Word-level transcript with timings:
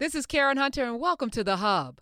This 0.00 0.16
is 0.16 0.26
Karen 0.26 0.56
Hunter, 0.56 0.82
and 0.82 0.98
welcome 0.98 1.30
to 1.30 1.44
The 1.44 1.56
Hub. 1.58 2.00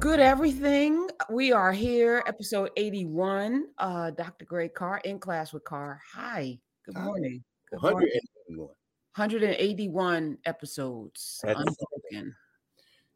Good 0.00 0.18
everything. 0.18 1.08
We 1.30 1.52
are 1.52 1.70
here, 1.70 2.24
episode 2.26 2.70
81. 2.76 3.66
Uh, 3.78 4.10
Dr. 4.10 4.44
Greg 4.44 4.74
Carr 4.74 5.00
in 5.04 5.20
class 5.20 5.52
with 5.52 5.62
Carr. 5.62 6.02
Hi. 6.14 6.58
Good 6.84 6.98
morning. 6.98 7.44
Good 7.70 7.80
morning. 7.80 8.10
181. 8.48 8.66
181 9.14 10.38
episodes. 10.46 11.40
That's 11.44 11.60
Unbroken. 11.60 12.34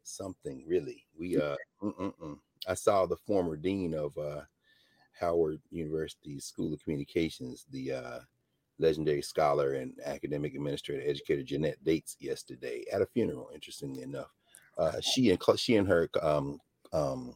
Something 0.03 0.63
really. 0.65 1.03
We 1.19 1.35
uh 1.37 1.57
mm-mm-mm. 1.83 2.37
I 2.67 2.73
saw 2.73 3.05
the 3.05 3.17
former 3.17 3.55
dean 3.55 3.93
of 3.93 4.17
uh 4.17 4.41
Howard 5.19 5.61
University 5.69 6.39
School 6.39 6.73
of 6.73 6.83
Communications, 6.83 7.65
the 7.71 7.93
uh 7.93 8.19
legendary 8.79 9.21
scholar 9.21 9.73
and 9.73 9.93
academic 10.05 10.55
administrator 10.55 11.07
educator 11.07 11.43
Jannette 11.43 11.83
Dates 11.83 12.17
yesterday 12.19 12.83
at 12.91 13.01
a 13.01 13.05
funeral, 13.05 13.49
interestingly 13.53 14.01
enough. 14.03 14.31
Uh 14.77 14.99
she 15.01 15.29
and 15.29 15.39
she 15.57 15.77
and 15.77 15.87
her 15.87 16.09
um 16.21 16.59
um 16.93 17.35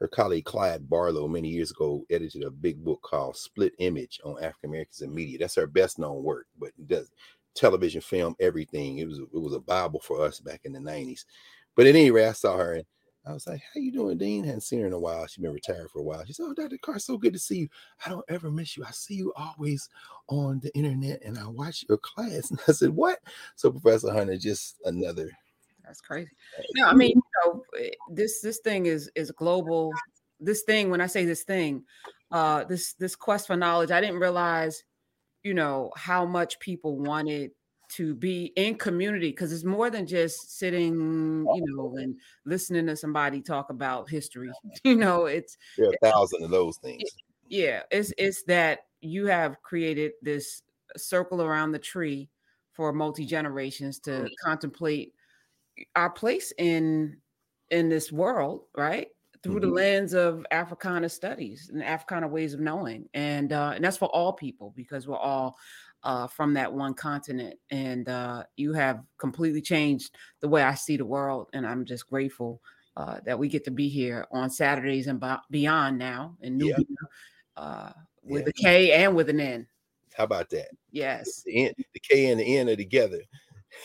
her 0.00 0.08
colleague 0.08 0.44
Clyde 0.44 0.88
Barlow 0.88 1.26
many 1.26 1.48
years 1.48 1.70
ago 1.70 2.04
edited 2.10 2.42
a 2.42 2.50
big 2.50 2.84
book 2.84 3.00
called 3.02 3.36
Split 3.36 3.72
Image 3.78 4.20
on 4.24 4.42
African 4.42 4.70
Americans 4.70 5.00
in 5.00 5.14
Media. 5.14 5.38
That's 5.38 5.54
her 5.54 5.66
best 5.66 5.98
known 5.98 6.22
work, 6.22 6.46
but 6.58 6.68
it 6.78 6.86
does 6.86 7.10
television, 7.54 8.00
film, 8.02 8.36
everything. 8.38 8.98
It 8.98 9.08
was 9.08 9.18
it 9.18 9.40
was 9.40 9.54
a 9.54 9.60
bible 9.60 10.00
for 10.00 10.20
us 10.22 10.40
back 10.40 10.60
in 10.64 10.72
the 10.72 10.78
'90s. 10.78 11.24
But 11.74 11.86
at 11.86 11.94
any 11.96 12.10
rate, 12.10 12.28
I 12.28 12.32
saw 12.32 12.56
her 12.56 12.74
and 12.74 12.84
I 13.26 13.32
was 13.32 13.46
like, 13.46 13.60
"How 13.74 13.80
you 13.80 13.90
doing, 13.90 14.18
Dean?" 14.18 14.44
Hadn't 14.44 14.60
seen 14.60 14.80
her 14.80 14.86
in 14.86 14.92
a 14.92 14.98
while. 14.98 15.26
She'd 15.26 15.42
been 15.42 15.52
retired 15.52 15.90
for 15.90 15.98
a 15.98 16.02
while. 16.02 16.24
She 16.24 16.32
said, 16.32 16.44
"Oh, 16.46 16.54
Dr. 16.54 16.78
Carr, 16.78 16.98
so 17.00 17.18
good 17.18 17.32
to 17.32 17.38
see 17.38 17.58
you. 17.58 17.68
I 18.04 18.10
don't 18.10 18.24
ever 18.28 18.50
miss 18.50 18.76
you. 18.76 18.84
I 18.84 18.92
see 18.92 19.14
you 19.14 19.32
always 19.34 19.88
on 20.28 20.60
the 20.60 20.74
internet, 20.76 21.22
and 21.24 21.36
I 21.38 21.48
watch 21.48 21.84
your 21.88 21.98
class." 21.98 22.50
And 22.50 22.60
I 22.68 22.72
said, 22.72 22.90
"What?" 22.90 23.18
So 23.56 23.72
Professor 23.72 24.12
Hunter, 24.12 24.36
just 24.36 24.76
another. 24.84 25.30
That's 25.84 26.00
crazy. 26.00 26.30
No, 26.76 26.86
I 26.86 26.94
mean, 26.94 27.12
you 27.14 27.22
know, 27.44 27.62
eh, 27.78 27.90
this 28.10 28.40
this 28.40 28.58
thing 28.58 28.86
is 28.86 29.10
is 29.14 29.30
global. 29.32 29.92
This 30.38 30.62
thing, 30.62 30.90
when 30.90 31.00
I 31.00 31.06
say 31.06 31.24
this 31.24 31.42
thing, 31.42 31.84
uh, 32.30 32.64
this 32.64 32.94
this 32.94 33.16
quest 33.16 33.46
for 33.48 33.56
knowledge, 33.56 33.90
I 33.90 34.00
didn't 34.00 34.20
realize, 34.20 34.84
you 35.42 35.54
know, 35.54 35.90
how 35.96 36.26
much 36.26 36.60
people 36.60 36.98
wanted 36.98 37.50
to 37.96 38.14
be 38.14 38.52
in 38.56 38.74
community 38.76 39.30
because 39.30 39.52
it's 39.52 39.64
more 39.64 39.88
than 39.88 40.06
just 40.06 40.58
sitting, 40.58 41.48
you 41.50 41.62
know, 41.64 41.96
and 41.96 42.18
listening 42.44 42.86
to 42.86 42.96
somebody 42.96 43.40
talk 43.40 43.70
about 43.70 44.08
history. 44.10 44.50
You 44.84 44.96
know, 44.96 45.26
it's 45.26 45.56
There 45.76 45.90
a 45.90 45.98
thousand 45.98 46.44
of 46.44 46.50
those 46.50 46.76
things. 46.78 47.16
yeah, 47.48 47.82
it's 47.90 48.12
it's 48.18 48.42
that 48.44 48.80
you 49.00 49.26
have 49.26 49.62
created 49.62 50.12
this 50.22 50.62
circle 50.96 51.42
around 51.42 51.72
the 51.72 51.78
tree 51.78 52.30
for 52.72 52.92
multi 52.92 53.24
generations 53.24 53.98
to 54.00 54.10
Mhm. 54.10 54.30
contemplate 54.44 55.14
our 55.94 56.10
place 56.10 56.52
in 56.58 57.20
in 57.70 57.88
this 57.88 58.12
world, 58.12 58.66
right? 58.76 59.08
Through 59.42 59.60
the 59.60 59.66
Mhm. 59.68 59.74
lens 59.74 60.14
of 60.14 60.46
Africana 60.50 61.08
studies 61.08 61.70
and 61.72 61.82
Africana 61.82 62.28
ways 62.28 62.54
of 62.54 62.60
knowing, 62.60 63.08
and 63.14 63.52
uh, 63.52 63.72
and 63.74 63.84
that's 63.84 63.96
for 63.96 64.08
all 64.08 64.32
people 64.32 64.72
because 64.76 65.06
we're 65.06 65.16
all 65.16 65.56
uh, 66.06 66.28
from 66.28 66.54
that 66.54 66.72
one 66.72 66.94
continent, 66.94 67.58
and 67.70 68.08
uh, 68.08 68.44
you 68.56 68.72
have 68.72 69.02
completely 69.18 69.60
changed 69.60 70.16
the 70.40 70.48
way 70.48 70.62
I 70.62 70.74
see 70.74 70.96
the 70.96 71.04
world, 71.04 71.48
and 71.52 71.66
I'm 71.66 71.84
just 71.84 72.08
grateful 72.08 72.62
uh, 72.96 73.18
that 73.26 73.36
we 73.38 73.48
get 73.48 73.64
to 73.64 73.72
be 73.72 73.88
here 73.88 74.24
on 74.30 74.48
Saturdays 74.48 75.08
and 75.08 75.22
beyond 75.50 75.98
now 75.98 76.36
in 76.40 76.60
Yeah. 76.60 76.76
Knubia 76.76 76.96
uh, 77.56 77.92
with 78.22 78.44
Yeah. 78.44 78.50
a 78.50 78.52
K 78.52 78.92
and 78.92 79.16
with 79.16 79.28
an 79.28 79.40
N. 79.40 79.66
How 80.14 80.22
about 80.24 80.48
that? 80.50 80.68
Yes. 80.92 81.42
The, 81.42 81.66
N, 81.66 81.72
the 81.92 82.00
K 82.00 82.30
and 82.30 82.38
the 82.40 82.56
N 82.56 82.68
are 82.68 82.76
together, 82.76 83.20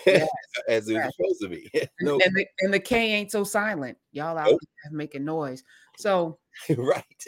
Yes. 0.06 0.30
as 0.70 0.88
it 0.90 0.94
was 0.94 1.04
Yes. 1.04 1.14
supposed 1.18 1.42
to 1.42 1.48
be. 1.50 1.72
And, 2.00 2.08
no, 2.08 2.20
and 2.24 2.36
the, 2.36 2.46
and 2.62 2.74
the 2.74 2.80
K 2.80 3.14
ain't 3.14 3.32
so 3.32 3.44
silent. 3.44 3.98
Y'all 4.12 4.38
out 4.38 4.52
Nope. 4.52 4.60
making 4.92 5.26
noise. 5.26 5.64
So 5.98 6.38
right. 6.78 7.26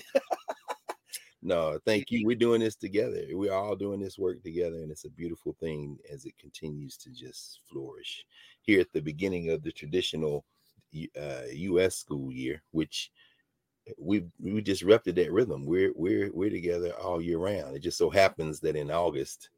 No, 1.44 1.78
thank 1.86 2.09
you. 2.09 2.26
We're 2.26 2.36
doing 2.36 2.62
this 2.62 2.76
together. 2.76 3.22
We're 3.31 3.54
all 3.54 3.76
doing 3.76 4.00
this 4.00 4.18
work 4.18 4.42
together, 4.42 4.78
and 4.78 4.92
it's 4.92 5.06
a 5.06 5.09
beautiful 5.09 5.56
thing 5.59 5.98
as 6.12 6.26
it 6.26 6.38
continues 6.38 6.98
to 6.98 7.12
just 7.12 7.59
flourish. 7.70 8.26
Here 8.62 8.80
at 8.80 8.92
the 8.94 9.02
beginning 9.02 9.50
of 9.50 9.62
the 9.62 9.72
traditional 9.72 10.46
uh, 11.20 11.42
U.S. 11.52 11.98
school 11.98 12.31
year, 12.31 12.64
which 12.72 13.12
we 13.98 14.24
we 14.40 14.62
disrupted 14.62 15.16
that 15.16 15.31
rhythm. 15.31 15.66
We're 15.66 15.92
we're 15.96 16.31
we're 16.34 16.50
together 16.50 16.94
all 16.94 17.22
year 17.22 17.40
round. 17.40 17.75
It 17.75 17.84
just 17.84 17.98
so 17.98 18.10
happens 18.10 18.60
that 18.62 18.75
in 18.75 18.90
August 18.90 19.50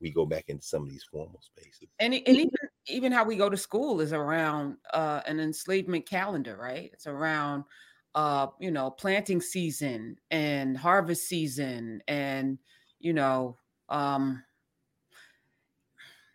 we 0.00 0.10
go 0.10 0.26
back 0.26 0.44
into 0.48 0.64
some 0.64 0.82
of 0.82 0.88
these 0.88 1.04
formal 1.04 1.40
spaces. 1.40 1.88
and, 1.98 2.14
and 2.14 2.28
even 2.28 2.50
even 2.86 3.12
how 3.12 3.24
we 3.24 3.36
go 3.36 3.48
to 3.48 3.56
school 3.56 4.00
is 4.00 4.12
around 4.12 4.76
uh, 4.92 5.20
an 5.26 5.40
enslavement 5.40 6.06
calendar, 6.08 6.56
right? 6.60 6.90
It's 6.92 7.06
around 7.06 7.64
uh, 8.14 8.48
you 8.60 8.70
know 8.70 8.90
planting 8.90 9.40
season 9.40 10.18
and 10.30 10.76
harvest 10.76 11.28
season, 11.28 12.02
and 12.08 12.58
you 13.00 13.12
know 13.12 13.58
um, 13.88 14.44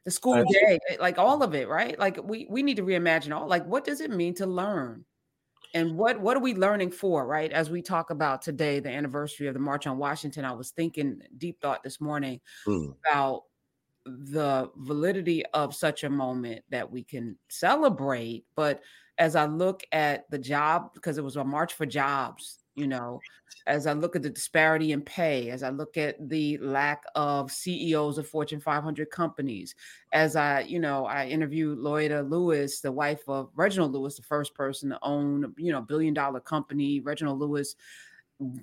the 0.06 0.12
school 0.12 0.44
day, 0.46 0.80
eh, 0.90 0.98
like 1.00 1.18
all 1.18 1.44
of 1.44 1.54
it, 1.56 1.68
right? 1.68 1.98
Like 2.00 2.18
we 2.24 2.48
we 2.50 2.64
need 2.64 2.78
to 2.78 2.84
reimagine 2.84 3.36
all. 3.36 3.48
Like, 3.48 3.66
what 3.66 3.84
does 3.84 4.02
it 4.02 4.12
mean 4.12 4.34
to 4.36 4.46
learn? 4.46 5.06
And 5.74 5.98
what 5.98 6.22
what 6.22 6.38
are 6.38 6.42
we 6.42 6.56
learning 6.56 6.92
for, 6.92 7.28
right? 7.28 7.52
As 7.52 7.70
we 7.70 7.82
talk 7.84 8.12
about 8.12 8.42
today, 8.42 8.80
the 8.80 8.90
anniversary 8.92 9.48
of 9.48 9.56
the 9.56 9.62
March 9.62 9.88
on 9.88 9.98
Washington, 9.98 10.46
I 10.46 10.54
was 10.54 10.72
thinking 10.72 11.22
deep 11.38 11.62
thought 11.62 11.84
this 11.84 12.02
morning 12.02 12.42
Mm, 12.66 12.94
about 13.06 13.46
the 14.06 14.72
validity 14.78 15.46
of 15.48 15.76
such 15.76 16.04
a 16.04 16.10
moment 16.10 16.66
that 16.70 16.92
we 16.92 17.04
can 17.04 17.38
celebrate. 17.50 18.46
But 18.56 18.82
as 19.20 19.36
I 19.36 19.46
look 19.46 19.84
at 19.92 20.30
the 20.32 20.38
job, 20.40 20.94
because 20.94 21.18
it 21.18 21.24
was 21.24 21.36
a 21.36 21.44
march 21.44 21.74
for 21.74 21.86
jobs, 21.86 22.60
you 22.76 22.88
know, 22.88 23.20
as 23.68 23.86
I 23.86 23.94
look 23.94 24.16
at 24.16 24.24
the 24.24 24.30
disparity 24.30 24.94
in 24.94 25.02
pay, 25.02 25.50
as 25.50 25.62
I 25.62 25.70
look 25.70 25.98
at 25.98 26.16
the 26.30 26.58
lack 26.60 27.04
of 27.14 27.52
CEOs 27.52 28.18
of 28.18 28.28
Fortune 28.28 28.62
500 28.62 29.12
companies, 29.12 29.76
as 30.14 30.36
I, 30.36 30.62
you 30.62 30.80
know, 30.80 31.06
I 31.06 31.28
interviewed 31.28 31.80
Loida 31.80 32.28
Lewis, 32.28 32.80
the 32.80 32.92
wife 32.92 33.22
of 33.28 33.50
Reginald 33.56 33.92
Lewis, 33.92 34.16
the 34.16 34.24
first 34.24 34.56
person 34.56 34.90
to 34.90 35.00
own, 35.04 35.54
you 35.58 35.72
know, 35.72 35.82
billion 35.82 36.14
dollar 36.14 36.40
company. 36.40 37.02
Reginald 37.02 37.40
Lewis 37.40 37.76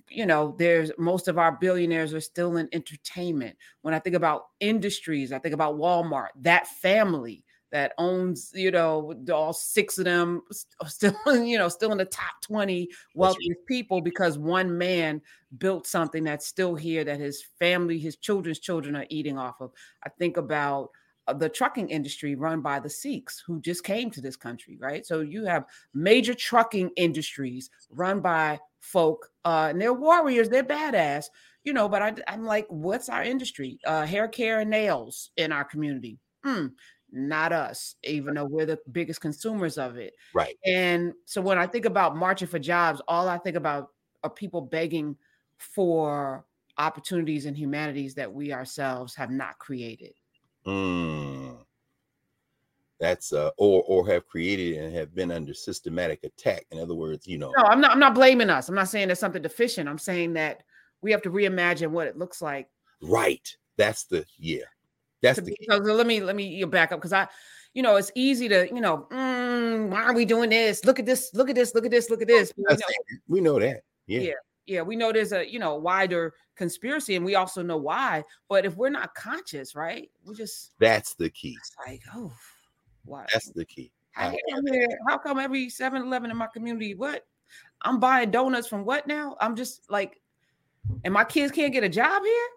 you 0.09 0.25
know, 0.25 0.55
there's 0.59 0.91
most 0.97 1.28
of 1.28 1.37
our 1.39 1.53
billionaires 1.53 2.15
are 2.15 2.21
still 2.21 2.56
in 2.56 2.69
entertainment. 2.72 3.56
When 3.83 3.93
I 3.93 3.99
think 3.99 4.16
about 4.16 4.47
industries, 4.61 5.33
I 5.33 5.39
think 5.39 5.53
about 5.53 5.77
Walmart, 5.77 6.28
that 6.41 6.66
family 6.66 7.45
that 7.72 7.93
owns, 7.99 8.53
you 8.54 8.71
know, 8.71 9.15
all 9.32 9.53
six 9.53 9.99
of 9.99 10.04
them 10.04 10.43
still, 10.87 11.15
you 11.44 11.59
know, 11.59 11.69
still 11.69 11.93
in 11.93 11.99
the 11.99 12.04
top 12.04 12.41
20 12.43 12.88
wealthiest 13.15 13.60
people 13.66 14.00
because 14.00 14.38
one 14.38 14.77
man 14.77 15.21
built 15.59 15.87
something 15.87 16.25
that's 16.25 16.47
still 16.47 16.75
here 16.75 17.04
that 17.04 17.21
his 17.21 17.44
family, 17.59 17.99
his 17.99 18.16
children's 18.16 18.59
children 18.59 18.97
are 18.97 19.06
eating 19.10 19.38
off 19.38 19.60
of. 19.60 19.72
I 20.04 20.09
think 20.10 20.37
about 20.37 20.91
uh, 21.28 21.32
the 21.32 21.49
trucking 21.49 21.88
industry 21.88 22.34
run 22.34 22.60
by 22.60 22.78
the 22.78 22.91
Sikhs 22.91 23.43
who 23.44 23.60
just 23.60 23.84
came 23.84 24.10
to 24.10 24.21
this 24.21 24.37
country, 24.37 24.78
right? 24.81 25.04
So 25.04 25.21
you 25.21 25.44
have 25.44 25.65
major 25.93 26.34
trucking 26.34 26.91
industries 26.97 27.71
run 27.91 28.21
by 28.21 28.60
folk, 28.81 29.28
uh, 29.44 29.69
and 29.71 29.81
they're 29.81 29.93
warriors, 29.93 30.48
they're 30.48 30.62
badass, 30.62 31.27
you 31.65 31.72
know. 31.72 31.88
But 31.88 32.03
I, 32.03 32.15
I'm 32.28 32.44
like, 32.44 32.66
what's 32.69 33.09
our 33.09 33.25
industry? 33.25 33.78
Uh, 33.84 34.06
hair 34.06 34.28
care 34.28 34.60
and 34.60 34.71
nails 34.71 35.31
in 35.37 35.50
our 35.50 35.65
community. 35.65 36.19
Hmm, 36.44 36.66
not 37.12 37.53
us, 37.53 37.97
even 38.05 38.34
though 38.34 38.44
we're 38.44 38.67
the 38.67 38.78
biggest 38.93 39.21
consumers 39.21 39.78
of 39.78 39.97
it. 39.97 40.15
right. 40.34 40.56
And 40.65 41.12
so 41.25 41.41
when 41.41 41.59
I 41.59 41.67
think 41.67 41.84
about 41.84 42.17
marching 42.17 42.49
for 42.49 42.59
jobs, 42.59 43.00
all 43.09 43.28
I 43.28 43.39
think 43.39 43.56
about 43.56 43.91
are 44.25 44.31
people 44.31 44.61
begging 44.61 45.16
for 45.59 46.45
opportunities 46.78 47.47
and 47.47 47.57
humanities 47.57 48.15
that 48.15 48.33
we 48.33 48.53
ourselves 48.53 49.15
have 49.15 49.31
not 49.31 49.59
created. 49.59 50.13
Mm. 50.66 51.57
That's 52.98 53.33
uh, 53.33 53.51
or 53.59 53.83
or 53.86 54.07
have 54.09 54.27
created 54.27 54.78
and 54.78 54.95
have 54.95 55.15
been 55.15 55.31
under 55.31 55.53
systematic 55.53 56.25
attack. 56.25 56.66
In 56.71 56.78
other 56.78 56.95
words, 56.95 57.27
you 57.27 57.36
know, 57.39 57.53
No, 57.57 57.65
I'm 57.65 57.81
not. 57.81 57.92
I'm 57.92 57.98
not 57.98 58.15
blaming 58.15 58.48
us. 58.48 58.69
I'm 58.69 58.75
not 58.75 58.89
saying 58.89 59.09
there's 59.09 59.19
something 59.19 59.42
deficient. 59.42 59.89
I'm 59.89 59.98
saying 59.98 60.33
that 60.34 60.63
we 61.03 61.10
have 61.10 61.22
to 61.22 61.31
reimagine 61.31 61.91
what 61.91 62.07
it 62.07 62.16
looks 62.16 62.41
like. 62.41 62.69
right. 63.03 63.47
That's 63.77 64.04
the 64.04 64.25
yeah. 64.39 64.65
That's 65.22 65.41
the 65.41 65.57
so 65.68 65.77
let 65.78 66.07
me 66.07 66.21
let 66.21 66.36
me 66.36 66.47
you 66.47 66.66
back 66.66 66.92
up 66.92 66.98
because 66.98 67.13
I, 67.13 67.27
you 67.74 67.83
know, 67.83 67.97
it's 67.97 68.13
easy 68.15 68.48
to 68.48 68.66
you 68.66 68.80
know, 68.80 69.07
mm, 69.10 69.89
why 69.89 70.03
are 70.03 70.15
we 70.15 70.24
doing 70.24 70.51
this? 70.51 70.84
Look 70.84 70.98
at 70.98 71.07
this. 71.07 71.30
Look 71.34 71.48
at 71.48 71.54
this. 71.54 71.74
Look 71.74 71.84
at 71.84 71.91
this. 71.91 72.10
Look 72.10 72.22
at 72.22 72.28
this. 72.28 72.53
You 72.57 72.65
know, 72.68 72.77
we 73.28 73.41
know 73.41 73.59
that. 73.59 73.83
Yeah. 74.07 74.21
Yeah. 74.21 74.33
yeah, 74.66 74.83
we 74.83 74.97
know 74.97 75.13
there's 75.13 75.33
a 75.33 75.51
you 75.51 75.59
know 75.59 75.77
wider 75.77 76.34
conspiracy, 76.57 77.16
and 77.16 77.24
we 77.24 77.34
also 77.34 77.63
know 77.63 77.77
why. 77.77 78.24
But 78.48 78.65
if 78.65 78.77
we're 78.77 78.91
not 78.91 79.15
conscious, 79.15 79.74
right, 79.74 80.10
we 80.24 80.34
just 80.34 80.72
That's 80.78 81.15
the 81.15 81.30
key. 81.30 81.57
it's 81.59 81.72
like, 81.86 82.03
oh, 82.15 82.33
why? 83.04 83.27
That's 83.33 83.51
the 83.51 83.65
key. 83.65 83.92
How 84.12 84.30
come, 84.30 84.65
how 85.07 85.19
come 85.19 85.39
every 85.39 85.66
7-Eleven 85.66 86.30
in 86.30 86.36
my 86.39 86.47
community? 86.47 86.95
What 86.95 87.27
I'm 87.83 88.01
buying 88.01 88.30
donuts 88.30 88.66
from 88.66 88.86
what 88.86 89.07
now? 89.07 89.36
I'm 89.41 89.54
just 89.54 89.91
like, 89.91 90.21
and 91.04 91.12
my 91.12 91.24
kids 91.24 91.53
can't 91.53 91.72
get 91.72 91.84
a 91.84 91.89
job 91.89 92.22
here. 92.22 92.48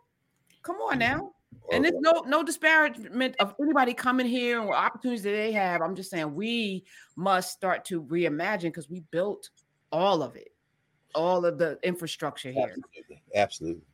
Come 0.63 0.77
on 0.77 1.00
mm-hmm. 1.00 1.00
now. 1.00 1.33
And 1.71 1.83
there's 1.83 1.95
no 2.00 2.24
no 2.27 2.44
disparagement 2.44 3.36
of 3.39 3.56
anybody 3.62 3.94
coming 3.94 4.25
here 4.25 4.62
or 4.62 4.75
opportunities 4.75 5.24
that 5.24 5.31
they 5.31 5.51
have. 5.51 5.81
I'm 5.81 5.95
just 5.95 6.10
saying 6.10 6.33
we 6.33 6.86
must 7.16 7.51
start 7.51 7.86
to 7.86 8.01
reimagine 8.04 8.63
because 8.63 8.89
we 8.89 9.01
built 9.12 9.50
all 9.92 10.24
of 10.24 10.36
it, 10.36 10.50
all 11.16 11.45
of 11.45 11.57
the 11.57 11.77
infrastructure 11.83 12.51
here. 12.51 12.75
Absolutely. 12.75 13.21
Absolutely. 13.36 13.88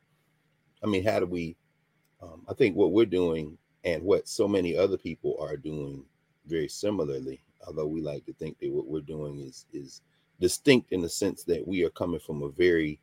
I 0.82 0.86
mean, 0.86 1.04
how 1.04 1.20
do 1.20 1.26
we? 1.26 1.56
Um, 2.22 2.44
I 2.48 2.54
think 2.54 2.76
what 2.76 2.92
we're 2.92 3.06
doing 3.06 3.58
and 3.84 4.02
what 4.02 4.28
so 4.28 4.48
many 4.48 4.76
other 4.76 4.96
people 4.96 5.36
are 5.40 5.56
doing 5.56 6.04
very 6.46 6.68
similarly, 6.68 7.42
although 7.66 7.86
we 7.86 8.00
like 8.00 8.24
to 8.26 8.32
think 8.34 8.58
that 8.60 8.72
what 8.72 8.86
we're 8.86 9.00
doing 9.00 9.40
is 9.40 9.66
is 9.72 10.02
distinct 10.40 10.92
in 10.92 11.00
the 11.00 11.08
sense 11.08 11.44
that 11.44 11.66
we 11.66 11.82
are 11.84 11.90
coming 11.90 12.20
from 12.20 12.42
a 12.42 12.50
very 12.50 13.00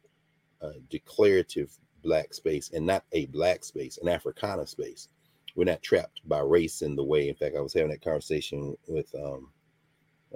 uh, 0.61 0.73
declarative 0.89 1.77
black 2.03 2.33
space 2.33 2.71
and 2.73 2.85
not 2.85 3.03
a 3.11 3.25
black 3.27 3.63
space, 3.63 3.97
an 4.01 4.09
Africana 4.09 4.67
space. 4.67 5.07
We're 5.55 5.65
not 5.65 5.83
trapped 5.83 6.21
by 6.27 6.39
race 6.39 6.81
in 6.81 6.95
the 6.95 7.03
way. 7.03 7.29
In 7.29 7.35
fact, 7.35 7.55
I 7.55 7.61
was 7.61 7.73
having 7.73 7.91
that 7.91 8.03
conversation 8.03 8.75
with 8.87 9.13
um, 9.15 9.49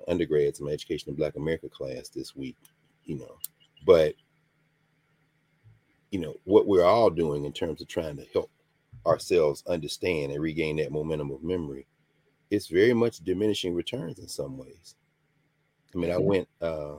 undergrads 0.08 0.60
in 0.60 0.66
my 0.66 0.72
education 0.72 1.10
in 1.10 1.16
Black 1.16 1.36
America 1.36 1.70
class 1.70 2.10
this 2.10 2.36
week, 2.36 2.56
you 3.06 3.18
know. 3.18 3.38
But 3.86 4.16
you 6.12 6.20
know 6.20 6.36
what 6.46 6.68
we're 6.68 6.86
all 6.86 7.10
doing 7.10 7.46
in 7.46 7.54
terms 7.54 7.82
of 7.82 7.88
trying 7.88 8.18
to 8.18 8.26
help 8.34 8.50
ourselves 9.06 9.64
understand 9.68 10.32
and 10.32 10.42
regain 10.42 10.78
that 10.78 10.92
momentum 10.92 11.32
of 11.32 11.44
memory 11.44 11.86
it's 12.50 12.68
very 12.68 12.94
much 12.94 13.20
diminishing 13.20 13.74
returns 13.74 14.20
in 14.20 14.28
some 14.28 14.58
ways 14.58 14.96
i 15.94 15.98
mean 15.98 16.12
i 16.12 16.16
mm-hmm. 16.16 16.26
went 16.26 16.48
uh 16.62 16.96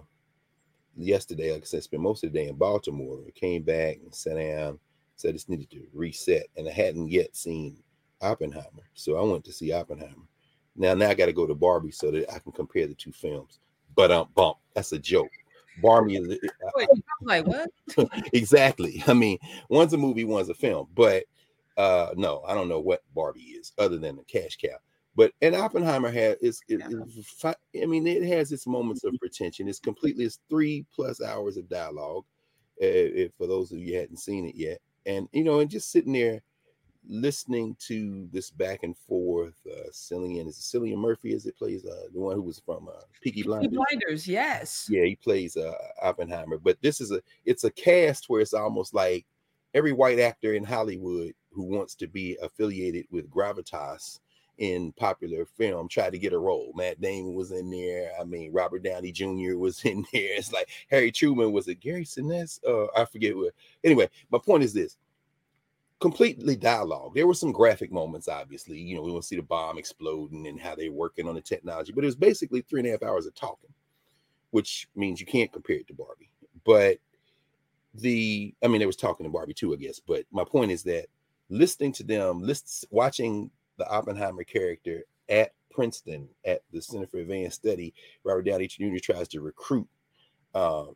yesterday 0.99 1.53
like 1.53 1.63
i 1.63 1.65
said 1.65 1.83
spent 1.83 2.03
most 2.03 2.25
of 2.25 2.33
the 2.33 2.39
day 2.39 2.49
in 2.49 2.57
baltimore 2.57 3.19
came 3.35 3.63
back 3.63 3.99
and 4.03 4.15
sat 4.15 4.37
down 4.37 4.79
said 5.17 5.35
this 5.35 5.49
needed 5.49 5.71
to 5.71 5.87
reset 5.93 6.47
and 6.57 6.69
i 6.69 6.73
hadn't 6.73 7.09
yet 7.09 7.35
seen 7.37 7.77
oppenheimer 8.21 8.83
so 8.95 9.17
i 9.17 9.23
went 9.23 9.45
to 9.45 9.53
see 9.53 9.73
oppenheimer 9.73 10.27
now 10.77 10.95
now 10.95 11.09
i 11.09 11.15
got 11.15 11.27
to 11.27 11.33
go 11.33 11.47
to 11.47 11.55
barbie 11.55 11.91
so 11.91 12.11
that 12.11 12.31
i 12.33 12.39
can 12.39 12.53
compare 12.53 12.87
the 12.87 12.95
two 12.95 13.13
films 13.13 13.61
but 13.95 14.11
um 14.11 14.29
bump 14.35 14.57
that's 14.75 14.93
a 14.93 14.99
joke 14.99 15.31
Barbie 15.81 16.17
is 16.17 16.39
Wait, 16.75 16.89
like 17.23 17.47
what? 17.47 17.71
exactly. 18.33 19.03
I 19.07 19.15
mean, 19.15 19.39
one's 19.69 19.93
a 19.93 19.97
movie, 19.97 20.25
one's 20.25 20.49
a 20.49 20.55
film. 20.55 20.89
But 20.95 21.25
uh 21.77 22.11
no, 22.17 22.43
I 22.47 22.55
don't 22.55 22.69
know 22.69 22.81
what 22.81 23.05
Barbie 23.15 23.41
is 23.41 23.73
other 23.79 23.97
than 23.97 24.17
the 24.17 24.25
cash 24.25 24.57
cow. 24.57 24.77
But 25.19 25.33
and 25.43 25.57
Oppenheimer 25.57 26.13
has 26.13 26.37
it's, 26.41 26.61
it, 26.69 26.81
yeah. 26.89 27.83
I 27.83 27.87
mean, 27.87 28.07
it 28.07 28.23
has 28.23 28.53
its 28.53 28.69
moments 28.69 29.03
of 29.03 29.17
pretension. 29.19 29.67
It's 29.67 29.81
completely 29.81 30.25
it's 30.25 30.39
three 30.49 30.87
plus 30.95 31.21
hours 31.21 31.57
of 31.57 31.69
dialogue. 31.69 32.23
Uh, 32.81 32.87
if 33.27 33.35
for 33.35 33.49
those 33.49 33.73
of 33.73 33.79
you 33.79 33.99
hadn't 33.99 34.19
seen 34.19 34.47
it 34.47 34.55
yet, 34.55 34.79
and 35.07 35.29
you 35.33 35.43
know, 35.43 35.59
and 35.59 35.69
just 35.69 35.91
sitting 35.91 36.13
there 36.13 36.41
listening 37.09 37.75
to 37.81 38.29
this 38.33 38.53
back 38.53 38.85
and 38.85 38.97
forth, 38.97 39.57
uh, 39.69 39.91
Cillian 39.91 40.47
is 40.47 40.55
Cillian 40.55 40.99
Murphy 40.99 41.35
as 41.35 41.47
it 41.47 41.59
plays 41.59 41.85
uh, 41.85 42.07
the 42.13 42.21
one 42.21 42.37
who 42.37 42.43
was 42.43 42.61
from 42.65 42.87
uh, 42.87 43.03
Peaky 43.21 43.43
Blinders. 43.43 43.73
Blinders, 43.73 44.29
yes. 44.29 44.87
Yeah, 44.89 45.03
he 45.03 45.17
plays 45.17 45.57
uh, 45.57 45.75
Oppenheimer. 46.01 46.59
But 46.59 46.81
this 46.81 47.01
is 47.01 47.11
a 47.11 47.21
it's 47.45 47.65
a 47.65 47.73
cast 47.73 48.29
where 48.29 48.41
it's 48.41 48.55
almost 48.55 48.95
like 48.95 49.27
every 49.75 49.93
white 49.93 50.21
actor 50.21 50.55
in 50.55 50.63
Hollywood 50.63 51.33
who 51.51 51.65
wants 51.65 51.97
to 51.97 52.07
be 52.07 52.39
affiliated 52.41 53.07
with 53.11 53.29
gravitas 53.29 54.21
in 54.59 54.93
popular 54.93 55.47
film 55.47 55.89
tried 55.89 56.11
to 56.11 56.19
get 56.19 56.33
a 56.33 56.39
role. 56.39 56.73
Matt 56.75 57.01
Damon 57.01 57.35
was 57.35 57.53
in 57.53 57.71
there. 57.71 58.11
I 58.21 58.25
mean, 58.25 58.53
Robert 58.53 58.83
Downey 58.83 59.13
Jr. 59.13 59.57
was 59.57 59.85
in 59.85 60.05
there. 60.13 60.37
It's 60.37 60.53
like 60.53 60.69
Harry 60.91 61.11
Truman 61.11 61.53
was 61.53 61.69
it 61.69 61.81
Gary 61.81 62.05
Sinise? 62.05 62.61
Uh, 62.67 62.87
I 62.97 63.05
forget 63.05 63.37
what. 63.37 63.55
Anyway, 63.85 64.09
my 64.31 64.39
point 64.39 64.65
is 64.65 64.73
this: 64.73 64.97
completely 66.01 66.57
dialogue. 66.57 67.15
There 67.15 67.27
were 67.27 67.35
some 67.35 67.53
graphic 67.53 67.93
moments, 67.93 68.29
obviously. 68.29 68.79
You 68.79 68.97
know, 68.97 69.03
we 69.03 69.13
want 69.13 69.23
to 69.23 69.29
see 69.29 69.37
the 69.37 69.43
bomb 69.43 69.79
exploding 69.79 70.47
and 70.47 70.61
how 70.61 70.75
they're 70.75 70.93
working 70.93 71.29
on 71.29 71.35
the 71.35 71.41
technology, 71.41 71.93
but 71.93 72.05
it 72.05 72.09
was 72.09 72.17
basically 72.17 72.61
three 72.63 72.81
and 72.81 72.89
a 72.89 72.93
half 72.93 73.03
hours 73.03 73.27
of 73.27 73.35
talking, 73.35 73.71
which 74.51 74.89
means 74.95 75.21
you 75.21 75.27
can't 75.27 75.53
compare 75.53 75.77
it 75.77 75.87
to 75.89 75.95
Barbie. 75.95 76.31
But 76.65 76.99
the, 77.95 78.55
I 78.63 78.69
mean, 78.69 78.81
they 78.81 78.87
was 78.87 78.97
talking 78.97 79.25
to 79.25 79.31
Barbie 79.31 79.55
too, 79.55 79.73
I 79.73 79.77
guess. 79.77 80.01
But 80.01 80.25
my 80.31 80.45
point 80.45 80.71
is 80.71 80.83
that 80.85 81.07
listening 81.49 81.93
to 81.93 82.05
them, 82.05 82.43
list, 82.43 82.85
watching 82.91 83.51
the 83.79 83.89
Oppenheimer 83.89 84.45
character 84.45 85.05
at 85.29 85.53
Princeton 85.71 86.29
at 86.45 86.63
the 86.73 86.83
Center 86.83 87.07
for 87.07 87.19
Advanced 87.19 87.61
Study, 87.61 87.95
Robert 88.25 88.43
Downey 88.43 88.67
Jr. 88.67 88.99
tries 89.03 89.29
to 89.29 89.41
recruit 89.41 89.89
uh, 90.55 90.87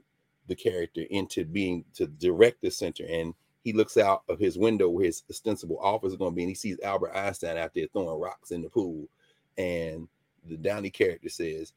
the 0.49 0.57
character 0.57 1.03
into 1.11 1.45
being 1.45 1.85
to 1.95 2.07
direct 2.07 2.61
the 2.63 2.71
center 2.71 3.05
and 3.09 3.35
he 3.63 3.73
looks 3.73 3.97
out 3.97 4.23
of 4.29 4.39
his 4.39 4.59
window 4.59 4.89
where 4.89 5.07
his 5.07 5.23
ostensible 5.31 5.79
office 5.81 6.13
is 6.13 6.19
going 6.19 6.33
to 6.33 6.35
be, 6.35 6.43
and 6.43 6.51
he 6.51 6.55
sees 6.55 6.81
Albert 6.83 7.13
Einstein 7.15 7.57
out 7.57 7.73
there 7.75 7.87
throwing 7.93 8.21
rocks 8.21 8.51
in 8.51 8.63
the 8.63 8.69
pool. 8.69 9.09
And 9.57 10.09
the 10.49 10.57
Downey 10.57 10.91
character 10.91 11.29
says, 11.29 11.73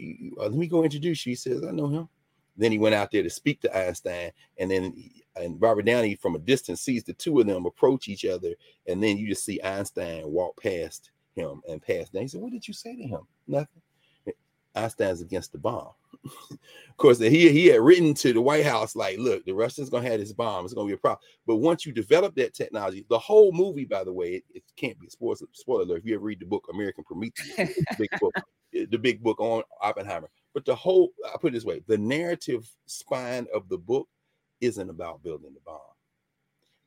uh, 0.00 0.04
"Let 0.36 0.54
me 0.54 0.66
go 0.66 0.82
introduce 0.82 1.24
you." 1.24 1.30
He 1.30 1.36
says, 1.36 1.62
"I 1.64 1.70
know 1.70 1.86
him." 1.86 2.08
Then 2.56 2.72
he 2.72 2.78
went 2.78 2.94
out 2.94 3.10
there 3.10 3.22
to 3.22 3.30
speak 3.30 3.60
to 3.62 3.76
Einstein, 3.76 4.32
and 4.58 4.70
then 4.70 4.94
and 5.36 5.60
Robert 5.60 5.86
Downey 5.86 6.14
from 6.16 6.34
a 6.34 6.38
distance 6.38 6.82
sees 6.82 7.04
the 7.04 7.14
two 7.14 7.40
of 7.40 7.46
them 7.46 7.66
approach 7.66 8.08
each 8.08 8.24
other, 8.24 8.54
and 8.86 9.02
then 9.02 9.16
you 9.16 9.28
just 9.28 9.44
see 9.44 9.60
Einstein 9.62 10.30
walk 10.30 10.60
past 10.62 11.10
him 11.34 11.62
and 11.68 11.80
past. 11.80 12.12
Then 12.12 12.22
he 12.22 12.28
said, 12.28 12.40
"What 12.40 12.52
did 12.52 12.68
you 12.68 12.74
say 12.74 12.94
to 12.96 13.02
him?" 13.02 13.26
Nothing. 13.46 13.82
Einstein's 14.74 15.20
against 15.20 15.52
the 15.52 15.58
bomb. 15.58 15.90
of 16.50 16.96
course, 16.96 17.18
he 17.18 17.50
he 17.50 17.66
had 17.66 17.80
written 17.80 18.14
to 18.14 18.32
the 18.32 18.40
White 18.40 18.64
House 18.64 18.96
like, 18.96 19.18
"Look, 19.18 19.44
the 19.44 19.52
Russians 19.52 19.90
gonna 19.90 20.08
have 20.08 20.20
this 20.20 20.32
bomb. 20.32 20.64
It's 20.64 20.74
gonna 20.74 20.86
be 20.86 20.94
a 20.94 20.98
problem." 20.98 21.20
But 21.46 21.56
once 21.56 21.84
you 21.84 21.92
develop 21.92 22.34
that 22.36 22.54
technology, 22.54 23.04
the 23.08 23.18
whole 23.18 23.52
movie, 23.52 23.84
by 23.84 24.04
the 24.04 24.12
way, 24.12 24.34
it, 24.34 24.44
it 24.54 24.62
can't 24.76 24.98
be 24.98 25.08
a 25.08 25.10
spoiler, 25.10 25.36
spoiler 25.52 25.82
alert. 25.82 25.98
If 25.98 26.06
you 26.06 26.14
ever 26.14 26.24
read 26.24 26.40
the 26.40 26.46
book 26.46 26.66
American 26.72 27.04
Prometheus, 27.04 27.56
the 27.56 27.96
big 27.98 28.10
book, 28.20 28.34
the 28.72 28.98
big 28.98 29.22
book 29.22 29.40
on 29.40 29.62
Oppenheimer. 29.80 30.30
But 30.54 30.64
the 30.64 30.74
whole, 30.74 31.10
I 31.26 31.36
put 31.38 31.48
it 31.48 31.54
this 31.54 31.64
way: 31.64 31.82
the 31.86 31.98
narrative 31.98 32.68
spine 32.86 33.46
of 33.54 33.68
the 33.68 33.78
book 33.78 34.08
isn't 34.60 34.90
about 34.90 35.22
building 35.22 35.54
the 35.54 35.60
bomb. 35.60 35.80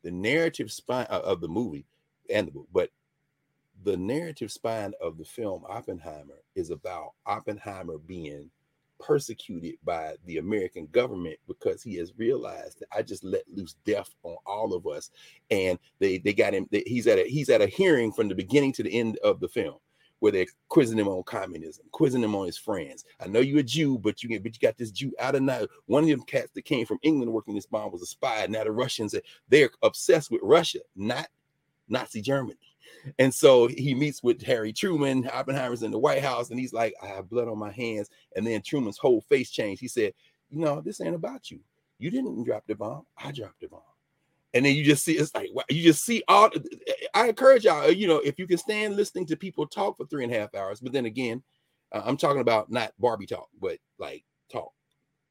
The 0.04 0.12
narrative 0.12 0.72
spine 0.72 1.08
uh, 1.10 1.22
of 1.24 1.42
the 1.42 1.48
movie 1.48 1.86
and 2.30 2.48
the 2.48 2.52
book, 2.52 2.68
but 2.72 2.90
the 3.84 3.98
narrative 3.98 4.52
spine 4.52 4.94
of 5.02 5.18
the 5.18 5.26
film 5.26 5.64
Oppenheimer 5.68 6.42
is 6.56 6.70
about 6.70 7.14
Oppenheimer 7.26 7.98
being 7.98 8.50
persecuted 9.00 9.76
by 9.84 10.16
the 10.26 10.38
American 10.38 10.88
government 10.92 11.38
because 11.48 11.84
he 11.84 11.96
has 11.96 12.14
realized 12.18 12.80
that 12.80 12.88
I 12.96 13.02
just 13.02 13.24
let 13.24 13.44
loose 13.54 13.76
death 13.86 14.14
on 14.24 14.38
all 14.46 14.74
of 14.74 14.88
us, 14.88 15.10
and 15.50 15.78
they 16.00 16.20
they 16.20 16.34
got 16.34 16.54
him. 16.54 16.68
They, 16.72 16.84
he's 16.86 17.08
at 17.08 17.20
a 17.20 17.24
he's 17.24 17.50
at 17.50 17.62
a 17.62 17.68
hearing 17.68 18.12
from 18.12 18.30
the 18.30 18.36
beginning 18.36 18.74
to 18.74 18.84
the 18.84 18.98
end 18.98 19.18
of 19.24 19.40
the 19.40 19.50
film 19.50 19.78
where 20.20 20.32
they're 20.32 20.46
quizzing 20.70 20.98
him 20.98 21.08
on 21.08 21.24
communism, 21.24 21.86
quizzing 21.92 22.24
him 22.24 22.36
on 22.36 22.46
his 22.46 22.58
friends. 22.58 23.06
I 23.20 23.28
know 23.28 23.40
you're 23.40 23.60
a 23.60 23.64
Jew, 23.64 23.98
but 23.98 24.24
you 24.24 24.40
but 24.40 24.54
you 24.54 24.60
got 24.68 24.78
this 24.78 24.92
Jew 24.92 25.14
out 25.20 25.36
of 25.36 25.44
night. 25.44 25.68
One 25.86 26.04
of 26.04 26.10
them 26.10 26.24
cats 26.24 26.52
that 26.54 26.66
came 26.66 26.86
from 26.86 27.00
England 27.04 27.32
working 27.32 27.56
this 27.56 27.66
bomb 27.66 27.92
was 27.92 28.02
a 28.02 28.08
spy. 28.08 28.46
Now 28.50 28.64
the 28.64 28.72
Russians 28.72 29.16
they're 29.50 29.70
obsessed 29.84 30.32
with 30.32 30.42
Russia, 30.44 30.80
not 30.96 31.28
Nazi 31.88 32.22
Germany. 32.22 32.58
And 33.20 33.34
so 33.34 33.68
he 33.68 33.94
meets 33.94 34.24
with 34.24 34.42
Harry 34.44 34.74
Truman. 34.74 35.30
Oppenheimer's 35.32 35.84
in 35.84 35.92
the 35.92 36.00
White 36.00 36.24
House, 36.24 36.50
and 36.50 36.60
he's 36.60 36.74
like, 36.74 36.94
I 37.02 37.08
have 37.08 37.30
blood 37.30 37.48
on 37.48 37.58
my 37.58 37.72
hands. 37.72 38.10
And 38.36 38.46
then 38.46 38.62
Truman's 38.62 38.98
whole 38.98 39.22
face 39.22 39.50
changed. 39.50 39.82
He 39.82 39.88
said, 39.88 40.14
You 40.50 40.60
know, 40.60 40.82
this 40.82 41.02
ain't 41.02 41.16
about 41.16 41.52
you. 41.52 41.60
You 42.00 42.12
didn't 42.12 42.44
drop 42.44 42.64
the 42.68 42.76
bomb. 42.76 43.06
I 43.18 43.32
dropped 43.32 43.62
the 43.62 43.68
bomb. 43.68 43.82
And 44.56 44.66
then 44.66 44.74
you 44.74 44.84
just 44.84 45.04
see 45.06 45.14
it's 45.14 45.36
like 45.36 45.50
you 45.70 45.84
just 45.84 46.04
see 46.04 46.24
all. 46.28 46.50
I 47.14 47.28
encourage 47.28 47.66
y'all, 47.66 47.86
uh, 47.86 47.90
you 47.90 48.08
know, 48.08 48.18
if 48.18 48.40
you 48.40 48.48
can 48.48 48.58
stand 48.58 48.96
listening 48.96 49.28
to 49.28 49.36
people 49.36 49.68
talk 49.68 49.98
for 49.98 50.08
three 50.08 50.24
and 50.24 50.34
a 50.34 50.40
half 50.40 50.56
hours, 50.56 50.80
but 50.80 50.94
then 50.94 51.06
again, 51.06 51.44
uh, 51.92 52.02
I'm 52.04 52.18
talking 52.18 52.42
about 52.42 52.72
not 52.72 52.94
Barbie 52.98 53.28
talk, 53.28 53.50
but 53.62 53.78
like 54.00 54.24
talk, 54.52 54.72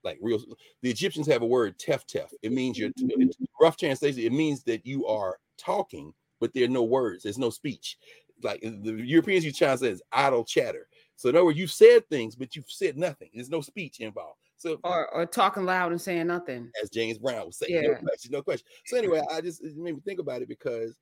like 0.04 0.18
real. 0.22 0.40
The 0.82 0.90
Egyptians 0.90 1.26
have 1.26 1.42
a 1.42 1.46
word, 1.46 1.78
tef 1.78 2.04
tef. 2.06 2.28
It 2.42 2.52
means 2.52 2.78
you're 2.78 2.90
mm-hmm. 2.90 3.28
rough 3.60 3.76
translation. 3.76 4.22
It 4.22 4.32
means 4.32 4.62
that 4.64 4.86
you 4.86 5.06
are 5.06 5.38
talking 5.58 6.12
but 6.44 6.52
there 6.52 6.64
are 6.64 6.68
no 6.68 6.82
words, 6.82 7.22
there's 7.22 7.38
no 7.38 7.48
speech. 7.48 7.96
Like 8.42 8.62
uh, 8.64 8.70
the 8.82 8.92
Europeans 9.02 9.46
use 9.46 9.56
China 9.56 9.78
says 9.78 10.02
idle 10.12 10.44
chatter. 10.44 10.88
So 11.16 11.30
in 11.30 11.36
other 11.36 11.46
words, 11.46 11.58
you've 11.58 11.70
said 11.70 12.06
things, 12.08 12.36
but 12.36 12.54
you've 12.54 12.70
said 12.70 12.98
nothing. 12.98 13.30
There's 13.32 13.48
no 13.48 13.62
speech 13.62 14.00
involved. 14.00 14.40
So 14.56 14.78
or, 14.84 15.12
or 15.12 15.26
talking 15.26 15.64
loud 15.64 15.92
and 15.92 16.00
saying 16.00 16.26
nothing. 16.26 16.70
As 16.82 16.90
James 16.90 17.18
Brown 17.18 17.46
was 17.46 17.58
saying, 17.58 17.74
yeah. 17.74 17.82
no 17.82 17.94
question, 17.96 18.32
no 18.32 18.42
question. 18.42 18.66
So 18.86 18.96
anyway, 18.96 19.22
I 19.32 19.40
just 19.40 19.62
made 19.62 19.94
me 19.94 20.00
think 20.04 20.20
about 20.20 20.42
it 20.42 20.48
because 20.48 20.94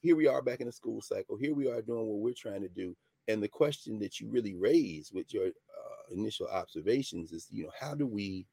here 0.00 0.16
we 0.16 0.26
are 0.26 0.42
back 0.42 0.60
in 0.60 0.66
the 0.66 0.72
school 0.72 1.00
cycle. 1.00 1.36
Here 1.36 1.54
we 1.54 1.68
are 1.68 1.82
doing 1.82 2.06
what 2.06 2.20
we're 2.20 2.34
trying 2.34 2.62
to 2.62 2.68
do. 2.68 2.96
And 3.26 3.42
the 3.42 3.48
question 3.48 3.98
that 3.98 4.20
you 4.20 4.28
really 4.28 4.54
raise 4.54 5.10
with 5.12 5.34
your 5.34 5.46
uh, 5.46 6.14
initial 6.14 6.48
observations 6.48 7.32
is, 7.32 7.46
you 7.50 7.64
know, 7.64 7.72
how 7.78 7.94
do 7.94 8.06
we 8.06 8.46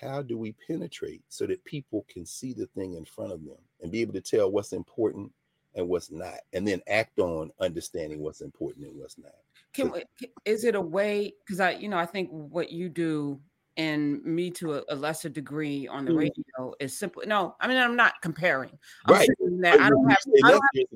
how 0.00 0.22
do 0.22 0.38
we 0.38 0.54
penetrate 0.66 1.22
so 1.28 1.46
that 1.46 1.64
people 1.64 2.06
can 2.08 2.24
see 2.24 2.52
the 2.54 2.66
thing 2.68 2.94
in 2.94 3.04
front 3.04 3.32
of 3.32 3.44
them 3.44 3.58
and 3.80 3.92
be 3.92 4.00
able 4.00 4.14
to 4.14 4.20
tell 4.20 4.50
what's 4.50 4.72
important 4.72 5.30
and 5.74 5.86
what's 5.86 6.10
not 6.10 6.38
and 6.52 6.66
then 6.66 6.80
act 6.86 7.18
on 7.18 7.50
understanding 7.60 8.20
what's 8.20 8.40
important 8.40 8.86
and 8.86 8.98
what's 8.98 9.18
not 9.18 9.32
can 9.72 9.90
we, 9.90 10.02
is 10.44 10.64
it 10.64 10.74
a 10.74 10.80
way 10.80 11.32
because 11.44 11.60
i 11.60 11.70
you 11.72 11.88
know 11.88 11.98
i 11.98 12.06
think 12.06 12.28
what 12.30 12.70
you 12.70 12.88
do 12.88 13.40
and 13.76 14.22
me 14.24 14.50
to 14.50 14.74
a, 14.74 14.82
a 14.90 14.94
lesser 14.94 15.28
degree 15.28 15.88
on 15.88 16.04
the 16.04 16.12
Mhm. 16.12 16.16
radio 16.16 16.74
is 16.78 16.98
simply 16.98 17.26
no. 17.26 17.56
I 17.60 17.68
mean, 17.68 17.78
I'm 17.78 17.96
not 17.96 18.14
comparing. 18.22 18.78
I'm 19.06 19.14
Right. 19.14 19.30
that 19.60 19.80
I 19.80 19.88
don't 19.88 20.08
have. 20.10 20.18
I 20.44 20.50
don't 20.50 20.62
have 20.62 20.86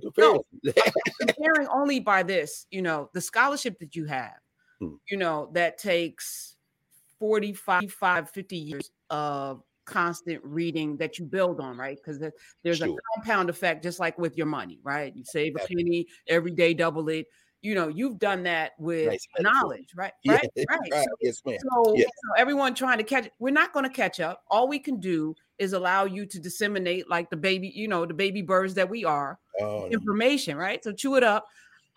it. 0.64 1.08
comparing 1.20 1.66
only 1.68 2.00
by 2.00 2.22
this, 2.22 2.66
you 2.70 2.82
know, 2.82 3.10
the 3.14 3.20
scholarship 3.20 3.78
that 3.78 3.96
you 3.96 4.04
have, 4.06 4.38
Hmm. 4.80 4.96
you 5.10 5.16
know, 5.16 5.50
that 5.54 5.78
takes 5.78 6.56
45, 7.18 8.30
50 8.30 8.56
years 8.56 8.90
of 9.10 9.62
constant 9.86 10.44
reading 10.44 10.96
that 10.98 11.18
you 11.18 11.24
build 11.24 11.60
on, 11.60 11.78
right? 11.78 11.96
Because 11.96 12.18
there's 12.62 12.82
a 12.82 12.88
compound 13.14 13.48
effect, 13.48 13.82
just 13.82 14.00
like 14.00 14.18
with 14.18 14.36
your 14.36 14.46
money, 14.46 14.80
right? 14.82 15.14
You 15.16 15.24
save 15.24 15.54
a 15.56 15.60
penny 15.60 16.06
every 16.28 16.50
day, 16.50 16.74
double 16.74 17.08
it. 17.08 17.26
You 17.62 17.74
know, 17.74 17.88
you've 17.88 18.18
done 18.18 18.42
that 18.44 18.72
with 18.78 19.20
knowledge, 19.40 19.88
right? 19.94 20.12
Yeah, 20.24 20.36
Right, 20.36 20.50
right. 20.68 20.78
right. 20.90 20.92
So, 20.92 21.10
Yes, 21.20 21.42
so, 21.44 21.94
Yeah. 21.96 22.04
so 22.06 22.32
everyone 22.36 22.74
trying 22.74 22.98
to 22.98 23.04
catch, 23.04 23.30
we're 23.38 23.50
not 23.50 23.72
going 23.72 23.84
to 23.84 23.90
catch 23.90 24.20
up. 24.20 24.44
All 24.50 24.68
we 24.68 24.78
can 24.78 25.00
do 25.00 25.34
is 25.58 25.72
allow 25.72 26.04
you 26.04 26.26
to 26.26 26.38
disseminate, 26.38 27.08
like 27.08 27.30
the 27.30 27.36
baby, 27.36 27.72
you 27.74 27.88
know, 27.88 28.04
the 28.06 28.14
baby 28.14 28.42
birds 28.42 28.74
that 28.74 28.88
we 28.90 29.04
are, 29.04 29.38
Oh, 29.60 29.88
no. 29.88 30.54
right? 30.54 30.82
So 30.84 30.92
chew 30.92 31.16
it 31.16 31.22
up. 31.24 31.46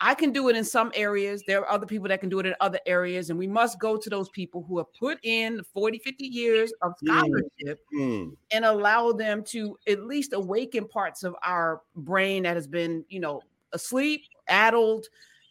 I 0.00 0.14
can 0.14 0.32
do 0.32 0.48
it 0.48 0.56
in 0.56 0.64
some 0.64 0.90
areas. 0.94 1.42
There 1.46 1.60
are 1.60 1.70
other 1.70 1.86
people 1.86 2.08
that 2.08 2.20
can 2.20 2.30
do 2.30 2.38
it 2.38 2.46
in 2.46 2.54
other 2.60 2.80
areas. 2.86 3.28
And 3.28 3.38
we 3.38 3.46
must 3.46 3.78
go 3.78 3.98
to 3.98 4.08
those 4.10 4.30
people 4.30 4.64
who 4.66 4.78
have 4.78 4.86
put 4.98 5.18
in 5.22 5.62
40, 5.74 5.98
50 5.98 6.24
years 6.26 6.72
of 6.82 6.92
Mm. 7.02 7.42
scholarship 7.60 7.80
Mm, 7.92 8.36
and 8.52 8.64
allow 8.64 9.12
them 9.12 9.44
to 9.44 9.78
at 9.86 10.04
least 10.04 10.32
awaken 10.32 10.88
parts 10.88 11.22
of 11.22 11.36
our 11.44 11.82
brain 11.96 12.44
that 12.44 12.56
has 12.56 12.66
been, 12.66 13.04
you 13.08 13.20
know, 13.20 13.42
asleep, 13.72 14.22
addled, 14.48 15.06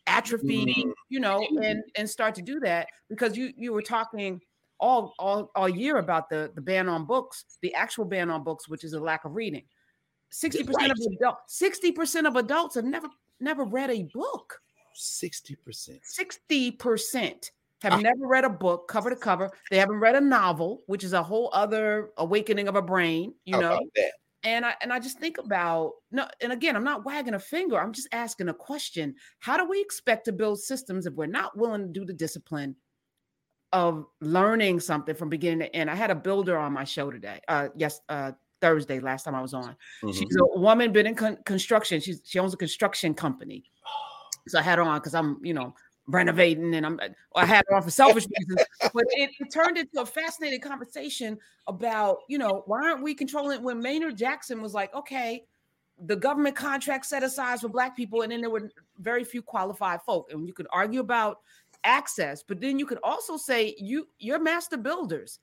atrophied, 0.09 0.67
Mm. 0.85 0.93
you 1.09 1.19
know, 1.19 1.39
and 1.61 1.83
and 1.95 2.09
start 2.09 2.35
to 2.35 2.41
do 2.41 2.59
that 2.61 2.87
because 3.09 3.37
you 3.37 3.53
you 3.55 3.71
were 3.71 3.81
talking 3.81 4.41
all 4.79 5.13
all 5.19 5.51
all 5.55 5.69
year 5.69 5.97
about 5.97 6.29
the 6.29 6.51
the 6.55 6.61
ban 6.61 6.89
on 6.89 7.05
books, 7.05 7.45
the 7.61 7.73
actual 7.75 8.05
ban 8.05 8.29
on 8.29 8.43
books, 8.43 8.67
which 8.67 8.83
is 8.83 8.93
a 8.93 8.99
lack 8.99 9.25
of 9.25 9.35
reading. 9.35 9.63
60% 10.31 10.91
of 10.91 10.97
adults, 11.19 11.57
60% 11.59 12.27
of 12.27 12.35
adults 12.35 12.75
have 12.75 12.85
never 12.85 13.07
never 13.39 13.63
read 13.65 13.89
a 13.89 14.03
book. 14.13 14.61
60%. 14.95 16.01
60% 16.03 17.51
have 17.81 17.93
Ah. 17.93 17.99
never 17.99 18.27
read 18.27 18.43
a 18.43 18.49
book 18.49 18.87
cover 18.87 19.09
to 19.09 19.15
cover. 19.15 19.49
They 19.71 19.77
haven't 19.77 19.99
read 19.99 20.15
a 20.15 20.21
novel, 20.21 20.83
which 20.87 21.03
is 21.03 21.13
a 21.13 21.23
whole 21.23 21.49
other 21.53 22.11
awakening 22.17 22.67
of 22.67 22.75
a 22.75 22.81
brain, 22.81 23.33
you 23.45 23.55
How 23.55 23.61
know. 23.61 23.79
And 24.43 24.65
I 24.65 24.73
and 24.81 24.93
I 24.93 24.99
just 24.99 25.19
think 25.19 25.37
about 25.37 25.93
no, 26.11 26.25
and 26.41 26.53
again, 26.53 26.75
I'm 26.75 26.83
not 26.83 27.03
wagging 27.03 27.33
a 27.33 27.39
finger. 27.39 27.79
I'm 27.79 27.91
just 27.91 28.07
asking 28.13 28.47
a 28.47 28.53
question. 28.53 29.15
How 29.39 29.57
do 29.57 29.67
we 29.67 29.81
expect 29.81 30.25
to 30.25 30.31
build 30.31 30.59
systems 30.61 31.05
if 31.05 31.13
we're 31.13 31.25
not 31.25 31.57
willing 31.57 31.81
to 31.81 31.99
do 31.99 32.05
the 32.05 32.13
discipline 32.13 32.75
of 33.73 34.05
learning 34.21 34.79
something 34.79 35.13
from 35.13 35.29
beginning 35.29 35.59
to 35.59 35.75
end? 35.75 35.89
I 35.89 35.95
had 35.95 36.09
a 36.09 36.15
builder 36.15 36.57
on 36.57 36.71
my 36.71 36.85
show 36.85 37.11
today. 37.11 37.41
Uh 37.49 37.67
yes, 37.75 37.99
uh 38.07 38.31
Thursday, 38.61 38.99
last 38.99 39.23
time 39.23 39.35
I 39.35 39.41
was 39.41 39.53
on. 39.53 39.75
Mhm. 40.03 40.13
She's 40.13 40.37
a 40.37 40.59
woman 40.59 40.91
been 40.93 41.07
in 41.07 41.15
con- 41.15 41.37
construction. 41.45 41.99
She's 41.99 42.21
she 42.23 42.39
owns 42.39 42.53
a 42.53 42.57
construction 42.57 43.13
company. 43.13 43.65
So 44.47 44.57
I 44.57 44.61
had 44.61 44.79
her 44.79 44.83
on 44.83 44.99
because 44.99 45.13
I'm, 45.15 45.37
you 45.43 45.53
know, 45.53 45.73
renovating 46.09 46.75
and 46.75 46.85
I'm 46.85 46.99
I 47.35 47.45
had 47.45 47.63
her 47.69 47.75
on 47.75 47.83
for 47.83 47.91
selfish 47.91 48.25
reasons. 48.37 48.65
But 48.93 49.05
it, 49.11 49.31
it 49.39 49.51
turned 49.51 49.77
into 49.77 50.01
a 50.01 50.05
fascinating 50.05 50.61
conversation 50.61 51.37
about, 51.67 52.19
you 52.27 52.37
know, 52.37 52.63
why 52.65 52.81
aren't 52.81 53.03
we 53.03 53.13
controlling 53.13 53.63
when 53.63 53.81
Maynard 53.81 54.17
Jackson 54.17 54.61
was 54.61 54.73
like, 54.73 54.93
okay, 54.93 55.45
the 56.05 56.15
government 56.15 56.55
contract 56.55 57.05
set 57.05 57.23
aside 57.23 57.59
for 57.59 57.69
black 57.69 57.95
people, 57.95 58.21
and 58.21 58.31
then 58.31 58.41
there 58.41 58.49
were 58.49 58.71
very 58.99 59.23
few 59.23 59.41
qualified 59.41 60.01
folk. 60.01 60.31
And 60.31 60.47
you 60.47 60.53
could 60.53 60.67
argue 60.71 60.99
about 60.99 61.39
access, 61.83 62.43
but 62.43 62.59
then 62.59 62.79
you 62.79 62.85
could 62.85 62.99
also 63.03 63.37
say 63.37 63.75
you 63.77 64.07
you're 64.19 64.39
master 64.39 64.77
builders. 64.77 65.39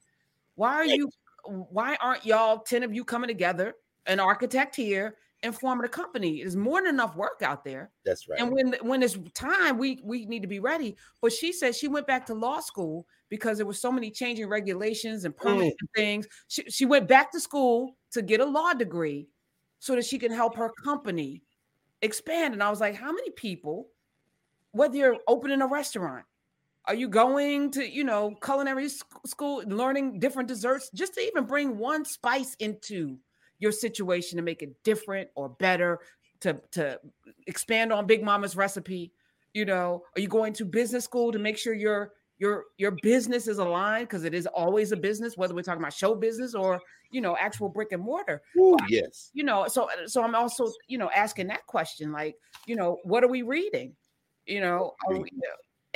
Why 0.55 0.75
are 0.75 0.87
you 0.87 1.11
why 1.45 1.97
aren't 2.01 2.27
y'all 2.27 2.59
10 2.59 2.83
of 2.83 2.95
you 2.95 3.05
coming 3.05 3.29
together, 3.29 3.75
an 4.07 4.19
architect 4.19 4.75
here, 4.75 5.17
and 5.43 5.55
forming 5.55 5.85
a 5.85 5.89
company? 5.89 6.41
There's 6.41 6.57
more 6.57 6.81
than 6.81 6.91
enough 6.91 7.17
work 7.17 7.43
out 7.43 7.65
there. 7.65 7.91
That's 8.05 8.29
right. 8.29 8.41
And 8.41 8.53
when 8.53 8.75
when 8.83 9.03
it's 9.03 9.19
time, 9.35 9.79
we 9.79 10.01
we 10.05 10.27
need 10.27 10.43
to 10.43 10.49
be 10.49 10.61
ready. 10.61 10.97
But 11.21 11.33
she 11.33 11.53
said 11.53 11.75
she 11.75 11.89
went 11.89 12.07
back 12.07 12.27
to 12.27 12.35
law 12.35 12.61
school 12.61 13.07
because 13.29 13.59
there 13.59 13.67
were 13.67 13.73
so 13.73 13.91
many 13.93 14.11
changing 14.11 14.49
regulations 14.49 15.25
and 15.25 15.37
permits 15.37 15.77
mm. 15.77 15.81
and 15.81 15.89
things. 15.95 16.27
She, 16.49 16.63
she 16.65 16.85
went 16.85 17.09
back 17.09 17.33
to 17.33 17.41
school 17.41 17.97
to 18.13 18.23
get 18.23 18.41
a 18.41 18.45
law 18.45 18.73
degree 18.73 19.29
so 19.79 19.95
that 19.95 20.05
she 20.05 20.19
can 20.19 20.33
help 20.33 20.57
her 20.57 20.73
company 20.85 21.43
expand. 22.03 22.55
And 22.55 22.63
I 22.63 22.71
was 22.71 22.81
like, 22.81 22.95
how 22.95 23.13
many 23.13 23.31
people, 23.31 23.89
whether 24.73 24.97
you're 24.97 25.19
opening 25.27 25.61
a 25.61 25.67
restaurant, 25.67 26.25
are 26.87 26.95
you 26.95 27.09
going 27.09 27.73
to, 27.73 27.89
you 27.89 28.05
know, 28.05 28.35
culinary 28.43 28.89
sc- 28.89 29.27
school, 29.27 29.63
learning 29.67 30.21
different 30.21 30.49
desserts, 30.49 30.89
just 30.95 31.15
to 31.15 31.21
even 31.21 31.45
bring 31.45 31.79
one 31.79 32.05
spice 32.05 32.55
into 32.61 33.19
your 33.59 33.73
situation 33.73 34.37
to 34.37 34.43
make 34.43 34.63
it 34.63 34.83
different 34.85 35.29
or 35.35 35.49
better, 35.49 36.01
to 36.41 36.61
to 36.73 37.01
expand 37.47 37.93
on 37.93 38.07
Big 38.07 38.23
Mama's 38.23 38.57
recipe? 38.57 39.13
You 39.55 39.65
know, 39.65 40.03
are 40.17 40.21
you 40.21 40.29
going 40.29 40.53
to 40.55 40.65
business 40.65 41.05
school 41.05 41.33
to 41.33 41.39
make 41.39 41.59
sure 41.59 41.75
your 41.75 42.13
your 42.39 42.65
your 42.77 42.93
business 43.03 43.49
is 43.49 43.59
aligned 43.59 44.09
because 44.09 44.25
it 44.25 44.35
is 44.35 44.47
always 44.47 44.93
a 44.93 44.97
business, 44.97 45.37
whether 45.37 45.55
we're 45.55 45.63
talking 45.63 45.81
about 45.81 45.93
show 45.93 46.15
business 46.15 46.55
or 46.55 46.81
you 47.11 47.21
know 47.21 47.37
actual 47.39 47.69
brick 47.69 47.93
and 47.93 48.03
mortar 48.03 48.43
Ooh, 48.59 48.77
yes. 48.89 49.31
you 49.33 49.45
know 49.45 49.69
so 49.69 49.89
so 50.07 50.25
i'm 50.25 50.35
also 50.35 50.69
you 50.89 50.99
know 50.99 51.09
asking 51.15 51.47
that 51.47 51.65
question 51.67 52.11
like 52.11 52.35
you 52.67 52.75
know 52.75 52.99
what 53.05 53.23
are 53.23 53.29
we 53.29 53.43
reading 53.43 53.95
you 54.45 54.61
know 54.61 54.93
are 55.07 55.21
we, 55.21 55.31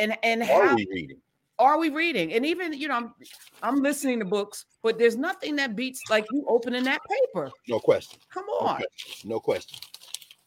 and 0.01 0.17
and 0.23 0.43
Are 0.43 0.69
how 0.69 0.75
we 0.75 0.87
reading? 0.91 1.19
Are 1.61 1.79
we 1.79 1.91
reading 1.91 2.33
and 2.33 2.45
even 2.47 2.73
you 2.73 2.89
know 2.89 2.95
i'm 2.95 3.15
i'm 3.63 3.77
listening 3.77 4.19
to 4.19 4.25
books 4.25 4.65
but 4.83 4.99
there's 4.99 5.17
nothing 5.17 5.55
that 5.57 5.77
beats 5.77 6.01
like 6.11 6.25
you 6.33 6.45
opening 6.49 6.83
that 6.85 7.01
paper 7.09 7.51
No 7.69 7.79
question. 7.79 8.19
come 8.33 8.47
on. 8.47 8.83
No 9.25 9.39
question. 9.39 9.79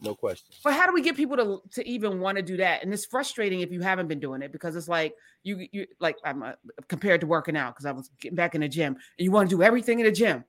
No 0.01 0.15
question. 0.15 0.53
but 0.65 0.73
how 0.73 0.85
do 0.85 0.91
we 0.93 1.01
get 1.01 1.15
people 1.15 1.37
to 1.37 1.61
to 1.71 1.87
even 1.87 2.19
want 2.19 2.35
to 2.37 2.41
do 2.43 2.57
that 2.57 2.83
and 2.83 2.91
it's 2.93 3.05
frustrating 3.05 3.61
if 3.61 3.71
you 3.71 3.79
haven't 3.79 4.07
been 4.07 4.19
doing 4.19 4.41
it 4.41 4.51
because 4.51 4.75
it's 4.75 4.89
like 4.89 5.13
you 5.43 5.65
you 5.71 5.85
like 6.01 6.17
i'm 6.25 6.43
uh, 6.43 6.53
compared 6.89 7.21
to 7.21 7.27
working 7.27 7.55
out 7.55 7.73
because 7.73 7.85
i 7.85 7.91
was 7.91 8.09
getting 8.19 8.35
back 8.35 8.53
in 8.55 8.61
the 8.61 8.67
gym 8.67 8.93
and 8.95 9.23
you 9.25 9.31
want 9.31 9.49
to 9.49 9.55
do 9.55 9.61
everything 9.63 9.99
in 9.99 10.05
the 10.05 10.11
gym 10.11 10.43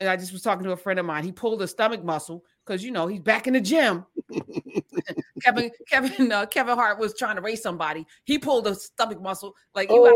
and 0.00 0.08
i 0.10 0.16
just 0.16 0.32
was 0.32 0.42
talking 0.42 0.64
to 0.64 0.72
a 0.72 0.76
friend 0.76 0.98
of 0.98 1.06
mine 1.06 1.24
he 1.24 1.32
pulled 1.32 1.62
a 1.62 1.68
stomach 1.68 2.04
muscle 2.04 2.44
because 2.66 2.84
you 2.84 2.90
know 2.90 3.06
he's 3.06 3.20
back 3.20 3.46
in 3.46 3.54
the 3.54 3.60
gym 3.60 4.04
Kevin, 5.42 5.70
Kevin, 5.88 6.32
uh, 6.32 6.46
Kevin 6.46 6.74
Hart 6.76 6.98
was 6.98 7.16
trying 7.16 7.36
to 7.36 7.42
race 7.42 7.62
somebody. 7.62 8.06
He 8.24 8.38
pulled 8.38 8.66
a 8.66 8.74
stomach 8.74 9.20
muscle. 9.20 9.54
Like 9.74 9.90
you, 9.90 9.96
gotta, 9.96 10.14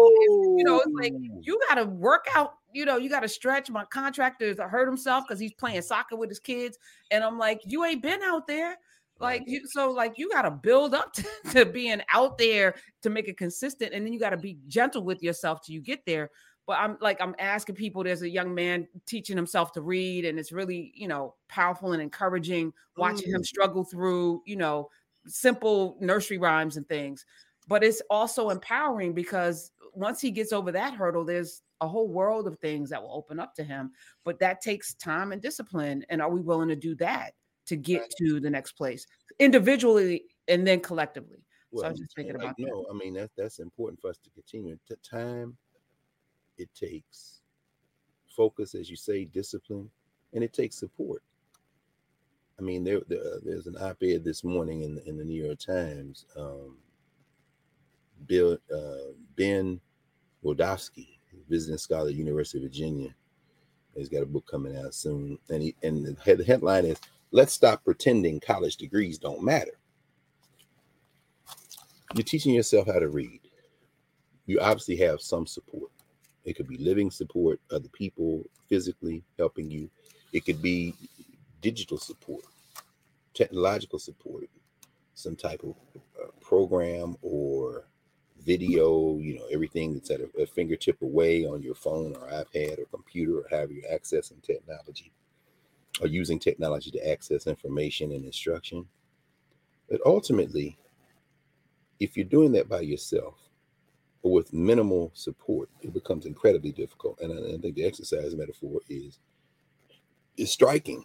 you 0.58 0.64
know, 0.64 0.80
it's 0.80 0.92
like 0.94 1.12
Oh. 1.14 1.40
you 1.42 1.60
got 1.68 1.76
to 1.76 1.84
work 1.86 2.26
out. 2.34 2.54
You 2.72 2.84
know, 2.84 2.96
you 2.96 3.08
got 3.08 3.20
to 3.20 3.28
stretch. 3.28 3.70
My 3.70 3.84
contractor 3.86 4.54
hurt 4.68 4.86
himself 4.86 5.24
because 5.26 5.40
he's 5.40 5.54
playing 5.54 5.82
soccer 5.82 6.16
with 6.16 6.28
his 6.28 6.40
kids, 6.40 6.78
and 7.10 7.24
I'm 7.24 7.38
like, 7.38 7.60
you 7.64 7.84
ain't 7.84 8.02
been 8.02 8.22
out 8.22 8.46
there. 8.46 8.76
Like 9.20 9.42
you, 9.46 9.66
so 9.66 9.90
like 9.90 10.14
you 10.16 10.30
got 10.30 10.42
to 10.42 10.50
build 10.50 10.94
up 10.94 11.12
to, 11.14 11.24
to 11.50 11.66
being 11.66 12.00
out 12.12 12.38
there 12.38 12.74
to 13.02 13.10
make 13.10 13.28
it 13.28 13.36
consistent, 13.36 13.92
and 13.92 14.04
then 14.04 14.12
you 14.12 14.20
got 14.20 14.30
to 14.30 14.36
be 14.36 14.58
gentle 14.68 15.02
with 15.02 15.22
yourself 15.22 15.60
till 15.64 15.74
you 15.74 15.80
get 15.80 16.04
there. 16.06 16.30
But 16.68 16.78
I'm 16.78 16.98
like 17.00 17.20
I'm 17.20 17.34
asking 17.38 17.76
people. 17.76 18.04
There's 18.04 18.22
a 18.22 18.28
young 18.28 18.54
man 18.54 18.86
teaching 19.06 19.36
himself 19.36 19.72
to 19.72 19.80
read, 19.80 20.26
and 20.26 20.38
it's 20.38 20.52
really 20.52 20.92
you 20.94 21.08
know 21.08 21.34
powerful 21.48 21.94
and 21.94 22.02
encouraging. 22.02 22.74
Watching 22.96 23.32
him 23.32 23.40
Mm. 23.40 23.46
struggle 23.46 23.84
through 23.84 24.42
you 24.46 24.54
know 24.56 24.90
simple 25.26 25.96
nursery 26.00 26.38
rhymes 26.38 26.76
and 26.76 26.86
things. 26.86 27.24
But 27.66 27.82
it's 27.82 28.02
also 28.10 28.50
empowering 28.50 29.14
because 29.14 29.72
once 29.94 30.20
he 30.20 30.30
gets 30.30 30.52
over 30.52 30.70
that 30.72 30.92
hurdle, 30.94 31.24
there's 31.24 31.62
a 31.80 31.88
whole 31.88 32.08
world 32.08 32.46
of 32.46 32.58
things 32.58 32.90
that 32.90 33.02
will 33.02 33.14
open 33.14 33.40
up 33.40 33.54
to 33.54 33.64
him. 33.64 33.92
But 34.24 34.38
that 34.40 34.60
takes 34.60 34.92
time 34.94 35.32
and 35.32 35.40
discipline. 35.40 36.04
And 36.10 36.20
are 36.20 36.30
we 36.30 36.42
willing 36.42 36.68
to 36.68 36.76
do 36.76 36.94
that 36.96 37.32
to 37.66 37.76
get 37.76 38.10
to 38.18 38.40
the 38.40 38.50
next 38.50 38.72
place 38.72 39.06
individually 39.38 40.24
and 40.48 40.66
then 40.66 40.80
collectively? 40.80 41.46
Well, 41.70 41.86
I 41.86 41.90
was 41.90 41.98
just 41.98 42.14
thinking 42.14 42.34
like, 42.34 42.44
about 42.44 42.56
that. 42.58 42.66
no, 42.66 42.86
I 42.90 42.94
mean 42.94 43.14
that's 43.14 43.32
that's 43.36 43.58
important 43.58 44.00
for 44.00 44.10
us 44.10 44.18
to 44.18 44.30
continue. 44.30 44.78
The 44.88 44.96
time 44.96 45.56
it 46.58 46.68
takes 46.74 47.40
focus, 48.36 48.74
as 48.74 48.88
you 48.88 48.96
say, 48.96 49.24
discipline, 49.24 49.90
and 50.32 50.44
it 50.44 50.52
takes 50.52 50.78
support. 50.78 51.22
I 52.58 52.62
mean, 52.62 52.84
there, 52.84 53.00
there 53.08 53.40
there's 53.44 53.66
an 53.66 53.76
op-ed 53.80 54.24
this 54.24 54.44
morning 54.44 54.82
in 54.82 54.96
the, 54.96 55.08
in 55.08 55.16
the 55.16 55.24
New 55.24 55.44
York 55.44 55.58
Times. 55.58 56.26
Um, 56.36 56.76
Bill 58.26 58.58
uh, 58.74 59.12
Ben 59.36 59.80
Wildavsky, 60.44 61.18
visiting 61.48 61.78
scholar 61.78 62.08
at 62.08 62.14
University 62.14 62.58
of 62.58 62.64
Virginia, 62.64 63.14
he's 63.94 64.08
got 64.08 64.22
a 64.22 64.26
book 64.26 64.46
coming 64.50 64.76
out 64.76 64.94
soon, 64.94 65.38
and 65.50 65.62
he 65.62 65.74
and 65.82 66.06
the, 66.06 66.34
the 66.34 66.44
headline 66.44 66.84
is 66.84 66.98
"Let's 67.30 67.52
stop 67.52 67.84
pretending 67.84 68.40
college 68.40 68.76
degrees 68.76 69.18
don't 69.18 69.42
matter." 69.42 69.78
You're 72.14 72.24
teaching 72.24 72.54
yourself 72.54 72.86
how 72.86 72.98
to 72.98 73.08
read. 73.08 73.40
You 74.46 74.60
obviously 74.60 74.96
have 74.96 75.20
some 75.20 75.46
support. 75.46 75.90
It 76.48 76.56
could 76.56 76.66
be 76.66 76.78
living 76.78 77.10
support, 77.10 77.60
other 77.70 77.90
people 77.90 78.42
physically 78.70 79.22
helping 79.38 79.70
you. 79.70 79.90
It 80.32 80.46
could 80.46 80.62
be 80.62 80.94
digital 81.60 81.98
support, 81.98 82.44
technological 83.34 83.98
support, 83.98 84.48
some 85.14 85.36
type 85.36 85.62
of 85.62 85.74
uh, 86.18 86.28
program 86.40 87.16
or 87.20 87.84
video, 88.40 89.18
you 89.18 89.34
know, 89.36 89.44
everything 89.52 89.92
that's 89.92 90.10
at 90.10 90.20
a, 90.20 90.28
a, 90.40 90.46
fingertip 90.46 91.02
away 91.02 91.44
on 91.44 91.60
your 91.62 91.74
phone 91.74 92.14
or 92.14 92.28
iPad 92.28 92.78
or 92.78 92.86
computer 92.86 93.40
or 93.40 93.46
however 93.50 93.74
you're 93.74 93.92
accessing 93.92 94.42
technology 94.42 95.12
or 96.00 96.06
using 96.06 96.38
technology 96.38 96.90
to 96.90 97.10
access 97.10 97.46
information 97.46 98.12
and 98.12 98.24
instruction. 98.24 98.86
But 99.90 100.00
ultimately, 100.06 100.78
if 102.00 102.16
you're 102.16 102.24
doing 102.24 102.52
that 102.52 102.70
by 102.70 102.80
yourself 102.80 103.47
or 104.22 104.32
with 104.32 104.52
minimal 104.52 105.10
support, 105.14 105.68
it 105.82 105.92
becomes 105.92 106.26
incredibly 106.26 106.72
difficult. 106.72 107.18
And 107.20 107.32
I, 107.32 107.54
I 107.54 107.58
think 107.58 107.74
the 107.74 107.84
exercise 107.84 108.34
metaphor 108.34 108.80
is 108.88 109.18
is 110.36 110.52
striking 110.52 111.04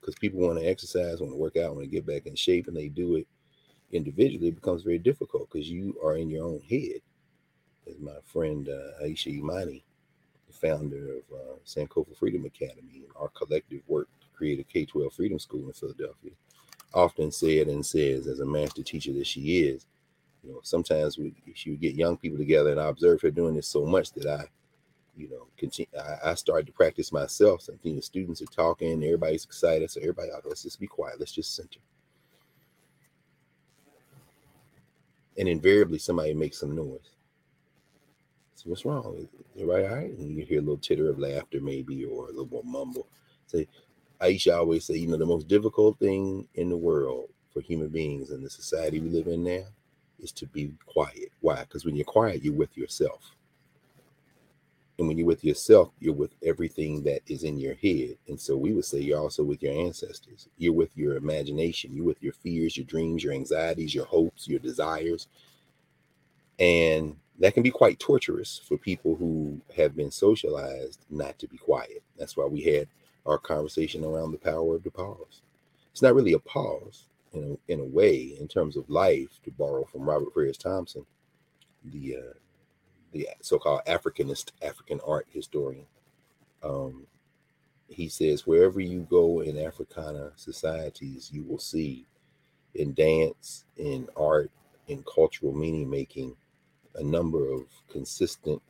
because 0.00 0.14
people 0.16 0.40
want 0.40 0.58
to 0.58 0.66
exercise, 0.66 1.20
want 1.20 1.32
to 1.32 1.36
work 1.38 1.56
out, 1.56 1.74
want 1.74 1.84
to 1.84 1.90
get 1.90 2.06
back 2.06 2.26
in 2.26 2.34
shape, 2.34 2.68
and 2.68 2.76
they 2.76 2.88
do 2.88 3.16
it 3.16 3.26
individually. 3.92 4.48
It 4.48 4.56
becomes 4.56 4.82
very 4.82 4.98
difficult 4.98 5.48
because 5.50 5.70
you 5.70 5.96
are 6.04 6.16
in 6.16 6.28
your 6.28 6.46
own 6.46 6.60
head. 6.68 7.00
As 7.88 7.98
my 8.00 8.16
friend 8.24 8.68
uh, 8.68 9.04
Aisha 9.04 9.28
Imani, 9.28 9.84
the 10.46 10.52
founder 10.52 11.14
of 11.16 11.22
uh, 11.34 11.54
Sankofa 11.66 12.16
Freedom 12.16 12.44
Academy, 12.44 13.02
and 13.04 13.12
our 13.16 13.28
collective 13.28 13.82
work 13.88 14.08
to 14.20 14.26
create 14.36 14.60
a 14.60 14.64
K 14.64 14.84
12 14.84 15.12
freedom 15.12 15.38
school 15.38 15.66
in 15.66 15.72
Philadelphia, 15.72 16.32
often 16.94 17.32
said 17.32 17.68
and 17.68 17.84
says, 17.84 18.26
as 18.26 18.40
a 18.40 18.46
master 18.46 18.82
teacher 18.82 19.12
that 19.14 19.26
she 19.26 19.58
is, 19.64 19.86
you 20.42 20.52
know, 20.52 20.60
sometimes 20.62 21.18
we, 21.18 21.34
she 21.54 21.70
would 21.70 21.80
get 21.80 21.94
young 21.94 22.16
people 22.16 22.38
together, 22.38 22.70
and 22.70 22.80
I 22.80 22.88
observed 22.88 23.22
her 23.22 23.30
doing 23.30 23.54
this 23.54 23.68
so 23.68 23.86
much 23.86 24.12
that 24.12 24.26
I 24.26 24.44
you 25.16 25.28
know, 25.28 25.46
continue. 25.56 25.88
I, 25.98 26.30
I, 26.30 26.34
started 26.34 26.66
to 26.66 26.72
practice 26.72 27.12
myself. 27.12 27.62
So, 27.62 27.74
know, 27.84 28.00
students 28.00 28.40
are 28.40 28.46
talking, 28.46 29.02
everybody's 29.04 29.44
excited. 29.44 29.90
So 29.90 30.00
everybody, 30.00 30.30
out, 30.32 30.42
let's 30.46 30.62
just 30.62 30.80
be 30.80 30.86
quiet. 30.86 31.18
Let's 31.18 31.32
just 31.32 31.54
center. 31.54 31.80
And 35.38 35.48
invariably, 35.48 35.98
somebody 35.98 36.34
makes 36.34 36.60
some 36.60 36.74
noise. 36.74 37.10
So 38.54 38.70
what's 38.70 38.84
wrong? 38.84 39.28
Everybody 39.54 39.84
all 39.84 39.94
right? 39.94 40.10
And 40.10 40.36
you 40.36 40.44
hear 40.44 40.58
a 40.58 40.62
little 40.62 40.78
titter 40.78 41.10
of 41.10 41.18
laughter, 41.18 41.60
maybe, 41.60 42.04
or 42.04 42.24
a 42.24 42.28
little 42.28 42.48
more 42.48 42.64
mumble. 42.64 43.06
Say, 43.46 43.66
Aisha 44.20 44.56
always 44.56 44.84
say, 44.84 44.96
you 44.96 45.08
know, 45.08 45.16
the 45.16 45.26
most 45.26 45.48
difficult 45.48 45.98
thing 45.98 46.46
in 46.54 46.68
the 46.68 46.76
world 46.76 47.28
for 47.52 47.60
human 47.60 47.88
beings 47.88 48.30
in 48.30 48.42
the 48.42 48.48
society 48.48 49.00
we 49.00 49.10
live 49.10 49.26
in 49.26 49.42
now 49.42 49.64
is 50.22 50.32
to 50.32 50.46
be 50.46 50.72
quiet. 50.86 51.30
Why? 51.40 51.60
Because 51.60 51.84
when 51.84 51.96
you're 51.96 52.04
quiet, 52.04 52.44
you're 52.44 52.54
with 52.54 52.76
yourself 52.76 53.32
and 54.98 55.08
when 55.08 55.16
you're 55.18 55.26
with 55.26 55.44
yourself, 55.44 55.90
you're 56.00 56.14
with 56.14 56.34
everything 56.44 57.02
that 57.02 57.22
is 57.26 57.44
in 57.44 57.58
your 57.58 57.74
head. 57.74 58.16
And 58.28 58.40
so 58.40 58.56
we 58.56 58.72
would 58.72 58.84
say 58.84 59.00
you're 59.00 59.18
also 59.18 59.42
with 59.42 59.62
your 59.62 59.72
ancestors. 59.72 60.48
You're 60.58 60.74
with 60.74 60.96
your 60.96 61.16
imagination. 61.16 61.92
You're 61.92 62.04
with 62.04 62.22
your 62.22 62.34
fears, 62.34 62.76
your 62.76 62.86
dreams, 62.86 63.24
your 63.24 63.32
anxieties, 63.32 63.94
your 63.94 64.04
hopes, 64.04 64.46
your 64.46 64.60
desires. 64.60 65.28
And 66.58 67.16
that 67.40 67.54
can 67.54 67.62
be 67.62 67.70
quite 67.70 67.98
torturous 67.98 68.60
for 68.64 68.76
people 68.76 69.16
who 69.16 69.60
have 69.76 69.96
been 69.96 70.10
socialized 70.10 71.00
not 71.10 71.38
to 71.40 71.48
be 71.48 71.56
quiet. 71.56 72.02
That's 72.16 72.36
why 72.36 72.44
we 72.44 72.62
had 72.62 72.86
our 73.26 73.38
conversation 73.38 74.04
around 74.04 74.32
the 74.32 74.38
power 74.38 74.76
of 74.76 74.84
the 74.84 74.90
pause. 74.92 75.42
It's 75.90 76.02
not 76.02 76.14
really 76.14 76.34
a 76.34 76.38
pause 76.38 77.06
in 77.32 77.56
a, 77.68 77.72
in 77.72 77.80
a 77.80 77.84
way, 77.84 78.36
in 78.38 78.48
terms 78.48 78.76
of 78.76 78.88
life, 78.90 79.40
to 79.44 79.50
borrow 79.50 79.84
from 79.84 80.02
Robert 80.08 80.32
Farris 80.34 80.56
Thompson, 80.56 81.04
the 81.84 82.16
uh, 82.16 82.34
the 83.12 83.28
so-called 83.42 83.82
Africanist 83.86 84.52
African 84.62 85.00
art 85.06 85.26
historian. 85.30 85.86
Um, 86.62 87.06
he 87.88 88.08
says 88.08 88.46
wherever 88.46 88.80
you 88.80 89.06
go 89.10 89.40
in 89.40 89.58
Africana 89.58 90.32
societies, 90.36 91.30
you 91.32 91.44
will 91.44 91.58
see 91.58 92.06
in 92.74 92.94
dance, 92.94 93.64
in 93.76 94.08
art, 94.16 94.50
in 94.88 95.04
cultural 95.04 95.52
meaning 95.52 95.90
making, 95.90 96.34
a 96.94 97.02
number 97.02 97.50
of 97.52 97.64
consistent 97.90 98.62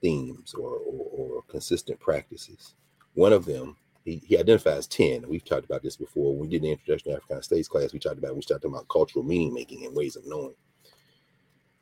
themes 0.00 0.54
or, 0.54 0.76
or, 0.76 1.08
or 1.12 1.42
consistent 1.48 1.98
practices. 1.98 2.74
One 3.14 3.32
of 3.32 3.44
them 3.44 3.76
he, 4.04 4.22
he, 4.24 4.38
identifies 4.38 4.86
10. 4.86 5.28
We've 5.28 5.44
talked 5.44 5.64
about 5.64 5.82
this 5.82 5.96
before. 5.96 6.32
When 6.32 6.42
we 6.42 6.48
did 6.48 6.62
the 6.62 6.70
introduction 6.72 7.10
to 7.10 7.16
African 7.16 7.42
States 7.42 7.68
class, 7.68 7.92
we 7.92 7.98
talked 7.98 8.18
about 8.18 8.36
we 8.36 8.42
started 8.42 8.62
talking 8.62 8.76
about 8.76 8.88
cultural 8.88 9.24
meaning 9.24 9.54
making 9.54 9.84
and 9.86 9.96
ways 9.96 10.16
of 10.16 10.26
knowing. 10.26 10.54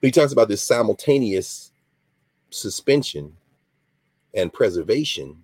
But 0.00 0.08
he 0.08 0.10
talks 0.12 0.32
about 0.32 0.48
this 0.48 0.62
simultaneous 0.62 1.72
suspension 2.50 3.36
and 4.34 4.52
preservation 4.52 5.42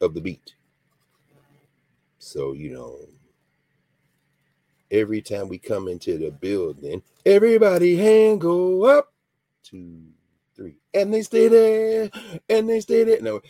of 0.00 0.14
the 0.14 0.20
beat. 0.20 0.54
So, 2.18 2.52
you 2.52 2.72
know, 2.72 2.98
every 4.90 5.22
time 5.22 5.48
we 5.48 5.58
come 5.58 5.88
into 5.88 6.18
the 6.18 6.30
building, 6.30 7.02
everybody 7.24 7.96
hand 7.96 8.40
go 8.40 8.84
up, 8.84 9.12
two, 9.62 10.00
three, 10.58 10.76
and 10.92 11.14
they 11.14 11.22
stay 11.22 11.48
there, 11.48 12.10
and 12.48 12.68
they 12.68 12.80
stay 12.80 13.04
there. 13.04 13.22
No, 13.22 13.40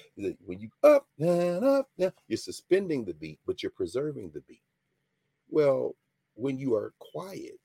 when 0.45 0.61
you 0.61 0.69
up 0.85 1.07
and 1.19 1.65
up, 1.65 1.89
you're 2.29 2.37
suspending 2.37 3.05
the 3.05 3.15
beat, 3.15 3.41
but 3.47 3.63
you're 3.63 3.73
preserving 3.73 4.31
the 4.35 4.43
beat. 4.43 4.63
Well, 5.49 5.97
when 6.35 6.59
you 6.59 6.75
are 6.75 6.93
quiet, 6.99 7.59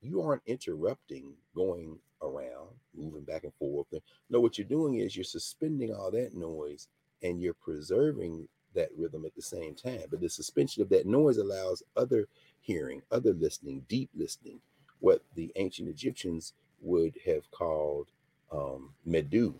you 0.00 0.22
aren't 0.22 0.42
interrupting 0.46 1.34
going 1.54 1.98
around, 2.22 2.68
moving 2.94 3.24
back 3.24 3.42
and 3.44 3.52
forth. 3.58 3.88
No, 4.30 4.40
what 4.40 4.56
you're 4.56 4.66
doing 4.66 4.94
is 4.94 5.16
you're 5.16 5.24
suspending 5.24 5.92
all 5.92 6.10
that 6.12 6.34
noise 6.34 6.86
and 7.22 7.40
you're 7.40 7.54
preserving 7.54 8.46
that 8.74 8.90
rhythm 8.96 9.24
at 9.24 9.34
the 9.34 9.42
same 9.42 9.74
time. 9.74 10.04
But 10.08 10.20
the 10.20 10.28
suspension 10.28 10.82
of 10.82 10.88
that 10.90 11.06
noise 11.06 11.38
allows 11.38 11.82
other 11.96 12.28
hearing, 12.60 13.02
other 13.10 13.32
listening, 13.32 13.84
deep 13.88 14.10
listening, 14.14 14.60
what 15.00 15.22
the 15.34 15.50
ancient 15.56 15.88
Egyptians 15.88 16.52
would 16.80 17.16
have 17.26 17.50
called 17.50 18.08
um, 18.52 18.90
medu, 19.06 19.54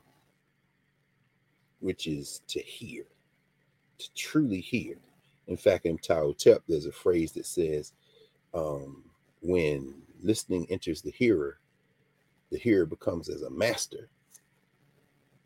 which 1.80 2.06
is 2.06 2.42
to 2.48 2.60
hear, 2.60 3.04
to 3.98 4.14
truly 4.14 4.60
hear. 4.60 4.96
In 5.46 5.56
fact, 5.56 5.86
in 5.86 5.98
Ptahhotep, 5.98 6.60
there's 6.68 6.86
a 6.86 6.92
phrase 6.92 7.32
that 7.32 7.46
says, 7.46 7.92
um, 8.54 9.02
when 9.42 9.94
listening 10.22 10.66
enters 10.70 11.02
the 11.02 11.10
hearer, 11.10 11.58
the 12.50 12.58
hearer 12.58 12.86
becomes 12.86 13.28
as 13.28 13.42
a 13.42 13.50
master. 13.50 14.08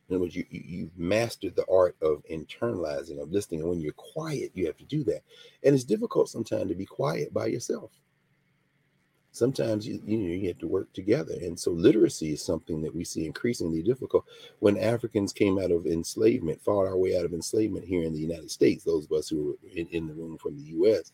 In 0.09 0.17
other 0.17 0.23
words, 0.23 0.37
you, 0.37 0.45
you, 0.51 0.85
have 0.85 0.99
mastered 0.99 1.57
the 1.57 1.67
art 1.71 1.97
of 2.03 2.23
internalizing, 2.31 3.21
of 3.21 3.31
listening. 3.31 3.61
And 3.61 3.71
when 3.71 3.81
you're 3.81 3.93
quiet, 3.93 4.51
you 4.55 4.67
have 4.67 4.77
to 4.79 4.85
do 4.85 5.05
that. 5.05 5.23
And 5.65 5.75
it's 5.75 5.85
difficult 5.85 6.29
sometimes 6.29 6.69
to 6.69 6.75
be 6.75 6.85
quiet 6.85 7.33
by 7.33 7.47
yourself. 7.47 7.91
Sometimes 9.33 9.87
you, 9.89 10.01
you, 10.07 10.19
know, 10.19 10.27
you 10.27 10.49
have 10.49 10.59
to 10.59 10.69
work 10.69 10.93
together. 10.93 11.33
And 11.41 11.59
so 11.59 11.71
literacy 11.71 12.35
is 12.35 12.45
something 12.45 12.83
that 12.83 12.95
we 12.95 13.03
see 13.03 13.25
increasingly 13.25 13.83
difficult. 13.83 14.27
When 14.59 14.77
Africans 14.77 15.33
came 15.33 15.59
out 15.59 15.71
of 15.71 15.87
enslavement, 15.87 16.61
fought 16.61 16.87
our 16.87 16.99
way 16.99 17.17
out 17.19 17.25
of 17.25 17.33
enslavement 17.33 17.87
here 17.87 18.05
in 18.05 18.13
the 18.13 18.21
United 18.21 18.51
States, 18.51 18.85
those 18.85 19.07
of 19.07 19.13
us 19.13 19.31
who 19.31 19.45
were 19.45 19.71
in, 19.75 19.87
in 19.89 20.07
the 20.07 20.13
room 20.13 20.37
from 20.37 20.57
the 20.57 20.65
US, 20.77 21.13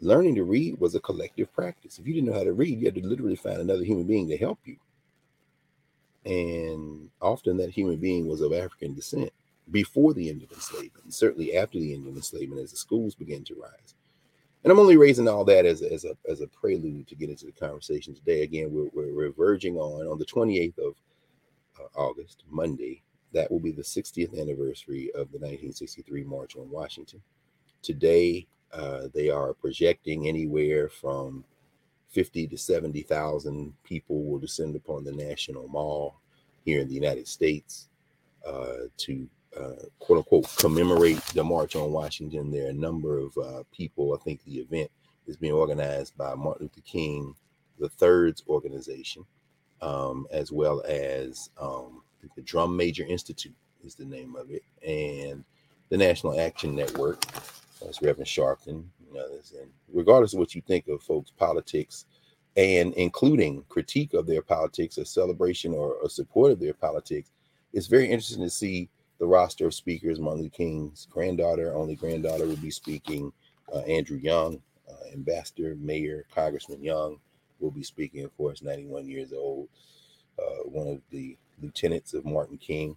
learning 0.00 0.34
to 0.34 0.44
read 0.44 0.78
was 0.78 0.94
a 0.94 1.00
collective 1.00 1.52
practice. 1.54 1.98
If 1.98 2.06
you 2.06 2.12
didn't 2.12 2.28
know 2.28 2.36
how 2.36 2.44
to 2.44 2.52
read, 2.52 2.78
you 2.78 2.86
had 2.86 2.94
to 2.96 3.06
literally 3.06 3.36
find 3.36 3.58
another 3.58 3.84
human 3.84 4.04
being 4.04 4.28
to 4.28 4.36
help 4.36 4.58
you. 4.66 4.76
And 6.26 7.08
often 7.22 7.56
that 7.56 7.70
human 7.70 7.96
being 7.96 8.28
was 8.28 8.42
of 8.42 8.52
African 8.52 8.94
descent 8.94 9.32
before 9.70 10.12
the 10.12 10.28
end 10.28 10.42
of 10.42 10.52
enslavement, 10.52 11.14
certainly 11.14 11.56
after 11.56 11.78
the 11.78 11.94
end 11.94 12.06
of 12.06 12.14
enslavement 12.14 12.60
as 12.60 12.72
the 12.72 12.76
schools 12.76 13.14
began 13.14 13.42
to 13.44 13.54
rise. 13.54 13.94
And 14.62 14.70
I'm 14.70 14.78
only 14.78 14.96
raising 14.96 15.26
all 15.26 15.44
that 15.46 15.64
as 15.64 15.82
a, 15.82 15.92
as 15.92 16.04
a, 16.04 16.16
as 16.28 16.42
a 16.42 16.46
prelude 16.46 17.08
to 17.08 17.14
get 17.14 17.30
into 17.30 17.46
the 17.46 17.52
conversation 17.52 18.14
today. 18.14 18.42
Again, 18.42 18.68
we're, 18.70 18.90
we're, 18.92 19.14
we're 19.14 19.32
verging 19.32 19.76
on 19.76 20.06
on 20.06 20.18
the 20.18 20.26
28th 20.26 20.78
of 20.78 20.94
uh, 21.80 21.98
August, 21.98 22.44
Monday. 22.48 23.02
That 23.32 23.50
will 23.50 23.60
be 23.60 23.72
the 23.72 23.82
60th 23.82 24.38
anniversary 24.38 25.08
of 25.14 25.30
the 25.30 25.38
1963 25.38 26.24
March 26.24 26.56
on 26.56 26.68
Washington. 26.68 27.22
Today, 27.80 28.46
uh, 28.72 29.08
they 29.14 29.30
are 29.30 29.54
projecting 29.54 30.28
anywhere 30.28 30.88
from 30.88 31.44
50 32.10 32.48
to 32.48 32.58
70,000 32.58 33.72
people 33.84 34.24
will 34.24 34.38
descend 34.38 34.76
upon 34.76 35.04
the 35.04 35.12
National 35.12 35.68
Mall 35.68 36.20
here 36.64 36.80
in 36.80 36.88
the 36.88 36.94
United 36.94 37.26
States 37.26 37.88
uh, 38.46 38.88
to 38.98 39.28
uh, 39.58 39.86
quote 39.98 40.18
unquote 40.18 40.56
commemorate 40.56 41.20
the 41.34 41.44
March 41.44 41.76
on 41.76 41.92
Washington. 41.92 42.50
There 42.50 42.66
are 42.66 42.70
a 42.70 42.74
number 42.74 43.18
of 43.18 43.36
uh, 43.38 43.62
people. 43.72 44.14
I 44.14 44.22
think 44.22 44.44
the 44.44 44.58
event 44.58 44.90
is 45.26 45.36
being 45.36 45.52
organized 45.52 46.16
by 46.16 46.34
Martin 46.34 46.64
Luther 46.64 46.82
King 46.82 47.34
the 47.80 47.88
Third's 47.88 48.44
organization, 48.48 49.24
um, 49.80 50.26
as 50.30 50.52
well 50.52 50.82
as 50.86 51.50
um, 51.58 52.02
the 52.36 52.42
Drum 52.42 52.76
Major 52.76 53.04
Institute 53.04 53.54
is 53.84 53.94
the 53.94 54.04
name 54.04 54.36
of 54.36 54.50
it, 54.50 54.62
and 54.86 55.42
the 55.88 55.96
National 55.96 56.38
Action 56.38 56.76
Network 56.76 57.24
that's 57.80 58.02
Reverend 58.02 58.28
Sharpton 58.28 58.84
and 59.08 59.16
others. 59.18 59.54
And 59.58 59.70
regardless 59.92 60.34
of 60.34 60.38
what 60.38 60.54
you 60.54 60.60
think 60.60 60.86
of 60.86 61.02
folks' 61.02 61.30
politics, 61.30 62.04
and 62.56 62.92
including 62.94 63.64
critique 63.68 64.12
of 64.12 64.26
their 64.26 64.42
politics, 64.42 64.98
a 64.98 65.04
celebration 65.04 65.72
or 65.72 65.96
a 66.04 66.08
support 66.08 66.52
of 66.52 66.60
their 66.60 66.74
politics, 66.74 67.30
it's 67.72 67.86
very 67.86 68.04
interesting 68.04 68.42
to 68.42 68.50
see 68.50 68.90
the 69.20 69.26
roster 69.26 69.66
of 69.66 69.74
speakers. 69.74 70.18
Martin 70.18 70.42
Luther 70.42 70.56
King's 70.56 71.06
granddaughter, 71.10 71.74
only 71.74 71.94
granddaughter, 71.94 72.46
will 72.46 72.56
be 72.56 72.70
speaking. 72.70 73.32
Uh, 73.72 73.80
Andrew 73.80 74.16
Young, 74.16 74.60
uh, 74.88 75.12
Ambassador, 75.12 75.76
Mayor, 75.78 76.24
Congressman 76.34 76.82
Young, 76.82 77.18
will 77.60 77.70
be 77.70 77.84
speaking, 77.84 78.24
of 78.24 78.36
course, 78.36 78.62
91 78.62 79.06
years 79.06 79.32
old, 79.32 79.68
uh, 80.38 80.64
one 80.64 80.88
of 80.88 81.00
the 81.10 81.36
lieutenants 81.62 82.14
of 82.14 82.24
Martin 82.24 82.56
King. 82.56 82.96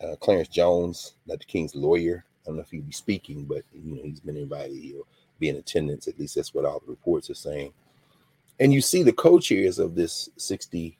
Uh, 0.00 0.16
Clarence 0.16 0.48
Jones, 0.48 1.14
not 1.26 1.38
the 1.38 1.44
King's 1.44 1.74
lawyer. 1.74 2.24
I 2.42 2.46
don't 2.46 2.56
know 2.56 2.62
if 2.62 2.70
he'll 2.70 2.82
be 2.82 2.92
speaking, 2.92 3.44
but 3.44 3.62
you 3.72 3.94
know 3.94 4.02
he's 4.02 4.20
been 4.20 4.36
invited. 4.36 4.76
He'll 4.76 5.06
be 5.38 5.50
in 5.50 5.56
attendance. 5.56 6.08
At 6.08 6.18
least 6.18 6.36
that's 6.36 6.54
what 6.54 6.64
all 6.64 6.80
the 6.80 6.90
reports 6.90 7.28
are 7.28 7.34
saying. 7.34 7.72
And 8.58 8.72
you 8.72 8.80
see 8.80 9.02
the 9.02 9.12
co-chairs 9.12 9.78
of 9.78 9.94
this 9.94 10.30
60 10.36 10.98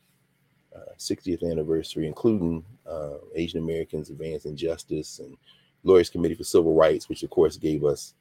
uh, 0.76 0.92
60th 0.98 1.50
anniversary, 1.50 2.06
including 2.06 2.64
uh, 2.88 3.18
Asian 3.34 3.60
Americans 3.60 4.10
Advancing 4.10 4.56
Justice 4.56 5.18
and 5.18 5.36
Lawyers 5.84 6.10
Committee 6.10 6.34
for 6.34 6.44
Civil 6.44 6.74
Rights, 6.74 7.08
which 7.08 7.22
of 7.22 7.30
course 7.30 7.56
gave 7.56 7.84
us 7.84 8.14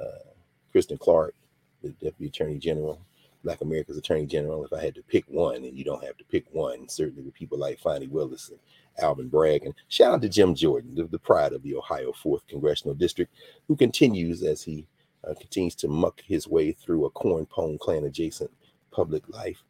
uh, 0.00 0.30
Kristen 0.70 0.98
Clarke, 0.98 1.34
the 1.82 1.90
Deputy 1.90 2.26
Attorney 2.26 2.58
General, 2.58 2.98
Black 3.44 3.60
America's 3.60 3.96
Attorney 3.96 4.26
General. 4.26 4.64
If 4.64 4.72
I 4.72 4.82
had 4.82 4.94
to 4.94 5.02
pick 5.02 5.24
one, 5.28 5.56
and 5.56 5.76
you 5.76 5.84
don't 5.84 6.04
have 6.04 6.16
to 6.18 6.24
pick 6.24 6.44
one, 6.52 6.88
certainly 6.88 7.22
with 7.22 7.34
people 7.34 7.58
like 7.58 7.78
Fani 7.78 8.06
Willis 8.06 8.50
and 8.50 8.58
Alvin 9.00 9.28
Bragg. 9.28 9.64
And 9.64 9.74
shout 9.88 10.14
out 10.14 10.22
to 10.22 10.28
Jim 10.28 10.54
Jordan, 10.54 10.94
the, 10.94 11.04
the 11.04 11.18
pride 11.18 11.52
of 11.52 11.62
the 11.62 11.74
Ohio 11.74 12.12
4th 12.12 12.46
Congressional 12.48 12.94
District, 12.94 13.32
who 13.68 13.76
continues 13.76 14.42
as 14.42 14.62
he 14.62 14.86
uh, 15.28 15.34
continues 15.34 15.74
to 15.76 15.88
muck 15.88 16.20
his 16.26 16.48
way 16.48 16.72
through 16.72 17.04
a 17.04 17.10
corn 17.10 17.46
pone 17.46 17.78
clan 17.78 18.04
adjacent 18.04 18.50
public 18.90 19.28
life. 19.28 19.62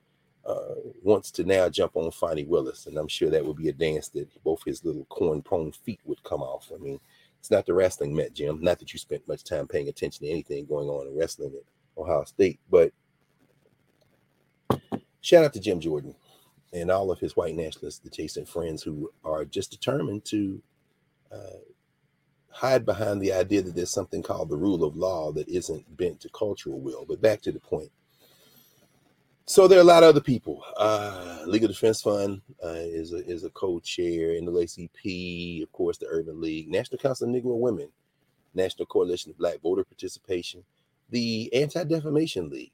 Uh, 0.44 0.74
wants 1.02 1.31
to 1.31 1.44
now 1.44 1.68
jump 1.68 1.94
on 1.94 2.11
Fani 2.11 2.44
Willis, 2.44 2.87
and 2.87 2.98
I'm 2.98 3.07
sure 3.07 3.31
that 3.31 3.44
would 3.44 3.57
be 3.57 3.68
a 3.68 3.72
dance 3.72 4.09
that 4.09 4.28
both 4.42 4.62
his 4.64 4.85
little 4.85 5.05
corn-prone 5.05 5.70
feet 5.70 6.00
would 6.05 6.22
come 6.24 6.42
off. 6.42 6.72
I 6.74 6.78
mean, 6.78 6.98
it's 7.38 7.50
not 7.50 7.64
the 7.64 7.74
wrestling 7.74 8.14
Met, 8.14 8.35
Jim. 8.35 8.61
Not 8.61 8.81
that 8.81 8.92
you 8.92 8.98
spent 8.98 9.26
much 9.28 9.44
time 9.44 9.68
paying 9.68 9.88
attention 9.88 10.26
to 10.26 10.31
anything 10.31 10.66
going 10.66 10.88
on 10.88 11.07
in 11.07 11.16
wrestling 11.16 11.52
at 11.55 12.00
Ohio 12.00 12.24
State, 12.24 12.59
but 12.70 12.92
shout 15.20 15.44
out 15.44 15.52
to 15.52 15.61
Jim 15.61 15.78
Jordan 15.78 16.14
and 16.72 16.90
all 16.90 17.11
of 17.11 17.20
his 17.20 17.37
white 17.37 17.55
nationalist 17.55 18.05
adjacent 18.05 18.48
friends 18.48 18.83
who 18.83 19.12
are 19.24 19.44
just 19.44 19.70
determined 19.70 20.24
to 20.24 20.61
uh, 21.31 21.61
hide 22.48 22.85
behind 22.85 23.20
the 23.20 23.33
idea 23.33 23.62
that 23.62 23.74
there's 23.74 23.90
something 23.90 24.22
called 24.22 24.48
the 24.48 24.57
rule 24.57 24.85
of 24.85 24.96
law 24.96 25.33
that 25.33 25.48
isn't 25.48 25.96
bent 25.96 26.20
to 26.20 26.28
cultural 26.31 26.81
will. 26.81 27.05
But 27.09 27.20
back 27.20 27.40
to 27.42 27.52
the 27.52 27.61
point. 27.61 27.90
So 29.46 29.66
there 29.66 29.78
are 29.78 29.83
a 29.83 29.85
lot 29.85 30.05
of 30.05 30.11
other 30.11 30.20
people. 30.20 30.62
Uh, 30.76 31.40
Legal 31.46 31.68
Defense 31.68 32.00
Fund 32.00 32.42
uh, 32.62 32.68
is 32.76 33.12
a, 33.12 33.26
is 33.28 33.42
a 33.42 33.50
co-chair, 33.50 34.40
NAACP, 34.40 35.62
of 35.64 35.72
course, 35.72 35.98
the 35.98 36.07
Urban 36.07 36.40
League, 36.40 36.70
National 36.70 36.98
Council 36.98 37.28
of 37.28 37.35
Negro 37.35 37.59
Women, 37.59 37.88
National 38.55 38.87
Coalition 38.87 39.31
of 39.31 39.38
Black 39.38 39.61
Voter 39.61 39.85
Participation, 39.85 40.62
the 41.11 41.52
Anti-Defamation 41.52 42.50
League, 42.50 42.72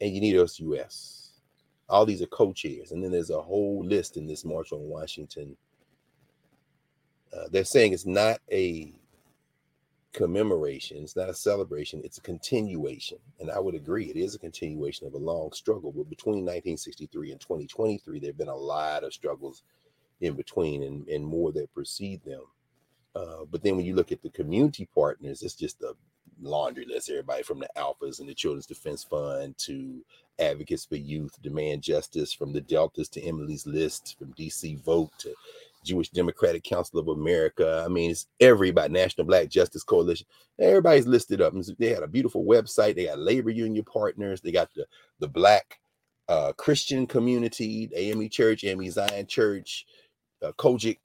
and 0.00 0.12
Unidos 0.12 0.58
US. 0.60 1.30
All 1.88 2.04
these 2.04 2.22
are 2.22 2.26
co-chairs, 2.26 2.90
and 2.90 3.02
then 3.02 3.12
there's 3.12 3.30
a 3.30 3.40
whole 3.40 3.84
list 3.84 4.16
in 4.16 4.26
this 4.26 4.44
March 4.44 4.72
on 4.72 4.80
Washington. 4.80 5.56
Uh, 7.32 7.46
they're 7.52 7.64
saying 7.64 7.92
it's 7.92 8.06
not 8.06 8.40
a 8.50 8.92
commemoration. 10.12 10.98
It's 10.98 11.16
not 11.16 11.28
a 11.28 11.34
celebration. 11.34 12.02
It's 12.04 12.18
a 12.18 12.22
continuation. 12.22 13.18
And 13.40 13.50
I 13.50 13.58
would 13.58 13.74
agree, 13.74 14.06
it 14.06 14.16
is 14.16 14.34
a 14.34 14.38
continuation 14.38 15.06
of 15.06 15.14
a 15.14 15.18
long 15.18 15.52
struggle. 15.52 15.92
But 15.92 16.10
between 16.10 16.44
1963 16.44 17.32
and 17.32 17.40
2023, 17.40 18.18
there 18.20 18.28
have 18.28 18.38
been 18.38 18.48
a 18.48 18.54
lot 18.54 19.04
of 19.04 19.14
struggles 19.14 19.62
in 20.20 20.34
between 20.34 20.82
and, 20.82 21.08
and 21.08 21.24
more 21.24 21.52
that 21.52 21.74
precede 21.74 22.22
them. 22.24 22.42
Uh, 23.14 23.44
but 23.50 23.62
then 23.62 23.76
when 23.76 23.84
you 23.84 23.94
look 23.94 24.12
at 24.12 24.22
the 24.22 24.30
community 24.30 24.88
partners, 24.94 25.42
it's 25.42 25.54
just 25.54 25.82
a 25.82 25.94
laundry 26.40 26.86
list. 26.86 27.10
Everybody 27.10 27.42
from 27.42 27.58
the 27.58 27.68
Alphas 27.76 28.20
and 28.20 28.28
the 28.28 28.34
Children's 28.34 28.66
Defense 28.66 29.04
Fund 29.04 29.56
to 29.58 30.04
Advocates 30.38 30.84
for 30.84 30.96
Youth, 30.96 31.40
Demand 31.42 31.82
Justice, 31.82 32.32
from 32.32 32.52
the 32.52 32.60
Deltas 32.60 33.08
to 33.10 33.22
Emily's 33.22 33.66
List, 33.66 34.16
from 34.18 34.32
DC 34.34 34.80
Vote 34.82 35.10
to 35.18 35.34
Jewish 35.84 36.10
Democratic 36.10 36.64
Council 36.64 36.98
of 36.98 37.08
America. 37.08 37.82
I 37.84 37.88
mean, 37.88 38.10
it's 38.10 38.26
everybody, 38.40 38.92
National 38.92 39.26
Black 39.26 39.48
Justice 39.48 39.84
Coalition. 39.84 40.26
Everybody's 40.58 41.06
listed 41.06 41.40
up. 41.40 41.54
They 41.78 41.88
had 41.88 42.02
a 42.02 42.08
beautiful 42.08 42.44
website. 42.44 42.96
They 42.96 43.06
got 43.06 43.18
labor 43.18 43.50
union 43.50 43.84
partners. 43.84 44.40
They 44.40 44.52
got 44.52 44.72
the 44.74 44.86
the 45.20 45.28
Black 45.28 45.80
uh, 46.28 46.52
Christian 46.54 47.06
community, 47.06 47.90
AME 47.94 48.28
Church, 48.30 48.64
AME 48.64 48.90
Zion 48.90 49.26
Church, 49.26 49.86
uh, 50.42 50.52
COGIC, 50.52 50.98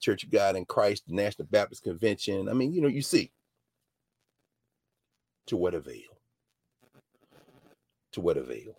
Church 0.00 0.24
of 0.24 0.30
God 0.30 0.56
in 0.56 0.64
Christ, 0.64 1.04
National 1.08 1.48
Baptist 1.50 1.82
Convention. 1.82 2.48
I 2.48 2.52
mean, 2.52 2.72
you 2.72 2.80
know, 2.80 2.88
you 2.88 3.02
see. 3.02 3.32
To 5.48 5.56
what 5.56 5.74
avail? 5.74 6.00
To 8.12 8.20
what 8.20 8.36
avail? 8.38 8.76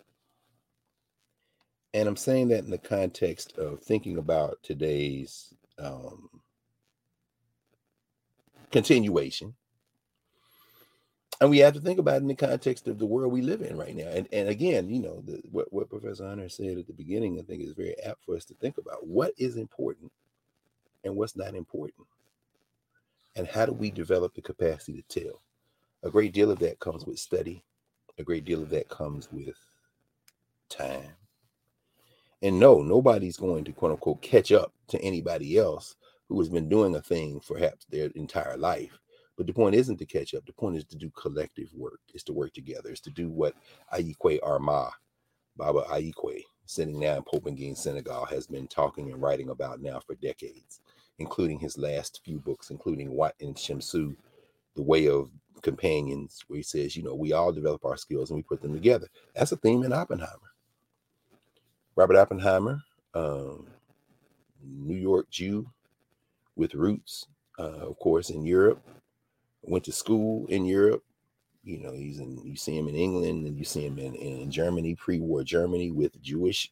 And 1.94 2.08
I'm 2.08 2.16
saying 2.16 2.48
that 2.48 2.64
in 2.64 2.70
the 2.70 2.78
context 2.78 3.56
of 3.58 3.80
thinking 3.82 4.18
about 4.18 4.58
today's 4.62 5.54
um, 5.78 6.28
continuation. 8.70 9.54
And 11.40 11.50
we 11.50 11.58
have 11.58 11.74
to 11.74 11.80
think 11.80 11.98
about 11.98 12.22
in 12.22 12.28
the 12.28 12.34
context 12.34 12.88
of 12.88 12.98
the 12.98 13.06
world 13.06 13.32
we 13.32 13.42
live 13.42 13.62
in 13.62 13.76
right 13.76 13.94
now. 13.94 14.08
And, 14.08 14.26
and 14.32 14.48
again, 14.48 14.88
you 14.88 15.00
know, 15.00 15.22
the, 15.26 15.42
what, 15.50 15.72
what 15.72 15.90
Professor 15.90 16.26
Hunter 16.26 16.48
said 16.48 16.78
at 16.78 16.86
the 16.86 16.94
beginning, 16.94 17.38
I 17.38 17.42
think 17.42 17.62
is 17.62 17.72
very 17.72 17.98
apt 18.02 18.24
for 18.24 18.36
us 18.36 18.44
to 18.46 18.54
think 18.54 18.78
about 18.78 19.06
what 19.06 19.32
is 19.36 19.56
important 19.56 20.12
and 21.04 21.14
what's 21.16 21.36
not 21.36 21.54
important. 21.54 22.06
And 23.36 23.46
how 23.46 23.66
do 23.66 23.72
we 23.72 23.90
develop 23.90 24.34
the 24.34 24.40
capacity 24.42 25.02
to 25.08 25.20
tell? 25.20 25.42
A 26.02 26.10
great 26.10 26.32
deal 26.32 26.50
of 26.50 26.58
that 26.60 26.80
comes 26.80 27.04
with 27.04 27.18
study, 27.18 27.62
a 28.18 28.22
great 28.22 28.44
deal 28.44 28.62
of 28.62 28.70
that 28.70 28.88
comes 28.88 29.30
with 29.30 29.56
time 30.70 31.12
and 32.42 32.60
no, 32.60 32.82
nobody's 32.82 33.36
going 33.36 33.64
to 33.64 33.72
quote 33.72 33.92
unquote 33.92 34.22
catch 34.22 34.52
up 34.52 34.72
to 34.88 35.00
anybody 35.00 35.58
else 35.58 35.96
who 36.28 36.38
has 36.38 36.48
been 36.48 36.68
doing 36.68 36.94
a 36.94 37.00
thing 37.00 37.40
perhaps 37.46 37.86
their 37.86 38.10
entire 38.14 38.56
life. 38.56 38.98
But 39.36 39.46
the 39.46 39.52
point 39.52 39.74
isn't 39.74 39.98
to 39.98 40.06
catch 40.06 40.34
up. 40.34 40.46
The 40.46 40.52
point 40.52 40.76
is 40.76 40.84
to 40.86 40.96
do 40.96 41.10
collective 41.10 41.72
work. 41.74 42.00
Is 42.14 42.22
to 42.24 42.32
work 42.32 42.52
together. 42.54 42.90
Is 42.90 43.00
to 43.00 43.10
do 43.10 43.28
what 43.28 43.54
Ayi 43.92 44.16
Kwei 44.18 44.38
Armah, 44.38 44.90
Baba 45.56 45.84
Ayi 45.90 46.14
Kwei, 46.14 46.42
sitting 46.64 46.98
now 46.98 47.16
in 47.16 47.22
Popenguine, 47.22 47.76
Senegal, 47.76 48.24
has 48.26 48.46
been 48.46 48.66
talking 48.66 49.12
and 49.12 49.20
writing 49.20 49.50
about 49.50 49.80
now 49.82 50.00
for 50.00 50.14
decades, 50.16 50.80
including 51.18 51.58
his 51.58 51.76
last 51.76 52.20
few 52.24 52.38
books, 52.38 52.70
including 52.70 53.10
What 53.12 53.34
in 53.40 53.54
Shamsu, 53.54 54.16
The 54.74 54.82
Way 54.82 55.08
of 55.08 55.30
Companions, 55.62 56.44
where 56.48 56.58
he 56.58 56.62
says, 56.62 56.96
you 56.96 57.02
know, 57.02 57.14
we 57.14 57.32
all 57.34 57.52
develop 57.52 57.84
our 57.84 57.96
skills 57.98 58.30
and 58.30 58.38
we 58.38 58.42
put 58.42 58.62
them 58.62 58.72
together. 58.72 59.08
That's 59.34 59.52
a 59.52 59.56
theme 59.56 59.84
in 59.84 59.92
Oppenheimer. 59.92 60.55
Robert 61.96 62.16
Oppenheimer, 62.16 62.82
um, 63.14 63.66
New 64.62 64.96
York 64.96 65.30
Jew 65.30 65.66
with 66.54 66.74
roots, 66.74 67.26
uh, 67.58 67.88
of 67.88 67.98
course, 67.98 68.28
in 68.28 68.44
Europe. 68.44 68.86
Went 69.62 69.84
to 69.84 69.92
school 69.92 70.46
in 70.46 70.66
Europe. 70.66 71.02
You 71.64 71.78
know, 71.80 71.92
he's 71.92 72.20
in. 72.20 72.38
You 72.44 72.54
see 72.54 72.76
him 72.76 72.86
in 72.86 72.94
England, 72.94 73.46
and 73.46 73.58
you 73.58 73.64
see 73.64 73.84
him 73.84 73.98
in, 73.98 74.14
in 74.14 74.50
Germany, 74.50 74.94
pre-war 74.94 75.42
Germany, 75.42 75.90
with 75.90 76.20
Jewish 76.22 76.70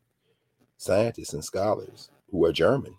scientists 0.77 1.33
and 1.33 1.45
scholars 1.45 2.11
who 2.31 2.45
are 2.45 2.53
German, 2.53 2.95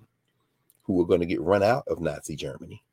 who 0.84 1.00
are 1.02 1.06
going 1.06 1.20
to 1.20 1.26
get 1.26 1.42
run 1.42 1.64
out 1.64 1.84
of 1.88 2.02
Nazi 2.02 2.36
Germany 2.36 2.84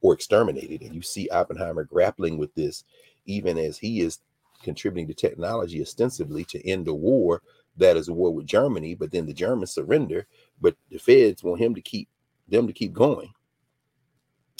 or 0.00 0.14
exterminated. 0.14 0.82
And 0.82 0.94
you 0.94 1.02
see 1.02 1.28
Oppenheimer 1.30 1.84
grappling 1.84 2.38
with 2.38 2.54
this, 2.54 2.84
even 3.26 3.58
as 3.58 3.76
he 3.76 4.00
is 4.00 4.20
contributing 4.62 5.08
to 5.08 5.14
technology 5.14 5.82
ostensibly 5.82 6.44
to 6.44 6.66
end 6.66 6.86
the 6.86 6.94
war 6.94 7.42
that 7.76 7.96
is 7.96 8.08
a 8.08 8.12
war 8.12 8.32
with 8.32 8.46
Germany, 8.46 8.94
but 8.94 9.10
then 9.10 9.26
the 9.26 9.34
Germans 9.34 9.72
surrender, 9.72 10.26
but 10.60 10.76
the 10.90 10.98
feds 10.98 11.42
want 11.42 11.60
him 11.60 11.74
to 11.74 11.80
keep 11.80 12.08
them 12.48 12.66
to 12.66 12.72
keep 12.72 12.92
going. 12.92 13.32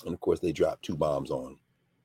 And 0.05 0.13
of 0.13 0.21
course, 0.21 0.41
they 0.41 0.53
drop 0.53 0.83
two 0.83 0.97
bombs 0.97 1.31
on 1.31 1.59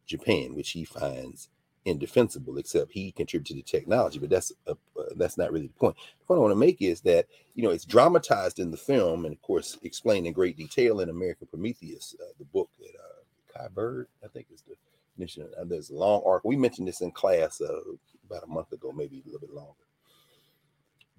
Japan, 0.05 0.55
which 0.55 0.71
he 0.71 0.85
finds 0.85 1.49
indefensible, 1.85 2.57
except 2.57 2.91
he 2.91 3.11
contributed 3.11 3.57
to 3.57 3.63
technology. 3.63 4.19
But 4.19 4.29
that's 4.29 4.51
a, 4.67 4.71
uh, 4.71 5.03
that's 5.15 5.37
not 5.37 5.51
really 5.51 5.67
the 5.67 5.73
point. 5.73 5.95
The 6.19 6.25
point 6.25 6.37
I 6.37 6.41
want 6.41 6.51
to 6.51 6.55
make 6.55 6.81
is 6.81 7.01
that 7.01 7.27
you 7.55 7.63
know 7.63 7.71
it's 7.71 7.85
dramatized 7.85 8.59
in 8.59 8.71
the 8.71 8.77
film, 8.77 9.25
and 9.25 9.33
of 9.33 9.41
course 9.41 9.77
explained 9.83 10.27
in 10.27 10.33
great 10.33 10.57
detail 10.57 11.01
in 11.01 11.09
American 11.09 11.47
Prometheus, 11.47 12.15
uh, 12.21 12.31
the 12.39 12.45
book 12.45 12.69
that 12.79 12.93
uh, 12.97 13.59
Kai 13.59 13.67
Bird, 13.69 14.07
I 14.23 14.27
think, 14.27 14.47
is 14.53 14.61
the 14.61 14.75
mission. 15.17 15.49
Uh, 15.59 15.65
there's 15.65 15.89
a 15.89 15.95
long 15.95 16.21
arc. 16.25 16.45
We 16.45 16.55
mentioned 16.55 16.87
this 16.87 17.01
in 17.01 17.11
class 17.11 17.59
uh, 17.59 17.81
about 18.29 18.43
a 18.43 18.47
month 18.47 18.71
ago, 18.71 18.91
maybe 18.91 19.21
a 19.21 19.25
little 19.25 19.41
bit 19.41 19.53
longer 19.53 19.73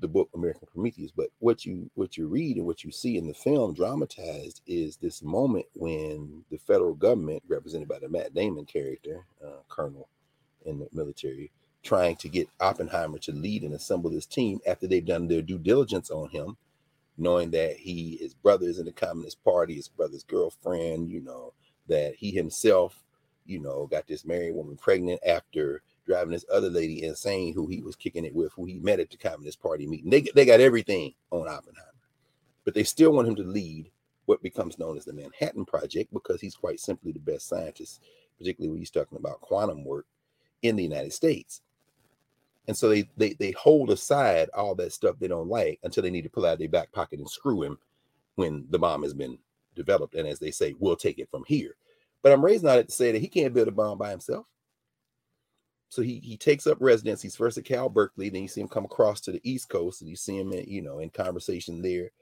the 0.02 0.08
book 0.08 0.30
American 0.34 0.68
Prometheus, 0.72 1.12
but 1.16 1.30
what 1.40 1.66
you 1.66 1.90
what 1.94 2.18
you 2.18 2.28
read 2.28 2.58
and 2.58 2.66
what 2.66 2.84
you 2.84 2.92
see 2.92 3.18
in 3.18 3.28
the 3.28 3.34
film 3.34 3.74
dramatized 3.74 4.62
is 4.66 4.98
this 4.98 5.22
moment 5.22 5.66
when 5.74 6.44
the 6.50 6.58
federal 6.58 6.94
government, 6.94 7.44
represented 7.48 7.88
by 7.88 8.00
the 8.00 8.10
Matt 8.10 8.34
Damon 8.34 8.66
character, 8.66 9.26
uh, 9.44 9.62
Colonel 9.70 10.08
in 10.66 10.80
the 10.80 10.88
military, 10.92 11.52
trying 11.82 12.16
to 12.16 12.28
get 12.28 12.48
Oppenheimer 12.60 13.18
to 13.20 13.32
lead 13.32 13.64
and 13.64 13.74
assemble 13.74 14.10
this 14.10 14.26
team 14.26 14.60
after 14.66 14.86
they've 14.88 15.06
done 15.06 15.28
their 15.28 15.42
due 15.42 15.58
diligence 15.58 16.10
on 16.10 16.30
him, 16.30 16.58
knowing 17.18 17.50
that 17.52 17.76
he 17.78 18.18
his 18.18 18.34
brother 18.34 18.66
is 18.66 18.78
in 18.78 18.86
the 18.86 18.92
Communist 18.92 19.42
Party, 19.44 19.76
his 19.76 19.88
brother's 19.88 20.24
girlfriend, 20.24 21.10
you 21.10 21.20
know, 21.20 21.54
that 21.88 22.16
he 22.16 22.32
himself, 22.32 23.02
you 23.46 23.60
know, 23.60 23.88
got 23.90 24.06
this 24.08 24.26
married 24.26 24.54
woman 24.54 24.76
pregnant 24.76 25.20
after 25.26 25.82
driving 26.06 26.32
this 26.32 26.44
other 26.52 26.70
lady 26.70 27.02
insane 27.04 27.54
who 27.54 27.66
he 27.66 27.80
was 27.80 27.96
kicking 27.96 28.24
it 28.24 28.34
with, 28.34 28.52
who 28.54 28.64
he 28.64 28.78
met 28.78 29.00
at 29.00 29.10
the 29.10 29.16
Communist 29.16 29.60
Party 29.60 29.86
meeting. 29.86 30.10
They, 30.10 30.22
they 30.34 30.44
got 30.44 30.60
everything 30.60 31.14
on 31.30 31.48
Oppenheimer, 31.48 31.92
but 32.64 32.74
they 32.74 32.84
still 32.84 33.12
want 33.12 33.28
him 33.28 33.36
to 33.36 33.42
lead 33.42 33.90
what 34.26 34.42
becomes 34.42 34.78
known 34.78 34.96
as 34.96 35.04
the 35.04 35.12
Manhattan 35.12 35.64
Project 35.64 36.12
because 36.12 36.40
he's 36.40 36.54
quite 36.54 36.80
simply 36.80 37.12
the 37.12 37.18
best 37.18 37.48
scientist, 37.48 38.00
particularly 38.38 38.70
when 38.70 38.78
he's 38.78 38.90
talking 38.90 39.18
about 39.18 39.40
quantum 39.40 39.84
work 39.84 40.06
in 40.62 40.76
the 40.76 40.82
United 40.82 41.12
States. 41.12 41.62
And 42.68 42.76
so 42.76 42.88
they, 42.88 43.08
they 43.16 43.32
they 43.34 43.50
hold 43.52 43.90
aside 43.90 44.48
all 44.54 44.74
that 44.76 44.92
stuff 44.92 45.16
they 45.18 45.26
don't 45.26 45.48
like 45.48 45.80
until 45.82 46.02
they 46.02 46.10
need 46.10 46.22
to 46.22 46.30
pull 46.30 46.46
out 46.46 46.58
their 46.58 46.68
back 46.68 46.92
pocket 46.92 47.18
and 47.18 47.28
screw 47.28 47.62
him 47.62 47.76
when 48.36 48.64
the 48.70 48.78
bomb 48.78 49.02
has 49.02 49.14
been 49.14 49.36
developed. 49.74 50.14
And 50.14 50.28
as 50.28 50.38
they 50.38 50.52
say, 50.52 50.74
we'll 50.78 50.96
take 50.96 51.18
it 51.18 51.28
from 51.30 51.42
here. 51.46 51.74
But 52.22 52.32
I'm 52.32 52.44
raising 52.44 52.68
on 52.68 52.78
it 52.78 52.88
to 52.88 52.94
say 52.94 53.10
that 53.10 53.20
he 53.20 53.28
can't 53.28 53.52
build 53.52 53.66
a 53.66 53.72
bomb 53.72 53.98
by 53.98 54.10
himself. 54.10 54.46
So 55.92 56.00
he 56.00 56.20
he 56.20 56.38
takes 56.38 56.66
up 56.66 56.78
residence. 56.80 57.20
He's 57.20 57.36
first 57.36 57.58
at 57.58 57.66
Cal 57.66 57.90
Berkeley, 57.90 58.30
then 58.30 58.40
you 58.40 58.48
see 58.48 58.62
him 58.62 58.68
come 58.68 58.86
across 58.86 59.20
to 59.20 59.30
the 59.30 59.42
East 59.44 59.68
Coast, 59.68 60.00
and 60.00 60.08
you 60.08 60.16
see 60.16 60.38
him, 60.38 60.50
in, 60.50 60.66
you 60.66 60.80
know, 60.80 61.00
in 61.00 61.10
conversation 61.10 61.82
there, 61.82 62.12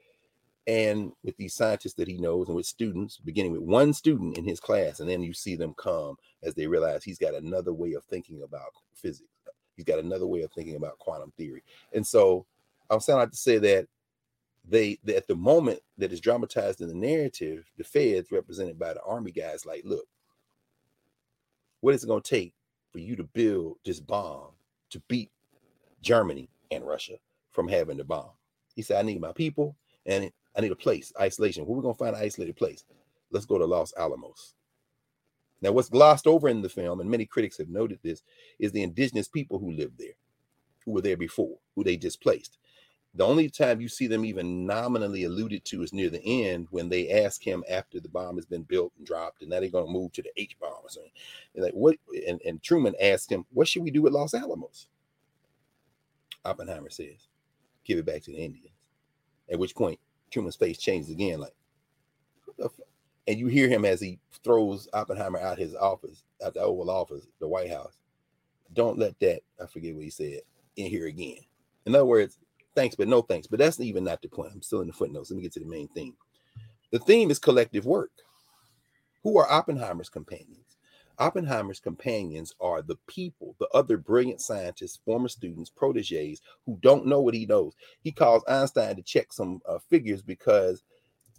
and 0.67 1.13
with 1.23 1.37
these 1.37 1.53
scientists 1.53 1.93
that 1.93 2.09
he 2.09 2.17
knows, 2.17 2.47
and 2.47 2.57
with 2.57 2.65
students, 2.65 3.15
beginning 3.15 3.53
with 3.53 3.61
one 3.61 3.93
student 3.93 4.37
in 4.37 4.43
his 4.43 4.59
class, 4.59 4.99
and 4.99 5.09
then 5.09 5.23
you 5.23 5.31
see 5.31 5.55
them 5.55 5.73
come 5.75 6.17
as 6.43 6.53
they 6.53 6.67
realize 6.67 7.05
he's 7.05 7.17
got 7.17 7.33
another 7.33 7.71
way 7.71 7.93
of 7.93 8.03
thinking 8.03 8.43
about 8.43 8.73
physics. 8.93 9.29
He's 9.77 9.85
got 9.85 9.99
another 9.99 10.27
way 10.27 10.41
of 10.41 10.51
thinking 10.51 10.75
about 10.75 10.99
quantum 10.99 11.31
theory, 11.37 11.63
and 11.93 12.05
so 12.05 12.45
I'm 12.89 12.99
saying 12.99 13.29
to 13.29 13.37
say 13.37 13.57
that 13.57 13.87
they, 14.67 14.99
they 15.01 15.15
at 15.15 15.27
the 15.27 15.35
moment 15.35 15.79
that 15.97 16.11
is 16.11 16.19
dramatized 16.19 16.81
in 16.81 16.89
the 16.89 16.93
narrative, 16.93 17.71
the 17.77 17.85
feds 17.85 18.33
represented 18.33 18.77
by 18.77 18.93
the 18.93 19.03
army 19.03 19.31
guys, 19.31 19.65
like, 19.65 19.83
look, 19.85 20.07
what 21.79 21.95
is 21.95 22.03
it 22.03 22.07
going 22.07 22.21
to 22.21 22.29
take 22.29 22.53
for 22.91 22.99
you 22.99 23.15
to 23.15 23.23
build 23.23 23.77
this 23.85 23.99
bomb 23.99 24.51
to 24.89 25.01
beat 25.07 25.31
Germany 26.01 26.49
and 26.71 26.85
Russia 26.85 27.17
from 27.51 27.67
having 27.67 27.97
the 27.97 28.03
bomb? 28.03 28.31
He 28.75 28.81
said, 28.81 28.97
I 28.97 29.01
need 29.03 29.21
my 29.21 29.33
people 29.33 29.75
and 30.05 30.31
I 30.55 30.61
need 30.61 30.71
a 30.71 30.75
place, 30.75 31.11
isolation. 31.19 31.65
Where 31.65 31.75
we 31.75 31.81
going 31.81 31.95
to 31.95 31.97
find 31.97 32.15
an 32.15 32.21
isolated 32.21 32.55
place? 32.55 32.83
Let's 33.31 33.45
go 33.45 33.57
to 33.57 33.65
Los 33.65 33.93
Alamos. 33.97 34.55
Now, 35.61 35.71
what's 35.71 35.89
glossed 35.89 36.25
over 36.25 36.49
in 36.49 36.61
the 36.61 36.69
film, 36.69 36.99
and 36.99 37.09
many 37.09 37.25
critics 37.25 37.57
have 37.59 37.69
noted 37.69 37.99
this, 38.01 38.23
is 38.59 38.71
the 38.71 38.81
indigenous 38.81 39.27
people 39.27 39.59
who 39.59 39.71
lived 39.71 39.97
there, 39.99 40.15
who 40.85 40.91
were 40.91 41.01
there 41.01 41.17
before, 41.17 41.57
who 41.75 41.83
they 41.83 41.97
displaced. 41.97 42.57
The 43.15 43.25
only 43.25 43.49
time 43.49 43.81
you 43.81 43.89
see 43.89 44.07
them 44.07 44.23
even 44.23 44.65
nominally 44.65 45.25
alluded 45.25 45.65
to 45.65 45.83
is 45.83 45.91
near 45.91 46.09
the 46.09 46.23
end 46.23 46.67
when 46.71 46.87
they 46.87 47.23
ask 47.23 47.45
him 47.45 47.61
after 47.69 47.99
the 47.99 48.07
bomb 48.07 48.37
has 48.37 48.45
been 48.45 48.63
built 48.63 48.93
and 48.97 49.05
dropped, 49.05 49.41
and 49.41 49.49
now 49.49 49.59
they're 49.59 49.69
going 49.69 49.85
to 49.85 49.91
move 49.91 50.13
to 50.13 50.21
the 50.21 50.31
H 50.37 50.57
bomb. 50.59 50.85
And 51.53 51.63
like 51.63 51.73
what? 51.73 51.97
And, 52.27 52.41
and 52.45 52.63
Truman 52.63 52.95
asked 53.01 53.29
him, 53.29 53.45
"What 53.51 53.67
should 53.67 53.83
we 53.83 53.91
do 53.91 54.01
with 54.01 54.13
Los 54.13 54.33
Alamos?" 54.33 54.87
Oppenheimer 56.45 56.89
says, 56.89 57.27
"Give 57.83 57.99
it 57.99 58.05
back 58.05 58.21
to 58.23 58.31
the 58.31 58.37
Indians." 58.37 58.75
At 59.51 59.59
which 59.59 59.75
point, 59.75 59.99
Truman's 60.29 60.55
face 60.55 60.77
changes 60.77 61.11
again, 61.11 61.41
like, 61.41 61.53
and 63.27 63.37
you 63.37 63.47
hear 63.47 63.67
him 63.67 63.83
as 63.83 63.99
he 63.99 64.19
throws 64.43 64.87
Oppenheimer 64.93 65.39
out 65.39 65.59
his 65.59 65.75
office, 65.75 66.23
out 66.43 66.53
the 66.53 66.61
Oval 66.61 66.89
Office, 66.89 67.27
the 67.39 67.47
White 67.47 67.69
House. 67.69 67.99
Don't 68.73 68.97
let 68.97 69.19
that, 69.19 69.41
I 69.61 69.65
forget 69.65 69.93
what 69.93 70.05
he 70.05 70.09
said, 70.09 70.41
in 70.77 70.87
here 70.87 71.07
again. 71.07 71.39
In 71.85 71.93
other 71.93 72.05
words, 72.05 72.39
thanks, 72.75 72.95
but 72.95 73.07
no 73.07 73.21
thanks. 73.21 73.47
But 73.47 73.59
that's 73.59 73.79
even 73.79 74.03
not 74.03 74.21
the 74.21 74.27
point. 74.27 74.51
I'm 74.53 74.61
still 74.61 74.81
in 74.81 74.87
the 74.87 74.93
footnotes. 74.93 75.31
Let 75.31 75.37
me 75.37 75.43
get 75.43 75.53
to 75.53 75.59
the 75.59 75.65
main 75.65 75.87
theme. 75.89 76.15
The 76.91 76.99
theme 76.99 77.31
is 77.31 77.39
collective 77.39 77.85
work. 77.85 78.11
Who 79.23 79.37
are 79.37 79.51
Oppenheimer's 79.51 80.09
companions? 80.09 80.77
Oppenheimer's 81.19 81.79
companions 81.79 82.55
are 82.59 82.81
the 82.81 82.97
people, 83.07 83.55
the 83.59 83.67
other 83.73 83.97
brilliant 83.97 84.41
scientists, 84.41 84.99
former 85.05 85.27
students, 85.27 85.69
proteges 85.69 86.41
who 86.65 86.79
don't 86.81 87.05
know 87.05 87.21
what 87.21 87.35
he 87.35 87.45
knows. 87.45 87.75
He 88.01 88.11
calls 88.11 88.43
Einstein 88.47 88.95
to 88.95 89.03
check 89.03 89.31
some 89.31 89.61
uh, 89.69 89.77
figures 89.87 90.23
because, 90.23 90.83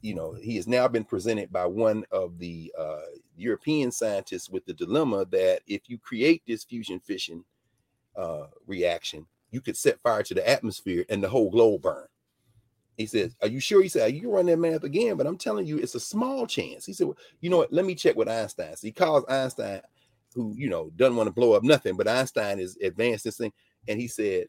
you 0.01 0.15
know, 0.15 0.35
he 0.35 0.55
has 0.57 0.69
now 0.69 0.87
been 0.87 1.05
presented 1.05 1.51
by 1.53 1.67
one 1.67 2.05
of 2.13 2.39
the 2.39 2.73
uh, 2.79 3.01
European 3.37 3.91
scientists 3.91 4.49
with 4.49 4.65
the 4.67 4.75
dilemma 4.75 5.25
that 5.33 5.63
if 5.67 5.83
you 5.89 5.99
create 5.99 6.43
this 6.47 6.63
fusion 6.63 7.01
fission 7.01 7.45
uh, 8.17 8.47
reaction, 8.67 9.27
you 9.53 9.61
could 9.61 9.77
set 9.77 10.01
fire 10.01 10.25
to 10.25 10.35
the 10.35 10.49
atmosphere 10.49 11.05
and 11.09 11.23
the 11.23 11.29
whole 11.29 11.51
globe 11.51 11.83
burn. 11.83 12.07
He 12.97 13.07
says, 13.07 13.37
Are 13.41 13.49
you 13.49 13.61
sure? 13.61 13.83
He 13.83 13.89
said, 13.89 14.15
You 14.15 14.31
run 14.31 14.47
that 14.47 14.59
math 14.59 14.83
again, 14.83 15.17
but 15.17 15.27
I'm 15.27 15.39
telling 15.39 15.67
you, 15.67 15.79
it's 15.79 15.95
a 15.95 16.01
small 16.01 16.47
chance. 16.47 16.85
He 16.85 16.93
said, 16.93 17.07
well, 17.07 17.17
You 17.41 17.51
know 17.51 17.59
what? 17.59 17.73
Let 17.73 17.85
me 17.85 17.95
check 17.95 18.17
with 18.17 18.29
Einstein. 18.29 18.75
So 18.77 18.87
he 18.87 18.93
calls 18.93 19.25
Einstein, 19.29 19.83
who, 20.35 20.55
you 20.57 20.69
know, 20.69 20.91
doesn't 20.97 21.17
want 21.17 21.29
to 21.29 21.33
blow 21.33 21.53
up 21.53 21.63
nothing, 21.63 21.97
but 21.97 22.09
Einstein 22.09 22.59
is 22.59 22.77
advanced 22.83 23.25
this 23.25 23.37
thing. 23.37 23.53
And 23.89 24.01
he 24.01 24.09
said, 24.09 24.47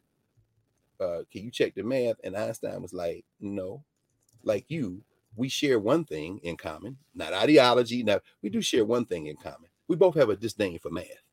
uh, 1.00 1.20
Can 1.30 1.44
you 1.44 1.50
check 1.50 1.74
the 1.74 1.82
math? 1.82 2.16
And 2.24 2.36
Einstein 2.36 2.80
was 2.82 2.92
like, 2.92 3.24
No, 3.40 3.84
like 4.42 4.66
you, 4.68 5.02
we 5.36 5.48
share 5.48 5.78
one 5.78 6.04
thing 6.04 6.38
in 6.42 6.56
common, 6.56 6.96
not 7.14 7.32
ideology. 7.32 8.02
Now, 8.02 8.20
we 8.42 8.50
do 8.50 8.62
share 8.62 8.84
one 8.84 9.04
thing 9.04 9.26
in 9.26 9.36
common. 9.36 9.68
We 9.88 9.96
both 9.96 10.14
have 10.14 10.30
a 10.30 10.36
disdain 10.36 10.78
for 10.78 10.90
math. 10.90 11.23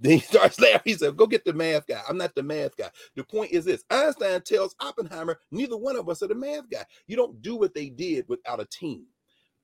Then 0.00 0.12
he 0.12 0.18
starts 0.20 0.60
laughing. 0.60 0.80
He 0.84 0.94
said, 0.94 1.16
Go 1.16 1.26
get 1.26 1.44
the 1.44 1.52
math 1.52 1.86
guy. 1.86 2.00
I'm 2.08 2.18
not 2.18 2.34
the 2.34 2.42
math 2.42 2.76
guy. 2.76 2.90
The 3.14 3.24
point 3.24 3.52
is 3.52 3.64
this 3.64 3.84
Einstein 3.90 4.40
tells 4.42 4.74
Oppenheimer, 4.80 5.38
neither 5.50 5.76
one 5.76 5.96
of 5.96 6.08
us 6.08 6.22
are 6.22 6.28
the 6.28 6.34
math 6.34 6.68
guy. 6.70 6.84
You 7.06 7.16
don't 7.16 7.40
do 7.42 7.56
what 7.56 7.74
they 7.74 7.88
did 7.88 8.28
without 8.28 8.60
a 8.60 8.66
team. 8.66 9.06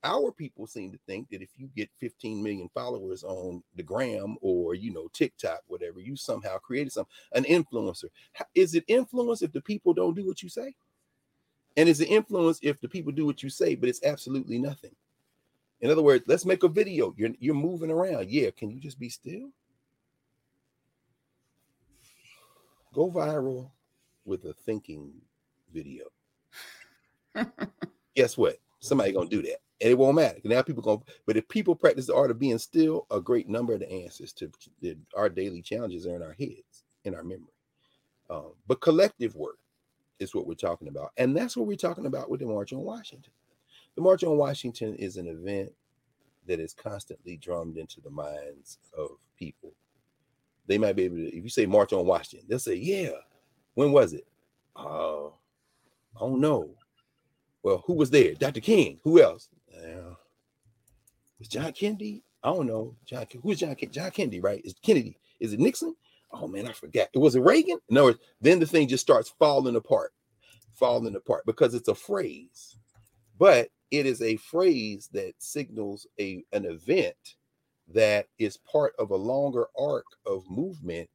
Our 0.02 0.32
people 0.32 0.66
seem 0.66 0.92
to 0.92 0.98
think 1.06 1.28
that 1.28 1.42
if 1.42 1.50
you 1.56 1.68
get 1.76 1.90
15 1.98 2.42
million 2.42 2.70
followers 2.72 3.22
on 3.22 3.62
the 3.76 3.82
gram 3.82 4.36
or 4.40 4.74
you 4.74 4.92
know 4.92 5.08
TikTok, 5.12 5.60
whatever, 5.66 6.00
you 6.00 6.16
somehow 6.16 6.56
created 6.56 6.92
some 6.92 7.04
an 7.32 7.44
influencer. 7.44 8.06
Is 8.54 8.74
it 8.74 8.84
influence 8.88 9.42
if 9.42 9.52
the 9.52 9.60
people 9.60 9.92
don't 9.92 10.16
do 10.16 10.26
what 10.26 10.42
you 10.42 10.48
say? 10.48 10.74
And 11.76 11.88
is 11.88 12.00
it 12.00 12.08
influence 12.08 12.58
if 12.62 12.80
the 12.80 12.88
people 12.88 13.12
do 13.12 13.26
what 13.26 13.42
you 13.42 13.50
say, 13.50 13.74
but 13.74 13.88
it's 13.88 14.02
absolutely 14.02 14.58
nothing? 14.58 14.94
In 15.82 15.90
other 15.90 16.02
words, 16.02 16.24
let's 16.26 16.46
make 16.46 16.62
a 16.62 16.68
video. 16.68 17.14
You're 17.16 17.30
you're 17.38 17.54
moving 17.54 17.90
around. 17.90 18.30
Yeah, 18.30 18.50
can 18.50 18.70
you 18.70 18.80
just 18.80 18.98
be 18.98 19.08
still? 19.08 19.50
Go 22.92 23.10
viral 23.10 23.70
with 24.24 24.44
a 24.44 24.52
thinking 24.52 25.12
video. 25.72 26.04
Guess 28.14 28.36
what? 28.36 28.56
Somebody 28.80 29.12
gonna 29.12 29.28
do 29.28 29.42
that, 29.42 29.58
and 29.80 29.90
it 29.90 29.98
won't 29.98 30.16
matter. 30.16 30.40
Now 30.44 30.62
people 30.62 30.82
gonna 30.82 31.00
but 31.26 31.36
if 31.36 31.46
people 31.48 31.74
practice 31.74 32.06
the 32.06 32.14
art 32.14 32.30
of 32.30 32.38
being 32.38 32.58
still, 32.58 33.06
a 33.10 33.20
great 33.20 33.48
number 33.48 33.74
of 33.74 33.80
the 33.80 33.90
answers 33.90 34.32
to 34.34 34.50
the, 34.80 34.96
our 35.16 35.28
daily 35.28 35.62
challenges 35.62 36.06
are 36.06 36.16
in 36.16 36.22
our 36.22 36.32
heads, 36.32 36.84
in 37.04 37.14
our 37.14 37.22
memory. 37.22 37.52
Um, 38.28 38.52
but 38.66 38.80
collective 38.80 39.34
work 39.34 39.58
is 40.18 40.34
what 40.34 40.46
we're 40.46 40.54
talking 40.54 40.88
about, 40.88 41.12
and 41.16 41.36
that's 41.36 41.56
what 41.56 41.66
we're 41.66 41.76
talking 41.76 42.06
about 42.06 42.30
with 42.30 42.40
the 42.40 42.46
March 42.46 42.72
on 42.72 42.80
Washington. 42.80 43.32
The 43.96 44.02
March 44.02 44.24
on 44.24 44.38
Washington 44.38 44.94
is 44.94 45.16
an 45.16 45.26
event 45.26 45.72
that 46.46 46.60
is 46.60 46.72
constantly 46.72 47.36
drummed 47.36 47.76
into 47.76 48.00
the 48.00 48.10
minds 48.10 48.78
of 48.96 49.10
people 49.38 49.72
they 50.70 50.78
might 50.78 50.94
be 50.94 51.02
able 51.02 51.16
to, 51.16 51.36
if 51.36 51.42
you 51.42 51.50
say 51.50 51.66
March 51.66 51.92
on 51.92 52.06
Washington, 52.06 52.46
they'll 52.48 52.60
say, 52.60 52.76
Yeah. 52.76 53.10
When 53.74 53.90
was 53.92 54.12
it? 54.12 54.26
Uh, 54.76 55.26
I 55.26 56.20
don't 56.20 56.40
know. 56.40 56.70
Well, 57.62 57.82
who 57.86 57.94
was 57.94 58.10
there? 58.10 58.34
Dr. 58.34 58.60
King. 58.60 59.00
Who 59.02 59.20
else? 59.20 59.48
Uh, 59.74 60.14
was 61.38 61.48
John 61.48 61.72
Kennedy? 61.72 62.22
I 62.42 62.52
don't 62.52 62.66
know. 62.66 62.94
John, 63.04 63.26
who's 63.42 63.58
John? 63.58 63.74
John 63.90 64.10
Kennedy, 64.12 64.40
right? 64.40 64.62
Is 64.64 64.74
Kennedy? 64.82 65.18
Is 65.40 65.52
it 65.52 65.60
Nixon? 65.60 65.96
Oh 66.32 66.46
man, 66.46 66.68
I 66.68 66.72
forgot. 66.72 67.08
It 67.12 67.18
was 67.18 67.34
it 67.34 67.40
Reagan? 67.40 67.78
No, 67.88 68.14
then 68.40 68.60
the 68.60 68.66
thing 68.66 68.86
just 68.86 69.02
starts 69.02 69.34
falling 69.38 69.74
apart, 69.76 70.12
falling 70.74 71.16
apart 71.16 71.44
because 71.46 71.74
it's 71.74 71.88
a 71.88 71.94
phrase, 71.94 72.76
but 73.38 73.70
it 73.90 74.06
is 74.06 74.22
a 74.22 74.36
phrase 74.36 75.08
that 75.12 75.34
signals 75.38 76.06
a 76.20 76.44
an 76.52 76.64
event 76.66 77.36
that 77.94 78.26
is 78.38 78.56
part 78.58 78.94
of 78.98 79.10
a 79.10 79.16
longer 79.16 79.66
arc 79.78 80.06
of 80.26 80.48
movement 80.48 81.08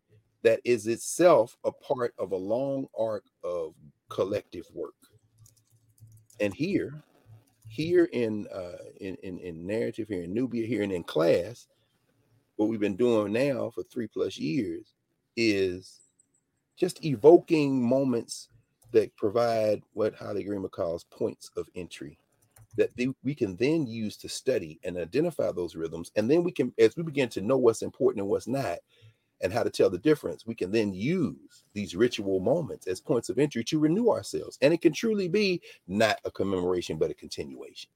that 0.43 0.59
is 0.63 0.87
itself 0.87 1.57
a 1.63 1.71
part 1.71 2.13
of 2.19 2.31
a 2.31 2.35
long 2.35 2.87
arc 2.97 3.23
of 3.43 3.73
collective 4.09 4.65
work. 4.73 4.93
And 6.39 6.53
here, 6.53 7.03
here 7.67 8.05
in 8.13 8.47
uh, 8.53 8.77
in, 8.99 9.15
in, 9.23 9.39
in 9.39 9.65
Knarrative, 9.65 10.07
here 10.07 10.23
in 10.23 10.35
Knubia, 10.35 10.67
here 10.67 10.83
and 10.83 10.91
in 10.91 11.03
class, 11.03 11.67
what 12.57 12.69
we've 12.69 12.79
been 12.79 12.95
doing 12.95 13.33
now 13.33 13.71
for 13.73 13.83
three 13.83 14.07
plus 14.07 14.37
years 14.37 14.93
is 15.35 15.99
just 16.77 17.03
evoking 17.03 17.81
moments 17.81 18.49
that 18.91 19.15
provide 19.15 19.81
what 19.93 20.13
Haile 20.13 20.35
Gerima 20.35 20.69
calls 20.69 21.05
points 21.05 21.49
of 21.57 21.67
entry 21.75 22.17
that 22.77 22.95
they, 22.97 23.07
we 23.23 23.33
can 23.35 23.55
then 23.55 23.87
use 23.87 24.17
to 24.17 24.29
study 24.29 24.79
and 24.83 24.97
identify 24.97 25.51
those 25.51 25.75
rhythms. 25.75 26.11
And 26.15 26.29
then 26.29 26.43
we 26.43 26.51
can, 26.51 26.73
as 26.77 26.95
we 26.95 27.03
begin 27.03 27.29
to 27.29 27.41
know 27.41 27.57
what's 27.57 27.81
important 27.81 28.21
and 28.21 28.29
what's 28.29 28.47
not, 28.47 28.79
and 29.41 29.51
how 29.51 29.63
to 29.63 29.69
tell 29.69 29.89
the 29.89 29.97
difference, 29.97 30.45
we 30.45 30.55
can 30.55 30.71
then 30.71 30.93
use 30.93 31.63
these 31.73 31.95
ritual 31.95 32.39
moments 32.39 32.87
as 32.87 33.01
points 33.01 33.29
of 33.29 33.37
entry 33.37 33.63
to 33.65 33.79
renew 33.79 34.09
ourselves. 34.09 34.57
And 34.61 34.73
it 34.73 34.81
can 34.81 34.93
truly 34.93 35.27
be 35.27 35.61
not 35.87 36.19
a 36.25 36.31
commemoration, 36.31 36.97
but 36.97 37.11
a 37.11 37.15
continuation. 37.15 37.89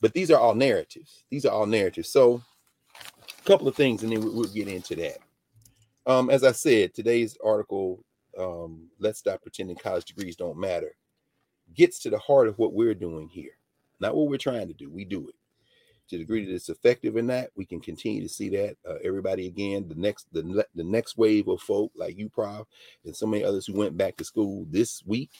But 0.00 0.12
these 0.12 0.30
are 0.30 0.38
all 0.38 0.54
narratives. 0.54 1.24
These 1.30 1.44
are 1.46 1.52
all 1.52 1.66
narratives. 1.66 2.08
So, 2.08 2.42
a 3.38 3.42
couple 3.44 3.68
of 3.68 3.76
things, 3.76 4.02
and 4.02 4.12
then 4.12 4.22
we'll 4.22 4.44
get 4.44 4.68
into 4.68 4.94
that. 4.96 5.18
Um, 6.06 6.30
as 6.30 6.44
I 6.44 6.52
said, 6.52 6.94
today's 6.94 7.36
article, 7.44 8.04
um, 8.38 8.88
Let's 8.98 9.18
Stop 9.18 9.42
Pretending 9.42 9.76
College 9.76 10.04
Degrees 10.04 10.36
Don't 10.36 10.58
Matter, 10.58 10.96
gets 11.74 11.98
to 12.00 12.10
the 12.10 12.18
heart 12.18 12.48
of 12.48 12.58
what 12.58 12.72
we're 12.72 12.94
doing 12.94 13.28
here. 13.28 13.56
Not 14.00 14.14
what 14.14 14.28
we're 14.28 14.38
trying 14.38 14.68
to 14.68 14.74
do, 14.74 14.90
we 14.90 15.04
do 15.04 15.28
it. 15.28 15.34
To 16.10 16.16
the 16.16 16.22
degree 16.22 16.44
that 16.44 16.54
it's 16.54 16.68
effective 16.68 17.16
in 17.16 17.26
that, 17.28 17.50
we 17.56 17.64
can 17.64 17.80
continue 17.80 18.22
to 18.22 18.28
see 18.28 18.48
that. 18.50 18.76
Uh, 18.88 18.94
everybody 19.02 19.46
again, 19.46 19.88
the 19.88 19.96
next 19.96 20.26
the, 20.32 20.64
the 20.74 20.84
next 20.84 21.16
wave 21.16 21.48
of 21.48 21.60
folk 21.60 21.90
like 21.96 22.16
you, 22.16 22.28
Prof, 22.28 22.66
and 23.04 23.16
so 23.16 23.26
many 23.26 23.42
others 23.42 23.66
who 23.66 23.74
went 23.74 23.96
back 23.96 24.16
to 24.16 24.24
school 24.24 24.66
this 24.70 25.02
week, 25.04 25.30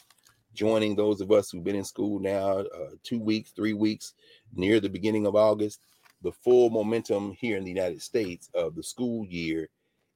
joining 0.55 0.97
those 0.97 1.21
of 1.21 1.31
us 1.31 1.51
who've 1.51 1.63
been 1.63 1.77
in 1.77 1.85
school 1.85 2.19
now 2.19 2.59
uh, 2.59 2.91
two 3.05 3.21
weeks, 3.21 3.53
three 3.53 3.75
weeks, 3.75 4.15
near 4.55 4.81
the 4.81 4.89
beginning 4.89 5.27
of 5.27 5.37
August. 5.37 5.81
The 6.23 6.33
full 6.33 6.71
momentum 6.71 7.33
here 7.39 7.57
in 7.57 7.63
the 7.63 7.71
United 7.71 8.03
States 8.03 8.51
of 8.55 8.75
the 8.75 8.83
school 8.83 9.25
year 9.27 9.69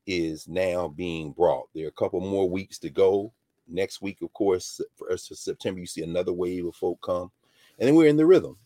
is 0.07 0.49
now 0.49 0.89
being 0.89 1.31
brought. 1.31 1.69
There 1.75 1.85
are 1.85 1.89
a 1.91 1.93
couple 1.93 2.21
more 2.21 2.51
weeks 2.51 2.79
to 2.81 2.91
go. 2.91 3.33
Next 3.69 4.03
week, 4.03 4.19
of 4.23 4.33
course, 4.33 4.81
for 4.97 5.13
us 5.13 5.31
September, 5.33 5.79
you 5.79 5.87
see 5.87 6.03
another 6.03 6.33
wave 6.33 6.67
of 6.67 6.75
folk 6.75 7.01
come. 7.03 7.31
And 7.81 7.89
then 7.89 7.95
we're 7.97 8.09
in 8.09 8.17
the 8.17 8.27
rhythm. 8.27 8.59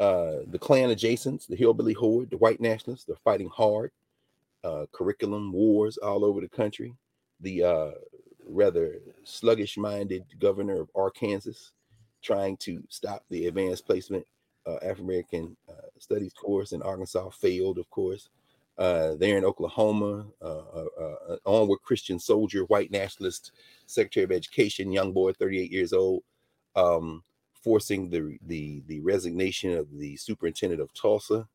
Uh, 0.00 0.38
the 0.48 0.58
Klan 0.58 0.90
adjacents, 0.90 1.46
the 1.46 1.56
hillbilly 1.56 1.92
horde, 1.92 2.30
the 2.30 2.38
white 2.38 2.60
nationalists, 2.60 3.04
they're 3.04 3.16
fighting 3.22 3.48
hard. 3.48 3.92
Uh, 4.64 4.86
curriculum 4.92 5.52
wars 5.52 5.96
all 5.98 6.24
over 6.24 6.40
the 6.40 6.48
country. 6.48 6.94
The 7.40 7.62
uh, 7.62 7.90
rather 8.48 8.98
sluggish 9.24 9.76
minded 9.76 10.24
governor 10.38 10.80
of 10.80 10.90
Arkansas 10.94 11.70
trying 12.22 12.56
to 12.58 12.82
stop 12.88 13.24
the 13.30 13.46
advanced 13.46 13.86
placement 13.86 14.26
uh, 14.66 14.76
African 14.76 15.04
American 15.04 15.56
uh, 15.68 15.88
studies 15.98 16.32
course 16.32 16.72
in 16.72 16.82
Arkansas 16.82 17.30
failed, 17.30 17.78
of 17.78 17.88
course. 17.90 18.30
Uh, 18.78 19.14
there 19.14 19.38
in 19.38 19.44
Oklahoma, 19.44 20.26
uh, 20.42 20.62
uh, 20.74 20.84
uh, 21.00 21.36
onward 21.46 21.78
Christian 21.82 22.18
soldier, 22.18 22.64
white 22.64 22.90
nationalist, 22.90 23.52
Secretary 23.86 24.24
of 24.24 24.32
Education, 24.32 24.92
young 24.92 25.12
boy, 25.12 25.32
38 25.32 25.70
years 25.70 25.92
old, 25.92 26.22
um, 26.74 27.22
forcing 27.66 28.08
the, 28.08 28.38
the, 28.46 28.80
the 28.86 29.00
resignation 29.00 29.76
of 29.76 29.88
the 29.98 30.16
superintendent 30.16 30.80
of 30.80 30.94
Tulsa. 30.94 31.48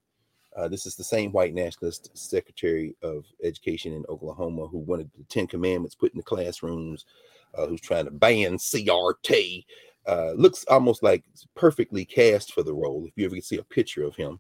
Uh, 0.58 0.68
this 0.68 0.86
is 0.86 0.98
the 0.98 1.06
same 1.06 1.32
white 1.32 1.54
nationalist 1.54 2.12
Secretary 2.14 2.94
of 3.02 3.24
Education 3.46 3.94
in 3.94 4.04
Oklahoma 4.10 4.68
who 4.68 4.80
wanted 4.80 5.10
the 5.18 5.24
Ten 5.30 5.48
Commandments 5.48 5.96
put 5.96 6.12
in 6.12 6.18
the 6.18 6.24
classrooms, 6.24 7.06
uh, 7.58 7.66
who's 7.66 7.80
trying 7.80 8.04
to 8.04 8.12
ban 8.12 8.58
CRT. 8.58 9.64
looks 10.36 10.66
almost 10.66 11.02
like 11.02 11.24
perfectly 11.56 12.04
cast 12.04 12.52
for 12.52 12.62
the 12.62 12.74
role. 12.74 13.06
If 13.08 13.14
you 13.16 13.26
ever 13.26 13.40
see 13.40 13.60
a 13.60 13.64
picture 13.64 14.04
of 14.04 14.14
him, 14.18 14.38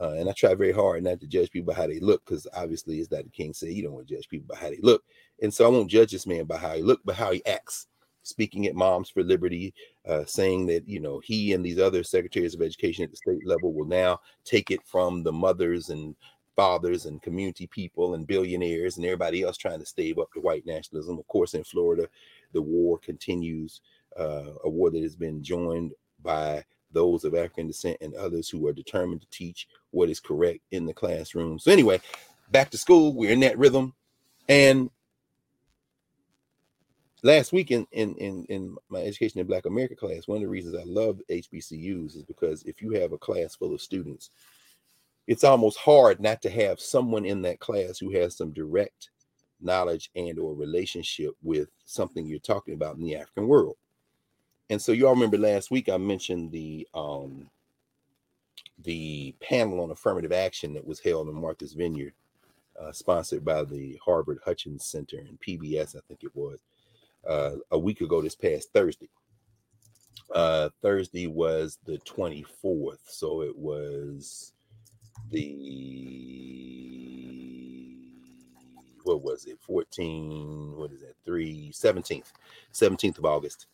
uh, 0.00 0.14
and 0.18 0.28
I 0.28 0.32
try 0.32 0.54
very 0.54 0.72
hard 0.72 1.04
not 1.04 1.20
to 1.20 1.28
judge 1.28 1.52
people 1.52 1.72
by 1.72 1.78
how 1.80 1.86
they 1.86 2.00
look, 2.00 2.24
because 2.24 2.48
obviously, 2.52 2.98
as 2.98 3.06
the 3.06 3.22
king 3.32 3.54
said, 3.54 3.68
you 3.68 3.84
don't 3.84 3.92
want 3.92 4.08
to 4.08 4.16
judge 4.16 4.28
people 4.28 4.52
by 4.52 4.60
how 4.60 4.70
they 4.70 4.80
look. 4.82 5.04
And 5.40 5.54
so 5.54 5.66
I 5.66 5.68
won't 5.68 5.88
judge 5.88 6.10
this 6.10 6.26
man 6.26 6.46
by 6.46 6.56
how 6.56 6.74
he 6.74 6.82
look, 6.82 7.00
but 7.04 7.14
how 7.14 7.30
he 7.30 7.46
acts. 7.46 7.86
Speaking 8.22 8.66
at 8.66 8.74
Moms 8.74 9.10
for 9.10 9.22
Liberty, 9.22 9.74
uh, 10.06 10.24
saying 10.24 10.66
that 10.66 10.88
you 10.88 11.00
know 11.00 11.20
he 11.24 11.52
and 11.52 11.64
these 11.64 11.78
other 11.78 12.02
secretaries 12.02 12.54
of 12.54 12.62
education 12.62 13.04
at 13.04 13.10
the 13.10 13.16
state 13.16 13.46
level 13.46 13.72
will 13.72 13.86
now 13.86 14.20
take 14.44 14.70
it 14.70 14.80
from 14.84 15.22
the 15.22 15.32
mothers 15.32 15.88
and 15.90 16.14
fathers 16.56 17.06
and 17.06 17.22
community 17.22 17.66
people 17.66 18.14
and 18.14 18.26
billionaires 18.26 18.96
and 18.96 19.06
everybody 19.06 19.42
else 19.42 19.56
trying 19.56 19.78
to 19.78 19.86
stave 19.86 20.18
up 20.18 20.28
the 20.34 20.40
white 20.40 20.66
nationalism. 20.66 21.18
Of 21.18 21.26
course, 21.28 21.54
in 21.54 21.64
Florida, 21.64 22.08
the 22.52 22.62
war 22.62 22.98
continues, 22.98 23.80
uh, 24.18 24.50
a 24.64 24.68
war 24.68 24.90
that 24.90 25.02
has 25.02 25.16
been 25.16 25.42
joined 25.42 25.92
by 26.22 26.64
those 26.92 27.24
of 27.24 27.34
African 27.34 27.66
descent 27.66 27.96
and 28.00 28.14
others 28.14 28.48
who 28.48 28.66
are 28.66 28.72
determined 28.72 29.22
to 29.22 29.30
teach 29.30 29.66
what 29.90 30.10
is 30.10 30.20
correct 30.20 30.60
in 30.70 30.84
the 30.84 30.92
classroom. 30.92 31.58
So, 31.58 31.72
anyway, 31.72 32.00
back 32.50 32.70
to 32.70 32.78
school, 32.78 33.14
we're 33.14 33.32
in 33.32 33.40
that 33.40 33.58
rhythm. 33.58 33.94
And 34.48 34.90
last 37.22 37.52
week 37.52 37.70
in, 37.70 37.86
in, 37.92 38.14
in, 38.16 38.44
in 38.46 38.76
my 38.88 39.00
education 39.00 39.40
in 39.40 39.46
Black 39.46 39.66
America 39.66 39.94
class, 39.94 40.26
one 40.26 40.36
of 40.36 40.42
the 40.42 40.48
reasons 40.48 40.76
I 40.76 40.84
love 40.84 41.20
HBCUs 41.30 42.16
is 42.16 42.22
because 42.22 42.62
if 42.64 42.82
you 42.82 42.90
have 42.92 43.12
a 43.12 43.18
class 43.18 43.54
full 43.54 43.74
of 43.74 43.80
students, 43.80 44.30
it's 45.26 45.44
almost 45.44 45.78
hard 45.78 46.20
not 46.20 46.42
to 46.42 46.50
have 46.50 46.80
someone 46.80 47.24
in 47.24 47.42
that 47.42 47.60
class 47.60 47.98
who 47.98 48.10
has 48.10 48.36
some 48.36 48.52
direct 48.52 49.10
knowledge 49.60 50.10
and 50.16 50.38
or 50.38 50.54
relationship 50.54 51.34
with 51.42 51.68
something 51.84 52.26
you're 52.26 52.40
talking 52.40 52.74
about 52.74 52.96
in 52.96 53.02
the 53.02 53.16
African 53.16 53.46
world. 53.46 53.76
And 54.70 54.80
so 54.80 54.92
you 54.92 55.06
all 55.06 55.14
remember 55.14 55.38
last 55.38 55.70
week 55.70 55.88
I 55.88 55.96
mentioned 55.98 56.50
the 56.50 56.88
um 56.94 57.48
the 58.84 59.34
panel 59.40 59.80
on 59.80 59.90
affirmative 59.90 60.32
action 60.32 60.74
that 60.74 60.84
was 60.84 60.98
held 60.98 61.28
in 61.28 61.34
Martha's 61.34 61.74
Vineyard, 61.74 62.14
uh, 62.80 62.90
sponsored 62.90 63.44
by 63.44 63.62
the 63.62 63.98
Harvard 64.04 64.38
Hutchins 64.44 64.84
Center 64.84 65.18
and 65.18 65.38
PBS, 65.40 65.94
I 65.94 66.00
think 66.08 66.24
it 66.24 66.34
was, 66.34 66.58
uh, 67.28 67.56
a 67.70 67.78
week 67.78 68.00
ago 68.00 68.20
this 68.22 68.34
past 68.34 68.72
Thursday. 68.72 69.08
Uh, 70.34 70.70
Thursday 70.80 71.26
was 71.26 71.78
the 71.84 71.98
24th, 71.98 72.98
so 73.06 73.42
it 73.42 73.56
was 73.56 74.52
the 75.30 75.58
what 79.04 79.22
was 79.22 79.46
it 79.46 79.58
14 79.66 80.76
what 80.76 80.92
is 80.92 81.00
that 81.00 81.14
3 81.24 81.72
17th 81.74 82.32
17th 82.72 83.18
of 83.18 83.24
august 83.24 83.66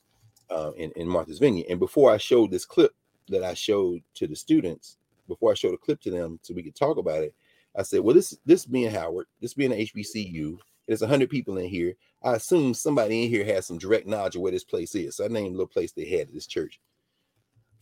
uh, 0.51 0.73
in, 0.77 0.91
in 0.97 1.09
Martha's 1.09 1.39
Vineyard. 1.39 1.67
And 1.71 1.79
before 1.79 2.13
I 2.13 2.17
showed 2.17 2.51
this 2.51 2.65
clip 2.65 2.93
that 3.29 3.45
I 3.45 3.55
showed 3.55 4.03
to 4.15 4.27
the 4.27 4.37
students, 4.37 4.97
before 5.27 5.51
I 5.51 5.55
showed 5.55 5.75
a 5.75 5.79
clip 5.79 6.01
to 6.03 6.11
them 6.11 6.39
so 6.43 6.55
we 6.55 6.63
could 6.63 6.75
talk 6.75 6.97
about 6.97 7.23
it, 7.23 7.35
I 7.77 7.83
said, 7.83 8.01
well, 8.01 8.15
this 8.15 8.37
this 8.47 8.65
being 8.65 8.91
Howard, 8.91 9.27
this 9.41 9.55
being 9.55 9.73
an 9.73 9.79
HBCU, 9.79 10.59
there's 10.87 11.03
100 11.03 11.29
people 11.29 11.59
in 11.59 11.69
here. 11.69 11.95
I 12.23 12.35
assume 12.35 12.75
somebody 12.75 13.25
in 13.25 13.31
here 13.31 13.45
has 13.45 13.67
some 13.67 13.79
direct 13.79 14.07
knowledge 14.07 14.37
of 14.37 14.43
where 14.43 14.53
this 14.53 14.65
place 14.65 14.95
is. 14.95 15.17
So 15.17 15.25
I 15.25 15.29
named 15.29 15.55
the 15.55 15.59
little 15.59 15.67
place 15.67 15.93
they 15.93 16.09
had 16.09 16.29
at 16.29 16.35
this 16.35 16.47
church. 16.47 16.81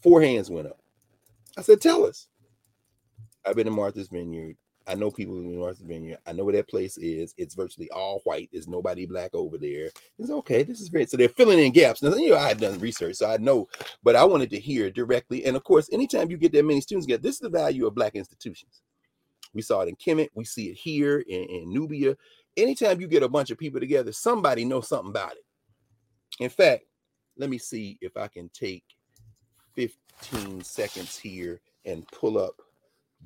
Four 0.02 0.20
hands 0.20 0.50
went 0.50 0.68
up. 0.68 0.78
I 1.56 1.62
said, 1.62 1.80
tell 1.80 2.04
us. 2.04 2.28
I've 3.44 3.56
been 3.56 3.66
in 3.66 3.72
Martha's 3.72 4.08
Vineyard 4.08 4.56
I 4.88 4.94
know 4.94 5.10
people 5.10 5.36
in 5.36 5.58
Martha's 5.58 5.82
Vineyard. 5.82 6.18
I 6.26 6.32
know 6.32 6.44
where 6.44 6.54
that 6.54 6.68
place 6.68 6.96
is. 6.96 7.34
It's 7.36 7.54
virtually 7.54 7.90
all 7.90 8.20
white. 8.24 8.48
There's 8.52 8.68
nobody 8.68 9.04
black 9.04 9.34
over 9.34 9.58
there. 9.58 9.90
It's 10.18 10.30
okay. 10.30 10.62
This 10.62 10.80
is 10.80 10.88
great. 10.88 11.10
So 11.10 11.16
they're 11.16 11.28
filling 11.28 11.58
in 11.58 11.72
gaps. 11.72 12.02
Now, 12.02 12.14
you 12.14 12.30
know, 12.30 12.36
I've 12.36 12.60
done 12.60 12.78
research, 12.78 13.16
so 13.16 13.28
I 13.28 13.36
know, 13.38 13.68
but 14.04 14.14
I 14.14 14.24
wanted 14.24 14.50
to 14.50 14.60
hear 14.60 14.90
directly. 14.90 15.44
And 15.44 15.56
of 15.56 15.64
course, 15.64 15.88
anytime 15.92 16.30
you 16.30 16.36
get 16.36 16.52
that 16.52 16.64
many 16.64 16.80
students 16.80 17.06
get, 17.06 17.22
this 17.22 17.34
is 17.34 17.40
the 17.40 17.48
value 17.48 17.86
of 17.86 17.96
black 17.96 18.14
institutions. 18.14 18.82
We 19.54 19.62
saw 19.62 19.80
it 19.80 19.88
in 19.88 19.96
Kemet. 19.96 20.28
We 20.34 20.44
see 20.44 20.66
it 20.68 20.76
here 20.76 21.18
in, 21.18 21.42
in 21.44 21.74
Knubia. 21.74 22.16
Anytime 22.56 23.00
you 23.00 23.06
get 23.06 23.22
a 23.22 23.28
bunch 23.28 23.50
of 23.50 23.58
people 23.58 23.80
together, 23.80 24.12
somebody 24.12 24.64
knows 24.64 24.88
something 24.88 25.10
about 25.10 25.32
it. 25.32 25.44
In 26.40 26.50
fact, 26.50 26.84
let 27.36 27.50
me 27.50 27.58
see 27.58 27.98
if 28.00 28.16
I 28.16 28.28
can 28.28 28.48
take 28.50 28.84
15 29.74 30.62
seconds 30.62 31.18
here 31.18 31.60
and 31.84 32.06
pull 32.08 32.38
up 32.38 32.54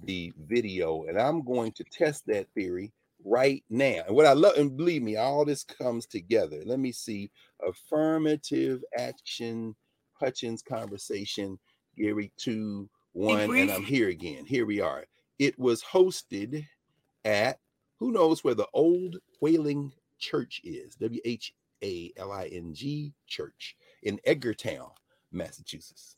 the 0.05 0.33
video, 0.47 1.05
and 1.05 1.21
I'm 1.21 1.43
going 1.45 1.73
to 1.73 1.85
test 1.85 2.27
that 2.27 2.47
theory 2.55 2.93
right 3.25 3.63
now. 3.71 4.03
And 4.07 4.17
what 4.17 4.27
I 4.27 4.33
love, 4.33 4.57
and 4.57 4.77
believe 4.77 5.03
me, 5.03 5.17
all 5.17 5.45
this 5.45 5.65
comes 5.65 6.07
together. 6.07 6.63
Let 6.65 6.79
me 6.79 6.93
see 6.93 7.31
affirmative 7.67 8.83
action, 8.97 9.77
Hutchins 10.13 10.63
conversation, 10.63 11.59
Gary 11.97 12.33
2 12.39 12.89
1, 13.13 13.57
and 13.57 13.71
I'm 13.71 13.83
here 13.83 14.09
again. 14.09 14.45
Here 14.47 14.67
we 14.67 14.81
are. 14.81 15.05
It 15.39 15.59
was 15.59 15.83
hosted 15.83 16.65
at 17.25 17.59
who 18.01 18.11
knows 18.11 18.43
where 18.43 18.55
the 18.55 18.67
old 18.73 19.19
Whaling 19.41 19.93
Church 20.19 20.61
is, 20.65 20.97
W 20.97 21.21
H 21.25 21.55
A 21.85 22.13
L 22.17 22.33
I 22.33 22.47
N 22.47 22.75
G 22.75 23.13
Church 23.27 23.77
in 24.03 24.19
Edgartown, 24.27 24.91
Massachusetts. 25.31 26.17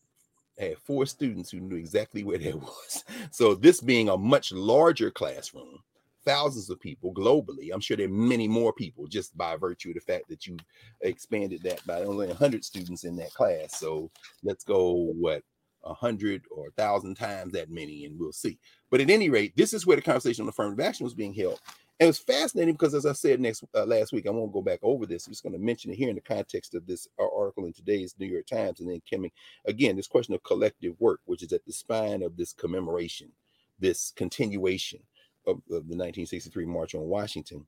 I 0.60 0.64
had 0.64 0.78
four 0.78 1.06
students 1.06 1.50
who 1.50 1.60
knew 1.60 1.76
exactly 1.76 2.24
where 2.24 2.38
that 2.38 2.54
was. 2.60 3.04
So 3.30 3.54
this 3.54 3.80
being 3.80 4.08
a 4.08 4.16
much 4.16 4.52
larger 4.52 5.10
classroom, 5.10 5.78
thousands 6.24 6.70
of 6.70 6.80
people 6.80 7.12
globally. 7.12 7.70
I'm 7.72 7.80
sure 7.80 7.96
there 7.96 8.06
are 8.06 8.10
many 8.10 8.46
more 8.46 8.72
people 8.72 9.06
just 9.06 9.36
by 9.36 9.56
virtue 9.56 9.90
of 9.90 9.94
the 9.94 10.00
fact 10.00 10.28
that 10.28 10.46
you 10.46 10.56
expanded 11.00 11.62
that 11.64 11.84
by 11.86 12.02
only 12.02 12.28
100 12.28 12.64
students 12.64 13.04
in 13.04 13.16
that 13.16 13.34
class. 13.34 13.76
So 13.76 14.10
let's 14.44 14.62
go 14.64 14.92
what 14.92 15.42
a 15.84 15.94
hundred 15.94 16.42
or 16.50 16.68
a 16.68 16.72
thousand 16.72 17.16
times 17.16 17.52
that 17.52 17.70
many, 17.70 18.04
and 18.04 18.18
we'll 18.18 18.32
see. 18.32 18.58
But 18.90 19.00
at 19.00 19.10
any 19.10 19.30
rate, 19.30 19.56
this 19.56 19.72
is 19.72 19.86
where 19.86 19.96
the 19.96 20.02
conversation 20.02 20.42
on 20.42 20.48
affirmative 20.48 20.84
action 20.84 21.04
was 21.04 21.14
being 21.14 21.34
held. 21.34 21.60
And 22.00 22.08
it's 22.08 22.18
fascinating 22.18 22.74
because, 22.74 22.94
as 22.94 23.06
I 23.06 23.12
said 23.12 23.40
next 23.40 23.62
uh, 23.74 23.84
last 23.84 24.12
week, 24.12 24.26
I 24.26 24.30
won't 24.30 24.52
go 24.52 24.62
back 24.62 24.80
over 24.82 25.06
this. 25.06 25.26
I'm 25.26 25.32
just 25.32 25.42
going 25.42 25.52
to 25.52 25.58
mention 25.58 25.92
it 25.92 25.96
here 25.96 26.08
in 26.08 26.16
the 26.16 26.20
context 26.20 26.74
of 26.74 26.86
this 26.86 27.06
uh, 27.20 27.24
article 27.36 27.64
in 27.66 27.72
today's 27.72 28.14
New 28.18 28.26
York 28.26 28.46
Times, 28.46 28.80
and 28.80 28.90
then 28.90 29.00
coming 29.08 29.30
again 29.66 29.94
this 29.96 30.08
question 30.08 30.34
of 30.34 30.42
collective 30.42 30.94
work, 30.98 31.20
which 31.26 31.42
is 31.42 31.52
at 31.52 31.64
the 31.64 31.72
spine 31.72 32.22
of 32.22 32.36
this 32.36 32.52
commemoration, 32.52 33.30
this 33.78 34.12
continuation 34.16 35.00
of, 35.46 35.56
of 35.56 35.88
the 35.88 35.96
1963 35.96 36.66
March 36.66 36.94
on 36.94 37.02
Washington. 37.02 37.66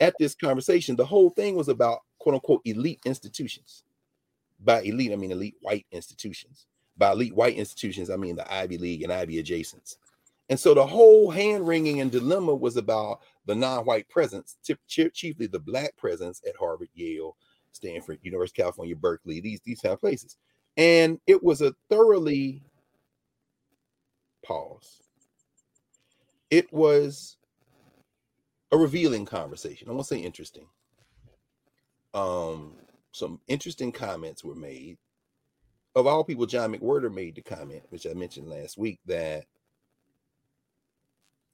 At 0.00 0.14
this 0.18 0.34
conversation, 0.34 0.96
the 0.96 1.06
whole 1.06 1.30
thing 1.30 1.54
was 1.54 1.68
about 1.68 2.00
quote 2.18 2.34
unquote 2.34 2.62
elite 2.64 3.00
institutions. 3.06 3.84
By 4.62 4.82
elite, 4.82 5.12
I 5.12 5.16
mean 5.16 5.32
elite 5.32 5.56
white 5.62 5.86
institutions. 5.90 6.66
By 6.96 7.12
elite 7.12 7.34
white 7.34 7.56
institutions, 7.56 8.10
I 8.10 8.16
mean 8.16 8.36
the 8.36 8.52
Ivy 8.52 8.78
League 8.78 9.02
and 9.02 9.12
Ivy 9.12 9.42
adjacents. 9.42 9.96
And 10.48 10.60
so 10.60 10.74
the 10.74 10.86
whole 10.86 11.30
hand 11.30 11.66
wringing 11.66 12.00
and 12.00 12.10
dilemma 12.10 12.54
was 12.54 12.76
about 12.76 13.20
the 13.46 13.54
non 13.54 13.84
white 13.84 14.08
presence, 14.08 14.56
chiefly 14.86 15.46
the 15.46 15.58
black 15.58 15.96
presence 15.96 16.42
at 16.46 16.56
Harvard, 16.56 16.88
Yale, 16.94 17.36
Stanford, 17.72 18.18
University 18.22 18.60
of 18.62 18.66
California, 18.66 18.94
Berkeley, 18.94 19.40
these, 19.40 19.60
these 19.64 19.80
kind 19.80 19.94
of 19.94 20.00
places. 20.00 20.36
And 20.76 21.18
it 21.26 21.42
was 21.42 21.62
a 21.62 21.74
thoroughly 21.88 22.62
pause. 24.44 25.02
It 26.50 26.72
was 26.72 27.36
a 28.70 28.76
revealing 28.76 29.24
conversation. 29.24 29.88
I 29.88 29.92
won't 29.92 30.06
say 30.06 30.18
interesting. 30.18 30.66
Um, 32.12 32.74
some 33.12 33.40
interesting 33.48 33.92
comments 33.92 34.44
were 34.44 34.54
made. 34.54 34.98
Of 35.94 36.06
all 36.06 36.24
people, 36.24 36.46
John 36.46 36.74
McWhorter 36.74 37.12
made 37.12 37.36
the 37.36 37.42
comment, 37.42 37.82
which 37.90 38.06
I 38.06 38.14
mentioned 38.14 38.48
last 38.48 38.76
week, 38.76 38.98
that 39.06 39.44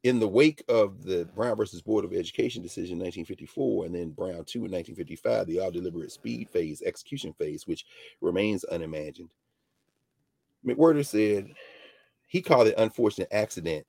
in 0.02 0.18
the 0.18 0.28
wake 0.28 0.64
of 0.68 1.02
the 1.02 1.28
Brown 1.34 1.56
versus 1.56 1.82
Board 1.82 2.06
of 2.06 2.14
Education 2.14 2.62
decision 2.62 2.94
in 2.94 3.04
1954 3.04 3.84
and 3.84 3.94
then 3.94 4.10
Brown 4.10 4.44
2 4.44 4.64
in 4.64 4.72
1955, 4.72 5.46
the 5.46 5.60
all 5.60 5.70
deliberate 5.70 6.10
speed 6.10 6.48
phase, 6.48 6.80
execution 6.80 7.34
phase, 7.34 7.66
which 7.66 7.84
remains 8.22 8.64
unimagined, 8.64 9.28
McWhorter 10.64 11.04
said 11.04 11.52
he 12.26 12.40
called 12.40 12.68
it 12.68 12.74
unfortunate 12.78 13.28
accident 13.30 13.86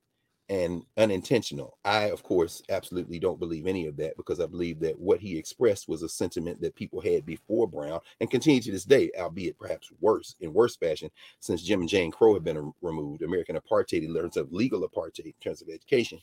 and 0.51 0.83
unintentional. 0.97 1.77
I, 1.85 2.09
of 2.11 2.23
course, 2.23 2.61
absolutely 2.69 3.19
don't 3.19 3.39
believe 3.39 3.65
any 3.65 3.87
of 3.87 3.95
that 3.97 4.17
because 4.17 4.41
I 4.41 4.47
believe 4.47 4.81
that 4.81 4.99
what 4.99 5.21
he 5.21 5.37
expressed 5.37 5.87
was 5.87 6.03
a 6.03 6.09
sentiment 6.09 6.59
that 6.59 6.75
people 6.75 6.99
had 6.99 7.25
before 7.25 7.69
Brown 7.69 8.01
and 8.19 8.29
continue 8.29 8.59
to 8.63 8.71
this 8.71 8.83
day, 8.83 9.11
albeit 9.17 9.57
perhaps 9.57 9.89
worse, 10.01 10.35
in 10.41 10.53
worse 10.53 10.75
fashion, 10.75 11.09
since 11.39 11.63
Jim 11.63 11.79
and 11.79 11.89
Jane 11.89 12.11
Crow 12.11 12.33
have 12.33 12.43
been 12.43 12.73
removed. 12.81 13.21
American 13.21 13.55
apartheid 13.55 14.03
in 14.03 14.13
terms 14.13 14.35
of 14.35 14.51
legal 14.51 14.87
apartheid 14.87 15.25
in 15.25 15.33
terms 15.41 15.61
of 15.61 15.69
education. 15.69 16.19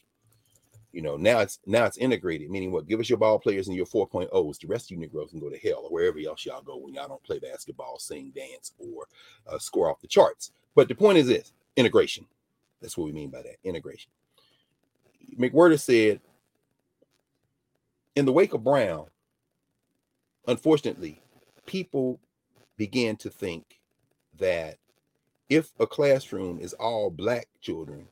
You 0.93 1.01
know, 1.01 1.17
now 1.17 1.39
it's 1.41 1.59
now 1.67 1.87
it's 1.87 1.97
integrated, 1.97 2.51
meaning 2.51 2.71
what? 2.71 2.87
Give 2.87 3.01
us 3.01 3.09
your 3.09 3.19
ball 3.19 3.39
players 3.39 3.69
and 3.69 3.77
your 3.77 3.87
4.0s. 3.87 4.59
The 4.61 4.67
rest 4.67 4.87
of 4.87 4.91
you 4.91 4.97
Negroes 4.99 5.31
can 5.31 5.41
go 5.41 5.49
to 5.49 5.59
hell 5.59 5.83
or 5.85 5.91
wherever 5.91 6.19
else 6.19 6.45
y'all 6.45 6.61
go 6.61 6.77
when 6.77 6.93
y'all 6.93 7.09
don't 7.09 7.23
play 7.25 7.39
basketball, 7.39 7.99
sing, 7.99 8.33
dance, 8.35 8.73
or 8.79 9.07
uh, 9.47 9.59
score 9.59 9.91
off 9.91 10.01
the 10.03 10.07
charts. 10.07 10.51
But 10.75 10.89
the 10.89 10.95
point 10.95 11.17
is 11.17 11.29
this 11.29 11.53
integration. 11.77 12.27
That's 12.81 12.97
what 12.97 13.07
we 13.07 13.13
mean 13.13 13.31
by 13.31 13.43
that 13.43 13.57
integration. 13.65 14.11
McWhorter 15.39 15.79
said, 15.81 16.21
in 18.17 18.25
the 18.25 18.33
wake 18.33 18.55
of 18.55 18.65
Brown, 18.65 19.07
unfortunately, 20.47 21.21
people 21.67 22.21
began 22.77 23.17
to 23.17 23.31
think 23.31 23.81
that 24.39 24.79
if 25.49 25.73
a 25.81 25.87
classroom 25.87 26.59
is 26.61 26.75
all 26.75 27.11
black 27.11 27.49
children 27.61 28.07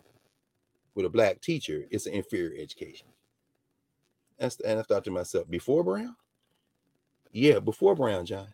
with 0.95 1.07
a 1.07 1.11
black 1.11 1.41
teacher, 1.41 1.85
it's 1.91 2.07
an 2.07 2.15
inferior 2.15 2.61
education. 2.61 3.07
And 4.39 4.79
I 4.79 4.83
thought 4.83 5.05
to 5.05 5.11
myself, 5.11 5.49
before 5.49 5.83
Brown? 5.83 6.17
Yeah, 7.33 7.59
before 7.59 7.95
Brown, 7.95 8.27
John. 8.27 8.49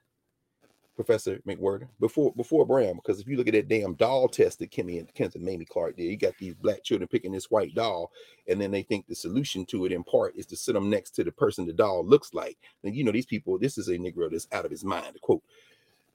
Professor 0.95 1.38
McWhorter, 1.47 1.88
before 2.01 2.32
before 2.36 2.66
Brown, 2.66 2.97
because 2.97 3.18
if 3.18 3.26
you 3.26 3.36
look 3.36 3.49
at 3.49 3.55
that 3.55 3.68
damn 3.68 3.95
doll 3.95 4.28
test 4.28 4.59
that 4.59 4.70
Kimmy 4.70 4.99
and 4.99 5.12
Kent 5.14 5.34
and 5.34 5.45
Mamie 5.45 5.64
Clark 5.64 5.97
did, 5.97 6.05
you 6.05 6.16
got 6.16 6.36
these 6.38 6.55
black 6.55 6.84
children 6.84 7.09
picking 7.09 7.32
this 7.32 7.51
white 7.51 7.74
doll, 7.74 8.12
and 8.47 8.61
then 8.61 8.70
they 8.70 8.82
think 8.82 9.07
the 9.07 9.14
solution 9.14 9.64
to 9.66 9.86
it 9.86 9.93
in 9.93 10.05
part 10.05 10.36
is 10.36 10.47
to 10.47 10.57
sit 10.57 10.74
them 10.74 10.90
next 10.90 11.12
to 11.12 11.24
the 11.24 11.32
person 11.32 11.66
the 11.66 11.72
doll 11.72 12.05
looks 12.05 12.34
like. 12.34 12.59
And 12.84 12.95
you 12.95 13.05
know, 13.05 13.12
these 13.12 13.26
people, 13.26 13.59
this 13.59 13.78
is 13.78 13.88
a 13.88 13.97
Negro 13.97 14.30
that's 14.30 14.49
out 14.53 14.66
of 14.66 14.70
his 14.70 14.84
mind, 14.84 15.14
to 15.14 15.20
quote 15.20 15.43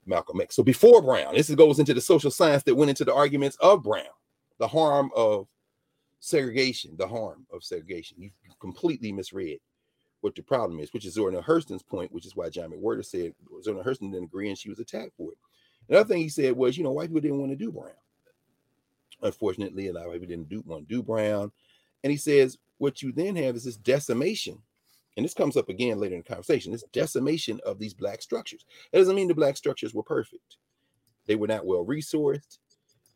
Malcolm 0.06 0.40
X. 0.40 0.54
So 0.54 0.62
before 0.62 1.02
Brown, 1.02 1.34
this 1.34 1.50
goes 1.50 1.80
into 1.80 1.94
the 1.94 2.00
social 2.00 2.30
science 2.30 2.62
that 2.62 2.74
went 2.74 2.90
into 2.90 3.04
the 3.04 3.14
arguments 3.14 3.56
of 3.60 3.82
Brown, 3.82 4.04
the 4.58 4.68
harm 4.68 5.10
of 5.16 5.48
segregation, 6.20 6.94
the 6.96 7.08
harm 7.08 7.46
of 7.52 7.64
segregation. 7.64 8.16
You 8.20 8.30
completely 8.60 9.12
misread 9.12 9.58
what 10.20 10.34
the 10.34 10.42
problem 10.42 10.80
is, 10.80 10.92
which 10.92 11.06
is 11.06 11.14
Zora 11.14 11.32
Neale 11.32 11.42
Hurston's 11.42 11.82
point, 11.82 12.12
which 12.12 12.26
is 12.26 12.34
why 12.34 12.48
John 12.48 12.70
McWhorter 12.70 13.04
said 13.04 13.34
Zora 13.62 13.76
Neale 13.76 13.84
Hurston 13.84 14.12
didn't 14.12 14.24
agree 14.24 14.48
and 14.48 14.58
she 14.58 14.68
was 14.68 14.78
attacked 14.78 15.16
for 15.16 15.32
it. 15.32 15.38
Another 15.88 16.08
thing 16.08 16.22
he 16.22 16.28
said 16.28 16.56
was, 16.56 16.76
you 16.76 16.84
know, 16.84 16.92
white 16.92 17.08
people 17.08 17.20
didn't 17.20 17.38
want 17.38 17.52
to 17.52 17.56
do 17.56 17.72
Brown. 17.72 17.92
Unfortunately, 19.22 19.88
a 19.88 19.92
lot 19.92 20.06
of 20.06 20.12
people 20.12 20.28
didn't 20.28 20.48
do, 20.48 20.62
want 20.66 20.88
to 20.88 20.94
do 20.94 21.02
Brown. 21.02 21.50
And 22.04 22.10
he 22.10 22.16
says, 22.16 22.58
what 22.78 23.02
you 23.02 23.12
then 23.12 23.36
have 23.36 23.56
is 23.56 23.64
this 23.64 23.76
decimation. 23.76 24.58
And 25.16 25.24
this 25.24 25.34
comes 25.34 25.56
up 25.56 25.68
again 25.68 25.98
later 25.98 26.14
in 26.14 26.20
the 26.20 26.28
conversation 26.28 26.70
this 26.70 26.84
decimation 26.92 27.58
of 27.66 27.78
these 27.78 27.94
black 27.94 28.22
structures. 28.22 28.64
That 28.92 28.98
doesn't 28.98 29.16
mean 29.16 29.26
the 29.26 29.34
black 29.34 29.56
structures 29.56 29.92
were 29.92 30.04
perfect, 30.04 30.58
they 31.26 31.34
were 31.34 31.48
not 31.48 31.66
well 31.66 31.84
resourced. 31.84 32.58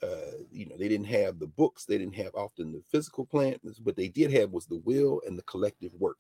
Uh, 0.03 0.43
you 0.51 0.67
know, 0.67 0.77
they 0.77 0.89
didn't 0.89 1.07
have 1.07 1.39
the 1.39 1.47
books, 1.47 1.85
they 1.85 1.97
didn't 1.97 2.17
have 2.17 2.35
often 2.35 2.73
the 2.73 2.83
physical 2.91 3.25
plant, 3.25 3.61
but 3.85 3.95
they 3.95 4.09
did 4.09 4.33
have 4.33 4.51
was 4.51 4.67
the 4.67 4.83
will 4.85 5.23
and 5.29 5.39
the 5.39 5.45
collective 5.45 5.95
work. 5.95 6.17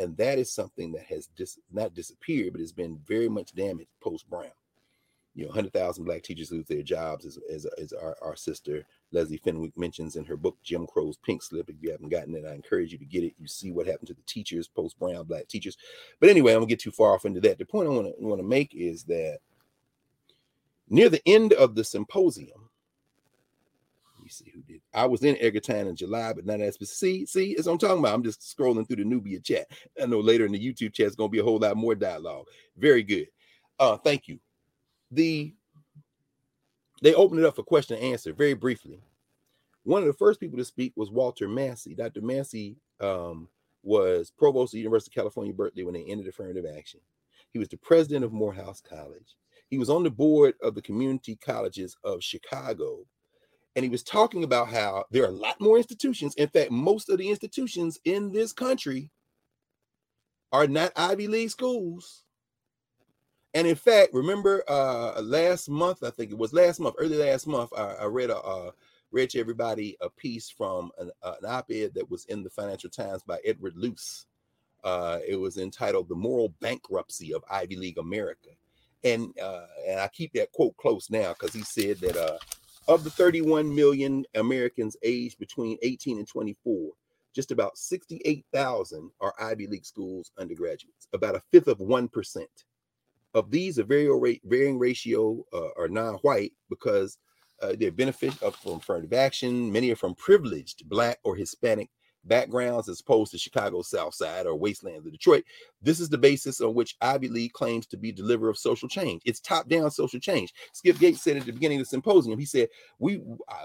And 0.00 0.16
that 0.16 0.38
is 0.38 0.50
something 0.50 0.92
that 0.92 1.04
has 1.04 1.28
dis- 1.36 1.58
not 1.70 1.94
disappeared, 1.94 2.52
but 2.52 2.60
has 2.62 2.72
been 2.72 2.98
very 3.06 3.28
much 3.28 3.54
damaged 3.54 3.90
post 4.00 4.28
Brown. 4.30 4.50
You 5.34 5.44
know, 5.44 5.48
100,000 5.48 6.04
Black 6.04 6.22
teachers 6.22 6.50
lose 6.50 6.66
their 6.66 6.82
jobs, 6.82 7.26
as, 7.26 7.38
as, 7.52 7.66
as 7.78 7.92
our, 7.92 8.16
our 8.22 8.34
sister 8.34 8.86
Leslie 9.12 9.36
Fenwick 9.36 9.76
mentions 9.76 10.16
in 10.16 10.24
her 10.24 10.38
book, 10.38 10.56
Jim 10.62 10.86
Crow's 10.86 11.18
Pink 11.18 11.42
Slip. 11.42 11.68
If 11.68 11.76
you 11.82 11.90
haven't 11.90 12.08
gotten 12.08 12.34
it, 12.34 12.46
I 12.46 12.54
encourage 12.54 12.92
you 12.92 12.98
to 12.98 13.04
get 13.04 13.24
it. 13.24 13.34
You 13.38 13.46
see 13.46 13.72
what 13.72 13.86
happened 13.86 14.08
to 14.08 14.14
the 14.14 14.22
teachers, 14.26 14.66
post 14.66 14.98
Brown 14.98 15.24
Black 15.26 15.46
teachers. 15.48 15.76
But 16.18 16.30
anyway, 16.30 16.52
I'm 16.52 16.60
going 16.60 16.68
to 16.68 16.72
get 16.72 16.80
too 16.80 16.90
far 16.90 17.14
off 17.14 17.26
into 17.26 17.40
that. 17.42 17.58
The 17.58 17.66
point 17.66 17.86
I 17.86 17.90
want 17.92 18.40
to 18.40 18.42
make 18.42 18.74
is 18.74 19.04
that 19.04 19.40
near 20.88 21.10
the 21.10 21.22
end 21.26 21.52
of 21.52 21.74
the 21.74 21.84
symposium. 21.84 22.69
I 24.92 25.06
was 25.06 25.22
in 25.22 25.36
Edgartown 25.36 25.88
in 25.88 25.94
July, 25.94 26.32
but 26.32 26.46
not 26.46 26.60
as 26.60 26.76
see, 26.90 27.24
see, 27.24 27.56
as 27.56 27.66
I'm 27.66 27.78
talking 27.78 28.00
about. 28.00 28.14
I'm 28.14 28.24
just 28.24 28.40
scrolling 28.40 28.86
through 28.86 28.96
the 28.96 29.04
Knubia 29.04 29.42
chat. 29.44 29.68
I 30.00 30.06
know 30.06 30.20
later 30.20 30.46
in 30.46 30.52
the 30.52 30.58
YouTube 30.58 30.92
chat 30.92 31.06
is 31.06 31.16
going 31.16 31.28
to 31.30 31.32
be 31.32 31.38
a 31.38 31.44
whole 31.44 31.58
lot 31.58 31.76
more 31.76 31.94
dialogue. 31.94 32.46
Very 32.76 33.02
good. 33.02 33.28
Uh, 33.78 33.96
thank 33.96 34.26
you. 34.26 34.40
The 35.12 35.54
they 37.02 37.14
opened 37.14 37.40
it 37.40 37.46
up 37.46 37.56
for 37.56 37.62
question 37.62 37.96
and 37.96 38.12
answer 38.12 38.32
very 38.32 38.54
briefly. 38.54 39.00
One 39.84 40.02
of 40.02 40.06
the 40.06 40.12
first 40.14 40.40
people 40.40 40.58
to 40.58 40.64
speak 40.64 40.92
was 40.96 41.10
Walter 41.10 41.48
Massey. 41.48 41.94
Dr. 41.94 42.20
Massey 42.20 42.76
um, 43.00 43.48
was 43.82 44.30
provost 44.30 44.70
of 44.70 44.72
the 44.72 44.80
University 44.80 45.10
of 45.10 45.14
California, 45.14 45.54
Berkeley 45.54 45.84
when 45.84 45.94
they 45.94 46.04
ended 46.04 46.28
affirmative 46.28 46.66
action. 46.76 47.00
He 47.52 47.58
was 47.58 47.68
the 47.68 47.78
president 47.78 48.24
of 48.24 48.32
Morehouse 48.32 48.82
College. 48.82 49.36
He 49.68 49.78
was 49.78 49.88
on 49.88 50.02
the 50.02 50.10
board 50.10 50.54
of 50.62 50.74
the 50.74 50.82
community 50.82 51.36
colleges 51.36 51.96
of 52.04 52.22
Chicago 52.22 53.06
and 53.76 53.84
he 53.84 53.88
was 53.88 54.02
talking 54.02 54.44
about 54.44 54.68
how 54.68 55.04
there 55.10 55.24
are 55.24 55.28
a 55.28 55.32
lot 55.32 55.60
more 55.60 55.76
institutions. 55.76 56.34
In 56.34 56.48
fact, 56.48 56.70
most 56.70 57.08
of 57.08 57.18
the 57.18 57.30
institutions 57.30 57.98
in 58.04 58.32
this 58.32 58.52
country 58.52 59.10
are 60.52 60.66
not 60.66 60.92
Ivy 60.96 61.28
League 61.28 61.50
schools. 61.50 62.24
And 63.54 63.66
in 63.66 63.76
fact, 63.76 64.12
remember 64.12 64.64
uh 64.68 65.20
last 65.22 65.68
month, 65.68 66.02
I 66.02 66.10
think 66.10 66.30
it 66.30 66.38
was 66.38 66.52
last 66.52 66.80
month, 66.80 66.96
early 66.98 67.16
last 67.16 67.46
month, 67.46 67.70
I, 67.76 67.94
I 67.94 68.04
read 68.04 68.30
a 68.30 68.38
uh, 68.38 68.70
read 69.12 69.30
to 69.30 69.40
everybody 69.40 69.96
a 70.00 70.08
piece 70.08 70.50
from 70.50 70.90
an, 70.98 71.10
uh, 71.22 71.34
an 71.42 71.48
op-ed 71.48 71.94
that 71.94 72.10
was 72.10 72.24
in 72.26 72.42
the 72.42 72.50
Financial 72.50 72.90
Times 72.90 73.22
by 73.22 73.38
Edward 73.44 73.76
Luce. 73.76 74.26
Uh, 74.84 75.18
it 75.26 75.36
was 75.36 75.58
entitled 75.58 76.08
"The 76.08 76.14
Moral 76.14 76.54
Bankruptcy 76.60 77.34
of 77.34 77.44
Ivy 77.50 77.76
League 77.76 77.98
America," 77.98 78.50
and 79.04 79.36
uh, 79.38 79.66
and 79.86 80.00
I 80.00 80.08
keep 80.08 80.32
that 80.34 80.52
quote 80.52 80.76
close 80.76 81.10
now 81.10 81.34
because 81.34 81.52
he 81.52 81.62
said 81.62 81.98
that 81.98 82.16
uh, 82.16 82.38
of 82.90 83.04
the 83.04 83.10
31 83.10 83.72
million 83.72 84.24
Americans 84.34 84.96
aged 85.04 85.38
between 85.38 85.78
18 85.82 86.18
and 86.18 86.26
24, 86.26 86.90
just 87.32 87.52
about 87.52 87.78
68,000 87.78 89.12
are 89.20 89.32
Ivy 89.40 89.68
League 89.68 89.86
schools 89.86 90.32
undergraduates, 90.36 91.06
about 91.12 91.36
a 91.36 91.42
fifth 91.52 91.68
of 91.68 91.78
1%. 91.78 92.44
Of 93.32 93.48
these, 93.52 93.78
a 93.78 93.84
varying 93.84 94.76
ratio 94.76 95.44
uh, 95.52 95.68
are 95.78 95.86
non 95.86 96.14
white 96.14 96.52
because 96.68 97.16
uh, 97.62 97.74
they're 97.78 97.92
benefit 97.92 98.34
from 98.34 98.78
affirmative 98.78 99.12
action. 99.12 99.70
Many 99.70 99.92
are 99.92 99.96
from 99.96 100.16
privileged 100.16 100.88
Black 100.88 101.20
or 101.22 101.36
Hispanic 101.36 101.90
backgrounds 102.24 102.88
as 102.88 103.00
opposed 103.00 103.32
to 103.32 103.38
Chicago's 103.38 103.88
South 103.88 104.14
Side 104.14 104.46
or 104.46 104.54
wastelands 104.54 105.06
of 105.06 105.12
Detroit. 105.12 105.44
This 105.82 106.00
is 106.00 106.08
the 106.08 106.18
basis 106.18 106.60
on 106.60 106.74
which 106.74 106.96
Ivy 107.00 107.28
League 107.28 107.52
claims 107.52 107.86
to 107.88 107.96
be 107.96 108.12
deliverer 108.12 108.50
of 108.50 108.58
social 108.58 108.88
change. 108.88 109.22
It's 109.24 109.40
top-down 109.40 109.90
social 109.90 110.20
change. 110.20 110.52
Skip 110.72 110.98
Gates 110.98 111.22
said 111.22 111.36
at 111.36 111.46
the 111.46 111.52
beginning 111.52 111.78
of 111.78 111.86
the 111.86 111.90
symposium, 111.90 112.38
he 112.38 112.44
said, 112.44 112.68
"We 112.98 113.22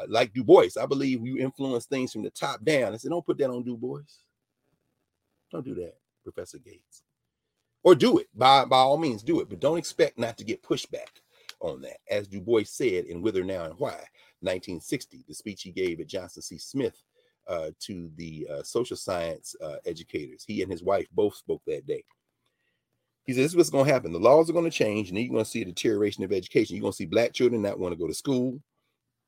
like 0.07 0.33
Du 0.33 0.43
Bois. 0.43 0.69
I 0.79 0.85
believe 0.85 1.25
you 1.25 1.37
influence 1.37 1.85
things 1.85 2.13
from 2.13 2.23
the 2.23 2.29
top 2.29 2.63
down." 2.63 2.93
I 2.93 2.97
said, 2.97 3.11
"Don't 3.11 3.25
put 3.25 3.37
that 3.39 3.49
on 3.49 3.63
Du 3.63 3.77
Bois. 3.77 4.01
Don't 5.51 5.65
do 5.65 5.75
that, 5.75 5.97
Professor 6.23 6.59
Gates." 6.59 7.03
Or 7.83 7.93
do 7.93 8.17
it 8.17 8.27
by 8.33 8.65
by 8.65 8.77
all 8.77 8.97
means, 8.97 9.21
do 9.21 9.41
it, 9.41 9.49
but 9.49 9.59
don't 9.59 9.77
expect 9.77 10.17
not 10.17 10.37
to 10.37 10.43
get 10.43 10.63
pushback 10.63 11.21
on 11.59 11.81
that. 11.81 11.97
As 12.09 12.27
Du 12.27 12.41
Bois 12.41 12.63
said 12.63 13.05
in 13.05 13.21
Whither 13.21 13.43
Now 13.43 13.65
and 13.65 13.77
Why, 13.77 14.07
1960, 14.39 15.23
the 15.27 15.35
speech 15.35 15.61
he 15.61 15.71
gave 15.71 15.99
at 15.99 16.07
Johnson 16.07 16.41
C. 16.41 16.57
Smith 16.57 17.03
uh, 17.47 17.71
to 17.81 18.09
the 18.15 18.47
uh, 18.51 18.63
social 18.63 18.97
science 18.97 19.55
uh, 19.63 19.77
educators. 19.85 20.43
He 20.45 20.61
and 20.61 20.71
his 20.71 20.83
wife 20.83 21.07
both 21.11 21.35
spoke 21.35 21.61
that 21.67 21.85
day. 21.85 22.03
He 23.25 23.33
said, 23.33 23.43
This 23.43 23.51
is 23.51 23.57
what's 23.57 23.69
going 23.69 23.85
to 23.85 23.93
happen. 23.93 24.11
The 24.11 24.19
laws 24.19 24.49
are 24.49 24.53
going 24.53 24.65
to 24.65 24.71
change, 24.71 25.09
and 25.09 25.17
you're 25.17 25.31
going 25.31 25.43
to 25.43 25.49
see 25.49 25.61
a 25.61 25.65
deterioration 25.65 26.23
of 26.23 26.31
education. 26.31 26.75
You're 26.75 26.81
going 26.81 26.93
to 26.93 26.97
see 26.97 27.05
black 27.05 27.33
children 27.33 27.61
not 27.61 27.79
want 27.79 27.93
to 27.93 27.99
go 27.99 28.07
to 28.07 28.13
school 28.13 28.59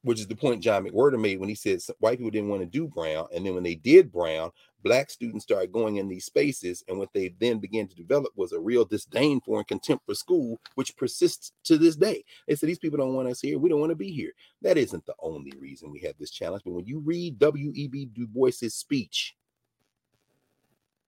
which 0.08 0.22
is 0.22 0.28
the 0.28 0.36
point 0.36 0.64
John 0.64 0.86
McWhorter 0.86 1.20
made 1.20 1.38
when 1.38 1.49
he 1.49 1.55
said 1.55 1.82
white 1.99 2.18
people 2.18 2.32
didn't 2.32 2.47
want 2.47 2.62
to 2.62 2.66
do 2.66 2.88
Brown. 2.88 3.28
And 3.36 3.45
then 3.45 3.53
when 3.53 3.64
they 3.64 3.76
did 3.76 4.10
Brown, 4.10 4.51
black 4.82 5.10
students 5.10 5.43
started 5.43 5.74
going 5.74 5.97
in 5.97 6.08
these 6.08 6.24
spaces. 6.24 6.82
And 6.88 6.97
what 6.97 7.12
they 7.14 7.36
then 7.39 7.60
began 7.60 7.89
to 7.89 7.95
develop 7.95 8.32
was 8.38 8.53
a 8.53 8.60
real 8.60 8.86
disdain 8.86 9.41
for 9.41 9.58
and 9.58 9.68
contempt 9.68 10.05
for 10.05 10.16
school, 10.16 10.62
which 10.76 10.95
persists 10.95 11.51
to 11.66 11.78
this 11.78 11.97
day. 11.97 12.24
They 12.47 12.55
said, 12.55 12.70
These 12.70 12.80
people 12.80 12.97
don't 12.97 13.16
want 13.16 13.28
us 13.28 13.41
here. 13.41 13.60
We 13.60 13.68
don't 13.68 13.82
want 13.82 13.89
to 13.89 13.97
be 13.97 14.10
here. 14.10 14.32
That 14.62 14.78
isn't 14.78 15.05
the 15.05 15.16
only 15.20 15.51
reason 15.60 15.91
we 15.91 15.99
have 15.99 16.16
this 16.18 16.32
challenge. 16.32 16.64
But 16.64 16.72
when 16.72 16.86
you 16.86 16.99
read 16.99 17.38
W.E.B. 17.38 18.05
Du 18.14 18.28
Bois's 18.28 18.76
speech, 18.76 19.36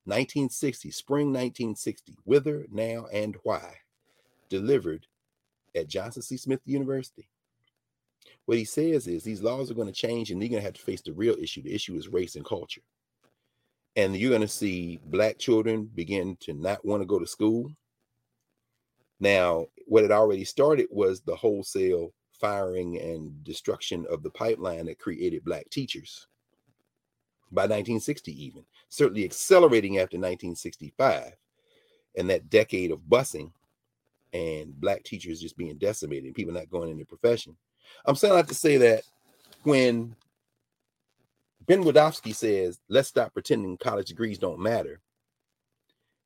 1960, 0.03 0.91
spring 0.91 1.27
1960, 1.27 2.17
Whither, 2.25 2.65
Now, 2.69 3.05
and 3.13 3.37
Why, 3.43 3.75
delivered 4.49 5.07
at 5.73 5.87
Johnson 5.87 6.21
C. 6.21 6.35
Smith 6.35 6.59
University 6.65 7.29
what 8.45 8.57
he 8.57 8.65
says 8.65 9.07
is 9.07 9.23
these 9.23 9.43
laws 9.43 9.69
are 9.69 9.75
going 9.75 9.87
to 9.87 9.93
change 9.93 10.31
and 10.31 10.41
you're 10.41 10.49
going 10.49 10.61
to 10.61 10.65
have 10.65 10.73
to 10.73 10.81
face 10.81 11.01
the 11.01 11.13
real 11.13 11.35
issue. 11.35 11.61
The 11.61 11.73
issue 11.73 11.95
is 11.95 12.07
race 12.07 12.35
and 12.35 12.43
culture. 12.43 12.81
And 13.95 14.15
you're 14.15 14.31
going 14.31 14.41
to 14.41 14.47
see 14.47 14.99
black 15.05 15.37
children 15.37 15.89
begin 15.93 16.35
to 16.41 16.53
not 16.53 16.83
want 16.83 17.01
to 17.01 17.05
go 17.05 17.19
to 17.19 17.27
school. 17.27 17.71
Now, 19.19 19.67
what 19.85 20.03
had 20.03 20.11
already 20.11 20.45
started 20.45 20.87
was 20.89 21.21
the 21.21 21.35
wholesale 21.35 22.11
firing 22.31 22.99
and 22.99 23.43
destruction 23.43 24.05
of 24.09 24.23
the 24.23 24.31
pipeline 24.31 24.85
that 24.85 24.97
created 24.97 25.43
black 25.43 25.69
teachers 25.69 26.27
by 27.51 27.63
1960, 27.63 28.45
even 28.45 28.63
certainly 28.87 29.25
accelerating 29.25 29.97
after 29.97 30.17
1965 30.17 31.33
and 32.17 32.29
that 32.29 32.49
decade 32.49 32.91
of 32.91 32.99
busing 33.01 33.51
and 34.33 34.79
black 34.79 35.03
teachers 35.03 35.41
just 35.41 35.57
being 35.57 35.77
decimated 35.77 36.25
and 36.25 36.35
people 36.35 36.53
not 36.53 36.69
going 36.69 36.89
into 36.89 37.05
profession 37.05 37.55
I'm 38.05 38.15
saying 38.15 38.35
that 38.35 38.47
to 38.47 38.55
say 38.55 38.77
that 38.77 39.03
when 39.63 40.15
Ben 41.65 41.83
Wildavsky 41.83 42.33
says, 42.33 42.79
let's 42.89 43.09
stop 43.09 43.33
pretending 43.33 43.77
college 43.77 44.07
degrees 44.07 44.37
don't 44.37 44.59
matter, 44.59 45.01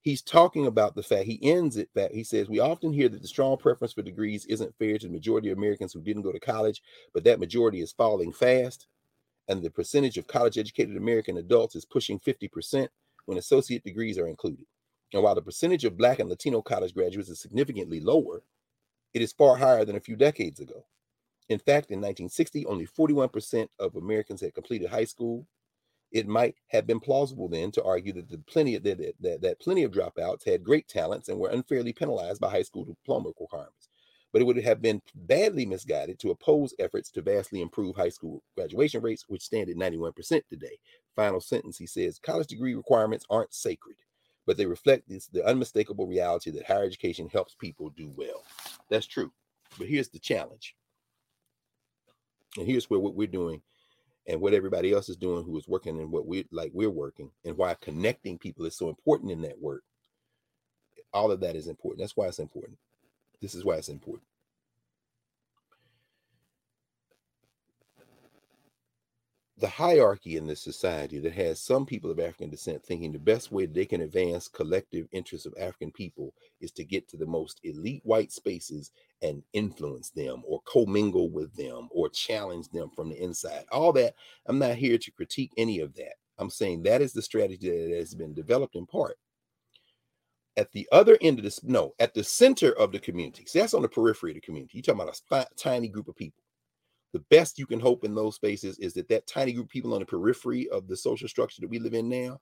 he's 0.03 0.21
talking 0.21 0.67
about 0.67 0.95
the 0.95 1.03
fact 1.03 1.25
he 1.25 1.39
ends 1.41 1.77
it 1.77 1.89
that 1.95 2.13
he 2.13 2.23
says, 2.23 2.47
We 2.47 2.59
often 2.59 2.93
hear 2.93 3.09
that 3.09 3.21
the 3.21 3.27
strong 3.27 3.57
preference 3.57 3.93
for 3.93 4.01
degrees 4.01 4.45
isn't 4.45 4.77
fair 4.77 4.97
to 4.97 5.07
the 5.07 5.13
majority 5.13 5.49
of 5.49 5.57
Americans 5.57 5.93
who 5.93 6.01
didn't 6.01 6.21
go 6.21 6.31
to 6.31 6.39
college, 6.39 6.81
but 7.13 7.23
that 7.23 7.39
majority 7.39 7.81
is 7.81 7.91
falling 7.91 8.31
fast. 8.31 8.87
And 9.47 9.61
the 9.61 9.69
percentage 9.69 10.17
of 10.17 10.27
college 10.27 10.57
educated 10.57 10.95
American 10.95 11.37
adults 11.37 11.75
is 11.75 11.85
pushing 11.85 12.19
50% 12.19 12.87
when 13.25 13.37
associate 13.37 13.83
degrees 13.83 14.17
are 14.17 14.27
included. 14.27 14.65
And 15.13 15.23
while 15.23 15.35
the 15.35 15.41
percentage 15.41 15.85
of 15.85 15.97
Black 15.97 16.19
and 16.19 16.29
Latino 16.29 16.61
college 16.61 16.93
graduates 16.93 17.29
is 17.29 17.39
significantly 17.39 17.99
lower, 17.99 18.43
it 19.13 19.21
is 19.21 19.33
far 19.33 19.57
higher 19.57 19.85
than 19.85 19.95
a 19.95 20.01
few 20.01 20.15
decades 20.15 20.59
ago. 20.59 20.85
In 21.49 21.59
fact, 21.59 21.91
in 21.91 21.99
1960, 21.99 22.65
only 22.65 22.87
41% 22.87 23.67
of 23.79 23.95
Americans 23.95 24.41
had 24.41 24.53
completed 24.53 24.89
high 24.89 25.03
school. 25.05 25.45
It 26.11 26.27
might 26.27 26.55
have 26.67 26.87
been 26.87 26.99
plausible 26.99 27.49
then 27.49 27.71
to 27.71 27.83
argue 27.83 28.13
that 28.13 28.29
the 28.29 28.37
plenty 28.37 28.75
of, 28.75 28.83
that, 28.83 29.13
that, 29.19 29.41
that 29.41 29.59
plenty 29.59 29.83
of 29.83 29.91
dropouts 29.91 30.45
had 30.45 30.63
great 30.63 30.87
talents 30.87 31.27
and 31.27 31.39
were 31.39 31.49
unfairly 31.49 31.91
penalized 31.91 32.39
by 32.39 32.49
high 32.49 32.61
school 32.61 32.85
diploma 32.85 33.31
requirements. 33.39 33.89
But 34.31 34.41
it 34.41 34.45
would 34.45 34.57
have 34.63 34.81
been 34.81 35.01
badly 35.13 35.65
misguided 35.65 36.19
to 36.19 36.31
oppose 36.31 36.73
efforts 36.79 37.11
to 37.11 37.21
vastly 37.21 37.61
improve 37.61 37.95
high 37.95 38.09
school 38.09 38.41
graduation 38.55 39.01
rates, 39.01 39.25
which 39.27 39.43
stand 39.43 39.69
at 39.69 39.75
91% 39.75 40.47
today. 40.47 40.77
Final 41.15 41.41
sentence 41.41 41.77
he 41.77 41.85
says 41.85 42.19
college 42.19 42.47
degree 42.47 42.73
requirements 42.73 43.25
aren't 43.29 43.53
sacred, 43.53 43.97
but 44.45 44.57
they 44.57 44.65
reflect 44.65 45.07
this, 45.07 45.27
the 45.27 45.45
unmistakable 45.45 46.07
reality 46.07 46.51
that 46.51 46.65
higher 46.65 46.83
education 46.83 47.27
helps 47.27 47.53
people 47.55 47.89
do 47.91 48.11
well. 48.15 48.43
That's 48.89 49.05
true. 49.05 49.31
But 49.77 49.87
here's 49.87 50.09
the 50.09 50.19
challenge 50.19 50.75
and 52.57 52.67
here's 52.67 52.89
where 52.89 52.99
what 52.99 53.15
we're 53.15 53.27
doing 53.27 53.61
and 54.27 54.39
what 54.39 54.53
everybody 54.53 54.93
else 54.93 55.09
is 55.09 55.17
doing 55.17 55.43
who 55.43 55.57
is 55.57 55.67
working 55.67 55.99
and 55.99 56.11
what 56.11 56.25
we 56.25 56.45
like 56.51 56.71
we're 56.73 56.89
working 56.89 57.29
and 57.45 57.57
why 57.57 57.75
connecting 57.81 58.37
people 58.37 58.65
is 58.65 58.75
so 58.75 58.89
important 58.89 59.31
in 59.31 59.41
that 59.41 59.59
work. 59.59 59.83
All 61.13 61.31
of 61.31 61.39
that 61.41 61.55
is 61.55 61.67
important. 61.67 61.99
That's 61.99 62.17
why 62.17 62.27
it's 62.27 62.39
important. 62.39 62.77
This 63.41 63.53
is 63.55 63.65
why 63.65 63.75
it's 63.75 63.89
important. 63.89 64.27
The 69.63 69.69
hierarchy 69.69 70.35
in 70.35 70.45
this 70.45 70.61
society 70.61 71.19
that 71.19 71.31
has 71.31 71.57
some 71.57 71.85
people 71.85 72.11
of 72.11 72.19
African 72.19 72.49
descent 72.49 72.83
thinking 72.83 73.13
the 73.13 73.17
best 73.17 73.49
way 73.49 73.65
they 73.65 73.85
can 73.85 74.01
advance 74.01 74.49
collective 74.49 75.07
interests 75.13 75.45
of 75.45 75.53
African 75.57 75.89
people 75.89 76.33
is 76.59 76.73
to 76.73 76.83
get 76.83 77.07
to 77.07 77.15
the 77.15 77.25
most 77.25 77.61
elite 77.63 78.01
white 78.03 78.33
spaces 78.33 78.91
and 79.21 79.41
influence 79.53 80.09
them 80.09 80.43
or 80.45 80.59
commingle 80.65 81.29
with 81.29 81.55
them 81.55 81.87
or 81.91 82.09
challenge 82.09 82.67
them 82.73 82.89
from 82.93 83.07
the 83.07 83.15
inside. 83.15 83.63
All 83.71 83.93
that, 83.93 84.15
I'm 84.47 84.59
not 84.59 84.75
here 84.75 84.97
to 84.97 85.11
critique 85.11 85.53
any 85.55 85.79
of 85.79 85.95
that. 85.95 86.15
I'm 86.37 86.49
saying 86.49 86.83
that 86.83 87.01
is 87.01 87.13
the 87.13 87.21
strategy 87.21 87.69
that 87.69 87.95
has 87.97 88.13
been 88.13 88.33
developed 88.33 88.75
in 88.75 88.85
part. 88.85 89.15
At 90.57 90.73
the 90.73 90.89
other 90.91 91.17
end 91.21 91.39
of 91.39 91.45
this, 91.45 91.63
no, 91.63 91.93
at 91.99 92.13
the 92.13 92.25
center 92.25 92.73
of 92.73 92.91
the 92.91 92.99
community. 92.99 93.45
See, 93.45 93.59
that's 93.59 93.73
on 93.73 93.81
the 93.81 93.87
periphery 93.87 94.31
of 94.31 94.35
the 94.35 94.41
community. 94.41 94.71
You're 94.73 94.83
talking 94.93 95.01
about 95.29 95.47
a 95.47 95.55
tiny 95.55 95.87
group 95.87 96.09
of 96.09 96.17
people 96.17 96.42
the 97.13 97.23
best 97.29 97.59
you 97.59 97.65
can 97.65 97.79
hope 97.79 98.03
in 98.03 98.15
those 98.15 98.35
spaces 98.35 98.77
is 98.79 98.93
that 98.93 99.07
that 99.09 99.27
tiny 99.27 99.53
group 99.53 99.67
of 99.67 99.71
people 99.71 99.93
on 99.93 99.99
the 99.99 100.05
periphery 100.05 100.67
of 100.69 100.87
the 100.87 100.97
social 100.97 101.27
structure 101.27 101.61
that 101.61 101.69
we 101.69 101.79
live 101.79 101.93
in 101.93 102.09
now 102.09 102.39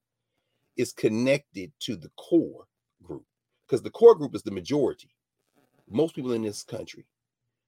is 0.78 0.94
connected 0.94 1.72
to 1.82 1.96
the 1.96 2.10
core 2.18 2.66
group 3.04 3.26
because 3.68 3.82
the 3.82 3.90
core 3.92 4.16
group 4.16 4.36
is 4.36 4.44
the 4.44 4.52
majority. 4.52 5.10
Most 5.90 6.16
people 6.16 6.34
in 6.34 6.44
this 6.44 6.64
country 6.64 7.06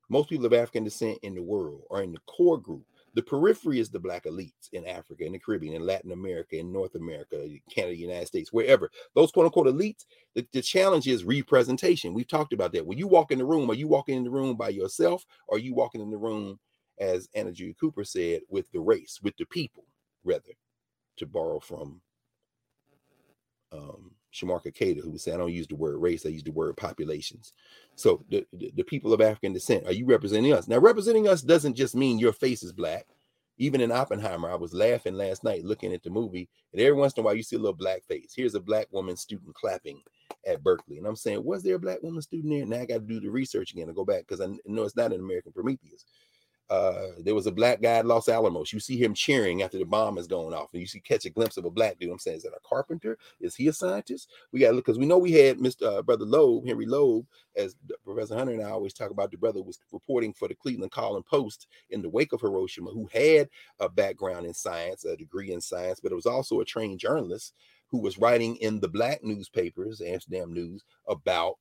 most 0.10 0.30
people 0.30 0.45
of 0.45 0.54
african 0.54 0.84
descent 0.84 1.18
in 1.24 1.36
the 1.36 1.41
world 1.41 1.84
are 1.89 2.04
in 2.04 2.12
the 2.12 2.20
core 2.28 2.60
group. 2.60 2.84
The 3.16 3.22
periphery 3.24 3.80
is 3.80 3.89
the 3.89 3.99
black 3.99 4.26
elites 4.26 4.70
in 4.74 4.86
africa 4.88 5.26
in 5.26 5.34
the 5.34 5.39
caribbean 5.39 5.74
in 5.76 5.86
latin 5.86 6.12
america 6.12 6.58
in 6.58 6.72
north 6.72 6.95
america 6.95 7.47
canada 7.70 7.95
united 7.95 8.28
states 8.28 8.54
wherever. 8.54 8.89
Those 9.16 9.32
quote 9.32 9.45
unquote 9.45 9.68
elites 9.68 10.06
the, 10.36 10.45
the 10.54 10.62
challenge 10.62 11.08
is 11.08 11.24
representation. 11.24 12.14
We've 12.14 12.28
talked 12.28 12.54
about 12.54 12.74
that. 12.74 12.86
When 12.86 12.97
you 12.97 13.08
walk 13.08 13.32
in 13.32 13.39
the 13.39 13.45
room 13.45 13.70
are 13.72 13.76
you 13.76 13.88
walking 13.88 14.18
in 14.18 14.24
the 14.24 14.32
room 14.32 14.56
by 14.56 14.70
yourself? 14.70 15.26
Or 15.47 15.58
are 15.58 15.60
you 15.60 15.74
walking 15.74 16.01
in 16.01 16.12
the 16.12 16.18
room 16.18 16.60
as 17.00 17.30
Anna 17.36 17.52
Julia 17.52 17.74
Cooper 17.74 18.04
said, 18.04 18.41
with 18.50 18.72
the 18.72 18.80
race, 18.80 19.20
with 19.22 19.36
the 19.38 19.46
people, 19.46 19.86
rather, 20.24 20.54
to 21.18 21.26
borrow 21.26 21.60
from 21.60 22.02
um, 23.72 24.12
Shomarka 24.34 24.74
Keita, 24.74 25.02
who 25.02 25.18
said, 25.18 25.36
I 25.36 25.38
don't 25.38 25.54
use 25.54 25.68
the 25.68 25.76
word 25.76 25.98
race, 25.98 26.26
I 26.26 26.30
use 26.30 26.44
the 26.44 26.52
word 26.52 26.78
populations. 26.78 27.54
So 27.96 28.24
the, 28.30 28.46
the, 28.54 28.72
the, 28.76 28.84
people 28.84 29.14
of 29.14 29.22
African 29.22 29.54
descent, 29.54 29.86
are 29.86 29.94
you 29.94 30.06
representing 30.06 30.54
us? 30.54 30.68
Now, 30.68 30.80
representing 30.80 31.28
us 31.28 31.41
doesn't 31.41 31.76
just 31.76 31.96
mean 31.96 32.20
your 32.20 32.34
face 32.34 32.64
is 32.64 32.72
black. 32.72 33.06
Even 33.60 33.82
in 33.82 33.91
Oppenheimer, 33.91 34.50
I 34.50 34.56
was 34.56 34.74
laughing 34.74 35.14
last 35.14 35.44
night 35.44 35.64
looking 35.64 35.94
at 35.94 36.02
the 36.02 36.10
movie, 36.10 36.50
and 36.72 36.82
every 36.82 36.94
once 36.94 37.14
in 37.14 37.22
a 37.22 37.24
while 37.24 37.36
you 37.36 37.44
see 37.44 37.56
a 37.56 37.60
little 37.60 37.74
black 37.74 38.04
face. 38.04 38.34
Here's 38.36 38.56
a 38.56 38.60
black 38.60 38.88
woman 38.91 39.16
student 39.16 39.54
clapping 39.54 40.02
at 40.48 40.64
Berkeley. 40.64 40.98
And 40.98 41.06
I'm 41.06 41.16
saying, 41.16 41.44
was 41.44 41.62
there 41.62 41.76
a 41.76 41.80
black 41.80 42.02
woman 42.02 42.24
student 42.24 42.52
there? 42.52 42.66
Now 42.66 42.82
I 42.82 42.86
got 42.86 42.96
to 42.96 43.00
do 43.02 43.20
the 43.20 43.30
research 43.30 43.72
again 43.72 43.88
and 43.88 43.96
go 43.96 44.06
back 44.06 44.22
because 44.28 44.41
I 44.41 44.48
know 44.66 44.84
it's 44.84 44.96
not 44.96 45.14
an 45.14 45.20
American 45.20 45.52
Prometheus. 45.52 46.06
Uh, 46.74 47.11
there 47.19 47.36
was 47.36 47.45
a 47.45 47.51
black 47.51 47.84
guy 47.84 47.97
at 47.97 48.05
Los 48.07 48.28
Alamos. 48.28 48.74
You 48.74 48.80
see 48.80 48.97
him 48.97 49.13
cheering 49.13 49.61
after 49.61 49.78
the 49.78 49.86
bomb 49.86 50.17
is 50.17 50.26
going 50.26 50.55
off, 50.55 50.74
and 50.74 50.82
you 50.82 50.88
see 50.88 50.99
catch 50.99 51.24
a 51.26 51.30
glimpse 51.30 51.55
of 51.57 51.65
a 51.65 51.69
black 51.69 51.99
dude. 51.99 52.09
I'm 52.09 52.17
saying, 52.17 52.38
is 52.38 52.43
that 52.43 52.53
a 52.53 52.67
carpenter? 52.67 53.15
Is 53.39 53.53
he 53.53 53.67
a 53.67 53.74
scientist? 53.74 54.28
We 54.51 54.59
got 54.59 54.69
to 54.69 54.74
look 54.74 54.86
because 54.86 54.97
we 54.97 55.05
know 55.05 55.19
we 55.19 55.34
had 55.34 55.59
Mr. 55.59 55.99
Uh, 55.99 56.01
brother 56.01 56.26
Loeb, 56.26 56.65
Henry 56.65 56.88
Loeb, 56.88 57.28
as 57.55 57.76
Professor 58.03 58.36
Hunter 58.36 58.53
and 58.53 58.63
I 58.63 58.71
always 58.71 58.93
talk 58.93 59.11
about. 59.11 59.30
The 59.30 59.38
brother 59.38 59.61
was 59.61 59.78
reporting 59.91 60.34
for 60.34 60.47
the 60.47 60.55
Cleveland 60.55 60.91
Call 60.91 61.15
and 61.15 61.26
Post 61.26 61.67
in 61.91 62.01
the 62.01 62.09
wake 62.09 62.34
of 62.34 62.41
Hiroshima, 62.41 62.89
who 62.89 63.07
had 63.13 63.49
a 63.80 63.88
background 63.88 64.47
in 64.47 64.53
science, 64.55 65.05
a 65.05 65.15
degree 65.15 65.51
in 65.51 65.61
science, 65.61 65.99
but 65.99 66.11
it 66.11 66.15
was 66.15 66.26
also 66.26 66.59
a 66.59 66.65
trained 66.65 66.99
journalist 66.99 67.53
who 67.93 67.99
was 67.99 68.17
writing 68.17 68.55
in 68.55 68.80
the 68.80 68.88
black 68.88 69.24
newspapers, 69.24 70.01
Amsterdam 70.01 70.51
News, 70.51 70.84
about 71.07 71.59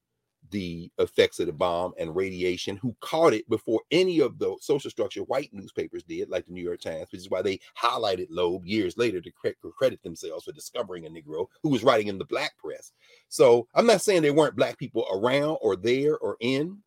the 0.51 0.90
effects 0.99 1.40
of 1.40 1.47
the 1.47 1.53
bomb 1.53 1.93
and 1.99 2.14
radiation, 2.14 2.76
who 2.76 2.95
caught 3.01 3.32
it 3.32 3.49
before 3.49 3.80
any 3.90 4.20
of 4.20 4.38
the 4.38 4.57
social 4.61 4.90
structure 4.90 5.22
white 5.22 5.51
newspapers 5.53 6.03
did, 6.03 6.28
like 6.28 6.47
the 6.47 6.53
New 6.53 6.62
York 6.62 6.80
Times, 6.80 7.07
which 7.11 7.20
is 7.20 7.30
why 7.30 7.40
they 7.43 7.59
highlighted 7.80 8.26
Loeb 8.28 8.66
years 8.66 8.99
later 8.99 9.20
to 9.20 9.30
credit 9.30 10.03
themselves 10.03 10.45
for 10.45 10.53
discovering 10.53 11.07
a 11.07 11.09
Negro 11.09 11.47
who 11.62 11.70
was 11.70 11.84
writing 11.84 12.09
in 12.09 12.18
the 12.18 12.24
black 12.24 12.53
press. 12.59 12.93
So 13.28 13.66
I'm 13.74 13.86
not 13.86 14.03
saying 14.03 14.22
there 14.22 14.34
weren't 14.34 14.57
black 14.57 14.78
people 14.78 15.07
around 15.12 15.59
or 15.62 15.76
there 15.76 16.18
or 16.18 16.36
in. 16.40 16.78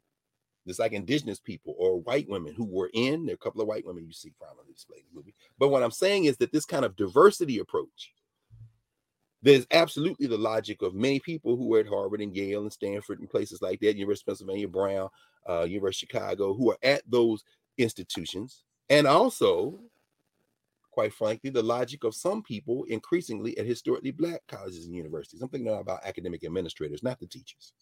It's 0.67 0.79
like 0.79 0.93
indigenous 0.93 1.39
people 1.39 1.75
or 1.77 2.01
white 2.01 2.27
women 2.27 2.53
who 2.53 2.65
were 2.65 2.89
in. 2.93 3.25
There 3.25 3.33
are 3.33 3.35
a 3.35 3.37
couple 3.37 3.61
of 3.61 3.67
white 3.67 3.85
women 3.85 4.05
you 4.05 4.13
see 4.13 4.33
prominently 4.37 4.73
displayed 4.73 5.01
in 5.01 5.05
the 5.13 5.19
movie. 5.19 5.35
But 5.59 5.69
what 5.69 5.83
I'm 5.83 5.91
saying 5.91 6.25
is 6.25 6.37
that 6.37 6.51
this 6.51 6.65
kind 6.65 6.83
of 6.83 6.95
diversity 6.95 7.59
approach 7.59 8.11
there's 9.45 9.67
absolutely 9.71 10.27
the 10.27 10.37
logic 10.39 10.83
of 10.83 10.95
many 10.95 11.21
people 11.21 11.57
who 11.57 11.73
are 11.75 11.81
at 11.81 11.87
Harvard 11.87 12.21
and 12.21 12.35
Yale 12.35 12.63
and 12.63 12.73
Stanford 12.73 13.21
and 13.21 13.31
places 13.31 13.63
like 13.63 13.81
that, 13.81 13.97
University 13.97 14.25
of 14.25 14.27
Pennsylvania, 14.37 14.69
Brown, 14.69 15.09
uh, 15.49 15.63
University 15.63 16.07
of 16.07 16.11
Chicago, 16.11 16.55
who 16.55 16.71
are 16.71 16.79
at 16.83 17.03
those 17.09 17.45
institutions, 17.79 18.65
and 18.91 19.07
also, 19.07 19.79
quite 20.91 21.13
frankly, 21.13 21.51
the 21.51 21.63
logic 21.63 22.03
of 22.05 22.15
some 22.15 22.43
people 22.43 22.85
increasingly 22.85 23.57
at 23.59 23.67
historically 23.67 24.11
black 24.11 24.41
colleges 24.49 24.87
and 24.87 24.95
universities. 24.95 25.41
I'm 25.41 25.49
thinking 25.49 25.73
about 25.73 26.05
academic 26.05 26.43
administrators, 26.45 27.03
not 27.03 27.19
the 27.19 27.27
teachers. 27.27 27.73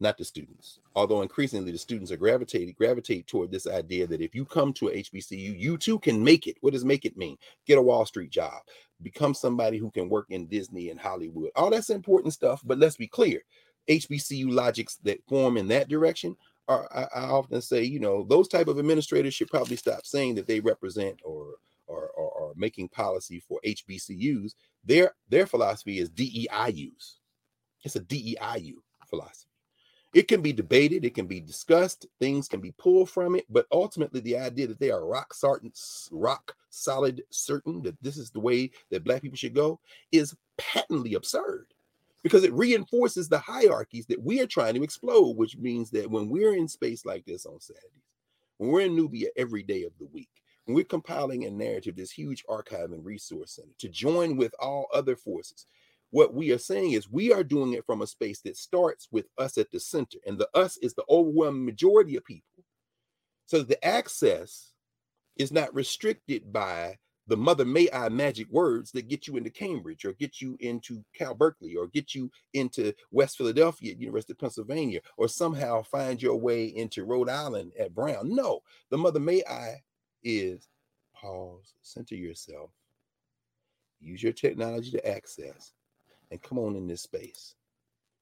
not 0.00 0.18
the 0.18 0.24
students. 0.24 0.80
Although 0.94 1.22
increasingly 1.22 1.72
the 1.72 1.78
students 1.78 2.12
are 2.12 2.16
gravitated, 2.18 2.76
gravitate 2.76 3.26
toward 3.26 3.50
this 3.50 3.66
idea 3.66 4.06
that 4.06 4.20
if 4.20 4.34
you 4.34 4.44
come 4.44 4.72
to 4.74 4.88
a 4.88 5.02
HBCU, 5.02 5.58
you 5.58 5.78
too 5.78 5.98
can 5.98 6.22
make 6.22 6.46
it. 6.46 6.56
What 6.60 6.74
does 6.74 6.84
make 6.84 7.04
it 7.06 7.16
mean? 7.16 7.36
Get 7.66 7.78
a 7.78 7.82
Wall 7.82 8.04
Street 8.04 8.30
job, 8.30 8.60
become 9.02 9.34
somebody 9.34 9.78
who 9.78 9.90
can 9.90 10.08
work 10.08 10.26
in 10.30 10.46
Disney 10.46 10.90
and 10.90 11.00
Hollywood. 11.00 11.50
All 11.56 11.70
that's 11.70 11.90
important 11.90 12.32
stuff, 12.32 12.62
but 12.64 12.78
let's 12.78 12.96
be 12.96 13.06
clear. 13.06 13.42
HBCU 13.88 14.50
logics 14.50 14.96
that 15.04 15.18
form 15.28 15.56
in 15.56 15.68
that 15.68 15.88
direction 15.88 16.36
are 16.68 16.88
I, 16.92 17.20
I 17.20 17.24
often 17.28 17.60
say, 17.62 17.82
you 17.84 18.00
know, 18.00 18.24
those 18.24 18.48
type 18.48 18.68
of 18.68 18.78
administrators 18.78 19.34
should 19.34 19.48
probably 19.48 19.76
stop 19.76 20.04
saying 20.04 20.34
that 20.36 20.46
they 20.46 20.60
represent 20.60 21.20
or 21.24 21.54
or, 21.86 22.08
or, 22.16 22.30
or 22.30 22.52
making 22.56 22.88
policy 22.88 23.40
for 23.46 23.60
HBCUs. 23.64 24.54
Their 24.84 25.12
their 25.28 25.46
philosophy 25.46 25.98
is 25.98 26.10
DEIUs. 26.10 27.14
It's 27.84 27.96
a 27.96 28.00
DEIU 28.00 28.74
philosophy. 29.08 29.45
It 30.16 30.28
can 30.28 30.40
be 30.40 30.54
debated, 30.54 31.04
it 31.04 31.14
can 31.14 31.26
be 31.26 31.40
discussed, 31.40 32.06
things 32.20 32.48
can 32.48 32.62
be 32.62 32.72
pulled 32.78 33.10
from 33.10 33.34
it, 33.34 33.44
but 33.50 33.66
ultimately 33.70 34.20
the 34.20 34.38
idea 34.38 34.66
that 34.66 34.80
they 34.80 34.90
are 34.90 35.04
rock 35.04 35.34
certain, 35.34 35.70
rock 36.10 36.56
solid, 36.70 37.22
certain 37.28 37.82
that 37.82 38.02
this 38.02 38.16
is 38.16 38.30
the 38.30 38.40
way 38.40 38.70
that 38.90 39.04
black 39.04 39.20
people 39.20 39.36
should 39.36 39.52
go 39.52 39.78
is 40.12 40.34
patently 40.56 41.12
absurd 41.12 41.66
because 42.22 42.44
it 42.44 42.52
reinforces 42.54 43.28
the 43.28 43.38
hierarchies 43.38 44.06
that 44.06 44.22
we 44.22 44.40
are 44.40 44.46
trying 44.46 44.72
to 44.72 44.82
explode, 44.82 45.36
which 45.36 45.58
means 45.58 45.90
that 45.90 46.10
when 46.10 46.30
we're 46.30 46.54
in 46.54 46.66
space 46.66 47.04
like 47.04 47.26
this 47.26 47.44
on 47.44 47.60
Saturdays, 47.60 47.90
when 48.56 48.70
we're 48.70 48.80
in 48.80 48.96
Knubia 48.96 49.26
every 49.36 49.62
day 49.62 49.82
of 49.82 49.92
the 49.98 50.06
week, 50.06 50.30
when 50.64 50.74
we're 50.74 50.84
compiling 50.84 51.44
a 51.44 51.50
narrative, 51.50 51.94
this 51.94 52.10
huge 52.10 52.42
archive 52.48 52.92
and 52.92 53.04
resource 53.04 53.52
center 53.52 53.74
to 53.80 53.90
join 53.90 54.38
with 54.38 54.54
all 54.60 54.86
other 54.94 55.14
forces 55.14 55.66
what 56.10 56.34
we 56.34 56.52
are 56.52 56.58
saying 56.58 56.92
is 56.92 57.10
we 57.10 57.32
are 57.32 57.44
doing 57.44 57.72
it 57.72 57.84
from 57.84 58.02
a 58.02 58.06
space 58.06 58.40
that 58.42 58.56
starts 58.56 59.08
with 59.10 59.26
us 59.38 59.58
at 59.58 59.70
the 59.70 59.80
center, 59.80 60.18
and 60.26 60.38
the 60.38 60.48
us 60.54 60.76
is 60.78 60.94
the 60.94 61.04
overwhelming 61.08 61.64
majority 61.64 62.16
of 62.16 62.24
people. 62.24 62.64
So 63.46 63.62
the 63.62 63.84
access 63.84 64.72
is 65.36 65.52
not 65.52 65.74
restricted 65.74 66.52
by 66.52 66.96
the 67.28 67.36
mother 67.36 67.64
may 67.64 67.88
I 67.92 68.08
magic 68.08 68.48
words 68.50 68.92
that 68.92 69.08
get 69.08 69.26
you 69.26 69.36
into 69.36 69.50
Cambridge 69.50 70.04
or 70.04 70.12
get 70.12 70.40
you 70.40 70.56
into 70.60 71.04
Cal 71.12 71.34
Berkeley 71.34 71.74
or 71.74 71.88
get 71.88 72.14
you 72.14 72.30
into 72.54 72.92
West 73.10 73.36
Philadelphia 73.36 73.92
at 73.92 74.00
University 74.00 74.32
of 74.32 74.38
Pennsylvania 74.38 75.00
or 75.16 75.26
somehow 75.26 75.82
find 75.82 76.22
your 76.22 76.36
way 76.36 76.66
into 76.66 77.04
Rhode 77.04 77.28
Island 77.28 77.72
at 77.78 77.94
Brown. 77.94 78.34
No, 78.34 78.60
the 78.90 78.98
mother 78.98 79.18
may 79.18 79.42
I 79.48 79.82
is 80.22 80.68
pause, 81.14 81.74
center 81.82 82.14
yourself, 82.14 82.70
use 84.00 84.22
your 84.22 84.32
technology 84.32 84.92
to 84.92 85.08
access, 85.08 85.72
and 86.30 86.42
come 86.42 86.58
on 86.58 86.76
in 86.76 86.86
this 86.86 87.02
space. 87.02 87.54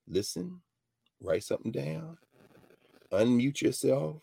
Listen, 0.07 0.61
write 1.21 1.45
something 1.45 1.73
down, 1.73 2.19
unmute 3.13 3.63
yourself, 3.63 4.23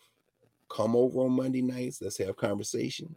come 0.70 0.94
over 0.94 1.20
on 1.20 1.32
Monday 1.32 1.62
nights, 1.62 2.00
let's 2.00 2.18
have 2.18 2.36
conversation, 2.36 3.14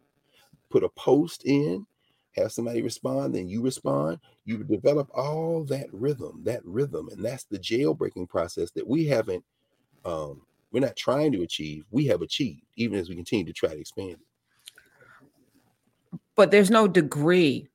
put 0.70 0.84
a 0.84 0.90
post 0.90 1.44
in, 1.46 1.86
have 2.32 2.52
somebody 2.52 2.82
respond, 2.82 3.34
then 3.34 3.48
you 3.48 3.62
respond. 3.62 4.20
You 4.44 4.64
develop 4.64 5.10
all 5.16 5.64
that 5.66 5.88
rhythm, 5.94 6.42
that 6.44 6.62
rhythm, 6.66 7.08
and 7.10 7.24
that's 7.24 7.46
the 7.46 7.60
jailbreaking 7.60 8.28
process 8.28 8.72
that 8.72 8.88
we 8.88 9.06
haven't 9.06 9.44
um, 10.06 10.42
we're 10.72 10.82
not 10.82 10.96
trying 10.96 11.32
to 11.32 11.42
achieve, 11.42 11.86
we 11.92 12.06
have 12.08 12.22
achieved, 12.22 12.64
even 12.76 13.00
as 13.00 13.10
we 13.10 13.16
continue 13.16 13.46
to 13.46 13.54
try 13.54 13.70
to 13.70 13.80
expand 13.80 14.12
it. 14.12 14.20
But 16.36 16.52
there's 16.52 16.70
no 16.70 16.88
degree 16.88 17.70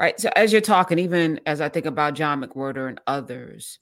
right? 0.00 0.18
So 0.18 0.30
as 0.34 0.50
you're 0.50 0.62
talking, 0.62 0.98
even 0.98 1.40
as 1.44 1.60
I 1.60 1.68
think 1.68 1.84
about 1.84 2.14
John 2.14 2.42
McWhorter 2.42 2.88
and 2.88 3.00
others, 3.06 3.78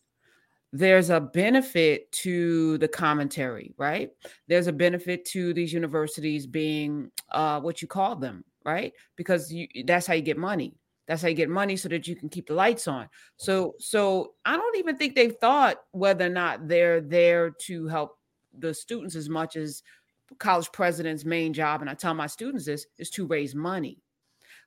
there's 0.73 1.11
a 1.11 1.21
benefit 1.21 2.11
to 2.13 2.77
the 2.79 2.89
commentary, 2.89 3.73
right? 3.79 4.11
There's 4.49 4.67
a 4.67 4.73
benefit 4.73 5.25
to 5.27 5.55
these 5.55 5.73
universities 5.73 6.47
being 6.47 7.11
uh, 7.31 7.61
what 7.61 7.81
you 7.81 7.89
call 7.89 8.17
them, 8.17 8.45
right? 8.65 8.93
Because 9.17 9.51
you, 9.51 9.69
that's 9.87 10.07
how 10.07 10.15
you 10.15 10.21
get 10.21 10.37
money. 10.37 10.75
That's 11.07 11.23
how 11.23 11.29
you 11.29 11.35
get 11.35 11.49
money 11.49 11.77
so 11.77 11.89
that 11.89 12.07
you 12.07 12.17
can 12.17 12.29
keep 12.29 12.49
the 12.49 12.55
lights 12.55 12.87
on. 12.87 13.09
So, 13.39 13.77
so 13.79 14.35
I 14.45 14.57
don't 14.57 14.77
even 14.77 14.97
think 14.97 15.15
they've 15.15 15.37
thought 15.41 15.77
whether 15.93 16.27
or 16.27 16.31
not 16.31 16.69
they're 16.69 17.01
there 17.01 17.51
to 17.63 17.87
help 17.87 18.19
the 18.59 18.75
students 18.75 19.15
as 19.15 19.31
much 19.31 19.57
as 19.57 19.83
college 20.39 20.71
president's 20.73 21.25
main 21.25 21.55
job. 21.55 21.81
And 21.81 21.89
I 21.89 21.95
tell 21.95 22.13
my 22.13 22.27
students 22.27 22.67
this 22.67 22.87
is 22.99 23.09
to 23.11 23.27
raise 23.27 23.55
money 23.55 24.03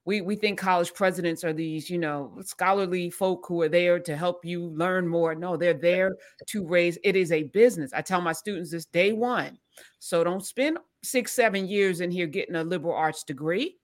we 0.05 0.21
we 0.21 0.35
think 0.35 0.57
college 0.57 0.93
presidents 0.93 1.43
are 1.43 1.53
these 1.53 1.89
you 1.89 1.97
know 1.97 2.37
scholarly 2.43 3.09
folk 3.09 3.45
who 3.47 3.61
are 3.61 3.69
there 3.69 3.99
to 3.99 4.15
help 4.15 4.43
you 4.43 4.69
learn 4.69 5.07
more. 5.07 5.35
No 5.35 5.57
they're 5.57 5.73
there 5.73 6.15
to 6.47 6.65
raise 6.65 6.97
it 7.03 7.15
is 7.15 7.31
a 7.31 7.43
business. 7.43 7.91
I 7.93 8.01
tell 8.01 8.21
my 8.21 8.33
students 8.33 8.71
this 8.71 8.85
day 8.85 9.13
one 9.13 9.57
so 9.99 10.23
don't 10.23 10.45
spend 10.45 10.79
six 11.03 11.33
seven 11.33 11.67
years 11.67 12.01
in 12.01 12.11
here 12.11 12.27
getting 12.27 12.55
a 12.55 12.63
liberal 12.63 12.95
arts 12.95 13.23
degree. 13.23 13.77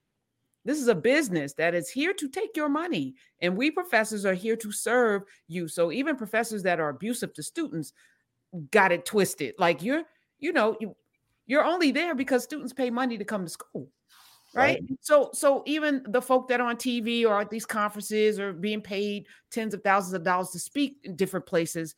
This 0.66 0.80
is 0.80 0.88
a 0.88 0.96
business 0.96 1.54
that 1.54 1.74
is 1.74 1.90
here 1.90 2.14
to 2.14 2.28
take 2.28 2.58
your 2.58 2.70
money 2.70 3.16
and 3.42 3.56
we 3.56 3.72
professors 3.72 4.26
are 4.26 4.34
here 4.34 4.58
to 4.58 4.72
serve 4.72 5.22
you. 5.48 5.68
So 5.68 5.92
even 5.92 6.18
professors 6.18 6.64
that 6.64 6.80
are 6.80 6.90
abusive 6.90 7.34
to 7.36 7.44
students 7.44 7.94
got 8.72 8.92
it 8.92 9.06
twisted. 9.06 9.54
Like 9.60 9.84
you're 9.84 10.04
you 10.40 10.52
know 10.52 10.76
you 10.80 10.96
you're 11.46 11.64
only 11.64 11.92
there 11.92 12.16
because 12.16 12.44
students 12.44 12.74
pay 12.74 12.90
money 12.90 13.20
to 13.20 13.24
come 13.24 13.44
to 13.46 13.52
school 13.52 13.92
right? 14.58 14.80
right? 14.90 15.00
So 15.02 15.30
so 15.34 15.64
even 15.66 16.04
the 16.08 16.22
folk 16.22 16.48
that 16.50 16.60
are 16.60 16.68
on 16.68 16.78
TV 16.78 17.26
or 17.26 17.40
at 17.40 17.50
these 17.50 17.66
conferences 17.66 18.40
or 18.40 18.54
being 18.54 18.82
paid 18.82 19.28
tens 19.52 19.74
of 19.74 19.84
thousands 19.84 20.14
of 20.14 20.24
dollars 20.24 20.50
to 20.52 20.60
speak 20.60 20.98
in 21.04 21.16
different 21.16 21.46
places, 21.46 21.96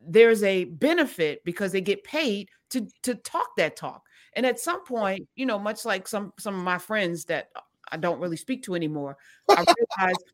there's 0.00 0.42
a 0.42 0.64
benefit 0.64 1.44
because 1.44 1.72
they 1.72 1.80
get 1.80 2.04
paid 2.04 2.48
to 2.70 2.86
to 3.02 3.14
talk 3.14 3.48
that 3.56 3.76
talk. 3.76 4.02
And 4.34 4.46
at 4.46 4.60
some 4.60 4.84
point, 4.84 5.28
you 5.34 5.46
know, 5.46 5.58
much 5.58 5.84
like 5.84 6.08
some 6.08 6.32
some 6.38 6.54
of 6.54 6.62
my 6.62 6.78
friends 6.78 7.24
that 7.26 7.48
I 7.90 7.96
don't 7.96 8.20
really 8.20 8.36
speak 8.36 8.62
to 8.64 8.74
anymore, 8.74 9.16
I 9.50 9.64
realized, 9.98 10.24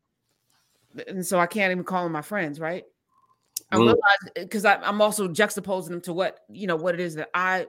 and 1.06 1.24
so 1.26 1.38
I 1.38 1.46
can't 1.46 1.70
even 1.70 1.84
call 1.84 2.04
them 2.04 2.12
my 2.12 2.22
friends, 2.22 2.60
right? 2.60 2.84
I 3.70 3.76
mm. 3.76 3.80
realize 3.80 3.98
because 4.34 4.64
I'm 4.64 5.00
also 5.00 5.28
juxtaposing 5.28 5.90
them 5.90 6.00
to 6.02 6.12
what 6.12 6.40
you 6.50 6.66
know 6.66 6.76
what 6.76 6.94
it 6.94 7.00
is 7.00 7.14
that 7.16 7.30
I 7.34 7.66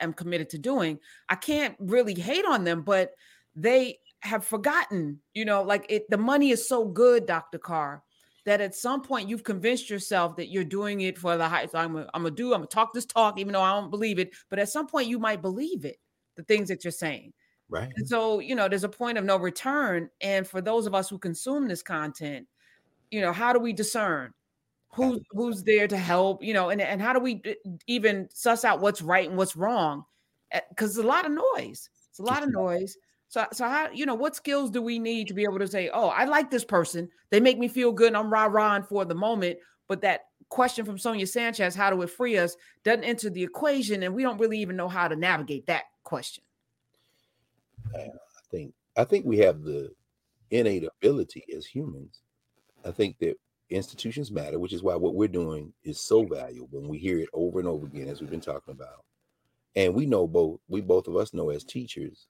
am 0.00 0.12
committed 0.12 0.50
to 0.50 0.58
doing, 0.58 0.98
I 1.28 1.34
can't 1.34 1.76
really 1.78 2.14
hate 2.14 2.44
on 2.44 2.64
them, 2.64 2.82
but 2.82 3.12
they 3.54 3.98
have 4.20 4.44
forgotten, 4.44 5.20
you 5.34 5.44
know, 5.44 5.62
like 5.62 5.86
it 5.88 6.08
the 6.10 6.16
money 6.16 6.50
is 6.50 6.68
so 6.68 6.84
good, 6.84 7.26
Dr. 7.26 7.58
Carr, 7.58 8.02
that 8.44 8.60
at 8.60 8.74
some 8.74 9.02
point 9.02 9.28
you've 9.28 9.44
convinced 9.44 9.90
yourself 9.90 10.36
that 10.36 10.48
you're 10.48 10.64
doing 10.64 11.02
it 11.02 11.18
for 11.18 11.36
the 11.36 11.48
high. 11.48 11.66
So 11.66 11.78
I'm 11.78 11.92
gonna, 11.92 12.08
I'm 12.14 12.22
gonna 12.22 12.34
do, 12.34 12.52
I'm 12.54 12.60
gonna 12.60 12.66
talk 12.66 12.92
this 12.92 13.06
talk, 13.06 13.38
even 13.38 13.52
though 13.52 13.62
I 13.62 13.78
don't 13.78 13.90
believe 13.90 14.18
it. 14.18 14.34
But 14.48 14.58
at 14.58 14.68
some 14.68 14.86
point 14.86 15.08
you 15.08 15.18
might 15.18 15.42
believe 15.42 15.84
it, 15.84 15.98
the 16.36 16.42
things 16.44 16.68
that 16.68 16.84
you're 16.84 16.90
saying. 16.90 17.32
Right. 17.68 17.90
And 17.96 18.08
so, 18.08 18.40
you 18.40 18.54
know, 18.54 18.68
there's 18.68 18.84
a 18.84 18.88
point 18.88 19.18
of 19.18 19.24
no 19.24 19.36
return. 19.36 20.08
And 20.20 20.46
for 20.46 20.60
those 20.60 20.86
of 20.86 20.94
us 20.94 21.10
who 21.10 21.18
consume 21.18 21.68
this 21.68 21.82
content, 21.82 22.46
you 23.10 23.20
know, 23.20 23.32
how 23.32 23.52
do 23.52 23.58
we 23.58 23.72
discern? 23.72 24.32
Who's 24.90 25.20
who's 25.30 25.62
there 25.62 25.86
to 25.86 25.96
help 25.96 26.42
you 26.42 26.54
know 26.54 26.70
and, 26.70 26.80
and 26.80 27.00
how 27.00 27.12
do 27.12 27.20
we 27.20 27.42
even 27.86 28.28
suss 28.32 28.64
out 28.64 28.80
what's 28.80 29.02
right 29.02 29.28
and 29.28 29.36
what's 29.36 29.56
wrong 29.56 30.04
because 30.70 30.96
eh, 30.96 31.00
it's 31.00 31.04
a 31.04 31.08
lot 31.08 31.26
of 31.26 31.32
noise 31.32 31.90
it's 32.18 32.28
a 32.28 32.32
lot 32.32 32.42
of 32.42 32.50
noise. 32.50 32.96
So 33.28 33.46
so 33.52 33.68
how 33.68 33.90
you 33.92 34.06
know 34.06 34.14
what 34.14 34.34
skills 34.34 34.70
do 34.70 34.82
we 34.82 34.98
need 34.98 35.28
to 35.28 35.34
be 35.34 35.44
able 35.44 35.58
to 35.58 35.68
say 35.68 35.90
oh 35.92 36.08
i 36.08 36.24
like 36.24 36.50
this 36.50 36.64
person. 36.64 37.08
They 37.30 37.40
make 37.40 37.58
me 37.58 37.68
feel 37.68 37.92
good 37.92 38.08
and 38.08 38.16
i'm 38.16 38.32
rah 38.32 38.46
rah 38.46 38.80
for 38.82 39.04
the 39.04 39.14
moment 39.14 39.58
but 39.86 40.00
that 40.00 40.22
question 40.48 40.84
from 40.84 40.96
sonia 40.96 41.26
sanchez 41.26 41.74
how 41.74 41.90
do 41.90 42.00
it 42.02 42.10
free 42.10 42.38
us? 42.38 42.56
doesn't 42.84 43.04
enter 43.04 43.28
the 43.28 43.42
equation 43.42 44.02
and 44.02 44.14
we 44.14 44.22
don't 44.22 44.40
really 44.40 44.58
even 44.58 44.76
know 44.76 44.88
how 44.88 45.06
to 45.06 45.14
navigate 45.14 45.66
that 45.66 45.84
question. 46.04 46.42
I 47.94 48.08
think 48.50 48.72
i 48.96 49.04
think 49.04 49.26
we 49.26 49.38
have 49.38 49.62
the 49.62 49.90
innate 50.50 50.84
ability 50.84 51.44
as 51.54 51.66
humans. 51.66 52.22
I 52.84 52.90
think 52.90 53.18
that 53.18 53.36
institutions 53.70 54.30
matter, 54.30 54.58
which 54.58 54.72
is 54.72 54.82
why 54.82 54.94
what 54.96 55.14
we're 55.14 55.28
doing 55.28 55.72
is 55.84 56.00
so 56.00 56.24
valuable. 56.24 56.78
And 56.78 56.88
we 56.88 56.98
hear 56.98 57.18
it 57.18 57.28
over 57.32 57.58
and 57.58 57.68
over 57.68 57.86
again, 57.86 58.08
as 58.08 58.20
we've 58.20 58.30
been 58.30 58.40
talking 58.40 58.72
about. 58.72 59.04
And 59.76 59.94
we 59.94 60.06
know 60.06 60.26
both, 60.26 60.60
we 60.68 60.80
both 60.80 61.06
of 61.06 61.16
us 61.16 61.34
know 61.34 61.50
as 61.50 61.64
teachers, 61.64 62.26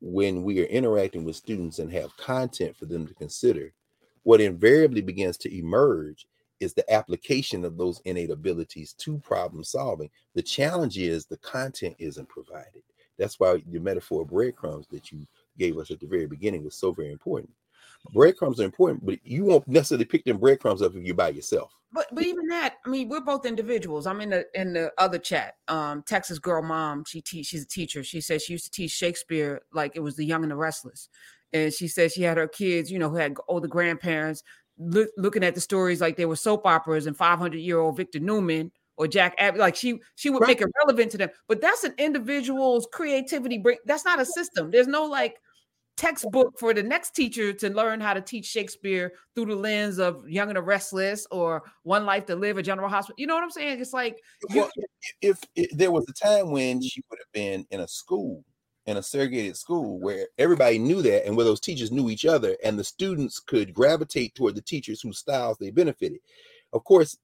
when 0.00 0.42
we 0.42 0.60
are 0.60 0.66
interacting 0.66 1.24
with 1.24 1.36
students 1.36 1.78
and 1.78 1.92
have 1.92 2.16
content 2.16 2.76
for 2.76 2.86
them 2.86 3.06
to 3.06 3.14
consider, 3.14 3.72
what 4.24 4.40
invariably 4.40 5.00
begins 5.00 5.36
to 5.38 5.56
emerge 5.56 6.26
is 6.60 6.74
the 6.74 6.92
application 6.92 7.64
of 7.64 7.76
those 7.76 8.00
innate 8.04 8.30
abilities 8.30 8.92
to 8.92 9.18
problem 9.18 9.64
solving. 9.64 10.10
The 10.34 10.42
challenge 10.42 10.98
is 10.98 11.26
the 11.26 11.38
content 11.38 11.96
isn't 11.98 12.28
provided. 12.28 12.82
That's 13.18 13.40
why 13.40 13.62
the 13.66 13.80
metaphor 13.80 14.22
of 14.22 14.28
breadcrumbs 14.28 14.86
that 14.90 15.10
you 15.10 15.26
gave 15.58 15.76
us 15.78 15.90
at 15.90 16.00
the 16.00 16.06
very 16.06 16.26
beginning 16.26 16.64
was 16.64 16.76
so 16.76 16.92
very 16.92 17.12
important 17.12 17.52
breadcrumbs 18.10 18.60
are 18.60 18.64
important, 18.64 19.04
but 19.04 19.18
you 19.24 19.44
won't 19.44 19.66
necessarily 19.68 20.04
pick 20.04 20.24
them 20.24 20.38
breadcrumbs 20.38 20.82
up 20.82 20.94
if 20.94 21.04
you're 21.04 21.14
by 21.14 21.28
yourself. 21.28 21.72
But 21.92 22.06
but 22.12 22.24
even 22.24 22.46
that, 22.48 22.76
I 22.86 22.88
mean, 22.88 23.08
we're 23.08 23.20
both 23.20 23.44
individuals. 23.44 24.06
I'm 24.06 24.20
in 24.20 24.30
the 24.30 24.46
in 24.54 24.72
the 24.72 24.92
other 24.98 25.18
chat. 25.18 25.56
Um, 25.68 26.02
Texas 26.02 26.38
girl 26.38 26.62
mom, 26.62 27.04
she 27.04 27.20
teach, 27.20 27.46
she's 27.46 27.64
a 27.64 27.68
teacher. 27.68 28.02
She 28.02 28.20
says 28.20 28.42
she 28.42 28.54
used 28.54 28.64
to 28.64 28.70
teach 28.70 28.92
Shakespeare 28.92 29.60
like 29.72 29.92
it 29.94 30.00
was 30.00 30.16
the 30.16 30.24
young 30.24 30.42
and 30.42 30.50
the 30.50 30.56
restless. 30.56 31.08
And 31.52 31.72
she 31.72 31.86
said 31.88 32.10
she 32.10 32.22
had 32.22 32.38
her 32.38 32.48
kids, 32.48 32.90
you 32.90 32.98
know, 32.98 33.10
who 33.10 33.16
had 33.16 33.36
older 33.46 33.68
grandparents. 33.68 34.42
look, 34.78 35.10
looking 35.18 35.44
at 35.44 35.54
the 35.54 35.60
stories 35.60 36.00
like 36.00 36.16
they 36.16 36.24
were 36.24 36.36
soap 36.36 36.66
operas 36.66 37.06
and 37.06 37.16
500 37.16 37.58
year 37.58 37.78
old 37.78 37.98
Victor 37.98 38.20
Newman 38.20 38.72
or 38.96 39.06
Jack 39.06 39.34
Abbott. 39.36 39.60
Like 39.60 39.76
she 39.76 40.00
she 40.14 40.30
would 40.30 40.40
right. 40.40 40.48
make 40.48 40.62
it 40.62 40.68
relevant 40.84 41.10
to 41.12 41.18
them. 41.18 41.30
But 41.46 41.60
that's 41.60 41.84
an 41.84 41.94
individual's 41.98 42.88
creativity. 42.90 43.62
That's 43.84 44.06
not 44.06 44.18
a 44.18 44.24
system. 44.24 44.70
There's 44.70 44.88
no 44.88 45.04
like 45.04 45.36
textbook 45.96 46.58
for 46.58 46.74
the 46.74 46.82
next 46.82 47.10
teacher 47.14 47.52
to 47.52 47.70
learn 47.70 48.00
how 48.00 48.14
to 48.14 48.20
teach 48.20 48.46
Shakespeare 48.46 49.12
through 49.34 49.46
the 49.46 49.56
lens 49.56 49.98
of 49.98 50.28
Young 50.28 50.48
and 50.48 50.56
the 50.56 50.62
Restless 50.62 51.26
or 51.30 51.62
One 51.82 52.06
Life 52.06 52.26
to 52.26 52.36
Live, 52.36 52.58
a 52.58 52.62
General 52.62 52.88
Hospital. 52.88 53.16
You 53.18 53.26
know 53.26 53.34
what 53.34 53.44
I'm 53.44 53.50
saying? 53.50 53.80
It's 53.80 53.92
like 53.92 54.20
well, 54.50 54.70
you, 54.76 54.84
if, 55.20 55.38
if, 55.54 55.70
if 55.70 55.76
there 55.76 55.92
was 55.92 56.06
a 56.08 56.12
time 56.12 56.50
when 56.50 56.82
she 56.82 57.02
would 57.10 57.18
have 57.18 57.32
been 57.32 57.66
in 57.70 57.80
a 57.80 57.88
school 57.88 58.44
in 58.86 58.96
a 58.96 59.02
segregated 59.02 59.56
school 59.56 60.00
where 60.00 60.26
everybody 60.38 60.78
knew 60.78 61.02
that 61.02 61.24
and 61.26 61.36
where 61.36 61.44
those 61.44 61.60
teachers 61.60 61.92
knew 61.92 62.10
each 62.10 62.24
other 62.24 62.56
and 62.64 62.78
the 62.78 62.84
students 62.84 63.38
could 63.38 63.72
gravitate 63.72 64.34
toward 64.34 64.54
the 64.54 64.62
teachers 64.62 65.00
whose 65.00 65.18
styles 65.18 65.56
they 65.58 65.70
benefited. 65.70 66.18
Of 66.72 66.84
course, 66.84 67.16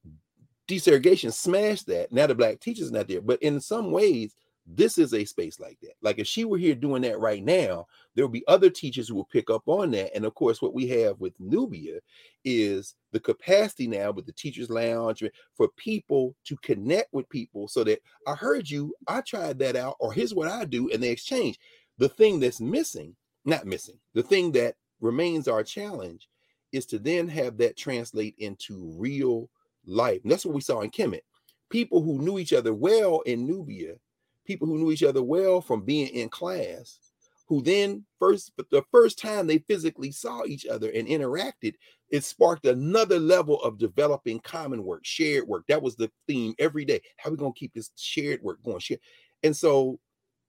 desegregation 0.69 1.33
smashed 1.33 1.87
that. 1.87 2.13
Now 2.13 2.27
the 2.27 2.35
black 2.35 2.61
teachers 2.61 2.91
are 2.91 2.95
not 2.95 3.09
there, 3.09 3.21
but 3.21 3.43
in 3.43 3.61
some 3.61 3.91
ways, 3.91 4.35
this 4.71 4.99
is 4.99 5.15
a 5.15 5.25
space 5.25 5.59
like 5.59 5.79
that. 5.81 5.95
Like 6.03 6.19
if 6.19 6.27
she 6.27 6.45
were 6.45 6.59
here 6.59 6.75
doing 6.75 7.03
that 7.03 7.19
right 7.19 7.43
now, 7.43 7.87
there 8.15 8.25
will 8.25 8.33
be 8.33 8.47
other 8.47 8.69
teachers 8.69 9.09
who 9.09 9.15
will 9.15 9.25
pick 9.25 9.49
up 9.49 9.63
on 9.67 9.91
that. 9.93 10.15
And 10.15 10.27
of 10.27 10.35
course, 10.35 10.61
what 10.61 10.75
we 10.75 10.87
have 10.89 11.19
with 11.21 11.39
Knubia 11.41 12.01
is 12.45 12.95
the 13.13 13.21
capacity 13.21 13.87
now 13.87 14.11
with 14.11 14.27
the 14.27 14.33
teachers 14.33 14.69
lounge 14.69 15.23
for 15.55 15.69
people 15.77 16.35
to 16.45 16.57
connect 16.59 17.13
with 17.13 17.29
people 17.31 17.67
so 17.67 17.83
that 17.85 18.01
I 18.27 18.35
heard 18.35 18.69
you, 18.69 18.95
I 19.07 19.23
tried 19.23 19.59
that 19.61 19.75
out, 19.75 19.97
or 20.01 20.13
here's 20.13 20.35
what 20.35 20.49
I 20.49 20.67
do, 20.67 20.91
and 20.91 21.03
they 21.03 21.11
exchange. 21.11 21.59
The 21.97 22.09
thing 22.09 22.39
that's 22.39 22.61
missing, 22.61 23.17
not 23.47 23.67
missing, 23.67 23.99
the 24.13 24.23
thing 24.23 24.53
that 24.53 24.77
remains 25.01 25.49
our 25.49 25.63
challenge 25.63 26.29
is 26.73 26.85
to 26.87 26.99
then 26.99 27.27
have 27.29 27.57
that 27.59 27.77
translate 27.77 28.35
into 28.37 28.95
real 28.99 29.49
life. 29.87 30.21
And 30.23 30.31
that's 30.31 30.45
what 30.45 30.55
we 30.55 30.61
saw 30.61 30.83
in 30.83 30.91
Kemet. 30.91 31.23
People 31.71 32.03
who 32.03 32.19
knew 32.19 32.39
each 32.39 32.53
other 32.53 32.75
well 32.75 33.21
in 33.21 33.47
Knubia, 33.47 33.97
people 34.49 34.67
who 34.67 34.79
knew 34.79 34.91
each 34.91 35.05
other 35.05 35.23
well 35.23 35.61
from 35.61 35.83
being 35.83 36.09
in 36.09 36.31
class, 36.31 36.99
who 37.47 37.63
then 37.63 38.05
first, 38.19 38.53
but 38.57 38.69
the 38.71 38.83
first 38.91 39.19
time 39.19 39.47
they 39.47 39.59
physically 39.59 40.11
saw 40.11 40.45
each 40.47 40.67
other 40.67 40.91
and 40.91 41.07
interacted, 41.07 41.75
it 42.11 42.25
sparked 42.25 42.65
another 42.67 43.21
level 43.21 43.63
of 43.63 43.79
developing 43.79 44.41
common 44.41 44.83
work, 44.83 45.03
shared 45.05 45.47
work. 45.47 45.65
That 45.69 45.83
was 45.83 45.97
the 45.97 46.11
theme 46.27 46.55
every 46.59 46.87
day. 46.87 47.01
How 47.19 47.29
are 47.29 47.33
we 47.33 47.37
gonna 47.37 47.53
keep 47.55 47.75
this 47.75 47.91
shared 47.97 48.43
work 48.43 48.63
going? 48.65 48.81
Share. 48.81 48.99
And 49.43 49.55
so 49.55 50.01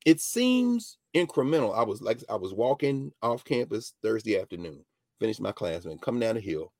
it 0.05 0.21
seems 0.21 0.97
incremental. 1.13 1.77
I 1.77 1.83
was 1.83 2.01
like, 2.01 2.23
I 2.29 2.35
was 2.35 2.53
walking 2.53 3.11
off 3.21 3.43
campus 3.43 3.95
Thursday 4.01 4.39
afternoon, 4.39 4.85
finished 5.19 5.41
my 5.41 5.51
class, 5.51 5.83
and 5.83 6.01
coming 6.01 6.21
down 6.21 6.35
the 6.35 6.41
hill, 6.41 6.71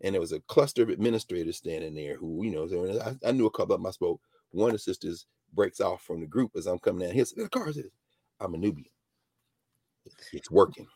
and 0.00 0.14
there 0.14 0.20
was 0.20 0.32
a 0.32 0.40
cluster 0.42 0.84
of 0.84 0.90
administrators 0.90 1.56
standing 1.56 1.94
there 1.94 2.16
who, 2.16 2.44
you 2.44 2.52
know, 2.52 3.00
I, 3.00 3.28
I 3.28 3.32
knew 3.32 3.46
a 3.46 3.50
couple 3.50 3.74
of 3.74 3.80
them 3.80 3.86
I 3.86 3.90
spoke. 3.90 4.20
One 4.50 4.70
of 4.70 4.74
the 4.74 4.78
sisters 4.78 5.26
breaks 5.52 5.80
off 5.80 6.02
from 6.02 6.20
the 6.20 6.26
group 6.26 6.52
as 6.56 6.66
I'm 6.66 6.78
coming 6.78 7.06
down 7.06 7.14
here. 7.14 7.24
So 7.24 7.42
the 7.42 7.48
car 7.48 7.72
says, 7.72 7.90
I'm 8.40 8.54
a 8.54 8.58
Nubian. 8.58 8.90
It's 10.32 10.50
working. 10.50 10.86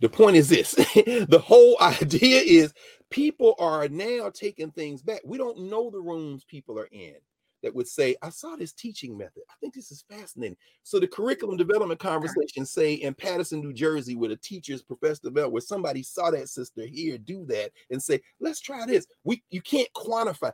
The 0.00 0.08
point 0.08 0.36
is 0.36 0.48
this 0.48 0.72
the 0.74 1.42
whole 1.42 1.76
idea 1.80 2.40
is 2.40 2.74
people 3.10 3.54
are 3.58 3.88
now 3.88 4.30
taking 4.30 4.70
things 4.70 5.02
back. 5.02 5.20
We 5.24 5.38
don't 5.38 5.70
know 5.70 5.90
the 5.90 6.00
rooms 6.00 6.44
people 6.44 6.78
are 6.78 6.88
in 6.92 7.14
that 7.62 7.74
would 7.74 7.88
say, 7.88 8.14
I 8.22 8.30
saw 8.30 8.56
this 8.56 8.72
teaching 8.72 9.16
method. 9.18 9.42
I 9.50 9.54
think 9.60 9.74
this 9.74 9.90
is 9.90 10.04
fascinating. 10.08 10.56
So 10.84 11.00
the 11.00 11.08
curriculum 11.08 11.56
development 11.56 11.98
conversation, 11.98 12.64
say 12.64 12.94
in 12.94 13.14
Paterson, 13.14 13.60
New 13.60 13.72
Jersey, 13.72 14.14
with 14.14 14.30
a 14.30 14.36
teacher's 14.36 14.82
professor 14.82 15.22
developed, 15.24 15.52
where 15.52 15.60
somebody 15.60 16.02
saw 16.02 16.30
that 16.30 16.48
sister 16.48 16.86
here 16.86 17.18
do 17.18 17.44
that 17.46 17.72
and 17.90 18.02
say, 18.02 18.20
let's 18.40 18.60
try 18.60 18.86
this. 18.86 19.06
We 19.24 19.42
you 19.50 19.60
can't 19.60 19.88
quantify. 19.96 20.52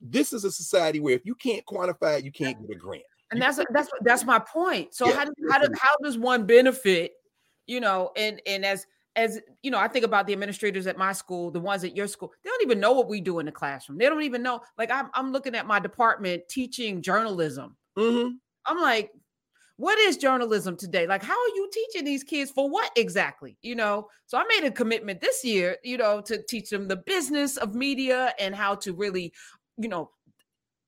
This 0.00 0.32
is 0.32 0.44
a 0.44 0.52
society 0.52 1.00
where 1.00 1.14
if 1.14 1.24
you 1.24 1.34
can't 1.34 1.64
quantify 1.66 2.18
it, 2.18 2.24
you 2.24 2.32
can't 2.32 2.60
get 2.60 2.76
a 2.76 2.78
grant. 2.78 3.02
And 3.30 3.42
that's 3.42 3.60
that's 3.72 3.90
that's 4.02 4.24
my 4.24 4.38
point. 4.38 4.94
So 4.94 5.06
yeah. 5.06 5.14
how, 5.14 5.26
how, 5.50 5.58
does, 5.58 5.78
how 5.78 5.96
does 6.02 6.16
one 6.16 6.46
benefit, 6.46 7.12
you 7.66 7.80
know, 7.80 8.10
and 8.16 8.40
and 8.46 8.64
as 8.64 8.86
as 9.16 9.40
you 9.62 9.70
know, 9.70 9.78
I 9.78 9.88
think 9.88 10.04
about 10.04 10.26
the 10.26 10.32
administrators 10.32 10.86
at 10.86 10.96
my 10.96 11.12
school, 11.12 11.50
the 11.50 11.60
ones 11.60 11.82
at 11.84 11.96
your 11.96 12.06
school, 12.06 12.32
they 12.42 12.50
don't 12.50 12.62
even 12.62 12.80
know 12.80 12.92
what 12.92 13.08
we 13.08 13.20
do 13.20 13.40
in 13.40 13.46
the 13.46 13.52
classroom. 13.52 13.98
They 13.98 14.06
don't 14.06 14.22
even 14.22 14.42
know. 14.42 14.60
Like 14.78 14.90
I'm, 14.90 15.10
I'm 15.12 15.32
looking 15.32 15.56
at 15.56 15.66
my 15.66 15.80
department 15.80 16.42
teaching 16.48 17.02
journalism. 17.02 17.76
Mm-hmm. 17.98 18.36
I'm 18.66 18.80
like, 18.80 19.10
what 19.78 19.98
is 19.98 20.16
journalism 20.16 20.76
today? 20.76 21.06
Like, 21.06 21.22
how 21.22 21.34
are 21.34 21.54
you 21.54 21.70
teaching 21.72 22.04
these 22.04 22.24
kids 22.24 22.50
for 22.50 22.68
what 22.68 22.90
exactly? 22.96 23.56
You 23.62 23.76
know, 23.76 24.08
so 24.26 24.36
I 24.36 24.44
made 24.48 24.66
a 24.66 24.72
commitment 24.72 25.20
this 25.20 25.44
year, 25.44 25.76
you 25.84 25.96
know, 25.96 26.20
to 26.22 26.42
teach 26.48 26.70
them 26.70 26.88
the 26.88 26.96
business 26.96 27.56
of 27.56 27.74
media 27.74 28.34
and 28.38 28.54
how 28.54 28.74
to 28.76 28.92
really, 28.92 29.32
you 29.78 29.88
know, 29.88 30.10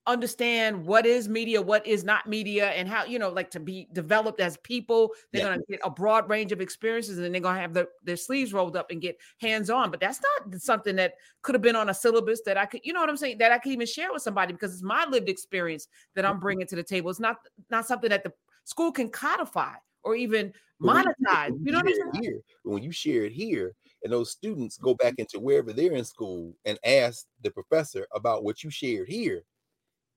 understand 0.06 0.84
what 0.84 1.06
is 1.06 1.28
media, 1.28 1.60
what 1.60 1.86
is 1.86 2.04
not 2.04 2.26
media, 2.26 2.70
and 2.70 2.88
how 2.88 3.04
you 3.04 3.18
know, 3.18 3.28
like 3.28 3.50
to 3.50 3.60
be 3.60 3.88
developed 3.92 4.40
as 4.40 4.56
people. 4.58 5.10
They're 5.32 5.42
yeah. 5.42 5.50
gonna 5.50 5.62
get 5.68 5.80
a 5.84 5.90
broad 5.90 6.28
range 6.28 6.52
of 6.52 6.60
experiences, 6.60 7.18
and 7.18 7.34
they're 7.34 7.40
gonna 7.40 7.60
have 7.60 7.74
the, 7.74 7.88
their 8.02 8.16
sleeves 8.16 8.52
rolled 8.52 8.76
up 8.76 8.90
and 8.90 9.00
get 9.00 9.16
hands 9.40 9.70
on. 9.70 9.90
But 9.90 10.00
that's 10.00 10.20
not 10.20 10.60
something 10.60 10.96
that 10.96 11.14
could 11.42 11.54
have 11.54 11.62
been 11.62 11.76
on 11.76 11.90
a 11.90 11.94
syllabus 11.94 12.42
that 12.46 12.56
I 12.56 12.66
could, 12.66 12.80
you 12.84 12.92
know 12.92 13.00
what 13.00 13.08
I'm 13.08 13.16
saying, 13.16 13.38
that 13.38 13.52
I 13.52 13.58
could 13.58 13.72
even 13.72 13.86
share 13.86 14.12
with 14.12 14.22
somebody 14.22 14.52
because 14.52 14.72
it's 14.72 14.82
my 14.82 15.06
lived 15.06 15.28
experience 15.28 15.86
that 16.14 16.24
I'm 16.24 16.32
mm-hmm. 16.32 16.40
bringing 16.40 16.66
to 16.66 16.76
the 16.76 16.82
table. 16.82 17.10
It's 17.10 17.20
not 17.20 17.36
not 17.70 17.86
something 17.86 18.10
that 18.10 18.24
the 18.24 18.32
school 18.64 18.92
can 18.92 19.10
codify 19.10 19.74
or 20.02 20.14
even 20.14 20.52
monetize. 20.82 21.50
You, 21.50 21.60
you 21.64 21.72
know 21.72 21.78
what 21.78 21.88
I'm 21.88 22.12
saying? 22.12 22.24
Here, 22.24 22.40
when 22.64 22.82
you 22.82 22.92
share 22.92 23.24
it 23.24 23.32
here, 23.32 23.74
and 24.02 24.12
those 24.12 24.30
students 24.30 24.78
go 24.78 24.94
back 24.94 25.14
mm-hmm. 25.14 25.22
into 25.22 25.40
wherever 25.40 25.72
they're 25.72 25.92
in 25.92 26.04
school 26.04 26.54
and 26.64 26.78
ask 26.84 27.26
the 27.42 27.50
professor 27.50 28.06
about 28.14 28.44
what 28.44 28.62
you 28.64 28.70
shared 28.70 29.08
here, 29.08 29.44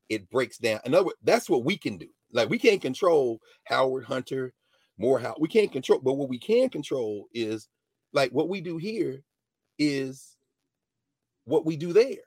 it 0.09 0.29
breaks 0.29 0.57
down. 0.57 0.79
In 0.85 0.93
other 0.93 1.05
words, 1.05 1.17
that's 1.23 1.49
what 1.49 1.65
we 1.65 1.77
can 1.77 1.97
do. 1.97 2.07
Like 2.31 2.49
we 2.49 2.59
can't 2.59 2.81
control 2.81 3.39
Howard 3.65 4.05
Hunter, 4.05 4.53
more 4.97 5.19
Morehouse. 5.19 5.37
We 5.39 5.47
can't 5.47 5.71
control, 5.71 5.99
but 5.99 6.13
what 6.13 6.29
we 6.29 6.39
can 6.39 6.69
control 6.69 7.27
is 7.33 7.67
like 8.11 8.31
what 8.31 8.49
we 8.49 8.61
do 8.61 8.77
here 8.77 9.23
is 9.79 10.37
what 11.45 11.65
we 11.65 11.75
do 11.75 11.93
there. 11.93 12.23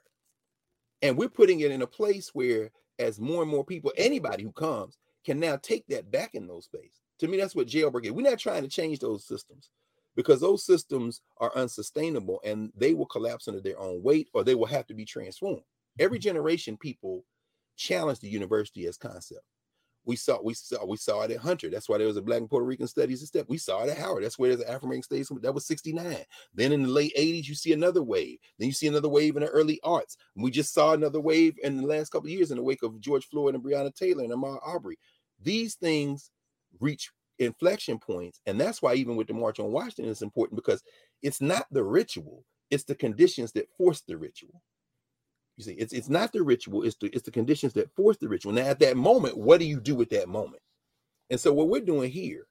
And 1.02 1.16
we're 1.16 1.28
putting 1.28 1.61
it 1.61 1.70
in 1.70 1.82
a 1.82 1.86
place 1.86 2.30
where, 2.32 2.70
as 2.98 3.20
more 3.20 3.42
and 3.42 3.50
more 3.50 3.64
people, 3.64 3.92
anybody 3.96 4.42
who 4.42 4.52
comes 4.52 4.98
can 5.24 5.38
now 5.38 5.57
take 5.57 5.86
that 5.88 6.11
back 6.11 6.34
in 6.34 6.46
those 6.46 6.64
spaces. 6.64 7.00
To 7.20 7.28
me, 7.28 7.36
that's 7.38 7.54
what 7.54 7.66
jailbreak 7.66 8.04
is. 8.04 8.12
We're 8.12 8.28
not 8.28 8.38
trying 8.38 8.62
to 8.62 8.68
change 8.68 8.98
those 8.98 9.24
systems 9.26 9.70
because 10.16 10.40
those 10.40 10.64
systems 10.64 11.20
are 11.38 11.54
unsustainable 11.54 12.40
and 12.44 12.72
they 12.74 12.94
will 12.94 13.06
collapse 13.06 13.46
under 13.46 13.60
their 13.60 13.78
own 13.78 14.02
weight 14.02 14.28
or 14.34 14.42
they 14.42 14.54
will 14.54 14.66
have 14.66 14.86
to 14.86 14.94
be 14.94 15.04
transformed. 15.04 15.62
Every 15.98 16.18
mm-hmm. 16.18 16.24
generation, 16.24 16.76
people 16.76 17.24
challenge 17.76 18.20
the 18.20 18.28
university 18.28 18.86
as 18.86 18.96
concept. 18.96 19.42
We 20.06 20.14
saw 20.14 20.40
we 20.40 20.54
saw 20.54 20.84
we 20.86 20.96
saw 20.96 21.22
it 21.22 21.32
at 21.32 21.38
Hunter. 21.38 21.68
That's 21.68 21.88
why 21.88 21.98
there 21.98 22.06
was 22.06 22.16
a 22.16 22.22
Black 22.22 22.38
and 22.38 22.48
Puerto 22.48 22.64
Rican 22.64 22.86
Studies 22.86 23.26
step. 23.26 23.46
We 23.48 23.58
saw 23.58 23.82
it 23.82 23.90
at 23.90 23.98
Howard. 23.98 24.22
That's 24.22 24.38
where 24.38 24.50
there's 24.50 24.60
an 24.60 24.68
African 24.68 24.88
American 24.90 25.02
Studies. 25.02 25.32
That 25.42 25.52
was 25.52 25.66
69. 25.66 26.18
Then 26.54 26.70
in 26.70 26.84
the 26.84 26.88
late 26.88 27.12
80s, 27.18 27.46
you 27.46 27.56
see 27.56 27.72
another 27.72 28.04
wave. 28.04 28.38
Then 28.58 28.68
you 28.68 28.72
see 28.72 28.86
another 28.86 29.08
wave 29.08 29.36
in 29.36 29.42
the 29.42 29.48
early 29.48 29.80
arts. 29.82 30.16
And 30.36 30.44
we 30.44 30.52
just 30.52 30.72
saw 30.72 30.92
another 30.92 31.20
wave 31.20 31.58
in 31.64 31.76
the 31.76 31.86
last 31.86 32.10
couple 32.10 32.28
of 32.28 32.32
years 32.32 32.52
in 32.52 32.56
the 32.56 32.62
wake 32.62 32.84
of 32.84 33.00
George 33.00 33.26
Floyd 33.26 33.56
and 33.56 33.64
Breonna 33.64 33.92
Taylor 33.92 34.22
and 34.22 34.32
Ahmaud 34.32 34.60
Arbery. 34.64 34.96
These 35.42 35.74
things 35.74 36.30
reach 36.78 37.10
inflection 37.39 37.99
points. 37.99 38.41
And 38.47 38.61
that's 38.61 38.82
why 38.82 38.95
even 38.95 39.16
with 39.16 39.28
the 39.28 39.34
March 39.34 39.61
on 39.61 39.72
Washington, 39.72 40.09
it's 40.09 40.22
important 40.22 40.57
because 40.57 40.82
it's 41.22 41.41
not 41.41 41.66
the 41.70 41.84
ritual, 41.84 42.45
it's 42.70 42.84
the 42.84 42.95
conditions 42.95 43.53
that 43.53 43.68
force 43.76 44.03
the 44.03 44.16
ritual. 44.16 44.62
You 45.57 45.64
see, 45.64 45.72
it's 45.72 45.93
it's 45.93 46.09
not 46.09 46.32
the 46.32 46.43
ritual, 46.43 46.82
it's 46.82 46.97
the 46.97 47.09
it's 47.09 47.24
the 47.24 47.30
conditions 47.30 47.72
that 47.74 47.95
force 47.95 48.18
the 48.18 48.28
ritual. 48.28 48.53
Now, 48.53 48.66
at 48.66 48.78
that 48.80 48.97
moment, 48.97 49.39
what 49.39 49.59
do 49.59 49.66
you 49.66 49.80
do 49.80 49.95
with 49.95 50.11
that 50.11 50.28
moment? 50.28 50.62
And 51.30 51.41
so, 51.41 51.53
what 51.53 51.68
we're 51.68 51.80
doing 51.80 52.11
here, 52.11 52.47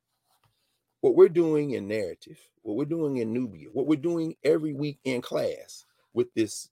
what 1.02 1.16
we're 1.16 1.30
doing 1.30 1.72
in 1.72 1.88
Knarrative, 1.88 2.40
what 2.64 2.76
we're 2.78 2.86
doing 2.86 3.18
in 3.18 3.34
Knubia, 3.34 3.68
what 3.74 3.86
we're 3.86 3.96
doing 3.96 4.36
every 4.44 4.74
week 4.74 5.00
in 5.04 5.22
class 5.22 5.86
with 6.14 6.34
this 6.34 6.70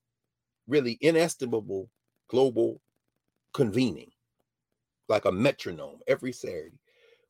really 0.68 0.98
inestimable 1.02 1.90
global 2.30 2.82
convening, 3.54 4.10
like 5.08 5.26
a 5.26 5.32
metronome 5.32 6.00
every 6.08 6.32
Saturday. 6.32 6.80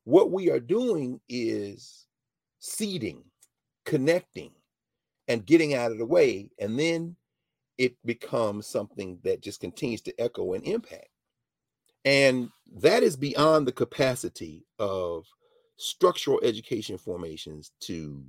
What 0.06 0.32
we 0.32 0.50
are 0.50 0.60
doing 0.60 1.20
is 1.30 2.06
seeding, 2.60 3.24
connecting, 3.86 4.52
and 5.28 5.46
getting 5.46 5.74
out 5.74 5.92
of 5.92 5.98
the 5.98 6.06
way, 6.06 6.50
and 6.60 6.78
then 6.78 7.16
it 7.78 7.96
becomes 8.06 8.68
something 8.68 9.20
that 9.24 9.42
just 9.42 9.62
continues 9.62 10.02
to 10.02 10.22
echo 10.22 10.54
and 10.54 10.64
impact. 10.66 11.08
And 12.06 12.50
that 12.76 13.04
is 13.04 13.16
beyond 13.16 13.66
the 13.66 13.72
capacity 13.72 14.66
of 14.78 15.26
structural 15.78 16.40
education 16.44 16.98
formations 16.98 17.72
to 17.82 18.24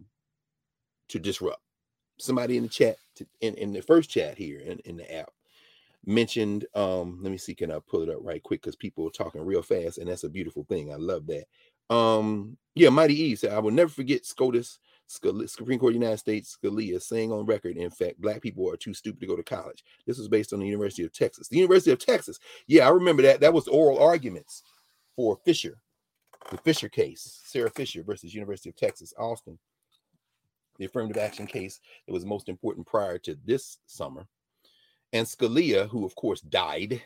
to 1.08 1.18
disrupt. 1.18 1.60
Somebody 2.18 2.56
in 2.56 2.62
the 2.62 2.68
chat, 2.68 2.96
to, 3.16 3.26
in, 3.40 3.54
in 3.54 3.72
the 3.72 3.82
first 3.82 4.08
chat 4.08 4.38
here 4.38 4.60
in, 4.60 4.78
in 4.84 4.96
the 4.96 5.14
app, 5.14 5.30
mentioned, 6.06 6.66
um, 6.74 7.18
let 7.22 7.30
me 7.30 7.38
see, 7.38 7.54
can 7.54 7.70
I 7.70 7.78
pull 7.88 8.02
it 8.02 8.08
up 8.08 8.18
right 8.20 8.42
quick? 8.42 8.62
Because 8.62 8.76
people 8.76 9.06
are 9.06 9.10
talking 9.10 9.44
real 9.44 9.62
fast, 9.62 9.98
and 9.98 10.08
that's 10.08 10.24
a 10.24 10.28
beautiful 10.28 10.64
thing. 10.64 10.92
I 10.92 10.96
love 10.96 11.26
that. 11.26 11.44
Um, 11.94 12.56
yeah, 12.74 12.88
Mighty 12.88 13.20
E 13.20 13.34
said, 13.36 13.52
I 13.52 13.58
will 13.58 13.70
never 13.70 13.90
forget 13.90 14.24
SCOTUS 14.24 14.78
Supreme 15.06 15.78
Court 15.78 15.94
United 15.94 16.18
States, 16.18 16.56
Scalia 16.56 17.00
saying 17.00 17.30
on 17.30 17.46
record, 17.46 17.76
in 17.76 17.90
fact, 17.90 18.20
black 18.20 18.40
people 18.40 18.70
are 18.70 18.76
too 18.76 18.94
stupid 18.94 19.20
to 19.20 19.26
go 19.26 19.36
to 19.36 19.42
college. 19.42 19.84
This 20.06 20.18
was 20.18 20.28
based 20.28 20.52
on 20.52 20.60
the 20.60 20.66
University 20.66 21.04
of 21.04 21.12
Texas. 21.12 21.48
The 21.48 21.56
University 21.56 21.90
of 21.90 21.98
Texas, 21.98 22.38
yeah, 22.66 22.86
I 22.86 22.90
remember 22.90 23.22
that. 23.22 23.40
That 23.40 23.52
was 23.52 23.68
oral 23.68 24.02
arguments 24.02 24.62
for 25.14 25.38
Fisher, 25.44 25.78
the 26.50 26.56
Fisher 26.58 26.88
case, 26.88 27.40
Sarah 27.44 27.70
Fisher 27.70 28.02
versus 28.02 28.34
University 28.34 28.70
of 28.70 28.76
Texas, 28.76 29.12
Austin. 29.18 29.58
The 30.78 30.86
affirmative 30.86 31.22
action 31.22 31.46
case 31.46 31.78
that 32.06 32.12
was 32.12 32.24
most 32.24 32.48
important 32.48 32.86
prior 32.86 33.18
to 33.18 33.36
this 33.44 33.78
summer. 33.86 34.26
And 35.14 35.26
Scalia, 35.26 35.88
who 35.88 36.04
of 36.04 36.14
course 36.16 36.42
died, 36.42 37.00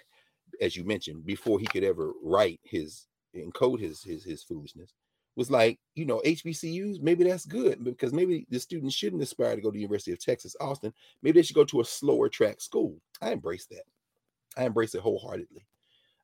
as 0.60 0.74
you 0.74 0.82
mentioned, 0.82 1.24
before 1.24 1.60
he 1.60 1.66
could 1.66 1.84
ever 1.84 2.12
write 2.22 2.58
his 2.64 3.06
encode 3.36 3.78
his 3.78 4.02
his 4.02 4.24
his 4.24 4.42
foolishness 4.42 4.92
was 5.38 5.50
like, 5.52 5.78
you 5.94 6.04
know, 6.04 6.20
HBCUs, 6.26 7.00
maybe 7.00 7.22
that's 7.22 7.46
good 7.46 7.84
because 7.84 8.12
maybe 8.12 8.44
the 8.50 8.58
students 8.58 8.96
shouldn't 8.96 9.22
aspire 9.22 9.54
to 9.54 9.62
go 9.62 9.68
to 9.68 9.72
the 9.72 9.78
University 9.78 10.10
of 10.10 10.18
Texas, 10.18 10.56
Austin. 10.60 10.92
Maybe 11.22 11.38
they 11.38 11.44
should 11.44 11.54
go 11.54 11.64
to 11.64 11.80
a 11.80 11.84
slower 11.84 12.28
track 12.28 12.60
school. 12.60 13.00
I 13.22 13.30
embrace 13.30 13.66
that. 13.66 13.84
I 14.56 14.64
embrace 14.64 14.96
it 14.96 15.00
wholeheartedly. 15.00 15.64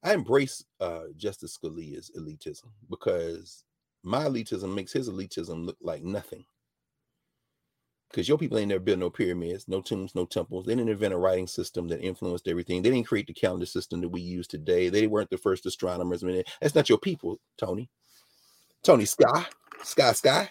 I 0.02 0.14
embrace 0.14 0.64
uh, 0.80 1.04
Justice 1.16 1.56
Scalia's 1.56 2.10
elitism 2.18 2.66
because 2.90 3.62
my 4.02 4.24
elitism 4.24 4.74
makes 4.74 4.92
his 4.92 5.08
elitism 5.08 5.64
look 5.64 5.78
like 5.80 6.02
nothing. 6.02 6.44
Because 8.10 8.28
your 8.28 8.38
people 8.38 8.58
ain't 8.58 8.68
never 8.68 8.80
built 8.80 9.00
no 9.00 9.10
pyramids, 9.10 9.66
no 9.66 9.80
tombs, 9.80 10.14
no 10.14 10.24
temples. 10.24 10.66
They 10.66 10.74
didn't 10.74 10.90
invent 10.90 11.14
a 11.14 11.16
writing 11.16 11.48
system 11.48 11.88
that 11.88 12.00
influenced 12.00 12.46
everything. 12.46 12.80
They 12.80 12.90
didn't 12.90 13.08
create 13.08 13.26
the 13.26 13.32
calendar 13.32 13.66
system 13.66 14.00
that 14.02 14.08
we 14.08 14.20
use 14.20 14.46
today. 14.46 14.88
They 14.88 15.08
weren't 15.08 15.30
the 15.30 15.36
first 15.36 15.66
astronomers. 15.66 16.22
I 16.22 16.28
mean, 16.28 16.44
that's 16.60 16.76
not 16.76 16.88
your 16.88 16.98
people, 16.98 17.40
Tony. 17.58 17.90
Tony 18.84 19.06
Sky, 19.06 19.46
Sky 19.82 20.12
Sky. 20.12 20.50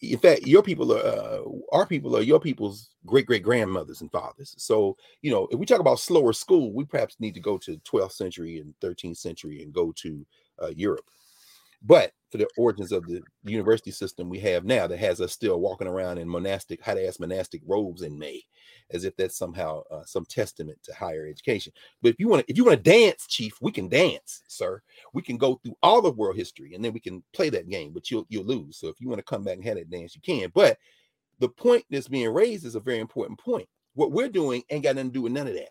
In 0.00 0.18
fact, 0.18 0.46
your 0.46 0.62
people 0.62 0.92
are 0.92 1.04
uh, 1.04 1.40
our 1.72 1.86
people 1.86 2.16
are 2.16 2.22
your 2.22 2.38
people's 2.38 2.90
great 3.06 3.26
great 3.26 3.42
grandmothers 3.42 4.00
and 4.00 4.12
fathers. 4.12 4.54
So 4.58 4.96
you 5.22 5.30
know, 5.30 5.48
if 5.50 5.58
we 5.58 5.66
talk 5.66 5.80
about 5.80 6.00
slower 6.00 6.32
school, 6.32 6.72
we 6.72 6.84
perhaps 6.84 7.16
need 7.18 7.34
to 7.34 7.40
go 7.40 7.56
to 7.58 7.78
12th 7.78 8.12
century 8.12 8.58
and 8.58 8.74
13th 8.82 9.16
century 9.16 9.62
and 9.62 9.72
go 9.72 9.92
to 9.96 10.26
uh, 10.62 10.70
Europe. 10.76 11.08
But 11.82 12.12
for 12.30 12.38
the 12.38 12.48
origins 12.58 12.92
of 12.92 13.06
the 13.06 13.22
university 13.44 13.90
system 13.90 14.28
we 14.28 14.38
have 14.40 14.64
now 14.64 14.86
that 14.86 14.98
has 14.98 15.20
us 15.20 15.32
still 15.32 15.60
walking 15.60 15.86
around 15.86 16.18
in 16.18 16.28
monastic, 16.28 16.82
hot 16.82 16.98
ass 16.98 17.20
monastic 17.20 17.62
robes 17.66 18.02
in 18.02 18.18
May, 18.18 18.42
as 18.90 19.04
if 19.04 19.16
that's 19.16 19.38
somehow 19.38 19.82
uh, 19.90 20.04
some 20.04 20.24
testament 20.26 20.78
to 20.84 20.94
higher 20.94 21.26
education. 21.26 21.72
But 22.02 22.10
if 22.10 22.16
you 22.18 22.28
want 22.28 22.44
to, 22.44 22.50
if 22.50 22.56
you 22.56 22.64
want 22.64 22.82
to 22.82 22.90
dance, 22.90 23.26
Chief, 23.28 23.54
we 23.60 23.70
can 23.70 23.88
dance, 23.88 24.42
sir. 24.48 24.82
We 25.14 25.22
can 25.22 25.38
go 25.38 25.60
through 25.62 25.76
all 25.82 26.04
of 26.04 26.18
world 26.18 26.36
history 26.36 26.74
and 26.74 26.84
then 26.84 26.92
we 26.92 27.00
can 27.00 27.22
play 27.32 27.48
that 27.50 27.68
game, 27.68 27.92
but 27.92 28.10
you'll 28.10 28.26
you'll 28.28 28.44
lose. 28.44 28.78
So 28.78 28.88
if 28.88 29.00
you 29.00 29.08
want 29.08 29.20
to 29.20 29.24
come 29.24 29.44
back 29.44 29.56
and 29.56 29.64
have 29.64 29.76
that 29.76 29.90
dance, 29.90 30.14
you 30.14 30.20
can. 30.20 30.50
But 30.54 30.78
the 31.38 31.48
point 31.48 31.84
that's 31.88 32.08
being 32.08 32.32
raised 32.32 32.66
is 32.66 32.74
a 32.74 32.80
very 32.80 32.98
important 32.98 33.38
point. 33.38 33.68
What 33.94 34.12
we're 34.12 34.28
doing 34.28 34.62
ain't 34.70 34.82
got 34.84 34.96
nothing 34.96 35.10
to 35.10 35.14
do 35.14 35.22
with 35.22 35.32
none 35.32 35.46
of 35.46 35.54
that. 35.54 35.70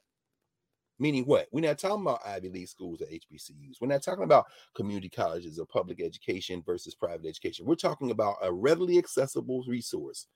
Meaning 1.00 1.26
what? 1.26 1.48
We're 1.52 1.68
not 1.68 1.78
talking 1.78 2.02
about 2.02 2.26
Ivy 2.26 2.50
League 2.50 2.68
schools 2.68 3.02
or 3.02 3.06
HBCUs. 3.06 3.80
We're 3.80 3.88
not 3.88 4.02
talking 4.02 4.24
about 4.24 4.48
community 4.76 5.10
colleges 5.10 5.60
or 5.60 5.66
public 5.66 6.02
education 6.02 6.64
versus 6.66 6.96
private 6.96 7.28
education. 7.28 7.66
We're 7.66 7.76
talking 7.76 8.12
about 8.12 8.38
a 8.42 8.52
readily 8.52 8.98
accessible 8.98 9.64
resource 9.68 10.28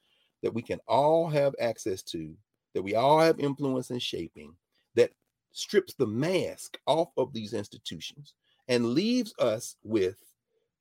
that 0.43 0.53
we 0.53 0.62
can 0.62 0.80
all 0.88 1.28
have 1.30 1.55
access 1.59 2.03
to, 2.03 2.36
that 2.74 2.84
we 2.84 2.95
all 2.95 3.20
have 3.20 3.39
influence 3.39 3.89
in 3.89 3.99
shaping, 3.99 4.53
that 4.95 5.12
strips 5.51 5.95
the 5.95 6.07
mask 6.07 6.78
off 6.86 7.09
of 7.18 7.34
these 7.34 7.53
institutions 7.53 8.34
and 8.68 8.93
leaves 8.93 9.34
us 9.39 9.76
with 9.84 10.18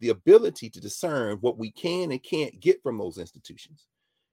the 0.00 0.10
ability 0.10 0.70
to 0.70 0.80
discern 0.80 1.38
what 1.38 1.58
we 1.58 1.70
can 1.70 2.10
and 2.10 2.22
can't 2.22 2.60
get 2.60 2.82
from 2.82 2.98
those 2.98 3.18
institutions. 3.18 3.86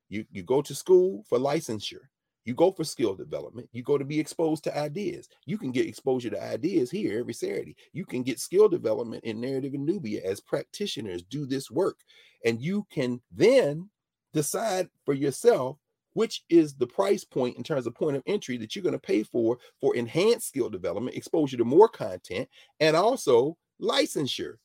You, 0.10 0.26
you 0.32 0.43
go 0.43 0.62
to 0.62 0.76
school 0.76 1.24
for 1.28 1.38
licensure. 1.38 2.08
You 2.48 2.54
go 2.54 2.72
for 2.72 2.86
skill 2.86 3.14
development. 3.14 3.68
You 3.74 3.84
go 3.84 3.98
to 3.98 4.06
be 4.06 4.22
exposed 4.22 4.64
to 4.64 4.78
ideas. 4.78 5.28
You 5.45 5.58
can 5.58 5.74
get 5.74 5.86
exposure 5.86 6.30
to 6.30 6.41
ideas 6.41 6.89
here 6.89 7.20
every 7.20 7.34
Saturday. 7.34 7.76
You 7.91 8.06
can 8.06 8.24
get 8.24 8.39
skill 8.39 8.70
development 8.70 9.26
in 9.26 9.41
Knarrative 9.41 9.74
and 9.74 9.86
Knubia 9.86 10.24
as 10.24 10.39
practitioners 10.39 11.24
do 11.24 11.45
this 11.45 11.70
work. 11.70 11.98
And 12.45 12.62
you 12.62 12.88
can 12.89 13.20
then 13.34 13.89
decide 14.34 14.88
for 15.04 15.14
yourself 15.14 15.76
which 16.14 16.45
is 16.50 16.74
the 16.74 16.88
price 16.88 17.26
point 17.26 17.58
in 17.58 17.64
terms 17.64 17.86
of 17.86 17.93
point 17.93 18.16
of 18.16 18.24
entry 18.26 18.58
that 18.58 18.76
you're 18.76 18.82
going 18.82 18.93
to 18.93 18.98
pay 18.98 19.24
for 19.24 19.60
for 19.82 19.95
enhanced 19.95 20.48
skill 20.48 20.70
development, 20.70 21.18
exposure 21.18 21.58
to 21.58 21.66
more 21.66 21.89
content, 21.89 22.48
and 22.80 22.95
also 22.95 23.58
licensure 23.82 24.56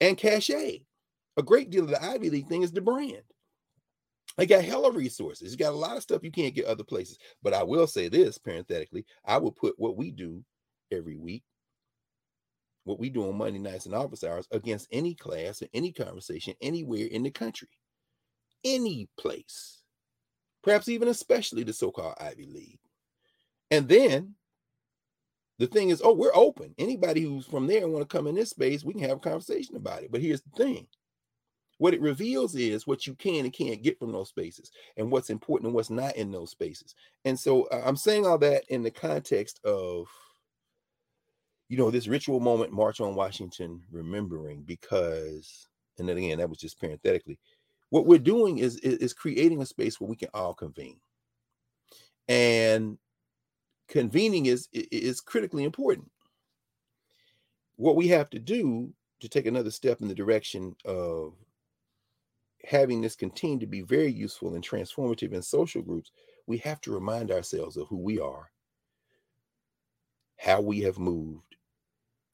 and 0.00 0.18
cachet. 0.18 0.84
A 1.38 1.42
great 1.42 1.70
deal 1.70 1.84
of 1.84 1.90
the 1.90 2.04
Ivy 2.04 2.28
League 2.28 2.48
thing 2.48 2.62
is 2.62 2.70
the 2.70 2.82
brand. 2.82 3.24
They 4.36 4.46
got 4.46 4.64
hella 4.64 4.90
resources. 4.90 5.52
You 5.52 5.58
got 5.58 5.72
a 5.72 5.76
lot 5.76 5.96
of 5.96 6.02
stuff 6.02 6.24
you 6.24 6.32
can't 6.32 6.54
get 6.54 6.64
other 6.66 6.84
places. 6.84 7.18
But 7.42 7.54
I 7.54 7.62
will 7.62 7.86
say 7.86 8.08
this 8.08 8.38
parenthetically, 8.38 9.04
I 9.24 9.38
will 9.38 9.52
put 9.52 9.78
what 9.78 9.96
we 9.96 10.10
do 10.10 10.44
every 10.90 11.16
week, 11.16 11.44
what 12.84 12.98
we 12.98 13.10
do 13.10 13.28
on 13.28 13.38
Monday 13.38 13.60
nights 13.60 13.86
and 13.86 13.94
office 13.94 14.24
hours 14.24 14.48
against 14.50 14.88
any 14.90 15.14
class 15.14 15.62
or 15.62 15.68
any 15.72 15.92
conversation 15.92 16.54
anywhere 16.60 17.06
in 17.06 17.22
the 17.22 17.30
country, 17.30 17.68
any 18.64 19.08
place, 19.18 19.82
perhaps 20.62 20.88
even 20.88 21.08
especially 21.08 21.62
the 21.62 21.72
so-called 21.72 22.14
Ivy 22.20 22.46
League. 22.46 22.80
And 23.70 23.88
then 23.88 24.34
the 25.58 25.68
thing 25.68 25.90
is, 25.90 26.02
oh, 26.04 26.12
we're 26.12 26.34
open. 26.34 26.74
Anybody 26.76 27.22
who's 27.22 27.46
from 27.46 27.68
there 27.68 27.84
and 27.84 27.92
want 27.92 28.08
to 28.08 28.16
come 28.16 28.26
in 28.26 28.34
this 28.34 28.50
space, 28.50 28.84
we 28.84 28.94
can 28.94 29.02
have 29.02 29.18
a 29.18 29.20
conversation 29.20 29.76
about 29.76 30.02
it. 30.02 30.10
But 30.10 30.20
here's 30.20 30.42
the 30.42 30.50
thing 30.56 30.88
what 31.78 31.94
it 31.94 32.00
reveals 32.00 32.54
is 32.54 32.86
what 32.86 33.06
you 33.06 33.14
can 33.14 33.44
and 33.44 33.52
can't 33.52 33.82
get 33.82 33.98
from 33.98 34.12
those 34.12 34.28
spaces 34.28 34.70
and 34.96 35.10
what's 35.10 35.30
important 35.30 35.66
and 35.66 35.74
what's 35.74 35.90
not 35.90 36.16
in 36.16 36.30
those 36.30 36.50
spaces. 36.50 36.94
And 37.24 37.38
so 37.38 37.64
uh, 37.64 37.82
I'm 37.84 37.96
saying 37.96 38.26
all 38.26 38.38
that 38.38 38.64
in 38.68 38.82
the 38.82 38.90
context 38.90 39.60
of, 39.64 40.08
you 41.68 41.76
know, 41.76 41.90
this 41.90 42.08
ritual 42.08 42.40
moment, 42.40 42.72
March 42.72 43.00
on 43.00 43.14
Washington, 43.14 43.82
remembering 43.90 44.62
because, 44.62 45.68
and 45.98 46.08
then 46.08 46.16
again, 46.16 46.38
that 46.38 46.48
was 46.48 46.58
just 46.58 46.78
parenthetically, 46.78 47.38
what 47.90 48.06
we're 48.06 48.18
doing 48.18 48.58
is, 48.58 48.76
is, 48.78 48.98
is 48.98 49.12
creating 49.12 49.62
a 49.62 49.66
space 49.66 50.00
where 50.00 50.08
we 50.08 50.16
can 50.16 50.28
all 50.34 50.54
convene. 50.54 51.00
And 52.28 52.98
convening 53.88 54.46
is 54.46 54.68
is 54.72 55.20
critically 55.20 55.64
important. 55.64 56.10
What 57.76 57.96
we 57.96 58.08
have 58.08 58.30
to 58.30 58.38
do 58.38 58.92
to 59.20 59.28
take 59.28 59.46
another 59.46 59.70
step 59.70 60.00
in 60.00 60.08
the 60.08 60.14
direction 60.14 60.74
of 60.84 61.34
having 62.66 63.00
this 63.00 63.16
continue 63.16 63.58
to 63.60 63.66
be 63.66 63.82
very 63.82 64.10
useful 64.10 64.54
and 64.54 64.66
transformative 64.66 65.32
in 65.32 65.42
social 65.42 65.82
groups, 65.82 66.10
we 66.46 66.58
have 66.58 66.80
to 66.82 66.92
remind 66.92 67.30
ourselves 67.30 67.76
of 67.76 67.88
who 67.88 67.98
we 67.98 68.20
are, 68.20 68.50
how 70.38 70.60
we 70.60 70.80
have 70.80 70.98
moved, 70.98 71.56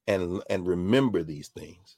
and 0.07 0.43
and 0.51 0.67
remember 0.67 1.23
these 1.23 1.49
things. 1.49 1.97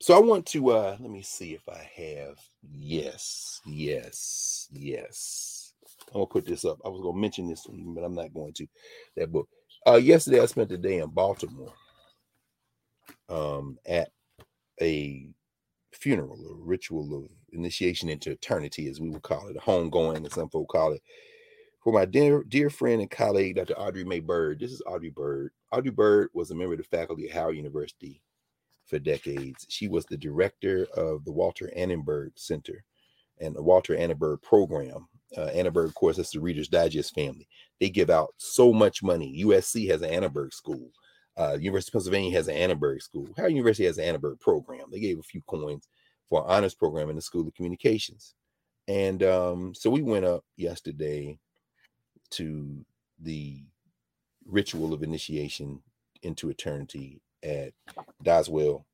So 0.00 0.16
I 0.16 0.20
want 0.20 0.46
to 0.46 0.70
uh 0.70 0.96
let 1.00 1.10
me 1.10 1.22
see 1.22 1.54
if 1.54 1.68
I 1.68 1.90
have 1.96 2.38
yes, 2.62 3.60
yes, 3.66 4.68
yes. 4.70 5.72
I'm 6.08 6.14
gonna 6.14 6.26
put 6.26 6.46
this 6.46 6.64
up. 6.64 6.78
I 6.84 6.88
was 6.88 7.00
gonna 7.00 7.18
mention 7.18 7.48
this, 7.48 7.66
one, 7.66 7.94
but 7.94 8.04
I'm 8.04 8.14
not 8.14 8.32
going 8.32 8.52
to. 8.54 8.66
That 9.16 9.32
book. 9.32 9.48
Uh 9.86 9.96
yesterday 9.96 10.40
I 10.40 10.46
spent 10.46 10.68
the 10.68 10.78
day 10.78 10.98
in 10.98 11.10
Baltimore 11.10 11.72
um 13.28 13.78
at 13.86 14.10
a 14.80 15.28
funeral, 15.98 16.38
a 16.40 16.54
ritual 16.64 17.14
of 17.16 17.30
initiation 17.52 18.08
into 18.08 18.30
eternity, 18.30 18.88
as 18.88 19.00
we 19.00 19.10
would 19.10 19.22
call 19.22 19.48
it, 19.48 19.56
a 19.56 19.60
homegoing, 19.60 20.26
as 20.26 20.34
some 20.34 20.48
folk 20.48 20.68
call 20.68 20.92
it, 20.92 21.02
for 21.82 21.92
my 21.92 22.04
dear 22.04 22.42
dear 22.44 22.70
friend 22.70 23.00
and 23.00 23.10
colleague, 23.10 23.56
Dr. 23.56 23.78
Audrey 23.78 24.04
May 24.04 24.20
Bird. 24.20 24.60
This 24.60 24.72
is 24.72 24.82
Audrey 24.86 25.10
Bird. 25.10 25.52
Audrey 25.72 25.90
Bird 25.90 26.28
was 26.34 26.50
a 26.50 26.54
member 26.54 26.74
of 26.74 26.78
the 26.78 26.84
faculty 26.84 27.28
at 27.28 27.34
Howard 27.34 27.56
University 27.56 28.20
for 28.86 28.98
decades. 28.98 29.66
She 29.68 29.88
was 29.88 30.04
the 30.06 30.16
director 30.16 30.86
of 30.96 31.24
the 31.24 31.32
Walter 31.32 31.70
Annenberg 31.76 32.32
Center 32.36 32.84
and 33.40 33.54
the 33.54 33.62
Walter 33.62 33.94
Annenberg 33.96 34.42
program. 34.42 35.08
Uh, 35.36 35.46
Annenberg, 35.46 35.88
of 35.88 35.94
course, 35.94 36.16
that's 36.16 36.30
the 36.30 36.40
Reader's 36.40 36.68
Digest 36.68 37.14
family. 37.14 37.46
They 37.80 37.90
give 37.90 38.10
out 38.10 38.34
so 38.38 38.72
much 38.72 39.02
money. 39.02 39.42
USC 39.44 39.88
has 39.90 40.02
an 40.02 40.10
Annenberg 40.10 40.52
school. 40.52 40.90
Uh, 41.38 41.56
University 41.60 41.90
of 41.90 41.92
Pennsylvania 41.94 42.32
has 42.32 42.48
an 42.48 42.56
Annenberg 42.56 43.00
school. 43.02 43.28
Howard 43.36 43.52
University 43.52 43.86
has 43.86 43.98
an 43.98 44.04
Annenberg 44.04 44.40
program. 44.40 44.86
They 44.90 45.00
gave 45.00 45.18
a 45.20 45.22
few 45.22 45.42
coins 45.42 45.88
for 46.28 46.42
an 46.42 46.50
honors 46.50 46.74
program 46.74 47.10
in 47.10 47.16
the 47.16 47.22
School 47.22 47.46
of 47.46 47.54
Communications. 47.54 48.34
And 48.88 49.22
um, 49.22 49.74
so 49.74 49.90
we 49.90 50.02
went 50.02 50.24
up 50.24 50.44
yesterday 50.56 51.38
to 52.30 52.84
the 53.20 53.62
ritual 54.46 54.92
of 54.92 55.02
initiation 55.02 55.80
into 56.22 56.50
eternity 56.50 57.20
at 57.42 57.72
Doswell 58.24 58.84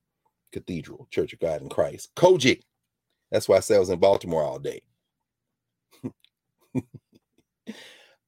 Cathedral, 0.53 1.09
Church 1.11 1.33
of 1.33 1.41
God 1.41 1.63
in 1.63 1.69
Christ. 1.69 2.11
COGIC. 2.17 2.63
That's 3.31 3.49
why 3.49 3.57
I 3.57 3.61
said 3.61 3.77
I 3.77 3.81
was 3.81 3.91
in 3.91 3.99
Baltimore 3.99 4.43
all 4.43 4.59
day. 4.59 4.83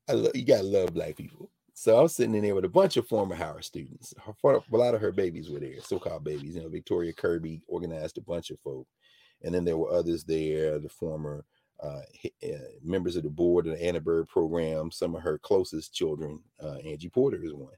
I 0.09 0.13
love, 0.13 0.33
you 0.35 0.45
gotta 0.45 0.63
love 0.63 0.95
black 0.95 1.17
people. 1.17 1.51
So 1.79 1.99
I 1.99 2.01
was 2.01 2.17
sitting 2.17 2.35
in 2.35 2.43
there 2.43 2.55
with 2.55 2.65
a 2.65 2.71
bunch 2.71 2.97
of 2.97 3.07
former 3.07 3.35
Howard 3.35 3.63
students. 3.63 4.15
a 4.27 4.63
lot 4.71 4.95
of 4.95 5.01
her 5.03 5.13
babies 5.13 5.51
were 5.51 5.61
there, 5.61 5.79
so-called 5.83 6.25
babies. 6.25 6.55
You 6.55 6.63
know, 6.63 6.71
Victoria 6.71 7.13
Kirby 7.13 7.61
organized 7.69 8.17
a 8.17 8.23
bunch 8.23 8.49
of 8.49 8.59
folk, 8.61 8.87
and 9.43 9.55
then 9.55 9.63
there 9.63 9.77
were 9.77 9.93
others 9.93 10.25
there. 10.25 10.79
The 10.79 10.89
former 10.89 11.45
uh, 11.79 12.01
uh, 12.43 12.69
members 12.83 13.17
of 13.17 13.25
the 13.25 13.29
board 13.29 13.67
of 13.67 13.79
the 13.79 13.85
Annenberg 13.85 14.27
program. 14.27 14.91
Some 14.91 15.15
of 15.15 15.21
her 15.21 15.37
closest 15.37 15.93
children, 15.93 16.41
uh, 16.65 16.77
Angie 16.77 17.11
Porter 17.11 17.45
is 17.45 17.53
one. 17.53 17.75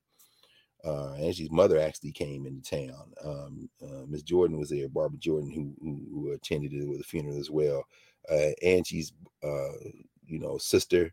Uh, 0.84 1.14
Angie's 1.14 1.51
mother 1.51 1.80
actually 1.80 2.12
came 2.12 2.46
into 2.46 2.70
town. 2.70 3.12
Um, 3.24 3.68
uh, 3.82 4.07
Miss 4.07 4.22
Jordan 4.22 4.59
was 4.59 4.70
there, 4.70 4.88
Barbara 4.88 5.18
Jordan, 5.18 5.51
who, 5.51 5.74
who, 5.82 6.07
who 6.09 6.32
attended 6.34 6.72
it 6.72 6.88
with 6.88 6.99
the 6.99 7.05
funeral 7.05 7.36
as 7.36 7.51
well. 7.51 7.82
Uh, 8.30 8.51
Angie's, 8.62 9.12
you 9.42 10.38
know, 10.38 10.57
sister, 10.57 11.12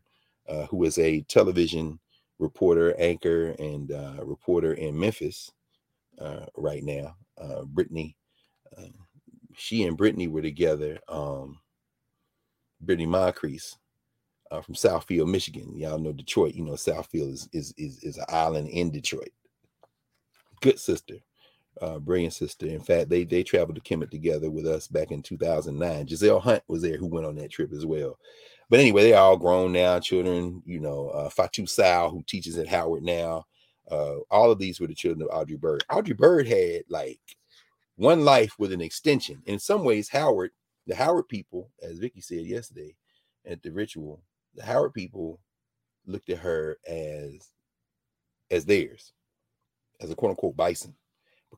who 0.70 0.84
is 0.84 0.98
a 0.98 1.22
television 1.22 1.98
reporter, 2.38 2.94
anchor, 2.98 3.54
and 3.58 3.90
reporter 4.22 4.74
in 4.74 4.98
Memphis 4.98 5.50
right 6.56 6.82
now, 6.84 7.16
Brittany. 7.66 8.16
she 9.54 9.84
and 9.84 9.96
Brittany 9.96 10.28
were 10.28 10.42
together. 10.42 10.98
Um, 11.08 11.58
Brittany 12.80 13.06
Moncrief 13.06 13.74
uh, 14.50 14.60
from 14.60 14.74
Southfield, 14.74 15.30
Michigan. 15.30 15.76
Y'all 15.76 15.98
know 15.98 16.12
Detroit. 16.12 16.54
You 16.54 16.64
know 16.64 16.72
Southfield 16.72 17.32
is 17.32 17.48
is 17.52 17.74
is, 17.76 18.02
is 18.02 18.18
an 18.18 18.24
island 18.28 18.68
in 18.68 18.90
Detroit. 18.90 19.30
Good 20.60 20.78
sister, 20.78 21.16
uh, 21.80 21.98
brilliant 21.98 22.34
sister. 22.34 22.66
In 22.66 22.80
fact, 22.80 23.08
they 23.08 23.24
they 23.24 23.42
traveled 23.42 23.76
to 23.76 23.80
Kemet 23.80 24.10
together 24.10 24.50
with 24.50 24.66
us 24.66 24.86
back 24.88 25.10
in 25.10 25.22
2009. 25.22 26.06
Giselle 26.06 26.40
Hunt 26.40 26.62
was 26.68 26.82
there, 26.82 26.96
who 26.96 27.06
went 27.06 27.26
on 27.26 27.36
that 27.36 27.50
trip 27.50 27.72
as 27.72 27.86
well. 27.86 28.18
But 28.68 28.80
anyway, 28.80 29.04
they're 29.04 29.18
all 29.18 29.36
grown 29.36 29.72
now, 29.72 30.00
children. 30.00 30.62
You 30.66 30.80
know, 30.80 31.08
uh, 31.10 31.30
Fatu 31.30 31.66
Sal, 31.66 32.10
who 32.10 32.22
teaches 32.26 32.58
at 32.58 32.68
Howard 32.68 33.02
now. 33.02 33.44
Uh, 33.90 34.16
all 34.30 34.50
of 34.50 34.58
these 34.58 34.80
were 34.80 34.88
the 34.88 34.94
children 34.94 35.22
of 35.22 35.36
Audrey 35.36 35.56
Bird. 35.56 35.84
Audrey 35.90 36.14
Bird 36.14 36.48
had 36.48 36.82
like 36.88 37.20
one 37.94 38.24
life 38.24 38.54
with 38.58 38.72
an 38.72 38.80
extension. 38.80 39.42
In 39.46 39.58
some 39.58 39.84
ways, 39.84 40.08
Howard 40.08 40.50
the 40.86 40.94
Howard 40.94 41.28
people, 41.28 41.70
as 41.82 41.98
Vicky 41.98 42.20
said 42.20 42.44
yesterday 42.46 42.94
at 43.44 43.62
the 43.62 43.70
ritual, 43.70 44.22
the 44.54 44.64
Howard 44.64 44.94
people 44.94 45.40
looked 46.06 46.30
at 46.30 46.38
her 46.38 46.78
as 46.86 47.50
as 48.50 48.64
theirs, 48.64 49.12
as 50.00 50.10
a 50.10 50.14
quote 50.14 50.30
unquote 50.30 50.56
bison, 50.56 50.94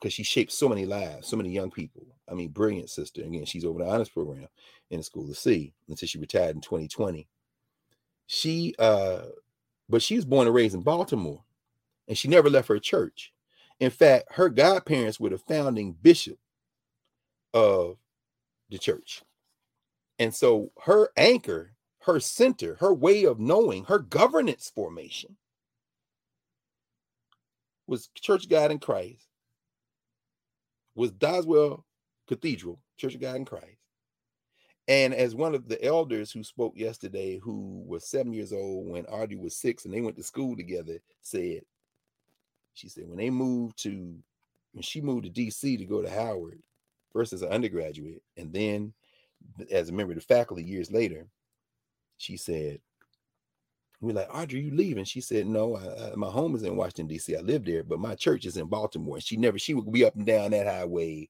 because 0.01 0.13
she 0.13 0.23
shaped 0.23 0.53
so 0.53 0.69
many 0.69 0.87
lives, 0.87 1.27
so 1.27 1.37
many 1.37 1.51
young 1.51 1.71
people. 1.71 2.07
I 2.31 2.35
mean, 2.35 2.49
brilliant 2.49 2.91
sister. 2.91 3.23
Again, 3.23 3.45
she's 3.45 3.65
over 3.65 3.81
the 3.81 3.89
honors 3.89 4.09
program 4.09 4.47
in 4.91 4.99
the 4.99 5.05
School 5.05 5.29
of 5.29 5.37
C 5.37 5.73
until 5.89 6.07
she 6.07 6.19
retired 6.19 6.55
in 6.55 6.61
2020. 6.61 7.27
She 8.27 8.75
uh, 8.79 9.23
but 9.89 10.03
she 10.03 10.17
was 10.17 10.25
born 10.25 10.47
and 10.47 10.55
raised 10.55 10.75
in 10.75 10.83
Baltimore, 10.83 11.43
and 12.07 12.17
she 12.17 12.29
never 12.29 12.51
left 12.51 12.69
her 12.69 12.79
church. 12.79 13.33
In 13.81 13.91
fact, 13.91 14.33
her 14.33 14.49
godparents 14.49 15.19
were 15.19 15.31
the 15.31 15.39
founding 15.39 15.93
bishop 15.93 16.39
of 17.55 17.97
the 18.71 18.79
church. 18.79 19.23
And 20.19 20.35
so 20.35 20.73
her 20.83 21.11
anchor, 21.17 21.73
her 22.01 22.21
center, 22.21 22.75
her 22.81 22.93
way 22.93 23.25
of 23.25 23.39
knowing, 23.39 23.85
her 23.85 23.99
governance 23.99 24.71
formation 24.75 25.37
was 27.87 28.11
Church 28.21 28.49
God 28.49 28.71
and 28.71 28.81
Christ, 28.81 29.28
was 30.99 31.13
Doswell 31.13 31.85
Cathedral, 32.27 32.81
Church 32.97 33.15
of 33.15 33.21
God 33.21 33.37
in 33.37 33.45
Christ. 33.45 33.79
And 34.89 35.15
as 35.15 35.33
one 35.33 35.55
of 35.55 35.69
the 35.69 35.83
elders 35.85 36.33
who 36.33 36.43
spoke 36.43 36.73
yesterday, 36.77 37.39
who 37.39 37.85
was 37.87 38.09
seven 38.09 38.33
years 38.33 38.53
old 38.53 38.89
when 38.89 39.07
Audrey 39.07 39.37
was 39.37 39.55
six 39.55 39.85
and 39.85 39.95
they 39.95 40.01
went 40.01 40.17
to 40.17 40.25
school 40.25 40.57
together, 40.57 40.99
said, 41.23 41.61
she 42.75 42.89
said, 42.89 43.07
when 43.07 43.19
they 43.19 43.31
moved 43.31 43.81
to, 43.85 44.17
when 44.73 44.83
she 44.83 45.01
moved 45.01 45.25
to 45.25 45.31
DC 45.31 45.79
to 45.79 45.85
go 45.85 46.03
to 46.03 46.11
Howard, 46.11 46.61
first 47.13 47.33
as 47.33 47.43
an 47.43 47.51
undergraduate, 47.51 48.23
and 48.37 48.53
then 48.53 48.93
as 49.71 49.91
a 49.91 49.93
member 49.93 50.15
of 50.15 50.19
the 50.19 50.25
faculty 50.25 50.65
years 50.65 50.91
later, 50.91 51.29
she 52.17 52.37
said, 52.37 52.81
we're 54.01 54.15
like, 54.15 54.33
Audrey, 54.33 54.61
you 54.61 54.75
leaving? 54.75 55.05
She 55.05 55.21
said, 55.21 55.47
No, 55.47 55.77
I, 55.77 56.13
I, 56.13 56.15
my 56.15 56.29
home 56.29 56.55
is 56.55 56.63
in 56.63 56.77
Washington, 56.77 57.09
D.C. 57.09 57.37
I 57.37 57.41
live 57.41 57.65
there, 57.65 57.83
but 57.83 57.99
my 57.99 58.15
church 58.15 58.47
is 58.47 58.57
in 58.57 58.67
Baltimore. 58.67 59.17
And 59.17 59.25
she 59.25 59.37
never, 59.37 59.59
she 59.59 59.75
would 59.75 59.91
be 59.91 60.05
up 60.05 60.15
and 60.15 60.27
down 60.27 60.53
that 60.53 60.67
highway 60.67 61.29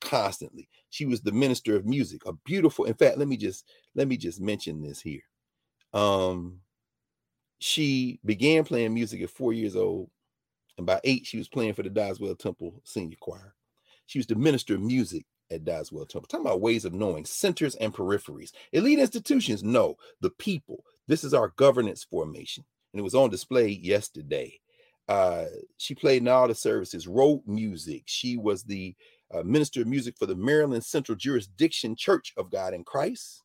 constantly. 0.00 0.68
She 0.90 1.04
was 1.04 1.20
the 1.20 1.32
minister 1.32 1.76
of 1.76 1.84
music, 1.84 2.22
a 2.26 2.32
beautiful, 2.32 2.86
in 2.86 2.94
fact, 2.94 3.18
let 3.18 3.28
me 3.28 3.36
just 3.36 3.64
let 3.94 4.08
me 4.08 4.16
just 4.16 4.40
mention 4.40 4.82
this 4.82 5.00
here. 5.00 5.22
Um, 5.92 6.60
she 7.58 8.20
began 8.24 8.64
playing 8.64 8.94
music 8.94 9.22
at 9.22 9.30
four 9.30 9.52
years 9.52 9.76
old, 9.76 10.10
and 10.78 10.86
by 10.86 11.00
eight, 11.04 11.26
she 11.26 11.38
was 11.38 11.48
playing 11.48 11.74
for 11.74 11.82
the 11.82 11.90
Doswell 11.90 12.38
Temple 12.38 12.80
Senior 12.84 13.16
Choir. 13.20 13.54
She 14.06 14.18
was 14.18 14.26
the 14.26 14.34
minister 14.34 14.74
of 14.74 14.80
music 14.80 15.26
at 15.50 15.64
Doswell 15.64 16.06
Temple. 16.08 16.28
Talking 16.28 16.46
about 16.46 16.60
ways 16.60 16.84
of 16.84 16.92
knowing 16.94 17.24
centers 17.24 17.74
and 17.76 17.92
peripheries. 17.94 18.52
Elite 18.72 18.98
institutions 18.98 19.62
know 19.62 19.96
the 20.20 20.30
people. 20.30 20.84
This 21.08 21.24
is 21.24 21.34
our 21.34 21.52
governance 21.56 22.04
formation. 22.04 22.64
And 22.92 23.00
it 23.00 23.04
was 23.04 23.14
on 23.14 23.30
display 23.30 23.68
yesterday. 23.68 24.58
Uh, 25.08 25.44
she 25.76 25.94
played 25.94 26.22
in 26.22 26.28
all 26.28 26.48
the 26.48 26.54
services, 26.54 27.06
wrote 27.06 27.42
music. 27.46 28.02
She 28.06 28.36
was 28.36 28.64
the 28.64 28.94
uh, 29.32 29.42
minister 29.42 29.82
of 29.82 29.86
music 29.86 30.16
for 30.18 30.26
the 30.26 30.34
Maryland 30.34 30.84
Central 30.84 31.16
Jurisdiction 31.16 31.94
Church 31.96 32.32
of 32.36 32.50
God 32.50 32.74
in 32.74 32.84
Christ. 32.84 33.42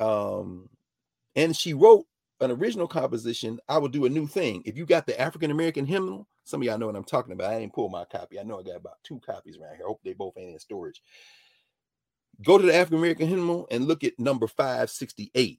Um, 0.00 0.68
and 1.34 1.56
she 1.56 1.74
wrote 1.74 2.06
an 2.40 2.50
original 2.50 2.86
composition, 2.86 3.58
I 3.68 3.78
will 3.78 3.88
do 3.88 4.04
a 4.04 4.10
new 4.10 4.26
thing. 4.26 4.62
If 4.66 4.76
you 4.76 4.84
got 4.84 5.06
the 5.06 5.18
African 5.18 5.50
American 5.50 5.86
hymnal, 5.86 6.28
some 6.44 6.60
of 6.60 6.66
y'all 6.66 6.78
know 6.78 6.86
what 6.86 6.96
I'm 6.96 7.04
talking 7.04 7.32
about. 7.32 7.52
I 7.52 7.60
didn't 7.60 7.74
pull 7.74 7.88
my 7.88 8.04
copy. 8.04 8.38
I 8.38 8.42
know 8.42 8.58
I 8.58 8.62
got 8.62 8.76
about 8.76 8.98
two 9.02 9.20
copies 9.24 9.56
around 9.56 9.76
here. 9.76 9.86
Hope 9.86 10.00
they 10.04 10.12
both 10.12 10.36
ain't 10.36 10.52
in 10.52 10.58
storage. 10.58 11.00
Go 12.44 12.58
to 12.58 12.66
the 12.66 12.74
African 12.74 12.98
American 12.98 13.28
hymnal 13.28 13.66
and 13.70 13.86
look 13.86 14.04
at 14.04 14.18
number 14.18 14.46
568. 14.46 15.58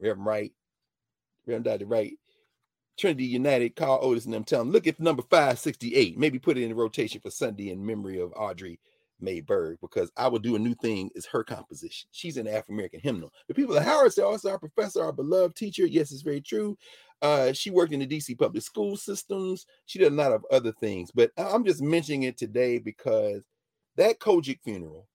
Reverend 0.00 0.26
Wright, 0.26 0.52
Reverend 1.46 1.64
Dr. 1.64 1.86
Wright, 1.86 2.14
Trinity 2.98 3.24
United, 3.24 3.76
Carl 3.76 4.00
Otis, 4.02 4.24
and 4.24 4.34
them 4.34 4.44
tell 4.44 4.60
them, 4.60 4.72
look 4.72 4.86
at 4.86 4.98
number 5.00 5.22
568. 5.22 6.18
Maybe 6.18 6.38
put 6.38 6.58
it 6.58 6.64
in 6.64 6.74
rotation 6.74 7.20
for 7.20 7.30
Sunday 7.30 7.70
in 7.70 7.84
memory 7.84 8.20
of 8.20 8.32
Audrey 8.36 8.80
Mae 9.20 9.40
Bird 9.40 9.78
because 9.80 10.10
I 10.16 10.28
will 10.28 10.38
do 10.38 10.56
a 10.56 10.58
new 10.58 10.74
thing 10.74 11.10
is 11.14 11.26
her 11.26 11.44
composition. 11.44 12.08
She's 12.12 12.36
an 12.36 12.46
African 12.46 12.74
American 12.74 13.00
hymnal. 13.00 13.32
The 13.46 13.54
people 13.54 13.76
at 13.76 13.84
Howard 13.84 14.12
say, 14.12 14.22
also 14.22 14.48
oh, 14.48 14.52
our 14.52 14.58
professor, 14.58 15.02
our 15.02 15.12
beloved 15.12 15.56
teacher. 15.56 15.86
Yes, 15.86 16.12
it's 16.12 16.22
very 16.22 16.40
true. 16.40 16.76
Uh, 17.20 17.52
she 17.52 17.70
worked 17.70 17.92
in 17.92 18.00
the 18.00 18.06
DC 18.06 18.38
public 18.38 18.62
school 18.62 18.96
systems. 18.96 19.66
She 19.86 19.98
did 19.98 20.12
a 20.12 20.16
lot 20.16 20.32
of 20.32 20.44
other 20.50 20.72
things, 20.72 21.10
but 21.12 21.32
I'm 21.36 21.64
just 21.64 21.82
mentioning 21.82 22.24
it 22.24 22.38
today 22.38 22.78
because 22.78 23.42
that 23.96 24.20
COGIC 24.20 24.60
funeral, 24.62 25.08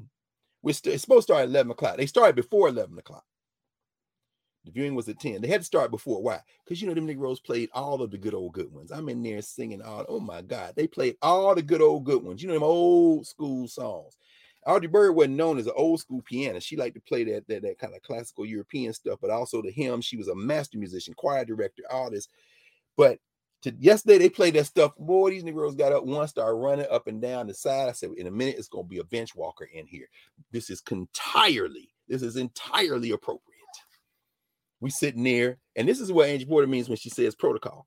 we're 0.62 0.72
st- 0.72 0.94
it's 0.94 1.02
supposed 1.02 1.28
to 1.28 1.34
start 1.34 1.44
at 1.44 1.50
11 1.50 1.72
o'clock. 1.72 1.96
They 1.96 2.06
started 2.06 2.34
before 2.34 2.68
11 2.68 2.98
o'clock. 2.98 3.24
The 4.64 4.70
viewing 4.70 4.94
was 4.94 5.08
at 5.08 5.20
10. 5.20 5.42
They 5.42 5.48
had 5.48 5.60
to 5.60 5.66
start 5.66 5.90
before. 5.90 6.22
Why? 6.22 6.40
Because 6.64 6.80
you 6.80 6.88
know 6.88 6.94
them 6.94 7.06
Negroes 7.06 7.40
played 7.40 7.68
all 7.74 8.00
of 8.00 8.10
the 8.10 8.18
good 8.18 8.34
old 8.34 8.54
good 8.54 8.72
ones. 8.72 8.90
I'm 8.90 9.08
in 9.08 9.22
there 9.22 9.42
singing 9.42 9.82
all. 9.82 10.06
Oh 10.08 10.20
my 10.20 10.42
God, 10.42 10.72
they 10.76 10.86
played 10.86 11.16
all 11.20 11.54
the 11.54 11.62
good 11.62 11.82
old 11.82 12.04
good 12.04 12.22
ones. 12.22 12.42
You 12.42 12.48
know 12.48 12.54
them 12.54 12.62
old 12.62 13.26
school 13.26 13.68
songs. 13.68 14.16
Audrey 14.66 14.88
Bird 14.88 15.12
wasn't 15.12 15.36
known 15.36 15.58
as 15.58 15.66
an 15.66 15.74
old 15.76 16.00
school 16.00 16.22
pianist. 16.22 16.66
She 16.66 16.76
liked 16.76 16.94
to 16.94 17.00
play 17.02 17.24
that, 17.24 17.46
that 17.48 17.62
that 17.62 17.78
kind 17.78 17.94
of 17.94 18.02
classical 18.02 18.46
European 18.46 18.94
stuff, 18.94 19.18
but 19.20 19.30
also 19.30 19.60
the 19.60 19.70
hymn. 19.70 20.00
She 20.00 20.16
was 20.16 20.28
a 20.28 20.34
master 20.34 20.78
musician, 20.78 21.12
choir 21.14 21.44
director, 21.44 21.82
all 21.90 22.10
this. 22.10 22.28
But 22.96 23.18
to, 23.62 23.74
yesterday 23.78 24.18
they 24.18 24.30
played 24.30 24.54
that 24.54 24.66
stuff. 24.66 24.92
Boy, 24.98 25.30
these 25.30 25.44
Negroes 25.44 25.74
got 25.74 25.92
up 25.92 26.04
one, 26.04 26.26
started 26.28 26.56
running 26.56 26.86
up 26.90 27.06
and 27.06 27.20
down 27.20 27.46
the 27.46 27.54
side. 27.54 27.90
I 27.90 27.92
said, 27.92 28.10
in 28.16 28.26
a 28.26 28.30
minute, 28.30 28.56
it's 28.56 28.68
gonna 28.68 28.84
be 28.84 28.98
a 28.98 29.04
bench 29.04 29.34
walker 29.34 29.68
in 29.72 29.86
here. 29.86 30.08
This 30.50 30.70
is 30.70 30.82
entirely, 30.90 31.90
this 32.08 32.22
is 32.22 32.36
entirely 32.36 33.10
appropriate. 33.10 33.53
We 34.84 34.90
sitting 34.90 35.22
there, 35.22 35.56
and 35.76 35.88
this 35.88 35.98
is 35.98 36.12
what 36.12 36.28
Angie 36.28 36.44
Porter 36.44 36.66
means 36.66 36.90
when 36.90 36.98
she 36.98 37.08
says 37.08 37.34
protocol. 37.34 37.86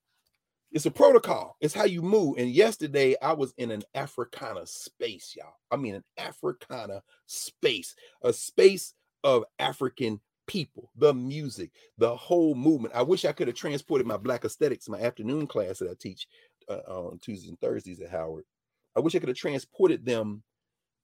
It's 0.72 0.88
a 0.88 0.91
protocol. 0.91 1.56
It's 1.62 1.76
how 1.76 1.84
you 1.84 2.02
move. 2.02 2.39
And 2.39 2.50
yesterday 2.50 3.16
I 3.22 3.34
was 3.34 3.54
in 3.60 3.70
an 3.70 3.84
Africana 3.93 4.66
space, 4.66 5.36
y'all. 5.38 5.54
I 5.70 5.76
mean, 5.76 5.93
an 5.93 6.04
Africana 6.18 7.04
space, 7.28 7.93
a 8.24 8.34
space 8.34 8.95
of 9.24 9.43
African 9.60 10.20
people, 10.48 10.89
the 10.95 11.14
music, 11.14 11.70
the 12.00 12.16
whole 12.16 12.56
movement. 12.56 12.95
I 12.95 13.04
wish 13.04 13.26
I 13.26 13.32
could 13.32 13.48
have 13.48 13.56
transported 13.56 14.08
my 14.08 14.18
Black 14.18 14.43
aesthetics, 14.43 14.89
my 14.89 15.00
afternoon 15.00 15.45
class 15.45 15.78
that 15.78 15.91
I 15.91 15.93
teach 16.00 16.26
uh, 16.68 16.80
on 16.88 17.20
Tuesdays 17.20 17.50
and 17.50 17.62
Thursdays 17.62 18.02
at 18.02 18.10
Howard. 18.10 18.45
I 18.95 19.02
wish 19.02 19.14
I 19.14 19.20
could 19.20 19.30
have 19.30 19.38
transported 19.38 20.04
them 20.04 20.41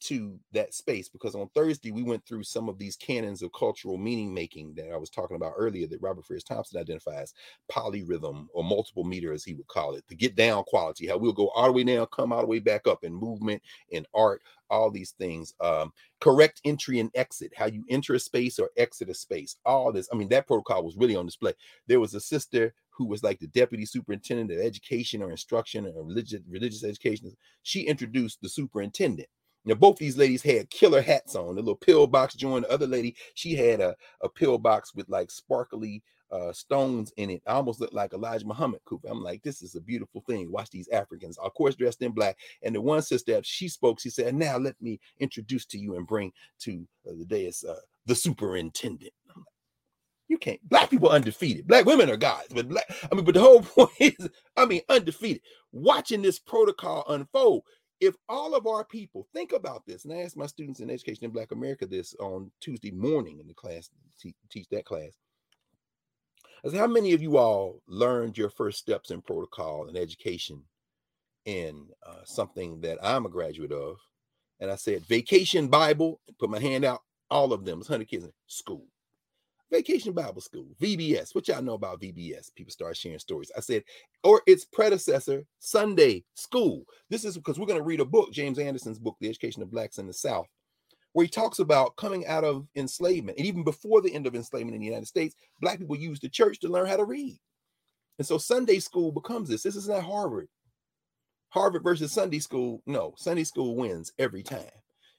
to 0.04 0.40
that 0.52 0.74
space 0.74 1.10
because 1.10 1.36
on 1.36 1.50
Thursday 1.56 1.92
we 1.92 2.04
went 2.04 2.26
through 2.26 2.44
some 2.44 2.70
of 2.70 2.78
these 2.78 2.96
canons 2.96 3.42
of 3.42 3.52
cultural 3.54 3.98
meaning 3.98 4.34
making 4.34 4.74
that 4.76 4.92
I 4.92 4.98
was 4.98 5.10
talking 5.10 5.36
about 5.36 5.54
earlier 5.58 5.88
that 5.88 6.02
Robert 6.02 6.26
Farris 6.26 6.44
Thompson 6.44 6.80
identifies 6.80 7.34
polyrhythm 7.72 8.48
or 8.54 8.64
multiple 8.64 9.04
meter 9.04 9.34
as 9.34 9.44
he 9.44 9.54
would 9.54 9.68
call 9.68 9.96
it 9.96 10.04
the 10.08 10.16
get 10.16 10.36
down 10.36 10.64
quality 10.66 11.08
how 11.08 11.18
we'll 11.18 11.34
go 11.34 11.50
all 11.50 11.68
the 11.68 11.72
way 11.74 11.84
down 11.84 12.06
come 12.12 12.34
all 12.34 12.42
the 12.42 12.48
way 12.48 12.60
back 12.60 12.88
up 12.88 13.04
in 13.04 13.14
movement 13.14 13.62
in 13.90 14.06
art 14.14 14.42
all 14.70 14.92
these 14.92 15.12
things 15.12 15.54
um, 15.62 15.92
correct 16.20 16.62
entry 16.66 17.00
and 17.00 17.12
exit 17.16 17.52
how 17.56 17.66
you 17.66 17.84
enter 17.90 18.16
a 18.16 18.20
space 18.20 18.60
or 18.60 18.70
exit 18.78 19.10
a 19.10 19.14
space 19.14 19.56
all 19.66 19.92
this 19.92 20.10
I 20.12 20.16
mean 20.16 20.30
that 20.30 20.48
protocol 20.48 20.84
was 20.84 20.98
really 20.98 21.16
on 21.16 21.26
display. 21.26 21.54
There 21.88 22.00
was 22.00 22.14
a 22.14 22.20
sister 22.20 22.74
who 22.90 23.06
was 23.06 23.24
like 23.24 23.40
the 23.40 23.48
deputy 23.48 23.86
superintendent 23.86 24.52
of 24.52 24.60
education 24.60 25.22
or 25.22 25.32
instruction 25.32 25.86
or 25.86 26.04
religious 26.04 26.42
religious 26.50 26.84
education 26.84 27.36
she 27.64 27.82
introduced 27.82 28.42
the 28.42 28.50
superintendent 28.50 29.28
Now, 29.66 29.76
both 29.76 29.98
these 29.98 30.18
ladies 30.18 30.42
had 30.42 30.70
killer 30.70 31.02
hats 31.02 31.36
on. 31.36 31.56
The 31.56 31.62
little 31.62 31.76
pillbox 31.76 32.36
joint. 32.36 32.66
The 32.66 32.74
other 32.74 32.88
lady, 32.88 33.16
she 33.34 33.56
had 33.56 33.80
a, 33.80 33.96
a 34.22 34.30
pillbox 34.30 34.94
with 34.94 35.08
like 35.10 35.32
sparkly 35.32 36.04
uh, 36.32 36.52
stones 36.52 37.14
in 37.18 37.30
it. 37.30 37.44
I 37.46 37.54
almost 37.54 37.80
looked 37.80 37.94
like 37.94 38.14
Elijah 38.14 38.46
Muhammad 38.46 38.82
Cooper. 38.86 39.08
I'm 39.08 39.22
like, 39.22 39.44
this 39.44 39.62
is 39.62 39.76
a 39.76 39.82
beautiful 39.82 40.22
thing. 40.28 40.52
Watch 40.52 40.72
these 40.72 40.90
Africans, 40.90 41.38
of 41.38 41.54
course, 41.54 41.76
dressed 41.76 42.02
in 42.02 42.12
black. 42.12 42.38
And 42.64 42.76
the 42.76 42.82
one 42.82 43.04
sister, 43.04 43.40
she 43.44 43.70
spoke, 43.70 44.00
she 44.00 44.10
said, 44.10 44.34
Now 44.34 44.58
let 44.58 44.82
me 44.82 45.00
introduce 45.20 45.66
to 45.68 45.78
you 45.78 45.96
and 45.96 46.08
bring 46.08 46.34
to 46.62 46.86
uh, 47.08 47.14
the 47.18 47.26
dais 47.26 47.64
uh, 47.64 47.76
the 48.06 48.16
superintendent. 48.16 49.14
You 50.28 50.38
can't. 50.40 50.68
Black 50.68 50.90
people 50.90 51.10
undefeated. 51.10 51.68
Black 51.68 51.86
women 51.86 52.10
are 52.10 52.18
gods, 52.18 52.48
but 52.52 52.68
black. 52.68 52.86
I 53.12 53.14
mean, 53.14 53.26
but 53.26 53.36
the 53.36 53.42
whole 53.42 53.62
point 53.62 53.92
is, 54.00 54.30
I 54.58 54.66
mean, 54.66 54.82
undefeated. 54.90 55.44
Watching 55.72 56.22
this 56.22 56.40
protocol 56.40 57.06
unfold. 57.10 57.64
If 58.04 58.16
all 58.28 58.54
of 58.54 58.68
our 58.68 58.84
people 58.84 59.28
think 59.34 59.54
about 59.54 59.86
this, 59.86 60.04
and 60.04 60.14
I 60.14 60.18
asked 60.18 60.36
my 60.36 60.46
students 60.46 60.82
in 60.82 60.90
education 60.90 61.24
in 61.24 61.32
Black 61.32 61.54
America 61.54 61.86
this 61.86 62.14
on 62.20 62.52
Tuesday 62.60 62.92
morning 62.92 63.40
in 63.40 63.48
the 63.48 63.54
class, 63.54 63.90
teach 64.50 64.68
that 64.72 64.84
class. 64.84 65.14
I 66.66 66.70
said, 66.70 66.80
how 66.80 66.88
many 66.88 67.14
of 67.14 67.22
you 67.22 67.38
all 67.38 67.82
learned 67.88 68.38
your 68.38 68.50
first 68.50 68.80
steps 68.80 69.10
in 69.10 69.22
protocol 69.22 69.88
and 69.88 69.98
education 69.98 70.64
in 71.46 71.88
uh, 72.06 72.24
something 72.26 72.82
that 72.82 72.98
I'm 73.02 73.26
a 73.26 73.30
graduate 73.30 73.72
of? 73.72 73.98
And 74.60 74.70
I 74.70 74.76
said, 74.76 75.06
vacation 75.06 75.70
Bible, 75.70 76.20
put 76.40 76.50
my 76.50 76.60
hand 76.60 76.84
out, 76.84 77.04
all 77.30 77.54
of 77.54 77.64
them, 77.64 77.80
100 77.80 78.06
kids 78.08 78.26
in 78.26 78.34
school. 78.48 78.86
Vacation 79.74 80.14
Bible 80.14 80.40
School, 80.40 80.68
VBS. 80.80 81.34
What 81.34 81.48
y'all 81.48 81.64
know 81.64 81.74
about 81.74 82.00
VBS? 82.00 82.54
People 82.54 82.72
start 82.72 82.96
sharing 82.96 83.18
stories. 83.18 83.52
I 83.58 83.60
said, 83.60 83.84
or 84.24 84.44
its 84.46 84.66
predecessor, 84.66 85.44
Sunday 85.58 86.24
School. 86.36 86.84
This 87.10 87.26
is 87.26 87.36
because 87.36 87.58
we're 87.58 87.66
going 87.66 87.80
to 87.80 87.84
read 87.84 88.00
a 88.00 88.06
book, 88.06 88.32
James 88.32 88.60
Anderson's 88.60 89.00
book, 89.00 89.16
The 89.20 89.30
Education 89.30 89.64
of 89.64 89.72
Blacks 89.72 89.98
in 89.98 90.06
the 90.06 90.14
South, 90.14 90.46
where 91.14 91.26
he 91.26 91.30
talks 91.30 91.58
about 91.58 91.96
coming 91.96 92.28
out 92.28 92.44
of 92.44 92.68
enslavement. 92.76 93.40
And 93.40 93.48
even 93.48 93.64
before 93.64 94.00
the 94.00 94.14
end 94.14 94.28
of 94.28 94.36
enslavement 94.36 94.76
in 94.76 94.82
the 94.82 94.86
United 94.86 95.08
States, 95.08 95.34
Black 95.60 95.80
people 95.80 95.96
used 95.96 96.22
the 96.22 96.30
church 96.30 96.60
to 96.60 96.68
learn 96.68 96.86
how 96.86 96.98
to 96.98 97.06
read. 97.06 97.40
And 98.20 98.28
so 98.28 98.38
Sunday 98.38 98.78
school 98.78 99.12
becomes 99.12 99.50
this. 99.50 99.64
This 99.64 99.76
is 99.76 99.90
not 99.90 100.04
Harvard. 100.04 100.50
Harvard 101.50 101.82
versus 101.82 102.12
Sunday 102.12 102.38
school. 102.38 102.84
No, 102.86 103.16
Sunday 103.18 103.44
school 103.44 103.76
wins 103.76 104.14
every 104.20 104.44
time. 104.44 104.70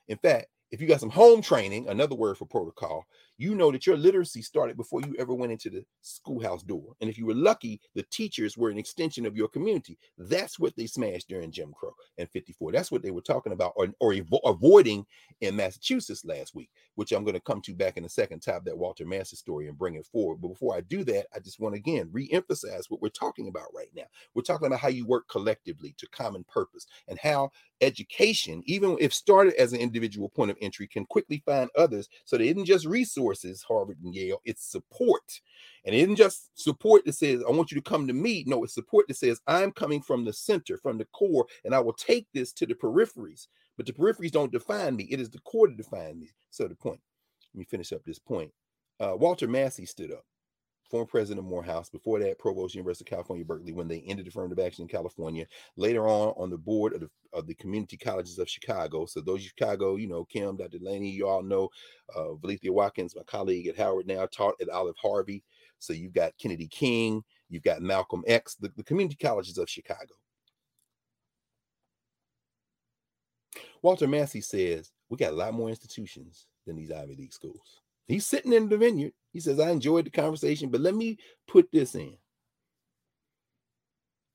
In 0.06 0.16
fact, 0.18 0.46
if 0.70 0.80
you 0.80 0.88
got 0.88 1.00
some 1.00 1.10
home 1.10 1.40
training, 1.40 1.88
another 1.88 2.16
word 2.16 2.36
for 2.36 2.46
protocol, 2.46 3.04
you 3.36 3.54
know 3.54 3.70
that 3.72 3.86
your 3.86 3.96
literacy 3.96 4.42
started 4.42 4.76
before 4.76 5.00
you 5.00 5.14
ever 5.18 5.34
went 5.34 5.52
into 5.52 5.70
the 5.70 5.84
schoolhouse 6.02 6.62
door. 6.62 6.94
And 7.00 7.10
if 7.10 7.18
you 7.18 7.26
were 7.26 7.34
lucky, 7.34 7.80
the 7.94 8.04
teachers 8.04 8.56
were 8.56 8.70
an 8.70 8.78
extension 8.78 9.26
of 9.26 9.36
your 9.36 9.48
community. 9.48 9.98
That's 10.18 10.58
what 10.58 10.76
they 10.76 10.86
smashed 10.86 11.28
during 11.28 11.50
Jim 11.50 11.72
Crow 11.72 11.94
and 12.18 12.28
54. 12.30 12.72
That's 12.72 12.92
what 12.92 13.02
they 13.02 13.10
were 13.10 13.20
talking 13.20 13.52
about 13.52 13.72
or, 13.76 13.88
or 14.00 14.14
avoiding 14.44 15.04
in 15.40 15.56
Massachusetts 15.56 16.24
last 16.24 16.54
week, 16.54 16.70
which 16.94 17.12
I'm 17.12 17.24
going 17.24 17.34
to 17.34 17.40
come 17.40 17.60
to 17.62 17.74
back 17.74 17.96
in 17.96 18.04
a 18.04 18.08
second, 18.08 18.40
top 18.40 18.64
that 18.64 18.78
Walter 18.78 19.04
Massey 19.04 19.36
story 19.36 19.68
and 19.68 19.78
bring 19.78 19.94
it 19.94 20.06
forward. 20.06 20.40
But 20.40 20.48
before 20.48 20.76
I 20.76 20.80
do 20.82 21.04
that, 21.04 21.26
I 21.34 21.40
just 21.40 21.60
want 21.60 21.74
to 21.74 21.78
again 21.78 22.08
re-emphasize 22.12 22.88
what 22.88 23.02
we're 23.02 23.08
talking 23.08 23.48
about 23.48 23.74
right 23.74 23.90
now. 23.94 24.04
We're 24.34 24.42
talking 24.42 24.66
about 24.66 24.80
how 24.80 24.88
you 24.88 25.06
work 25.06 25.28
collectively 25.28 25.94
to 25.98 26.06
common 26.08 26.44
purpose 26.44 26.86
and 27.08 27.18
how 27.18 27.50
education, 27.80 28.62
even 28.66 28.96
if 29.00 29.12
started 29.12 29.54
as 29.54 29.72
an 29.72 29.80
individual 29.80 30.28
point 30.28 30.50
of 30.50 30.56
entry, 30.60 30.86
can 30.86 31.04
quickly 31.06 31.42
find 31.44 31.70
others 31.76 32.08
so 32.24 32.36
they 32.36 32.44
didn't 32.46 32.64
just 32.64 32.86
resources, 33.24 33.62
Harvard 33.62 33.98
and 34.02 34.14
Yale, 34.14 34.40
it's 34.44 34.70
support. 34.70 35.40
And 35.84 35.94
it 35.94 35.98
isn't 35.98 36.16
just 36.16 36.50
support 36.60 37.04
that 37.04 37.14
says, 37.14 37.42
I 37.46 37.50
want 37.50 37.70
you 37.70 37.80
to 37.80 37.90
come 37.90 38.06
to 38.06 38.12
me. 38.12 38.44
No, 38.46 38.64
it's 38.64 38.74
support 38.74 39.06
that 39.08 39.16
says, 39.16 39.40
I'm 39.46 39.72
coming 39.72 40.00
from 40.00 40.24
the 40.24 40.32
center, 40.32 40.78
from 40.78 40.98
the 40.98 41.06
core, 41.06 41.46
and 41.64 41.74
I 41.74 41.80
will 41.80 41.92
take 41.92 42.26
this 42.32 42.52
to 42.54 42.66
the 42.66 42.74
peripheries. 42.74 43.48
But 43.76 43.86
the 43.86 43.92
peripheries 43.92 44.30
don't 44.30 44.52
define 44.52 44.96
me, 44.96 45.08
it 45.10 45.20
is 45.20 45.30
the 45.30 45.40
core 45.40 45.68
that 45.68 45.76
defines 45.76 46.20
me. 46.20 46.28
So, 46.50 46.68
the 46.68 46.74
point, 46.74 47.00
let 47.54 47.58
me 47.58 47.64
finish 47.64 47.92
up 47.92 48.04
this 48.04 48.18
point. 48.18 48.50
Uh, 49.00 49.16
Walter 49.16 49.48
Massey 49.48 49.86
stood 49.86 50.12
up 50.12 50.24
former 50.94 51.06
president 51.08 51.44
of 51.44 51.50
Morehouse. 51.50 51.90
Before 51.90 52.20
that, 52.20 52.38
provost 52.38 52.76
University 52.76 53.02
of 53.02 53.10
California, 53.10 53.44
Berkeley, 53.44 53.72
when 53.72 53.88
they 53.88 54.04
ended 54.06 54.28
affirmative 54.28 54.64
action 54.64 54.82
in 54.82 54.88
California. 54.88 55.44
Later 55.76 56.06
on, 56.06 56.34
on 56.36 56.50
the 56.50 56.56
board 56.56 56.92
of 56.92 57.00
the, 57.00 57.10
of 57.32 57.48
the 57.48 57.54
community 57.54 57.96
colleges 57.96 58.38
of 58.38 58.48
Chicago. 58.48 59.04
So 59.04 59.20
those 59.20 59.42
Chicago, 59.42 59.96
you 59.96 60.06
know, 60.06 60.24
Kim, 60.24 60.56
Dr. 60.56 60.78
Delaney, 60.78 61.10
you 61.10 61.26
all 61.26 61.42
know, 61.42 61.68
uh, 62.16 62.34
Watkins, 62.66 63.16
my 63.16 63.24
colleague 63.24 63.66
at 63.66 63.76
Howard 63.76 64.06
now, 64.06 64.24
taught 64.26 64.54
at 64.60 64.68
Olive 64.68 64.94
Harvey. 65.02 65.42
So 65.80 65.92
you've 65.92 66.12
got 66.12 66.38
Kennedy 66.38 66.68
King, 66.68 67.24
you've 67.48 67.64
got 67.64 67.82
Malcolm 67.82 68.22
X, 68.28 68.54
the, 68.54 68.70
the 68.76 68.84
community 68.84 69.16
colleges 69.20 69.58
of 69.58 69.68
Chicago. 69.68 70.14
Walter 73.82 74.06
Massey 74.06 74.40
says 74.40 74.92
we 75.08 75.16
got 75.16 75.32
a 75.32 75.36
lot 75.36 75.54
more 75.54 75.70
institutions 75.70 76.46
than 76.68 76.76
these 76.76 76.92
Ivy 76.92 77.16
League 77.16 77.32
schools. 77.32 77.80
He's 78.06 78.26
sitting 78.26 78.52
in 78.52 78.68
the 78.68 78.76
vineyard. 78.76 79.12
He 79.32 79.40
says, 79.40 79.58
I 79.58 79.70
enjoyed 79.70 80.06
the 80.06 80.10
conversation, 80.10 80.70
but 80.70 80.80
let 80.80 80.94
me 80.94 81.18
put 81.48 81.70
this 81.72 81.94
in. 81.94 82.16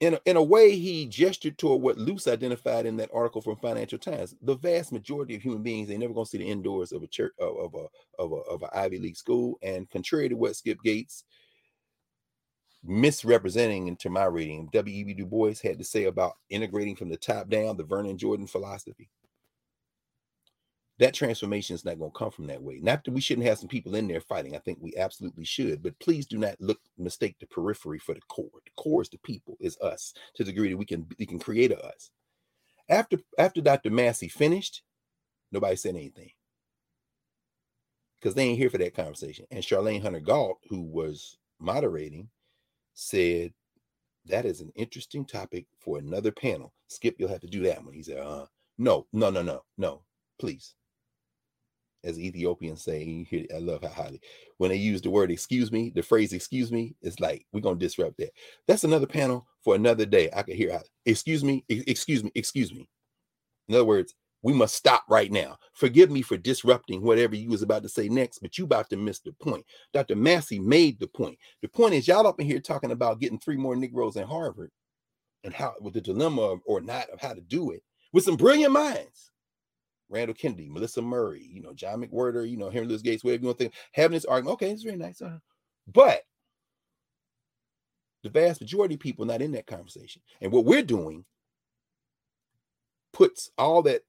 In 0.02 0.14
a, 0.14 0.20
in 0.26 0.38
a 0.38 0.44
way, 0.44 0.78
he 0.78 1.06
gestured 1.08 1.58
toward 1.58 1.82
what 1.82 1.98
Luce 1.98 2.28
identified 2.28 2.86
in 2.86 2.96
that 2.98 3.10
article 3.14 3.42
from 3.42 3.58
Financial 3.58 3.98
Times. 4.00 4.34
The 4.42 4.56
vast 4.56 4.94
majority 4.94 5.36
of 5.36 5.42
human 5.42 5.62
beings, 5.62 5.90
they 5.90 5.98
never 5.98 6.14
going 6.14 6.26
to 6.26 6.30
see 6.30 6.38
the 6.38 6.50
indoors 6.50 6.94
of 6.94 7.04
a 7.04 7.08
church 7.08 7.34
of, 7.38 7.58
of 7.58 7.74
a 7.76 8.22
of 8.22 8.32
a 8.32 8.36
of 8.36 8.64
Ivy 8.74 9.00
League 9.00 9.18
school. 9.18 9.60
And 9.62 9.90
contrary 9.90 10.30
to 10.30 10.36
what 10.36 10.56
Skip 10.56 10.82
Gates 10.84 11.26
misrepresenting 12.82 13.90
into 13.90 14.10
my 14.10 14.24
reading, 14.24 14.70
W.E.B. 14.72 15.16
Du 15.16 15.26
Bois 15.26 15.56
had 15.62 15.78
to 15.78 15.84
say 15.84 16.06
about 16.06 16.38
integrating 16.50 16.96
from 16.96 17.10
the 17.10 17.18
top 17.18 17.50
down, 17.50 17.76
the 17.76 17.84
Vernon 17.84 18.18
Jordan 18.18 18.48
philosophy 18.48 19.10
that 21.00 21.14
transformation 21.14 21.74
is 21.76 21.86
not 21.86 21.98
going 21.98 22.12
to 22.12 22.18
come 22.18 22.30
from 22.30 22.48
that 22.48 22.62
way. 22.62 22.80
Not 22.82 23.04
that 23.06 23.12
we 23.12 23.22
shouldn't 23.22 23.48
have 23.48 23.58
some 23.58 23.70
people 23.70 23.96
in 23.96 24.08
there 24.08 24.20
fighting. 24.20 24.56
I 24.56 24.60
think 24.60 24.80
we 24.82 24.96
absolutely 24.98 25.46
should, 25.46 25.82
but 25.82 25.98
please 26.00 26.26
do 26.26 26.38
not 26.38 26.60
look 26.60 26.80
mistake 26.98 27.38
the 27.40 27.48
periphery 27.48 28.00
for 28.00 28.14
the 28.14 28.22
core. 28.28 28.50
The 28.66 28.72
core 28.78 29.02
is 29.02 29.10
the 29.10 29.18
people, 29.20 29.58
is 29.62 29.80
us 29.80 30.14
to 30.36 30.44
the 30.44 30.52
degree 30.52 30.70
that 30.70 30.78
we 30.78 30.86
can 30.86 31.08
we 31.18 31.26
can 31.26 31.40
create 31.40 31.72
a 31.72 31.80
us. 31.80 32.12
After 32.90 33.18
after 33.38 33.62
Dr. 33.62 33.90
Massey 33.90 34.28
finished, 34.28 34.84
nobody 35.52 35.78
said 35.78 35.96
anything 35.96 36.32
because 38.20 38.36
they 38.36 38.44
ain't 38.44 38.60
here 38.60 38.70
for 38.70 38.78
that 38.80 38.96
conversation. 38.96 39.46
And 39.52 39.64
Charlayne 39.64 40.02
Hunter 40.02 40.20
Gault, 40.20 40.60
who 40.70 40.82
was 40.82 41.38
moderating, 41.60 42.30
said 42.94 43.54
that 44.26 44.46
is 44.46 44.60
an 44.60 44.72
interesting 44.76 45.26
topic 45.26 45.66
for 45.80 45.98
another 45.98 46.32
panel. 46.32 46.74
Skip, 46.90 47.16
you'll 47.18 47.30
have 47.30 47.40
to 47.42 47.48
do 47.48 47.64
that 47.64 47.84
one. 47.84 47.94
He 47.94 48.04
said, 48.04 48.18
uh, 48.18 48.46
no, 48.78 49.08
no, 49.14 49.30
no, 49.30 49.42
no, 49.42 49.64
no, 49.78 50.04
please 50.40 50.76
as 52.04 52.20
Ethiopians 52.20 52.84
say, 52.84 53.48
I 53.54 53.60
love 53.60 53.84
how 53.84 53.90
highly 53.90 54.22
when 54.58 54.70
they 54.70 54.78
use 54.78 55.02
the 55.02 55.10
word 55.10 55.32
excuse 55.32 55.72
me, 55.72 55.92
the 55.96 56.02
phrase 56.02 56.34
excuse 56.34 56.72
me, 56.72 56.96
it's 57.02 57.20
like 57.20 57.46
we're 57.52 57.62
gonna 57.62 57.78
disrupt 57.78 58.18
that. 58.18 58.32
That's 58.68 58.84
another 58.84 59.08
panel 59.08 59.48
for 59.64 59.76
another 59.76 60.06
day. 60.06 60.30
I 60.36 60.44
could 60.44 60.56
hear 60.56 60.72
how 60.74 60.82
excuse 61.06 61.44
me, 61.44 61.66
excuse 61.70 62.24
me, 62.24 62.32
excuse 62.36 62.74
me. 62.74 62.88
In 63.68 63.76
other 63.76 63.86
words, 63.86 64.16
we 64.42 64.54
must 64.54 64.76
stop 64.76 65.04
right 65.10 65.32
now. 65.32 65.58
Forgive 65.74 66.10
me 66.10 66.22
for 66.22 66.38
disrupting 66.38 67.02
whatever 67.02 67.36
you 67.36 67.50
was 67.50 67.62
about 67.62 67.84
to 67.84 67.90
say 67.90 68.08
next, 68.08 68.40
but 68.40 68.58
you 68.58 68.64
about 68.64 68.90
to 68.90 68.98
miss 68.98 69.20
the 69.20 69.34
point. 69.34 69.66
Dr. 69.94 70.16
Massey 70.16 70.60
made 70.60 71.00
the 71.00 71.08
point. 71.08 71.38
The 71.62 71.68
point 71.68 71.94
is 71.94 72.08
y'all 72.08 72.28
up 72.28 72.40
in 72.40 72.48
here 72.48 72.60
talking 72.60 72.92
about 72.92 73.20
getting 73.20 73.40
three 73.40 73.58
more 73.58 73.76
Negroes 73.76 74.16
in 74.16 74.28
Harvard 74.28 74.72
and 75.44 75.54
how 75.54 75.74
with 75.82 75.94
the 75.94 76.02
dilemma 76.02 76.58
or 76.66 76.82
not 76.82 77.10
of 77.10 77.20
how 77.20 77.34
to 77.34 77.42
do 77.42 77.72
it 77.72 77.84
with 78.14 78.24
some 78.24 78.36
brilliant 78.36 78.74
minds 78.74 79.32
Randall 80.10 80.36
Kennedy, 80.36 80.70
Melissa 80.70 81.02
Murray, 81.02 81.48
you 81.52 81.62
know, 81.62 81.74
John 81.74 82.04
McWhorter, 82.04 82.50
you 82.50 82.58
know, 82.58 82.70
Henry 82.70 82.88
Louis 82.88 83.02
Gates, 83.02 83.24
whatever 83.24 83.42
you 83.42 83.48
want 83.48 83.58
to 83.60 83.64
think, 83.66 83.76
having 83.94 84.16
this 84.16 84.26
argument. 84.26 84.56
Okay, 84.56 84.72
it's 84.72 84.84
very 84.84 84.98
nice. 84.98 85.22
Uh, 85.22 85.38
but 85.88 86.24
the 88.24 88.30
vast 88.30 88.62
majority 88.62 88.96
of 88.96 89.00
people 89.00 89.26
not 89.26 89.42
in 89.42 89.52
that 89.54 89.68
conversation. 89.68 90.22
And 90.42 90.52
what 90.52 90.66
we're 90.66 90.84
doing 90.84 91.26
puts 93.14 93.50
all 93.58 93.82
that 93.84 94.02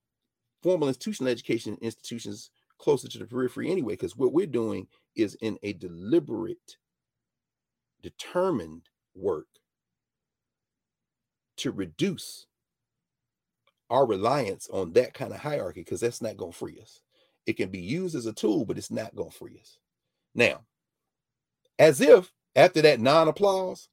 formal 0.62 0.88
institutional 0.88 1.30
education 1.30 1.76
institutions 1.80 2.50
closer 2.78 3.08
to 3.08 3.18
the 3.18 3.26
periphery 3.26 3.70
anyway, 3.70 3.92
because 3.92 4.16
what 4.16 4.32
we're 4.32 4.46
doing 4.46 4.86
is 5.16 5.36
in 5.42 5.58
a 5.62 5.74
deliberate, 5.74 6.76
determined 8.02 8.88
work 9.14 9.46
to 11.58 11.70
reduce 11.70 12.46
our 13.90 14.06
reliance 14.06 14.68
on 14.72 14.92
that 14.92 15.14
kind 15.14 15.32
of 15.32 15.40
hierarchy 15.40 15.80
because 15.80 16.00
that's 16.00 16.22
not 16.22 16.36
going 16.36 16.52
to 16.52 16.58
free 16.58 16.78
us. 16.80 17.00
It 17.46 17.54
can 17.54 17.70
be 17.70 17.80
used 17.80 18.14
as 18.14 18.26
a 18.26 18.32
tool, 18.32 18.64
but 18.64 18.78
it's 18.78 18.90
not 18.90 19.14
going 19.16 19.30
to 19.30 19.36
free 19.36 19.58
us. 19.60 19.78
Now, 20.34 20.60
as 21.78 22.00
if 22.00 22.32
after 22.54 22.82
that 22.82 23.00
non 23.00 23.28
applause, 23.28 23.88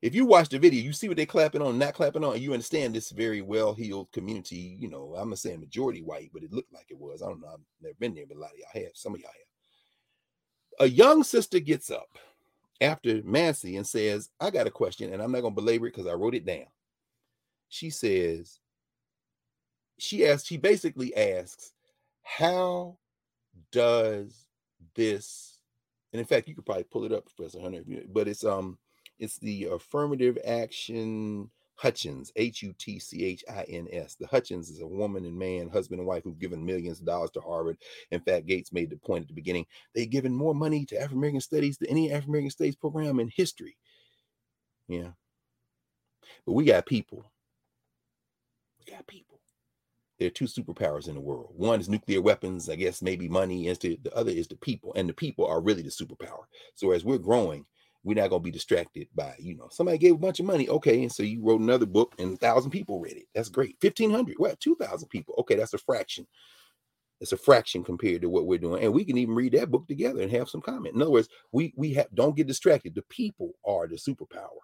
if 0.00 0.14
you 0.14 0.26
watch 0.26 0.48
the 0.48 0.58
video, 0.58 0.82
you 0.82 0.92
see 0.92 1.06
what 1.08 1.16
they're 1.16 1.26
clapping 1.26 1.62
on, 1.62 1.78
not 1.78 1.94
clapping 1.94 2.24
on, 2.24 2.40
you 2.40 2.52
understand 2.52 2.94
this 2.94 3.10
very 3.10 3.40
well 3.40 3.74
heeled 3.74 4.10
community. 4.12 4.76
You 4.80 4.88
know, 4.88 5.14
I'm 5.16 5.28
not 5.28 5.38
saying 5.38 5.60
majority 5.60 6.02
white, 6.02 6.30
but 6.32 6.42
it 6.42 6.52
looked 6.52 6.72
like 6.72 6.86
it 6.90 6.98
was. 6.98 7.22
I 7.22 7.26
don't 7.26 7.40
know. 7.40 7.48
I've 7.48 7.60
never 7.80 7.94
been 8.00 8.14
there, 8.14 8.26
but 8.26 8.36
a 8.36 8.40
lot 8.40 8.50
of 8.50 8.58
y'all 8.58 8.82
have. 8.82 8.92
Some 8.94 9.14
of 9.14 9.20
y'all 9.20 9.30
have. 9.30 10.88
A 10.88 10.90
young 10.90 11.22
sister 11.22 11.60
gets 11.60 11.90
up 11.90 12.18
after 12.80 13.22
Massey 13.22 13.76
and 13.76 13.86
says, 13.86 14.30
I 14.40 14.50
got 14.50 14.66
a 14.66 14.70
question, 14.70 15.12
and 15.12 15.22
I'm 15.22 15.30
not 15.30 15.42
going 15.42 15.54
to 15.54 15.60
belabor 15.60 15.86
it 15.86 15.94
because 15.94 16.10
I 16.10 16.14
wrote 16.14 16.34
it 16.34 16.46
down. 16.46 16.66
She 17.68 17.90
says, 17.90 18.58
she 20.02 20.26
asks, 20.26 20.46
she 20.46 20.56
basically 20.56 21.14
asks, 21.16 21.72
how 22.22 22.98
does 23.70 24.46
this, 24.94 25.58
and 26.12 26.20
in 26.20 26.26
fact, 26.26 26.48
you 26.48 26.54
could 26.54 26.66
probably 26.66 26.84
pull 26.84 27.04
it 27.04 27.12
up, 27.12 27.26
Professor 27.26 27.60
Hunter, 27.60 27.82
but 28.12 28.28
it's 28.28 28.44
um, 28.44 28.78
it's 29.18 29.38
the 29.38 29.64
affirmative 29.66 30.38
action 30.44 31.50
Hutchins, 31.76 32.32
H 32.36 32.62
U 32.62 32.74
T 32.78 32.98
C 32.98 33.24
H 33.24 33.44
I 33.48 33.64
N 33.68 33.88
S. 33.90 34.14
The 34.14 34.26
Hutchins 34.26 34.70
is 34.70 34.80
a 34.80 34.86
woman 34.86 35.24
and 35.24 35.36
man, 35.36 35.68
husband 35.68 36.00
and 36.00 36.06
wife, 36.06 36.22
who've 36.24 36.38
given 36.38 36.64
millions 36.64 37.00
of 37.00 37.06
dollars 37.06 37.30
to 37.30 37.40
Harvard. 37.40 37.78
In 38.10 38.20
fact, 38.20 38.46
Gates 38.46 38.72
made 38.72 38.90
the 38.90 38.96
point 38.96 39.22
at 39.22 39.28
the 39.28 39.34
beginning 39.34 39.66
they've 39.94 40.10
given 40.10 40.34
more 40.34 40.54
money 40.54 40.84
to 40.86 40.96
African 40.96 41.18
American 41.18 41.40
studies 41.40 41.78
than 41.78 41.88
any 41.88 42.10
African 42.10 42.30
American 42.30 42.50
studies 42.50 42.76
program 42.76 43.20
in 43.20 43.28
history. 43.34 43.76
Yeah. 44.88 45.10
But 46.46 46.52
we 46.52 46.64
got 46.64 46.86
people. 46.86 47.24
We 48.78 48.92
got 48.92 49.06
people. 49.06 49.31
There 50.22 50.28
are 50.28 50.30
two 50.30 50.44
superpowers 50.44 51.08
in 51.08 51.16
the 51.16 51.20
world. 51.20 51.52
One 51.56 51.80
is 51.80 51.88
nuclear 51.88 52.22
weapons, 52.22 52.70
I 52.70 52.76
guess 52.76 53.02
maybe 53.02 53.28
money. 53.28 53.66
And 53.66 53.76
The 53.76 53.98
other 54.14 54.30
is 54.30 54.46
the 54.46 54.54
people, 54.54 54.92
and 54.94 55.08
the 55.08 55.12
people 55.12 55.44
are 55.44 55.60
really 55.60 55.82
the 55.82 55.90
superpower. 55.90 56.44
So 56.76 56.92
as 56.92 57.04
we're 57.04 57.18
growing, 57.18 57.66
we're 58.04 58.14
not 58.14 58.30
going 58.30 58.40
to 58.40 58.44
be 58.44 58.52
distracted 58.52 59.08
by, 59.16 59.34
you 59.40 59.56
know, 59.56 59.66
somebody 59.72 59.98
gave 59.98 60.14
a 60.14 60.18
bunch 60.18 60.38
of 60.38 60.46
money. 60.46 60.68
Okay. 60.68 61.02
And 61.02 61.10
so 61.10 61.24
you 61.24 61.42
wrote 61.42 61.60
another 61.60 61.86
book 61.86 62.14
and 62.20 62.34
a 62.34 62.36
thousand 62.36 62.70
people 62.70 63.00
read 63.00 63.16
it. 63.16 63.26
That's 63.34 63.48
great. 63.48 63.78
1500, 63.80 64.36
well, 64.38 64.54
2000 64.60 65.08
people. 65.08 65.34
Okay. 65.38 65.56
That's 65.56 65.74
a 65.74 65.78
fraction. 65.78 66.28
It's 67.20 67.32
a 67.32 67.36
fraction 67.36 67.82
compared 67.82 68.22
to 68.22 68.28
what 68.28 68.46
we're 68.46 68.60
doing. 68.60 68.84
And 68.84 68.94
we 68.94 69.04
can 69.04 69.18
even 69.18 69.34
read 69.34 69.54
that 69.54 69.72
book 69.72 69.88
together 69.88 70.22
and 70.22 70.30
have 70.30 70.48
some 70.48 70.60
comment. 70.60 70.94
In 70.94 71.02
other 71.02 71.10
words, 71.10 71.28
we, 71.50 71.74
we 71.76 71.94
have, 71.94 72.06
don't 72.14 72.36
get 72.36 72.46
distracted. 72.46 72.94
The 72.94 73.02
people 73.02 73.54
are 73.66 73.88
the 73.88 73.96
superpower 73.96 74.62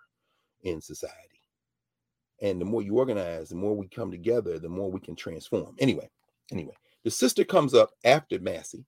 in 0.63 0.81
society. 0.81 1.38
And 2.41 2.61
the 2.61 2.65
more 2.65 2.83
you 2.83 2.99
organize, 2.99 3.49
the 3.49 3.57
more 3.57 3.75
we 3.75 3.89
come 3.89 4.11
together, 4.11 4.59
the 4.59 4.69
more 4.69 4.91
we 4.91 5.01
can 5.01 5.17
transform. 5.17 5.75
Anyway, 5.79 6.09
anyway, 6.53 6.75
the 7.05 7.11
sister 7.11 7.45
comes 7.45 7.75
up 7.75 7.91
after 8.05 8.39
Massey 8.39 8.85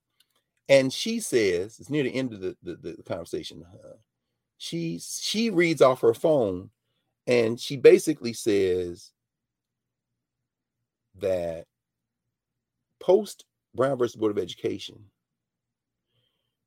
and 0.68 0.92
she 0.92 1.18
says, 1.20 1.78
it's 1.80 1.90
near 1.90 2.04
the 2.04 2.14
end 2.14 2.32
of 2.32 2.40
the, 2.40 2.56
the, 2.62 2.76
the 2.76 3.02
conversation. 3.02 3.64
Uh, 3.84 3.94
she 4.58 5.00
she 5.00 5.50
reads 5.50 5.80
off 5.80 6.02
her 6.02 6.14
phone 6.14 6.70
and 7.26 7.58
she 7.58 7.76
basically 7.76 8.32
says 8.32 9.12
that 11.16 11.66
post 13.00 13.46
Brown 13.74 13.98
versus 13.98 14.16
Board 14.16 14.32
of 14.32 14.42
Education, 14.42 15.04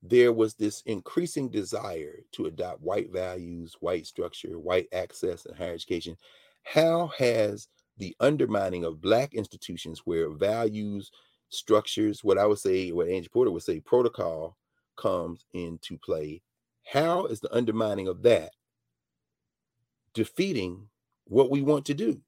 there 0.01 0.33
was 0.33 0.55
this 0.55 0.81
increasing 0.85 1.49
desire 1.49 2.19
to 2.33 2.45
adopt 2.45 2.81
white 2.81 3.11
values, 3.11 3.75
white 3.79 4.05
structure, 4.05 4.59
white 4.59 4.87
access, 4.91 5.45
and 5.45 5.55
higher 5.55 5.73
education. 5.73 6.17
How 6.63 7.11
has 7.17 7.67
the 7.97 8.15
undermining 8.19 8.83
of 8.83 9.01
Black 9.01 9.33
institutions 9.33 10.01
where 10.05 10.29
values, 10.29 11.11
structures, 11.49 12.23
what 12.23 12.37
I 12.37 12.45
would 12.45 12.59
say, 12.59 12.91
what 12.91 13.07
Angie 13.07 13.29
Porter 13.29 13.51
would 13.51 13.63
say, 13.63 13.79
protocol 13.79 14.57
comes 14.95 15.45
into 15.53 15.97
play 15.97 16.41
how 16.83 17.25
is 17.25 17.39
the 17.39 17.53
undermining 17.53 18.07
of 18.07 18.21
that 18.23 18.51
defeating 20.13 20.87
what 21.25 21.49
we 21.49 21.61
want 21.61 21.85
to 21.85 21.93
do? 21.93 22.21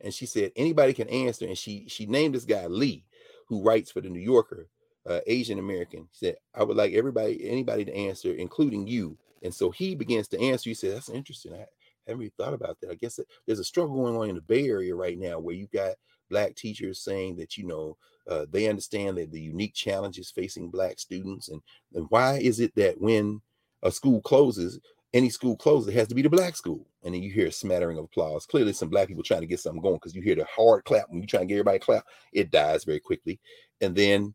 And 0.00 0.12
she 0.12 0.26
said, 0.26 0.52
anybody 0.56 0.92
can 0.92 1.08
answer. 1.08 1.46
And 1.46 1.56
she 1.56 1.86
she 1.88 2.06
named 2.06 2.34
this 2.34 2.44
guy 2.44 2.66
Lee, 2.66 3.04
who 3.46 3.62
writes 3.62 3.90
for 3.90 4.00
the 4.00 4.10
New 4.10 4.20
Yorker, 4.20 4.68
uh, 5.08 5.20
Asian 5.26 5.60
American. 5.60 6.08
She 6.12 6.26
said, 6.26 6.36
I 6.54 6.64
would 6.64 6.76
like 6.76 6.92
everybody, 6.92 7.48
anybody 7.48 7.84
to 7.84 7.94
answer, 7.94 8.32
including 8.32 8.86
you. 8.86 9.16
And 9.42 9.54
so 9.54 9.70
he 9.70 9.94
begins 9.94 10.28
to 10.28 10.40
answer. 10.40 10.70
He 10.70 10.74
said, 10.74 10.94
That's 10.94 11.08
interesting. 11.08 11.52
I 11.52 11.66
haven't 12.06 12.20
really 12.20 12.32
thought 12.36 12.54
about 12.54 12.80
that. 12.80 12.90
I 12.90 12.94
guess 12.94 13.18
there's 13.46 13.58
a 13.58 13.64
struggle 13.64 13.96
going 13.96 14.16
on 14.16 14.28
in 14.28 14.34
the 14.36 14.42
Bay 14.42 14.68
Area 14.68 14.94
right 14.94 15.18
now 15.18 15.38
where 15.38 15.54
you've 15.54 15.70
got 15.70 15.94
black 16.30 16.54
teachers 16.54 17.00
saying 17.00 17.36
that, 17.36 17.56
you 17.56 17.66
know, 17.66 17.96
uh, 18.28 18.46
they 18.50 18.68
understand 18.68 19.18
that 19.18 19.32
the 19.32 19.40
unique 19.40 19.74
challenges 19.74 20.30
facing 20.30 20.70
black 20.70 20.98
students 20.98 21.48
and, 21.48 21.60
and 21.94 22.06
why 22.10 22.38
is 22.38 22.60
it 22.60 22.74
that 22.76 23.00
when 23.00 23.40
a 23.82 23.90
school 23.90 24.20
closes 24.20 24.78
any 25.12 25.28
school 25.28 25.56
closes 25.56 25.88
it 25.88 25.98
has 25.98 26.08
to 26.08 26.14
be 26.14 26.22
the 26.22 26.30
black 26.30 26.56
school 26.56 26.86
and 27.02 27.14
then 27.14 27.22
you 27.22 27.32
hear 27.32 27.48
a 27.48 27.52
smattering 27.52 27.98
of 27.98 28.04
applause 28.04 28.46
clearly 28.46 28.72
some 28.72 28.88
black 28.88 29.08
people 29.08 29.22
trying 29.22 29.40
to 29.40 29.46
get 29.46 29.60
something 29.60 29.82
going 29.82 29.96
because 29.96 30.14
you 30.14 30.22
hear 30.22 30.36
the 30.36 30.44
hard 30.44 30.84
clap 30.84 31.06
when 31.08 31.20
you 31.20 31.26
try 31.26 31.40
to 31.40 31.46
get 31.46 31.54
everybody 31.54 31.78
clap 31.78 32.04
it 32.32 32.50
dies 32.50 32.84
very 32.84 33.00
quickly 33.00 33.40
and 33.80 33.94
then 33.94 34.32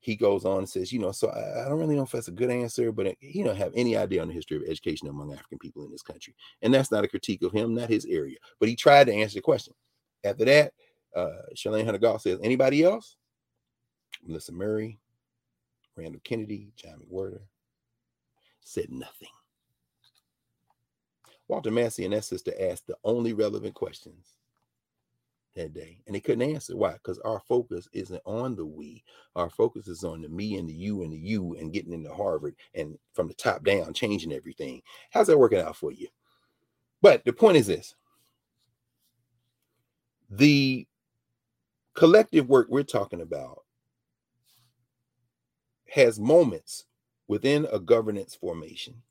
he 0.00 0.14
goes 0.14 0.44
on 0.44 0.58
and 0.58 0.68
says 0.68 0.92
you 0.92 0.98
know 0.98 1.12
so 1.12 1.28
I, 1.28 1.64
I 1.64 1.68
don't 1.68 1.78
really 1.78 1.96
know 1.96 2.02
if 2.02 2.12
that's 2.12 2.28
a 2.28 2.32
good 2.32 2.50
answer 2.50 2.92
but 2.92 3.14
he 3.20 3.42
don't 3.42 3.56
have 3.56 3.72
any 3.74 3.96
idea 3.96 4.22
on 4.22 4.28
the 4.28 4.34
history 4.34 4.56
of 4.56 4.62
education 4.64 5.08
among 5.08 5.32
african 5.32 5.58
people 5.58 5.84
in 5.84 5.90
this 5.90 6.02
country. 6.02 6.34
And 6.62 6.72
that's 6.72 6.90
not 6.90 7.04
a 7.04 7.08
critique 7.08 7.42
of 7.42 7.52
him 7.52 7.74
not 7.74 7.88
his 7.88 8.06
area. 8.06 8.36
But 8.60 8.68
he 8.68 8.76
tried 8.76 9.08
to 9.08 9.14
answer 9.14 9.36
the 9.36 9.42
question. 9.42 9.74
After 10.24 10.44
that 10.44 10.72
uh 11.16 11.42
Charlayne 11.54 11.84
Hunter 11.84 11.98
Gault 11.98 12.22
says 12.22 12.38
anybody 12.42 12.84
else? 12.84 13.16
Melissa 14.24 14.52
Murray, 14.52 14.98
Randall 15.96 16.20
Kennedy, 16.24 16.72
John 16.76 17.00
McWhorter 17.00 17.40
said 18.60 18.90
nothing. 18.90 19.28
Walter 21.46 21.70
Massey 21.70 22.04
and 22.04 22.12
that 22.12 22.24
sister 22.24 22.52
asked 22.60 22.86
the 22.86 22.96
only 23.04 23.32
relevant 23.32 23.74
questions 23.74 24.37
that 25.58 25.74
day, 25.74 26.00
and 26.06 26.14
they 26.14 26.20
couldn't 26.20 26.50
answer. 26.50 26.76
Why? 26.76 26.92
Because 26.94 27.18
our 27.20 27.40
focus 27.40 27.88
isn't 27.92 28.22
on 28.24 28.56
the 28.56 28.64
we. 28.64 29.04
Our 29.36 29.50
focus 29.50 29.88
is 29.88 30.04
on 30.04 30.22
the 30.22 30.28
me 30.28 30.56
and 30.56 30.68
the 30.68 30.72
you 30.72 31.02
and 31.02 31.12
the 31.12 31.18
you 31.18 31.54
and 31.56 31.72
getting 31.72 31.92
into 31.92 32.12
Harvard 32.12 32.56
and 32.74 32.98
from 33.12 33.28
the 33.28 33.34
top 33.34 33.64
down, 33.64 33.92
changing 33.92 34.32
everything. 34.32 34.82
How's 35.10 35.26
that 35.26 35.38
working 35.38 35.60
out 35.60 35.76
for 35.76 35.92
you? 35.92 36.08
But 37.02 37.24
the 37.24 37.32
point 37.32 37.56
is 37.56 37.66
this 37.66 37.94
the 40.30 40.86
collective 41.94 42.48
work 42.48 42.68
we're 42.70 42.82
talking 42.82 43.20
about 43.20 43.64
has 45.88 46.20
moments 46.20 46.84
within 47.28 47.66
a 47.72 47.78
governance 47.78 48.34
formation. 48.34 49.02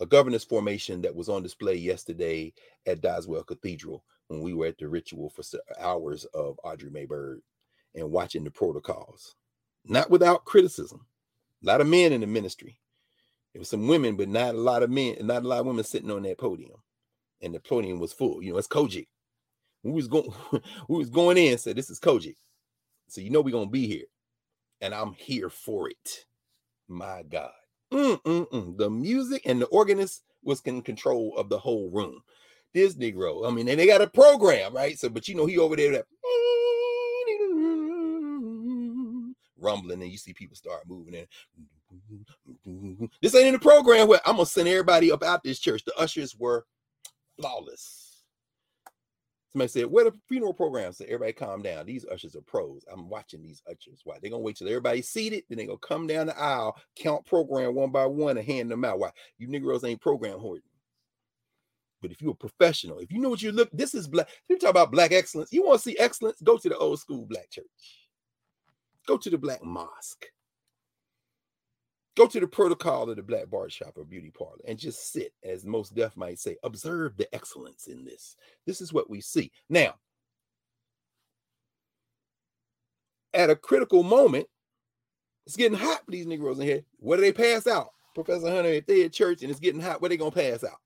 A 0.00 0.06
governance 0.06 0.44
formation 0.44 1.02
that 1.02 1.14
was 1.14 1.28
on 1.28 1.42
display 1.42 1.74
yesterday 1.76 2.52
at 2.86 3.00
Doswell 3.02 3.46
Cathedral 3.46 4.04
when 4.28 4.40
we 4.42 4.54
were 4.54 4.66
at 4.66 4.78
the 4.78 4.88
ritual 4.88 5.30
for 5.30 5.42
hours 5.80 6.24
of 6.34 6.58
Audrey 6.64 6.90
Mae 6.90 7.06
Bird 7.06 7.40
and 7.94 8.10
watching 8.10 8.44
the 8.44 8.50
protocols. 8.50 9.34
Not 9.84 10.10
without 10.10 10.44
criticism. 10.44 11.06
A 11.64 11.66
lot 11.66 11.80
of 11.80 11.88
men 11.88 12.12
in 12.12 12.20
the 12.20 12.26
ministry. 12.26 12.80
There 13.52 13.60
was 13.60 13.70
some 13.70 13.88
women, 13.88 14.16
but 14.16 14.28
not 14.28 14.54
a 14.54 14.58
lot 14.58 14.82
of 14.82 14.90
men, 14.90 15.16
not 15.22 15.44
a 15.44 15.48
lot 15.48 15.60
of 15.60 15.66
women 15.66 15.84
sitting 15.84 16.10
on 16.10 16.22
that 16.22 16.38
podium. 16.38 16.82
And 17.42 17.54
the 17.54 17.60
podium 17.60 18.00
was 18.00 18.12
full. 18.12 18.42
You 18.42 18.52
know, 18.52 18.58
it's 18.58 18.68
COGIC. 18.68 19.06
We 19.82 19.92
was 19.92 20.08
going, 20.08 20.32
we 20.88 20.98
was 20.98 21.10
going 21.10 21.38
in, 21.38 21.58
said 21.58 21.76
this 21.76 21.90
is 21.90 22.00
COGIC. 22.00 22.36
So 23.08 23.20
you 23.20 23.30
know 23.30 23.40
we're 23.40 23.52
gonna 23.52 23.70
be 23.70 23.86
here 23.86 24.06
and 24.80 24.94
I'm 24.94 25.14
here 25.14 25.50
for 25.50 25.90
it. 25.90 26.26
My 26.88 27.22
God. 27.28 27.50
Mm-mm-mm. 27.92 28.76
The 28.76 28.90
music 28.90 29.42
and 29.46 29.60
the 29.62 29.66
organist 29.66 30.22
was 30.42 30.60
in 30.62 30.82
control 30.82 31.34
of 31.36 31.48
the 31.48 31.58
whole 31.58 31.90
room. 31.90 32.22
This 32.74 32.94
Negro, 32.94 33.48
I 33.48 33.50
mean, 33.50 33.66
and 33.68 33.80
they 33.80 33.86
got 33.86 34.02
a 34.02 34.06
program, 34.06 34.74
right? 34.74 34.98
So, 34.98 35.08
but 35.08 35.26
you 35.26 35.34
know, 35.34 35.46
he 35.46 35.58
over 35.58 35.74
there 35.74 35.92
that 35.92 36.04
rumbling, 39.58 40.02
and 40.02 40.10
you 40.10 40.18
see 40.18 40.34
people 40.34 40.56
start 40.56 40.86
moving 40.86 41.14
in. 41.14 41.26
This 43.22 43.34
ain't 43.34 43.46
in 43.46 43.52
the 43.54 43.58
program 43.58 44.06
where 44.06 44.20
I'm 44.26 44.34
gonna 44.36 44.46
send 44.46 44.68
everybody 44.68 45.10
up 45.10 45.22
out 45.22 45.42
this 45.42 45.58
church. 45.58 45.82
The 45.84 45.96
ushers 45.98 46.36
were 46.36 46.66
flawless. 47.40 48.07
Somebody 49.58 49.72
said, 49.72 49.90
"Where 49.90 50.04
the 50.04 50.12
funeral 50.28 50.54
program?" 50.54 50.92
Said, 50.92 51.08
"Everybody, 51.08 51.32
calm 51.32 51.62
down. 51.62 51.84
These 51.84 52.04
ushers 52.04 52.36
are 52.36 52.42
pros. 52.42 52.84
I'm 52.88 53.08
watching 53.08 53.42
these 53.42 53.60
ushers. 53.68 54.02
Why? 54.04 54.16
They're 54.20 54.30
gonna 54.30 54.40
wait 54.40 54.54
till 54.54 54.68
everybody's 54.68 55.08
seated, 55.08 55.42
then 55.48 55.58
they're 55.58 55.66
gonna 55.66 55.78
come 55.78 56.06
down 56.06 56.28
the 56.28 56.38
aisle, 56.38 56.76
count 56.94 57.26
program 57.26 57.74
one 57.74 57.90
by 57.90 58.06
one, 58.06 58.38
and 58.38 58.46
hand 58.46 58.70
them 58.70 58.84
out. 58.84 59.00
Why? 59.00 59.10
You 59.36 59.48
Negroes 59.48 59.82
ain't 59.82 60.00
program 60.00 60.38
hoarding. 60.38 60.62
But 62.00 62.12
if 62.12 62.22
you're 62.22 62.30
a 62.30 62.36
professional, 62.36 63.00
if 63.00 63.10
you 63.10 63.18
know 63.18 63.30
what 63.30 63.42
you 63.42 63.50
look, 63.50 63.68
this 63.72 63.94
is 63.96 64.06
black. 64.06 64.28
You 64.48 64.58
talk 64.58 64.70
about 64.70 64.92
black 64.92 65.10
excellence. 65.10 65.52
You 65.52 65.64
want 65.64 65.80
to 65.80 65.90
see 65.90 65.98
excellence? 65.98 66.40
Go 66.40 66.56
to 66.56 66.68
the 66.68 66.78
old 66.78 67.00
school 67.00 67.26
black 67.26 67.50
church. 67.50 67.66
Go 69.08 69.16
to 69.16 69.28
the 69.28 69.38
black 69.38 69.64
mosque. 69.64 70.24
Go 72.18 72.26
to 72.26 72.40
the 72.40 72.48
protocol 72.48 73.08
of 73.08 73.14
the 73.14 73.22
black 73.22 73.48
barbershop 73.48 73.96
or 73.96 74.04
beauty 74.04 74.32
parlor 74.36 74.58
and 74.66 74.76
just 74.76 75.12
sit, 75.12 75.32
as 75.44 75.64
Mos 75.64 75.88
Def 75.88 76.16
might 76.16 76.40
say, 76.40 76.56
observe 76.64 77.16
the 77.16 77.32
excellence 77.32 77.86
in 77.86 78.04
this. 78.04 78.34
This 78.66 78.80
is 78.80 78.92
what 78.92 79.08
we 79.08 79.20
see. 79.20 79.52
Now, 79.70 79.94
at 83.32 83.50
a 83.50 83.54
critical 83.54 84.02
moment, 84.02 84.48
it's 85.46 85.54
getting 85.54 85.78
hot 85.78 86.04
for 86.04 86.10
these 86.10 86.26
Negroes 86.26 86.58
in 86.58 86.66
here. 86.66 86.82
What 86.98 87.16
do 87.16 87.22
they 87.22 87.32
pass 87.32 87.68
out? 87.68 87.90
Professor 88.16 88.50
Hunter, 88.50 88.70
if 88.70 88.86
they're 88.86 89.04
at 89.04 89.12
church 89.12 89.42
and 89.42 89.50
it's 89.52 89.60
getting 89.60 89.80
hot, 89.80 90.02
what 90.02 90.10
are 90.10 90.16
they 90.16 90.24
to 90.24 90.30
pass 90.32 90.64
out? 90.64 90.80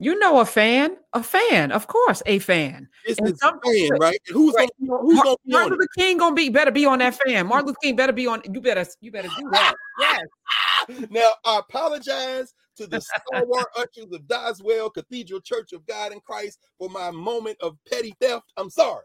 You 0.00 0.18
know 0.18 0.40
a 0.40 0.44
fan, 0.46 0.96
a 1.12 1.22
fan, 1.22 1.70
of 1.70 1.86
course, 1.86 2.20
a 2.26 2.40
fan. 2.40 2.88
It's 3.04 3.20
a 3.20 3.34
fan, 3.36 3.90
right? 4.00 4.18
Who's 4.28 4.54
right. 4.54 4.68
gonna 4.80 5.00
who's 5.00 5.14
Mar- 5.14 5.24
gonna 5.24 5.36
be 5.44 5.52
Martin 5.52 5.70
Luther 5.72 5.88
King 5.96 6.18
gonna 6.18 6.34
be 6.34 6.48
better 6.48 6.72
be 6.72 6.84
on 6.84 6.98
that 6.98 7.18
fan. 7.24 7.46
Martin 7.46 7.66
Luther 7.68 7.78
King 7.82 7.96
better 7.96 8.12
be 8.12 8.26
on. 8.26 8.42
You 8.44 8.60
better 8.60 8.84
you 9.00 9.12
better 9.12 9.28
do 9.28 9.50
that. 9.52 9.74
Yes. 10.00 11.06
now 11.10 11.28
I 11.44 11.60
apologize 11.60 12.54
to 12.76 12.88
the 12.88 13.00
stalwart 13.00 13.66
ushers 13.76 14.10
of 14.12 14.22
Doswell 14.22 14.92
Cathedral 14.92 15.40
Church 15.40 15.72
of 15.72 15.86
God 15.86 16.12
in 16.12 16.20
Christ 16.20 16.58
for 16.76 16.88
my 16.88 17.12
moment 17.12 17.56
of 17.60 17.76
petty 17.88 18.14
theft. 18.20 18.52
I'm 18.56 18.70
sorry, 18.70 19.04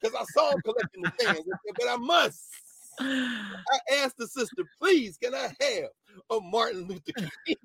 because 0.00 0.16
I 0.16 0.24
saw 0.32 0.52
him 0.52 0.60
collecting 0.64 1.02
the 1.02 1.12
fans, 1.20 1.44
but 1.78 1.88
I 1.88 1.96
must. 1.96 2.40
I 2.98 3.78
asked 3.98 4.16
the 4.18 4.26
sister, 4.26 4.64
please, 4.80 5.16
can 5.16 5.34
I 5.34 5.48
have 5.60 5.90
a 6.30 6.40
Martin 6.40 6.88
Luther 6.88 7.12
King? 7.46 7.56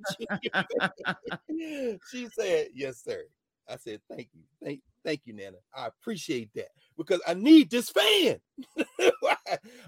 she 2.11 2.27
said, 2.37 2.67
yes, 2.73 3.01
sir. 3.03 3.23
I 3.67 3.77
said, 3.77 3.99
thank 4.09 4.29
you. 4.33 4.43
Thank, 4.63 4.81
thank 5.03 5.21
you, 5.25 5.33
Nana. 5.33 5.57
I 5.75 5.87
appreciate 5.87 6.49
that 6.55 6.67
because 6.97 7.21
I 7.27 7.33
need 7.33 7.69
this 7.69 7.89
fan. 7.89 8.39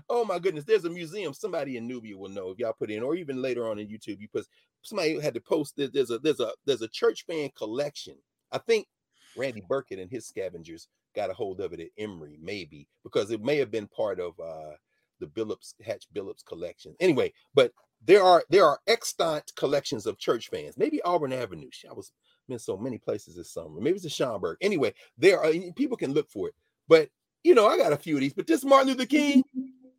oh 0.10 0.26
my 0.26 0.40
goodness. 0.40 0.66
There's 0.66 0.86
a 0.86 0.90
museum. 0.90 1.34
Somebody 1.34 1.78
in 1.78 1.88
Knubia 1.88 2.16
will 2.16 2.30
know 2.30 2.50
if 2.50 2.60
y'all 2.60 2.74
put 2.74 2.90
in, 2.90 3.04
or 3.04 3.16
even 3.16 3.42
later 3.42 3.70
on 3.70 3.80
in 3.80 3.88
YouTube, 3.88 4.20
you 4.20 4.28
put 4.34 4.48
somebody 4.82 5.20
had 5.20 5.34
to 5.34 5.42
post 5.42 5.76
that 5.76 5.94
there's 5.94 6.12
a 6.12 6.20
there's 6.20 6.40
a 6.40 6.52
there's 6.66 6.82
a 6.82 6.88
church 6.88 7.26
fan 7.28 7.50
collection. 7.56 8.16
I 8.52 8.58
think 8.58 8.88
Randy 9.36 9.62
Burkett 9.68 10.00
and 10.00 10.10
his 10.10 10.28
scavengers 10.28 10.88
got 11.16 11.30
a 11.30 11.34
hold 11.34 11.60
of 11.60 11.74
it 11.74 11.80
at 11.80 11.90
Emory, 11.98 12.38
maybe, 12.42 12.88
because 13.04 13.32
it 13.32 13.44
may 13.44 13.58
have 13.58 13.72
been 13.72 13.88
part 13.88 14.20
of 14.20 14.34
uh 14.40 14.74
the 15.20 15.28
Billops 15.28 15.76
Hatch 15.86 16.06
Billops 16.14 16.44
collection. 16.44 16.96
Anyway, 17.00 17.34
but 17.54 17.72
there 18.06 18.24
are 18.24 18.44
there 18.50 18.66
are 18.66 18.80
extant 18.88 19.52
collections 19.56 20.06
of 20.06 20.18
church 20.18 20.50
fans. 20.50 20.78
Maybe 20.78 21.02
Auburn 21.02 21.34
Avenue. 21.34 21.70
I 21.90 21.94
was 21.94 22.12
been 22.48 22.60
so 22.60 22.78
many 22.78 22.98
places 22.98 23.36
this 23.36 23.52
summer. 23.52 23.80
Maybe 23.82 23.98
it's 23.98 24.06
a 24.06 24.10
Schomburg. 24.10 24.56
Anyway, 24.62 24.94
there 25.18 25.42
are 25.44 25.52
people 25.76 25.98
can 25.98 26.14
look 26.14 26.30
for 26.30 26.48
it. 26.48 26.56
But 26.88 27.10
you 27.44 27.54
know, 27.54 27.68
I 27.68 27.78
got 27.78 27.94
a 27.94 27.98
few 27.98 28.16
of 28.16 28.22
these. 28.22 28.34
But 28.34 28.48
this 28.48 28.64
Martin 28.64 28.90
Luther 28.90 29.06
King, 29.06 29.44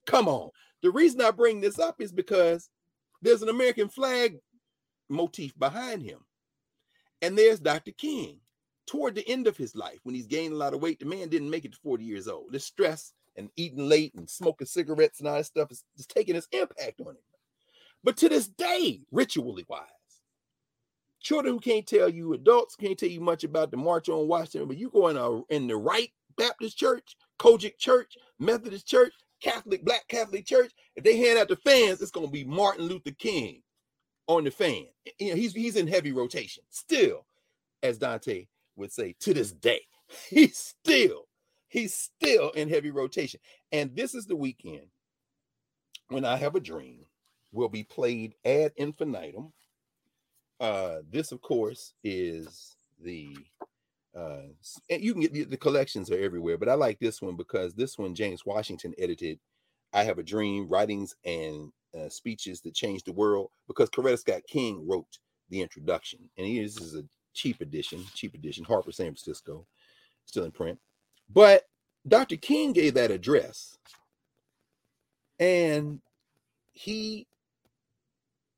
come 0.07 0.29
on. 0.29 0.51
The 0.83 0.91
reason 0.91 1.21
I 1.21 1.31
bring 1.31 1.61
this 1.61 1.79
up 1.79 2.01
is 2.01 2.13
because 2.13 2.71
there's 3.23 3.43
an 3.43 3.49
American 3.49 3.89
flag 3.89 4.39
motif 5.09 5.59
behind 5.59 6.03
him. 6.03 6.21
And 7.21 7.37
there's 7.37 7.61
Dr. 7.61 7.93
King. 7.93 8.41
Toward 8.87 9.15
the 9.15 9.29
end 9.29 9.47
of 9.47 9.57
his 9.59 9.77
life, 9.77 9.99
when 10.05 10.15
he's 10.15 10.27
gained 10.27 10.55
a 10.55 10.57
lot 10.57 10.73
of 10.73 10.81
weight, 10.81 10.99
the 10.99 11.05
man 11.05 11.29
didn't 11.29 11.51
make 11.51 11.67
it 11.67 11.73
to 11.73 11.79
40 11.79 12.05
years 12.05 12.27
old. 12.27 12.53
The 12.53 12.59
stress 12.59 13.13
and 13.39 13.49
eating 13.57 13.89
late 13.89 14.13
and 14.15 14.29
smoking 14.29 14.67
cigarettes 14.67 15.21
and 15.21 15.29
all 15.29 15.37
that 15.37 15.47
stuff 15.47 15.71
is, 15.71 15.85
is 15.97 16.07
taking 16.07 16.37
its 16.37 16.49
impact 16.53 17.01
on 17.01 17.13
him. 17.13 17.17
But 18.05 18.17
to 18.19 18.29
this 18.29 18.49
day, 18.49 19.01
ritually 19.11 19.65
wise, 19.69 19.87
children 21.21 21.55
who 21.55 21.61
can't 21.61 21.87
tell 21.87 22.09
you, 22.09 22.35
adults 22.35 22.77
can't 22.77 22.99
tell 22.99 23.09
you 23.09 23.21
much 23.21 23.45
about 23.45 23.71
the 23.71 23.77
March 23.77 24.09
on 24.09 24.29
Washington, 24.29 24.69
but 24.69 24.77
you 24.77 24.91
go 24.91 25.09
in 25.09 25.17
a 25.17 25.39
uh, 25.39 25.43
in 25.51 25.67
the 25.67 25.77
right 25.77 26.11
Baptist 26.37 26.77
church, 26.77 27.17
COGIC 27.39 27.79
church, 27.79 28.17
Methodist 28.39 28.87
church, 28.87 29.13
Catholic, 29.43 29.85
Black 29.85 30.07
Catholic 30.09 30.45
church, 30.45 30.73
if 30.97 31.05
they 31.05 31.17
hand 31.17 31.39
out 31.39 31.49
the 31.49 31.57
fans, 31.57 32.01
it's 32.01 32.11
gonna 32.11 32.29
be 32.29 32.45
Martin 32.45 32.87
Luther 32.87 33.13
King 33.13 33.63
on 34.27 34.45
the 34.45 34.51
fan. 34.51 34.87
You 35.19 35.31
know, 35.31 35.37
he's 35.37 35.53
he's 35.53 35.77
in 35.77 35.87
heavy 35.87 36.13
rotation 36.13 36.65
still, 36.71 37.27
as 37.83 37.99
Dante 37.99 38.47
would 38.77 38.93
say, 38.93 39.15
to 39.21 39.35
this 39.35 39.53
day. 39.53 39.81
He's 40.31 40.57
still, 40.57 41.28
he's 41.69 41.95
still 41.95 42.51
in 42.51 42.69
heavy 42.69 42.91
rotation. 42.91 43.41
And 43.73 43.95
this 43.95 44.15
is 44.15 44.27
the 44.27 44.37
weekend 44.37 44.89
when 46.09 46.25
I 46.25 46.37
have 46.37 46.55
a 46.55 46.61
dream 46.61 47.05
will 47.53 47.69
be 47.69 47.85
played 47.85 48.35
ad 48.45 48.73
infinitum. 48.77 49.53
Uh, 50.61 50.99
this, 51.11 51.33
of 51.33 51.41
course, 51.41 51.95
is 52.03 52.77
the 53.03 53.37
uh, 54.17 54.49
you 54.89 55.13
can 55.13 55.23
get 55.23 55.33
the, 55.33 55.45
the 55.45 55.57
collections 55.57 56.11
are 56.11 56.19
everywhere, 56.19 56.59
but 56.59 56.69
I 56.69 56.75
like 56.75 56.99
this 56.99 57.23
one 57.23 57.37
because 57.37 57.75
this 57.75 57.99
one 57.99 58.15
James 58.15 58.45
Washington 58.45 58.95
edited. 58.99 59.39
I 59.93 60.03
have 60.05 60.19
a 60.19 60.23
dream, 60.25 60.69
writings 60.69 61.15
and 61.25 61.73
uh, 61.99 62.09
speeches 62.09 62.61
that 62.63 62.75
changed 62.75 63.07
the 63.07 63.13
world 63.13 63.51
because 63.67 63.89
Coretta 63.91 64.19
Scott 64.19 64.43
King 64.49 64.87
wrote 64.87 65.07
the 65.51 65.63
introduction, 65.63 66.19
and 66.37 66.47
he, 66.47 66.61
this 66.61 66.79
is 66.79 66.95
a 66.95 67.05
cheap 67.33 67.61
edition, 67.61 68.05
cheap 68.15 68.35
edition, 68.35 68.65
Harper, 68.65 68.93
San 68.93 69.07
Francisco, 69.07 69.67
still 70.27 70.45
in 70.45 70.51
print. 70.51 70.79
But 71.33 71.65
Dr. 72.07 72.37
King 72.37 72.73
gave 72.73 72.95
that 72.95 73.11
address, 73.11 73.79
and 75.41 76.01
he, 76.73 77.27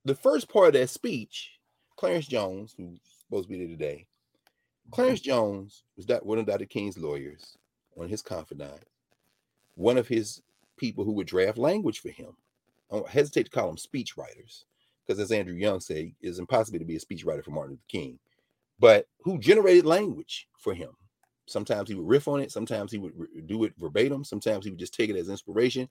the 0.04 0.14
first 0.14 0.48
part 0.48 0.68
of 0.68 0.72
that 0.74 0.90
speech, 0.90 1.52
Clarence 1.96 2.26
Jones, 2.26 2.74
who's 2.76 3.00
supposed 3.24 3.48
to 3.48 3.52
be 3.52 3.58
there 3.58 3.68
today, 3.68 4.06
Clarence 4.92 5.20
Jones 5.20 5.84
was 5.96 6.06
that 6.06 6.26
one 6.26 6.38
of 6.38 6.46
Dr. 6.46 6.66
King's 6.66 6.98
lawyers, 6.98 7.58
one 7.94 8.06
of 8.06 8.10
his 8.10 8.22
confidants, 8.22 8.84
one 9.76 9.98
of 9.98 10.08
his 10.08 10.42
people 10.78 11.04
who 11.04 11.12
would 11.12 11.26
draft 11.26 11.58
language 11.58 12.00
for 12.00 12.10
him. 12.10 12.36
I 12.90 12.96
don't 12.96 13.08
hesitate 13.08 13.44
to 13.44 13.50
call 13.50 13.68
them 13.68 13.78
speech 13.78 14.16
writers, 14.16 14.66
because 15.06 15.20
as 15.20 15.32
Andrew 15.32 15.54
Young 15.54 15.80
said, 15.80 16.12
it's 16.20 16.38
impossible 16.38 16.78
to 16.80 16.84
be 16.84 16.96
a 16.96 17.00
speech 17.00 17.24
writer 17.24 17.42
for 17.42 17.52
Martin 17.52 17.72
Luther 17.72 17.82
King, 17.88 18.18
but 18.80 19.06
who 19.22 19.38
generated 19.38 19.86
language 19.86 20.48
for 20.58 20.74
him. 20.74 20.90
Sometimes 21.50 21.88
he 21.88 21.94
would 21.94 22.08
riff 22.08 22.28
on 22.28 22.40
it, 22.40 22.52
sometimes 22.52 22.92
he 22.92 22.98
would 22.98 23.12
re- 23.16 23.42
do 23.46 23.64
it 23.64 23.74
verbatim, 23.78 24.24
sometimes 24.24 24.64
he 24.64 24.70
would 24.70 24.78
just 24.78 24.94
take 24.94 25.10
it 25.10 25.16
as 25.16 25.28
inspiration. 25.28 25.88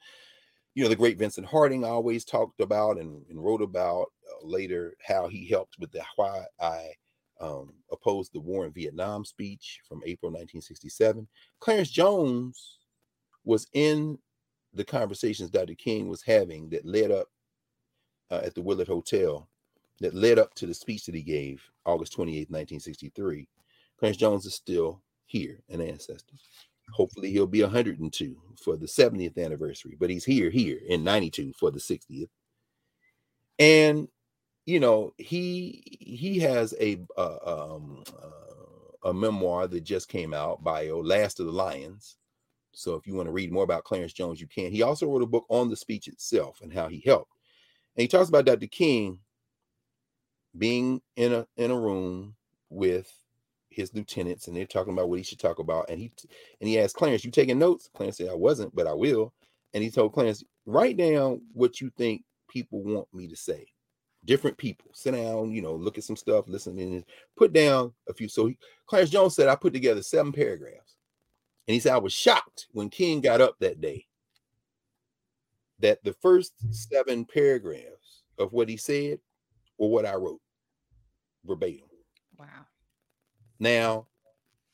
You 0.76 0.84
know, 0.84 0.90
the 0.90 0.96
great 0.96 1.18
Vincent 1.18 1.48
Harding 1.48 1.84
always 1.84 2.24
talked 2.24 2.62
about 2.62 2.98
and, 3.00 3.24
and 3.30 3.44
wrote 3.44 3.62
about 3.62 4.08
uh, 4.30 4.46
later 4.46 4.96
how 5.06 5.28
he 5.28 5.48
helped 5.48 5.78
with 5.80 5.92
the 5.92 6.04
why 6.16 6.46
I 6.60 6.92
um, 7.42 7.74
opposed 7.92 8.34
the 8.34 8.40
war 8.40 8.66
in 8.66 8.72
Vietnam 8.72 9.26
speech 9.26 9.82
from 9.88 10.02
April 10.06 10.30
1967. 10.30 11.28
Clarence 11.60 11.90
Jones 11.90 12.78
was 13.46 13.68
in 13.74 14.18
the 14.74 14.84
conversations 14.84 15.50
Dr. 15.50 15.76
King 15.76 16.08
was 16.08 16.22
having 16.22 16.70
that 16.70 16.86
led 16.86 17.12
up 17.12 17.28
uh, 18.32 18.42
at 18.44 18.54
the 18.54 18.62
Willard 18.62 18.88
Hotel, 18.88 19.48
that 20.02 20.14
led 20.14 20.40
up 20.40 20.54
to 20.56 20.66
the 20.66 20.74
speech 20.74 21.06
that 21.06 21.16
he 21.16 21.22
gave 21.22 21.62
August 21.86 22.14
28, 22.14 22.50
1963. 22.50 23.48
Clarence 23.98 24.18
Jones 24.18 24.46
is 24.46 24.54
still 24.54 25.02
here, 25.30 25.62
an 25.70 25.82
ancestor. 25.82 26.36
Hopefully, 26.94 27.32
he'll 27.32 27.48
be 27.48 27.62
102 27.62 28.36
for 28.62 28.76
the 28.76 28.88
70th 28.88 29.44
anniversary, 29.44 29.96
but 30.00 30.10
he's 30.10 30.26
here, 30.26 30.50
here 30.50 30.80
in 30.88 31.04
92 31.04 31.54
for 31.58 31.72
the 31.72 31.80
60th. 31.80 32.30
And 33.60 34.08
you 34.70 34.80
know 34.80 35.12
he 35.18 35.98
he 36.00 36.38
has 36.40 36.76
a 36.80 37.00
uh, 37.18 37.38
um, 37.44 38.04
uh, 38.22 39.10
a 39.10 39.14
memoir 39.14 39.68
that 39.68 39.84
just 39.84 40.08
came 40.08 40.32
out 40.32 40.64
bio 40.64 41.00
last 41.00 41.40
of 41.40 41.48
the 41.48 41.52
lions 41.52 42.18
so 42.72 42.94
if 42.94 43.08
you 43.08 43.16
want 43.16 43.26
to 43.26 43.32
read 43.32 43.52
more 43.52 43.64
about 43.64 43.84
clarence 43.84 44.14
jones 44.14 44.40
you 44.40 44.46
can 44.46 44.72
he 44.72 44.84
also 44.84 45.08
wrote 45.08 45.24
a 45.24 45.28
book 45.28 45.46
on 45.50 45.72
the 45.72 45.76
speech 45.76 46.08
itself 46.08 46.60
and 46.62 46.72
how 46.72 46.88
he 46.88 47.02
helped 47.04 47.32
and 47.96 48.04
he 48.04 48.08
talks 48.08 48.30
about 48.30 48.46
dr 48.46 48.68
king 48.68 49.18
being 50.56 51.02
in 51.16 51.34
a 51.34 51.48
in 51.58 51.72
a 51.72 51.80
room 51.80 52.36
with 52.70 53.12
his 53.70 53.94
lieutenants 53.94 54.48
and 54.48 54.58
they're 54.58 54.66
talking 54.66 54.94
about 54.94 55.10
what 55.10 55.20
he 55.20 55.24
should 55.24 55.40
talk 55.40 55.60
about 55.60 55.90
and 55.90 56.00
he 56.00 56.12
and 56.60 56.68
he 56.68 56.80
asked 56.80 56.96
clarence 56.96 57.24
you 57.24 57.32
taking 57.32 57.60
notes 57.60 57.90
clarence 57.94 58.18
said 58.18 58.30
i 58.30 58.34
wasn't 58.34 58.74
but 58.76 58.88
i 58.88 58.94
will 58.94 59.34
and 59.74 59.84
he 59.84 59.92
told 59.92 60.12
clarence 60.12 60.44
write 60.66 60.98
down 60.98 61.40
what 61.54 61.80
you 61.80 61.92
think 61.98 62.24
people 62.50 62.82
want 62.84 63.08
me 63.14 63.28
to 63.28 63.36
say 63.36 63.66
different 64.26 64.58
people. 64.58 64.92
Sit 64.94 65.12
down, 65.12 65.52
you 65.52 65.62
know, 65.62 65.76
look 65.76 65.98
at 65.98 66.04
some 66.04 66.16
stuff, 66.16 66.46
listen, 66.48 66.78
and 66.80 67.04
put 67.38 67.54
down 67.54 67.94
a 68.08 68.14
few. 68.14 68.28
So 68.28 68.48
he, 68.48 68.58
Clarence 68.86 69.10
Jones 69.10 69.36
said, 69.36 69.48
I 69.48 69.56
put 69.56 69.74
together 69.74 70.02
seven 70.02 70.32
paragraphs. 70.32 70.96
And 71.68 71.74
he 71.74 71.80
said, 71.80 71.94
I 71.94 72.00
was 72.00 72.14
shocked 72.14 72.68
when 72.72 72.90
King 72.90 73.22
got 73.22 73.42
up 73.42 73.56
that 73.60 73.80
day 73.80 74.06
that 75.80 76.04
the 76.04 76.14
first 76.14 76.54
seven 76.72 77.26
paragraphs 77.26 78.24
of 78.38 78.52
what 78.52 78.68
he 78.68 78.76
said 78.76 79.20
were 79.78 79.88
what 79.88 80.06
I 80.06 80.16
wrote 80.16 80.42
verbatim. 81.46 81.88
Wow. 82.38 82.66
Now, 83.60 84.08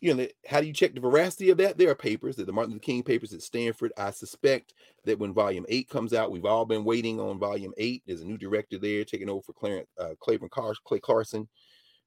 you 0.01 0.13
know, 0.13 0.27
how 0.47 0.61
do 0.61 0.67
you 0.67 0.73
check 0.73 0.93
the 0.93 0.99
veracity 0.99 1.49
of 1.49 1.57
that? 1.57 1.77
There 1.77 1.89
are 1.89 1.95
papers, 1.95 2.35
that 2.35 2.45
the 2.45 2.53
Martin 2.53 2.73
Luther 2.73 2.83
King 2.83 3.01
papers 3.03 3.33
at 3.33 3.41
Stanford. 3.41 3.91
I 3.97 4.11
suspect 4.11 4.73
that 5.05 5.17
when 5.17 5.33
volume 5.33 5.65
eight 5.69 5.89
comes 5.89 6.13
out, 6.13 6.31
we've 6.31 6.45
all 6.45 6.65
been 6.65 6.83
waiting 6.83 7.19
on 7.19 7.39
volume 7.39 7.73
eight. 7.77 8.03
There's 8.05 8.21
a 8.21 8.25
new 8.25 8.37
director 8.37 8.77
there 8.77 9.03
taking 9.03 9.29
over 9.29 9.41
for 9.41 9.53
Clarence, 9.53 9.87
uh, 9.99 10.13
Car- 10.49 10.73
Clay 10.85 10.99
Carson, 10.99 11.47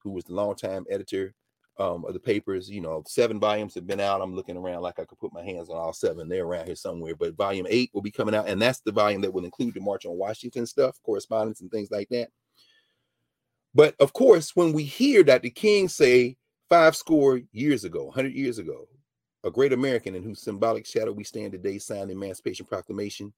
who 0.02 0.12
was 0.12 0.24
the 0.24 0.34
longtime 0.34 0.84
editor 0.90 1.34
um, 1.78 2.04
of 2.04 2.14
the 2.14 2.20
papers. 2.20 2.70
You 2.70 2.82
know, 2.82 3.02
seven 3.06 3.40
volumes 3.40 3.74
have 3.74 3.86
been 3.86 4.00
out. 4.00 4.20
I'm 4.20 4.34
looking 4.34 4.56
around 4.56 4.82
like 4.82 5.00
I 5.00 5.04
could 5.04 5.18
put 5.18 5.32
my 5.34 5.42
hands 5.42 5.68
on 5.70 5.76
all 5.76 5.92
seven. 5.92 6.28
They're 6.28 6.44
around 6.44 6.66
here 6.66 6.76
somewhere. 6.76 7.16
But 7.16 7.36
volume 7.36 7.66
eight 7.68 7.90
will 7.94 8.02
be 8.02 8.12
coming 8.12 8.34
out, 8.34 8.48
and 8.48 8.62
that's 8.62 8.80
the 8.80 8.92
volume 8.92 9.22
that 9.22 9.32
will 9.32 9.44
include 9.44 9.74
the 9.74 9.80
March 9.80 10.06
on 10.06 10.16
Washington 10.16 10.66
stuff, 10.66 10.96
correspondence, 11.04 11.62
and 11.62 11.70
things 11.70 11.90
like 11.90 12.08
that. 12.10 12.28
But 13.74 13.96
of 14.00 14.12
course, 14.12 14.56
when 14.56 14.72
we 14.72 14.84
hear 14.84 15.22
Dr. 15.22 15.50
King 15.50 15.88
say, 15.88 16.37
Five 16.68 16.96
score 16.96 17.40
years 17.52 17.84
ago, 17.84 18.04
100 18.04 18.34
years 18.34 18.58
ago, 18.58 18.88
a 19.42 19.50
great 19.50 19.72
American 19.72 20.14
in 20.14 20.22
whose 20.22 20.42
symbolic 20.42 20.84
shadow 20.84 21.12
we 21.12 21.24
stand 21.24 21.52
today 21.52 21.78
signed 21.78 22.10
the 22.10 22.14
Emancipation 22.14 22.66
Proclamation. 22.66 23.32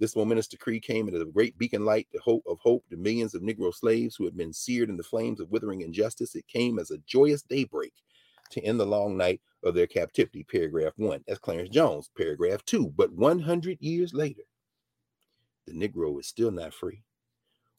This 0.00 0.16
momentous 0.16 0.48
decree 0.48 0.80
came 0.80 1.08
as 1.08 1.20
a 1.20 1.26
great 1.26 1.56
beacon 1.56 1.84
light 1.84 2.08
to 2.10 2.18
hope 2.18 2.42
of 2.44 2.58
hope 2.58 2.84
to 2.90 2.96
millions 2.96 3.36
of 3.36 3.42
Negro 3.42 3.72
slaves 3.72 4.16
who 4.16 4.24
had 4.24 4.36
been 4.36 4.52
seared 4.52 4.90
in 4.90 4.96
the 4.96 5.04
flames 5.04 5.38
of 5.38 5.48
withering 5.48 5.82
injustice. 5.82 6.34
It 6.34 6.48
came 6.48 6.80
as 6.80 6.90
a 6.90 6.98
joyous 7.06 7.42
daybreak 7.42 7.92
to 8.50 8.60
end 8.64 8.80
the 8.80 8.84
long 8.84 9.16
night 9.16 9.40
of 9.62 9.76
their 9.76 9.86
captivity. 9.86 10.42
Paragraph 10.42 10.94
one. 10.96 11.22
That's 11.28 11.38
Clarence 11.38 11.68
Jones. 11.68 12.10
Paragraph 12.16 12.64
two. 12.64 12.92
But 12.96 13.12
100 13.12 13.78
years 13.80 14.12
later, 14.12 14.42
the 15.68 15.72
Negro 15.72 16.18
is 16.18 16.26
still 16.26 16.50
not 16.50 16.74
free. 16.74 17.04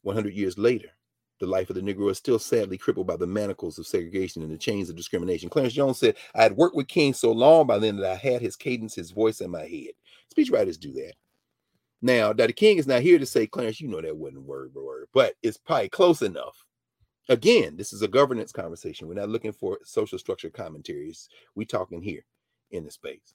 100 0.00 0.32
years 0.32 0.56
later, 0.56 0.92
the 1.40 1.46
life 1.46 1.70
of 1.70 1.76
the 1.76 1.82
Negro 1.82 2.10
is 2.10 2.18
still 2.18 2.38
sadly 2.38 2.78
crippled 2.78 3.06
by 3.06 3.16
the 3.16 3.26
manacles 3.26 3.78
of 3.78 3.86
segregation 3.86 4.42
and 4.42 4.52
the 4.52 4.58
chains 4.58 4.90
of 4.90 4.96
discrimination. 4.96 5.48
Clarence 5.48 5.74
Jones 5.74 5.98
said, 5.98 6.16
I 6.34 6.42
had 6.42 6.56
worked 6.56 6.76
with 6.76 6.88
King 6.88 7.14
so 7.14 7.32
long 7.32 7.66
by 7.66 7.78
then 7.78 7.96
that 7.98 8.10
I 8.10 8.14
had 8.14 8.42
his 8.42 8.56
cadence, 8.56 8.94
his 8.94 9.10
voice 9.10 9.40
in 9.40 9.50
my 9.50 9.62
head. 9.62 9.92
Speechwriters 10.34 10.78
do 10.78 10.92
that. 10.94 11.14
Now, 12.02 12.32
Dr. 12.32 12.52
King 12.52 12.78
is 12.78 12.86
not 12.86 13.02
here 13.02 13.18
to 13.18 13.26
say, 13.26 13.46
Clarence, 13.46 13.80
you 13.80 13.88
know 13.88 14.00
that 14.00 14.16
wasn't 14.16 14.44
word 14.44 14.72
for 14.72 14.84
word, 14.84 15.08
but 15.14 15.34
it's 15.42 15.56
probably 15.56 15.88
close 15.88 16.22
enough. 16.22 16.64
Again, 17.28 17.76
this 17.76 17.92
is 17.92 18.02
a 18.02 18.08
governance 18.08 18.52
conversation. 18.52 19.08
We're 19.08 19.14
not 19.14 19.30
looking 19.30 19.52
for 19.52 19.78
social 19.84 20.18
structure 20.18 20.50
commentaries. 20.50 21.28
We're 21.54 21.64
talking 21.64 22.02
here 22.02 22.26
in 22.70 22.84
the 22.84 22.90
space. 22.90 23.34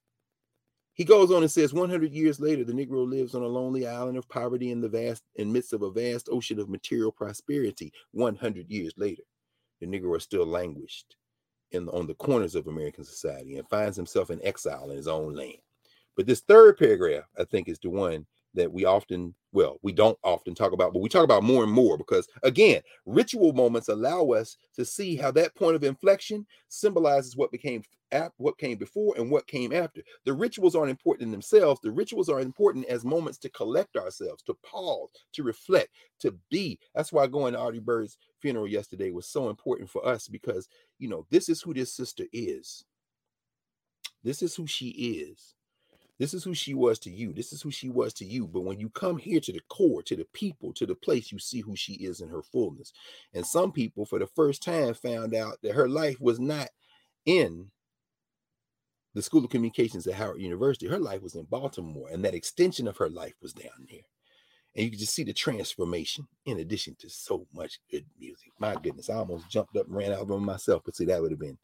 He 0.99 1.05
goes 1.05 1.31
on 1.31 1.43
and 1.43 1.49
says, 1.49 1.73
100 1.73 2.11
years 2.11 2.41
later, 2.41 2.65
the 2.65 2.73
Negro 2.73 3.09
lives 3.09 3.33
on 3.33 3.41
a 3.41 3.47
lonely 3.47 3.87
island 3.87 4.17
of 4.17 4.27
poverty 4.27 4.69
in 4.69 4.81
the 4.81 4.89
vast, 4.89 5.23
in 5.35 5.49
midst 5.49 5.71
of 5.71 5.81
a 5.81 5.89
vast 5.89 6.27
ocean 6.29 6.59
of 6.59 6.67
material 6.67 7.09
prosperity. 7.09 7.93
100 8.11 8.69
years 8.69 8.91
later, 8.97 9.23
the 9.79 9.87
Negro 9.87 10.17
is 10.17 10.23
still 10.23 10.45
languished 10.45 11.15
in 11.71 11.85
the, 11.85 11.93
on 11.93 12.05
the 12.05 12.15
corners 12.15 12.53
of 12.53 12.67
American 12.67 13.05
society 13.05 13.55
and 13.55 13.69
finds 13.69 13.95
himself 13.95 14.29
in 14.29 14.43
exile 14.45 14.91
in 14.91 14.97
his 14.97 15.07
own 15.07 15.35
land. 15.35 15.59
But 16.17 16.25
this 16.25 16.41
third 16.41 16.77
paragraph, 16.77 17.23
I 17.39 17.45
think, 17.45 17.69
is 17.69 17.79
the 17.79 17.91
one 17.91 18.25
that 18.53 18.71
we 18.71 18.85
often 18.85 19.33
well 19.51 19.77
we 19.81 19.91
don't 19.91 20.17
often 20.23 20.53
talk 20.55 20.71
about 20.71 20.93
but 20.93 21.01
we 21.01 21.09
talk 21.09 21.23
about 21.23 21.43
more 21.43 21.63
and 21.63 21.71
more 21.71 21.97
because 21.97 22.27
again 22.43 22.81
ritual 23.05 23.53
moments 23.53 23.89
allow 23.89 24.25
us 24.29 24.57
to 24.75 24.83
see 24.85 25.15
how 25.15 25.31
that 25.31 25.55
point 25.55 25.75
of 25.75 25.83
inflection 25.83 26.45
symbolizes 26.67 27.35
what 27.35 27.51
became 27.51 27.83
what 28.37 28.57
came 28.57 28.77
before 28.77 29.13
and 29.17 29.29
what 29.29 29.47
came 29.47 29.71
after. 29.71 30.01
The 30.25 30.33
rituals 30.33 30.75
aren't 30.75 30.89
important 30.89 31.27
in 31.27 31.31
themselves. 31.31 31.79
The 31.81 31.91
rituals 31.91 32.29
are 32.29 32.39
important 32.39 32.85
as 32.85 33.05
moments 33.05 33.37
to 33.39 33.49
collect 33.49 33.95
ourselves 33.95 34.41
to 34.43 34.55
pause 34.65 35.09
to 35.33 35.43
reflect 35.43 35.89
to 36.19 36.35
be. 36.49 36.79
That's 36.95 37.11
why 37.11 37.27
going 37.27 37.53
to 37.53 37.59
Audrey 37.59 37.79
Bird's 37.79 38.17
funeral 38.39 38.67
yesterday 38.67 39.11
was 39.11 39.27
so 39.27 39.49
important 39.49 39.89
for 39.89 40.05
us 40.05 40.27
because 40.27 40.67
you 40.97 41.09
know 41.09 41.25
this 41.29 41.49
is 41.49 41.61
who 41.61 41.73
this 41.73 41.93
sister 41.93 42.25
is. 42.33 42.85
This 44.23 44.41
is 44.41 44.55
who 44.55 44.67
she 44.67 44.89
is 44.89 45.55
this 46.19 46.33
is 46.33 46.43
who 46.43 46.53
she 46.53 46.73
was 46.73 46.99
to 46.99 47.09
you. 47.09 47.31
This 47.31 47.53
is 47.53 47.61
who 47.61 47.71
she 47.71 47.89
was 47.89 48.13
to 48.15 48.25
you. 48.25 48.45
But 48.45 48.61
when 48.61 48.79
you 48.79 48.89
come 48.89 49.17
here 49.17 49.39
to 49.39 49.53
the 49.53 49.61
core, 49.69 50.03
to 50.03 50.15
the 50.17 50.27
people, 50.33 50.73
to 50.73 50.85
the 50.85 50.95
place, 50.95 51.31
you 51.31 51.39
see 51.39 51.61
who 51.61 51.77
she 51.77 51.93
is 51.93 52.19
in 52.19 52.29
her 52.29 52.43
fullness. 52.43 52.91
And 53.33 53.45
some 53.45 53.71
people, 53.71 54.05
for 54.05 54.19
the 54.19 54.27
first 54.27 54.61
time, 54.61 54.93
found 54.93 55.33
out 55.33 55.59
that 55.63 55.75
her 55.75 55.87
life 55.87 56.19
was 56.19 56.39
not 56.39 56.67
in 57.25 57.71
the 59.13 59.21
School 59.21 59.45
of 59.45 59.49
Communications 59.49 60.05
at 60.07 60.13
Howard 60.15 60.41
University. 60.41 60.87
Her 60.87 60.99
life 60.99 61.21
was 61.21 61.35
in 61.35 61.45
Baltimore, 61.45 62.09
and 62.11 62.23
that 62.25 62.35
extension 62.35 62.87
of 62.87 62.97
her 62.97 63.09
life 63.09 63.35
was 63.41 63.53
down 63.53 63.87
there. 63.89 64.01
And 64.75 64.83
you 64.83 64.91
can 64.91 64.99
just 64.99 65.15
see 65.15 65.23
the 65.23 65.33
transformation 65.33 66.27
in 66.45 66.59
addition 66.59 66.95
to 66.99 67.09
so 67.09 67.47
much 67.53 67.79
good 67.89 68.05
music. 68.19 68.51
My 68.59 68.75
goodness, 68.75 69.09
I 69.09 69.15
almost 69.15 69.49
jumped 69.49 69.75
up 69.77 69.87
and 69.87 69.95
ran 69.95 70.11
out 70.11 70.29
of 70.29 70.41
myself, 70.41 70.83
but 70.85 70.95
see, 70.95 71.05
that 71.05 71.21
would 71.21 71.31
have 71.31 71.39
been 71.39 71.57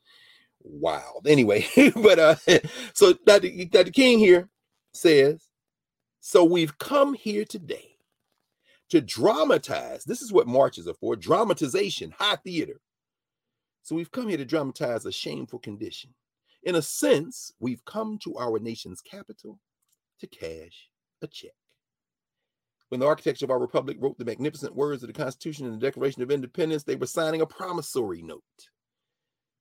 wild. 0.66 1.28
Anyway, 1.28 1.66
but 1.96 2.20
uh 2.20 2.36
so 2.94 3.14
Dr. 3.26 3.50
Dr. 3.66 3.92
King 3.92 4.20
here 4.20 4.50
says, 4.94 5.48
so 6.20 6.44
we've 6.44 6.78
come 6.78 7.14
here 7.14 7.46
today 7.46 7.98
to 8.90 9.02
dramatize. 9.02 10.04
This 10.04 10.22
is 10.22 10.32
what 10.32 10.48
marches 10.48 10.88
are 10.88 10.94
for 10.96 11.16
dramatization, 11.16 12.12
high 12.18 12.38
theater. 12.38 12.80
So 13.84 13.96
we've 13.96 14.12
come 14.12 14.30
here 14.30 14.38
to 14.38 14.46
dramatize 14.46 15.06
a 15.06 15.12
shameful 15.12 15.60
condition. 15.60 16.14
In 16.64 16.76
a 16.76 16.82
sense, 16.82 17.54
we've 17.60 17.86
come 17.86 18.18
to 18.24 18.36
our 18.38 18.58
nation's 18.58 19.02
capital 19.02 19.60
to 20.20 20.28
cash 20.28 20.90
a 21.22 21.28
check. 21.28 21.52
When 22.90 23.00
the 23.00 23.08
architects 23.08 23.42
of 23.42 23.52
our 23.52 23.60
republic 23.60 23.98
wrote 24.00 24.18
the 24.18 24.26
magnificent 24.26 24.76
words 24.76 25.04
of 25.04 25.08
the 25.08 25.14
Constitution 25.14 25.66
and 25.66 25.76
the 25.76 25.86
Declaration 25.86 26.24
of 26.24 26.32
Independence, 26.32 26.84
they 26.84 26.96
were 26.96 27.08
signing 27.08 27.42
a 27.42 27.46
promissory 27.46 28.22
note 28.22 28.42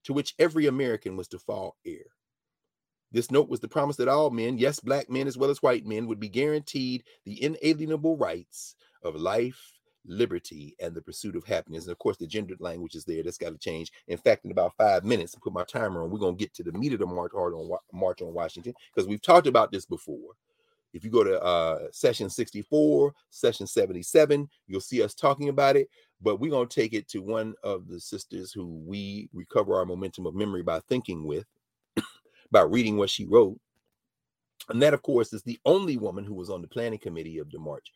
to 0.04 0.12
which 0.12 0.34
every 0.38 0.66
American 0.66 1.16
was 1.16 1.28
to 1.28 1.38
fall 1.38 1.76
heir. 1.84 2.04
This 3.12 3.30
note 3.30 3.48
was 3.48 3.60
the 3.60 3.68
promise 3.68 3.96
that 3.96 4.08
all 4.08 4.30
men, 4.30 4.58
yes, 4.58 4.80
black 4.80 5.08
men 5.08 5.28
as 5.28 5.38
well 5.38 5.50
as 5.50 5.62
white 5.62 5.86
men, 5.86 6.08
would 6.08 6.18
be 6.18 6.28
guaranteed 6.28 7.04
the 7.24 7.40
inalienable 7.42 8.16
rights 8.16 8.74
of 9.04 9.14
life, 9.14 9.78
liberty, 10.04 10.74
and 10.80 10.94
the 10.94 11.00
pursuit 11.00 11.36
of 11.36 11.44
happiness. 11.44 11.84
And 11.84 11.92
of 11.92 11.98
course, 11.98 12.16
the 12.16 12.26
gendered 12.26 12.60
language 12.60 12.96
is 12.96 13.04
there. 13.04 13.22
That's 13.22 13.38
got 13.38 13.50
to 13.50 13.58
change. 13.58 13.92
In 14.08 14.18
fact, 14.18 14.44
in 14.44 14.50
about 14.50 14.76
five 14.76 15.04
minutes, 15.04 15.34
and 15.34 15.42
put 15.42 15.52
my 15.52 15.62
timer 15.62 16.02
on, 16.02 16.10
we're 16.10 16.18
going 16.18 16.36
to 16.36 16.42
get 16.42 16.52
to 16.54 16.64
the 16.64 16.72
meat 16.72 16.92
of 16.92 16.98
the 16.98 17.06
march, 17.06 17.32
on, 17.34 17.70
march 17.92 18.20
on 18.20 18.34
Washington 18.34 18.74
because 18.92 19.08
we've 19.08 19.22
talked 19.22 19.46
about 19.46 19.70
this 19.70 19.86
before. 19.86 20.34
If 20.92 21.04
you 21.04 21.10
go 21.10 21.24
to 21.24 21.40
uh, 21.42 21.78
session 21.90 22.30
64, 22.30 23.12
session 23.30 23.66
77, 23.66 24.48
you'll 24.66 24.80
see 24.80 25.02
us 25.02 25.14
talking 25.14 25.48
about 25.48 25.76
it. 25.76 25.88
But 26.24 26.40
we're 26.40 26.50
going 26.50 26.66
to 26.66 26.80
take 26.80 26.94
it 26.94 27.06
to 27.08 27.20
one 27.20 27.54
of 27.62 27.86
the 27.86 28.00
sisters 28.00 28.50
who 28.50 28.66
we 28.66 29.28
recover 29.34 29.76
our 29.76 29.84
momentum 29.84 30.26
of 30.26 30.34
memory 30.34 30.62
by 30.62 30.80
thinking 30.80 31.26
with, 31.26 31.44
by 32.50 32.62
reading 32.62 32.96
what 32.96 33.10
she 33.10 33.26
wrote. 33.26 33.60
And 34.70 34.82
that, 34.82 34.94
of 34.94 35.02
course, 35.02 35.34
is 35.34 35.42
the 35.42 35.60
only 35.66 35.98
woman 35.98 36.24
who 36.24 36.34
was 36.34 36.48
on 36.48 36.62
the 36.62 36.68
planning 36.68 36.98
committee 36.98 37.38
of 37.38 37.50
the 37.50 37.58
March 37.58 37.92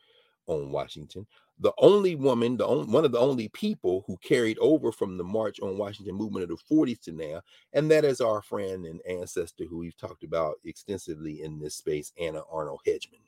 on 0.46 0.70
Washington. 0.70 1.26
The 1.60 1.72
only 1.78 2.14
woman, 2.14 2.56
the 2.56 2.66
only, 2.66 2.92
one 2.92 3.04
of 3.04 3.12
the 3.12 3.18
only 3.18 3.48
people 3.48 4.04
who 4.06 4.16
carried 4.18 4.58
over 4.58 4.92
from 4.92 5.16
the 5.16 5.24
March 5.24 5.58
on 5.60 5.78
Washington 5.78 6.14
movement 6.14 6.44
of 6.44 6.50
the 6.50 6.74
40s 6.74 7.00
to 7.02 7.12
now, 7.12 7.40
and 7.72 7.90
that 7.90 8.04
is 8.04 8.20
our 8.20 8.42
friend 8.42 8.84
and 8.84 9.00
ancestor 9.08 9.64
who 9.64 9.78
we've 9.78 9.96
talked 9.96 10.22
about 10.22 10.56
extensively 10.64 11.42
in 11.42 11.58
this 11.58 11.74
space, 11.76 12.12
Anna 12.20 12.42
Arnold 12.50 12.80
Hedgeman, 12.86 13.20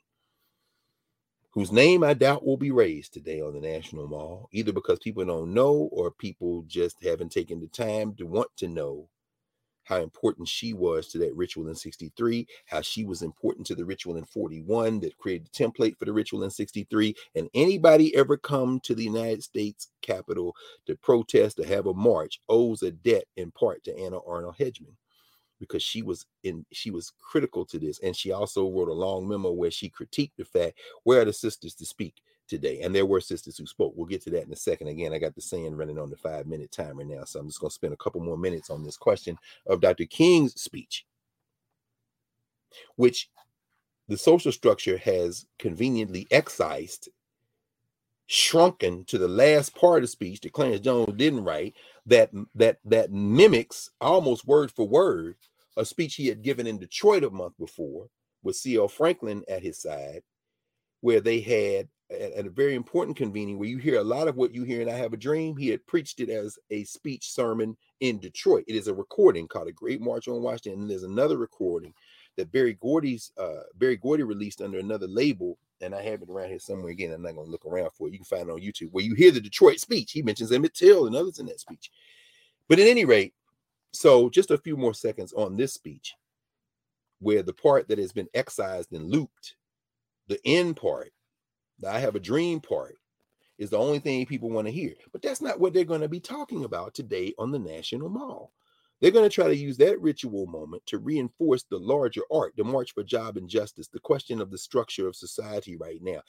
whose 1.51 1.71
name 1.71 2.03
I 2.03 2.13
doubt 2.13 2.45
will 2.45 2.57
be 2.57 2.71
raised 2.71 3.13
today 3.13 3.41
on 3.41 3.53
the 3.53 3.59
National 3.61 4.07
Mall, 4.07 4.49
either 4.53 4.71
because 4.71 4.99
people 4.99 5.25
don't 5.25 5.53
know 5.53 5.89
or 5.91 6.11
people 6.11 6.63
just 6.67 7.03
haven't 7.03 7.31
taken 7.31 7.59
the 7.59 7.67
time 7.67 8.15
to 8.15 8.25
want 8.25 8.49
to 8.57 8.67
know 8.67 9.09
how 9.83 9.97
important 9.97 10.47
she 10.47 10.73
was 10.73 11.07
to 11.07 11.17
that 11.17 11.35
ritual 11.35 11.67
in 11.67 11.75
63, 11.75 12.47
how 12.67 12.81
she 12.81 13.03
was 13.03 13.21
important 13.21 13.67
to 13.67 13.75
the 13.75 13.83
ritual 13.83 14.15
in 14.17 14.23
41 14.25 15.01
that 15.01 15.17
created 15.17 15.47
the 15.47 15.63
template 15.63 15.97
for 15.97 16.05
the 16.05 16.13
ritual 16.13 16.43
in 16.43 16.51
63. 16.51 17.15
And 17.35 17.49
anybody 17.53 18.15
ever 18.15 18.37
come 18.37 18.79
to 18.81 18.95
the 18.95 19.03
United 19.03 19.43
States 19.43 19.89
Capitol 20.01 20.55
to 20.85 20.95
protest 20.95 21.57
to 21.57 21.65
have 21.65 21.87
a 21.87 21.93
march 21.93 22.39
owes 22.47 22.83
a 22.83 22.91
debt 22.91 23.25
in 23.35 23.51
part 23.51 23.83
to 23.85 23.97
Anna 23.97 24.19
Arnold 24.25 24.55
Hedgeman 24.57 24.95
because 25.61 25.81
she 25.81 26.01
was 26.01 26.25
in 26.43 26.65
she 26.73 26.91
was 26.91 27.13
critical 27.21 27.65
to 27.65 27.79
this 27.79 27.99
and 28.03 28.15
she 28.15 28.33
also 28.33 28.69
wrote 28.69 28.89
a 28.89 28.93
long 28.93 29.25
memo 29.25 29.51
where 29.51 29.71
she 29.71 29.89
critiqued 29.89 30.31
the 30.37 30.43
fact 30.43 30.77
where 31.03 31.21
are 31.21 31.25
the 31.25 31.31
sisters 31.31 31.73
to 31.75 31.85
speak 31.85 32.15
today. 32.51 32.81
And 32.81 32.93
there 32.93 33.05
were 33.05 33.21
sisters 33.21 33.57
who 33.57 33.65
spoke. 33.65 33.93
We'll 33.95 34.05
get 34.05 34.21
to 34.23 34.29
that 34.31 34.45
in 34.45 34.51
a 34.51 34.57
second. 34.57 34.89
Again, 34.89 35.13
I 35.13 35.19
got 35.19 35.33
the 35.33 35.41
saying 35.41 35.75
running 35.75 35.97
on 35.97 36.09
the 36.09 36.17
five 36.17 36.45
minute 36.45 36.71
timer 36.71 37.03
now. 37.03 37.23
So 37.23 37.39
I'm 37.39 37.47
just 37.47 37.61
going 37.61 37.69
to 37.69 37.73
spend 37.73 37.93
a 37.93 37.97
couple 37.97 38.21
more 38.21 38.37
minutes 38.37 38.69
on 38.69 38.83
this 38.83 38.97
question 38.97 39.37
of 39.65 39.79
Dr. 39.79 40.05
King's 40.05 40.61
speech, 40.61 41.05
which 42.97 43.29
the 44.09 44.17
social 44.17 44.51
structure 44.51 44.97
has 44.97 45.45
conveniently 45.57 46.27
excised, 46.29 47.09
shrunken 48.27 49.05
to 49.05 49.17
the 49.17 49.29
last 49.29 49.73
part 49.73 50.03
of 50.03 50.09
speech 50.09 50.41
that 50.41 50.51
Clarence 50.51 50.81
Jones 50.81 51.13
didn't 51.15 51.45
write, 51.45 51.73
that 52.05 52.31
that 52.53 52.79
that 52.83 53.11
mimics 53.11 53.89
almost 54.01 54.45
word 54.45 54.71
for 54.71 54.85
word 54.87 55.37
a 55.81 55.85
speech 55.85 56.15
he 56.15 56.27
had 56.27 56.43
given 56.43 56.67
in 56.67 56.77
Detroit 56.77 57.23
a 57.23 57.29
month 57.29 57.57
before 57.57 58.07
with 58.43 58.55
C.L. 58.55 58.87
Franklin 58.87 59.43
at 59.49 59.63
his 59.63 59.81
side, 59.81 60.21
where 61.01 61.19
they 61.19 61.41
had 61.41 61.87
at, 62.11 62.45
a 62.45 62.49
very 62.49 62.75
important 62.75 63.17
convening 63.17 63.57
where 63.57 63.67
you 63.67 63.77
hear 63.77 63.99
a 63.99 64.03
lot 64.03 64.27
of 64.27 64.35
what 64.35 64.53
you 64.53 64.63
hear 64.63 64.81
and 64.81 64.89
I 64.89 64.95
Have 64.95 65.13
a 65.13 65.17
Dream. 65.17 65.57
He 65.57 65.69
had 65.69 65.85
preached 65.87 66.19
it 66.19 66.29
as 66.29 66.57
a 66.69 66.83
speech 66.83 67.31
sermon 67.31 67.75
in 67.99 68.19
Detroit. 68.19 68.63
It 68.67 68.75
is 68.75 68.87
a 68.87 68.93
recording 68.93 69.47
called 69.47 69.69
A 69.69 69.71
Great 69.71 70.01
March 70.01 70.27
on 70.27 70.43
Washington. 70.43 70.81
And 70.81 70.89
there's 70.89 71.03
another 71.03 71.37
recording 71.37 71.93
that 72.37 72.51
Berry 72.51 72.73
Gordy's 72.75 73.31
uh 73.37 73.63
Berry 73.75 73.97
Gordy 73.97 74.23
released 74.23 74.61
under 74.61 74.79
another 74.79 75.07
label. 75.07 75.57
And 75.81 75.95
I 75.95 76.03
have 76.03 76.21
it 76.21 76.29
around 76.29 76.49
here 76.49 76.59
somewhere 76.59 76.91
again. 76.91 77.11
I'm 77.11 77.23
not 77.23 77.35
gonna 77.35 77.49
look 77.49 77.65
around 77.65 77.89
for 77.93 78.07
it. 78.07 78.11
You 78.11 78.19
can 78.19 78.25
find 78.25 78.49
it 78.49 78.51
on 78.51 78.61
YouTube 78.61 78.91
where 78.91 79.03
you 79.03 79.15
hear 79.15 79.31
the 79.31 79.41
Detroit 79.41 79.79
speech. 79.79 80.11
He 80.11 80.21
mentions 80.21 80.51
Emmett 80.51 80.75
Till 80.75 81.07
and 81.07 81.15
others 81.15 81.39
in 81.39 81.47
that 81.47 81.59
speech. 81.59 81.89
But 82.69 82.79
at 82.79 82.87
any 82.87 83.03
rate, 83.03 83.33
so 83.93 84.29
just 84.29 84.51
a 84.51 84.57
few 84.57 84.77
more 84.77 84.93
seconds 84.93 85.33
on 85.33 85.57
this 85.57 85.73
speech, 85.73 86.13
where 87.19 87.43
the 87.43 87.53
part 87.53 87.87
that 87.87 87.99
has 87.99 88.11
been 88.11 88.29
excised 88.33 88.91
and 88.91 89.09
looped, 89.09 89.55
the 90.27 90.39
end 90.45 90.77
part 90.77 91.11
the 91.81 91.89
I 91.89 91.99
have 91.99 92.15
a 92.15 92.19
dream 92.19 92.59
part 92.59 92.95
is 93.57 93.69
the 93.69 93.77
only 93.77 93.99
thing 93.99 94.25
people 94.25 94.49
want 94.49 94.67
to 94.67 94.73
hear. 94.73 94.93
But 95.11 95.21
that's 95.21 95.41
not 95.41 95.59
what 95.59 95.73
they're 95.73 95.83
going 95.83 96.01
to 96.01 96.07
be 96.09 96.19
talking 96.19 96.63
about 96.63 96.93
today 96.93 97.33
on 97.37 97.51
the 97.51 97.59
National 97.59 98.09
Mall. 98.09 98.53
They're 98.99 99.11
going 99.11 99.27
to 99.27 99.33
try 99.33 99.47
to 99.47 99.55
use 99.55 99.77
that 99.77 99.99
ritual 99.99 100.45
moment 100.45 100.83
to 100.87 100.99
reinforce 100.99 101.63
the 101.63 101.79
larger 101.79 102.21
art, 102.31 102.53
the 102.55 102.63
march 102.63 102.93
for 102.93 103.03
job 103.03 103.35
and 103.35 103.49
justice, 103.49 103.87
the 103.87 103.99
question 103.99 104.39
of 104.39 104.51
the 104.51 104.57
structure 104.59 105.07
of 105.07 105.15
society 105.15 105.75
right 105.75 105.99
now. 106.01 106.21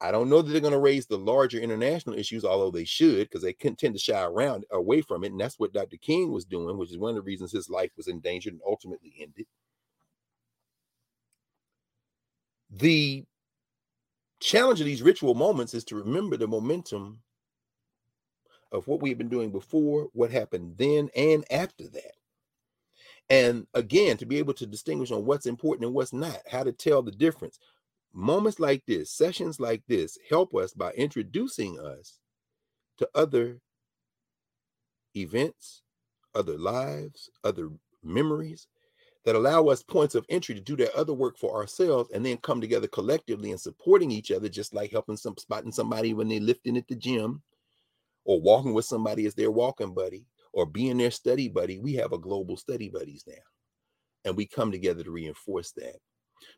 I 0.00 0.12
don't 0.12 0.28
know 0.28 0.42
that 0.42 0.52
they're 0.52 0.60
going 0.60 0.72
to 0.72 0.78
raise 0.78 1.06
the 1.06 1.18
larger 1.18 1.58
international 1.58 2.16
issues, 2.16 2.44
although 2.44 2.70
they 2.70 2.84
should, 2.84 3.28
because 3.28 3.42
they 3.42 3.52
tend 3.52 3.94
to 3.94 3.98
shy 3.98 4.22
around 4.22 4.64
away 4.70 5.00
from 5.00 5.24
it. 5.24 5.32
And 5.32 5.40
that's 5.40 5.58
what 5.58 5.72
Dr. 5.72 5.96
King 5.96 6.30
was 6.30 6.44
doing, 6.44 6.78
which 6.78 6.90
is 6.90 6.98
one 6.98 7.10
of 7.10 7.16
the 7.16 7.22
reasons 7.22 7.50
his 7.50 7.68
life 7.68 7.90
was 7.96 8.06
endangered 8.06 8.52
and 8.52 8.62
ultimately 8.64 9.12
ended. 9.20 9.46
The 12.70 13.24
challenge 14.40 14.80
of 14.80 14.86
these 14.86 15.02
ritual 15.02 15.34
moments 15.34 15.74
is 15.74 15.84
to 15.84 15.96
remember 15.96 16.36
the 16.36 16.46
momentum 16.46 17.20
of 18.70 18.86
what 18.86 19.00
we've 19.00 19.18
been 19.18 19.28
doing 19.28 19.50
before, 19.50 20.08
what 20.12 20.30
happened 20.30 20.74
then, 20.76 21.10
and 21.16 21.44
after 21.50 21.88
that. 21.88 22.12
And 23.30 23.66
again, 23.74 24.16
to 24.18 24.26
be 24.26 24.38
able 24.38 24.54
to 24.54 24.66
distinguish 24.66 25.10
on 25.10 25.24
what's 25.24 25.46
important 25.46 25.86
and 25.86 25.94
what's 25.94 26.12
not, 26.12 26.40
how 26.50 26.62
to 26.62 26.72
tell 26.72 27.02
the 27.02 27.10
difference. 27.10 27.58
Moments 28.18 28.58
like 28.58 28.82
this, 28.84 29.12
sessions 29.12 29.60
like 29.60 29.84
this, 29.86 30.18
help 30.28 30.52
us 30.52 30.72
by 30.72 30.90
introducing 30.94 31.78
us 31.78 32.18
to 32.96 33.08
other 33.14 33.60
events, 35.14 35.82
other 36.34 36.58
lives, 36.58 37.30
other 37.44 37.70
memories 38.02 38.66
that 39.24 39.36
allow 39.36 39.66
us 39.66 39.84
points 39.84 40.16
of 40.16 40.26
entry 40.30 40.56
to 40.56 40.60
do 40.60 40.74
that 40.74 40.92
other 40.96 41.12
work 41.12 41.38
for 41.38 41.54
ourselves 41.54 42.10
and 42.12 42.26
then 42.26 42.36
come 42.38 42.60
together 42.60 42.88
collectively 42.88 43.52
and 43.52 43.60
supporting 43.60 44.10
each 44.10 44.32
other, 44.32 44.48
just 44.48 44.74
like 44.74 44.90
helping 44.90 45.16
some 45.16 45.36
spotting 45.36 45.70
somebody 45.70 46.12
when 46.12 46.26
they're 46.26 46.40
lifting 46.40 46.76
at 46.76 46.88
the 46.88 46.96
gym 46.96 47.40
or 48.24 48.40
walking 48.40 48.74
with 48.74 48.84
somebody 48.84 49.26
as 49.26 49.34
their 49.36 49.52
walking 49.52 49.94
buddy 49.94 50.26
or 50.52 50.66
being 50.66 50.98
their 50.98 51.12
study 51.12 51.46
buddy. 51.46 51.78
We 51.78 51.94
have 51.94 52.12
a 52.12 52.18
global 52.18 52.56
study 52.56 52.88
buddies 52.88 53.22
now. 53.28 53.34
And 54.24 54.36
we 54.36 54.44
come 54.44 54.72
together 54.72 55.04
to 55.04 55.10
reinforce 55.12 55.70
that. 55.76 55.98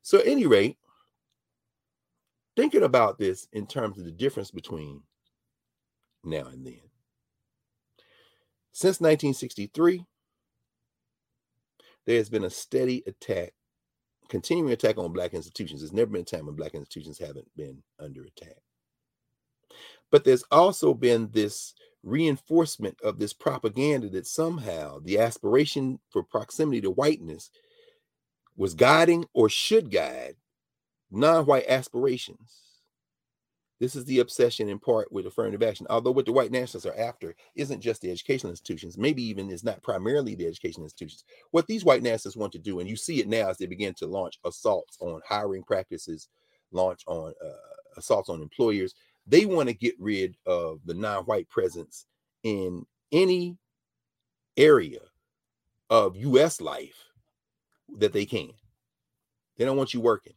So, 0.00 0.20
at 0.20 0.26
any 0.26 0.46
rate, 0.46 0.78
thinking 2.60 2.82
about 2.82 3.18
this 3.18 3.48
in 3.54 3.66
terms 3.66 3.98
of 3.98 4.04
the 4.04 4.10
difference 4.10 4.50
between 4.50 5.00
now 6.22 6.44
and 6.44 6.66
then. 6.66 6.82
Since 8.70 9.00
1963, 9.00 10.04
there 12.04 12.18
has 12.18 12.28
been 12.28 12.44
a 12.44 12.50
steady 12.50 13.02
attack, 13.06 13.54
continuing 14.28 14.74
attack 14.74 14.98
on 14.98 15.14
Black 15.14 15.32
institutions. 15.32 15.80
There's 15.80 15.94
never 15.94 16.10
been 16.10 16.20
a 16.20 16.24
time 16.24 16.44
when 16.44 16.54
Black 16.54 16.74
institutions 16.74 17.18
haven't 17.18 17.48
been 17.56 17.82
under 17.98 18.24
attack. 18.24 18.58
But 20.10 20.24
there's 20.24 20.44
also 20.50 20.92
been 20.92 21.30
this 21.32 21.72
reinforcement 22.02 23.00
of 23.02 23.18
this 23.18 23.32
propaganda 23.32 24.10
that 24.10 24.26
somehow 24.26 24.98
the 24.98 25.18
aspiration 25.18 25.98
for 26.10 26.22
proximity 26.22 26.82
to 26.82 26.90
whiteness 26.90 27.50
was 28.54 28.74
guiding 28.74 29.24
or 29.32 29.48
should 29.48 29.90
guide 29.90 30.36
non 31.10 31.46
white 31.46 31.66
aspirations. 31.68 32.70
This 33.80 33.96
is 33.96 34.04
the 34.04 34.18
obsession 34.18 34.68
in 34.68 34.78
part 34.78 35.10
with 35.10 35.26
affirmative 35.26 35.62
action. 35.62 35.86
Although 35.88 36.10
what 36.10 36.26
the 36.26 36.32
white 36.32 36.52
nationalists 36.52 36.84
are 36.84 36.98
after 36.98 37.34
isn't 37.56 37.80
just 37.80 38.02
the 38.02 38.10
educational 38.10 38.50
institutions, 38.50 38.98
maybe 38.98 39.22
even 39.22 39.50
is 39.50 39.64
not 39.64 39.82
primarily 39.82 40.34
the 40.34 40.46
educational 40.46 40.84
institutions. 40.84 41.24
What 41.50 41.66
these 41.66 41.82
white 41.82 42.02
nationalists 42.02 42.36
want 42.36 42.52
to 42.52 42.58
do, 42.58 42.80
and 42.80 42.88
you 42.88 42.96
see 42.96 43.20
it 43.20 43.28
now 43.28 43.48
as 43.48 43.56
they 43.56 43.64
begin 43.64 43.94
to 43.94 44.06
launch 44.06 44.38
assaults 44.44 44.98
on 45.00 45.22
hiring 45.26 45.62
practices, 45.62 46.28
launch 46.72 47.02
on 47.06 47.32
uh, 47.42 47.96
assaults 47.96 48.28
on 48.28 48.42
employers, 48.42 48.94
they 49.26 49.46
want 49.46 49.70
to 49.70 49.74
get 49.74 49.94
rid 49.98 50.36
of 50.44 50.80
the 50.84 50.94
non-white 50.94 51.48
presence 51.48 52.04
in 52.42 52.84
any 53.12 53.56
area 54.58 55.00
of 55.88 56.16
U.S. 56.16 56.60
life 56.60 57.06
that 57.98 58.12
they 58.12 58.26
can. 58.26 58.50
They 59.56 59.64
don't 59.64 59.76
want 59.76 59.94
you 59.94 60.00
working. 60.00 60.34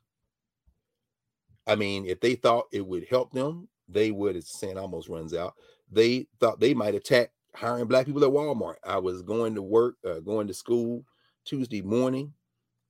I 1.67 1.75
mean, 1.75 2.05
if 2.05 2.19
they 2.19 2.35
thought 2.35 2.67
it 2.71 2.85
would 2.85 3.05
help 3.09 3.31
them, 3.31 3.67
they 3.87 4.11
would, 4.11 4.35
as 4.35 4.45
the 4.45 4.57
saying 4.57 4.77
almost 4.77 5.09
runs 5.09 5.33
out, 5.33 5.53
they 5.91 6.27
thought 6.39 6.59
they 6.59 6.73
might 6.73 6.95
attack 6.95 7.31
hiring 7.55 7.85
black 7.85 8.05
people 8.05 8.23
at 8.23 8.31
Walmart. 8.31 8.75
I 8.83 8.97
was 8.97 9.21
going 9.21 9.55
to 9.55 9.61
work, 9.61 9.95
uh, 10.05 10.19
going 10.19 10.47
to 10.47 10.53
school 10.53 11.05
Tuesday 11.45 11.81
morning 11.81 12.33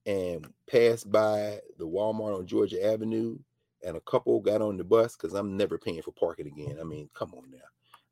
and 0.05 0.45
passed 0.69 1.11
by 1.11 1.59
the 1.77 1.87
Walmart 1.87 2.37
on 2.37 2.47
Georgia 2.47 2.83
Avenue, 2.85 3.37
and 3.85 3.97
a 3.97 4.01
couple 4.01 4.39
got 4.39 4.61
on 4.61 4.77
the 4.77 4.83
bus 4.83 5.15
because 5.15 5.33
I'm 5.33 5.57
never 5.57 5.77
paying 5.77 6.01
for 6.01 6.11
parking 6.11 6.47
again. 6.47 6.77
I 6.79 6.83
mean, 6.83 7.09
come 7.13 7.33
on 7.33 7.49
now. 7.51 7.57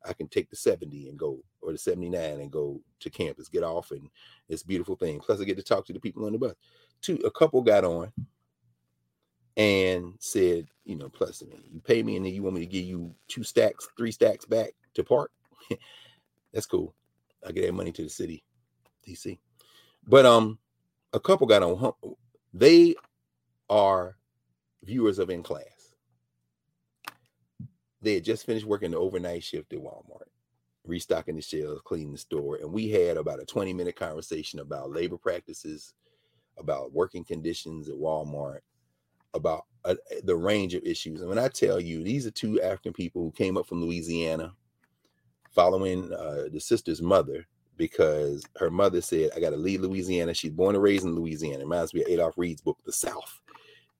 I 0.04 0.12
can 0.12 0.28
take 0.28 0.50
the 0.50 0.56
70 0.56 1.08
and 1.08 1.18
go, 1.18 1.38
or 1.60 1.72
the 1.72 1.78
79 1.78 2.40
and 2.40 2.50
go 2.50 2.80
to 3.00 3.10
campus, 3.10 3.48
get 3.48 3.62
off, 3.62 3.92
and 3.92 4.08
it's 4.48 4.62
beautiful 4.62 4.96
thing. 4.96 5.20
Plus, 5.20 5.40
I 5.40 5.44
get 5.44 5.56
to 5.56 5.62
talk 5.62 5.86
to 5.86 5.92
the 5.92 6.00
people 6.00 6.26
on 6.26 6.32
the 6.32 6.38
bus. 6.38 6.54
Two, 7.00 7.16
a 7.24 7.30
couple 7.30 7.62
got 7.62 7.84
on, 7.84 8.12
and 9.56 10.14
said, 10.18 10.66
you 10.84 10.96
know, 10.96 11.08
plus 11.08 11.42
mean, 11.42 11.62
you 11.70 11.80
pay 11.80 12.02
me 12.02 12.16
and 12.16 12.24
then 12.24 12.32
you 12.32 12.42
want 12.42 12.54
me 12.54 12.60
to 12.60 12.66
give 12.66 12.84
you 12.84 13.14
two 13.28 13.44
stacks, 13.44 13.88
three 13.96 14.12
stacks 14.12 14.44
back 14.44 14.70
to 14.94 15.04
park. 15.04 15.30
That's 16.52 16.66
cool. 16.66 16.94
I 17.46 17.52
get 17.52 17.66
that 17.66 17.72
money 17.72 17.92
to 17.92 18.02
the 18.02 18.08
city, 18.08 18.42
DC. 19.06 19.38
But 20.06 20.26
um, 20.26 20.58
a 21.12 21.20
couple 21.20 21.46
got 21.46 21.62
on. 21.62 21.92
They 22.54 22.94
are 23.68 24.16
viewers 24.84 25.18
of 25.18 25.30
in 25.30 25.42
class. 25.42 25.94
They 28.00 28.14
had 28.14 28.24
just 28.24 28.46
finished 28.46 28.66
working 28.66 28.90
the 28.90 28.98
overnight 28.98 29.44
shift 29.44 29.72
at 29.72 29.78
Walmart, 29.78 30.28
restocking 30.84 31.36
the 31.36 31.42
shelves, 31.42 31.80
cleaning 31.84 32.12
the 32.12 32.18
store, 32.18 32.56
and 32.56 32.72
we 32.72 32.90
had 32.90 33.16
about 33.16 33.40
a 33.40 33.46
20 33.46 33.72
minute 33.72 33.96
conversation 33.96 34.58
about 34.58 34.90
labor 34.90 35.16
practices, 35.16 35.94
about 36.58 36.92
working 36.92 37.24
conditions 37.24 37.88
at 37.88 37.94
Walmart, 37.94 38.60
about 39.34 39.64
uh, 39.84 39.94
the 40.24 40.36
range 40.36 40.74
of 40.74 40.84
issues. 40.84 41.20
And 41.20 41.28
when 41.28 41.38
I 41.38 41.48
tell 41.48 41.80
you, 41.80 42.02
these 42.02 42.26
are 42.26 42.30
two 42.30 42.60
African 42.60 42.92
people 42.92 43.22
who 43.22 43.32
came 43.32 43.56
up 43.56 43.66
from 43.66 43.82
Louisiana 43.82 44.52
following 45.50 46.12
uh, 46.12 46.44
the 46.52 46.60
sister's 46.60 47.02
mother 47.02 47.46
because 47.76 48.44
her 48.56 48.70
mother 48.70 49.00
said, 49.00 49.30
I 49.36 49.40
got 49.40 49.50
to 49.50 49.56
leave 49.56 49.80
Louisiana. 49.80 50.34
She's 50.34 50.50
born 50.52 50.74
and 50.74 50.82
raised 50.82 51.04
in 51.04 51.14
Louisiana. 51.14 51.60
It 51.60 51.64
reminds 51.64 51.94
me 51.94 52.02
of 52.02 52.08
Adolph 52.08 52.38
Reed's 52.38 52.60
book, 52.60 52.78
The 52.84 52.92
South. 52.92 53.40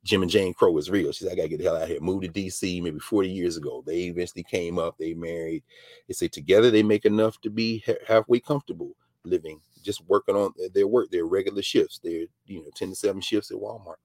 Jim 0.05 0.23
and 0.23 0.31
Jane 0.31 0.53
Crow 0.53 0.77
is 0.79 0.91
real. 0.91 1.13
She 1.13 1.25
said, 1.25 1.33
I 1.33 1.37
got 1.37 1.43
to 1.43 1.49
get 1.49 1.59
the 1.59 1.65
hell 1.65 1.77
out 1.77 1.83
of 1.83 1.89
here. 1.89 2.01
Moved 2.01 2.25
to 2.25 2.29
DC 2.29 2.83
maybe 2.83 2.99
40 2.99 3.31
years 3.31 3.57
ago. 3.57 3.85
They 3.87 4.03
eventually 4.03 4.43
came 4.43 4.79
up, 4.79 4.97
they 4.99 5.15
married. 5.15 5.63
They 6.09 6.15
say 6.15 6.29
together 6.29 6.71
they 6.71 6.83
make 6.83 7.05
enough 7.05 7.41
to 7.43 7.51
be 7.51 7.85
halfway 8.09 8.41
comfortable 8.41 8.97
living, 9.25 9.61
just 9.83 10.05
working 10.09 10.35
on 10.35 10.53
their 10.75 10.89
work, 10.89 11.11
their 11.11 11.27
regular 11.27 11.63
shifts, 11.63 12.01
their, 12.03 12.27
you 12.47 12.63
know, 12.63 12.71
10 12.75 12.91
to 12.91 12.97
7 12.97 13.21
shifts 13.21 13.53
at 13.53 13.57
Walmart 13.57 13.97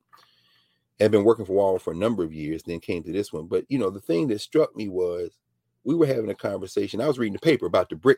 had 0.99 1.11
been 1.11 1.23
working 1.23 1.45
for 1.45 1.53
Walmart 1.53 1.81
for 1.81 1.93
a 1.93 1.97
number 1.97 2.23
of 2.23 2.33
years, 2.33 2.63
then 2.63 2.79
came 2.79 3.03
to 3.03 3.11
this 3.11 3.31
one. 3.31 3.47
But 3.47 3.65
you 3.69 3.77
know, 3.77 3.89
the 3.89 4.01
thing 4.01 4.27
that 4.27 4.41
struck 4.41 4.75
me 4.75 4.89
was 4.89 5.37
we 5.83 5.95
were 5.95 6.05
having 6.05 6.29
a 6.29 6.35
conversation. 6.35 7.01
I 7.01 7.07
was 7.07 7.19
reading 7.19 7.33
the 7.33 7.39
paper 7.39 7.65
about 7.65 7.89
the 7.89 7.95
BRICS, 7.95 8.15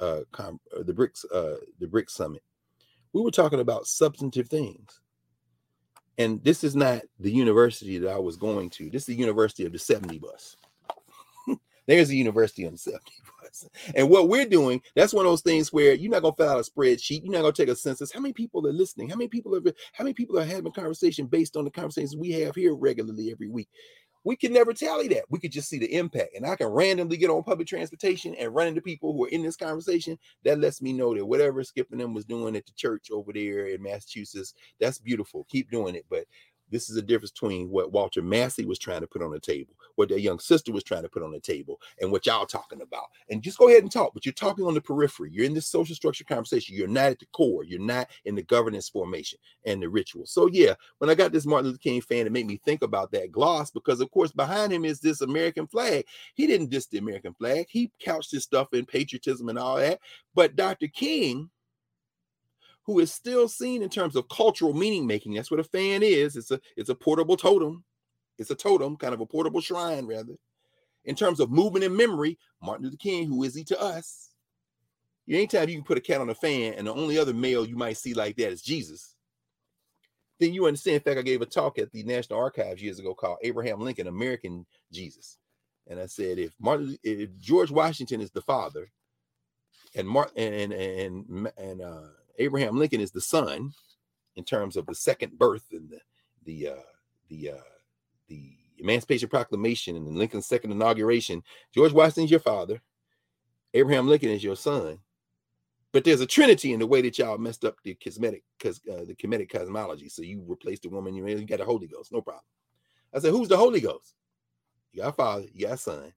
uh, 0.00 0.20
com- 0.32 0.60
uh, 0.76 0.82
the 0.82 0.92
BRICS, 0.92 1.24
uh, 1.32 1.56
the 1.78 1.86
BRICS 1.86 2.10
summit. 2.10 2.42
We 3.12 3.22
were 3.22 3.30
talking 3.30 3.60
about 3.60 3.86
substantive 3.86 4.48
things, 4.48 5.00
and 6.18 6.42
this 6.44 6.62
is 6.62 6.76
not 6.76 7.02
the 7.18 7.32
university 7.32 7.98
that 7.98 8.10
I 8.10 8.18
was 8.18 8.36
going 8.36 8.70
to. 8.70 8.90
This 8.90 9.02
is 9.02 9.06
the 9.06 9.14
University 9.16 9.64
of 9.64 9.72
the 9.72 9.78
70 9.78 10.18
bus. 10.18 10.56
There's 11.86 12.08
the 12.08 12.16
University 12.16 12.66
on 12.66 12.72
the 12.72 12.78
70 13.54 13.98
and 13.98 14.08
what 14.08 14.28
we're 14.28 14.46
doing, 14.46 14.80
that's 14.94 15.12
one 15.12 15.26
of 15.26 15.32
those 15.32 15.42
things 15.42 15.72
where 15.72 15.94
you're 15.94 16.10
not 16.10 16.22
gonna 16.22 16.34
fill 16.36 16.48
out 16.48 16.66
a 16.66 16.70
spreadsheet, 16.70 17.22
you're 17.22 17.32
not 17.32 17.42
gonna 17.42 17.52
take 17.52 17.68
a 17.68 17.76
census. 17.76 18.12
How 18.12 18.20
many 18.20 18.32
people 18.32 18.66
are 18.66 18.72
listening? 18.72 19.08
How 19.08 19.16
many 19.16 19.28
people 19.28 19.54
are 19.54 19.62
how 19.92 20.04
many 20.04 20.14
people 20.14 20.38
are 20.38 20.44
having 20.44 20.72
conversation 20.72 21.26
based 21.26 21.56
on 21.56 21.64
the 21.64 21.70
conversations 21.70 22.16
we 22.16 22.30
have 22.32 22.54
here 22.54 22.74
regularly 22.74 23.30
every 23.30 23.48
week? 23.48 23.68
We 24.22 24.36
can 24.36 24.52
never 24.52 24.74
tally 24.74 25.08
that. 25.08 25.24
We 25.30 25.38
could 25.38 25.52
just 25.52 25.68
see 25.68 25.78
the 25.78 25.94
impact. 25.94 26.36
And 26.36 26.46
I 26.46 26.54
can 26.54 26.66
randomly 26.66 27.16
get 27.16 27.30
on 27.30 27.42
public 27.42 27.66
transportation 27.66 28.34
and 28.34 28.54
run 28.54 28.66
into 28.66 28.82
people 28.82 29.14
who 29.14 29.24
are 29.24 29.28
in 29.28 29.42
this 29.42 29.56
conversation. 29.56 30.18
That 30.44 30.60
lets 30.60 30.82
me 30.82 30.92
know 30.92 31.14
that 31.14 31.24
whatever 31.24 31.64
Skip 31.64 31.88
and 31.90 32.00
them 32.00 32.12
was 32.12 32.26
doing 32.26 32.54
at 32.54 32.66
the 32.66 32.72
church 32.76 33.08
over 33.10 33.32
there 33.32 33.68
in 33.68 33.82
Massachusetts, 33.82 34.54
that's 34.78 34.98
beautiful. 34.98 35.46
Keep 35.48 35.70
doing 35.70 35.94
it. 35.94 36.04
But 36.10 36.26
this 36.70 36.90
is 36.90 36.96
a 36.96 37.02
difference 37.02 37.30
between 37.30 37.68
what 37.70 37.92
Walter 37.92 38.22
Massey 38.22 38.64
was 38.64 38.78
trying 38.78 39.00
to 39.00 39.06
put 39.06 39.22
on 39.22 39.30
the 39.30 39.40
table, 39.40 39.74
what 39.96 40.08
their 40.08 40.18
young 40.18 40.38
sister 40.38 40.72
was 40.72 40.84
trying 40.84 41.02
to 41.02 41.08
put 41.08 41.22
on 41.22 41.32
the 41.32 41.40
table, 41.40 41.80
and 42.00 42.10
what 42.10 42.26
y'all 42.26 42.46
talking 42.46 42.82
about. 42.82 43.06
And 43.28 43.42
just 43.42 43.58
go 43.58 43.68
ahead 43.68 43.82
and 43.82 43.92
talk, 43.92 44.14
but 44.14 44.24
you're 44.24 44.32
talking 44.32 44.64
on 44.64 44.74
the 44.74 44.80
periphery. 44.80 45.30
You're 45.32 45.46
in 45.46 45.54
this 45.54 45.66
social 45.66 45.94
structure 45.94 46.24
conversation. 46.24 46.76
You're 46.76 46.88
not 46.88 47.12
at 47.12 47.18
the 47.18 47.26
core. 47.32 47.64
You're 47.64 47.80
not 47.80 48.08
in 48.24 48.34
the 48.34 48.42
governance 48.42 48.88
formation 48.88 49.38
and 49.64 49.82
the 49.82 49.88
ritual. 49.88 50.26
So 50.26 50.48
yeah, 50.48 50.74
when 50.98 51.10
I 51.10 51.14
got 51.14 51.32
this 51.32 51.46
Martin 51.46 51.66
Luther 51.68 51.78
King 51.78 52.00
fan, 52.00 52.26
it 52.26 52.32
made 52.32 52.46
me 52.46 52.60
think 52.64 52.82
about 52.82 53.12
that 53.12 53.32
gloss 53.32 53.70
because 53.70 54.00
of 54.00 54.10
course 54.10 54.32
behind 54.32 54.72
him 54.72 54.84
is 54.84 55.00
this 55.00 55.20
American 55.20 55.66
flag. 55.66 56.04
He 56.34 56.46
didn't 56.46 56.70
diss 56.70 56.86
the 56.86 56.98
American 56.98 57.34
flag. 57.34 57.66
He 57.68 57.90
couched 58.00 58.30
his 58.30 58.44
stuff 58.44 58.68
in 58.72 58.86
patriotism 58.86 59.48
and 59.48 59.58
all 59.58 59.76
that. 59.76 60.00
But 60.34 60.56
Dr. 60.56 60.88
King 60.88 61.50
who 62.90 62.98
is 62.98 63.12
still 63.12 63.46
seen 63.46 63.82
in 63.82 63.88
terms 63.88 64.16
of 64.16 64.28
cultural 64.28 64.74
meaning 64.74 65.06
making. 65.06 65.34
That's 65.34 65.50
what 65.50 65.60
a 65.60 65.64
fan 65.64 66.02
is. 66.02 66.34
It's 66.34 66.50
a 66.50 66.60
it's 66.76 66.90
a 66.90 66.94
portable 66.94 67.36
totem. 67.36 67.84
It's 68.36 68.50
a 68.50 68.56
totem, 68.56 68.96
kind 68.96 69.14
of 69.14 69.20
a 69.20 69.26
portable 69.26 69.60
shrine, 69.60 70.06
rather. 70.06 70.34
In 71.04 71.14
terms 71.14 71.38
of 71.38 71.52
movement 71.52 71.84
and 71.84 71.96
memory, 71.96 72.36
Martin 72.60 72.86
Luther 72.86 72.96
King, 72.96 73.28
who 73.28 73.44
is 73.44 73.54
he 73.54 73.62
to 73.64 73.80
us? 73.80 74.30
Anytime 75.28 75.68
you 75.68 75.76
can 75.76 75.84
put 75.84 75.98
a 75.98 76.00
cat 76.00 76.20
on 76.20 76.30
a 76.30 76.34
fan, 76.34 76.74
and 76.74 76.88
the 76.88 76.92
only 76.92 77.16
other 77.16 77.32
male 77.32 77.64
you 77.64 77.76
might 77.76 77.96
see 77.96 78.12
like 78.12 78.34
that 78.36 78.50
is 78.50 78.60
Jesus, 78.60 79.14
then 80.40 80.52
you 80.52 80.66
understand. 80.66 80.96
In 80.96 81.02
fact, 81.02 81.18
I 81.18 81.22
gave 81.22 81.42
a 81.42 81.46
talk 81.46 81.78
at 81.78 81.92
the 81.92 82.02
National 82.02 82.40
Archives 82.40 82.82
years 82.82 82.98
ago 82.98 83.14
called 83.14 83.38
Abraham 83.42 83.80
Lincoln, 83.80 84.08
American 84.08 84.66
Jesus. 84.90 85.38
And 85.86 86.00
I 86.00 86.06
said, 86.06 86.40
if 86.40 86.54
Martin, 86.58 86.96
if 87.04 87.38
George 87.38 87.70
Washington 87.70 88.20
is 88.20 88.32
the 88.32 88.42
father, 88.42 88.90
and 89.94 90.08
Martin 90.08 90.42
and 90.42 90.72
and 90.72 91.52
and 91.56 91.82
uh, 91.82 92.08
Abraham 92.40 92.78
Lincoln 92.78 93.00
is 93.00 93.12
the 93.12 93.20
son 93.20 93.72
in 94.36 94.44
terms 94.44 94.76
of 94.76 94.86
the 94.86 94.94
second 94.94 95.38
birth 95.38 95.66
and 95.72 95.90
the 95.90 96.00
the 96.44 96.68
uh, 96.72 96.82
the 97.28 97.50
uh, 97.50 97.68
the 98.28 98.56
Emancipation 98.78 99.28
Proclamation 99.28 99.94
and 99.94 100.16
Lincoln's 100.16 100.46
second 100.46 100.72
inauguration. 100.72 101.42
George 101.74 101.92
Washington's 101.92 102.30
your 102.30 102.40
father. 102.40 102.80
Abraham 103.74 104.08
Lincoln 104.08 104.30
is 104.30 104.42
your 104.42 104.56
son. 104.56 104.98
But 105.92 106.04
there's 106.04 106.20
a 106.20 106.26
trinity 106.26 106.72
in 106.72 106.78
the 106.78 106.86
way 106.86 107.02
that 107.02 107.18
y'all 107.18 107.36
messed 107.36 107.64
up 107.64 107.76
the 107.82 107.94
cosmetic, 107.94 108.44
because 108.56 108.80
uh, 108.90 109.04
the 109.04 109.14
Kemetic 109.14 109.50
cosmology. 109.50 110.08
So 110.08 110.22
you 110.22 110.42
replaced 110.46 110.82
the 110.82 110.88
woman, 110.88 111.14
you, 111.14 111.26
you 111.26 111.44
got 111.44 111.58
the 111.58 111.64
Holy 111.64 111.88
Ghost, 111.88 112.12
no 112.12 112.22
problem. 112.22 112.44
I 113.12 113.18
said, 113.18 113.32
who's 113.32 113.48
the 113.48 113.56
Holy 113.56 113.80
Ghost? 113.80 114.14
You 114.92 115.02
got 115.02 115.16
father, 115.16 115.46
you 115.52 115.66
got 115.66 115.80
son. 115.80 116.12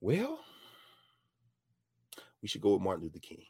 Well, 0.00 0.38
we 2.42 2.48
should 2.48 2.60
go 2.60 2.74
with 2.74 2.82
Martin 2.82 3.04
Luther 3.04 3.20
King. 3.20 3.44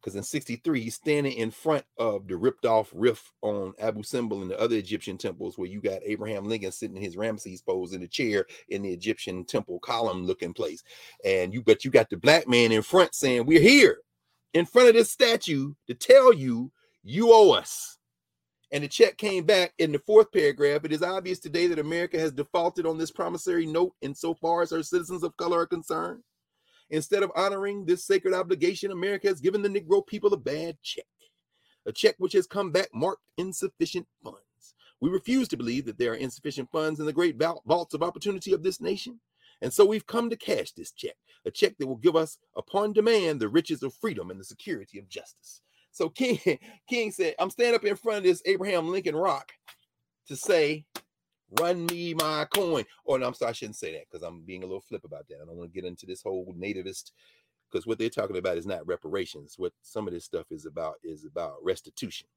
Because 0.00 0.16
in 0.16 0.22
63, 0.22 0.80
he's 0.80 0.94
standing 0.94 1.32
in 1.32 1.50
front 1.50 1.84
of 1.98 2.28
the 2.28 2.36
ripped 2.36 2.64
off 2.64 2.90
riff 2.94 3.32
on 3.42 3.74
Abu 3.78 4.02
Simbel 4.02 4.42
and 4.42 4.50
the 4.50 4.60
other 4.60 4.76
Egyptian 4.76 5.16
temples 5.18 5.56
where 5.56 5.68
you 5.68 5.80
got 5.80 6.00
Abraham 6.04 6.44
Lincoln 6.44 6.72
sitting 6.72 6.96
in 6.96 7.02
his 7.02 7.16
Ramses 7.16 7.62
pose 7.62 7.92
in 7.92 8.02
a 8.02 8.08
chair 8.08 8.46
in 8.68 8.82
the 8.82 8.92
Egyptian 8.92 9.44
temple 9.44 9.78
column 9.80 10.24
looking 10.24 10.54
place. 10.54 10.82
And 11.24 11.52
you 11.52 11.62
but 11.62 11.84
you 11.84 11.90
got 11.90 12.10
the 12.10 12.16
black 12.16 12.48
man 12.48 12.72
in 12.72 12.82
front 12.82 13.14
saying, 13.14 13.46
We're 13.46 13.60
here 13.60 13.98
in 14.54 14.66
front 14.66 14.88
of 14.88 14.94
this 14.94 15.10
statue 15.10 15.74
to 15.86 15.94
tell 15.94 16.32
you 16.32 16.72
you 17.02 17.32
owe 17.32 17.52
us. 17.52 17.98
And 18.72 18.82
the 18.82 18.88
check 18.88 19.18
came 19.18 19.44
back 19.44 19.74
in 19.78 19.92
the 19.92 19.98
fourth 19.98 20.32
paragraph. 20.32 20.84
It 20.84 20.92
is 20.92 21.02
obvious 21.02 21.38
today 21.38 21.66
that 21.66 21.78
America 21.78 22.18
has 22.18 22.32
defaulted 22.32 22.86
on 22.86 22.96
this 22.96 23.10
promissory 23.10 23.66
note 23.66 23.92
insofar 24.00 24.62
as 24.62 24.70
her 24.70 24.82
citizens 24.82 25.22
of 25.22 25.36
color 25.36 25.60
are 25.60 25.66
concerned. 25.66 26.22
Instead 26.92 27.22
of 27.22 27.32
honoring 27.34 27.86
this 27.86 28.04
sacred 28.04 28.34
obligation, 28.34 28.92
America 28.92 29.26
has 29.26 29.40
given 29.40 29.62
the 29.62 29.68
Negro 29.68 30.06
people 30.06 30.32
a 30.34 30.36
bad 30.36 30.76
check, 30.82 31.06
a 31.86 31.92
check 31.92 32.14
which 32.18 32.34
has 32.34 32.46
come 32.46 32.70
back 32.70 32.88
marked 32.94 33.22
insufficient 33.38 34.06
funds. 34.22 34.38
We 35.00 35.08
refuse 35.08 35.48
to 35.48 35.56
believe 35.56 35.86
that 35.86 35.96
there 35.96 36.12
are 36.12 36.16
insufficient 36.16 36.70
funds 36.70 37.00
in 37.00 37.06
the 37.06 37.12
great 37.12 37.36
vaults 37.66 37.94
of 37.94 38.02
opportunity 38.02 38.52
of 38.52 38.62
this 38.62 38.78
nation. 38.78 39.20
And 39.62 39.72
so 39.72 39.86
we've 39.86 40.06
come 40.06 40.28
to 40.28 40.36
cash 40.36 40.72
this 40.72 40.92
check, 40.92 41.16
a 41.46 41.50
check 41.50 41.78
that 41.78 41.86
will 41.86 41.96
give 41.96 42.14
us, 42.14 42.36
upon 42.56 42.92
demand, 42.92 43.40
the 43.40 43.48
riches 43.48 43.82
of 43.82 43.94
freedom 43.94 44.30
and 44.30 44.38
the 44.38 44.44
security 44.44 44.98
of 44.98 45.08
justice. 45.08 45.62
So 45.92 46.10
King, 46.10 46.38
King 46.88 47.10
said, 47.10 47.36
I'm 47.38 47.50
standing 47.50 47.74
up 47.74 47.84
in 47.86 47.96
front 47.96 48.18
of 48.18 48.24
this 48.24 48.42
Abraham 48.44 48.90
Lincoln 48.90 49.16
rock 49.16 49.52
to 50.28 50.36
say, 50.36 50.84
run 51.60 51.86
me 51.86 52.14
my 52.14 52.46
coin. 52.46 52.84
Or 53.04 53.18
no, 53.18 53.26
I'm 53.26 53.34
sorry, 53.34 53.50
I 53.50 53.52
shouldn't 53.52 53.76
say 53.76 53.92
that 53.92 54.04
because 54.10 54.22
I'm 54.22 54.42
being 54.42 54.62
a 54.62 54.66
little 54.66 54.80
flip 54.80 55.04
about 55.04 55.28
that. 55.28 55.36
I 55.42 55.44
don't 55.44 55.56
want 55.56 55.72
to 55.72 55.80
get 55.80 55.86
into 55.86 56.06
this 56.06 56.22
whole 56.22 56.54
nativist 56.58 57.12
because 57.70 57.86
what 57.86 57.98
they're 57.98 58.10
talking 58.10 58.36
about 58.36 58.58
is 58.58 58.66
not 58.66 58.86
reparations. 58.86 59.54
What 59.56 59.72
some 59.82 60.06
of 60.06 60.12
this 60.12 60.24
stuff 60.24 60.46
is 60.50 60.66
about 60.66 60.96
is 61.02 61.24
about 61.24 61.56
restitution. 61.62 62.28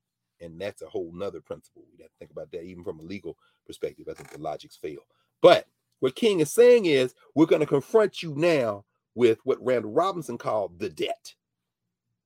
And 0.42 0.60
that's 0.60 0.82
a 0.82 0.88
whole 0.88 1.12
nother 1.14 1.40
principle. 1.40 1.84
We 1.96 2.04
have 2.04 2.12
to 2.12 2.18
think 2.20 2.32
about 2.32 2.52
that 2.52 2.64
even 2.64 2.84
from 2.84 3.00
a 3.00 3.04
legal 3.04 3.38
perspective. 3.66 4.08
I 4.10 4.14
think 4.14 4.32
the 4.32 4.42
logics 4.42 4.76
fail. 4.76 5.00
But 5.42 5.68
what 6.00 6.16
King 6.16 6.42
is 6.42 6.52
saying 6.52 6.86
is 6.86 7.16
we're 7.36 7.46
going 7.46 7.62
to 7.62 7.66
confront 7.66 8.22
you 8.22 8.34
now 8.36 8.84
with 9.14 9.40
what 9.46 9.64
Randall 9.64 9.94
Robinson 9.94 10.38
called 10.38 10.78
the 10.78 10.90
debt. 10.90 11.36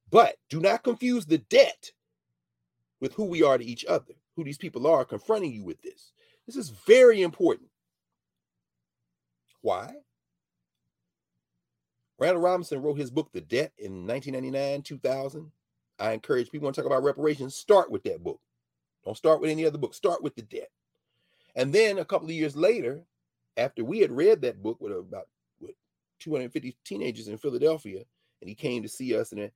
But 0.09 0.37
do 0.49 0.59
not 0.59 0.83
confuse 0.83 1.25
the 1.25 1.37
debt 1.37 1.91
with 2.99 3.13
who 3.13 3.25
we 3.25 3.43
are 3.43 3.57
to 3.57 3.65
each 3.65 3.85
other, 3.85 4.15
who 4.35 4.43
these 4.43 4.57
people 4.57 4.87
are 4.87 5.05
confronting 5.05 5.51
you 5.51 5.63
with 5.63 5.81
this. 5.81 6.11
This 6.49 6.55
is 6.55 6.71
very 6.71 7.21
important. 7.21 7.69
Why? 9.61 9.93
Randall 12.17 12.41
Robinson 12.41 12.81
wrote 12.81 12.97
his 12.97 13.11
book, 13.11 13.29
The 13.31 13.41
Debt, 13.41 13.71
in 13.77 14.07
1999, 14.07 14.81
2000. 14.81 15.51
I 15.99 16.11
encourage 16.13 16.49
people 16.49 16.71
to 16.71 16.75
talk 16.75 16.87
about 16.87 17.03
reparations, 17.03 17.53
start 17.53 17.91
with 17.91 18.01
that 18.05 18.23
book. 18.23 18.39
Don't 19.05 19.15
start 19.15 19.41
with 19.41 19.51
any 19.51 19.63
other 19.63 19.77
book, 19.77 19.93
start 19.93 20.23
with 20.23 20.33
The 20.33 20.41
Debt. 20.41 20.71
And 21.53 21.71
then 21.71 21.99
a 21.99 22.05
couple 22.05 22.27
of 22.27 22.33
years 22.33 22.55
later, 22.55 23.03
after 23.55 23.85
we 23.85 23.99
had 23.99 24.11
read 24.11 24.41
that 24.41 24.63
book 24.63 24.77
with 24.79 24.91
about 24.91 25.27
with 25.61 25.75
250 26.19 26.75
teenagers 26.83 27.27
in 27.27 27.37
Philadelphia, 27.37 28.01
and 28.41 28.49
he 28.49 28.55
came 28.55 28.81
to 28.81 28.89
see 28.89 29.15
us, 29.15 29.33
and 29.33 29.51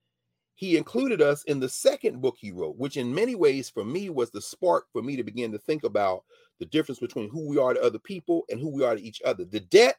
he 0.55 0.77
included 0.77 1.21
us 1.21 1.43
in 1.43 1.59
the 1.59 1.69
second 1.69 2.21
book 2.21 2.35
he 2.37 2.51
wrote, 2.51 2.77
which 2.77 2.97
in 2.97 3.13
many 3.13 3.35
ways 3.35 3.69
for 3.69 3.83
me 3.83 4.09
was 4.09 4.29
the 4.31 4.41
spark 4.41 4.85
for 4.91 5.01
me 5.01 5.15
to 5.15 5.23
begin 5.23 5.51
to 5.51 5.57
think 5.57 5.83
about 5.83 6.23
the 6.59 6.65
difference 6.65 6.99
between 6.99 7.29
who 7.29 7.47
we 7.47 7.57
are 7.57 7.73
to 7.73 7.81
other 7.81 7.99
people 7.99 8.43
and 8.49 8.59
who 8.59 8.69
we 8.69 8.83
are 8.83 8.95
to 8.95 9.01
each 9.01 9.21
other. 9.23 9.45
The 9.45 9.59
debt 9.59 9.97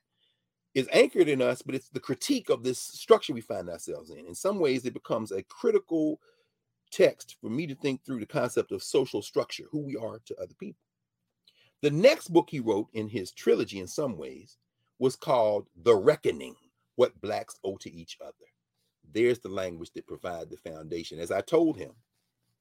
is 0.74 0.89
anchored 0.93 1.28
in 1.28 1.43
us, 1.43 1.62
but 1.62 1.74
it's 1.74 1.89
the 1.89 2.01
critique 2.01 2.51
of 2.51 2.62
this 2.62 2.78
structure 2.78 3.32
we 3.32 3.40
find 3.40 3.68
ourselves 3.68 4.10
in. 4.10 4.26
In 4.26 4.35
some 4.35 4.59
ways, 4.59 4.85
it 4.85 4.94
becomes 4.94 5.32
a 5.32 5.43
critical 5.44 6.20
text 6.90 7.36
for 7.40 7.51
me 7.51 7.66
to 7.66 7.74
think 7.74 8.05
through 8.05 8.20
the 8.20 8.26
concept 8.26 8.72
of 8.72 8.82
social 8.82 9.22
structure, 9.22 9.64
who 9.70 9.81
we 9.81 9.97
are 9.97 10.20
to 10.26 10.36
other 10.36 10.55
people. 10.59 10.81
The 11.82 11.90
next 11.90 12.28
book 12.28 12.48
he 12.51 12.60
wrote 12.60 12.89
in 12.93 13.09
his 13.09 13.32
trilogy, 13.32 13.81
in 13.81 13.86
some 13.86 14.16
ways, 14.16 14.56
was 14.98 15.16
called 15.16 15.66
The 15.82 15.94
Reckoning 15.94 16.55
What 16.97 17.20
Blacks 17.20 17.59
Owe 17.64 17.76
to 17.78 17.93
Each 17.93 18.16
Other. 18.20 18.32
There's 19.15 19.39
the 19.39 19.49
language 19.49 19.93
that 19.95 20.07
provides 20.07 20.51
the 20.51 20.59
foundation. 20.59 21.20
As 21.20 21.31
I 21.31 21.41
told 21.41 21.78
him, 21.78 21.93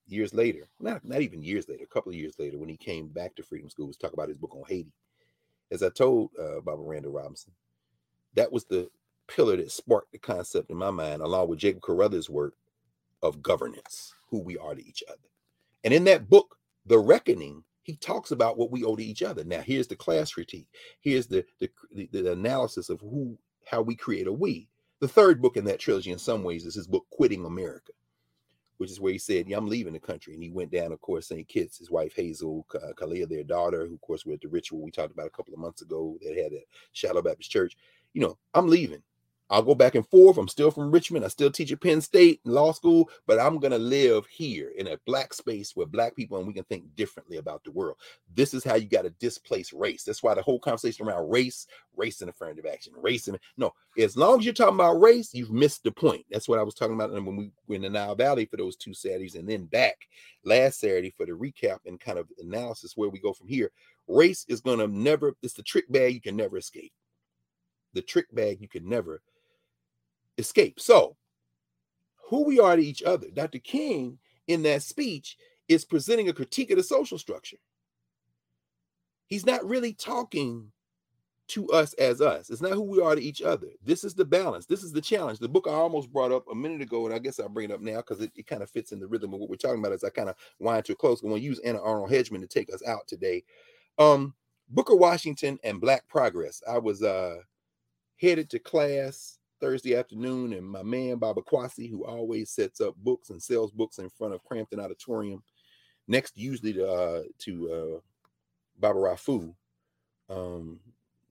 years 0.06 0.34
later, 0.34 0.68
not, 0.80 1.04
not 1.04 1.20
even 1.20 1.42
years 1.42 1.68
later, 1.68 1.84
a 1.84 1.88
couple 1.94 2.10
of 2.12 2.16
years 2.16 2.36
later, 2.38 2.58
when 2.58 2.68
he 2.70 2.76
came 2.76 3.08
back 3.08 3.34
to 3.36 3.42
Freedom 3.42 3.68
School, 3.70 3.88
was 3.88 3.96
talk 3.96 4.12
about 4.14 4.28
his 4.28 4.38
book 4.38 4.54
on 4.54 4.64
Haiti. 4.68 4.92
As 5.70 5.82
I 5.82 5.90
told 5.90 6.30
uh, 6.40 6.60
Baba 6.60 6.82
Randall 6.82 7.12
Robinson, 7.12 7.52
that 8.34 8.52
was 8.52 8.64
the 8.64 8.88
pillar 9.28 9.56
that 9.56 9.72
sparked 9.72 10.12
the 10.12 10.18
concept 10.18 10.70
in 10.70 10.76
my 10.76 10.90
mind, 10.90 11.22
along 11.22 11.48
with 11.48 11.58
Jacob 11.58 11.82
Carruthers' 11.82 12.30
work 12.30 12.54
of 13.22 13.42
governance, 13.42 14.14
who 14.30 14.40
we 14.40 14.58
are 14.58 14.74
to 14.74 14.86
each 14.86 15.02
other. 15.08 15.18
And 15.84 15.94
in 15.94 16.04
that 16.04 16.28
book, 16.28 16.56
The 16.86 16.98
Reckoning, 16.98 17.64
he 17.82 17.96
talks 17.96 18.30
about 18.30 18.58
what 18.58 18.70
we 18.70 18.84
owe 18.84 18.96
to 18.96 19.04
each 19.04 19.22
other. 19.22 19.44
Now, 19.44 19.60
here's 19.60 19.86
the 19.88 19.96
class 19.96 20.32
critique. 20.32 20.68
Here's 21.00 21.26
the 21.26 21.44
the, 21.60 21.70
the, 21.92 22.08
the 22.12 22.32
analysis 22.32 22.88
of 22.90 23.00
who 23.00 23.38
how 23.66 23.82
we 23.82 23.96
create 23.96 24.26
a 24.26 24.32
we. 24.32 24.68
The 25.00 25.08
third 25.08 25.42
book 25.42 25.56
in 25.56 25.64
that 25.64 25.80
trilogy, 25.80 26.12
in 26.12 26.18
some 26.18 26.42
ways, 26.42 26.64
is 26.64 26.74
his 26.74 26.86
book 26.86 27.06
Quitting 27.10 27.44
America 27.44 27.92
which 28.78 28.90
is 28.90 29.00
where 29.00 29.12
he 29.12 29.18
said, 29.18 29.48
"Yeah, 29.48 29.56
I'm 29.56 29.68
leaving 29.68 29.92
the 29.92 30.00
country." 30.00 30.34
And 30.34 30.42
he 30.42 30.50
went 30.50 30.70
down, 30.70 30.92
of 30.92 31.00
course, 31.00 31.28
St. 31.28 31.46
Kitts, 31.46 31.78
his 31.78 31.90
wife 31.90 32.14
Hazel, 32.14 32.66
uh, 32.74 32.92
Kalia, 32.94 33.28
their 33.28 33.44
daughter, 33.44 33.86
who, 33.86 33.94
of 33.94 34.00
course, 34.00 34.24
were 34.24 34.34
at 34.34 34.40
the 34.40 34.48
ritual 34.48 34.82
we 34.82 34.90
talked 34.90 35.12
about 35.12 35.26
a 35.26 35.30
couple 35.30 35.54
of 35.54 35.60
months 35.60 35.82
ago 35.82 36.18
that 36.22 36.36
had 36.36 36.52
a 36.52 36.64
Shallow 36.92 37.22
Baptist 37.22 37.50
Church. 37.50 37.76
You 38.12 38.22
know, 38.22 38.38
I'm 38.52 38.68
leaving. 38.68 39.02
I'll 39.50 39.62
go 39.62 39.74
back 39.74 39.94
and 39.94 40.08
forth. 40.08 40.38
I'm 40.38 40.48
still 40.48 40.70
from 40.70 40.90
Richmond. 40.90 41.24
I 41.24 41.28
still 41.28 41.50
teach 41.50 41.70
at 41.70 41.80
Penn 41.80 42.00
State 42.00 42.40
law 42.44 42.72
school, 42.72 43.10
but 43.26 43.38
I'm 43.38 43.58
going 43.58 43.72
to 43.72 43.78
live 43.78 44.26
here 44.26 44.72
in 44.76 44.86
a 44.86 44.98
black 45.04 45.34
space 45.34 45.76
where 45.76 45.86
black 45.86 46.16
people 46.16 46.38
and 46.38 46.46
we 46.46 46.54
can 46.54 46.64
think 46.64 46.84
differently 46.96 47.36
about 47.36 47.62
the 47.62 47.70
world. 47.70 47.98
This 48.34 48.54
is 48.54 48.64
how 48.64 48.76
you 48.76 48.88
got 48.88 49.02
to 49.02 49.10
displace 49.10 49.72
race. 49.72 50.02
That's 50.02 50.22
why 50.22 50.34
the 50.34 50.42
whole 50.42 50.58
conversation 50.58 51.06
around 51.06 51.30
race, 51.30 51.66
race 51.94 52.22
and 52.22 52.30
affirmative 52.30 52.64
action, 52.64 52.94
race 52.96 53.28
and 53.28 53.38
no, 53.58 53.74
as 53.98 54.16
long 54.16 54.38
as 54.38 54.46
you're 54.46 54.54
talking 54.54 54.76
about 54.76 55.00
race, 55.00 55.34
you've 55.34 55.52
missed 55.52 55.84
the 55.84 55.92
point. 55.92 56.24
That's 56.30 56.48
what 56.48 56.58
I 56.58 56.62
was 56.62 56.74
talking 56.74 56.94
about 56.94 57.10
And 57.10 57.26
when 57.26 57.36
we 57.36 57.50
were 57.68 57.76
in 57.76 57.82
the 57.82 57.90
Nile 57.90 58.14
Valley 58.14 58.46
for 58.46 58.56
those 58.56 58.76
two 58.76 58.94
Saturdays 58.94 59.34
and 59.34 59.48
then 59.48 59.66
back 59.66 60.08
last 60.44 60.80
Saturday 60.80 61.10
for 61.10 61.26
the 61.26 61.32
recap 61.32 61.80
and 61.84 62.00
kind 62.00 62.18
of 62.18 62.28
analysis 62.38 62.96
where 62.96 63.10
we 63.10 63.20
go 63.20 63.34
from 63.34 63.48
here. 63.48 63.70
Race 64.08 64.46
is 64.48 64.62
going 64.62 64.78
to 64.78 64.88
never, 64.88 65.36
it's 65.42 65.54
the 65.54 65.62
trick 65.62 65.90
bag 65.90 66.14
you 66.14 66.20
can 66.20 66.36
never 66.36 66.56
escape. 66.56 66.92
The 67.92 68.02
trick 68.02 68.26
bag 68.34 68.60
you 68.60 68.68
can 68.68 68.88
never 68.88 69.22
escape. 70.38 70.80
So, 70.80 71.16
who 72.28 72.44
we 72.44 72.58
are 72.58 72.76
to 72.76 72.84
each 72.84 73.02
other, 73.02 73.28
Dr. 73.32 73.58
King 73.58 74.18
in 74.46 74.62
that 74.62 74.82
speech 74.82 75.36
is 75.68 75.84
presenting 75.84 76.28
a 76.28 76.32
critique 76.32 76.70
of 76.70 76.76
the 76.76 76.82
social 76.82 77.18
structure. 77.18 77.58
He's 79.26 79.46
not 79.46 79.66
really 79.66 79.92
talking 79.92 80.70
to 81.46 81.68
us 81.70 81.92
as 81.94 82.20
us. 82.20 82.48
It's 82.48 82.62
not 82.62 82.72
who 82.72 82.82
we 82.82 83.02
are 83.02 83.14
to 83.14 83.22
each 83.22 83.42
other. 83.42 83.68
This 83.82 84.04
is 84.04 84.14
the 84.14 84.24
balance. 84.24 84.66
This 84.66 84.82
is 84.82 84.92
the 84.92 85.00
challenge. 85.00 85.38
The 85.38 85.48
book 85.48 85.66
I 85.68 85.72
almost 85.72 86.12
brought 86.12 86.32
up 86.32 86.44
a 86.50 86.54
minute 86.54 86.80
ago, 86.80 87.04
and 87.04 87.14
I 87.14 87.18
guess 87.18 87.38
I'll 87.38 87.48
bring 87.48 87.70
it 87.70 87.74
up 87.74 87.80
now 87.80 87.96
because 87.96 88.20
it, 88.20 88.32
it 88.34 88.46
kind 88.46 88.62
of 88.62 88.70
fits 88.70 88.92
in 88.92 89.00
the 89.00 89.06
rhythm 89.06 89.34
of 89.34 89.40
what 89.40 89.50
we're 89.50 89.56
talking 89.56 89.80
about 89.80 89.92
as 89.92 90.04
I 90.04 90.10
kind 90.10 90.30
of 90.30 90.36
wind 90.58 90.84
to 90.86 90.92
a 90.92 90.96
close. 90.96 91.22
I'm 91.22 91.28
going 91.28 91.40
to 91.40 91.46
use 91.46 91.58
Anna 91.60 91.82
Arnold 91.82 92.10
Hedgeman 92.10 92.40
to 92.40 92.46
take 92.46 92.72
us 92.72 92.82
out 92.86 93.06
today. 93.06 93.44
Um, 93.98 94.34
Booker 94.70 94.96
Washington 94.96 95.58
and 95.64 95.80
Black 95.80 96.08
Progress. 96.08 96.62
I 96.68 96.78
was 96.78 97.02
uh 97.02 97.36
headed 98.16 98.48
to 98.50 98.58
class 98.58 99.38
Thursday 99.60 99.96
afternoon, 99.96 100.52
and 100.52 100.66
my 100.66 100.82
man 100.82 101.16
Baba 101.16 101.42
Kwasi, 101.42 101.90
who 101.90 102.04
always 102.04 102.50
sets 102.50 102.80
up 102.80 102.96
books 102.96 103.30
and 103.30 103.42
sells 103.42 103.70
books 103.70 103.98
in 103.98 104.08
front 104.10 104.34
of 104.34 104.44
Crampton 104.44 104.80
Auditorium, 104.80 105.42
next 106.08 106.36
usually 106.36 106.72
to 106.74 106.86
uh, 106.86 107.22
to 107.40 107.72
uh, 107.72 108.00
Baba 108.78 108.98
Rafu, 108.98 109.54
um, 110.28 110.80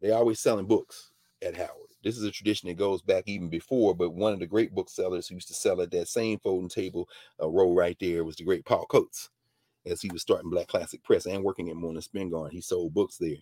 they 0.02 0.12
always 0.12 0.40
selling 0.40 0.66
books 0.66 1.12
at 1.42 1.56
Howard. 1.56 1.90
This 2.04 2.18
is 2.18 2.24
a 2.24 2.32
tradition 2.32 2.68
that 2.68 2.78
goes 2.78 3.02
back 3.02 3.24
even 3.28 3.50
before, 3.50 3.96
but 3.96 4.14
one 4.14 4.34
of 4.34 4.40
the 4.40 4.48
great 4.48 4.76
booksellers 4.76 5.28
who 5.28 5.36
used 5.36 5.48
to 5.48 5.54
sell 5.54 5.82
at 5.82 5.92
that 5.92 6.08
same 6.08 6.38
folding 6.40 6.70
table 6.70 7.08
uh, 7.42 7.48
row 7.48 7.74
right 7.74 7.98
there 8.00 8.26
was 8.26 8.36
the 8.36 8.44
great 8.44 8.66
Paul 8.66 8.86
Coates, 8.86 9.30
as 9.86 10.02
he 10.02 10.10
was 10.12 10.22
starting 10.22 10.50
Black 10.50 10.68
Classic 10.68 11.02
Press 11.04 11.26
and 11.26 11.44
working 11.44 11.70
at 11.70 11.78
Moorland 11.78 12.06
Spingarn. 12.06 12.52
He 12.52 12.62
sold 12.62 12.94
books 12.94 13.18
there. 13.18 13.38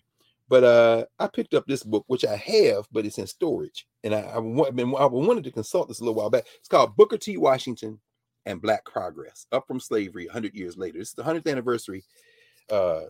But 0.48 0.64
uh, 0.64 1.04
I 1.18 1.28
picked 1.28 1.54
up 1.54 1.66
this 1.66 1.82
book, 1.82 2.04
which 2.08 2.24
I 2.24 2.36
have, 2.36 2.86
but 2.92 3.06
it's 3.06 3.18
in 3.18 3.26
storage, 3.26 3.86
and 4.04 4.14
I, 4.14 4.20
I 4.20 4.70
been 4.70 4.94
I 4.94 5.06
wanted 5.06 5.44
to 5.44 5.52
consult 5.52 5.88
this 5.88 6.00
a 6.00 6.04
little 6.04 6.14
while 6.14 6.30
back. 6.30 6.44
It's 6.58 6.68
called 6.68 6.96
Booker 6.96 7.16
T. 7.16 7.36
Washington 7.36 7.98
and 8.44 8.60
Black 8.60 8.84
Progress: 8.84 9.46
Up 9.52 9.66
from 9.66 9.80
Slavery 9.80 10.26
100 10.26 10.54
Years 10.54 10.76
Later. 10.76 10.98
Is 10.98 11.12
the 11.12 11.22
100th 11.22 11.50
anniversary 11.50 12.04
uh, 12.70 13.02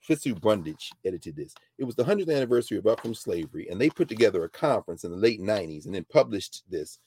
Fitzhugh 0.00 0.36
Brundage 0.36 0.90
edited 1.04 1.36
this. 1.36 1.54
It 1.76 1.84
was 1.84 1.94
the 1.94 2.04
100th 2.04 2.34
anniversary 2.34 2.78
of 2.78 2.86
Up 2.86 3.00
from 3.00 3.14
Slavery, 3.14 3.68
and 3.68 3.80
they 3.80 3.90
put 3.90 4.08
together 4.08 4.44
a 4.44 4.48
conference 4.48 5.04
in 5.04 5.10
the 5.10 5.16
late 5.16 5.40
90s 5.40 5.84
and 5.84 5.94
then 5.94 6.06
published 6.10 6.62
this 6.70 6.98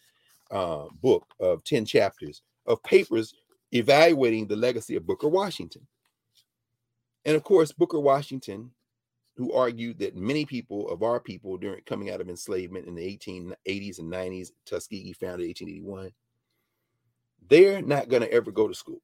uh, 0.51 0.85
book 1.01 1.25
of 1.39 1.63
10 1.63 1.85
chapters 1.85 2.41
of 2.67 2.83
papers 2.83 3.33
evaluating 3.71 4.47
the 4.47 4.55
legacy 4.55 4.95
of 4.95 5.07
Booker 5.07 5.29
Washington. 5.29 5.87
And 7.25 7.35
of 7.35 7.43
course, 7.43 7.71
Booker 7.71 7.99
Washington, 7.99 8.71
who 9.35 9.53
argued 9.53 9.99
that 9.99 10.15
many 10.15 10.45
people 10.45 10.89
of 10.89 11.03
our 11.03 11.19
people 11.19 11.57
during 11.57 11.81
coming 11.83 12.09
out 12.11 12.21
of 12.21 12.29
enslavement 12.29 12.87
in 12.87 12.95
the 12.95 13.17
1880s 13.17 13.99
and 13.99 14.11
90s, 14.11 14.51
Tuskegee 14.65 15.13
founded 15.13 15.47
1881, 15.47 16.11
they're 17.49 17.81
not 17.81 18.09
going 18.09 18.21
to 18.21 18.31
ever 18.31 18.51
go 18.51 18.67
to 18.67 18.73
school. 18.73 19.01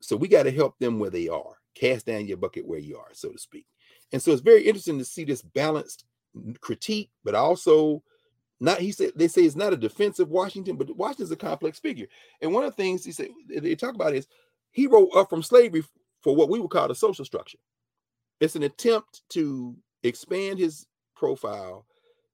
So 0.00 0.16
we 0.16 0.28
got 0.28 0.44
to 0.44 0.50
help 0.50 0.78
them 0.78 0.98
where 0.98 1.10
they 1.10 1.28
are. 1.28 1.58
Cast 1.74 2.06
down 2.06 2.26
your 2.26 2.36
bucket 2.36 2.66
where 2.66 2.78
you 2.78 2.96
are, 2.96 3.08
so 3.12 3.30
to 3.30 3.38
speak. 3.38 3.66
And 4.12 4.22
so 4.22 4.32
it's 4.32 4.42
very 4.42 4.62
interesting 4.62 4.98
to 4.98 5.04
see 5.04 5.24
this 5.24 5.42
balanced 5.42 6.04
critique, 6.60 7.10
but 7.24 7.34
also 7.34 8.02
not 8.60 8.80
he 8.80 8.92
said 8.92 9.12
they 9.16 9.28
say 9.28 9.42
it's 9.42 9.56
not 9.56 9.72
a 9.72 9.76
defense 9.76 10.18
of 10.18 10.30
Washington, 10.30 10.76
but 10.76 10.94
Washington's 10.96 11.32
a 11.32 11.36
complex 11.36 11.78
figure. 11.78 12.06
And 12.40 12.52
one 12.52 12.64
of 12.64 12.70
the 12.70 12.82
things 12.82 13.04
he 13.04 13.12
said 13.12 13.28
they 13.48 13.74
talk 13.74 13.94
about 13.94 14.14
is 14.14 14.28
he 14.70 14.86
wrote 14.86 15.10
up 15.14 15.28
from 15.28 15.42
slavery 15.42 15.82
for 16.20 16.34
what 16.34 16.48
we 16.48 16.60
would 16.60 16.70
call 16.70 16.88
the 16.88 16.94
social 16.94 17.24
structure. 17.24 17.58
It's 18.40 18.56
an 18.56 18.62
attempt 18.64 19.22
to 19.30 19.76
expand 20.02 20.58
his 20.58 20.86
profile, 21.16 21.86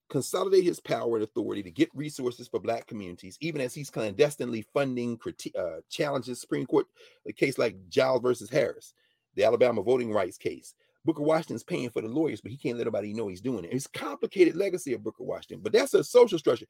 consolidate 0.08 0.64
his 0.64 0.80
power 0.80 1.16
and 1.16 1.24
authority 1.24 1.62
to 1.62 1.70
get 1.70 1.88
resources 1.94 2.48
for 2.48 2.58
black 2.58 2.86
communities, 2.86 3.36
even 3.40 3.60
as 3.60 3.74
he's 3.74 3.90
clandestinely 3.90 4.62
funding 4.72 5.16
criti- 5.18 5.56
uh, 5.56 5.80
challenges 5.88 6.40
Supreme 6.40 6.66
Court, 6.66 6.86
a 7.26 7.32
case 7.32 7.58
like 7.58 7.76
Giles 7.88 8.20
versus 8.20 8.50
Harris, 8.50 8.94
the 9.34 9.44
Alabama 9.44 9.82
voting 9.82 10.12
rights 10.12 10.38
case. 10.38 10.74
Booker 11.04 11.22
Washington's 11.22 11.64
paying 11.64 11.88
for 11.88 12.02
the 12.02 12.08
lawyers, 12.08 12.42
but 12.42 12.50
he 12.50 12.58
can't 12.58 12.76
let 12.76 12.82
anybody 12.82 13.14
know 13.14 13.28
he's 13.28 13.40
doing 13.40 13.64
it. 13.64 13.72
It's 13.72 13.86
complicated 13.86 14.54
legacy 14.54 14.92
of 14.92 15.02
Booker 15.02 15.24
Washington, 15.24 15.60
but 15.62 15.72
that's 15.72 15.94
a 15.94 16.04
social 16.04 16.38
structure. 16.38 16.66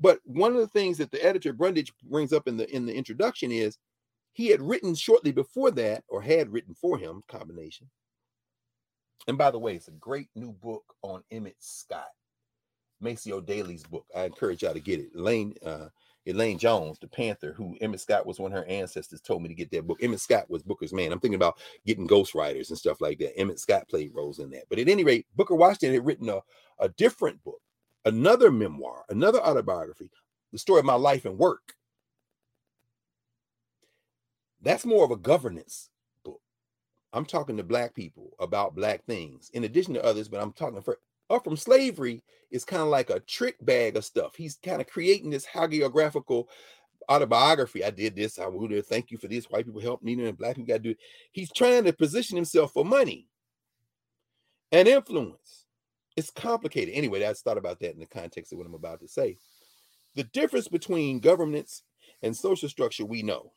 But 0.00 0.20
one 0.24 0.52
of 0.52 0.58
the 0.58 0.68
things 0.68 0.96
that 0.98 1.10
the 1.10 1.22
editor 1.22 1.52
Brundage 1.52 1.92
brings 2.02 2.32
up 2.32 2.48
in 2.48 2.56
the 2.56 2.74
in 2.74 2.86
the 2.86 2.94
introduction 2.94 3.52
is 3.52 3.78
he 4.32 4.48
had 4.48 4.62
written 4.62 4.94
shortly 4.94 5.32
before 5.32 5.70
that, 5.72 6.02
or 6.08 6.22
had 6.22 6.50
written 6.50 6.74
for 6.74 6.96
him, 6.96 7.22
combination. 7.28 7.90
And 9.26 9.38
by 9.38 9.50
the 9.50 9.58
way, 9.58 9.74
it's 9.74 9.88
a 9.88 9.92
great 9.92 10.28
new 10.34 10.52
book 10.52 10.94
on 11.02 11.22
Emmett 11.30 11.56
Scott, 11.58 12.10
Maceo 13.00 13.40
Dailey's 13.40 13.84
book. 13.84 14.06
I 14.14 14.24
encourage 14.24 14.62
y'all 14.62 14.74
to 14.74 14.80
get 14.80 15.00
it. 15.00 15.10
Elaine, 15.16 15.54
uh, 15.64 15.88
Elaine 16.26 16.58
Jones, 16.58 16.98
the 16.98 17.08
Panther, 17.08 17.52
who 17.52 17.76
Emmett 17.80 18.00
Scott 18.00 18.26
was 18.26 18.38
one 18.38 18.52
of 18.52 18.58
her 18.58 18.66
ancestors, 18.66 19.20
told 19.20 19.42
me 19.42 19.48
to 19.48 19.54
get 19.54 19.70
that 19.70 19.86
book. 19.86 19.98
Emmett 20.02 20.20
Scott 20.20 20.48
was 20.50 20.62
Booker's 20.62 20.92
man. 20.92 21.12
I'm 21.12 21.20
thinking 21.20 21.36
about 21.36 21.58
getting 21.86 22.08
ghostwriters 22.08 22.68
and 22.68 22.78
stuff 22.78 23.00
like 23.00 23.18
that. 23.18 23.38
Emmett 23.38 23.58
Scott 23.58 23.88
played 23.88 24.14
roles 24.14 24.38
in 24.38 24.50
that. 24.50 24.64
But 24.68 24.78
at 24.78 24.88
any 24.88 25.04
rate, 25.04 25.26
Booker 25.36 25.54
Washington 25.54 25.94
had 25.94 26.06
written 26.06 26.28
a, 26.28 26.40
a 26.78 26.88
different 26.90 27.42
book, 27.44 27.60
another 28.04 28.50
memoir, 28.50 29.04
another 29.08 29.40
autobiography, 29.40 30.10
the 30.52 30.58
story 30.58 30.80
of 30.80 30.86
my 30.86 30.94
life 30.94 31.24
and 31.24 31.38
work. 31.38 31.74
That's 34.60 34.86
more 34.86 35.04
of 35.04 35.10
a 35.10 35.16
governance. 35.16 35.90
I'm 37.14 37.24
talking 37.24 37.56
to 37.56 37.62
black 37.62 37.94
people 37.94 38.32
about 38.40 38.74
black 38.74 39.04
things, 39.06 39.50
in 39.54 39.64
addition 39.64 39.94
to 39.94 40.04
others, 40.04 40.28
but 40.28 40.42
I'm 40.42 40.52
talking 40.52 40.82
for 40.82 40.98
up 41.30 41.44
from 41.44 41.56
slavery 41.56 42.22
is 42.50 42.64
kind 42.64 42.82
of 42.82 42.88
like 42.88 43.08
a 43.08 43.20
trick 43.20 43.56
bag 43.64 43.96
of 43.96 44.04
stuff. 44.04 44.34
He's 44.36 44.56
kind 44.56 44.80
of 44.80 44.88
creating 44.88 45.30
this 45.30 45.46
hagiographical 45.46 46.46
autobiography. 47.10 47.84
I 47.84 47.90
did 47.90 48.16
this. 48.16 48.38
I 48.38 48.46
would 48.46 48.86
thank 48.86 49.10
you 49.10 49.18
for 49.18 49.28
this. 49.28 49.46
White 49.46 49.64
people 49.64 49.80
help 49.80 50.02
me, 50.02 50.12
and 50.12 50.36
black 50.36 50.56
people 50.56 50.66
got 50.66 50.74
to 50.74 50.80
do 50.80 50.90
it. 50.90 50.98
He's 51.32 51.52
trying 51.52 51.84
to 51.84 51.92
position 51.92 52.36
himself 52.36 52.72
for 52.72 52.84
money 52.84 53.28
and 54.72 54.88
influence. 54.88 55.66
It's 56.16 56.30
complicated. 56.30 56.94
Anyway, 56.94 57.26
I 57.26 57.32
thought 57.32 57.58
about 57.58 57.80
that 57.80 57.94
in 57.94 58.00
the 58.00 58.06
context 58.06 58.52
of 58.52 58.58
what 58.58 58.66
I'm 58.66 58.74
about 58.74 59.00
to 59.00 59.08
say. 59.08 59.36
The 60.14 60.24
difference 60.24 60.68
between 60.68 61.20
governance 61.20 61.82
and 62.22 62.36
social 62.36 62.68
structure 62.68 63.04
we 63.04 63.22
know. 63.22 63.52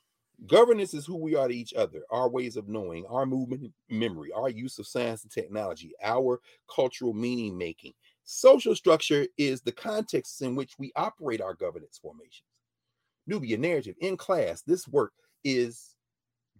Governance 0.45 0.93
is 0.93 1.05
who 1.05 1.15
we 1.15 1.35
are 1.35 1.47
to 1.47 1.55
each 1.55 1.73
other, 1.73 2.03
our 2.11 2.29
ways 2.29 2.57
of 2.57 2.69
knowing, 2.69 3.05
our 3.07 3.25
movement 3.25 3.73
memory, 3.89 4.31
our 4.31 4.49
use 4.49 4.77
of 4.77 4.85
science 4.85 5.23
and 5.23 5.31
technology, 5.31 5.93
our 6.03 6.39
cultural 6.73 7.13
meaning 7.13 7.57
making. 7.57 7.93
Social 8.23 8.75
structure 8.75 9.25
is 9.37 9.61
the 9.61 9.71
context 9.71 10.41
in 10.43 10.55
which 10.55 10.73
we 10.77 10.91
operate 10.95 11.41
our 11.41 11.55
governance 11.55 11.97
formations. 11.99 12.43
Knubia 13.27 13.57
Knarrative 13.57 13.95
in 13.99 14.15
class, 14.15 14.61
this 14.61 14.87
work 14.87 15.13
is 15.43 15.95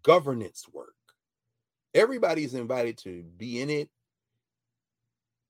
governance 0.01 0.65
work. 0.73 0.95
Everybody's 1.93 2.55
invited 2.55 2.97
to 2.99 3.23
be 3.37 3.61
in 3.61 3.69
it 3.69 3.89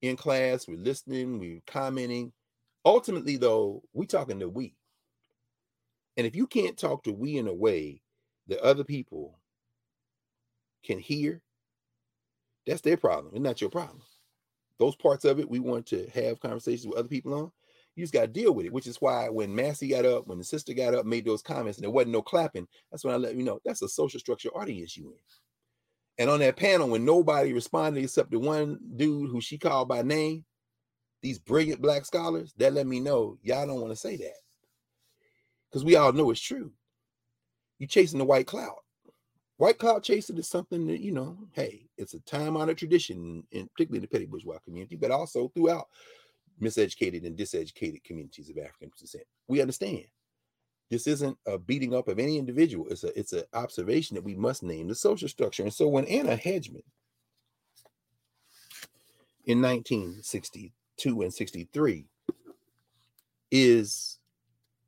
in 0.02 0.16
class. 0.16 0.68
We're 0.68 0.76
listening, 0.76 1.38
we're 1.38 1.62
commenting. 1.66 2.32
Ultimately, 2.84 3.36
though, 3.36 3.82
we're 3.94 4.04
talking 4.04 4.38
to 4.40 4.48
we. 4.48 4.74
And 6.16 6.26
if 6.26 6.36
you 6.36 6.46
can't 6.46 6.76
talk 6.76 7.04
to 7.04 7.12
we 7.12 7.38
in 7.38 7.48
a 7.48 7.54
way 7.54 8.02
that 8.48 8.60
other 8.60 8.84
people 8.84 9.38
can 10.84 10.98
hear, 10.98 11.42
that's 12.66 12.80
their 12.80 12.96
problem. 12.96 13.32
It's 13.34 13.42
not 13.42 13.60
your 13.60 13.70
problem. 13.70 14.02
Those 14.78 14.96
parts 14.96 15.24
of 15.24 15.38
it 15.38 15.48
we 15.48 15.58
want 15.58 15.86
to 15.86 16.08
have 16.14 16.40
conversations 16.40 16.86
with 16.86 16.98
other 16.98 17.08
people 17.08 17.34
on. 17.34 17.52
You 17.94 18.04
just 18.04 18.12
got 18.12 18.20
to 18.22 18.26
deal 18.28 18.52
with 18.52 18.66
it, 18.66 18.72
which 18.72 18.86
is 18.86 19.00
why 19.00 19.28
when 19.28 19.54
Massey 19.54 19.88
got 19.88 20.04
up, 20.06 20.28
when 20.28 20.38
the 20.38 20.44
sister 20.44 20.72
got 20.72 20.94
up, 20.94 21.04
made 21.04 21.24
those 21.24 21.42
comments, 21.42 21.78
and 21.78 21.82
there 21.82 21.90
wasn't 21.90 22.12
no 22.12 22.22
clapping, 22.22 22.68
that's 22.90 23.04
when 23.04 23.12
I 23.12 23.16
let 23.16 23.34
you 23.34 23.42
know 23.42 23.58
that's 23.64 23.82
a 23.82 23.88
social 23.88 24.20
structure 24.20 24.50
audience 24.50 24.96
you 24.96 25.10
in. 25.10 25.18
And 26.18 26.30
on 26.30 26.40
that 26.40 26.56
panel, 26.56 26.88
when 26.88 27.04
nobody 27.04 27.52
responded 27.52 28.02
except 28.02 28.30
the 28.30 28.38
one 28.38 28.78
dude 28.96 29.30
who 29.30 29.40
she 29.40 29.58
called 29.58 29.88
by 29.88 30.02
name, 30.02 30.44
these 31.22 31.38
brilliant 31.38 31.82
black 31.82 32.04
scholars, 32.04 32.52
that 32.58 32.72
let 32.72 32.86
me 32.86 33.00
know 33.00 33.36
y'all 33.42 33.66
don't 33.66 33.80
want 33.80 33.92
to 33.92 33.96
say 33.96 34.16
that. 34.16 34.34
Because 35.68 35.84
we 35.84 35.96
all 35.96 36.12
know 36.12 36.30
it's 36.30 36.40
true 36.40 36.72
you're 37.78 37.88
chasing 37.88 38.18
the 38.18 38.24
white 38.24 38.46
cloud. 38.46 38.76
White 39.56 39.78
cloud 39.78 40.04
chasing 40.04 40.38
is 40.38 40.48
something 40.48 40.86
that, 40.86 41.00
you 41.00 41.10
know, 41.10 41.36
hey, 41.52 41.88
it's 41.96 42.14
a 42.14 42.20
time 42.20 42.56
honored 42.56 42.78
tradition, 42.78 43.42
in, 43.50 43.68
particularly 43.68 43.98
in 43.98 44.02
the 44.02 44.08
petty 44.08 44.26
bourgeois 44.26 44.58
community, 44.64 44.94
but 44.94 45.10
also 45.10 45.48
throughout 45.48 45.88
miseducated 46.62 47.26
and 47.26 47.36
diseducated 47.36 48.04
communities 48.04 48.50
of 48.50 48.58
African 48.58 48.90
descent. 48.98 49.24
We 49.48 49.60
understand 49.60 50.04
this 50.90 51.06
isn't 51.06 51.36
a 51.46 51.58
beating 51.58 51.94
up 51.94 52.08
of 52.08 52.18
any 52.18 52.38
individual. 52.38 52.86
It's 52.88 53.04
a 53.04 53.18
it's 53.18 53.32
an 53.32 53.44
observation 53.52 54.14
that 54.14 54.24
we 54.24 54.34
must 54.34 54.62
name 54.62 54.88
the 54.88 54.94
social 54.94 55.28
structure. 55.28 55.62
And 55.62 55.72
so 55.72 55.88
when 55.88 56.06
Anna 56.06 56.36
Hedgeman 56.36 56.82
in 59.44 59.60
1962 59.62 61.22
and 61.22 61.32
63 61.32 62.06
is 63.50 64.18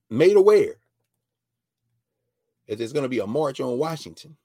made 0.08 0.36
aware 0.36 0.76
there's 2.78 2.92
going 2.92 3.05
to 3.05 3.09
be 3.09 3.18
a 3.18 3.26
march 3.26 3.60
on 3.60 3.78
Washington. 3.78 4.36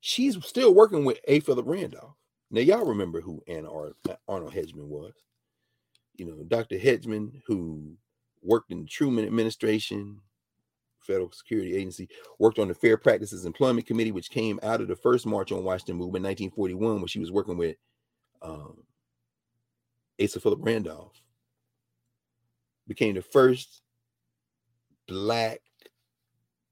She's 0.00 0.36
still 0.44 0.74
working 0.74 1.04
with 1.04 1.18
A. 1.26 1.40
Philip 1.40 1.66
Randolph. 1.66 2.14
Now, 2.50 2.60
y'all 2.60 2.84
remember 2.84 3.20
who 3.20 3.42
Anna 3.46 3.68
Arnold 4.26 4.54
Hedgeman 4.54 4.88
was. 4.88 5.12
You 6.16 6.26
know, 6.26 6.44
Dr. 6.48 6.78
Hedgeman, 6.78 7.42
who 7.46 7.96
worked 8.42 8.72
in 8.72 8.82
the 8.82 8.86
Truman 8.88 9.26
administration, 9.26 10.20
Federal 11.00 11.30
Security 11.32 11.76
Agency, 11.76 12.08
worked 12.38 12.58
on 12.58 12.68
the 12.68 12.74
Fair 12.74 12.96
Practices 12.96 13.44
Employment 13.44 13.86
Committee, 13.86 14.12
which 14.12 14.30
came 14.30 14.58
out 14.62 14.80
of 14.80 14.88
the 14.88 14.96
first 14.96 15.26
March 15.26 15.52
on 15.52 15.64
Washington 15.64 15.96
movement 15.96 16.24
in 16.24 16.30
1941, 16.30 16.96
when 16.96 17.06
she 17.06 17.20
was 17.20 17.30
working 17.30 17.56
with 17.56 17.76
um, 18.42 18.78
Asa 20.22 20.40
Philip 20.40 20.60
Randolph. 20.62 21.20
Became 22.86 23.14
the 23.14 23.22
first 23.22 23.82
black 25.06 25.60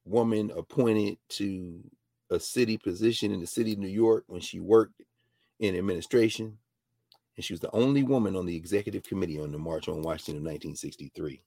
woman 0.07 0.51
appointed 0.57 1.19
to 1.31 1.81
a 2.31 2.41
city 2.41 2.78
position 2.78 3.33
in 3.33 3.41
the 3.41 3.47
city 3.47 3.73
of 3.73 3.78
New 3.78 3.89
York 3.89 4.24
when 4.28 4.41
she 4.41 4.61
worked 4.61 5.03
in 5.61 5.77
administration. 5.77 6.59
And 7.37 7.45
she 7.45 7.53
was 7.53 7.61
the 7.61 7.74
only 7.74 8.03
woman 8.03 8.35
on 8.37 8.47
the 8.47 8.57
executive 8.57 9.03
committee 9.03 9.41
on 9.41 9.53
the 9.53 9.59
March 9.59 9.89
on 9.89 10.03
Washington 10.03 10.37
of 10.37 10.43
1963. 10.43 11.43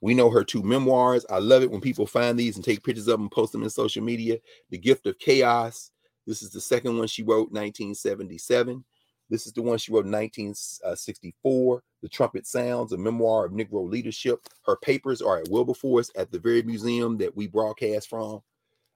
We 0.00 0.14
know 0.14 0.30
her 0.30 0.44
two 0.44 0.62
memoirs. 0.62 1.26
I 1.28 1.38
love 1.38 1.62
it 1.62 1.70
when 1.70 1.80
people 1.80 2.06
find 2.06 2.38
these 2.38 2.56
and 2.56 2.64
take 2.64 2.84
pictures 2.84 3.08
of 3.08 3.18
them 3.18 3.28
post 3.28 3.52
them 3.52 3.62
in 3.62 3.70
social 3.70 4.02
media. 4.02 4.38
The 4.70 4.78
Gift 4.78 5.06
of 5.06 5.18
Chaos. 5.18 5.90
This 6.26 6.42
is 6.42 6.50
the 6.50 6.60
second 6.60 6.98
one 6.98 7.08
she 7.08 7.22
wrote, 7.22 7.50
1977. 7.50 8.84
This 9.30 9.46
is 9.46 9.52
the 9.52 9.62
one 9.62 9.78
she 9.78 9.92
wrote 9.92 10.06
in 10.06 10.12
1964. 10.12 11.82
The 12.02 12.08
Trumpet 12.08 12.46
Sounds, 12.46 12.92
a 12.92 12.96
memoir 12.98 13.44
of 13.44 13.52
Negro 13.52 13.88
leadership. 13.88 14.40
Her 14.64 14.76
papers 14.76 15.20
are 15.20 15.38
at 15.38 15.48
Wilberforce 15.48 16.10
at 16.16 16.30
the 16.30 16.38
very 16.38 16.62
museum 16.62 17.18
that 17.18 17.36
we 17.36 17.46
broadcast 17.46 18.08
from 18.08 18.40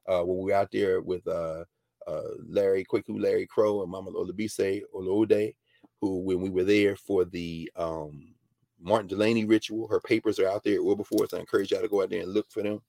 uh, 0.09 0.23
when 0.23 0.39
we 0.39 0.45
were 0.45 0.57
out 0.57 0.71
there 0.73 1.01
with 1.03 1.27
uh, 1.27 1.65
uh, 2.07 2.23
Larry 2.49 2.85
Kwaku, 2.85 3.21
Larry 3.21 3.47
Crow, 3.47 3.83
and 3.83 3.91
Mama 3.91 4.11
Olabise 4.13 4.83
Olode, 4.95 5.55
who, 6.01 6.21
when 6.21 6.41
we 6.41 6.51
were 6.51 6.65
there 6.65 6.97
for 6.97 7.25
the 7.25 7.71
um, 7.77 8.35
Martin 8.81 9.09
Delany 9.09 9.45
ritual, 9.45 9.87
her 9.89 10.01
papers 10.01 10.39
are 10.39 10.49
out 10.49 10.65
there 10.65 10.77
at 10.77 10.85
Wilberforce. 10.85 11.35
I 11.35 11.39
encourage 11.39 11.71
y'all 11.71 11.83
to 11.83 11.89
go 11.89 12.03
out 12.03 12.11
there 12.11 12.23
and 12.23 12.33
look 12.33 12.51
for 12.51 12.63
them. 12.63 12.81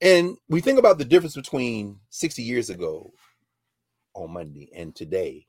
And 0.00 0.36
we 0.48 0.60
think 0.60 0.78
about 0.78 0.98
the 0.98 1.04
difference 1.04 1.34
between 1.34 1.98
60 2.10 2.42
years 2.42 2.68
ago 2.68 3.12
on 4.14 4.32
Monday 4.32 4.70
and 4.74 4.94
today 4.94 5.46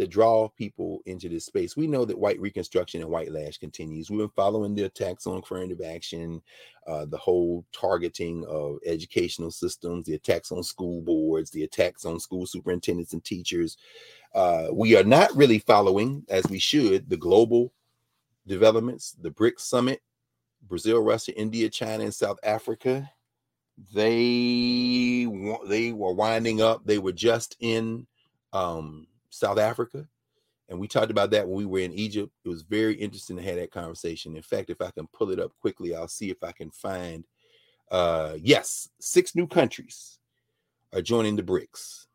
that 0.00 0.08
draw 0.08 0.48
people 0.48 1.02
into 1.04 1.28
this 1.28 1.44
space. 1.44 1.76
We 1.76 1.86
know 1.86 2.06
that 2.06 2.18
white 2.18 2.40
reconstruction 2.40 3.02
and 3.02 3.10
white 3.10 3.30
lash 3.30 3.58
continues. 3.58 4.08
We've 4.08 4.20
been 4.20 4.30
following 4.30 4.74
the 4.74 4.84
attacks 4.84 5.26
on 5.26 5.36
affirmative 5.36 5.82
action, 5.82 6.40
uh, 6.86 7.04
the 7.04 7.18
whole 7.18 7.66
targeting 7.70 8.46
of 8.46 8.78
educational 8.86 9.50
systems, 9.50 10.06
the 10.06 10.14
attacks 10.14 10.52
on 10.52 10.62
school 10.62 11.02
boards, 11.02 11.50
the 11.50 11.64
attacks 11.64 12.06
on 12.06 12.18
school 12.18 12.46
superintendents 12.46 13.12
and 13.12 13.22
teachers. 13.22 13.76
Uh, 14.34 14.68
we 14.72 14.96
are 14.96 15.04
not 15.04 15.36
really 15.36 15.58
following, 15.58 16.24
as 16.30 16.46
we 16.48 16.58
should, 16.58 17.10
the 17.10 17.18
global 17.18 17.70
developments, 18.46 19.14
the 19.20 19.30
BRICS 19.30 19.60
summit, 19.60 20.00
Brazil, 20.62 21.02
Russia, 21.02 21.38
India, 21.38 21.68
China, 21.68 22.04
and 22.04 22.14
South 22.14 22.38
Africa. 22.42 23.10
They 23.92 25.26
they 25.66 25.92
were 25.92 26.14
winding 26.14 26.62
up. 26.62 26.86
They 26.86 26.96
were 26.96 27.12
just 27.12 27.58
in 27.60 28.06
um, 28.54 29.06
South 29.30 29.58
Africa. 29.58 30.06
And 30.68 30.78
we 30.78 30.86
talked 30.86 31.10
about 31.10 31.30
that 31.32 31.48
when 31.48 31.56
we 31.56 31.66
were 31.66 31.80
in 31.80 31.92
Egypt. 31.92 32.32
It 32.44 32.48
was 32.48 32.62
very 32.62 32.94
interesting 32.94 33.36
to 33.36 33.42
have 33.42 33.56
that 33.56 33.72
conversation. 33.72 34.36
In 34.36 34.42
fact, 34.42 34.70
if 34.70 34.80
I 34.80 34.90
can 34.92 35.08
pull 35.08 35.30
it 35.30 35.40
up 35.40 35.52
quickly, 35.60 35.94
I'll 35.94 36.06
see 36.08 36.30
if 36.30 36.42
I 36.44 36.52
can 36.52 36.70
find 36.70 37.24
uh 37.90 38.36
yes, 38.40 38.88
six 39.00 39.34
new 39.34 39.48
countries 39.48 40.20
are 40.92 41.02
joining 41.02 41.34
the 41.34 41.42
BRICS. 41.42 42.06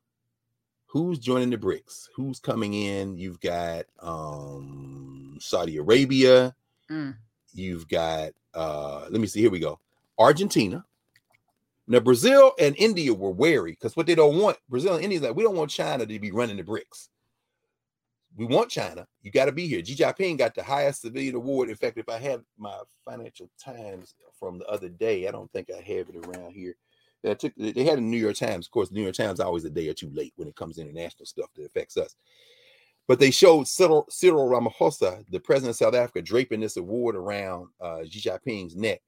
Who's 0.85 1.19
joining 1.19 1.49
the 1.49 1.57
BRICS? 1.57 2.07
Who's 2.15 2.39
coming 2.39 2.73
in? 2.73 3.17
You've 3.17 3.41
got 3.41 3.85
um 3.99 5.37
Saudi 5.41 5.75
Arabia. 5.77 6.55
Mm. 6.89 7.15
You've 7.53 7.89
got 7.89 8.31
uh 8.53 9.07
let 9.09 9.19
me 9.19 9.27
see, 9.27 9.41
here 9.41 9.51
we 9.51 9.59
go. 9.59 9.79
Argentina. 10.17 10.85
Now, 11.87 11.99
Brazil 11.99 12.53
and 12.59 12.75
India 12.77 13.13
were 13.13 13.31
wary 13.31 13.71
because 13.71 13.95
what 13.95 14.07
they 14.07 14.15
don't 14.15 14.39
want, 14.39 14.57
Brazil 14.69 14.95
and 14.95 15.03
India, 15.03 15.19
is 15.19 15.23
like, 15.23 15.35
we 15.35 15.43
don't 15.43 15.55
want 15.55 15.69
China 15.69 16.05
to 16.05 16.19
be 16.19 16.31
running 16.31 16.57
the 16.57 16.63
BRICS. 16.63 17.09
We 18.35 18.45
want 18.45 18.69
China. 18.69 19.07
You 19.21 19.31
got 19.31 19.45
to 19.45 19.51
be 19.51 19.67
here. 19.67 19.85
Xi 19.85 19.95
Jinping 19.95 20.37
got 20.37 20.55
the 20.55 20.63
highest 20.63 21.01
civilian 21.01 21.35
award. 21.35 21.69
In 21.69 21.75
fact, 21.75 21.97
if 21.97 22.09
I 22.09 22.17
have 22.17 22.41
my 22.57 22.75
Financial 23.05 23.49
Times 23.63 24.15
from 24.37 24.59
the 24.59 24.65
other 24.65 24.89
day, 24.89 25.27
I 25.27 25.31
don't 25.31 25.49
think 25.51 25.69
I 25.69 25.77
have 25.77 26.09
it 26.09 26.25
around 26.25 26.51
here. 26.51 26.75
They 27.23 27.33
took 27.35 27.53
they 27.55 27.85
had 27.85 27.97
a 27.97 28.01
New 28.01 28.17
York 28.17 28.35
Times. 28.35 28.67
Of 28.67 28.71
course, 28.71 28.91
New 28.91 29.03
York 29.03 29.15
Times 29.15 29.39
always 29.39 29.63
a 29.63 29.69
day 29.69 29.87
or 29.87 29.93
two 29.93 30.09
late 30.09 30.33
when 30.35 30.47
it 30.47 30.55
comes 30.55 30.75
to 30.75 30.81
international 30.81 31.25
stuff 31.25 31.49
that 31.55 31.65
affects 31.65 31.97
us. 31.97 32.15
But 33.07 33.19
they 33.19 33.31
showed 33.31 33.67
Cyril, 33.67 34.05
Cyril 34.09 34.49
Ramaphosa, 34.49 35.23
the 35.29 35.39
president 35.39 35.71
of 35.71 35.77
South 35.77 35.95
Africa, 35.95 36.21
draping 36.21 36.59
this 36.59 36.77
award 36.77 37.15
around 37.15 37.67
uh, 37.79 38.03
Xi 38.03 38.29
Jinping's 38.29 38.75
neck 38.75 39.01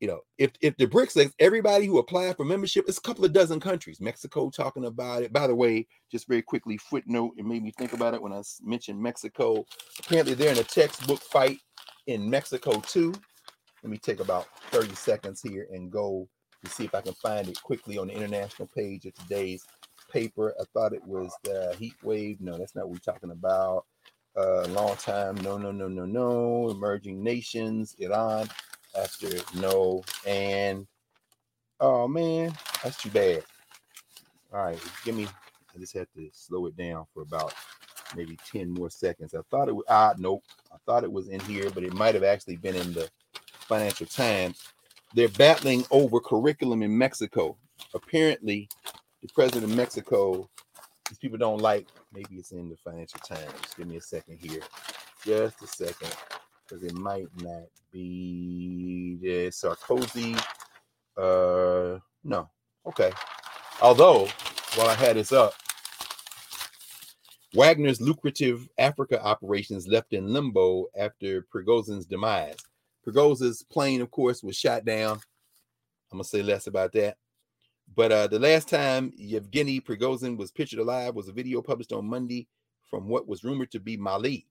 you 0.00 0.06
know, 0.06 0.20
if 0.38 0.52
if 0.60 0.76
the 0.76 0.86
BRICS, 0.86 1.32
everybody 1.40 1.86
who 1.86 1.98
applied 1.98 2.36
for 2.36 2.44
membership, 2.44 2.84
it's 2.86 2.98
a 2.98 3.02
couple 3.02 3.24
of 3.24 3.32
dozen 3.32 3.58
countries. 3.58 4.00
Mexico 4.00 4.48
talking 4.48 4.84
about 4.84 5.22
it. 5.22 5.32
By 5.32 5.46
the 5.46 5.54
way, 5.54 5.86
just 6.10 6.28
very 6.28 6.42
quickly, 6.42 6.78
footnote, 6.78 7.34
it 7.36 7.44
made 7.44 7.62
me 7.62 7.72
think 7.76 7.92
about 7.92 8.14
it 8.14 8.22
when 8.22 8.32
I 8.32 8.42
mentioned 8.62 9.00
Mexico. 9.00 9.64
Apparently, 9.98 10.34
they're 10.34 10.52
in 10.52 10.58
a 10.58 10.64
textbook 10.64 11.20
fight 11.20 11.58
in 12.06 12.30
Mexico 12.30 12.80
too. 12.80 13.12
Let 13.82 13.90
me 13.90 13.98
take 13.98 14.20
about 14.20 14.46
30 14.70 14.94
seconds 14.94 15.40
here 15.40 15.66
and 15.72 15.90
go 15.90 16.28
to 16.64 16.70
see 16.70 16.84
if 16.84 16.94
I 16.94 17.00
can 17.00 17.14
find 17.14 17.48
it 17.48 17.60
quickly 17.62 17.98
on 17.98 18.08
the 18.08 18.14
international 18.14 18.68
page 18.74 19.04
of 19.06 19.14
today's 19.14 19.64
paper. 20.12 20.54
I 20.60 20.64
thought 20.72 20.92
it 20.92 21.04
was 21.04 21.32
the 21.42 21.74
heat 21.78 21.94
wave. 22.02 22.40
No, 22.40 22.56
that's 22.56 22.74
not 22.74 22.88
what 22.88 22.94
we're 22.94 23.12
talking 23.12 23.30
about. 23.30 23.84
Uh, 24.36 24.66
long 24.68 24.96
time. 24.96 25.36
No, 25.36 25.58
no, 25.58 25.72
no, 25.72 25.88
no, 25.88 26.04
no. 26.04 26.70
Emerging 26.70 27.22
nations, 27.22 27.96
Iran 27.98 28.48
after 28.96 29.28
no 29.56 30.02
and 30.26 30.86
oh 31.80 32.08
man, 32.08 32.52
that's 32.82 33.00
too 33.00 33.10
bad. 33.10 33.42
All 34.52 34.64
right, 34.64 34.80
give 35.04 35.14
me. 35.14 35.26
I 35.74 35.78
just 35.78 35.94
had 35.94 36.06
to 36.16 36.28
slow 36.32 36.66
it 36.66 36.76
down 36.76 37.06
for 37.12 37.22
about 37.22 37.54
maybe 38.16 38.38
10 38.50 38.70
more 38.70 38.90
seconds. 38.90 39.34
I 39.34 39.40
thought 39.50 39.68
it 39.68 39.76
was 39.76 39.84
ah 39.88 40.14
nope. 40.18 40.42
I 40.72 40.76
thought 40.86 41.04
it 41.04 41.12
was 41.12 41.28
in 41.28 41.40
here, 41.40 41.70
but 41.70 41.84
it 41.84 41.92
might 41.92 42.14
have 42.14 42.24
actually 42.24 42.56
been 42.56 42.76
in 42.76 42.92
the 42.92 43.08
Financial 43.34 44.06
Times. 44.06 44.62
They're 45.14 45.28
battling 45.28 45.84
over 45.90 46.20
curriculum 46.20 46.82
in 46.82 46.96
Mexico. 46.96 47.56
Apparently, 47.94 48.68
the 49.22 49.28
president 49.34 49.70
of 49.70 49.76
Mexico, 49.76 50.48
these 51.08 51.18
people 51.18 51.38
don't 51.38 51.60
like. 51.60 51.86
Maybe 52.12 52.36
it's 52.36 52.52
in 52.52 52.68
the 52.68 52.76
Financial 52.76 53.20
Times. 53.20 53.52
Give 53.76 53.86
me 53.86 53.96
a 53.96 54.00
second 54.00 54.38
here. 54.40 54.62
Just 55.24 55.62
a 55.62 55.66
second 55.66 56.14
because 56.68 56.82
it 56.82 56.94
might 56.94 57.28
not 57.40 57.64
be 57.90 59.18
Sarkozy. 59.50 60.36
Uh, 61.16 61.98
no. 62.24 62.48
Okay. 62.86 63.12
Although, 63.80 64.28
while 64.74 64.88
I 64.88 64.94
had 64.94 65.16
this 65.16 65.32
up, 65.32 65.54
Wagner's 67.54 68.00
lucrative 68.00 68.68
Africa 68.76 69.22
operations 69.22 69.88
left 69.88 70.12
in 70.12 70.32
limbo 70.32 70.86
after 70.96 71.46
Prigozhin's 71.54 72.06
demise. 72.06 72.56
Prigozhin's 73.06 73.62
plane, 73.62 74.02
of 74.02 74.10
course, 74.10 74.42
was 74.42 74.56
shot 74.56 74.84
down. 74.84 75.18
I'm 76.12 76.18
gonna 76.18 76.24
say 76.24 76.42
less 76.42 76.66
about 76.66 76.92
that. 76.92 77.16
But 77.94 78.12
uh, 78.12 78.26
the 78.26 78.38
last 78.38 78.68
time 78.68 79.12
Yevgeny 79.16 79.80
Prigozhin 79.80 80.36
was 80.36 80.50
pictured 80.50 80.78
alive 80.78 81.14
was 81.14 81.28
a 81.28 81.32
video 81.32 81.62
published 81.62 81.92
on 81.92 82.06
Monday 82.06 82.46
from 82.84 83.08
what 83.08 83.26
was 83.26 83.44
rumored 83.44 83.70
to 83.70 83.80
be 83.80 83.96
Mali 83.96 84.46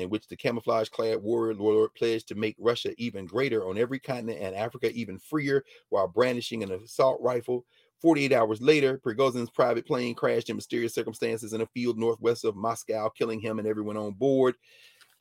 in 0.00 0.10
which 0.10 0.26
the 0.26 0.36
camouflage 0.36 0.88
clad 0.88 1.22
warrior 1.22 1.54
lord 1.54 1.94
pledged 1.94 2.28
to 2.28 2.34
make 2.34 2.56
Russia 2.58 2.92
even 2.98 3.26
greater 3.26 3.68
on 3.68 3.78
every 3.78 3.98
continent 3.98 4.38
and 4.40 4.54
Africa 4.54 4.90
even 4.92 5.18
freer 5.18 5.64
while 5.90 6.08
brandishing 6.08 6.62
an 6.62 6.72
assault 6.72 7.20
rifle. 7.20 7.64
48 8.00 8.32
hours 8.32 8.62
later, 8.62 8.98
Prigozhin's 8.98 9.50
private 9.50 9.86
plane 9.86 10.14
crashed 10.14 10.48
in 10.48 10.56
mysterious 10.56 10.94
circumstances 10.94 11.52
in 11.52 11.60
a 11.60 11.66
field 11.66 11.98
northwest 11.98 12.44
of 12.44 12.56
Moscow, 12.56 13.10
killing 13.10 13.40
him 13.40 13.58
and 13.58 13.68
everyone 13.68 13.98
on 13.98 14.12
board. 14.12 14.54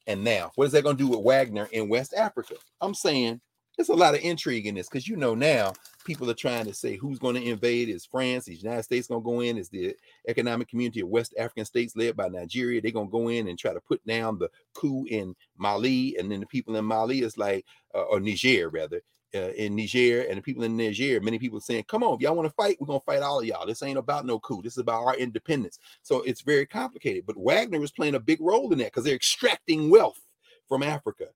And 0.07 0.23
now, 0.23 0.51
what 0.55 0.65
is 0.65 0.71
that 0.71 0.83
going 0.83 0.97
to 0.97 1.03
do 1.03 1.09
with 1.09 1.25
Wagner 1.25 1.67
in 1.71 1.89
West 1.89 2.13
Africa? 2.13 2.55
I'm 2.79 2.93
saying 2.93 3.41
there's 3.79 3.87
a 3.87 3.93
lot 3.93 4.13
of 4.13 4.19
intrigue 4.19 4.67
in 4.67 4.75
this 4.75 4.89
because 4.89 5.07
you 5.07 5.15
know 5.15 5.33
now 5.33 5.71
people 6.03 6.29
are 6.29 6.33
trying 6.33 6.65
to 6.65 6.73
say 6.73 6.97
who's 6.97 7.17
going 7.17 7.35
to 7.35 7.41
invade. 7.41 7.87
Is 7.87 8.05
France? 8.05 8.49
Is 8.49 8.57
the 8.57 8.63
United 8.63 8.83
States 8.83 9.07
going 9.07 9.21
to 9.21 9.25
go 9.25 9.39
in? 9.39 9.57
Is 9.57 9.69
the 9.69 9.95
economic 10.27 10.67
community 10.67 10.99
of 10.99 11.07
West 11.07 11.33
African 11.39 11.63
states 11.63 11.95
led 11.95 12.17
by 12.17 12.27
Nigeria? 12.27 12.81
They're 12.81 12.91
going 12.91 13.07
to 13.07 13.11
go 13.11 13.29
in 13.29 13.47
and 13.47 13.57
try 13.57 13.73
to 13.73 13.79
put 13.79 14.05
down 14.05 14.37
the 14.37 14.49
coup 14.73 15.05
in 15.09 15.33
Mali, 15.57 16.17
and 16.19 16.29
then 16.29 16.41
the 16.41 16.45
people 16.45 16.75
in 16.75 16.83
Mali 16.83 17.21
is 17.21 17.37
like, 17.37 17.65
uh, 17.95 18.01
or 18.01 18.19
Niger 18.19 18.67
rather. 18.67 19.01
Uh, 19.33 19.51
in 19.51 19.77
Niger 19.77 20.23
and 20.23 20.39
the 20.39 20.41
people 20.41 20.63
in 20.63 20.75
Niger, 20.75 21.21
many 21.21 21.39
people 21.39 21.61
saying, 21.61 21.83
"Come 21.87 22.03
on, 22.03 22.15
if 22.15 22.19
y'all 22.19 22.35
want 22.35 22.49
to 22.49 22.55
fight, 22.55 22.75
we're 22.81 22.87
gonna 22.87 22.99
fight 22.99 23.21
all 23.21 23.39
of 23.39 23.45
y'all. 23.45 23.65
This 23.65 23.83
ain't 23.83 23.99
about 23.99 24.25
no 24.25 24.39
coup. 24.39 24.61
This 24.61 24.73
is 24.73 24.79
about 24.79 25.03
our 25.03 25.15
independence." 25.15 25.77
So 26.01 26.21
it's 26.23 26.41
very 26.41 26.65
complicated. 26.65 27.27
But 27.27 27.37
Wagner 27.37 27.81
is 27.83 27.91
playing 27.91 28.15
a 28.15 28.19
big 28.19 28.41
role 28.41 28.73
in 28.73 28.79
that 28.79 28.85
because 28.85 29.03
they're 29.03 29.15
extracting 29.15 29.89
wealth 29.91 30.19
from 30.67 30.81
Africa. 30.81 31.27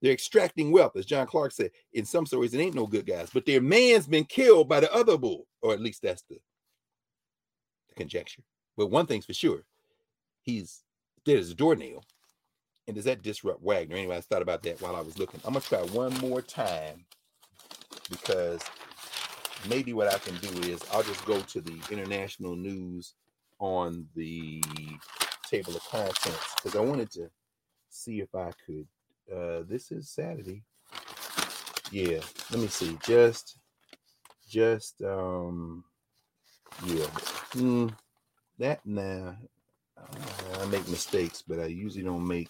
They're 0.00 0.12
extracting 0.12 0.70
wealth, 0.70 0.96
as 0.96 1.06
John 1.06 1.26
Clarke 1.26 1.52
said. 1.52 1.70
In 1.92 2.04
some 2.04 2.26
stories, 2.26 2.54
it 2.54 2.60
ain't 2.60 2.74
no 2.74 2.86
good 2.86 3.06
guys, 3.06 3.30
but 3.32 3.46
their 3.46 3.60
man's 3.60 4.06
been 4.06 4.24
killed 4.24 4.68
by 4.68 4.80
the 4.80 4.92
other 4.94 5.18
bull, 5.18 5.46
or 5.60 5.72
at 5.72 5.80
least 5.80 6.02
that's 6.02 6.22
the, 6.22 6.38
the 7.88 7.94
conjecture. 7.94 8.42
But 8.76 8.90
one 8.90 9.06
thing's 9.06 9.26
for 9.26 9.34
sure, 9.34 9.64
he's 10.42 10.84
dead 11.24 11.38
as 11.38 11.50
a 11.50 11.54
doornail. 11.54 12.04
And 12.86 12.94
does 12.94 13.04
that 13.04 13.22
disrupt 13.22 13.62
Wagner? 13.62 13.96
Anyway, 13.96 14.16
I 14.16 14.20
thought 14.20 14.40
about 14.40 14.62
that 14.62 14.80
while 14.80 14.96
I 14.96 15.00
was 15.02 15.18
looking. 15.18 15.40
I'm 15.44 15.52
gonna 15.52 15.64
try 15.64 15.80
one 15.94 16.14
more 16.18 16.40
time 16.40 17.04
because 18.08 18.62
maybe 19.68 19.92
what 19.92 20.08
I 20.08 20.18
can 20.18 20.36
do 20.36 20.70
is 20.70 20.80
I'll 20.92 21.02
just 21.02 21.24
go 21.26 21.40
to 21.40 21.60
the 21.60 21.78
international 21.90 22.56
news 22.56 23.14
on 23.58 24.06
the 24.14 24.62
table 25.50 25.74
of 25.74 25.82
contents 25.84 26.54
because 26.56 26.76
I 26.76 26.80
wanted 26.80 27.10
to 27.12 27.28
see 27.90 28.20
if 28.20 28.34
I 28.34 28.52
could 28.64 28.86
uh 29.34 29.62
this 29.68 29.90
is 29.90 30.10
Saturday. 30.10 30.62
Yeah, 31.90 32.20
let 32.50 32.60
me 32.60 32.68
see. 32.68 32.98
Just 33.04 33.58
just 34.48 35.02
um 35.02 35.84
yeah. 36.86 37.06
Mm, 37.54 37.94
that 38.58 38.84
now 38.84 39.36
uh, 39.98 40.60
I 40.62 40.66
make 40.66 40.88
mistakes, 40.88 41.42
but 41.46 41.60
I 41.60 41.66
usually 41.66 42.04
don't 42.04 42.26
make 42.26 42.48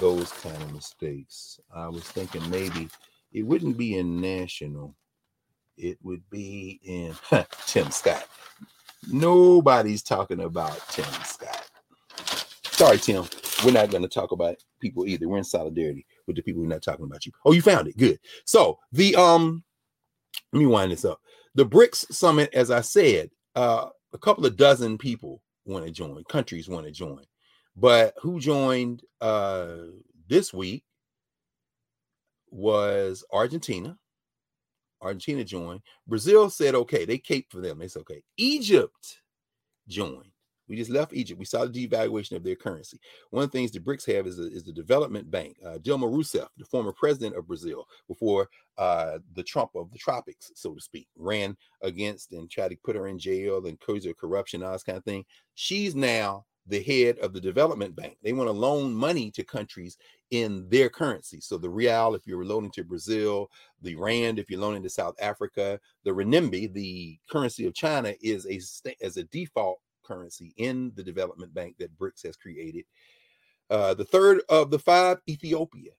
those 0.00 0.32
kind 0.32 0.60
of 0.62 0.72
mistakes. 0.72 1.60
I 1.74 1.88
was 1.88 2.04
thinking 2.04 2.48
maybe 2.50 2.88
it 3.32 3.42
wouldn't 3.42 3.78
be 3.78 3.96
in 3.96 4.20
national, 4.20 4.94
it 5.76 5.98
would 6.02 6.28
be 6.30 6.80
in 6.84 7.14
Tim 7.66 7.90
Scott. 7.90 8.26
Nobody's 9.10 10.02
talking 10.02 10.40
about 10.40 10.80
Tim 10.88 11.04
Scott. 11.24 11.68
Sorry, 12.64 12.98
Tim. 12.98 13.24
We're 13.64 13.72
not 13.72 13.90
going 13.90 14.02
to 14.02 14.08
talk 14.08 14.32
about 14.32 14.56
people 14.82 15.06
either. 15.06 15.28
We're 15.28 15.38
in 15.38 15.44
solidarity 15.44 16.04
with 16.26 16.36
the 16.36 16.42
people 16.42 16.60
who 16.60 16.66
are 16.66 16.74
not 16.74 16.82
talking 16.82 17.06
about 17.06 17.24
you. 17.24 17.32
Oh, 17.46 17.52
you 17.52 17.62
found 17.62 17.88
it. 17.88 17.96
Good. 17.96 18.18
So 18.44 18.78
the 18.92 19.16
um, 19.16 19.64
let 20.52 20.58
me 20.60 20.66
wind 20.66 20.92
this 20.92 21.06
up. 21.06 21.20
The 21.54 21.64
BRICS 21.64 22.12
summit, 22.12 22.50
as 22.52 22.70
I 22.70 22.82
said, 22.82 23.30
uh, 23.54 23.86
a 24.12 24.18
couple 24.18 24.44
of 24.44 24.56
dozen 24.56 24.98
people 24.98 25.40
want 25.64 25.86
to 25.86 25.90
join, 25.90 26.22
countries 26.24 26.68
want 26.68 26.84
to 26.86 26.92
join. 26.92 27.24
But 27.76 28.14
who 28.20 28.38
joined 28.38 29.02
uh 29.22 29.76
this 30.28 30.52
week 30.52 30.84
was 32.50 33.24
Argentina. 33.32 33.96
Argentina 35.00 35.42
joined. 35.44 35.80
Brazil 36.06 36.50
said, 36.50 36.74
okay, 36.74 37.04
they 37.04 37.18
caped 37.18 37.52
for 37.52 37.60
them. 37.60 37.78
They 37.78 37.88
said, 37.88 38.00
okay. 38.00 38.22
Egypt 38.36 39.20
joined. 39.88 40.31
We 40.68 40.76
just 40.76 40.90
left 40.90 41.12
Egypt. 41.12 41.38
We 41.38 41.44
saw 41.44 41.64
the 41.64 41.88
devaluation 41.88 42.36
of 42.36 42.44
their 42.44 42.54
currency. 42.54 42.98
One 43.30 43.44
of 43.44 43.50
the 43.50 43.58
things 43.58 43.70
the 43.70 43.80
BRICS 43.80 44.14
have 44.14 44.26
is, 44.26 44.38
a, 44.38 44.44
is 44.44 44.64
the 44.64 44.72
development 44.72 45.30
bank. 45.30 45.56
Uh, 45.64 45.78
Dilma 45.78 46.10
Rousseff, 46.10 46.48
the 46.56 46.64
former 46.64 46.92
president 46.92 47.36
of 47.36 47.46
Brazil, 47.46 47.86
before 48.08 48.48
uh, 48.78 49.18
the 49.34 49.42
Trump 49.42 49.70
of 49.74 49.90
the 49.90 49.98
tropics, 49.98 50.50
so 50.54 50.74
to 50.74 50.80
speak, 50.80 51.08
ran 51.16 51.56
against 51.82 52.32
and 52.32 52.50
tried 52.50 52.70
to 52.70 52.76
put 52.84 52.96
her 52.96 53.08
in 53.08 53.18
jail 53.18 53.58
and 53.58 53.78
accuse 53.80 54.04
her 54.04 54.14
corruption, 54.14 54.62
all 54.62 54.72
this 54.72 54.82
kind 54.82 54.98
of 54.98 55.04
thing. 55.04 55.24
She's 55.54 55.94
now 55.94 56.46
the 56.66 56.82
head 56.82 57.18
of 57.18 57.32
the 57.32 57.40
development 57.40 57.96
bank. 57.96 58.16
They 58.22 58.32
want 58.32 58.48
to 58.48 58.52
loan 58.52 58.94
money 58.94 59.30
to 59.32 59.42
countries 59.42 59.96
in 60.30 60.66
their 60.68 60.88
currency. 60.88 61.40
So 61.40 61.58
the 61.58 61.68
real, 61.68 62.14
if 62.14 62.26
you're 62.26 62.44
loaning 62.44 62.70
to 62.72 62.84
Brazil, 62.84 63.50
the 63.82 63.96
rand, 63.96 64.38
if 64.38 64.48
you're 64.48 64.60
loaning 64.60 64.82
to 64.84 64.90
South 64.90 65.14
Africa, 65.20 65.78
the 66.04 66.10
renminbi, 66.10 66.72
the 66.72 67.18
currency 67.30 67.66
of 67.66 67.74
China, 67.74 68.14
is 68.20 68.46
a 68.46 68.60
as 69.04 69.16
a 69.16 69.24
default 69.24 69.80
currency 70.02 70.52
in 70.56 70.92
the 70.94 71.02
development 71.02 71.54
bank 71.54 71.76
that 71.78 71.96
BRICS 71.98 72.24
has 72.24 72.36
created. 72.36 72.84
Uh, 73.70 73.94
the 73.94 74.04
third 74.04 74.42
of 74.48 74.70
the 74.70 74.78
five, 74.78 75.18
Ethiopia. 75.28 75.92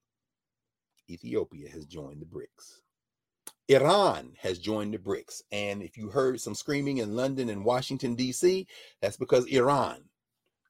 Ethiopia 1.09 1.69
has 1.69 1.85
joined 1.85 2.21
the 2.21 2.25
BRICS. 2.25 2.81
Iran 3.69 4.34
has 4.39 4.59
joined 4.59 4.93
the 4.93 4.97
BRICS. 4.97 5.41
And 5.51 5.81
if 5.81 5.97
you 5.97 6.09
heard 6.09 6.39
some 6.39 6.55
screaming 6.55 6.97
in 6.97 7.15
London 7.15 7.49
and 7.49 7.65
Washington, 7.65 8.15
D.C., 8.15 8.67
that's 9.01 9.17
because 9.17 9.45
Iran 9.45 10.03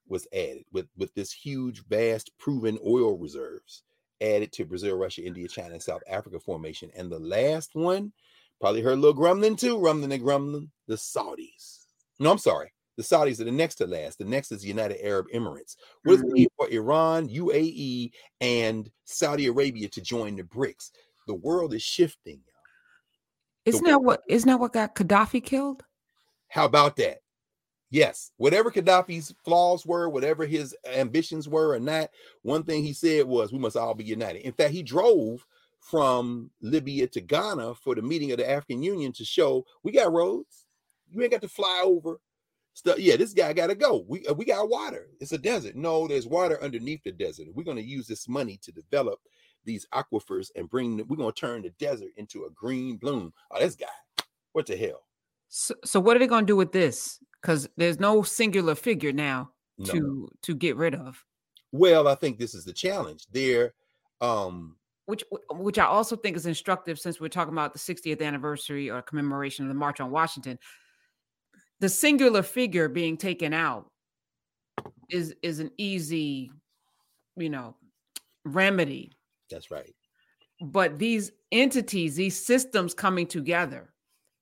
was 0.08 0.26
added 0.32 0.64
with, 0.72 0.86
with 0.96 1.12
this 1.14 1.32
huge, 1.32 1.84
vast, 1.86 2.30
proven 2.38 2.78
oil 2.86 3.16
reserves 3.18 3.82
added 4.20 4.52
to 4.52 4.64
Brazil, 4.64 4.96
Russia, 4.96 5.24
India, 5.24 5.48
China, 5.48 5.74
and 5.74 5.82
South 5.82 6.02
Africa 6.08 6.38
formation. 6.38 6.90
And 6.96 7.10
the 7.10 7.18
last 7.18 7.74
one, 7.74 8.12
probably 8.60 8.80
heard 8.80 8.94
a 8.94 8.96
little 8.96 9.12
grumbling 9.12 9.56
too, 9.56 9.78
rumbling 9.78 10.12
and 10.12 10.22
grumbling, 10.22 10.70
the 10.86 10.94
Saudis. 10.94 11.80
No, 12.18 12.30
I'm 12.30 12.38
sorry. 12.38 12.72
The 12.96 13.02
Saudis 13.02 13.40
are 13.40 13.44
the 13.44 13.52
next 13.52 13.76
to 13.76 13.86
last. 13.86 14.18
The 14.18 14.24
next 14.24 14.52
is 14.52 14.64
United 14.64 15.04
Arab 15.04 15.26
Emirates. 15.34 15.76
What 16.04 16.12
does 16.12 16.22
it 16.22 16.28
mean 16.28 16.46
mm-hmm. 16.46 16.64
for 16.64 16.72
Iran, 16.72 17.28
UAE, 17.28 18.12
and 18.40 18.90
Saudi 19.04 19.46
Arabia 19.46 19.88
to 19.88 20.00
join 20.00 20.36
the 20.36 20.44
BRICS? 20.44 20.90
The 21.26 21.34
world 21.34 21.74
is 21.74 21.82
shifting. 21.82 22.40
Isn't 23.64 23.84
that 23.84 24.02
what 24.02 24.22
isn't 24.28 24.48
that 24.48 24.60
what 24.60 24.74
got 24.74 24.94
Gaddafi 24.94 25.42
killed? 25.42 25.82
How 26.48 26.66
about 26.66 26.96
that? 26.96 27.18
Yes, 27.90 28.32
whatever 28.36 28.70
Gaddafi's 28.70 29.34
flaws 29.44 29.86
were, 29.86 30.08
whatever 30.08 30.44
his 30.46 30.74
ambitions 30.94 31.48
were 31.48 31.74
or 31.74 31.80
not, 31.80 32.10
one 32.42 32.64
thing 32.64 32.82
he 32.82 32.92
said 32.92 33.24
was 33.24 33.52
we 33.52 33.58
must 33.58 33.76
all 33.76 33.94
be 33.94 34.04
united. 34.04 34.44
In 34.44 34.52
fact, 34.52 34.72
he 34.72 34.82
drove 34.82 35.46
from 35.80 36.50
Libya 36.60 37.06
to 37.08 37.20
Ghana 37.20 37.74
for 37.74 37.94
the 37.94 38.02
meeting 38.02 38.32
of 38.32 38.38
the 38.38 38.50
African 38.50 38.82
Union 38.82 39.12
to 39.12 39.24
show 39.24 39.64
we 39.82 39.92
got 39.92 40.12
roads. 40.12 40.66
You 41.08 41.22
ain't 41.22 41.32
got 41.32 41.42
to 41.42 41.48
fly 41.48 41.82
over 41.84 42.20
stuff. 42.74 42.98
Yeah, 42.98 43.16
this 43.16 43.32
guy 43.32 43.52
got 43.52 43.68
to 43.68 43.74
go. 43.74 44.04
We 44.06 44.26
uh, 44.26 44.34
we 44.34 44.44
got 44.44 44.68
water. 44.68 45.08
It's 45.20 45.32
a 45.32 45.38
desert. 45.38 45.76
No, 45.76 46.06
there's 46.06 46.26
water 46.26 46.62
underneath 46.62 47.02
the 47.04 47.12
desert. 47.12 47.48
We're 47.54 47.64
going 47.64 47.78
to 47.78 47.82
use 47.82 48.06
this 48.06 48.28
money 48.28 48.58
to 48.62 48.72
develop 48.72 49.20
these 49.64 49.86
aquifers 49.94 50.50
and 50.54 50.68
bring. 50.68 50.98
We're 51.08 51.16
going 51.16 51.32
to 51.32 51.40
turn 51.40 51.62
the 51.62 51.70
desert 51.70 52.10
into 52.16 52.44
a 52.44 52.50
green 52.50 52.96
bloom. 52.96 53.32
Oh, 53.50 53.58
this 53.58 53.76
guy. 53.76 53.86
What 54.52 54.66
the 54.66 54.76
hell? 54.76 55.06
So, 55.48 55.74
so 55.84 55.98
what 55.98 56.16
are 56.16 56.20
they 56.20 56.26
going 56.26 56.44
to 56.44 56.50
do 56.50 56.56
with 56.56 56.72
this? 56.72 57.18
Because 57.40 57.68
there's 57.76 57.98
no 57.98 58.22
singular 58.22 58.74
figure 58.74 59.12
now 59.12 59.50
no. 59.78 59.92
to 59.92 60.28
to 60.42 60.54
get 60.54 60.76
rid 60.76 60.94
of. 60.94 61.24
Well, 61.72 62.06
I 62.06 62.14
think 62.14 62.38
this 62.38 62.54
is 62.54 62.64
the 62.64 62.72
challenge. 62.72 63.26
There, 63.32 63.74
um, 64.20 64.76
which 65.06 65.24
which 65.50 65.78
I 65.78 65.84
also 65.84 66.16
think 66.16 66.36
is 66.36 66.46
instructive 66.46 66.98
since 66.98 67.20
we're 67.20 67.28
talking 67.28 67.52
about 67.52 67.72
the 67.72 67.78
60th 67.78 68.22
anniversary 68.22 68.90
or 68.90 69.02
commemoration 69.02 69.64
of 69.64 69.68
the 69.68 69.74
March 69.74 70.00
on 70.00 70.10
Washington 70.10 70.58
the 71.80 71.88
singular 71.88 72.42
figure 72.42 72.88
being 72.88 73.16
taken 73.16 73.52
out 73.52 73.86
is 75.10 75.34
is 75.42 75.60
an 75.60 75.70
easy 75.76 76.50
you 77.36 77.50
know 77.50 77.76
remedy. 78.44 79.12
That's 79.50 79.70
right. 79.70 79.94
But 80.60 80.98
these 80.98 81.32
entities 81.52 82.16
these 82.16 82.44
systems 82.44 82.94
coming 82.94 83.26
together 83.26 83.92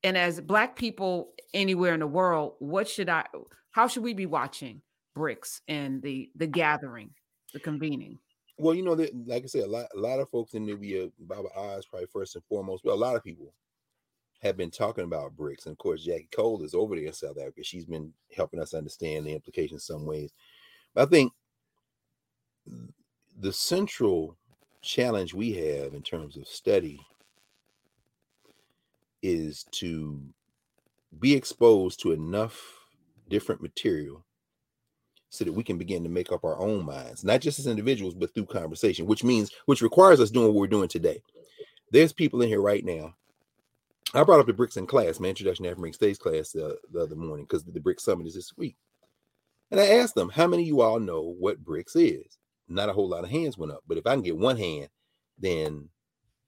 and 0.03 0.17
as 0.17 0.41
black 0.41 0.77
people 0.77 1.33
anywhere 1.55 1.95
in 1.95 2.01
the 2.01 2.07
world 2.07 2.55
what 2.59 2.89
should 2.89 3.09
i 3.09 3.25
how 3.71 3.87
should 3.87 4.03
we 4.03 4.15
be 4.15 4.27
watching 4.27 4.81
BRICS 5.17 5.61
and 5.69 6.03
the 6.03 6.31
the 6.37 6.47
gathering 6.47 7.11
the 7.53 7.61
convening? 7.61 8.19
Well 8.59 8.75
you 8.75 8.83
know 8.83 8.95
that 8.95 9.11
like 9.27 9.45
i 9.45 9.47
said 9.47 9.65
a 9.65 9.67
lot 9.67 9.87
a 9.95 9.99
lot 9.99 10.21
of 10.21 10.29
folks 10.31 10.55
in 10.55 10.67
Knubia, 10.67 11.11
baba 11.19 11.49
eyes 11.59 11.85
probably 11.87 12.07
first 12.13 12.35
and 12.35 12.45
foremost 12.45 12.83
but 12.85 12.93
a 12.93 12.95
lot 12.95 13.17
of 13.17 13.25
people 13.25 13.53
have 14.43 14.57
been 14.57 14.71
talking 14.71 15.05
about 15.05 15.37
BRICS. 15.37 15.67
And 15.67 15.73
of 15.73 15.79
course, 15.79 16.05
Jackie 16.05 16.29
Cole 16.35 16.63
is 16.63 16.75
over 16.75 16.97
there 16.97 17.07
in 17.07 17.13
South 17.13 17.39
Africa. 17.39 17.63
She's 17.63 17.85
been 17.85 18.13
helping 18.35 18.61
us 18.61 18.75
understand 18.75 19.25
the 19.25 19.33
implications 19.33 19.85
some 19.85 20.05
ways. 20.05 20.33
But 20.95 21.09
I 21.09 21.11
think 21.11 21.33
the 23.39 23.53
central 23.53 24.37
challenge 24.83 25.33
we 25.33 25.53
have 25.53 25.95
in 25.95 26.03
terms 26.03 26.37
of 26.37 26.47
study 26.49 27.01
is 29.23 29.65
to 29.71 30.21
be 31.21 31.35
exposed 31.35 32.01
to 32.01 32.13
enough 32.13 32.61
different 33.29 33.63
material 33.63 34.25
so 35.29 35.45
that 35.45 35.53
we 35.53 35.63
can 35.63 35.79
begin 35.79 36.03
to 36.03 36.11
make 36.11 36.33
up 36.33 36.45
our 36.45 36.59
own 36.59 36.85
minds, 36.85 37.25
not 37.25 37.41
just 37.41 37.61
as 37.61 37.69
individuals, 37.69 38.13
but 38.13 38.35
through 38.35 38.45
conversation, 38.47 39.07
which 39.07 39.23
means, 39.23 39.51
which 39.67 39.83
requires 39.83 40.21
us 40.21 40.31
doing 40.31 40.49
what 40.49 40.57
we're 40.57 40.67
doing 40.67 40.89
today. 40.89 41.23
There's 41.91 42.13
people 42.13 42.43
in 42.43 42.49
here 42.49 42.61
right 42.61 42.85
now 42.85 43.15
I 44.15 44.25
brought 44.25 44.41
up 44.41 44.47
the 44.47 44.53
bricks 44.53 44.77
in 44.77 44.87
class, 44.87 45.21
my 45.21 45.29
introduction 45.29 45.65
to 45.65 45.71
African 45.71 45.93
States 45.93 46.19
class 46.19 46.55
uh, 46.55 46.75
the 46.93 47.01
other 47.01 47.17
morning 47.17 47.47
because 47.47 47.65
the 47.65 47.81
BRICS 47.81 48.01
summit 48.01 48.27
is 48.27 48.35
this 48.35 48.53
week. 48.57 48.77
And 49.71 49.81
I 49.81 49.87
asked 49.87 50.15
them, 50.15 50.29
how 50.29 50.47
many 50.47 50.65
of 50.65 50.69
you 50.69 50.83
all 50.83 51.01
know 51.01 51.35
what 51.39 51.65
bricks 51.65 51.97
is? 51.97 52.39
Not 52.69 52.91
a 52.91 52.93
whole 52.93 53.09
lot 53.09 53.25
of 53.25 53.31
hands 53.31 53.57
went 53.57 53.73
up, 53.73 53.81
but 53.87 53.97
if 53.97 54.07
I 54.07 54.15
can 54.15 54.23
get 54.23 54.37
one 54.37 54.59
hand, 54.59 54.89
then 55.39 55.89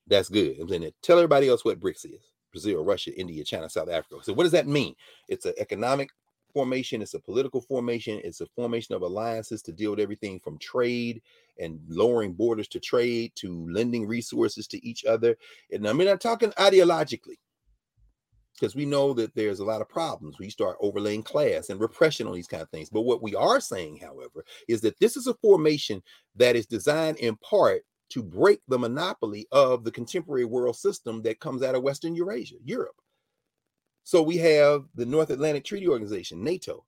that's 0.06 0.28
good. 0.28 0.58
I'm 0.60 0.68
saying 0.68 0.90
tell 1.02 1.18
everybody 1.18 1.48
else 1.48 1.64
what 1.64 1.80
bricks 1.80 2.04
is. 2.04 2.20
Brazil, 2.52 2.84
Russia, 2.84 3.18
India, 3.18 3.42
China, 3.44 3.68
South 3.68 3.88
Africa. 3.88 4.16
So 4.22 4.32
what 4.32 4.44
does 4.44 4.52
that 4.52 4.68
mean? 4.68 4.94
It's 5.28 5.46
an 5.46 5.54
economic 5.58 6.10
formation, 6.54 7.02
it's 7.02 7.12
a 7.12 7.20
political 7.20 7.60
formation, 7.60 8.20
it's 8.24 8.40
a 8.40 8.46
formation 8.46 8.94
of 8.94 9.02
alliances 9.02 9.60
to 9.62 9.72
deal 9.72 9.90
with 9.90 10.00
everything 10.00 10.40
from 10.40 10.58
trade 10.58 11.20
and 11.58 11.78
lowering 11.88 12.32
borders 12.32 12.68
to 12.68 12.80
trade 12.80 13.32
to 13.34 13.68
lending 13.70 14.06
resources 14.06 14.66
to 14.68 14.86
each 14.86 15.04
other. 15.04 15.36
And 15.70 15.86
I 15.86 15.92
mean, 15.92 16.08
I'm 16.08 16.18
talking 16.18 16.50
ideologically 16.52 17.36
because 18.54 18.74
we 18.74 18.86
know 18.86 19.12
that 19.14 19.34
there's 19.34 19.60
a 19.60 19.64
lot 19.64 19.80
of 19.80 19.88
problems. 19.88 20.38
We 20.38 20.48
start 20.48 20.76
overlaying 20.80 21.24
class 21.24 21.68
and 21.68 21.80
repression 21.80 22.26
on 22.26 22.34
these 22.34 22.46
kind 22.46 22.62
of 22.62 22.70
things. 22.70 22.88
But 22.88 23.02
what 23.02 23.22
we 23.22 23.34
are 23.34 23.60
saying, 23.60 23.98
however, 23.98 24.44
is 24.68 24.80
that 24.82 24.98
this 25.00 25.16
is 25.16 25.26
a 25.26 25.34
formation 25.34 26.02
that 26.36 26.56
is 26.56 26.66
designed 26.66 27.18
in 27.18 27.36
part 27.36 27.82
to 28.10 28.22
break 28.22 28.60
the 28.68 28.78
monopoly 28.78 29.46
of 29.50 29.82
the 29.82 29.90
contemporary 29.90 30.44
world 30.44 30.76
system 30.76 31.20
that 31.22 31.40
comes 31.40 31.62
out 31.62 31.74
of 31.74 31.82
Western 31.82 32.14
Eurasia, 32.14 32.56
Europe. 32.64 32.94
So 34.04 34.22
we 34.22 34.36
have 34.38 34.84
the 34.94 35.06
North 35.06 35.30
Atlantic 35.30 35.64
Treaty 35.64 35.88
Organization, 35.88 36.44
NATO. 36.44 36.84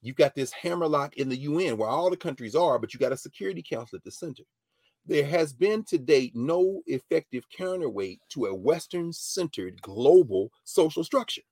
You've 0.00 0.16
got 0.16 0.34
this 0.34 0.52
hammerlock 0.52 1.16
in 1.16 1.28
the 1.28 1.36
UN 1.36 1.76
where 1.76 1.88
all 1.88 2.08
the 2.08 2.16
countries 2.16 2.54
are, 2.54 2.78
but 2.78 2.94
you 2.94 3.00
got 3.00 3.12
a 3.12 3.16
Security 3.16 3.62
Council 3.62 3.96
at 3.96 4.04
the 4.04 4.10
center 4.10 4.44
there 5.08 5.24
has 5.24 5.52
been 5.52 5.82
to 5.84 5.98
date 5.98 6.36
no 6.36 6.82
effective 6.86 7.48
counterweight 7.50 8.20
to 8.28 8.46
a 8.46 8.54
Western 8.54 9.12
centered 9.12 9.80
global 9.80 10.52
social 10.64 11.02
structure 11.02 11.42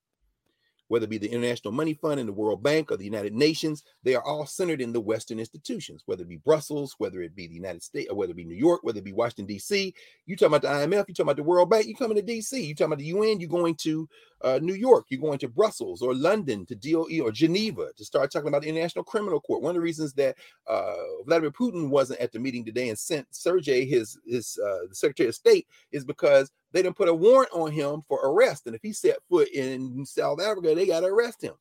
whether 0.89 1.05
it 1.05 1.11
be 1.11 1.19
the 1.19 1.31
International 1.31 1.73
Money 1.73 1.95
Fund 1.95 2.21
and 2.21 2.29
the 2.29 2.33
World 2.33 2.63
Bank 2.63 2.91
or 2.91 2.97
the 2.97 3.05
United 3.05 3.35
Nations, 3.35 3.83
they 4.03 4.15
are 4.15 4.25
all 4.25 4.47
centered 4.47 4.81
in 4.81 4.93
the 4.93 5.01
Western 5.01 5.39
institutions, 5.39 6.03
whether 6.07 6.23
it 6.23 6.29
be 6.29 6.37
Brussels, 6.37 6.95
whether 6.99 7.21
it 7.23 7.35
be 7.35 7.47
the 7.47 7.55
United 7.55 7.83
States, 7.83 8.11
or 8.11 8.17
whether 8.17 8.33
it 8.33 8.37
be 8.37 8.45
New 8.45 8.55
York, 8.55 8.81
whether 8.83 8.99
it 8.99 9.05
be 9.05 9.13
Washington, 9.13 9.47
D.C. 9.47 9.95
You 10.27 10.37
talking 10.37 10.55
about 10.55 10.63
the 10.63 10.69
IMF, 10.69 11.09
you 11.09 11.15
talking 11.15 11.23
about 11.23 11.37
the 11.37 11.43
World 11.43 11.71
Bank, 11.71 11.87
you 11.87 11.95
coming 11.95 12.17
to 12.17 12.23
D.C., 12.23 12.63
you 12.63 12.75
talking 12.75 12.93
about 12.93 12.99
the 12.99 13.07
UN, 13.07 13.41
you're 13.41 13.49
going 13.49 13.75
to 13.77 14.09
uh, 14.43 14.59
New 14.63 14.75
York, 14.75 15.07
you're 15.09 15.21
going 15.21 15.39
to 15.39 15.49
Brussels 15.49 16.03
or 16.03 16.15
London 16.15 16.67
to 16.67 16.75
deal, 16.75 17.07
or 17.23 17.33
Geneva 17.33 17.89
to 17.97 18.05
start 18.05 18.31
talking 18.31 18.49
about 18.49 18.63
the 18.63 18.69
International 18.69 19.05
Criminal 19.05 19.41
Court. 19.41 19.63
One 19.63 19.71
of 19.71 19.77
the 19.77 19.81
reasons 19.81 20.13
that 20.15 20.37
uh, 20.69 20.95
Vladimir 21.25 21.51
Putin 21.51 21.89
wasn't 21.89 22.21
at 22.21 22.33
the 22.33 22.39
meeting 22.39 22.65
today 22.65 22.89
and 22.89 22.99
sent 22.99 23.27
Sergey, 23.31 23.87
his, 23.87 24.19
his 24.27 24.59
uh, 24.59 24.93
Secretary 24.93 25.29
of 25.29 25.35
State, 25.35 25.67
is 25.93 26.05
because 26.05 26.51
they 26.77 26.83
didn't 26.83 26.97
put 26.97 27.09
a 27.09 27.15
warrant 27.15 27.53
on 27.53 27.73
him 27.73 28.03
for 28.07 28.21
arrest. 28.23 28.67
And 28.67 28.77
if 28.77 28.83
he 28.83 28.93
set 28.93 29.17
foot 29.31 29.49
in 29.49 30.05
South 30.05 30.41
Africa, 30.41 30.75
they 30.75 30.87
got 30.87 31.01
to 31.01 31.07
arrest 31.07 31.43
him. 31.43 31.55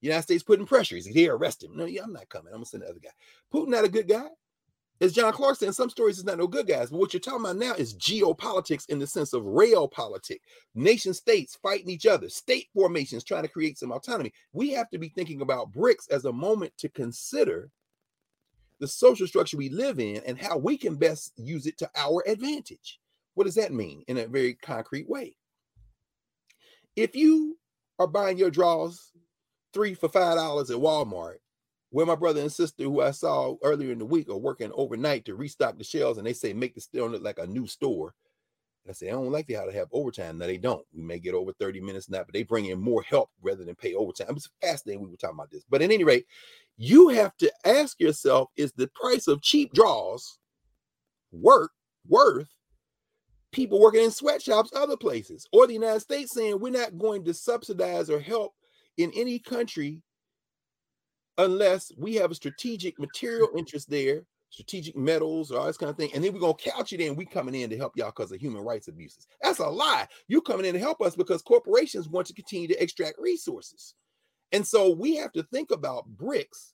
United 0.00 0.22
States 0.22 0.42
putting 0.42 0.66
pressure. 0.66 0.96
He's 0.96 1.06
here, 1.06 1.36
arrest 1.36 1.62
him. 1.62 1.76
No, 1.76 1.84
yeah, 1.84 2.02
I'm 2.02 2.12
not 2.12 2.28
coming. 2.28 2.48
I'm 2.48 2.58
gonna 2.58 2.66
send 2.66 2.82
the 2.82 2.88
other 2.88 3.00
guy. 3.00 3.10
Putin 3.52 3.68
not 3.68 3.84
a 3.84 3.88
good 3.88 4.08
guy. 4.08 4.26
As 5.00 5.12
John 5.12 5.32
Clarke 5.32 5.56
said, 5.56 5.68
in 5.68 5.72
some 5.72 5.90
stories, 5.90 6.16
he's 6.16 6.24
not 6.24 6.38
no 6.38 6.48
good 6.48 6.66
guys. 6.66 6.90
But 6.90 6.98
what 6.98 7.12
you're 7.12 7.20
talking 7.20 7.40
about 7.40 7.56
now 7.56 7.74
is 7.74 7.94
geopolitics 7.94 8.88
in 8.88 8.98
the 8.98 9.06
sense 9.06 9.32
of 9.32 9.44
realpolitik. 9.44 10.40
Nation 10.74 11.14
states 11.14 11.56
fighting 11.62 11.88
each 11.88 12.06
other, 12.06 12.28
state 12.28 12.66
formations 12.74 13.22
trying 13.22 13.42
to 13.44 13.48
create 13.48 13.78
some 13.78 13.92
autonomy. 13.92 14.32
We 14.52 14.70
have 14.70 14.90
to 14.90 14.98
be 14.98 15.08
thinking 15.08 15.40
about 15.40 15.72
BRICS 15.72 16.10
as 16.10 16.24
a 16.24 16.32
moment 16.32 16.72
to 16.78 16.88
consider 16.88 17.70
the 18.80 18.88
social 18.88 19.26
structure 19.28 19.56
we 19.56 19.68
live 19.68 20.00
in 20.00 20.20
and 20.26 20.36
how 20.36 20.56
we 20.56 20.76
can 20.76 20.96
best 20.96 21.32
use 21.36 21.66
it 21.66 21.78
to 21.78 21.90
our 21.96 22.24
advantage. 22.26 22.98
What 23.38 23.44
does 23.44 23.54
that 23.54 23.72
mean 23.72 24.02
in 24.08 24.18
a 24.18 24.26
very 24.26 24.54
concrete 24.54 25.08
way? 25.08 25.36
If 26.96 27.14
you 27.14 27.56
are 28.00 28.08
buying 28.08 28.36
your 28.36 28.50
draws 28.50 29.12
three 29.72 29.94
for 29.94 30.08
five 30.08 30.34
dollars 30.34 30.72
at 30.72 30.78
Walmart, 30.78 31.36
where 31.90 32.04
my 32.04 32.16
brother 32.16 32.40
and 32.40 32.50
sister, 32.50 32.82
who 32.82 33.00
I 33.00 33.12
saw 33.12 33.54
earlier 33.62 33.92
in 33.92 34.00
the 34.00 34.04
week, 34.04 34.28
are 34.28 34.36
working 34.36 34.72
overnight 34.74 35.24
to 35.26 35.36
restock 35.36 35.78
the 35.78 35.84
shelves, 35.84 36.18
and 36.18 36.26
they 36.26 36.32
say 36.32 36.52
make 36.52 36.74
the 36.74 36.80
store 36.80 37.08
look 37.08 37.22
like 37.22 37.38
a 37.38 37.46
new 37.46 37.68
store. 37.68 38.12
I 38.88 38.92
say 38.92 39.06
I 39.06 39.12
don't 39.12 39.30
like 39.30 39.46
the 39.46 39.54
how 39.54 39.66
to 39.66 39.72
have 39.72 39.86
overtime. 39.92 40.38
Now 40.38 40.46
they 40.46 40.58
don't. 40.58 40.84
We 40.92 41.02
may 41.04 41.20
get 41.20 41.34
over 41.34 41.52
30 41.52 41.80
minutes 41.80 42.10
now, 42.10 42.24
but 42.24 42.32
they 42.32 42.42
bring 42.42 42.64
in 42.64 42.80
more 42.80 43.02
help 43.02 43.30
rather 43.40 43.64
than 43.64 43.76
pay 43.76 43.94
overtime. 43.94 44.34
It's 44.34 44.50
fascinating 44.60 45.04
we 45.04 45.10
were 45.10 45.16
talking 45.16 45.36
about 45.36 45.52
this. 45.52 45.62
But 45.70 45.80
at 45.80 45.92
any 45.92 46.02
rate, 46.02 46.26
you 46.76 47.10
have 47.10 47.36
to 47.36 47.52
ask 47.64 48.00
yourself: 48.00 48.48
Is 48.56 48.72
the 48.72 48.90
price 48.96 49.28
of 49.28 49.42
cheap 49.42 49.72
draws 49.74 50.40
work 51.30 51.70
worth 52.08 52.48
people 53.52 53.80
working 53.80 54.04
in 54.04 54.10
sweatshops 54.10 54.70
other 54.74 54.96
places 54.96 55.46
or 55.52 55.66
the 55.66 55.72
united 55.72 56.00
states 56.00 56.34
saying 56.34 56.58
we're 56.58 56.70
not 56.70 56.98
going 56.98 57.24
to 57.24 57.32
subsidize 57.32 58.10
or 58.10 58.20
help 58.20 58.54
in 58.96 59.10
any 59.16 59.38
country 59.38 60.02
unless 61.38 61.92
we 61.96 62.14
have 62.14 62.30
a 62.30 62.34
strategic 62.34 62.98
material 62.98 63.48
interest 63.56 63.88
there 63.88 64.22
strategic 64.50 64.96
metals 64.96 65.50
or 65.50 65.60
all 65.60 65.66
this 65.66 65.76
kind 65.76 65.90
of 65.90 65.96
thing 65.96 66.10
and 66.14 66.24
then 66.24 66.32
we're 66.32 66.40
going 66.40 66.54
to 66.56 66.70
couch 66.70 66.92
it 66.92 67.00
in 67.00 67.14
we 67.14 67.26
coming 67.26 67.54
in 67.54 67.68
to 67.68 67.76
help 67.76 67.96
y'all 67.96 68.06
because 68.06 68.32
of 68.32 68.40
human 68.40 68.62
rights 68.62 68.88
abuses. 68.88 69.26
That's 69.42 69.58
a 69.58 69.68
lie. 69.68 70.08
You 70.26 70.40
coming 70.40 70.64
in 70.64 70.72
to 70.72 70.80
help 70.80 71.02
us 71.02 71.14
because 71.14 71.42
corporations 71.42 72.08
want 72.08 72.26
to 72.28 72.32
continue 72.32 72.66
to 72.68 72.82
extract 72.82 73.18
resources. 73.18 73.94
And 74.52 74.66
so 74.66 74.90
we 74.90 75.16
have 75.16 75.32
to 75.32 75.42
think 75.42 75.70
about 75.70 76.06
BRICS 76.16 76.72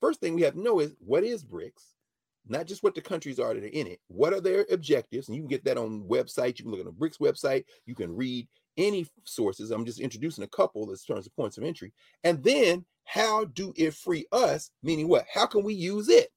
first 0.00 0.20
thing 0.20 0.34
we 0.34 0.42
have 0.42 0.54
to 0.54 0.60
know 0.60 0.80
is 0.80 0.94
what 1.00 1.24
is 1.24 1.44
BRICS 1.44 1.94
not 2.48 2.66
just 2.66 2.82
what 2.82 2.94
the 2.94 3.00
countries 3.00 3.38
are 3.38 3.54
that 3.54 3.64
are 3.64 3.66
in 3.66 3.86
it. 3.86 4.00
What 4.08 4.32
are 4.32 4.40
their 4.40 4.66
objectives? 4.70 5.28
And 5.28 5.36
you 5.36 5.42
can 5.42 5.48
get 5.48 5.64
that 5.64 5.78
on 5.78 6.04
website. 6.04 6.58
You 6.58 6.64
can 6.64 6.70
look 6.70 6.80
at 6.80 6.86
the 6.86 6.92
BRICS 6.92 7.20
website. 7.20 7.64
You 7.86 7.94
can 7.94 8.14
read 8.14 8.48
any 8.76 9.06
sources. 9.24 9.70
I'm 9.70 9.84
just 9.84 10.00
introducing 10.00 10.44
a 10.44 10.48
couple 10.48 10.90
as 10.90 11.02
terms 11.02 11.26
of 11.26 11.34
points 11.36 11.58
of 11.58 11.64
entry. 11.64 11.92
And 12.24 12.42
then 12.42 12.84
how 13.04 13.46
do 13.46 13.72
it 13.76 13.94
free 13.94 14.26
us? 14.32 14.70
Meaning 14.82 15.08
what? 15.08 15.26
How 15.32 15.46
can 15.46 15.64
we 15.64 15.74
use 15.74 16.08
it? 16.08 16.28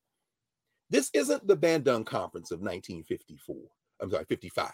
This 0.90 1.10
isn't 1.14 1.48
the 1.48 1.56
Bandung 1.56 2.06
Conference 2.06 2.52
of 2.52 2.60
1954. 2.60 3.56
I'm 4.02 4.10
sorry, 4.10 4.26
55, 4.28 4.72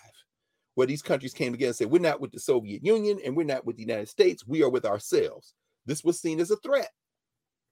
where 0.75 0.87
these 0.87 1.01
countries 1.01 1.33
came 1.33 1.51
together 1.51 1.69
and 1.69 1.75
said, 1.75 1.91
we're 1.91 1.99
not 1.99 2.21
with 2.21 2.31
the 2.31 2.39
Soviet 2.39 2.83
Union 2.83 3.19
and 3.23 3.35
we're 3.35 3.45
not 3.45 3.65
with 3.65 3.75
the 3.75 3.83
United 3.83 4.09
States. 4.09 4.47
We 4.47 4.63
are 4.63 4.69
with 4.69 4.85
ourselves. 4.85 5.53
This 5.85 6.03
was 6.03 6.19
seen 6.19 6.39
as 6.39 6.49
a 6.49 6.55
threat 6.57 6.89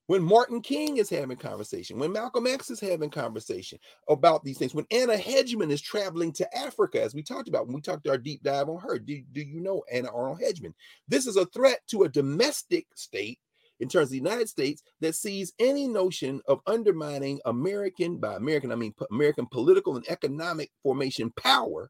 when 0.08 0.22
Martin 0.22 0.62
King 0.62 0.98
is 0.98 1.10
having 1.10 1.38
conversation, 1.38 1.98
when 1.98 2.12
Malcolm 2.12 2.48
X 2.48 2.70
is 2.70 2.80
having 2.80 3.10
conversation 3.10 3.80
about 4.10 4.44
these 4.44 4.58
things, 4.58 4.76
when 4.76 4.86
Anna 4.92 5.18
Hedgeman 5.18 5.72
is 5.72 5.82
traveling 5.82 6.32
to 6.34 6.58
Africa, 6.58 7.02
as 7.02 7.16
we 7.16 7.24
talked 7.24 7.48
about 7.48 7.66
when 7.66 7.76
we 7.76 7.82
talked 7.82 8.08
our 8.08 8.18
deep 8.18 8.44
dive 8.44 8.70
on 8.70 8.80
her. 8.80 9.00
Do, 9.00 9.22
do 9.32 9.42
you 9.42 9.60
know 9.60 9.84
Anna 9.92 10.10
Arnold 10.14 10.42
Hedgeman? 10.42 10.74
This 11.08 11.26
is 11.26 11.38
a 11.38 11.46
threat 11.46 11.80
to 11.90 12.04
a 12.04 12.10
domestic 12.10 12.86
state 12.96 13.40
in 13.80 13.90
terms 13.90 14.08
of 14.08 14.12
the 14.12 14.18
United 14.18 14.48
States 14.48 14.82
that 15.02 15.16
sees 15.16 15.54
any 15.60 15.88
notion 15.88 16.42
of 16.48 16.62
undermining 16.66 17.40
American, 17.46 18.18
by 18.18 18.36
American, 18.36 18.72
I 18.72 18.76
mean 18.76 18.94
American 19.12 19.48
political 19.48 19.96
and 19.96 20.06
economic 20.08 20.72
formation 20.84 21.32
power 21.32 21.90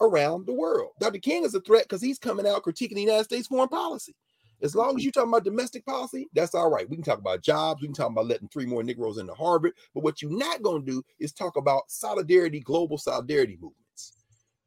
around 0.00 0.46
the 0.46 0.52
world. 0.52 0.92
Dr. 1.00 1.18
King 1.18 1.44
is 1.44 1.54
a 1.54 1.60
threat 1.60 1.84
because 1.84 2.02
he's 2.02 2.18
coming 2.18 2.46
out 2.46 2.62
critiquing 2.62 2.94
the 2.94 3.00
United 3.00 3.24
States 3.24 3.46
foreign 3.46 3.68
policy. 3.68 4.14
As 4.64 4.74
long 4.74 4.96
as 4.96 5.04
you're 5.04 5.12
talking 5.12 5.28
about 5.28 5.44
domestic 5.44 5.84
policy, 5.84 6.26
that's 6.32 6.54
all 6.54 6.70
right. 6.70 6.88
We 6.88 6.96
can 6.96 7.04
talk 7.04 7.18
about 7.18 7.42
jobs. 7.42 7.82
We 7.82 7.88
can 7.88 7.94
talk 7.94 8.10
about 8.10 8.26
letting 8.26 8.48
three 8.48 8.64
more 8.64 8.82
Negroes 8.82 9.18
into 9.18 9.34
Harvard. 9.34 9.74
But 9.92 10.02
what 10.02 10.22
you're 10.22 10.30
not 10.30 10.62
going 10.62 10.86
to 10.86 10.90
do 10.90 11.02
is 11.20 11.34
talk 11.34 11.58
about 11.58 11.90
solidarity, 11.90 12.60
global 12.60 12.96
solidarity 12.96 13.58
movements. 13.60 14.14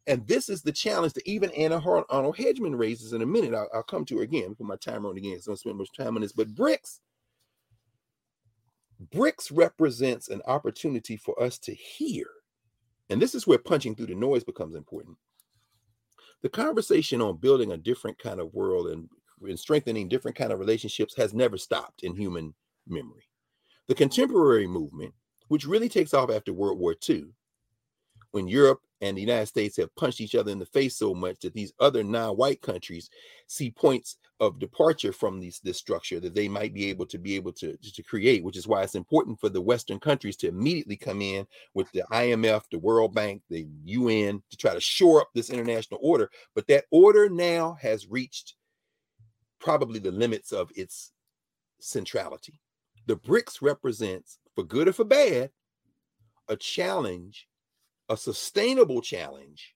And 0.05 0.25
this 0.27 0.49
is 0.49 0.61
the 0.61 0.71
challenge 0.71 1.13
that 1.13 1.27
even 1.27 1.49
Anna 1.49 1.81
Arnold 2.09 2.37
Hedgeman 2.37 2.75
raises 2.75 3.13
in 3.13 3.23
a 3.23 3.25
minute. 3.25 3.55
I'll, 3.55 3.67
I'll 3.73 3.81
come 3.81 4.05
to 4.05 4.17
her 4.17 4.23
again. 4.23 4.53
Put 4.53 4.67
my 4.67 4.75
timer 4.75 5.09
on 5.09 5.17
again. 5.17 5.41
So 5.41 5.49
I 5.49 5.53
don't 5.53 5.57
spend 5.57 5.77
much 5.79 5.89
time 5.97 6.15
on 6.15 6.21
this. 6.21 6.31
But 6.31 6.53
BRICS, 6.53 6.99
BRICS 9.11 9.51
represents 9.51 10.29
an 10.29 10.43
opportunity 10.45 11.17
for 11.17 11.41
us 11.41 11.57
to 11.59 11.73
hear. 11.73 12.27
And 13.09 13.19
this 13.19 13.33
is 13.33 13.47
where 13.47 13.57
punching 13.57 13.95
through 13.95 14.07
the 14.07 14.15
noise 14.15 14.43
becomes 14.43 14.75
important. 14.75 15.17
The 16.43 16.49
conversation 16.49 17.19
on 17.19 17.37
building 17.37 17.71
a 17.71 17.77
different 17.77 18.19
kind 18.19 18.39
of 18.39 18.53
world 18.53 18.89
and 18.89 19.09
and 19.45 19.59
strengthening 19.59 20.07
different 20.07 20.37
kind 20.37 20.51
of 20.51 20.59
relationships 20.59 21.15
has 21.15 21.33
never 21.33 21.57
stopped 21.57 22.03
in 22.03 22.15
human 22.15 22.53
memory. 22.87 23.27
The 23.87 23.95
contemporary 23.95 24.67
movement, 24.67 25.13
which 25.47 25.65
really 25.65 25.89
takes 25.89 26.13
off 26.13 26.29
after 26.29 26.53
World 26.53 26.79
War 26.79 26.95
II, 27.07 27.27
when 28.31 28.47
Europe 28.47 28.81
and 29.01 29.15
the 29.15 29.21
United 29.21 29.45
States 29.45 29.77
have 29.77 29.95
punched 29.95 30.21
each 30.21 30.35
other 30.35 30.51
in 30.51 30.59
the 30.59 30.65
face 30.65 30.95
so 30.97 31.13
much 31.13 31.39
that 31.39 31.53
these 31.53 31.73
other 31.79 32.03
non-white 32.03 32.61
countries 32.61 33.09
see 33.47 33.69
points 33.69 34.17
of 34.39 34.59
departure 34.59 35.13
from 35.13 35.39
these, 35.39 35.59
this 35.63 35.77
structure 35.77 36.19
that 36.19 36.35
they 36.35 36.47
might 36.47 36.73
be 36.73 36.89
able 36.89 37.05
to 37.05 37.17
be 37.17 37.35
able 37.35 37.51
to, 37.53 37.77
to 37.77 38.03
create, 38.03 38.43
which 38.43 38.57
is 38.57 38.67
why 38.67 38.83
it's 38.83 38.95
important 38.95 39.39
for 39.39 39.49
the 39.49 39.61
Western 39.61 39.99
countries 39.99 40.35
to 40.37 40.47
immediately 40.47 40.95
come 40.97 41.21
in 41.21 41.45
with 41.73 41.91
the 41.91 42.03
IMF, 42.11 42.63
the 42.71 42.79
World 42.79 43.13
Bank, 43.13 43.41
the 43.49 43.67
UN 43.85 44.41
to 44.49 44.57
try 44.57 44.73
to 44.73 44.81
shore 44.81 45.21
up 45.21 45.29
this 45.33 45.49
international 45.49 45.99
order. 46.03 46.29
But 46.53 46.67
that 46.67 46.85
order 46.91 47.29
now 47.29 47.77
has 47.81 48.07
reached 48.07 48.55
probably 49.59 49.99
the 49.99 50.11
limits 50.11 50.51
of 50.51 50.71
its 50.75 51.11
centrality. 51.79 52.59
The 53.05 53.15
BRICS 53.15 53.61
represents, 53.61 54.39
for 54.55 54.63
good 54.63 54.87
or 54.87 54.93
for 54.93 55.05
bad, 55.05 55.51
a 56.47 56.55
challenge, 56.55 57.47
a 58.09 58.17
sustainable 58.17 59.01
challenge 59.01 59.75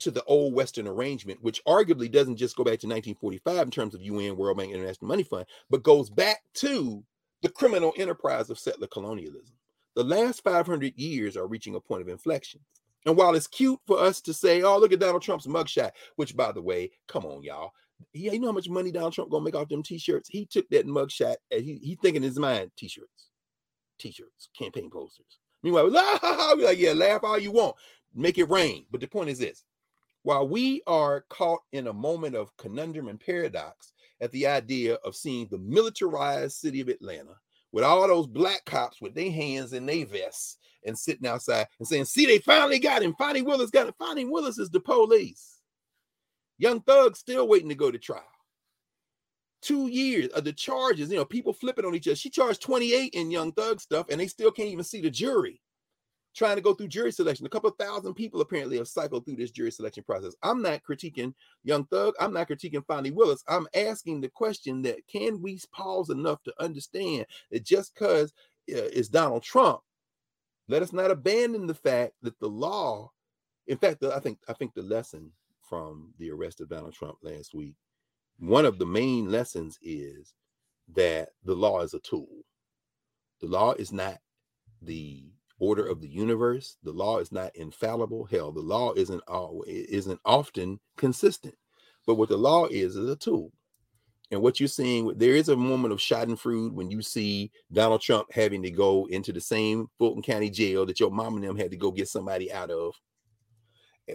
to 0.00 0.10
the 0.10 0.24
old 0.24 0.54
Western 0.54 0.88
arrangement, 0.88 1.42
which 1.42 1.62
arguably 1.64 2.10
doesn't 2.10 2.36
just 2.36 2.56
go 2.56 2.64
back 2.64 2.78
to 2.80 2.86
1945 2.86 3.62
in 3.62 3.70
terms 3.70 3.94
of 3.94 4.02
UN, 4.02 4.36
World 4.36 4.56
Bank, 4.56 4.72
International 4.72 5.08
Money 5.08 5.22
Fund, 5.22 5.46
but 5.68 5.82
goes 5.82 6.08
back 6.08 6.40
to 6.54 7.04
the 7.42 7.50
criminal 7.50 7.92
enterprise 7.96 8.50
of 8.50 8.58
settler 8.58 8.86
colonialism. 8.86 9.54
The 9.96 10.04
last 10.04 10.42
500 10.42 10.96
years 10.96 11.36
are 11.36 11.46
reaching 11.46 11.74
a 11.74 11.80
point 11.80 12.02
of 12.02 12.08
inflection. 12.08 12.60
And 13.06 13.16
while 13.16 13.34
it's 13.34 13.46
cute 13.46 13.80
for 13.86 13.98
us 13.98 14.20
to 14.22 14.34
say, 14.34 14.62
oh, 14.62 14.78
look 14.78 14.92
at 14.92 15.00
Donald 15.00 15.22
Trump's 15.22 15.46
mugshot, 15.46 15.90
which 16.16 16.36
by 16.36 16.52
the 16.52 16.62
way, 16.62 16.90
come 17.06 17.24
on, 17.24 17.42
y'all. 17.42 17.72
Yeah, 18.12 18.32
you 18.32 18.40
know 18.40 18.48
how 18.48 18.52
much 18.52 18.68
money 18.68 18.90
Donald 18.90 19.12
Trump 19.12 19.30
gonna 19.30 19.44
make 19.44 19.54
off 19.54 19.68
them 19.68 19.82
t-shirts? 19.82 20.28
He 20.28 20.46
took 20.46 20.68
that 20.70 20.86
mugshot 20.86 21.36
and 21.50 21.62
he 21.62 21.76
he 21.76 21.94
thinking 21.96 22.22
in 22.22 22.28
his 22.28 22.38
mind, 22.38 22.70
t-shirts, 22.76 23.30
t-shirts, 23.98 24.48
campaign 24.56 24.90
posters. 24.90 25.38
Meanwhile, 25.62 25.90
we're 25.90 26.64
like, 26.64 26.78
yeah, 26.78 26.92
laugh 26.92 27.24
all 27.24 27.38
you 27.38 27.52
want, 27.52 27.76
make 28.14 28.38
it 28.38 28.50
rain. 28.50 28.86
But 28.90 29.00
the 29.00 29.08
point 29.08 29.30
is 29.30 29.38
this: 29.38 29.64
while 30.22 30.48
we 30.48 30.82
are 30.86 31.24
caught 31.28 31.60
in 31.72 31.86
a 31.86 31.92
moment 31.92 32.34
of 32.34 32.56
conundrum 32.56 33.08
and 33.08 33.20
paradox 33.20 33.92
at 34.20 34.30
the 34.32 34.46
idea 34.46 34.94
of 35.04 35.16
seeing 35.16 35.48
the 35.50 35.58
militarized 35.58 36.56
city 36.56 36.80
of 36.80 36.88
Atlanta 36.88 37.34
with 37.72 37.84
all 37.84 38.06
those 38.06 38.26
black 38.26 38.64
cops 38.64 39.00
with 39.00 39.14
their 39.14 39.30
hands 39.30 39.72
in 39.72 39.86
their 39.86 40.04
vests 40.04 40.58
and 40.84 40.98
sitting 40.98 41.26
outside 41.26 41.66
and 41.78 41.86
saying, 41.86 42.04
"See, 42.04 42.26
they 42.26 42.38
finally 42.38 42.78
got 42.78 43.02
him. 43.02 43.14
Fani 43.16 43.42
Willis 43.42 43.70
got 43.70 43.86
him. 43.86 43.94
Fani 43.98 44.24
Willis 44.24 44.58
is 44.58 44.70
the 44.70 44.80
police." 44.80 45.59
Young 46.60 46.82
Thug 46.82 47.16
still 47.16 47.48
waiting 47.48 47.70
to 47.70 47.74
go 47.74 47.90
to 47.90 47.98
trial. 47.98 48.22
Two 49.62 49.88
years 49.88 50.28
of 50.28 50.44
the 50.44 50.52
charges, 50.52 51.10
you 51.10 51.16
know, 51.16 51.24
people 51.24 51.54
flipping 51.54 51.86
on 51.86 51.94
each 51.94 52.06
other. 52.06 52.16
She 52.16 52.28
charged 52.28 52.60
28 52.60 53.14
in 53.14 53.30
Young 53.30 53.52
Thug 53.52 53.80
stuff, 53.80 54.06
and 54.10 54.20
they 54.20 54.26
still 54.26 54.50
can't 54.50 54.68
even 54.68 54.84
see 54.84 55.00
the 55.00 55.08
jury 55.08 55.62
trying 56.36 56.56
to 56.56 56.62
go 56.62 56.74
through 56.74 56.88
jury 56.88 57.12
selection. 57.12 57.46
A 57.46 57.48
couple 57.48 57.70
thousand 57.70 58.12
people 58.12 58.42
apparently 58.42 58.76
have 58.76 58.88
cycled 58.88 59.24
through 59.24 59.36
this 59.36 59.50
jury 59.50 59.72
selection 59.72 60.04
process. 60.04 60.34
I'm 60.42 60.60
not 60.60 60.82
critiquing 60.82 61.32
Young 61.64 61.86
Thug. 61.86 62.12
I'm 62.20 62.34
not 62.34 62.48
critiquing 62.48 62.84
Fani 62.86 63.10
Willis. 63.10 63.42
I'm 63.48 63.66
asking 63.74 64.20
the 64.20 64.28
question 64.28 64.82
that 64.82 65.06
can 65.10 65.40
we 65.40 65.58
pause 65.72 66.10
enough 66.10 66.42
to 66.42 66.52
understand 66.62 67.24
that 67.50 67.64
just 67.64 67.94
because 67.94 68.34
uh, 68.70 68.92
it's 68.92 69.08
Donald 69.08 69.42
Trump, 69.42 69.80
let 70.68 70.82
us 70.82 70.92
not 70.92 71.10
abandon 71.10 71.66
the 71.66 71.74
fact 71.74 72.12
that 72.20 72.38
the 72.38 72.48
law, 72.48 73.10
in 73.66 73.78
fact, 73.78 74.00
the, 74.00 74.14
I 74.14 74.20
think 74.20 74.40
I 74.46 74.52
think 74.52 74.74
the 74.74 74.82
lesson 74.82 75.32
from 75.70 76.12
the 76.18 76.30
arrest 76.30 76.60
of 76.60 76.68
Donald 76.68 76.92
Trump 76.92 77.16
last 77.22 77.54
week, 77.54 77.76
one 78.38 78.66
of 78.66 78.78
the 78.78 78.86
main 78.86 79.30
lessons 79.30 79.78
is 79.80 80.34
that 80.94 81.30
the 81.44 81.54
law 81.54 81.80
is 81.80 81.94
a 81.94 82.00
tool. 82.00 82.44
The 83.40 83.46
law 83.46 83.72
is 83.72 83.92
not 83.92 84.18
the 84.82 85.24
order 85.58 85.86
of 85.86 86.00
the 86.00 86.08
universe. 86.08 86.76
The 86.82 86.92
law 86.92 87.18
is 87.18 87.32
not 87.32 87.54
infallible. 87.54 88.24
Hell, 88.24 88.52
the 88.52 88.60
law 88.60 88.92
isn't 88.94 89.22
all 89.28 89.64
isn't 89.66 90.20
often 90.24 90.80
consistent. 90.96 91.54
But 92.06 92.16
what 92.16 92.28
the 92.28 92.36
law 92.36 92.66
is 92.66 92.96
is 92.96 93.08
a 93.08 93.16
tool. 93.16 93.52
And 94.32 94.42
what 94.42 94.60
you're 94.60 94.68
seeing, 94.68 95.08
there 95.18 95.34
is 95.34 95.48
a 95.48 95.56
moment 95.56 95.92
of 95.92 95.98
schadenfreude 95.98 96.72
when 96.72 96.90
you 96.90 97.02
see 97.02 97.50
Donald 97.72 98.00
Trump 98.00 98.32
having 98.32 98.62
to 98.62 98.70
go 98.70 99.06
into 99.10 99.32
the 99.32 99.40
same 99.40 99.88
Fulton 99.98 100.22
County 100.22 100.50
jail 100.50 100.86
that 100.86 101.00
your 101.00 101.10
mom 101.10 101.34
and 101.34 101.44
them 101.44 101.56
had 101.56 101.70
to 101.72 101.76
go 101.76 101.90
get 101.90 102.08
somebody 102.08 102.52
out 102.52 102.70
of 102.70 102.94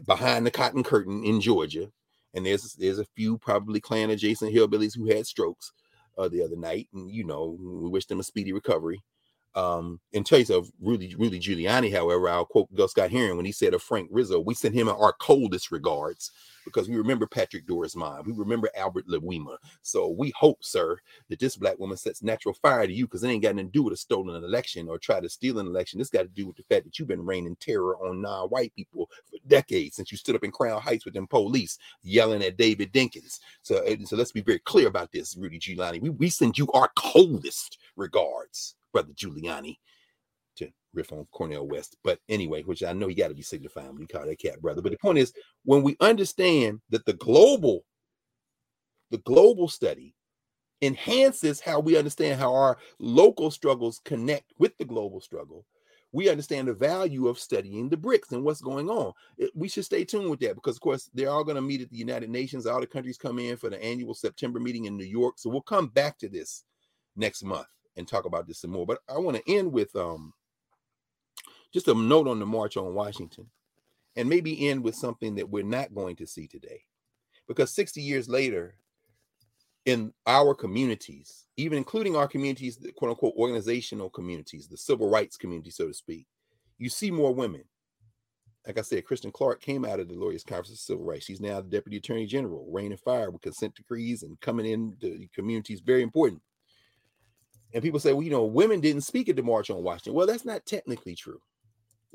behind 0.05 0.45
the 0.45 0.51
cotton 0.51 0.83
curtain 0.83 1.23
in 1.23 1.41
Georgia, 1.41 1.91
and 2.33 2.45
there's 2.45 2.73
there's 2.73 2.99
a 2.99 3.05
few 3.15 3.37
probably 3.37 3.79
Klan 3.79 4.09
adjacent 4.09 4.53
hillbillies 4.53 4.95
who 4.95 5.07
had 5.07 5.27
strokes 5.27 5.71
uh, 6.17 6.27
the 6.27 6.43
other 6.43 6.55
night, 6.55 6.87
and 6.93 7.11
you 7.11 7.23
know 7.23 7.57
we 7.59 7.89
wish 7.89 8.05
them 8.05 8.19
a 8.19 8.23
speedy 8.23 8.53
recovery. 8.53 9.01
Um, 9.55 9.99
in 10.11 10.23
terms 10.23 10.49
of 10.49 10.69
Rudy, 10.81 11.15
Rudy 11.15 11.39
Giuliani, 11.39 11.91
however, 11.91 12.27
I'll 12.29 12.45
quote 12.45 12.73
Gil 12.75 12.87
Scott 12.87 13.11
Heron 13.11 13.37
when 13.37 13.45
he 13.45 13.51
said 13.51 13.73
of 13.73 13.81
Frank 13.81 14.09
Rizzo, 14.11 14.39
we 14.39 14.53
send 14.53 14.75
him 14.75 14.89
our 14.89 15.13
coldest 15.13 15.71
regards 15.71 16.31
because 16.65 16.89
we 16.89 16.97
remember 16.97 17.27
Patrick 17.27 17.65
Doris 17.65 17.95
Dorismond. 17.95 18.25
We 18.25 18.33
remember 18.33 18.69
Albert 18.75 19.07
Louima. 19.07 19.57
So 19.81 20.09
we 20.09 20.33
hope, 20.35 20.63
sir, 20.63 20.97
that 21.29 21.39
this 21.39 21.55
black 21.55 21.79
woman 21.79 21.97
sets 21.97 22.23
natural 22.23 22.55
fire 22.55 22.85
to 22.85 22.93
you 22.93 23.05
because 23.05 23.23
it 23.23 23.29
ain't 23.29 23.43
got 23.43 23.55
nothing 23.55 23.67
to 23.67 23.71
do 23.71 23.83
with 23.83 23.93
a 23.93 23.97
stolen 23.97 24.43
election 24.43 24.89
or 24.89 24.97
try 24.97 25.19
to 25.19 25.29
steal 25.29 25.59
an 25.59 25.67
election. 25.67 25.99
This 25.99 26.09
got 26.09 26.23
to 26.23 26.27
do 26.27 26.47
with 26.47 26.57
the 26.57 26.63
fact 26.63 26.85
that 26.85 26.97
you've 26.97 27.07
been 27.07 27.25
raining 27.25 27.55
terror 27.59 27.97
on 27.97 28.21
non-white 28.21 28.73
people 28.75 29.09
for 29.29 29.37
decades 29.47 29.95
since 29.95 30.11
you 30.11 30.17
stood 30.17 30.35
up 30.35 30.43
in 30.43 30.51
Crown 30.51 30.81
Heights 30.81 31.05
with 31.05 31.13
them 31.13 31.27
police 31.27 31.77
yelling 32.03 32.43
at 32.43 32.57
David 32.57 32.91
Dinkins. 32.91 33.39
So, 33.61 33.83
so 34.05 34.15
let's 34.15 34.31
be 34.31 34.41
very 34.41 34.59
clear 34.59 34.87
about 34.87 35.11
this, 35.11 35.37
Rudy 35.37 35.59
Giuliani. 35.59 36.01
We, 36.01 36.09
we 36.09 36.29
send 36.29 36.57
you 36.57 36.67
our 36.73 36.89
coldest 36.97 37.77
regards, 37.95 38.75
Brother 38.95 39.11
Giuliani 39.11 39.75
to 40.55 40.69
riff 40.93 41.11
on 41.11 41.27
Cornel 41.33 41.67
West. 41.67 41.97
But 42.01 42.19
anyway, 42.29 42.63
which 42.63 42.81
I 42.81 42.93
know 42.93 43.09
you 43.09 43.15
got 43.17 43.27
to 43.27 43.35
be 43.35 43.41
signifying 43.41 43.91
when 43.91 43.99
you 43.99 44.07
call 44.07 44.25
that 44.25 44.39
cat 44.39 44.61
brother. 44.61 44.81
But 44.81 44.93
the 44.93 44.97
point 44.97 45.17
is, 45.17 45.33
when 45.65 45.83
we 45.83 45.97
understand 45.99 46.79
that 46.91 47.05
the 47.05 47.11
global, 47.11 47.83
the 49.11 49.17
global 49.17 49.67
study 49.67 50.15
enhances 50.81 51.59
how 51.59 51.81
we 51.81 51.97
understand 51.97 52.39
how 52.39 52.53
our 52.53 52.77
local 52.99 53.51
struggles 53.51 53.99
connect 54.05 54.53
with 54.59 54.77
the 54.77 54.85
global 54.85 55.19
struggle, 55.19 55.65
we 56.13 56.29
understand 56.29 56.69
the 56.69 56.73
value 56.73 57.27
of 57.27 57.37
studying 57.37 57.89
the 57.89 57.97
BRICS 57.97 58.31
and 58.31 58.45
what's 58.45 58.61
going 58.61 58.89
on. 58.89 59.11
We 59.55 59.67
should 59.67 59.83
stay 59.83 60.05
tuned 60.05 60.29
with 60.29 60.39
that 60.39 60.55
because, 60.55 60.77
of 60.77 60.81
course, 60.81 61.09
they're 61.13 61.29
all 61.29 61.43
going 61.43 61.55
to 61.55 61.61
meet 61.61 61.81
at 61.81 61.89
the 61.89 61.97
United 61.97 62.29
Nations. 62.29 62.65
All 62.65 62.79
the 62.79 62.87
countries 62.87 63.17
come 63.17 63.39
in 63.39 63.57
for 63.57 63.69
the 63.69 63.83
annual 63.83 64.13
September 64.13 64.61
meeting 64.61 64.85
in 64.85 64.95
New 64.95 65.03
York. 65.03 65.33
So 65.35 65.49
we'll 65.49 65.59
come 65.59 65.87
back 65.87 66.17
to 66.19 66.29
this 66.29 66.63
next 67.17 67.43
month 67.43 67.67
and 67.97 68.07
talk 68.07 68.25
about 68.25 68.47
this 68.47 68.59
some 68.59 68.71
more. 68.71 68.85
But 68.85 68.99
I 69.09 69.17
want 69.17 69.37
to 69.37 69.53
end 69.53 69.71
with 69.71 69.95
um, 69.95 70.33
just 71.73 71.87
a 71.87 71.93
note 71.93 72.27
on 72.27 72.39
the 72.39 72.45
March 72.45 72.77
on 72.77 72.93
Washington, 72.93 73.47
and 74.15 74.29
maybe 74.29 74.69
end 74.69 74.83
with 74.83 74.95
something 74.95 75.35
that 75.35 75.49
we're 75.49 75.63
not 75.63 75.93
going 75.93 76.15
to 76.17 76.27
see 76.27 76.47
today. 76.47 76.81
Because 77.47 77.73
60 77.73 78.01
years 78.01 78.27
later, 78.27 78.75
in 79.85 80.11
our 80.25 80.55
communities, 80.55 81.45
even 81.57 81.77
including 81.77 82.15
our 82.15 82.27
communities, 82.27 82.77
the 82.77 82.91
quote 82.91 83.11
unquote 83.11 83.35
organizational 83.37 84.09
communities, 84.09 84.67
the 84.67 84.77
civil 84.77 85.09
rights 85.09 85.37
community, 85.37 85.69
so 85.69 85.87
to 85.87 85.93
speak, 85.93 86.25
you 86.77 86.89
see 86.89 87.11
more 87.11 87.33
women. 87.33 87.63
Like 88.65 88.79
I 88.79 88.81
said, 88.81 89.05
Kristen 89.05 89.31
Clarke 89.31 89.61
came 89.61 89.85
out 89.85 89.99
of 89.99 90.07
the 90.07 90.15
Lawyers 90.15 90.43
Conference 90.43 90.71
of 90.71 90.79
Civil 90.79 91.05
Rights. 91.05 91.25
She's 91.25 91.39
now 91.39 91.61
the 91.61 91.69
Deputy 91.69 91.97
Attorney 91.97 92.25
General, 92.25 92.65
reign 92.71 92.91
and 92.91 92.99
fire 92.99 93.29
with 93.29 93.43
consent 93.43 93.75
decrees 93.75 94.23
and 94.23 94.39
coming 94.41 94.65
in 94.65 94.95
the 94.99 95.29
community 95.35 95.73
is 95.73 95.81
very 95.81 96.01
important. 96.01 96.41
And 97.75 97.83
people 97.83 97.99
say, 97.99 98.13
well, 98.13 98.23
you 98.23 98.31
know, 98.31 98.45
women 98.45 98.81
didn't 98.81 99.03
speak 99.03 99.29
at 99.29 99.35
the 99.35 99.43
March 99.43 99.69
on 99.69 99.83
Washington. 99.83 100.15
Well, 100.15 100.27
that's 100.27 100.45
not 100.45 100.65
technically 100.65 101.15
true 101.15 101.41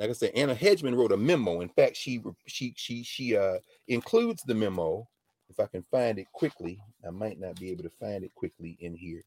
like 0.01 0.09
I 0.09 0.15
said, 0.15 0.33
Anna 0.35 0.55
Hedgeman 0.55 0.97
wrote 0.97 1.13
a 1.13 1.17
memo. 1.17 1.61
In 1.61 1.69
fact, 1.69 1.95
she 1.95 2.23
she 2.47 2.73
she 2.77 3.03
she 3.03 3.37
uh 3.37 3.59
includes 3.87 4.43
the 4.43 4.55
memo. 4.55 5.07
If 5.51 5.61
I 5.61 5.67
can 5.67 5.85
find 5.91 6.19
it 6.19 6.27
quickly, 6.33 6.81
I 7.07 7.11
might 7.11 7.39
not 7.39 7.61
be 7.61 7.71
able 7.71 7.83
to 7.83 7.91
find 8.01 8.25
it 8.25 8.35
quickly 8.35 8.79
in 8.81 8.95
here. 8.95 9.23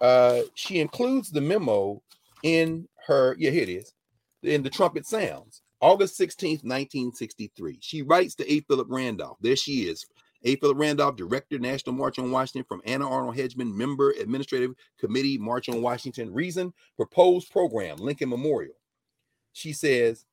Uh, 0.00 0.42
she 0.54 0.80
includes 0.80 1.30
the 1.30 1.42
memo 1.42 2.02
in 2.42 2.88
her. 3.06 3.36
Yeah, 3.38 3.50
here 3.50 3.64
it 3.64 3.68
is. 3.68 3.92
In 4.42 4.62
the 4.62 4.70
trumpet 4.70 5.06
sounds, 5.06 5.60
August 5.82 6.18
16th, 6.18 6.64
1963. 6.64 7.78
She 7.82 8.00
writes 8.00 8.34
to 8.36 8.50
A. 8.50 8.60
Philip 8.60 8.86
Randolph. 8.88 9.36
There 9.42 9.56
she 9.56 9.82
is. 9.82 10.06
A. 10.44 10.56
Philip 10.56 10.78
Randolph, 10.78 11.16
Director, 11.16 11.58
National 11.58 11.94
March 11.94 12.18
on 12.18 12.30
Washington, 12.30 12.66
from 12.68 12.82
Anna 12.84 13.08
Arnold 13.08 13.36
Hedgeman, 13.36 13.76
Member, 13.76 14.12
Administrative 14.12 14.72
Committee, 14.98 15.36
March 15.38 15.68
on 15.68 15.82
Washington. 15.82 16.32
Reason, 16.32 16.72
proposed 16.96 17.50
program, 17.50 17.98
Lincoln 17.98 18.30
Memorial 18.30 18.74
she 19.52 19.72
says 19.72 20.24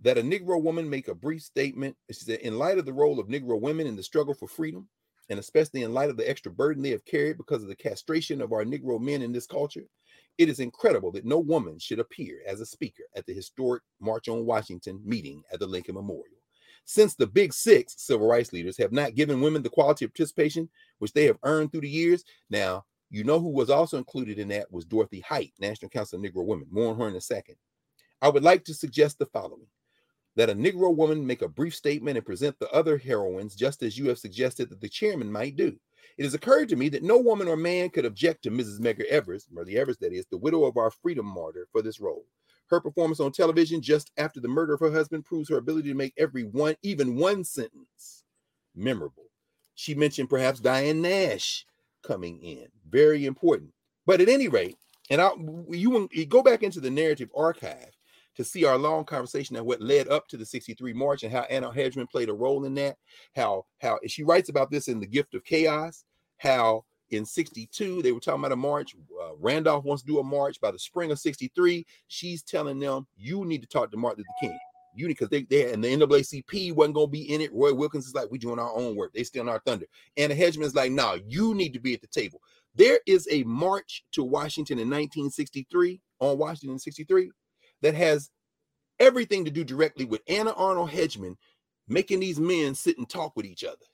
that 0.00 0.18
a 0.18 0.22
Negro 0.22 0.60
woman 0.60 0.88
make 0.88 1.08
a 1.08 1.14
brief 1.14 1.42
statement. 1.42 1.96
She 2.10 2.24
said, 2.24 2.40
in 2.40 2.58
light 2.58 2.78
of 2.78 2.86
the 2.86 2.92
role 2.92 3.20
of 3.20 3.28
Negro 3.28 3.60
women 3.60 3.86
in 3.86 3.96
the 3.96 4.02
struggle 4.02 4.34
for 4.34 4.48
freedom, 4.48 4.88
and 5.28 5.38
especially 5.38 5.82
in 5.82 5.94
light 5.94 6.10
of 6.10 6.16
the 6.16 6.28
extra 6.28 6.50
burden 6.50 6.82
they 6.82 6.90
have 6.90 7.04
carried 7.04 7.36
because 7.36 7.62
of 7.62 7.68
the 7.68 7.76
castration 7.76 8.40
of 8.40 8.52
our 8.52 8.64
Negro 8.64 9.00
men 9.00 9.22
in 9.22 9.32
this 9.32 9.46
culture, 9.46 9.84
it 10.38 10.48
is 10.48 10.60
incredible 10.60 11.12
that 11.12 11.24
no 11.24 11.38
woman 11.38 11.78
should 11.78 12.00
appear 12.00 12.40
as 12.46 12.60
a 12.60 12.66
speaker 12.66 13.04
at 13.14 13.26
the 13.26 13.34
historic 13.34 13.82
March 14.00 14.28
on 14.28 14.46
Washington 14.46 15.00
meeting 15.04 15.42
at 15.52 15.60
the 15.60 15.66
Lincoln 15.66 15.94
Memorial. 15.94 16.41
Since 16.84 17.14
the 17.14 17.26
Big 17.26 17.52
Six 17.52 17.94
civil 17.98 18.26
rights 18.26 18.52
leaders 18.52 18.76
have 18.78 18.92
not 18.92 19.14
given 19.14 19.40
women 19.40 19.62
the 19.62 19.70
quality 19.70 20.04
of 20.04 20.12
participation 20.12 20.68
which 20.98 21.12
they 21.12 21.24
have 21.24 21.38
earned 21.42 21.72
through 21.72 21.82
the 21.82 21.88
years, 21.88 22.24
now 22.50 22.84
you 23.10 23.24
know 23.24 23.38
who 23.38 23.50
was 23.50 23.70
also 23.70 23.98
included 23.98 24.38
in 24.38 24.48
that 24.48 24.72
was 24.72 24.84
Dorothy 24.84 25.20
Height, 25.20 25.52
National 25.60 25.90
Council 25.90 26.18
of 26.18 26.24
Negro 26.24 26.44
Women. 26.44 26.66
More 26.70 26.92
on 26.92 26.98
her 26.98 27.08
in 27.08 27.16
a 27.16 27.20
second. 27.20 27.56
I 28.22 28.28
would 28.28 28.42
like 28.42 28.64
to 28.64 28.74
suggest 28.74 29.18
the 29.18 29.26
following 29.26 29.66
that 30.36 30.50
a 30.50 30.54
Negro 30.54 30.94
woman 30.94 31.26
make 31.26 31.42
a 31.42 31.48
brief 31.48 31.74
statement 31.74 32.16
and 32.16 32.24
present 32.24 32.58
the 32.58 32.70
other 32.70 32.96
heroines, 32.96 33.54
just 33.54 33.82
as 33.82 33.98
you 33.98 34.08
have 34.08 34.18
suggested 34.18 34.70
that 34.70 34.80
the 34.80 34.88
chairman 34.88 35.30
might 35.30 35.56
do. 35.56 35.76
It 36.18 36.24
has 36.24 36.34
occurred 36.34 36.68
to 36.70 36.76
me 36.76 36.88
that 36.90 37.02
no 37.02 37.18
woman 37.18 37.48
or 37.48 37.56
man 37.56 37.90
could 37.90 38.04
object 38.04 38.42
to 38.44 38.50
Mrs. 38.50 38.80
Medgar 38.80 39.06
Evers, 39.06 39.46
Myrlie 39.52 39.76
Evers, 39.76 39.98
that 39.98 40.12
is, 40.12 40.26
the 40.30 40.38
widow 40.38 40.64
of 40.64 40.76
our 40.76 40.90
freedom 40.90 41.26
martyr, 41.26 41.66
for 41.70 41.82
this 41.82 42.00
role. 42.00 42.26
Her 42.72 42.80
performance 42.80 43.20
on 43.20 43.32
television 43.32 43.82
just 43.82 44.10
after 44.16 44.40
the 44.40 44.48
murder 44.48 44.72
of 44.72 44.80
her 44.80 44.90
husband 44.90 45.26
proves 45.26 45.50
her 45.50 45.58
ability 45.58 45.90
to 45.90 45.94
make 45.94 46.14
every 46.16 46.44
one, 46.44 46.74
even 46.80 47.16
one 47.16 47.44
sentence, 47.44 48.24
memorable. 48.74 49.26
She 49.74 49.94
mentioned 49.94 50.30
perhaps 50.30 50.58
Diane 50.58 51.02
Nash 51.02 51.66
coming 52.02 52.40
in, 52.42 52.68
very 52.88 53.26
important. 53.26 53.74
But 54.06 54.22
at 54.22 54.30
any 54.30 54.48
rate, 54.48 54.78
and 55.10 55.20
I, 55.20 55.32
you, 55.68 56.08
you 56.12 56.24
go 56.24 56.42
back 56.42 56.62
into 56.62 56.80
the 56.80 56.88
Knarrative 56.88 57.28
archive 57.36 57.90
to 58.36 58.42
see 58.42 58.64
our 58.64 58.78
long 58.78 59.04
conversation 59.04 59.54
and 59.56 59.66
what 59.66 59.82
led 59.82 60.08
up 60.08 60.26
to 60.28 60.38
the 60.38 60.46
63 60.46 60.94
March 60.94 61.24
and 61.24 61.32
how 61.32 61.42
Anna 61.42 61.70
Hedgeman 61.70 62.06
played 62.06 62.30
a 62.30 62.34
role 62.34 62.64
in 62.64 62.72
that. 62.76 62.96
How 63.36 63.66
how 63.82 63.98
she 64.06 64.22
writes 64.22 64.48
about 64.48 64.70
this 64.70 64.88
in 64.88 64.98
The 64.98 65.06
Gift 65.06 65.34
of 65.34 65.44
Chaos, 65.44 66.06
how 66.38 66.86
in 67.12 67.24
62 67.24 68.02
they 68.02 68.12
were 68.12 68.20
talking 68.20 68.40
about 68.40 68.52
a 68.52 68.56
march 68.56 68.94
uh, 69.22 69.30
randolph 69.38 69.84
wants 69.84 70.02
to 70.02 70.06
do 70.06 70.18
a 70.18 70.24
march 70.24 70.60
by 70.60 70.70
the 70.70 70.78
spring 70.78 71.10
of 71.10 71.18
63 71.18 71.86
she's 72.08 72.42
telling 72.42 72.78
them 72.78 73.06
you 73.16 73.44
need 73.44 73.62
to 73.62 73.68
talk 73.68 73.90
to 73.90 73.96
martin 73.96 74.24
luther 74.24 74.48
king 74.48 74.58
you 74.94 75.06
need 75.06 75.14
because 75.14 75.28
they, 75.28 75.42
they 75.42 75.72
and 75.72 75.82
the 75.82 75.88
NAACP 75.88 76.74
wasn't 76.74 76.94
gonna 76.94 77.06
be 77.06 77.32
in 77.32 77.40
it. 77.40 77.52
Roy 77.52 77.72
Wilkins 77.72 78.06
is 78.06 78.14
like, 78.14 78.30
"We're 78.30 78.38
doing 78.38 78.58
our 78.58 78.74
own 78.74 78.94
work. 78.94 79.12
They 79.12 79.24
still 79.24 79.42
in 79.42 79.48
our 79.48 79.62
thunder. 79.64 79.86
And 80.16 80.30
the 80.30 80.36
Hedgeman 80.36 80.64
is 80.64 80.74
like, 80.74 80.92
nah, 80.92 81.16
you 81.26 81.54
need 81.54 81.72
to 81.72 81.80
be 81.80 81.94
at 81.94 82.00
the 82.00 82.06
table. 82.08 82.40
There 82.74 83.00
is 83.06 83.28
a 83.30 83.42
march 83.44 84.04
to 84.12 84.22
Washington 84.22 84.78
in 84.78 84.88
1963 84.88 86.00
on 86.20 86.38
Washington 86.38 86.78
63 86.78 87.30
that 87.82 87.94
has 87.94 88.30
everything 88.98 89.44
to 89.44 89.50
do 89.50 89.64
directly 89.64 90.04
with 90.04 90.22
Anna 90.28 90.52
Arnold 90.52 90.90
Hedgeman 90.90 91.36
making 91.88 92.20
these 92.20 92.38
men 92.38 92.74
sit 92.74 92.96
and 92.98 93.08
talk 93.08 93.34
with 93.36 93.44
each 93.44 93.64
other 93.64 93.84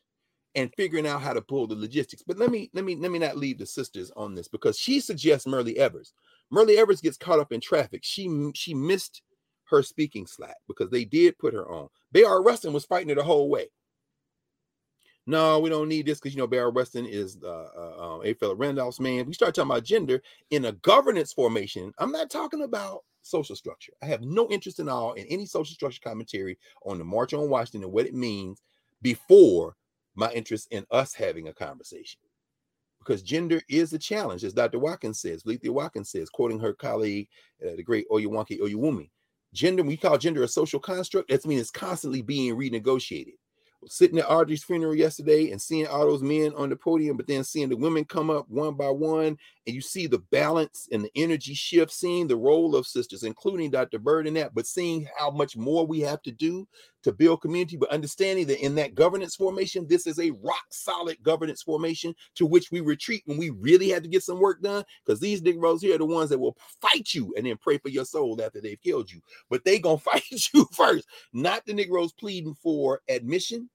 and 0.55 0.73
figuring 0.77 1.07
out 1.07 1.23
how 1.23 1.33
to 1.33 1.43
pull 1.43 1.67
the 1.67 1.75
logistics. 1.75 2.23
But 2.27 2.39
let 2.39 2.51
me 2.51 2.71
let 2.75 2.85
me 2.85 2.97
let 2.97 3.11
me 3.11 3.19
not 3.19 3.37
leave 3.37 3.59
the 3.59 3.67
sisters 3.67 4.11
on 4.17 4.35
this 4.35 4.49
because 4.49 4.79
she 4.79 5.01
suggests 5.01 5.47
Myrlie 5.47 5.77
Evers. 5.77 6.13
Myrlie 6.53 6.77
Evers 6.77 7.01
gets 7.01 7.17
caught 7.17 7.41
up 7.41 7.53
in 7.53 7.61
traffic. 7.61 8.01
She 8.03 8.51
she 8.55 8.75
missed 8.75 9.23
her 9.65 9.83
speaking 9.83 10.27
slot 10.27 10.55
because 10.67 10.91
they 10.91 11.05
did 11.05 11.39
put 11.39 11.55
her 11.55 11.69
on. 11.69 11.89
Bayard 12.13 12.45
Rustin 12.45 12.73
was 12.73 12.87
fighting 12.87 13.11
her 13.11 13.15
the 13.15 13.23
whole 13.23 13.51
way. 13.51 13.69
No, 15.27 15.59
we 15.59 15.69
don't 15.69 15.89
need 15.89 16.07
this 16.07 16.19
because 16.19 16.35
you 16.35 16.41
know 16.41 16.47
Bayard 16.47 16.75
Rustin 16.75 17.05
is 17.05 17.39
uh, 17.45 17.69
uh, 17.77 18.15
um, 18.15 18.23
A. 18.25 18.33
Philip 18.33 18.59
Randolph's 18.59 18.99
man. 18.99 19.27
We 19.27 19.35
start 19.35 19.55
talking 19.55 19.71
about 19.71 19.85
gender 19.85 20.23
in 20.51 20.65
a 20.65 20.73
governance 20.73 21.35
formation. 21.35 21.93
I'm 21.99 22.13
not 22.13 22.31
talking 22.31 22.63
about 22.63 23.01
social 23.21 23.55
structure. 23.55 23.93
I 24.03 24.07
have 24.07 24.23
no 24.23 24.49
interest 24.49 24.81
in 24.81 24.89
all 24.89 25.13
in 25.13 25.27
any 25.27 25.45
social 25.45 25.75
structure 25.75 26.01
commentary 26.03 26.59
on 26.87 26.97
the 26.97 27.05
March 27.05 27.35
on 27.35 27.51
Washington 27.51 27.85
and 27.85 27.93
what 27.93 28.07
it 28.07 28.15
means 28.15 28.63
before 29.03 29.77
my 30.19 30.33
interest 30.33 30.67
in 30.73 30.85
us 30.91 31.15
having 31.15 31.47
a 31.49 31.55
conversation. 31.55 32.21
Because 32.99 33.23
gender 33.23 33.63
is 33.69 33.93
a 33.93 33.99
challenge, 33.99 34.43
as 34.43 34.53
Dr. 34.53 34.81
Watkins 34.81 35.21
says, 35.21 35.45
Alethea 35.47 35.73
Watkins 35.73 36.11
says, 36.11 36.29
quoting 36.29 36.59
her 36.59 36.75
colleague, 36.75 37.29
uh, 37.65 37.77
the 37.77 37.83
great 37.85 38.09
Oyeronke 38.11 38.61
Oyewumi. 38.61 39.11
Gender, 39.55 39.83
we 39.85 39.97
call 39.97 40.19
gender 40.19 40.43
a 40.43 40.49
social 40.49 40.81
construct. 40.81 41.31
That 41.31 41.47
means 41.47 41.63
it's 41.63 41.71
constantly 41.71 42.21
being 42.21 42.57
renegotiated 42.57 43.35
sitting 43.87 44.19
at 44.19 44.31
Audrey's 44.31 44.65
funeral 44.65 44.95
yesterday 44.95 45.51
and 45.51 45.61
seeing 45.61 45.87
all 45.87 46.07
those 46.07 46.23
men 46.23 46.53
on 46.57 46.69
the 46.69 46.77
podium, 46.77 47.17
but 47.17 47.27
then 47.27 47.45
seeing 47.45 47.69
the 47.69 47.77
women 47.77 48.05
come 48.05 48.31
up 48.31 48.49
one 48.49 48.75
by 48.75 48.89
one, 48.89 49.37
and 49.67 49.75
you 49.75 49.81
see 49.81 50.07
the 50.07 50.19
balance 50.31 50.89
and 50.91 51.05
the 51.05 51.11
energy 51.15 51.55
shift, 51.55 51.93
seeing 51.93 52.27
the 52.27 52.37
role 52.37 52.75
of 52.75 52.87
sisters, 52.87 53.23
including 53.23 53.71
Dr. 53.71 53.99
Bird 53.99 54.27
in 54.27 54.35
that, 54.35 54.55
but 54.55 54.67
seeing 54.67 55.07
how 55.17 55.31
much 55.31 55.57
more 55.57 55.87
we 55.87 56.01
have 56.01 56.23
to 56.23 56.33
do 56.33 56.67
to 57.09 57.15
build 57.15 57.41
community, 57.41 57.77
but 57.77 57.91
understanding 57.91 58.47
that 58.47 58.63
in 58.63 58.75
that 58.75 58.95
governance 58.95 59.35
formation, 59.35 59.87
this 59.89 60.07
is 60.07 60.19
a 60.19 60.31
rock 60.43 60.67
solid 60.71 61.17
governance 61.23 61.63
formation 61.63 62.15
to 62.35 62.45
which 62.45 62.71
we 62.71 62.81
retreat 62.81 63.23
when 63.25 63.39
we 63.39 63.49
really 63.51 63.89
have 63.89 64.03
to 64.03 64.09
get 64.09 64.23
some 64.23 64.39
work 64.39 64.61
done. 64.61 64.85
Because 65.05 65.19
these 65.19 65.41
Negroes 65.41 65.81
here 65.81 65.95
are 65.95 65.99
the 65.99 66.05
ones 66.05 66.29
that 66.29 66.39
will 66.39 66.57
fight 66.83 67.15
you 67.15 67.33
and 67.37 67.47
then 67.47 67.57
pray 67.57 67.79
for 67.79 67.89
your 67.89 68.05
soul 68.05 68.39
after 68.43 68.61
they've 68.61 68.81
killed 68.83 69.11
you. 69.11 69.23
But 69.49 69.65
they 69.65 69.79
gonna 69.79 69.99
fight 69.99 70.23
you 70.53 70.67
first, 70.73 71.09
not 71.33 71.65
the 71.65 71.73
Negroes 71.73 72.13
pleading 72.13 72.55
for 72.63 73.01
admission 73.09 73.71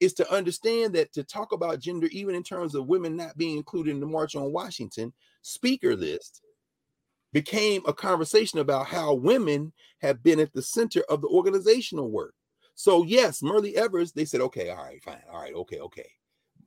is 0.00 0.14
to 0.14 0.32
understand 0.32 0.94
that 0.94 1.12
to 1.12 1.24
talk 1.24 1.52
about 1.52 1.80
gender, 1.80 2.06
even 2.12 2.34
in 2.34 2.42
terms 2.42 2.74
of 2.74 2.86
women 2.86 3.16
not 3.16 3.36
being 3.36 3.56
included 3.56 3.90
in 3.90 4.00
the 4.00 4.06
March 4.06 4.36
on 4.36 4.52
Washington 4.52 5.12
speaker 5.42 5.96
list, 5.96 6.40
became 7.32 7.82
a 7.86 7.92
conversation 7.92 8.60
about 8.60 8.86
how 8.86 9.12
women 9.12 9.72
have 10.00 10.22
been 10.22 10.40
at 10.40 10.52
the 10.54 10.62
center 10.62 11.02
of 11.10 11.20
the 11.20 11.28
organizational 11.28 12.10
work. 12.10 12.32
So, 12.78 13.02
yes, 13.02 13.42
Myrlie 13.42 13.74
Evers, 13.74 14.12
they 14.12 14.24
said, 14.24 14.40
okay, 14.40 14.70
all 14.70 14.76
right, 14.76 15.02
fine, 15.02 15.20
all 15.32 15.40
right, 15.40 15.52
okay, 15.52 15.80
okay. 15.80 16.08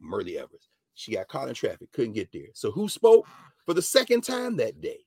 Myrlie 0.03 0.35
Evers, 0.35 0.67
she 0.93 1.13
got 1.13 1.29
caught 1.29 1.47
in 1.47 1.53
traffic, 1.53 1.89
couldn't 1.93 2.11
get 2.11 2.29
there. 2.33 2.49
So, 2.53 2.69
who 2.69 2.89
spoke 2.89 3.25
for 3.65 3.73
the 3.73 3.81
second 3.81 4.19
time 4.19 4.57
that 4.57 4.81
day? 4.81 4.99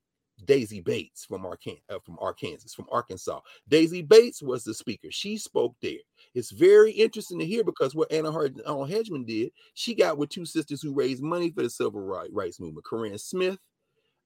Daisy 0.47 0.81
Bates 0.81 1.27
from 1.27 1.45
Arkansas, 1.45 1.83
uh, 1.91 1.99
from 2.07 2.17
Arkansas, 2.23 2.69
from 2.75 2.87
Arkansas. 2.91 3.41
Daisy 3.69 4.01
Bates 4.01 4.43
was 4.43 4.65
the 4.65 4.73
speaker. 4.73 5.09
She 5.11 5.37
spoke 5.37 5.77
there. 5.83 6.01
It's 6.35 6.51
very 6.51 6.91
interesting 6.93 7.39
to 7.39 7.45
hear 7.45 7.65
because 7.65 7.95
what 7.95 8.11
Anna 8.11 8.33
Arnold 8.33 8.91
Hedgeman 8.91 9.27
did, 9.27 9.53
she 9.75 9.95
got 9.95 10.17
with 10.17 10.31
two 10.31 10.47
sisters 10.47 10.81
who 10.81 10.95
raised 10.95 11.23
money 11.23 11.51
for 11.51 11.63
the 11.63 11.69
civil 11.69 12.01
rights 12.01 12.59
movement, 12.59 12.87
Corinne 12.87 13.19
Smith 13.19 13.59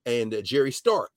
and 0.07 0.33
uh, 0.33 0.43
Jerry 0.43 0.71
Stark 0.71 1.11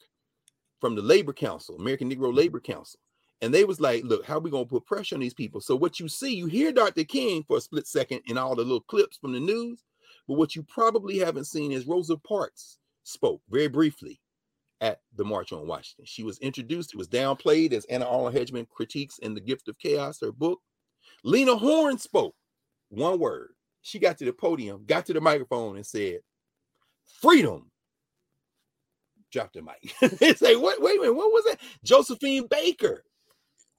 from 0.79 0.95
the 0.95 1.03
Labor 1.03 1.33
Council, 1.33 1.75
American 1.75 2.11
Negro. 2.11 2.35
Labor 2.35 2.59
Council. 2.59 2.99
And 3.41 3.53
they 3.53 3.65
was 3.65 3.81
like, 3.81 4.03
look, 4.05 4.25
how 4.25 4.37
are 4.37 4.41
we 4.41 4.51
going 4.51 4.65
to 4.65 4.69
put 4.69 4.85
pressure 4.85 5.15
on 5.15 5.21
these 5.21 5.33
people? 5.33 5.61
So 5.61 5.75
what 5.75 5.99
you 5.99 6.09
see, 6.09 6.35
you 6.35 6.47
hear 6.47 6.71
Dr. 6.71 7.03
King 7.05 7.43
for 7.47 7.57
a 7.57 7.61
split 7.61 7.87
second 7.87 8.21
in 8.27 8.37
all 8.37 8.55
the 8.55 8.63
little 8.63 8.81
clips 8.81 9.17
from 9.17 9.33
the 9.33 9.39
news, 9.41 9.83
but 10.27 10.35
what 10.35 10.55
you 10.55 10.63
probably 10.63 11.19
haven't 11.19 11.45
seen 11.47 11.71
is 11.71 11.87
Rosa 11.87 12.17
Parks 12.17 12.79
spoke 13.03 13.41
very 13.49 13.67
briefly 13.69 14.19
at 14.81 15.01
the 15.15 15.25
March 15.25 15.53
on 15.53 15.67
Washington. 15.67 16.05
She 16.05 16.23
was 16.23 16.39
introduced, 16.39 16.93
it 16.93 16.97
was 16.97 17.09
downplayed 17.09 17.73
as 17.73 17.85
Anna 17.85 18.05
Arnold 18.07 18.35
Hedgeman 18.35 18.67
critiques 18.69 19.19
in 19.19 19.33
The 19.35 19.41
Gift 19.41 19.67
of 19.69 19.79
Chaos, 19.79 20.19
her 20.21 20.31
book. 20.31 20.59
Lena 21.23 21.55
Horne 21.57 21.99
spoke 21.99 22.35
one 22.89 23.19
word. 23.19 23.51
She 23.83 23.99
got 23.99 24.17
to 24.19 24.25
the 24.25 24.33
podium, 24.33 24.85
got 24.87 25.05
to 25.07 25.13
the 25.13 25.21
microphone, 25.21 25.77
and 25.77 25.85
said, 25.85 26.19
Freedom 27.21 27.65
Dropped 29.31 29.53
the 29.55 29.61
mic. 29.61 29.93
it's 30.21 30.41
like, 30.41 30.59
what? 30.59 30.81
Wait 30.81 30.97
a 30.97 31.01
minute, 31.01 31.15
what 31.15 31.31
was 31.31 31.45
that? 31.45 31.59
Josephine 31.83 32.47
Baker. 32.47 33.03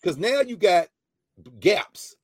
Because 0.03 0.19
now 0.19 0.41
you 0.41 0.57
got 0.57 0.89
gaps. 1.61 2.17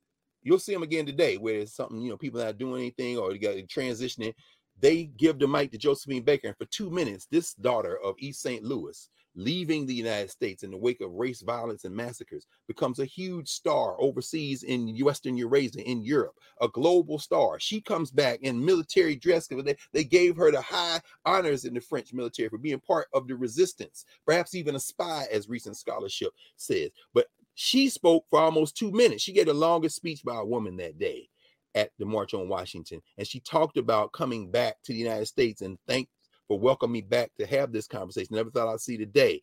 You'll 0.43 0.59
see 0.59 0.73
them 0.73 0.83
again 0.83 1.07
today, 1.07 1.37
where 1.37 1.61
it's 1.61 1.75
something 1.75 2.01
you 2.01 2.11
know 2.11 2.17
people 2.17 2.41
not 2.43 2.59
doing 2.59 2.81
anything 2.81 3.19
or 3.19 3.33
you 3.33 3.39
got 3.39 3.55
transitioning. 3.69 4.35
They 4.81 5.05
give 5.05 5.39
the 5.39 5.49
mic 5.49 5.73
to 5.73 5.79
Josephine 5.79 6.23
Baker, 6.23 6.49
and 6.49 6.57
for 6.57 6.67
two 6.67 6.91
minutes, 6.91 7.27
this 7.31 7.55
daughter 7.55 7.99
of 8.05 8.15
East 8.19 8.43
St. 8.43 8.63
Louis 8.63 9.09
leaving 9.39 9.87
the 9.87 9.95
United 9.95 10.31
States 10.31 10.65
in 10.65 10.71
the 10.73 10.77
wake 10.77 11.01
of 11.01 11.13
race 11.13 11.43
violence 11.43 11.85
and 11.85 11.95
massacres, 11.95 12.47
becomes 12.67 12.99
a 12.99 13.05
huge 13.05 13.49
star 13.49 13.97
overseas 14.01 14.65
in 14.65 14.97
Western 14.99 15.37
Eurasia, 15.37 15.81
in 15.89 16.03
Europe, 16.03 16.35
a 16.61 16.69
global 16.69 17.19
star. 17.19 17.61
She 17.61 17.81
comes 17.81 18.11
back 18.11 18.41
in 18.43 18.63
military 18.63 19.15
dress. 19.15 19.47
They, 19.47 19.77
they 19.93 20.05
gave 20.05 20.37
her 20.37 20.51
the 20.51 20.61
high 20.61 21.01
honors 21.25 21.65
in 21.65 21.75
the 21.75 21.81
French 21.81 22.13
military 22.13 22.49
for 22.49 22.59
being 22.59 22.81
part 22.81 23.07
of 23.15 23.29
the 23.29 23.37
resistance, 23.37 24.05
perhaps 24.27 24.57
even 24.57 24.75
a 24.75 24.81
spy, 24.81 25.27
as 25.33 25.49
recent 25.49 25.77
scholarship 25.77 26.33
says. 26.57 26.91
But 27.15 27.29
she 27.60 27.89
spoke 27.89 28.24
for 28.30 28.39
almost 28.39 28.76
two 28.76 28.93
minutes. 28.93 29.24
She 29.24 29.32
gave 29.32 29.47
the 29.47 29.52
longest 29.52 29.97
speech 29.97 30.22
by 30.24 30.36
a 30.36 30.44
woman 30.44 30.76
that 30.76 30.97
day 30.97 31.28
at 31.74 31.90
the 31.98 32.06
March 32.06 32.32
on 32.32 32.48
Washington. 32.48 33.01
And 33.16 33.26
she 33.26 33.40
talked 33.40 33.78
about 33.78 34.12
coming 34.12 34.48
back 34.48 34.76
to 34.85 34.93
the 34.93 34.98
United 34.98 35.26
States 35.26 35.60
and 35.60 35.76
thank 35.89 36.09
for 36.47 36.56
welcoming 36.56 36.93
me 36.93 37.01
back 37.01 37.32
to 37.36 37.47
have 37.47 37.72
this 37.72 37.89
conversation. 37.89 38.36
Never 38.36 38.52
thought 38.52 38.72
I'd 38.72 38.78
see 38.78 38.97
today. 38.97 39.43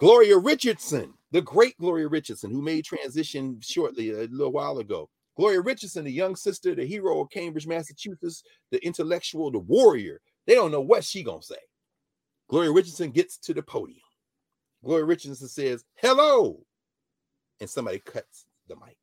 Gloria 0.00 0.36
Richardson, 0.36 1.14
the 1.30 1.40
great 1.40 1.78
Gloria 1.78 2.08
Richardson, 2.08 2.50
who 2.50 2.60
made 2.60 2.84
transition 2.84 3.60
shortly 3.62 4.10
a 4.10 4.26
little 4.26 4.50
while 4.50 4.78
ago. 4.78 5.08
Gloria 5.36 5.60
Richardson, 5.60 6.04
the 6.04 6.10
young 6.10 6.34
sister, 6.34 6.74
the 6.74 6.84
hero 6.84 7.20
of 7.20 7.30
Cambridge, 7.30 7.68
Massachusetts, 7.68 8.42
the 8.72 8.84
intellectual, 8.84 9.52
the 9.52 9.60
warrior. 9.60 10.20
They 10.48 10.56
don't 10.56 10.72
know 10.72 10.80
what 10.80 11.04
she 11.04 11.22
gonna 11.22 11.40
say. 11.40 11.54
Gloria 12.48 12.72
Richardson 12.72 13.12
gets 13.12 13.38
to 13.38 13.54
the 13.54 13.62
podium. 13.62 14.00
Gloria 14.84 15.04
Richardson 15.04 15.46
says, 15.46 15.84
"Hello," 15.94 16.66
and 17.60 17.68
somebody 17.68 17.98
cuts 17.98 18.46
the 18.68 18.76
mic. 18.76 19.02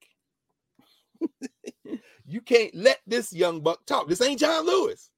you 2.25 2.41
can't 2.41 2.73
let 2.75 2.99
this 3.07 3.33
young 3.33 3.61
buck 3.61 3.85
talk. 3.85 4.07
This 4.07 4.21
ain't 4.21 4.39
John 4.39 4.65
Lewis 4.65 5.09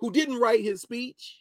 who 0.00 0.10
didn't 0.10 0.38
write 0.38 0.62
his 0.62 0.82
speech. 0.82 1.40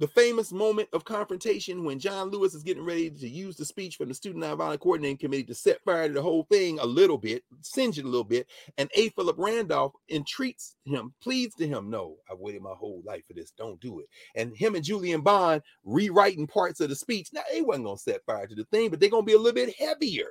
The 0.00 0.08
famous 0.08 0.52
moment 0.52 0.88
of 0.92 1.04
confrontation 1.04 1.84
when 1.84 2.00
John 2.00 2.28
Lewis 2.30 2.54
is 2.54 2.64
getting 2.64 2.84
ready 2.84 3.10
to 3.10 3.28
use 3.28 3.56
the 3.56 3.64
speech 3.64 3.96
from 3.96 4.08
the 4.08 4.14
Student 4.14 4.44
Nonviolent 4.44 4.80
Coordinating 4.80 5.18
Committee 5.18 5.44
to 5.44 5.54
set 5.54 5.82
fire 5.84 6.08
to 6.08 6.14
the 6.14 6.22
whole 6.22 6.44
thing 6.50 6.80
a 6.80 6.86
little 6.86 7.18
bit, 7.18 7.42
singe 7.62 7.98
it 7.98 8.04
a 8.04 8.08
little 8.08 8.24
bit, 8.24 8.48
and 8.76 8.90
A. 8.94 9.08
Philip 9.10 9.36
Randolph 9.38 9.92
entreats 10.08 10.76
him, 10.84 11.14
pleads 11.20 11.54
to 11.56 11.66
him, 11.68 11.90
No, 11.90 12.16
I've 12.30 12.38
waited 12.38 12.62
my 12.62 12.74
whole 12.76 13.02
life 13.04 13.22
for 13.26 13.34
this. 13.34 13.52
Don't 13.56 13.80
do 13.80 14.00
it. 14.00 14.06
And 14.34 14.56
him 14.56 14.74
and 14.74 14.84
Julian 14.84 15.20
Bond 15.20 15.62
rewriting 15.84 16.48
parts 16.48 16.80
of 16.80 16.88
the 16.88 16.96
speech. 16.96 17.30
Now, 17.32 17.42
they 17.52 17.62
wasn't 17.62 17.86
going 17.86 17.96
to 17.96 18.02
set 18.02 18.24
fire 18.24 18.48
to 18.48 18.54
the 18.54 18.64
thing, 18.66 18.90
but 18.90 18.98
they're 18.98 19.10
going 19.10 19.24
to 19.24 19.26
be 19.26 19.34
a 19.34 19.38
little 19.38 19.52
bit 19.52 19.76
heavier 19.76 20.30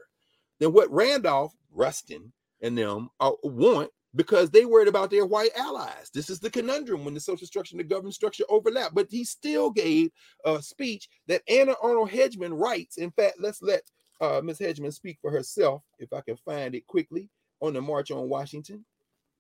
than 0.64 0.72
what 0.72 0.91
Randolph, 0.91 1.53
Rustin, 1.72 2.31
and 2.61 2.77
them 2.77 3.10
uh, 3.19 3.31
want 3.44 3.90
because 4.15 4.49
they 4.49 4.64
worried 4.64 4.88
about 4.88 5.11
their 5.11 5.26
white 5.26 5.52
allies. 5.57 6.10
This 6.14 6.30
is 6.30 6.40
the 6.40 6.49
conundrum 6.49 7.03
when 7.03 7.14
the 7.14 7.19
social 7.19 7.48
structure 7.48 7.73
and 7.73 7.80
the 7.80 7.84
government 7.84 8.15
structure 8.15 8.45
overlap. 8.48 8.91
But 8.94 9.07
he 9.10 9.26
still 9.26 9.72
gave 9.72 10.11
a 10.45 10.61
speech 10.61 11.10
that 11.27 11.41
Anna 11.49 11.73
Arnold 11.81 12.11
Hedgeman 12.11 12.53
writes. 12.53 12.98
In 12.98 13.11
fact, 13.11 13.38
let's 13.40 13.61
let 13.61 13.81
uh, 14.22 14.40
Ms. 14.41 14.60
Hedgeman 14.60 14.94
speak 14.94 15.18
for 15.19 15.31
herself, 15.31 15.81
if 15.99 16.14
I 16.14 16.22
can 16.22 16.38
find 16.38 16.76
it 16.76 16.88
quickly, 16.88 17.30
on 17.60 17.73
the 17.73 17.81
March 17.81 18.11
on 18.11 18.30
Washington. 18.30 18.85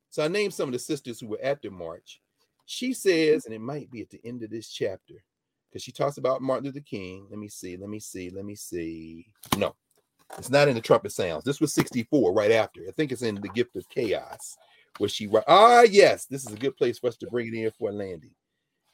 So 0.09 0.25
I 0.25 0.27
named 0.27 0.53
some 0.53 0.69
of 0.69 0.73
the 0.73 0.79
sisters 0.79 1.19
who 1.21 1.27
were 1.27 1.41
at 1.41 1.61
the 1.61 1.69
march. 1.69 2.19
She 2.65 2.93
says, 2.93 3.45
and 3.45 3.53
it 3.53 3.61
might 3.61 3.89
be 3.91 4.01
at 4.01 4.09
the 4.09 4.21
end 4.25 4.43
of 4.43 4.49
this 4.49 4.69
chapter, 4.69 5.23
because 5.69 5.83
she 5.83 5.91
talks 5.91 6.17
about 6.17 6.41
Martin 6.41 6.65
Luther 6.65 6.81
King. 6.81 7.27
Let 7.29 7.39
me 7.39 7.47
see, 7.47 7.77
let 7.77 7.89
me 7.89 7.99
see, 7.99 8.29
let 8.29 8.45
me 8.45 8.55
see. 8.55 9.27
No, 9.57 9.75
it's 10.37 10.49
not 10.49 10.67
in 10.67 10.75
the 10.75 10.81
trumpet 10.81 11.11
sounds. 11.11 11.43
This 11.43 11.61
was 11.61 11.73
64 11.73 12.33
right 12.33 12.51
after. 12.51 12.81
I 12.87 12.91
think 12.91 13.11
it's 13.11 13.21
in 13.21 13.35
the 13.35 13.49
gift 13.49 13.75
of 13.75 13.87
chaos 13.89 14.57
where 14.97 15.09
she 15.09 15.29
ah 15.47 15.81
yes, 15.81 16.25
this 16.25 16.45
is 16.45 16.53
a 16.53 16.57
good 16.57 16.77
place 16.77 16.99
for 16.99 17.07
us 17.07 17.17
to 17.17 17.27
bring 17.27 17.47
it 17.47 17.53
in 17.53 17.71
for 17.71 17.91
Landy. 17.91 18.35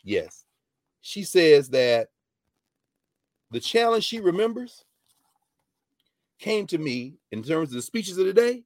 Yes. 0.03 0.45
She 1.01 1.23
says 1.23 1.69
that 1.69 2.09
the 3.51 3.59
challenge 3.59 4.03
she 4.03 4.19
remembers 4.19 4.85
came 6.39 6.67
to 6.67 6.77
me 6.77 7.15
in 7.31 7.43
terms 7.43 7.69
of 7.69 7.75
the 7.75 7.81
speeches 7.81 8.17
of 8.17 8.25
the 8.25 8.33
day. 8.33 8.63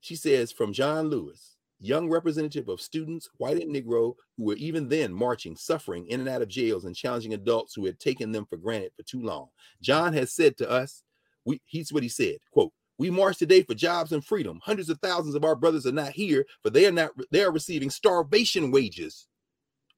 She 0.00 0.16
says 0.16 0.52
from 0.52 0.72
John 0.72 1.08
Lewis, 1.08 1.56
young 1.80 2.08
representative 2.08 2.68
of 2.68 2.80
students, 2.80 3.28
white 3.38 3.60
and 3.60 3.74
Negro, 3.74 4.14
who 4.36 4.44
were 4.44 4.56
even 4.56 4.88
then 4.88 5.12
marching, 5.12 5.56
suffering 5.56 6.06
in 6.06 6.20
and 6.20 6.28
out 6.28 6.42
of 6.42 6.48
jails, 6.48 6.84
and 6.84 6.94
challenging 6.94 7.34
adults 7.34 7.74
who 7.74 7.84
had 7.84 7.98
taken 7.98 8.32
them 8.32 8.46
for 8.46 8.56
granted 8.56 8.92
for 8.96 9.02
too 9.02 9.22
long. 9.22 9.48
John 9.82 10.12
has 10.12 10.32
said 10.32 10.56
to 10.58 10.70
us, 10.70 11.02
we, 11.44 11.60
he's 11.64 11.92
what 11.92 12.02
he 12.02 12.08
said, 12.08 12.36
quote, 12.52 12.72
we 12.98 13.08
march 13.08 13.38
today 13.38 13.62
for 13.62 13.74
jobs 13.74 14.12
and 14.12 14.22
freedom. 14.22 14.60
Hundreds 14.62 14.90
of 14.90 14.98
thousands 14.98 15.34
of 15.34 15.42
our 15.42 15.56
brothers 15.56 15.86
are 15.86 15.92
not 15.92 16.12
here, 16.12 16.44
but 16.62 16.74
they 16.74 16.86
are 16.86 16.92
not 16.92 17.12
they 17.30 17.42
are 17.42 17.50
receiving 17.50 17.88
starvation 17.88 18.70
wages 18.70 19.26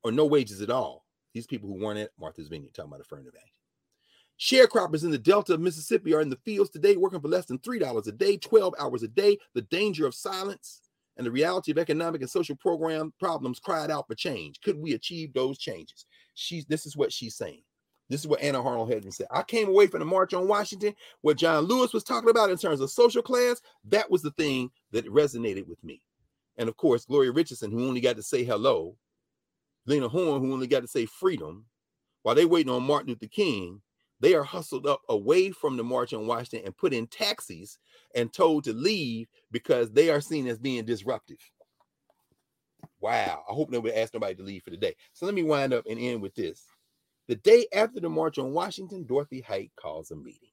or 0.05 0.13
no 0.13 0.25
wages 0.25 0.63
at 0.63 0.71
all. 0.71 1.05
These 1.35 1.49
people 1.49 1.69
who 1.69 1.85
weren't 1.85 1.99
at 1.99 2.11
Martha's 2.17 2.47
Vineyard, 2.47 2.75
talking 2.75 2.93
about 2.93 3.01
affirmative 3.01 3.35
action. 3.35 3.49
Sharecroppers 4.39 5.03
in 5.03 5.11
the 5.11 5.19
Delta 5.19 5.55
of 5.55 5.61
Mississippi 5.61 6.15
are 6.15 6.21
in 6.21 6.31
the 6.31 6.39
fields 6.45 6.71
today 6.71 6.97
working 6.97 7.21
for 7.21 7.29
less 7.29 7.47
than 7.47 7.59
$3 7.59 8.07
a 8.07 8.13
day, 8.13 8.37
12 8.37 8.75
hours 8.79 9.03
a 9.03 9.09
day. 9.09 9.37
The 9.55 9.63
danger 9.63 10.07
of 10.07 10.15
silence 10.15 10.83
and 11.17 11.27
the 11.27 11.31
reality 11.31 11.73
of 11.73 11.79
economic 11.79 12.21
and 12.21 12.31
social 12.31 12.57
program 12.57 13.13
problems 13.19 13.59
cried 13.59 13.91
out 13.91 14.07
for 14.07 14.15
change. 14.15 14.61
Could 14.61 14.79
we 14.79 14.95
achieve 14.95 15.33
those 15.33 15.59
changes? 15.59 16.07
She's 16.35 16.65
this 16.67 16.87
is 16.87 16.97
what 16.97 17.13
she's 17.13 17.37
saying. 17.37 17.63
This 18.13 18.21
is 18.21 18.27
what 18.27 18.43
Anna 18.43 18.63
Arnold 18.63 18.91
Hedgeman 18.91 19.11
said. 19.11 19.27
I 19.31 19.43
came 19.43 19.69
away 19.69 19.87
from 19.87 20.01
the 20.01 20.05
March 20.05 20.35
on 20.35 20.47
Washington, 20.47 20.95
what 21.23 21.39
John 21.39 21.65
Lewis 21.65 21.95
was 21.95 22.05
talking 22.05 22.29
about 22.29 22.51
in 22.51 22.59
terms 22.59 22.83
of 22.83 22.91
social 22.91 23.23
class. 23.23 23.63
That 23.89 24.11
was 24.11 24.21
the 24.21 24.33
thing 24.33 24.71
that 24.91 25.07
resonated 25.07 25.67
with 25.67 25.83
me. 25.83 26.03
And 26.59 26.69
of 26.69 26.77
course, 26.77 27.07
Gloria 27.07 27.33
Richardson, 27.33 27.71
who 27.71 27.89
only 27.89 28.03
got 28.03 28.17
to 28.17 28.23
say 28.23 28.45
hello, 28.45 28.99
Lena 29.87 30.11
Horne, 30.11 30.43
who 30.43 30.53
only 30.53 30.67
got 30.67 30.81
to 30.81 30.89
say 30.89 31.07
freedom, 31.07 31.65
while 32.23 32.35
they 32.35 32.45
waiting 32.45 32.71
on 32.71 32.83
Martin 32.83 33.09
Luther 33.09 33.29
King, 33.29 33.81
they 34.21 34.35
are 34.35 34.45
hustled 34.45 34.87
up 34.87 35.01
away 35.09 35.51
from 35.51 35.79
the 35.79 35.83
March 35.83 36.13
on 36.13 36.27
Washington 36.27 36.67
and 36.67 36.77
put 36.77 36.93
in 36.93 37.07
taxis 37.07 37.79
and 38.15 38.31
told 38.31 38.65
to 38.65 38.75
leave 38.75 39.27
because 39.51 39.91
they 39.91 40.11
are 40.11 40.21
seen 40.21 40.47
as 40.49 40.59
being 40.59 40.85
disruptive. 40.85 41.39
Wow. 43.01 43.43
I 43.49 43.55
hope 43.55 43.71
nobody 43.71 43.95
asked 43.95 44.13
nobody 44.13 44.35
to 44.35 44.43
leave 44.43 44.65
for 44.65 44.71
the 44.71 44.77
day. 44.77 44.97
So 45.15 45.25
let 45.25 45.35
me 45.35 45.45
wind 45.45 45.73
up 45.73 45.87
and 45.89 45.99
end 45.99 46.21
with 46.21 46.35
this. 46.35 46.67
The 47.33 47.37
day 47.37 47.67
after 47.73 47.99
the 47.99 48.11
march 48.11 48.37
on 48.37 48.53
Washington, 48.53 49.05
Dorothy 49.05 49.41
Height 49.41 49.73
calls 49.75 50.11
a 50.11 50.17
meeting. 50.17 50.51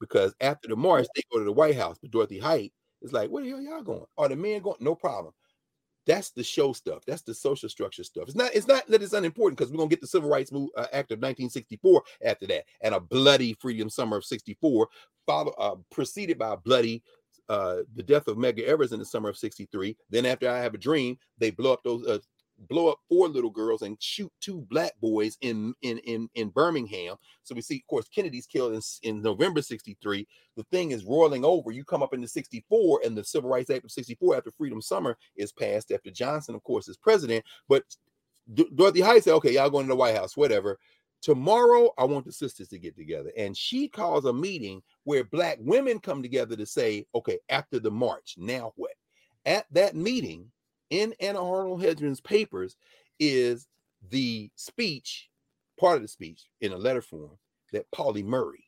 Because 0.00 0.34
after 0.40 0.66
the 0.66 0.74
march, 0.74 1.06
they 1.14 1.22
go 1.32 1.38
to 1.38 1.44
the 1.44 1.52
White 1.52 1.76
House, 1.76 1.96
but 1.96 2.10
Dorothy 2.10 2.40
Height 2.40 2.72
is 3.02 3.12
like, 3.12 3.30
where 3.30 3.44
the 3.44 3.50
hell 3.50 3.60
y'all 3.60 3.82
going? 3.84 4.04
Are 4.18 4.28
the 4.28 4.34
men 4.34 4.62
going? 4.62 4.78
No 4.80 4.96
problem. 4.96 5.32
That's 6.08 6.32
the 6.32 6.42
show 6.42 6.72
stuff. 6.72 7.04
That's 7.06 7.22
the 7.22 7.34
social 7.34 7.68
structure 7.68 8.02
stuff. 8.02 8.24
It's 8.24 8.34
not. 8.34 8.52
It's 8.52 8.66
not 8.66 8.84
that 8.88 9.00
it's 9.00 9.12
unimportant 9.12 9.56
because 9.56 9.70
we're 9.70 9.78
gonna 9.78 9.90
get 9.90 10.00
the 10.00 10.08
Civil 10.08 10.28
Rights 10.28 10.50
Move, 10.50 10.70
uh, 10.76 10.88
Act 10.92 11.12
of 11.12 11.20
1964 11.20 12.02
after 12.24 12.48
that, 12.48 12.64
and 12.80 12.92
a 12.92 12.98
bloody 12.98 13.54
Freedom 13.60 13.88
Summer 13.88 14.16
of 14.16 14.24
'64, 14.24 14.88
follow 15.24 15.52
uh, 15.52 15.76
preceded 15.92 16.36
by 16.36 16.54
a 16.54 16.56
bloody 16.56 17.00
uh, 17.48 17.82
the 17.94 18.02
death 18.02 18.26
of 18.26 18.38
Medgar 18.38 18.64
Evers 18.64 18.92
in 18.92 18.98
the 18.98 19.04
summer 19.04 19.28
of 19.28 19.36
'63. 19.36 19.96
Then 20.10 20.26
after 20.26 20.50
I 20.50 20.58
Have 20.58 20.74
a 20.74 20.78
Dream, 20.78 21.16
they 21.38 21.50
blow 21.50 21.72
up 21.72 21.84
those 21.84 22.04
uh, 22.06 22.18
blow 22.68 22.88
up 22.88 22.98
four 23.08 23.28
little 23.28 23.50
girls 23.50 23.82
and 23.82 24.00
shoot 24.00 24.32
two 24.40 24.66
black 24.70 24.92
boys 25.00 25.36
in 25.40 25.74
in 25.82 25.98
in, 25.98 26.28
in 26.34 26.48
Birmingham. 26.48 27.16
So 27.42 27.54
we 27.54 27.60
see, 27.60 27.76
of 27.76 27.86
course, 27.88 28.08
Kennedy's 28.08 28.46
killed 28.46 28.74
in, 28.74 28.80
in 29.02 29.22
November 29.22 29.62
63. 29.62 30.26
The 30.56 30.64
thing 30.64 30.92
is 30.92 31.04
rolling 31.04 31.44
over. 31.44 31.70
You 31.70 31.84
come 31.84 32.02
up 32.02 32.14
into 32.14 32.28
64, 32.28 33.00
and 33.04 33.16
the 33.16 33.24
Civil 33.24 33.50
Rights 33.50 33.70
Act 33.70 33.84
of 33.84 33.90
64 33.90 34.36
after 34.36 34.50
Freedom 34.50 34.80
Summer 34.80 35.16
is 35.36 35.52
passed 35.52 35.90
after 35.90 36.10
Johnson, 36.10 36.54
of 36.54 36.62
course, 36.62 36.88
is 36.88 36.96
president. 36.96 37.44
But 37.68 37.84
Dorothy 38.52 39.00
Height 39.00 39.24
said, 39.24 39.34
okay, 39.34 39.54
y'all 39.54 39.70
going 39.70 39.86
to 39.86 39.92
the 39.92 39.96
White 39.96 40.16
House, 40.16 40.36
whatever. 40.36 40.78
Tomorrow, 41.22 41.90
I 41.96 42.04
want 42.04 42.26
the 42.26 42.32
sisters 42.32 42.68
to 42.68 42.78
get 42.78 42.96
together. 42.96 43.32
And 43.36 43.56
she 43.56 43.88
calls 43.88 44.26
a 44.26 44.32
meeting 44.32 44.82
where 45.04 45.24
black 45.24 45.56
women 45.60 45.98
come 45.98 46.22
together 46.22 46.54
to 46.54 46.66
say, 46.66 47.06
okay, 47.14 47.38
after 47.48 47.78
the 47.80 47.90
march, 47.90 48.34
now 48.36 48.74
what? 48.76 48.92
At 49.46 49.64
that 49.70 49.96
meeting, 49.96 50.50
in 50.90 51.14
Anna 51.20 51.42
Arnold 51.42 51.82
Hedgeman's 51.82 52.20
papers, 52.20 52.76
is 53.18 53.66
the 54.10 54.50
speech, 54.56 55.28
part 55.78 55.96
of 55.96 56.02
the 56.02 56.08
speech 56.08 56.42
in 56.60 56.72
a 56.72 56.76
letter 56.76 57.02
form 57.02 57.38
that 57.72 57.90
Polly 57.90 58.22
Murray 58.22 58.64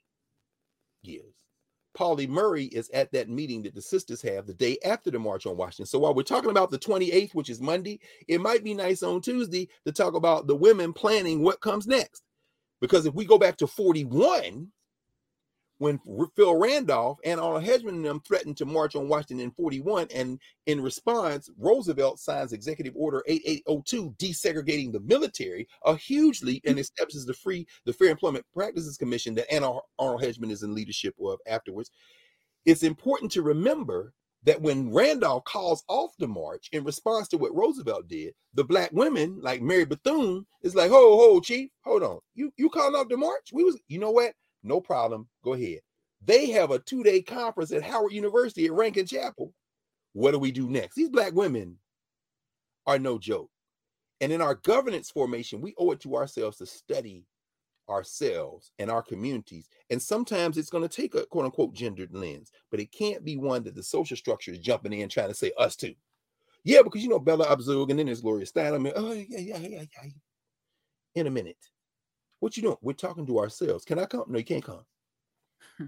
gives. 1.04 1.46
Polly 1.94 2.26
Murray 2.26 2.66
is 2.66 2.90
at 2.90 3.10
that 3.12 3.30
meeting 3.30 3.62
that 3.62 3.74
the 3.74 3.80
sisters 3.80 4.20
have 4.20 4.46
the 4.46 4.52
day 4.52 4.76
after 4.84 5.10
the 5.10 5.18
March 5.18 5.46
on 5.46 5.56
Washington. 5.56 5.86
So 5.86 5.98
while 5.98 6.14
we're 6.14 6.22
talking 6.22 6.50
about 6.50 6.70
the 6.70 6.78
28th, 6.78 7.34
which 7.34 7.48
is 7.48 7.60
Monday, 7.60 8.00
it 8.28 8.40
might 8.40 8.62
be 8.62 8.74
nice 8.74 9.02
on 9.02 9.22
Tuesday 9.22 9.68
to 9.86 9.92
talk 9.92 10.14
about 10.14 10.46
the 10.46 10.54
women 10.54 10.92
planning 10.92 11.42
what 11.42 11.62
comes 11.62 11.86
next. 11.86 12.22
Because 12.82 13.06
if 13.06 13.14
we 13.14 13.24
go 13.24 13.38
back 13.38 13.56
to 13.56 13.66
41, 13.66 14.70
when 15.78 16.00
Phil 16.34 16.56
Randolph 16.56 17.18
and 17.24 17.38
Arnold 17.38 17.64
Hedgeman 17.64 17.96
and 17.96 18.04
them 18.04 18.20
threatened 18.20 18.56
to 18.58 18.64
march 18.64 18.96
on 18.96 19.08
Washington 19.08 19.40
in 19.40 19.50
41, 19.50 20.08
and 20.14 20.40
in 20.66 20.80
response, 20.80 21.50
Roosevelt 21.58 22.18
signs 22.18 22.52
Executive 22.52 22.94
Order 22.96 23.22
8802 23.26 24.14
desegregating 24.18 24.92
the 24.92 25.00
military, 25.00 25.68
a 25.84 25.94
huge 25.96 26.42
leap, 26.42 26.62
and 26.66 26.78
establishes 26.78 27.26
the 27.26 27.34
free, 27.34 27.66
the 27.84 27.92
Fair 27.92 28.08
Employment 28.08 28.46
Practices 28.54 28.96
Commission 28.96 29.34
that 29.34 29.52
Anna 29.52 29.78
Arnold 29.98 30.22
Hedgeman 30.22 30.50
is 30.50 30.62
in 30.62 30.74
leadership 30.74 31.14
of 31.22 31.38
afterwards. 31.46 31.90
It's 32.64 32.82
important 32.82 33.30
to 33.32 33.42
remember 33.42 34.12
that 34.44 34.62
when 34.62 34.92
Randolph 34.92 35.44
calls 35.44 35.84
off 35.88 36.12
the 36.18 36.28
march 36.28 36.68
in 36.72 36.84
response 36.84 37.28
to 37.28 37.38
what 37.38 37.54
Roosevelt 37.54 38.08
did, 38.08 38.32
the 38.54 38.64
black 38.64 38.90
women 38.92 39.40
like 39.42 39.60
Mary 39.60 39.84
Bethune 39.84 40.46
is 40.62 40.74
like, 40.74 40.90
"Ho, 40.90 41.16
ho, 41.18 41.40
chief, 41.40 41.70
hold 41.84 42.02
on, 42.02 42.20
you 42.34 42.52
you 42.56 42.70
calling 42.70 42.94
off 42.94 43.08
the 43.08 43.16
march? 43.16 43.50
We 43.52 43.64
was, 43.64 43.78
you 43.88 43.98
know 43.98 44.12
what? 44.12 44.32
No 44.66 44.80
problem. 44.80 45.28
Go 45.44 45.54
ahead. 45.54 45.80
They 46.24 46.50
have 46.50 46.70
a 46.70 46.78
two 46.78 47.02
day 47.02 47.22
conference 47.22 47.72
at 47.72 47.82
Howard 47.82 48.12
University 48.12 48.66
at 48.66 48.72
Rankin 48.72 49.06
Chapel. 49.06 49.52
What 50.12 50.32
do 50.32 50.38
we 50.38 50.50
do 50.50 50.68
next? 50.68 50.94
These 50.96 51.10
black 51.10 51.34
women 51.34 51.76
are 52.86 52.98
no 52.98 53.18
joke. 53.18 53.50
And 54.20 54.32
in 54.32 54.40
our 54.40 54.54
governance 54.54 55.10
formation, 55.10 55.60
we 55.60 55.74
owe 55.78 55.90
it 55.92 56.00
to 56.00 56.16
ourselves 56.16 56.56
to 56.58 56.66
study 56.66 57.26
ourselves 57.88 58.72
and 58.78 58.90
our 58.90 59.02
communities. 59.02 59.68
And 59.90 60.02
sometimes 60.02 60.56
it's 60.56 60.70
going 60.70 60.88
to 60.88 60.88
take 60.88 61.14
a 61.14 61.26
quote 61.26 61.44
unquote 61.44 61.74
gendered 61.74 62.12
lens, 62.12 62.50
but 62.70 62.80
it 62.80 62.90
can't 62.92 63.24
be 63.24 63.36
one 63.36 63.62
that 63.64 63.74
the 63.74 63.82
social 63.82 64.16
structure 64.16 64.52
is 64.52 64.58
jumping 64.58 64.92
in 64.92 65.08
trying 65.08 65.28
to 65.28 65.34
say 65.34 65.52
us 65.58 65.76
too. 65.76 65.94
Yeah, 66.64 66.82
because 66.82 67.02
you 67.02 67.08
know 67.08 67.20
Bella 67.20 67.46
Abzug 67.46 67.90
and 67.90 67.98
then 67.98 68.06
there's 68.06 68.22
Gloria 68.22 68.46
Steinem. 68.46 68.90
Oh, 68.96 69.12
yeah, 69.12 69.38
yeah, 69.38 69.58
yeah, 69.58 69.82
yeah. 69.82 70.10
In 71.14 71.28
a 71.28 71.30
minute. 71.30 71.58
What 72.40 72.56
you 72.56 72.62
doing? 72.62 72.76
We're 72.82 72.92
talking 72.92 73.26
to 73.26 73.38
ourselves. 73.38 73.84
Can 73.84 73.98
I 73.98 74.06
come? 74.06 74.24
No, 74.28 74.38
you 74.38 74.44
can't 74.44 74.64
come. 74.64 74.84
Hmm. 75.78 75.86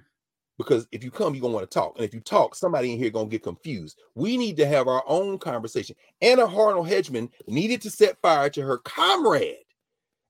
because 0.56 0.86
if 0.92 1.04
you 1.04 1.10
come, 1.10 1.34
you're 1.34 1.42
gonna 1.42 1.54
want 1.54 1.70
to 1.70 1.74
talk. 1.74 1.96
And 1.96 2.04
if 2.04 2.14
you 2.14 2.20
talk, 2.20 2.54
somebody 2.54 2.92
in 2.92 2.98
here 2.98 3.10
gonna 3.10 3.28
get 3.28 3.42
confused. 3.42 4.00
We 4.14 4.36
need 4.36 4.56
to 4.56 4.66
have 4.66 4.88
our 4.88 5.04
own 5.06 5.38
conversation. 5.38 5.96
Anna 6.20 6.46
Arnold 6.46 6.88
Hedgeman 6.88 7.30
needed 7.46 7.82
to 7.82 7.90
set 7.90 8.20
fire 8.20 8.50
to 8.50 8.62
her 8.62 8.78
comrade, 8.78 9.56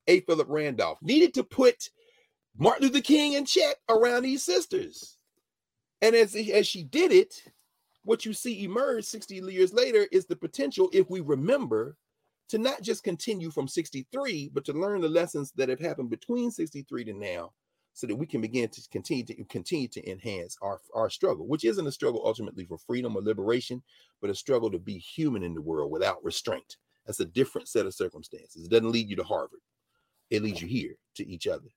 A. 0.06 0.20
Philip 0.20 0.48
Randolph, 0.50 0.98
needed 1.02 1.34
to 1.34 1.44
put 1.44 1.90
Martin 2.56 2.88
Luther 2.88 3.00
King 3.00 3.34
in 3.34 3.44
check 3.44 3.76
around 3.88 4.22
these 4.22 4.42
sisters. 4.42 5.16
And 6.02 6.14
as, 6.14 6.34
as 6.34 6.66
she 6.66 6.82
did 6.82 7.12
it, 7.12 7.42
what 8.04 8.24
you 8.24 8.32
see 8.32 8.64
emerge 8.64 9.04
60 9.04 9.34
years 9.34 9.72
later 9.72 10.06
is 10.10 10.26
the 10.26 10.36
potential, 10.36 10.88
if 10.92 11.10
we 11.10 11.20
remember, 11.20 11.96
to 12.48 12.58
not 12.58 12.82
just 12.82 13.04
continue 13.04 13.50
from 13.50 13.68
63, 13.68 14.50
but 14.52 14.64
to 14.64 14.72
learn 14.72 15.00
the 15.00 15.08
lessons 15.08 15.52
that 15.56 15.68
have 15.68 15.80
happened 15.80 16.10
between 16.10 16.50
63 16.50 17.04
to 17.04 17.12
now, 17.12 17.52
so 17.92 18.06
that 18.06 18.16
we 18.16 18.26
can 18.26 18.40
begin 18.40 18.68
to 18.68 18.80
continue 18.90 19.24
to 19.24 19.44
continue 19.44 19.88
to 19.88 20.10
enhance 20.10 20.56
our, 20.62 20.78
our 20.94 21.10
struggle, 21.10 21.46
which 21.46 21.64
isn't 21.64 21.86
a 21.86 21.92
struggle 21.92 22.22
ultimately 22.24 22.64
for 22.64 22.78
freedom 22.78 23.16
or 23.16 23.22
liberation, 23.22 23.82
but 24.20 24.30
a 24.30 24.34
struggle 24.34 24.70
to 24.70 24.78
be 24.78 24.98
human 24.98 25.42
in 25.42 25.54
the 25.54 25.60
world 25.60 25.90
without 25.90 26.22
restraint. 26.24 26.76
That's 27.06 27.20
a 27.20 27.24
different 27.24 27.68
set 27.68 27.86
of 27.86 27.94
circumstances. 27.94 28.64
It 28.64 28.70
doesn't 28.70 28.92
lead 28.92 29.08
you 29.10 29.16
to 29.16 29.24
Harvard, 29.24 29.60
it 30.30 30.42
leads 30.42 30.62
you 30.62 30.68
here 30.68 30.96
to 31.16 31.28
each 31.28 31.46
other. 31.46 31.68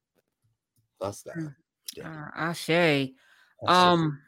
That's 0.99 1.23
that. 1.23 1.38
Mm. 1.38 1.56
Uh, 2.03 2.30
Ashe. 2.35 3.11
Um, 3.68 4.19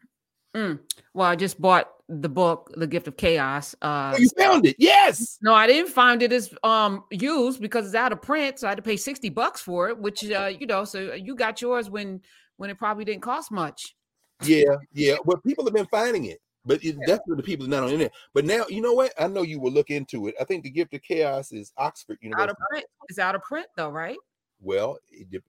mm, 0.56 0.80
well, 1.14 1.28
I 1.28 1.36
just 1.36 1.62
bought 1.62 1.90
the 2.10 2.30
book 2.30 2.72
the 2.76 2.86
gift 2.86 3.08
of 3.08 3.16
chaos 3.16 3.74
uh 3.82 4.12
oh, 4.14 4.20
you 4.20 4.30
found 4.38 4.66
it 4.66 4.76
yes 4.78 5.38
no 5.42 5.54
i 5.54 5.66
didn't 5.66 5.90
find 5.90 6.22
it 6.22 6.34
as 6.34 6.54
um 6.64 7.04
used 7.12 7.62
because 7.62 7.86
it's 7.86 7.96
out 7.96 8.12
of 8.12 8.22
print 8.22 8.60
so 8.60 8.68
i 8.68 8.72
had 8.72 8.76
to 8.76 8.82
pay 8.82 8.98
60 8.98 9.30
bucks 9.30 9.62
for 9.62 9.88
it 9.88 9.98
which 9.98 10.30
uh 10.30 10.46
you 10.46 10.68
know 10.68 10.84
so 10.84 11.14
you 11.14 11.34
got 11.34 11.62
yours 11.62 11.90
when 11.90 12.22
when 12.58 12.70
it 12.70 12.78
probably 12.78 13.06
didn't 13.06 13.22
cost 13.22 13.52
much 13.52 13.96
yeah 14.44 14.76
yeah 14.92 15.16
well 15.24 15.38
people 15.38 15.64
have 15.64 15.74
been 15.74 15.88
finding 15.88 16.26
it 16.26 16.40
but 16.66 16.84
it, 16.84 16.96
yeah. 17.00 17.06
definitely 17.08 17.38
the 17.38 17.44
people 17.44 17.68
not 17.68 17.84
on 17.84 17.90
internet. 17.90 18.14
But 18.34 18.46
now, 18.46 18.66
you 18.70 18.82
know 18.82 18.94
what? 18.94 19.12
I 19.20 19.28
know 19.28 19.42
you 19.42 19.60
will 19.60 19.72
look 19.72 19.90
into 19.90 20.28
it. 20.28 20.36
I 20.40 20.46
think 20.46 20.64
the 20.64 20.70
gift 20.70 20.94
of 20.94 21.02
chaos 21.02 21.52
is 21.52 21.74
Oxford 21.78 22.18
University. 22.22 22.44
Out 22.44 22.50
of 22.50 22.58
print. 22.70 22.86
It's 23.10 23.20
out 23.20 23.36
of 23.36 23.42
print, 23.42 23.68
though, 23.76 23.90
right? 23.90 24.18
Well, 24.64 24.98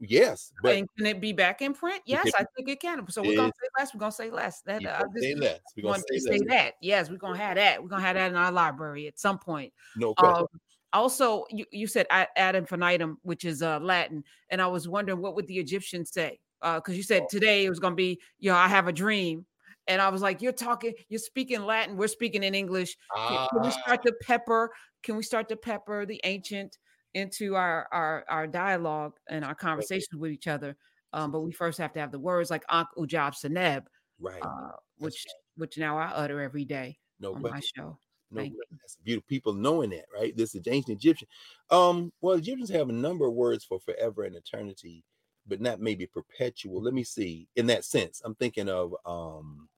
yes, 0.00 0.52
but 0.60 0.74
and 0.74 0.88
can 0.96 1.06
it 1.06 1.20
be 1.20 1.32
back 1.32 1.62
in 1.62 1.72
print? 1.72 2.02
Yes, 2.04 2.32
I 2.36 2.44
think 2.56 2.68
it 2.68 2.80
can. 2.80 3.08
So 3.08 3.22
we're 3.22 3.36
gonna 3.36 3.52
say 3.52 3.68
less. 3.78 3.94
We're 3.94 4.00
gonna 4.00 4.12
say 4.12 4.30
less. 4.30 4.60
That 4.62 4.84
uh, 4.84 5.04
say 5.16 5.36
less. 5.36 5.60
We're 5.76 5.84
gonna 5.84 6.02
say, 6.10 6.18
say 6.18 6.40
that. 6.48 6.74
Yes, 6.80 7.08
we're 7.10 7.18
gonna 7.18 7.38
have 7.38 7.54
that. 7.54 7.80
We're 7.80 7.88
gonna 7.88 8.02
have 8.02 8.16
that 8.16 8.32
in 8.32 8.36
our 8.36 8.50
library 8.50 9.06
at 9.06 9.18
some 9.18 9.38
point. 9.38 9.72
No 9.96 10.14
question. 10.14 10.40
Um, 10.40 10.60
also, 10.92 11.44
you, 11.50 11.64
you 11.70 11.86
said 11.86 12.06
ad 12.10 12.56
infinitum, 12.56 13.18
which 13.22 13.44
is 13.44 13.62
uh, 13.62 13.78
Latin, 13.80 14.24
and 14.50 14.60
I 14.60 14.66
was 14.66 14.88
wondering 14.88 15.20
what 15.20 15.36
would 15.36 15.46
the 15.46 15.58
Egyptians 15.58 16.10
say? 16.10 16.40
Because 16.60 16.82
uh, 16.88 16.92
you 16.92 17.02
said 17.04 17.22
oh. 17.22 17.28
today 17.30 17.64
it 17.64 17.70
was 17.70 17.78
gonna 17.78 17.94
be, 17.94 18.20
you 18.40 18.50
know, 18.50 18.56
I 18.56 18.66
have 18.66 18.88
a 18.88 18.92
dream, 18.92 19.46
and 19.86 20.02
I 20.02 20.08
was 20.08 20.22
like, 20.22 20.42
you're 20.42 20.52
talking, 20.52 20.92
you're 21.08 21.20
speaking 21.20 21.64
Latin, 21.64 21.96
we're 21.96 22.08
speaking 22.08 22.42
in 22.42 22.54
English. 22.54 22.96
Can, 23.16 23.48
can 23.52 23.62
we 23.62 23.70
start 23.70 24.00
ah. 24.00 24.02
to 24.06 24.12
pepper? 24.22 24.70
Can 25.02 25.16
we 25.16 25.22
start 25.22 25.48
to 25.50 25.56
pepper 25.56 26.04
the 26.04 26.20
ancient? 26.24 26.78
Into 27.14 27.56
our 27.56 27.88
our 27.92 28.24
our 28.28 28.46
dialogue 28.46 29.14
and 29.28 29.44
our 29.44 29.54
conversations 29.54 30.18
with 30.18 30.30
each 30.30 30.48
other. 30.48 30.76
Um, 31.12 31.30
but 31.30 31.42
we 31.42 31.52
first 31.52 31.78
have 31.78 31.92
to 31.92 32.00
have 32.00 32.10
the 32.10 32.18
words 32.18 32.50
like 32.50 32.64
Ankh 32.70 32.88
Ujab 32.98 33.34
Seneb, 33.34 33.84
right? 34.20 34.42
Uh, 34.42 34.72
which 34.98 35.24
which 35.56 35.78
now 35.78 35.96
I 35.96 36.06
utter 36.06 36.40
every 36.40 36.64
day 36.64 36.98
no 37.20 37.34
on 37.34 37.40
question. 37.40 37.58
my 37.76 37.82
show. 37.82 37.98
No, 38.30 38.42
that's 38.42 38.96
beautiful. 39.04 39.26
People 39.28 39.52
knowing 39.52 39.90
that, 39.90 40.06
right? 40.12 40.36
This 40.36 40.56
is 40.56 40.62
ancient 40.66 40.96
Egyptian. 40.98 41.28
Um, 41.70 42.12
well, 42.20 42.34
Egyptians 42.34 42.70
have 42.70 42.88
a 42.88 42.92
number 42.92 43.26
of 43.26 43.34
words 43.34 43.64
for 43.64 43.78
forever 43.78 44.24
and 44.24 44.34
eternity, 44.34 45.04
but 45.46 45.60
not 45.60 45.80
maybe 45.80 46.06
perpetual. 46.06 46.82
Let 46.82 46.94
me 46.94 47.04
see. 47.04 47.46
In 47.54 47.66
that 47.66 47.84
sense, 47.84 48.22
I'm 48.24 48.34
thinking 48.34 48.68
of 48.68 48.94
um 49.06 49.68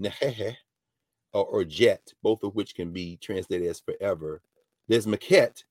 nehehe 0.00 0.56
or, 1.32 1.44
or 1.44 1.64
jet, 1.64 2.12
both 2.22 2.42
of 2.42 2.54
which 2.54 2.74
can 2.74 2.92
be 2.92 3.18
translated 3.22 3.68
as 3.68 3.80
forever. 3.80 4.42
There's 4.88 5.06
maquette, 5.06 5.62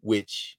which 0.00 0.58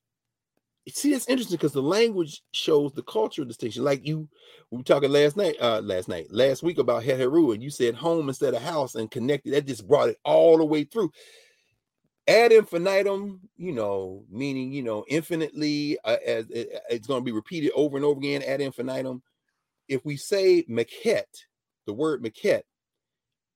see 0.94 1.14
it's 1.14 1.28
interesting 1.28 1.58
because 1.58 1.74
the 1.74 1.82
language 1.82 2.42
shows 2.52 2.94
the 2.94 3.04
cultural 3.04 3.48
distinction. 3.48 3.84
Like 3.84 4.06
you, 4.06 4.28
we 4.72 4.78
were 4.78 4.84
talking 4.84 5.12
last 5.12 5.38
night, 5.38 5.56
uh, 5.60 5.82
last 5.82 6.08
night, 6.08 6.28
last 6.32 6.64
week 6.64 6.78
about 6.78 7.04
Heheru, 7.04 7.54
and 7.54 7.64
you 7.64 7.70
said 7.70 7.96
home 7.96 8.28
instead 8.28 8.54
of 8.54 8.62
house 8.62 8.96
and 8.96 9.12
connected. 9.12 9.54
That 9.54 9.68
just 9.68 9.88
brought 9.88 10.10
it 10.10 10.18
all 10.24 10.58
the 10.58 10.66
way 10.66 10.84
through. 10.84 11.12
Ad 12.28 12.52
infinitum, 12.52 13.42
you 13.58 13.72
know, 13.72 14.24
meaning 14.30 14.72
you 14.72 14.84
know 14.84 15.06
infinitely, 15.08 15.98
uh, 16.06 16.18
as 16.26 16.50
it, 16.50 16.70
uh, 16.76 16.80
it's 16.90 17.08
going 17.08 17.22
to 17.22 17.26
be 17.26 17.32
repeated 17.32 17.72
over 17.76 17.98
and 17.98 18.06
over 18.06 18.20
again. 18.20 18.44
Ad 18.44 18.62
infinitum. 18.62 19.22
If 19.88 20.06
we 20.06 20.18
say 20.18 20.64
maquette, 20.70 21.46
the 21.88 21.94
word 21.94 22.24
maquette, 22.24 22.62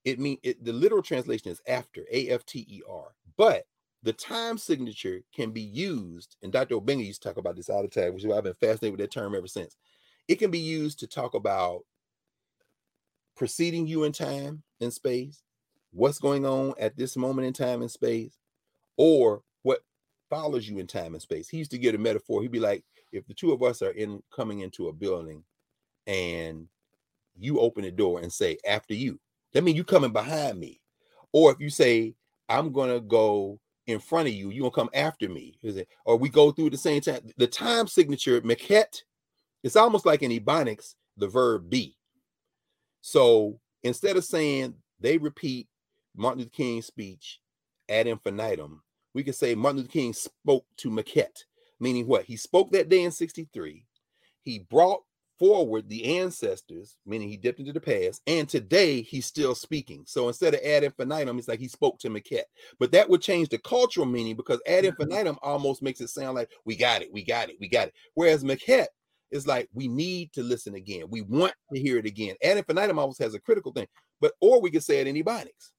it 0.03 0.19
mean 0.19 0.37
it, 0.41 0.63
the 0.63 0.73
literal 0.73 1.03
translation 1.03 1.51
is 1.51 1.61
after, 1.67 2.05
A 2.11 2.29
F 2.29 2.45
T 2.45 2.65
E 2.67 2.81
R, 2.89 3.09
but 3.37 3.65
the 4.03 4.13
time 4.13 4.57
signature 4.57 5.21
can 5.33 5.51
be 5.51 5.61
used, 5.61 6.35
and 6.43 6.51
Dr. 6.51 6.75
Obenga 6.75 7.05
used 7.05 7.21
to 7.23 7.29
talk 7.29 7.37
about 7.37 7.55
this 7.55 7.69
all 7.69 7.81
the 7.81 7.87
time, 7.87 8.13
which 8.13 8.23
is 8.23 8.29
why 8.29 8.37
I've 8.37 8.43
been 8.43 8.53
fascinated 8.53 8.91
with 8.91 8.99
that 8.99 9.11
term 9.11 9.33
ever 9.33 9.47
since. 9.47 9.77
It 10.27 10.35
can 10.35 10.51
be 10.51 10.59
used 10.59 10.99
to 10.99 11.07
talk 11.07 11.33
about 11.33 11.81
preceding 13.35 13.87
you 13.87 14.03
in 14.03 14.11
time 14.11 14.63
and 14.81 14.91
space, 14.93 15.41
what's 15.91 16.19
going 16.19 16.45
on 16.45 16.73
at 16.79 16.97
this 16.97 17.15
moment 17.15 17.47
in 17.47 17.53
time 17.53 17.81
and 17.81 17.91
space, 17.91 18.37
or 18.97 19.41
what 19.63 19.79
follows 20.29 20.67
you 20.67 20.79
in 20.79 20.87
time 20.87 21.13
and 21.13 21.21
space. 21.21 21.47
He 21.47 21.57
used 21.57 21.71
to 21.71 21.77
get 21.77 21.95
a 21.95 21.97
metaphor. 21.97 22.41
He'd 22.41 22.51
be 22.51 22.59
like, 22.59 22.83
if 23.11 23.25
the 23.25 23.33
two 23.33 23.51
of 23.51 23.63
us 23.63 23.81
are 23.81 23.91
in 23.91 24.21
coming 24.35 24.59
into 24.59 24.87
a 24.87 24.93
building 24.93 25.43
and 26.07 26.67
you 27.37 27.59
open 27.59 27.83
the 27.83 27.91
door 27.91 28.19
and 28.19 28.31
say, 28.31 28.57
after 28.67 28.93
you, 28.93 29.19
that 29.53 29.63
means 29.63 29.77
you 29.77 29.83
coming 29.83 30.11
behind 30.11 30.59
me. 30.59 30.81
Or 31.31 31.51
if 31.51 31.59
you 31.59 31.69
say, 31.69 32.15
I'm 32.49 32.71
gonna 32.71 32.99
go 32.99 33.59
in 33.87 33.99
front 33.99 34.27
of 34.27 34.33
you, 34.33 34.49
you 34.49 34.61
gonna 34.61 34.71
come 34.71 34.89
after 34.93 35.27
me. 35.29 35.57
Is 35.61 35.77
it? 35.77 35.87
Or 36.05 36.17
we 36.17 36.29
go 36.29 36.51
through 36.51 36.69
the 36.69 36.77
same 36.77 37.01
time. 37.01 37.21
The 37.37 37.47
time 37.47 37.87
signature, 37.87 38.41
Maquette, 38.41 39.03
it's 39.63 39.75
almost 39.75 40.05
like 40.05 40.21
in 40.21 40.31
Ebonics, 40.31 40.95
the 41.17 41.27
verb 41.27 41.69
be. 41.69 41.97
So 43.01 43.59
instead 43.83 44.17
of 44.17 44.23
saying 44.23 44.75
they 44.99 45.17
repeat 45.17 45.67
Martin 46.15 46.39
Luther 46.39 46.51
King's 46.51 46.85
speech 46.85 47.39
ad 47.89 48.07
infinitum, 48.07 48.81
we 49.13 49.23
could 49.23 49.35
say 49.35 49.55
Martin 49.55 49.81
Luther 49.81 49.91
King 49.91 50.13
spoke 50.13 50.65
to 50.77 50.89
Maquette, 50.89 51.43
meaning 51.79 52.07
what? 52.07 52.25
He 52.25 52.37
spoke 52.37 52.71
that 52.71 52.89
day 52.89 53.03
in 53.03 53.11
63. 53.11 53.85
He 54.41 54.59
brought 54.59 55.03
forward 55.43 55.89
the 55.89 56.19
ancestors, 56.19 56.95
meaning 57.05 57.27
he 57.27 57.35
dipped 57.35 57.59
into 57.59 57.73
the 57.73 57.79
past, 57.81 58.21
and 58.27 58.47
today 58.47 59.01
he's 59.01 59.25
still 59.25 59.53
speaking. 59.53 60.05
So 60.07 60.29
instead 60.29 60.53
of 60.53 60.61
ad 60.61 60.85
infinitum, 60.85 61.37
it's 61.37 61.49
like 61.49 61.59
he 61.59 61.67
spoke 61.67 61.99
to 61.99 62.09
Maquette. 62.09 62.45
But 62.79 62.93
that 62.93 63.09
would 63.09 63.21
change 63.21 63.49
the 63.49 63.57
cultural 63.57 64.05
meaning 64.05 64.37
because 64.37 64.61
ad 64.65 64.85
mm-hmm. 64.85 65.01
infinitum 65.01 65.37
almost 65.41 65.81
makes 65.81 65.99
it 65.99 66.07
sound 66.07 66.35
like 66.35 66.49
we 66.63 66.77
got 66.77 67.01
it, 67.01 67.11
we 67.11 67.25
got 67.25 67.49
it, 67.49 67.57
we 67.59 67.67
got 67.67 67.89
it. 67.89 67.93
Whereas 68.13 68.45
Maquette 68.45 68.87
is 69.31 69.45
like 69.45 69.67
we 69.73 69.89
need 69.89 70.31
to 70.31 70.43
listen 70.43 70.75
again. 70.75 71.07
We 71.09 71.19
want 71.19 71.51
to 71.73 71.77
hear 71.81 71.97
it 71.97 72.05
again. 72.05 72.35
Ad 72.41 72.55
infinitum 72.55 72.97
almost 72.97 73.21
has 73.21 73.33
a 73.33 73.39
critical 73.41 73.73
thing, 73.73 73.87
but 74.21 74.31
or 74.39 74.61
we 74.61 74.71
could 74.71 74.83
say 74.85 75.01
it 75.01 75.07
in 75.07 75.15
Ebonics 75.17 75.71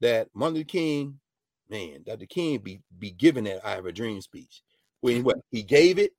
that 0.00 0.28
Martin 0.32 0.54
Luther 0.54 0.68
King, 0.68 1.20
man, 1.68 2.02
Dr. 2.06 2.24
King 2.24 2.60
be 2.60 2.80
be 2.98 3.10
giving 3.10 3.44
that 3.44 3.60
I 3.62 3.72
have 3.72 3.84
a 3.84 3.92
dream 3.92 4.22
speech. 4.22 4.62
When 5.02 5.22
what 5.22 5.36
he 5.50 5.62
gave 5.62 5.98
it 5.98 6.12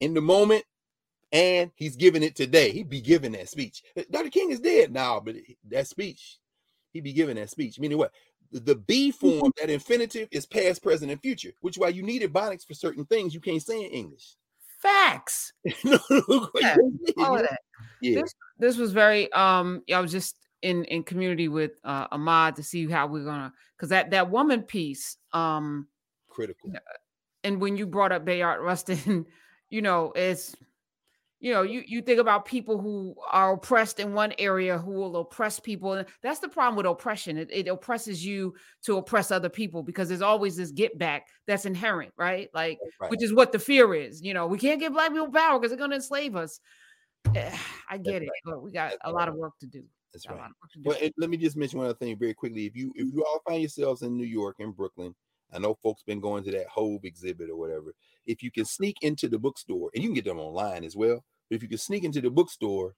in 0.00 0.14
the 0.14 0.20
moment, 0.20 0.64
and 1.34 1.72
he's 1.74 1.96
giving 1.96 2.22
it 2.22 2.36
today. 2.36 2.70
He'd 2.70 2.88
be 2.88 3.00
giving 3.00 3.32
that 3.32 3.48
speech. 3.48 3.82
Dr. 4.10 4.30
King 4.30 4.52
is 4.52 4.60
dead 4.60 4.92
now, 4.92 5.18
but 5.18 5.34
that 5.68 5.88
speech, 5.88 6.38
he'd 6.92 7.02
be 7.02 7.12
giving 7.12 7.34
that 7.36 7.50
speech. 7.50 7.78
Meaning 7.80 7.98
what? 7.98 8.12
The 8.52 8.76
B 8.76 9.10
form, 9.10 9.52
that 9.58 9.68
infinitive, 9.68 10.28
is 10.30 10.46
past, 10.46 10.80
present, 10.80 11.10
and 11.10 11.20
future, 11.20 11.50
which 11.60 11.74
is 11.74 11.80
why 11.80 11.88
you 11.88 12.04
need 12.04 12.22
ebonics 12.22 12.64
for 12.64 12.74
certain 12.74 13.04
things 13.04 13.34
you 13.34 13.40
can't 13.40 13.60
say 13.60 13.84
in 13.84 13.90
English. 13.90 14.36
Facts. 14.80 15.52
no, 15.84 15.98
yeah, 16.60 16.76
all 17.18 17.34
of 17.34 17.42
that. 17.42 17.58
Yeah. 18.00 18.20
This, 18.20 18.34
this 18.58 18.76
was 18.76 18.92
very 18.92 19.32
um 19.32 19.82
I 19.92 19.98
was 19.98 20.12
just 20.12 20.38
in 20.62 20.84
in 20.84 21.02
community 21.02 21.48
with 21.48 21.72
uh 21.82 22.06
Ahmad 22.12 22.56
to 22.56 22.62
see 22.62 22.88
how 22.88 23.06
we're 23.06 23.24
gonna 23.24 23.52
because 23.76 23.88
that 23.88 24.10
that 24.10 24.30
woman 24.30 24.62
piece 24.62 25.16
um 25.32 25.88
critical. 26.28 26.70
And 27.42 27.60
when 27.60 27.76
you 27.76 27.86
brought 27.86 28.12
up 28.12 28.24
Bayard 28.24 28.62
Rustin, 28.62 29.26
you 29.70 29.82
know, 29.82 30.12
it's 30.14 30.54
you 31.44 31.52
know 31.52 31.60
you 31.60 31.84
you 31.86 32.00
think 32.00 32.18
about 32.18 32.46
people 32.46 32.80
who 32.80 33.14
are 33.30 33.52
oppressed 33.52 34.00
in 34.00 34.14
one 34.14 34.32
area 34.38 34.78
who 34.78 34.92
will 34.92 35.18
oppress 35.18 35.60
people 35.60 35.92
and 35.92 36.08
that's 36.22 36.38
the 36.38 36.48
problem 36.48 36.74
with 36.74 36.86
oppression. 36.86 37.36
It, 37.36 37.50
it 37.52 37.68
oppresses 37.68 38.24
you 38.24 38.54
to 38.84 38.96
oppress 38.96 39.30
other 39.30 39.50
people 39.50 39.82
because 39.82 40.08
there's 40.08 40.22
always 40.22 40.56
this 40.56 40.70
get 40.70 40.98
back 40.98 41.26
that's 41.46 41.66
inherent 41.66 42.14
right? 42.16 42.48
Like 42.54 42.78
right. 42.98 43.10
which 43.10 43.22
is 43.22 43.34
what 43.34 43.52
the 43.52 43.58
fear 43.58 43.94
is 43.94 44.22
you 44.22 44.32
know 44.32 44.46
we 44.46 44.56
can't 44.56 44.80
give 44.80 44.94
black 44.94 45.10
people 45.10 45.30
power 45.30 45.60
because 45.60 45.70
they're 45.70 45.78
going 45.78 45.90
to 45.90 45.96
enslave 45.96 46.34
us. 46.34 46.60
Eh, 47.34 47.54
I 47.90 47.98
get 47.98 48.12
that's 48.12 48.24
it 48.24 48.28
right. 48.28 48.30
but 48.46 48.62
we 48.62 48.72
got 48.72 48.92
that's 48.92 49.02
a 49.04 49.12
lot 49.12 49.28
of 49.28 49.34
work 49.34 49.52
to 49.60 49.66
do. 49.66 49.84
That's 50.14 50.26
right. 50.26 50.50
well 50.82 50.96
let 51.18 51.28
me 51.28 51.36
just 51.36 51.58
mention 51.58 51.78
one 51.78 51.88
other 51.88 51.98
thing 51.98 52.16
very 52.18 52.32
quickly. 52.32 52.64
If 52.64 52.74
you 52.74 52.90
if 52.94 53.12
you 53.12 53.22
all 53.22 53.42
find 53.46 53.60
yourselves 53.60 54.00
in 54.00 54.16
new 54.16 54.24
york 54.24 54.56
and 54.60 54.74
brooklyn 54.74 55.14
I 55.52 55.58
know 55.58 55.74
folks 55.82 56.02
been 56.02 56.20
going 56.20 56.42
to 56.44 56.50
that 56.52 56.66
Hove 56.68 57.04
exhibit 57.04 57.48
or 57.48 57.56
whatever. 57.56 57.94
If 58.26 58.42
you 58.42 58.50
can 58.50 58.64
sneak 58.64 58.96
into 59.02 59.28
the 59.28 59.38
bookstore, 59.38 59.90
and 59.94 60.02
you 60.02 60.08
can 60.08 60.14
get 60.14 60.24
them 60.24 60.40
online 60.40 60.82
as 60.82 60.96
well, 60.96 61.22
if 61.50 61.62
you 61.62 61.68
can 61.68 61.78
sneak 61.78 62.04
into 62.04 62.20
the 62.20 62.30
bookstore 62.30 62.94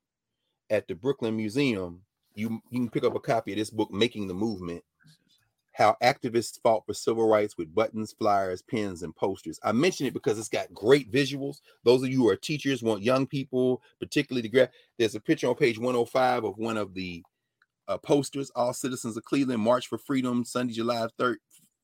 at 0.71 0.89
the 0.89 0.95
Brooklyn 0.95 1.37
Museum, 1.37 2.03
you, 2.35 2.61
you 2.71 2.81
can 2.81 2.91
pick 2.91 3.05
up 3.05 3.15
a 3.15 3.21
copy 3.21 3.53
of 3.53 3.59
this 3.59 3.71
book, 3.71 3.91
Making 3.91 4.29
the 4.29 4.35
Movement 4.35 4.83
How 5.73 5.97
Activists 6.03 6.61
Fought 6.63 6.85
for 6.87 6.95
Civil 6.95 7.29
Rights 7.29 7.57
with 7.57 7.75
Buttons, 7.75 8.13
Flyers, 8.13 8.63
Pens, 8.63 9.03
and 9.03 9.15
Posters. 9.15 9.59
I 9.63 9.73
mention 9.73 10.07
it 10.07 10.15
because 10.15 10.39
it's 10.39 10.49
got 10.49 10.73
great 10.75 11.11
visuals. 11.11 11.61
Those 11.85 12.03
of 12.03 12.11
you 12.11 12.19
who 12.19 12.29
are 12.29 12.37
teachers, 12.37 12.83
want 12.83 13.03
young 13.03 13.27
people, 13.27 13.83
particularly 14.01 14.43
to 14.43 14.49
grab, 14.49 14.71
there's 14.99 15.15
a 15.15 15.21
picture 15.21 15.49
on 15.49 15.55
page 15.55 15.79
105 15.79 16.45
of 16.45 16.59
one 16.59 16.77
of 16.77 16.95
the 16.95 17.23
uh, 17.89 17.99
posters, 17.99 18.51
All 18.55 18.73
Citizens 18.73 19.17
of 19.17 19.25
Cleveland, 19.25 19.63
March 19.63 19.87
for 19.87 19.99
Freedom, 19.99 20.45
Sunday, 20.45 20.75
July 20.75 21.07
3rd, 21.19 21.37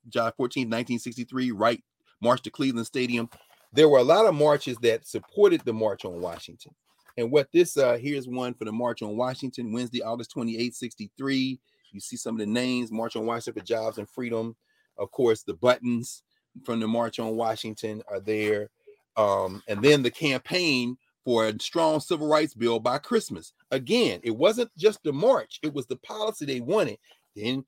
July 0.09 0.31
14th, 0.31 0.69
1963, 0.69 1.53
right, 1.53 1.83
March 2.21 2.43
to 2.43 2.51
Cleveland 2.51 2.87
Stadium 2.87 3.29
there 3.73 3.89
were 3.89 3.99
a 3.99 4.05
lot 4.05 4.27
of 4.27 4.35
marches 4.35 4.77
that 4.79 5.07
supported 5.07 5.63
the 5.65 5.73
March 5.73 6.05
on 6.05 6.21
Washington. 6.21 6.75
And 7.17 7.31
what 7.31 7.49
this 7.53 7.77
uh 7.77 7.99
here's 8.01 8.27
one 8.27 8.55
for 8.55 8.65
the 8.65 8.73
March 8.73 9.03
on 9.03 9.17
Washington, 9.17 9.73
Wednesday, 9.73 10.03
August 10.03 10.31
28, 10.33 10.75
63. 10.75 11.61
You 11.93 12.01
see 12.01 12.17
some 12.17 12.35
of 12.35 12.39
the 12.41 12.47
names, 12.47 12.91
March 12.91 13.17
on 13.17 13.27
Washington 13.27 13.61
for 13.61 13.67
Jobs 13.67 13.99
and 13.99 14.09
Freedom. 14.09 14.57
Of 14.99 15.11
course, 15.11 15.43
the 15.43 15.55
buttons 15.55 16.23
from 16.65 16.81
the 16.81 16.89
March 16.89 17.19
on 17.19 17.37
Washington 17.37 18.03
are 18.09 18.21
there. 18.21 18.71
Um, 19.17 19.63
and 19.69 19.83
then 19.83 20.03
the 20.03 20.11
campaign 20.11 20.97
for 21.25 21.47
a 21.47 21.61
strong 21.61 22.01
civil 22.01 22.27
rights 22.27 22.55
bill 22.55 22.81
by 22.81 22.99
Christmas. 22.99 23.53
Again, 23.71 24.21
it 24.23 24.31
wasn't 24.37 24.71
just 24.77 25.03
the 25.03 25.13
march, 25.13 25.61
it 25.63 25.73
was 25.73 25.87
the 25.87 25.97
policy 25.97 26.45
they 26.45 26.61
wanted. 26.61 26.99
Then 27.37 27.65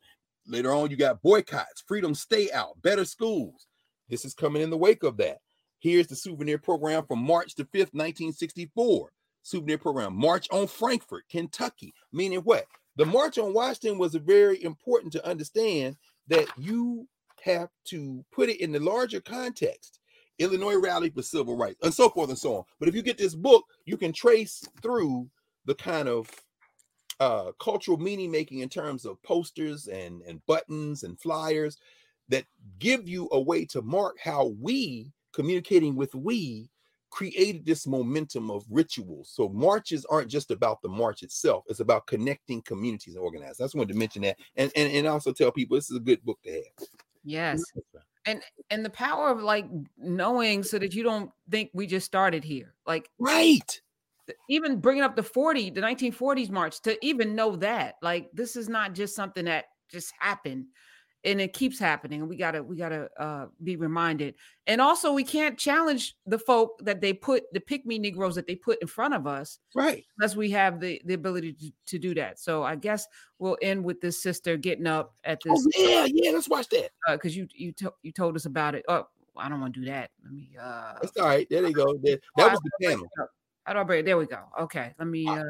later 0.46 0.72
on, 0.72 0.90
you 0.90 0.96
got 0.96 1.22
boycotts, 1.22 1.84
freedom 1.86 2.14
stay 2.14 2.50
out, 2.52 2.80
better 2.82 3.04
schools. 3.04 3.66
This 4.08 4.24
is 4.24 4.34
coming 4.34 4.62
in 4.62 4.70
the 4.70 4.76
wake 4.76 5.02
of 5.02 5.16
that. 5.18 5.38
Here's 5.84 6.06
the 6.06 6.16
souvenir 6.16 6.56
program 6.56 7.04
from 7.04 7.18
March 7.18 7.56
the 7.56 7.64
5th, 7.64 7.92
1964. 7.92 9.12
Souvenir 9.42 9.76
program, 9.76 10.16
March 10.16 10.48
on 10.50 10.66
Frankfort, 10.66 11.24
Kentucky. 11.28 11.92
Meaning 12.10 12.38
what? 12.38 12.64
The 12.96 13.04
March 13.04 13.36
on 13.36 13.52
Washington 13.52 13.98
was 13.98 14.14
very 14.14 14.62
important 14.64 15.12
to 15.12 15.28
understand 15.28 15.98
that 16.28 16.46
you 16.56 17.06
have 17.42 17.68
to 17.88 18.24
put 18.32 18.48
it 18.48 18.62
in 18.62 18.72
the 18.72 18.80
larger 18.80 19.20
context. 19.20 20.00
Illinois 20.38 20.76
rally 20.76 21.10
for 21.10 21.20
civil 21.20 21.54
rights, 21.54 21.80
and 21.82 21.92
so 21.92 22.08
forth 22.08 22.30
and 22.30 22.38
so 22.38 22.56
on. 22.56 22.64
But 22.80 22.88
if 22.88 22.94
you 22.94 23.02
get 23.02 23.18
this 23.18 23.34
book, 23.34 23.66
you 23.84 23.98
can 23.98 24.14
trace 24.14 24.66
through 24.80 25.28
the 25.66 25.74
kind 25.74 26.08
of 26.08 26.30
uh, 27.20 27.52
cultural 27.60 27.98
meaning 27.98 28.30
making 28.30 28.60
in 28.60 28.70
terms 28.70 29.04
of 29.04 29.22
posters 29.22 29.86
and, 29.88 30.22
and 30.22 30.40
buttons 30.46 31.02
and 31.02 31.20
flyers 31.20 31.76
that 32.30 32.46
give 32.78 33.06
you 33.06 33.28
a 33.32 33.38
way 33.38 33.66
to 33.66 33.82
mark 33.82 34.16
how 34.18 34.46
we 34.58 35.12
communicating 35.34 35.96
with 35.96 36.14
we 36.14 36.70
created 37.10 37.64
this 37.64 37.86
momentum 37.86 38.50
of 38.50 38.64
rituals. 38.68 39.30
So 39.30 39.48
marches 39.48 40.04
aren't 40.06 40.30
just 40.30 40.50
about 40.50 40.82
the 40.82 40.88
march 40.88 41.22
itself; 41.22 41.64
it's 41.68 41.80
about 41.80 42.06
connecting 42.06 42.62
communities 42.62 43.14
and 43.14 43.22
organizing. 43.22 43.62
I 43.62 43.66
just 43.66 43.74
wanted 43.74 43.92
to 43.92 43.98
mention 43.98 44.22
that, 44.22 44.38
and 44.56 44.72
and 44.74 44.92
and 44.92 45.06
also 45.06 45.32
tell 45.32 45.52
people 45.52 45.76
this 45.76 45.90
is 45.90 45.96
a 45.96 46.00
good 46.00 46.24
book 46.24 46.38
to 46.44 46.52
have. 46.52 46.88
Yes, 47.24 47.62
and 48.26 48.42
and 48.70 48.84
the 48.84 48.90
power 48.90 49.30
of 49.30 49.42
like 49.42 49.66
knowing 49.96 50.62
so 50.62 50.78
that 50.78 50.94
you 50.94 51.02
don't 51.02 51.30
think 51.50 51.70
we 51.74 51.86
just 51.86 52.06
started 52.06 52.44
here, 52.44 52.74
like 52.86 53.08
right. 53.18 53.80
Even 54.48 54.80
bringing 54.80 55.02
up 55.02 55.16
the 55.16 55.22
40, 55.22 55.68
the 55.68 55.82
1940s 55.82 56.48
march 56.48 56.80
to 56.80 56.96
even 57.04 57.34
know 57.34 57.56
that, 57.56 57.96
like, 58.00 58.30
this 58.32 58.56
is 58.56 58.70
not 58.70 58.94
just 58.94 59.14
something 59.14 59.44
that 59.44 59.66
just 59.90 60.14
happened 60.18 60.64
and 61.24 61.40
it 61.40 61.52
keeps 61.52 61.78
happening 61.78 62.20
and 62.20 62.28
we 62.28 62.36
gotta 62.36 62.62
we 62.62 62.76
gotta 62.76 63.08
uh, 63.18 63.46
be 63.62 63.76
reminded. 63.76 64.34
And 64.66 64.80
also 64.80 65.12
we 65.12 65.24
can't 65.24 65.58
challenge 65.58 66.16
the 66.26 66.38
folk 66.38 66.78
that 66.84 67.00
they 67.00 67.12
put 67.12 67.44
the 67.52 67.60
pick 67.60 67.86
me 67.86 67.98
negroes 67.98 68.34
that 68.34 68.46
they 68.46 68.54
put 68.54 68.80
in 68.80 68.88
front 68.88 69.14
of 69.14 69.26
us 69.26 69.58
right. 69.74 70.04
unless 70.18 70.36
we 70.36 70.50
have 70.50 70.80
the 70.80 71.00
the 71.04 71.14
ability 71.14 71.54
to, 71.54 71.72
to 71.86 71.98
do 71.98 72.14
that. 72.14 72.38
So 72.38 72.62
i 72.62 72.76
guess 72.76 73.06
we'll 73.38 73.58
end 73.62 73.84
with 73.84 74.00
this 74.00 74.22
sister 74.22 74.56
getting 74.56 74.86
up 74.86 75.14
at 75.24 75.40
this 75.44 75.66
oh, 75.66 75.70
yeah 75.76 76.06
yeah 76.12 76.30
let's 76.32 76.48
watch 76.48 76.68
that. 76.68 76.90
Because 77.08 77.32
uh, 77.32 77.40
you 77.40 77.48
you, 77.54 77.72
to, 77.72 77.92
you 78.02 78.12
told 78.12 78.36
us 78.36 78.46
about 78.46 78.74
it. 78.74 78.84
Oh 78.88 79.06
i 79.36 79.48
don't 79.48 79.60
want 79.60 79.74
to 79.74 79.80
do 79.80 79.86
that. 79.86 80.10
Let 80.22 80.32
me 80.32 80.50
uh 80.60 80.94
that's 81.00 81.16
all 81.16 81.26
right. 81.26 81.46
There 81.48 81.62
they 81.62 81.72
go. 81.72 81.96
There, 82.02 82.18
that 82.36 82.50
was 82.50 82.60
the 82.60 82.86
panel. 82.86 83.06
how 83.64 83.72
do 83.72 83.78
I 83.78 83.82
break? 83.84 84.04
There 84.04 84.18
we 84.18 84.26
go. 84.26 84.40
Okay, 84.60 84.94
let 84.98 85.08
me. 85.08 85.26
Uh, 85.26 85.42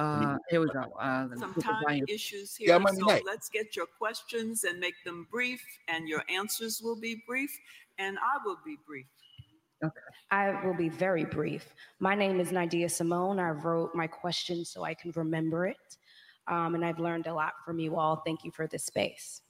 uh, 0.00 0.38
here 0.48 0.60
we 0.60 0.68
go. 0.68 0.92
Uh, 0.98 1.28
Some 1.36 1.54
time 1.54 2.04
issues 2.08 2.56
here, 2.56 2.68
yeah, 2.68 2.84
so 2.86 3.06
night. 3.06 3.22
let's 3.26 3.48
get 3.48 3.76
your 3.76 3.86
questions 3.86 4.64
and 4.64 4.80
make 4.80 4.94
them 5.04 5.26
brief, 5.30 5.62
and 5.88 6.08
your 6.08 6.22
answers 6.28 6.80
will 6.82 6.98
be 6.98 7.22
brief, 7.26 7.50
and 7.98 8.18
I 8.18 8.38
will 8.44 8.58
be 8.64 8.78
brief. 8.86 9.06
Okay. 9.82 10.00
I 10.30 10.64
will 10.64 10.74
be 10.74 10.88
very 10.88 11.24
brief. 11.24 11.74
My 12.00 12.14
name 12.14 12.38
is 12.40 12.52
Nadia 12.52 12.88
Simone. 12.88 13.38
I 13.38 13.50
wrote 13.50 13.94
my 13.94 14.06
question 14.06 14.64
so 14.64 14.84
I 14.84 14.94
can 14.94 15.10
remember 15.12 15.66
it, 15.66 15.96
um, 16.48 16.74
and 16.74 16.84
I've 16.84 16.98
learned 16.98 17.26
a 17.26 17.34
lot 17.34 17.54
from 17.64 17.78
you 17.78 17.96
all. 17.96 18.16
Thank 18.24 18.44
you 18.44 18.50
for 18.50 18.66
this 18.66 18.84
space. 18.84 19.42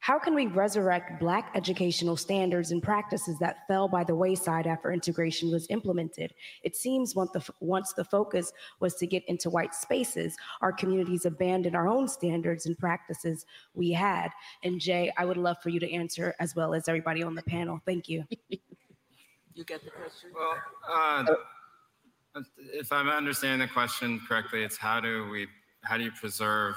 How 0.00 0.18
can 0.18 0.34
we 0.34 0.46
resurrect 0.46 1.20
Black 1.20 1.50
educational 1.54 2.16
standards 2.16 2.72
and 2.72 2.82
practices 2.82 3.38
that 3.38 3.66
fell 3.68 3.86
by 3.86 4.02
the 4.02 4.14
wayside 4.14 4.66
after 4.66 4.92
integration 4.92 5.50
was 5.50 5.66
implemented? 5.68 6.32
It 6.62 6.74
seems 6.74 7.14
once 7.14 7.32
the, 7.32 7.46
once 7.60 7.92
the 7.92 8.04
focus 8.04 8.50
was 8.80 8.94
to 8.94 9.06
get 9.06 9.22
into 9.28 9.50
white 9.50 9.74
spaces, 9.74 10.36
our 10.62 10.72
communities 10.72 11.26
abandoned 11.26 11.76
our 11.76 11.86
own 11.86 12.08
standards 12.08 12.64
and 12.64 12.78
practices 12.78 13.44
we 13.74 13.92
had. 13.92 14.30
And 14.64 14.80
Jay, 14.80 15.12
I 15.18 15.26
would 15.26 15.36
love 15.36 15.58
for 15.62 15.68
you 15.68 15.78
to 15.80 15.92
answer 15.92 16.34
as 16.40 16.56
well 16.56 16.72
as 16.72 16.88
everybody 16.88 17.22
on 17.22 17.34
the 17.34 17.42
panel. 17.42 17.78
Thank 17.84 18.08
you. 18.08 18.24
you 18.48 19.64
get 19.66 19.84
the 19.84 19.90
question? 19.90 20.30
Well, 20.34 20.56
uh, 20.90 22.40
if 22.72 22.90
I'm 22.90 23.10
understanding 23.10 23.68
the 23.68 23.72
question 23.72 24.18
correctly, 24.26 24.64
it's 24.64 24.78
how 24.78 24.98
do 24.98 25.28
we, 25.28 25.46
how 25.82 25.98
do 25.98 26.04
you 26.04 26.12
preserve 26.12 26.74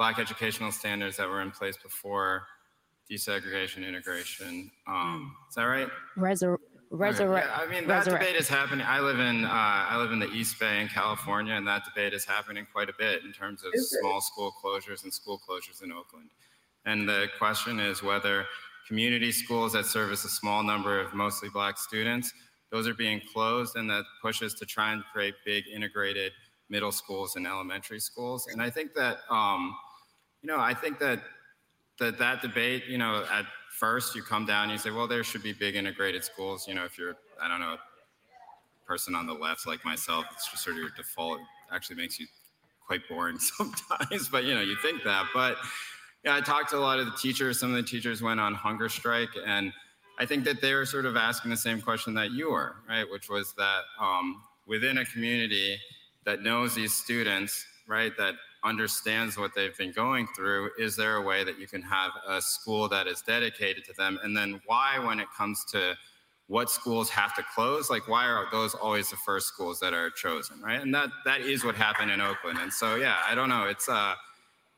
Black 0.00 0.18
educational 0.18 0.72
standards 0.72 1.18
that 1.18 1.28
were 1.28 1.42
in 1.42 1.50
place 1.50 1.76
before 1.76 2.46
desegregation, 3.12 3.86
integration. 3.86 4.70
Um, 4.86 5.36
is 5.46 5.56
that 5.56 5.64
right? 5.64 5.88
Resur- 6.16 6.56
resurrect. 6.88 7.48
Yeah, 7.50 7.62
I 7.62 7.66
mean, 7.66 7.86
that 7.86 7.98
resurrect. 8.06 8.24
debate 8.24 8.40
is 8.40 8.48
happening. 8.48 8.86
I 8.88 9.00
live 9.00 9.20
in 9.20 9.44
uh, 9.44 9.50
I 9.50 9.98
live 9.98 10.10
in 10.10 10.18
the 10.18 10.30
East 10.30 10.58
Bay 10.58 10.80
in 10.80 10.88
California, 10.88 11.52
and 11.52 11.68
that 11.68 11.82
debate 11.84 12.14
is 12.14 12.24
happening 12.24 12.66
quite 12.72 12.88
a 12.88 12.94
bit 12.98 13.24
in 13.24 13.32
terms 13.34 13.62
of 13.62 13.72
small 13.74 14.22
school 14.22 14.54
closures 14.64 15.02
and 15.02 15.12
school 15.12 15.38
closures 15.46 15.82
in 15.82 15.92
Oakland. 15.92 16.30
And 16.86 17.06
the 17.06 17.26
question 17.36 17.78
is 17.78 18.02
whether 18.02 18.46
community 18.88 19.30
schools 19.30 19.74
that 19.74 19.84
service 19.84 20.24
a 20.24 20.30
small 20.30 20.62
number 20.62 20.98
of 20.98 21.12
mostly 21.12 21.50
black 21.50 21.76
students, 21.76 22.32
those 22.72 22.88
are 22.88 22.94
being 22.94 23.20
closed, 23.34 23.76
and 23.76 23.90
that 23.90 24.04
pushes 24.22 24.54
to 24.54 24.64
try 24.64 24.94
and 24.94 25.04
create 25.12 25.34
big 25.44 25.64
integrated 25.68 26.32
middle 26.70 26.90
schools 26.90 27.36
and 27.36 27.46
elementary 27.46 28.00
schools. 28.00 28.46
And 28.50 28.62
I 28.62 28.70
think 28.70 28.94
that, 28.94 29.18
um, 29.28 29.76
you 30.42 30.48
know, 30.48 30.58
I 30.58 30.74
think 30.74 30.98
that 30.98 31.20
that 31.98 32.18
that 32.18 32.42
debate, 32.42 32.84
you 32.86 32.98
know, 32.98 33.24
at 33.30 33.44
first 33.70 34.14
you 34.14 34.22
come 34.22 34.46
down 34.46 34.64
and 34.64 34.72
you 34.72 34.78
say, 34.78 34.90
well, 34.90 35.06
there 35.06 35.22
should 35.22 35.42
be 35.42 35.52
big 35.52 35.76
integrated 35.76 36.24
schools. 36.24 36.66
You 36.66 36.74
know, 36.74 36.84
if 36.84 36.98
you're, 36.98 37.16
I 37.40 37.48
don't 37.48 37.60
know, 37.60 37.76
person 38.86 39.14
on 39.14 39.26
the 39.26 39.34
left 39.34 39.66
like 39.66 39.84
myself, 39.84 40.24
it's 40.32 40.50
just 40.50 40.64
sort 40.64 40.76
of 40.76 40.82
your 40.82 40.90
default. 40.96 41.38
It 41.38 41.46
actually 41.72 41.96
makes 41.96 42.18
you 42.18 42.26
quite 42.84 43.02
boring 43.08 43.38
sometimes, 43.56 44.28
but 44.28 44.44
you 44.44 44.54
know, 44.54 44.62
you 44.62 44.76
think 44.82 45.04
that. 45.04 45.26
But 45.32 45.56
yeah, 46.24 46.34
I 46.34 46.40
talked 46.40 46.70
to 46.70 46.76
a 46.76 46.80
lot 46.80 46.98
of 46.98 47.06
the 47.06 47.12
teachers. 47.12 47.60
Some 47.60 47.70
of 47.70 47.76
the 47.76 47.82
teachers 47.82 48.20
went 48.20 48.40
on 48.40 48.54
hunger 48.54 48.88
strike, 48.88 49.30
and 49.46 49.72
I 50.18 50.26
think 50.26 50.44
that 50.44 50.60
they 50.60 50.74
were 50.74 50.84
sort 50.84 51.06
of 51.06 51.16
asking 51.16 51.50
the 51.50 51.56
same 51.56 51.80
question 51.80 52.14
that 52.14 52.32
you 52.32 52.50
were, 52.50 52.76
right? 52.88 53.08
Which 53.08 53.28
was 53.28 53.54
that 53.54 53.82
um, 54.00 54.42
within 54.66 54.98
a 54.98 55.04
community 55.04 55.78
that 56.24 56.42
knows 56.42 56.74
these 56.74 56.92
students, 56.92 57.64
right, 57.86 58.12
that 58.18 58.34
understands 58.64 59.38
what 59.38 59.54
they've 59.54 59.76
been 59.76 59.92
going 59.92 60.28
through, 60.36 60.70
is 60.78 60.96
there 60.96 61.16
a 61.16 61.22
way 61.22 61.44
that 61.44 61.58
you 61.58 61.66
can 61.66 61.82
have 61.82 62.12
a 62.28 62.40
school 62.40 62.88
that 62.88 63.06
is 63.06 63.22
dedicated 63.22 63.84
to 63.84 63.92
them? 63.94 64.18
And 64.22 64.36
then 64.36 64.60
why, 64.66 64.98
when 64.98 65.20
it 65.20 65.28
comes 65.36 65.64
to 65.72 65.96
what 66.46 66.68
schools 66.68 67.08
have 67.10 67.34
to 67.36 67.44
close, 67.54 67.90
like 67.90 68.08
why 68.08 68.26
are 68.26 68.46
those 68.50 68.74
always 68.74 69.08
the 69.08 69.16
first 69.16 69.46
schools 69.46 69.78
that 69.80 69.94
are 69.94 70.10
chosen, 70.10 70.60
right? 70.60 70.80
And 70.80 70.92
that 70.94 71.10
that 71.24 71.42
is 71.42 71.64
what 71.64 71.76
happened 71.76 72.10
in 72.10 72.20
Oakland. 72.20 72.58
And 72.58 72.72
so 72.72 72.96
yeah, 72.96 73.18
I 73.28 73.36
don't 73.36 73.48
know. 73.48 73.66
It's 73.66 73.88
uh 73.88 74.14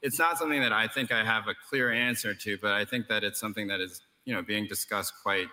it's 0.03 0.19
not 0.19 0.37
something 0.37 0.61
that 0.61 0.73
I 0.73 0.87
think 0.87 1.11
I 1.11 1.25
have 1.25 1.49
a 1.49 1.55
clear 1.55 1.91
answer 1.91 2.35
to, 2.35 2.59
but 2.61 2.73
I 2.73 2.85
think 2.85 3.09
that 3.09 3.25
it's 3.25 3.41
something 3.41 3.69
that 3.69 3.81
is, 3.81 4.03
you 4.27 4.35
know, 4.35 4.43
being 4.43 4.67
discussed 4.67 5.15
quite, 5.23 5.47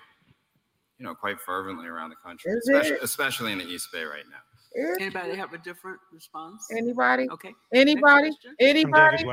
you 0.98 1.06
know, 1.06 1.16
quite 1.16 1.40
fervently 1.40 1.88
around 1.88 2.10
the 2.10 2.18
country, 2.18 2.52
especially, 2.52 2.98
especially 3.02 3.52
in 3.54 3.60
the 3.60 3.66
East 3.68 3.90
Bay 3.94 4.04
right 4.04 4.26
now. 4.30 4.42
Anybody 4.76 5.36
have 5.36 5.54
a 5.54 5.58
different 5.58 6.00
response? 6.14 6.68
Anybody? 6.76 7.28
Okay. 7.30 7.54
Anybody? 7.74 8.32
Anybody? 8.60 9.26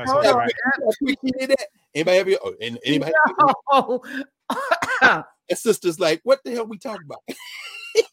Anybody 1.93 2.17
have 2.17 2.27
your, 2.27 2.39
oh, 2.43 2.55
anybody? 2.59 3.13
No. 3.71 4.01
and 5.49 5.57
sister's 5.57 5.99
like, 5.99 6.21
what 6.23 6.43
the 6.43 6.51
hell 6.51 6.65
we 6.65 6.77
talking 6.77 7.05
about? 7.05 7.21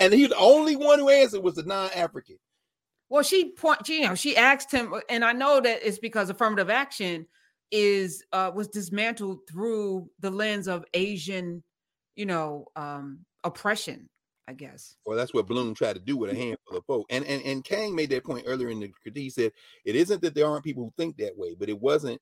and 0.00 0.12
he 0.12 0.26
the 0.26 0.36
only 0.36 0.76
one 0.76 0.98
who 0.98 1.08
answered 1.08 1.42
was 1.42 1.58
a 1.58 1.62
non-African. 1.64 2.36
Well, 3.10 3.22
she 3.22 3.52
point, 3.52 3.88
you 3.88 4.06
know, 4.06 4.14
she 4.14 4.36
asked 4.36 4.70
him, 4.70 4.94
and 5.08 5.24
I 5.24 5.32
know 5.32 5.60
that 5.60 5.86
it's 5.86 5.98
because 5.98 6.28
affirmative 6.30 6.70
action 6.70 7.26
is 7.70 8.24
uh 8.32 8.50
was 8.54 8.68
dismantled 8.68 9.40
through 9.46 10.08
the 10.20 10.30
lens 10.30 10.68
of 10.68 10.84
Asian, 10.94 11.62
you 12.16 12.26
know, 12.26 12.66
um 12.76 13.20
oppression, 13.44 14.08
I 14.48 14.54
guess. 14.54 14.96
Well, 15.04 15.18
that's 15.18 15.34
what 15.34 15.46
Blum 15.46 15.74
tried 15.74 15.96
to 15.96 16.00
do 16.00 16.16
with 16.16 16.30
a 16.30 16.34
handful 16.34 16.78
of 16.78 16.86
folk. 16.86 17.06
And 17.10 17.22
and 17.26 17.42
and 17.44 17.62
Kang 17.62 17.94
made 17.94 18.08
that 18.10 18.24
point 18.24 18.46
earlier 18.46 18.70
in 18.70 18.80
the 18.80 18.88
critique. 18.88 19.22
He 19.24 19.28
said 19.28 19.52
it 19.84 19.94
isn't 19.94 20.22
that 20.22 20.34
there 20.34 20.46
aren't 20.46 20.64
people 20.64 20.84
who 20.84 20.92
think 20.96 21.18
that 21.18 21.36
way, 21.36 21.54
but 21.54 21.68
it 21.68 21.78
wasn't 21.78 22.18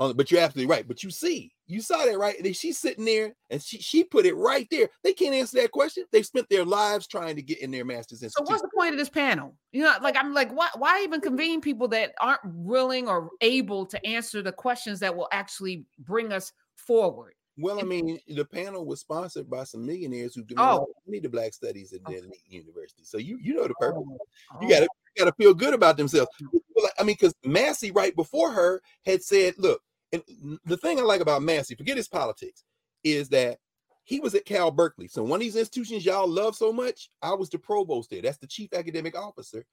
On, 0.00 0.16
but 0.16 0.30
you're 0.30 0.40
absolutely 0.40 0.70
right. 0.70 0.86
But 0.88 1.02
you 1.02 1.10
see, 1.10 1.52
you 1.66 1.80
saw 1.80 2.04
that 2.04 2.18
right. 2.18 2.34
She's 2.56 2.78
sitting 2.78 3.04
there 3.04 3.34
and 3.50 3.62
she 3.62 3.78
she 3.78 4.04
put 4.04 4.26
it 4.26 4.34
right 4.34 4.66
there. 4.70 4.88
They 5.04 5.12
can't 5.12 5.34
answer 5.34 5.60
that 5.60 5.70
question. 5.70 6.04
They've 6.10 6.26
spent 6.26 6.48
their 6.50 6.64
lives 6.64 7.06
trying 7.06 7.36
to 7.36 7.42
get 7.42 7.58
in 7.60 7.70
their 7.70 7.84
master's 7.84 8.22
institute. 8.22 8.46
So 8.46 8.52
what's 8.52 8.62
the 8.62 8.70
point 8.74 8.92
of 8.92 8.98
this 8.98 9.10
panel? 9.10 9.54
You 9.70 9.84
know, 9.84 9.94
like 10.02 10.16
I'm 10.16 10.34
like, 10.34 10.50
why 10.52 10.68
why 10.76 11.02
even 11.04 11.20
convene 11.20 11.60
people 11.60 11.88
that 11.88 12.12
aren't 12.20 12.44
willing 12.44 13.06
or 13.06 13.30
able 13.40 13.86
to 13.86 14.06
answer 14.06 14.42
the 14.42 14.52
questions 14.52 15.00
that 15.00 15.14
will 15.14 15.28
actually 15.32 15.84
bring 15.98 16.32
us 16.32 16.52
forward? 16.76 17.34
Well, 17.58 17.78
I 17.78 17.82
mean, 17.82 18.18
the 18.28 18.44
panel 18.44 18.86
was 18.86 19.00
sponsored 19.00 19.50
by 19.50 19.64
some 19.64 19.84
millionaires 19.84 20.34
who 20.34 20.42
do 20.42 20.54
oh. 20.56 20.86
need 21.06 21.22
the 21.22 21.28
black 21.28 21.52
studies 21.52 21.92
in 21.92 22.00
okay. 22.06 22.20
their 22.20 22.30
university. 22.48 23.04
So 23.04 23.18
you 23.18 23.38
you 23.40 23.54
know 23.54 23.68
the 23.68 23.74
purpose. 23.74 24.02
Oh. 24.06 24.58
You 24.62 24.68
gotta 24.68 24.88
oh. 24.90 24.96
you 25.16 25.24
gotta 25.24 25.36
feel 25.36 25.52
good 25.52 25.74
about 25.74 25.96
themselves. 25.98 26.30
Mm. 26.42 26.60
I 26.98 27.02
mean, 27.02 27.16
because 27.18 27.34
Massey 27.44 27.90
right 27.90 28.14
before 28.16 28.52
her 28.52 28.80
had 29.04 29.22
said, 29.22 29.54
look, 29.58 29.82
and 30.12 30.22
the 30.64 30.76
thing 30.76 30.98
I 30.98 31.02
like 31.02 31.20
about 31.20 31.42
Massey, 31.42 31.74
forget 31.74 31.96
his 31.96 32.08
politics, 32.08 32.64
is 33.04 33.28
that 33.30 33.58
he 34.04 34.20
was 34.20 34.34
at 34.34 34.44
Cal 34.44 34.70
Berkeley. 34.70 35.08
So 35.08 35.22
one 35.22 35.36
of 35.36 35.40
these 35.40 35.56
institutions 35.56 36.04
y'all 36.04 36.28
love 36.28 36.56
so 36.56 36.72
much, 36.72 37.10
I 37.22 37.34
was 37.34 37.50
the 37.50 37.58
provost 37.58 38.10
there. 38.10 38.22
That's 38.22 38.38
the 38.38 38.46
chief 38.46 38.72
academic 38.72 39.16
officer. 39.16 39.64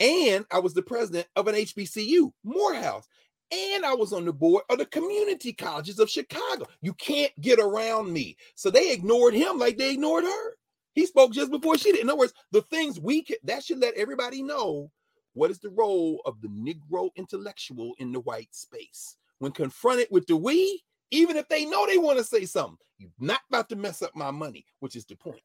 And 0.00 0.44
I 0.50 0.58
was 0.58 0.74
the 0.74 0.82
president 0.82 1.26
of 1.36 1.48
an 1.48 1.54
HBCU, 1.54 2.30
Morehouse. 2.44 3.06
And 3.52 3.84
I 3.84 3.94
was 3.94 4.12
on 4.12 4.24
the 4.24 4.32
board 4.32 4.64
of 4.70 4.78
the 4.78 4.86
community 4.86 5.52
colleges 5.52 5.98
of 5.98 6.10
Chicago. 6.10 6.66
You 6.80 6.94
can't 6.94 7.32
get 7.40 7.60
around 7.60 8.12
me. 8.12 8.36
So 8.54 8.70
they 8.70 8.92
ignored 8.92 9.34
him 9.34 9.58
like 9.58 9.78
they 9.78 9.92
ignored 9.92 10.24
her. 10.24 10.56
He 10.94 11.06
spoke 11.06 11.32
just 11.32 11.50
before 11.50 11.78
she 11.78 11.92
did. 11.92 12.00
In 12.00 12.08
other 12.08 12.18
words, 12.18 12.34
the 12.50 12.62
things 12.62 12.98
we 12.98 13.22
can, 13.22 13.36
that 13.44 13.62
should 13.62 13.78
let 13.78 13.94
everybody 13.94 14.42
know 14.42 14.90
what 15.34 15.50
is 15.50 15.58
the 15.58 15.70
role 15.70 16.22
of 16.24 16.40
the 16.40 16.48
Negro 16.48 17.10
intellectual 17.16 17.92
in 17.98 18.10
the 18.10 18.20
white 18.20 18.54
space 18.54 19.16
when 19.38 19.52
confronted 19.52 20.08
with 20.10 20.26
the 20.26 20.36
we, 20.36 20.82
even 21.10 21.36
if 21.36 21.48
they 21.48 21.66
know 21.66 21.86
they 21.86 21.98
want 21.98 22.18
to 22.18 22.24
say 22.24 22.46
something, 22.46 22.78
you're 22.98 23.10
not 23.20 23.40
about 23.48 23.68
to 23.68 23.76
mess 23.76 24.02
up 24.02 24.16
my 24.16 24.30
money, 24.30 24.64
which 24.80 24.96
is 24.96 25.04
the 25.04 25.14
point. 25.14 25.42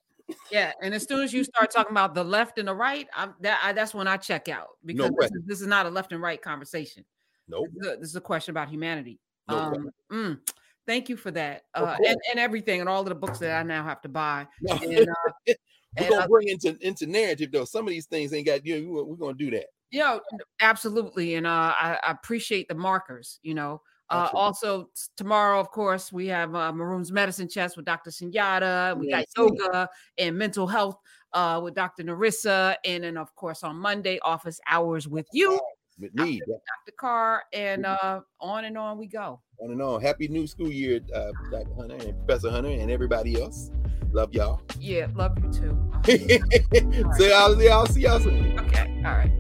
Yeah, 0.50 0.72
and 0.82 0.94
as 0.94 1.04
soon 1.04 1.22
as 1.22 1.34
you 1.34 1.44
start 1.44 1.72
talking 1.72 1.92
about 1.92 2.16
the 2.16 2.24
left 2.24 2.58
and 2.58 2.68
the 2.68 2.74
right, 2.74 3.08
I'm, 3.14 3.34
that, 3.42 3.60
I, 3.62 3.74
that's 3.74 3.94
when 3.94 4.08
I 4.08 4.16
check 4.16 4.48
out 4.48 4.70
because 4.86 5.12
no 5.12 5.18
this, 5.20 5.32
is, 5.32 5.42
this, 5.46 5.62
is, 5.62 5.68
not 5.68 5.86
a 5.86 5.90
left 5.90 6.14
and 6.14 6.22
right 6.22 6.42
conversation. 6.42 7.04
No, 7.52 7.60
nope. 7.60 7.68
this, 7.76 7.98
this, 8.00 8.10
is 8.10 8.16
a 8.16 8.22
question 8.22 8.52
about 8.52 8.70
humanity. 8.70 9.20
No 9.50 9.58
um, 9.58 9.90
mm, 10.12 10.40
thank 10.88 11.10
you 11.10 11.18
for 11.18 11.32
that, 11.32 11.64
uh, 11.74 11.98
and, 11.98 12.18
and 12.32 12.40
everything, 12.40 12.80
and 12.80 12.90
all 12.90 13.02
of 13.02 13.10
the 13.10 13.16
books 13.16 13.40
that 13.40 13.60
I 13.60 13.64
now 13.64 13.84
have 13.84 14.02
to 14.02 14.10
buy. 14.10 14.48
No. 14.62 14.76
And, 14.76 15.10
uh, 15.10 15.54
we're 16.00 16.10
gonna 16.10 16.28
bring 16.30 16.48
into 16.48 16.78
into 16.80 17.06
Knarrative 17.06 17.52
though. 17.52 17.66
Some 17.66 17.86
of 17.86 17.90
these 17.90 18.06
things 18.06 18.34
ain't 18.34 18.46
got 18.46 18.66
you. 18.66 18.82
Know, 18.82 19.04
we're 19.04 19.16
gonna 19.18 19.38
do 19.38 19.52
that. 19.52 19.66
You 19.92 20.00
know, 20.00 20.22
absolutely, 20.62 21.36
and 21.36 21.46
uh, 21.46 21.74
I, 21.78 22.00
I 22.02 22.12
appreciate 22.12 22.70
the 22.70 22.76
markers. 22.76 23.40
You 23.44 23.56
know, 23.56 23.82
uh, 24.12 24.30
also 24.34 24.90
tomorrow, 25.16 25.60
of 25.60 25.70
course, 25.72 26.12
we 26.12 26.28
have 26.28 26.54
uh, 26.54 26.72
Maroon's 26.72 27.12
Medicine 27.12 27.48
Chest 27.48 27.78
with 27.78 27.86
Dr. 27.86 28.10
Sunyata. 28.10 28.98
We 28.98 29.10
yes. 29.10 29.26
got 29.36 29.50
yoga 29.50 29.90
and 30.18 30.38
mental 30.38 30.68
health 30.68 30.98
uh, 31.34 31.62
with 31.64 31.76
Dr. 31.76 32.04
Narissa, 32.04 32.76
and 32.86 33.04
then 33.04 33.18
of 33.18 33.34
course 33.36 33.64
on 33.64 33.78
Monday, 33.78 34.20
office 34.22 34.60
hours 34.70 35.08
with 35.08 35.28
you, 35.32 35.60
with 36.02 36.14
me, 36.16 36.40
Dr. 36.40 36.52
Dr. 36.52 36.96
Carr, 36.98 37.44
and 37.54 37.86
uh, 37.86 38.22
on 38.40 38.66
and 38.66 38.78
on 38.78 38.98
we 38.98 39.08
go. 39.08 39.40
On 39.60 39.72
and 39.72 39.82
on. 39.82 40.02
Happy 40.02 40.28
new 40.28 40.48
school 40.48 40.72
year, 40.72 41.00
uh, 41.16 41.32
Dr. 41.52 41.74
Hunter 41.76 41.96
and 41.96 42.18
Professor 42.26 42.50
Hunter 42.50 42.70
and 42.70 42.90
everybody 42.90 43.42
else. 43.42 43.72
Love 44.12 44.34
y'all. 44.34 44.62
Yeah, 44.80 45.08
love 45.16 45.38
you 45.42 45.52
too. 45.52 45.92
so 47.18 47.32
I'll, 47.34 47.72
I'll 47.72 47.86
see 47.86 48.02
y'all 48.02 48.20
soon. 48.20 48.60
Okay. 48.60 49.02
All 49.06 49.14
right. 49.14 49.32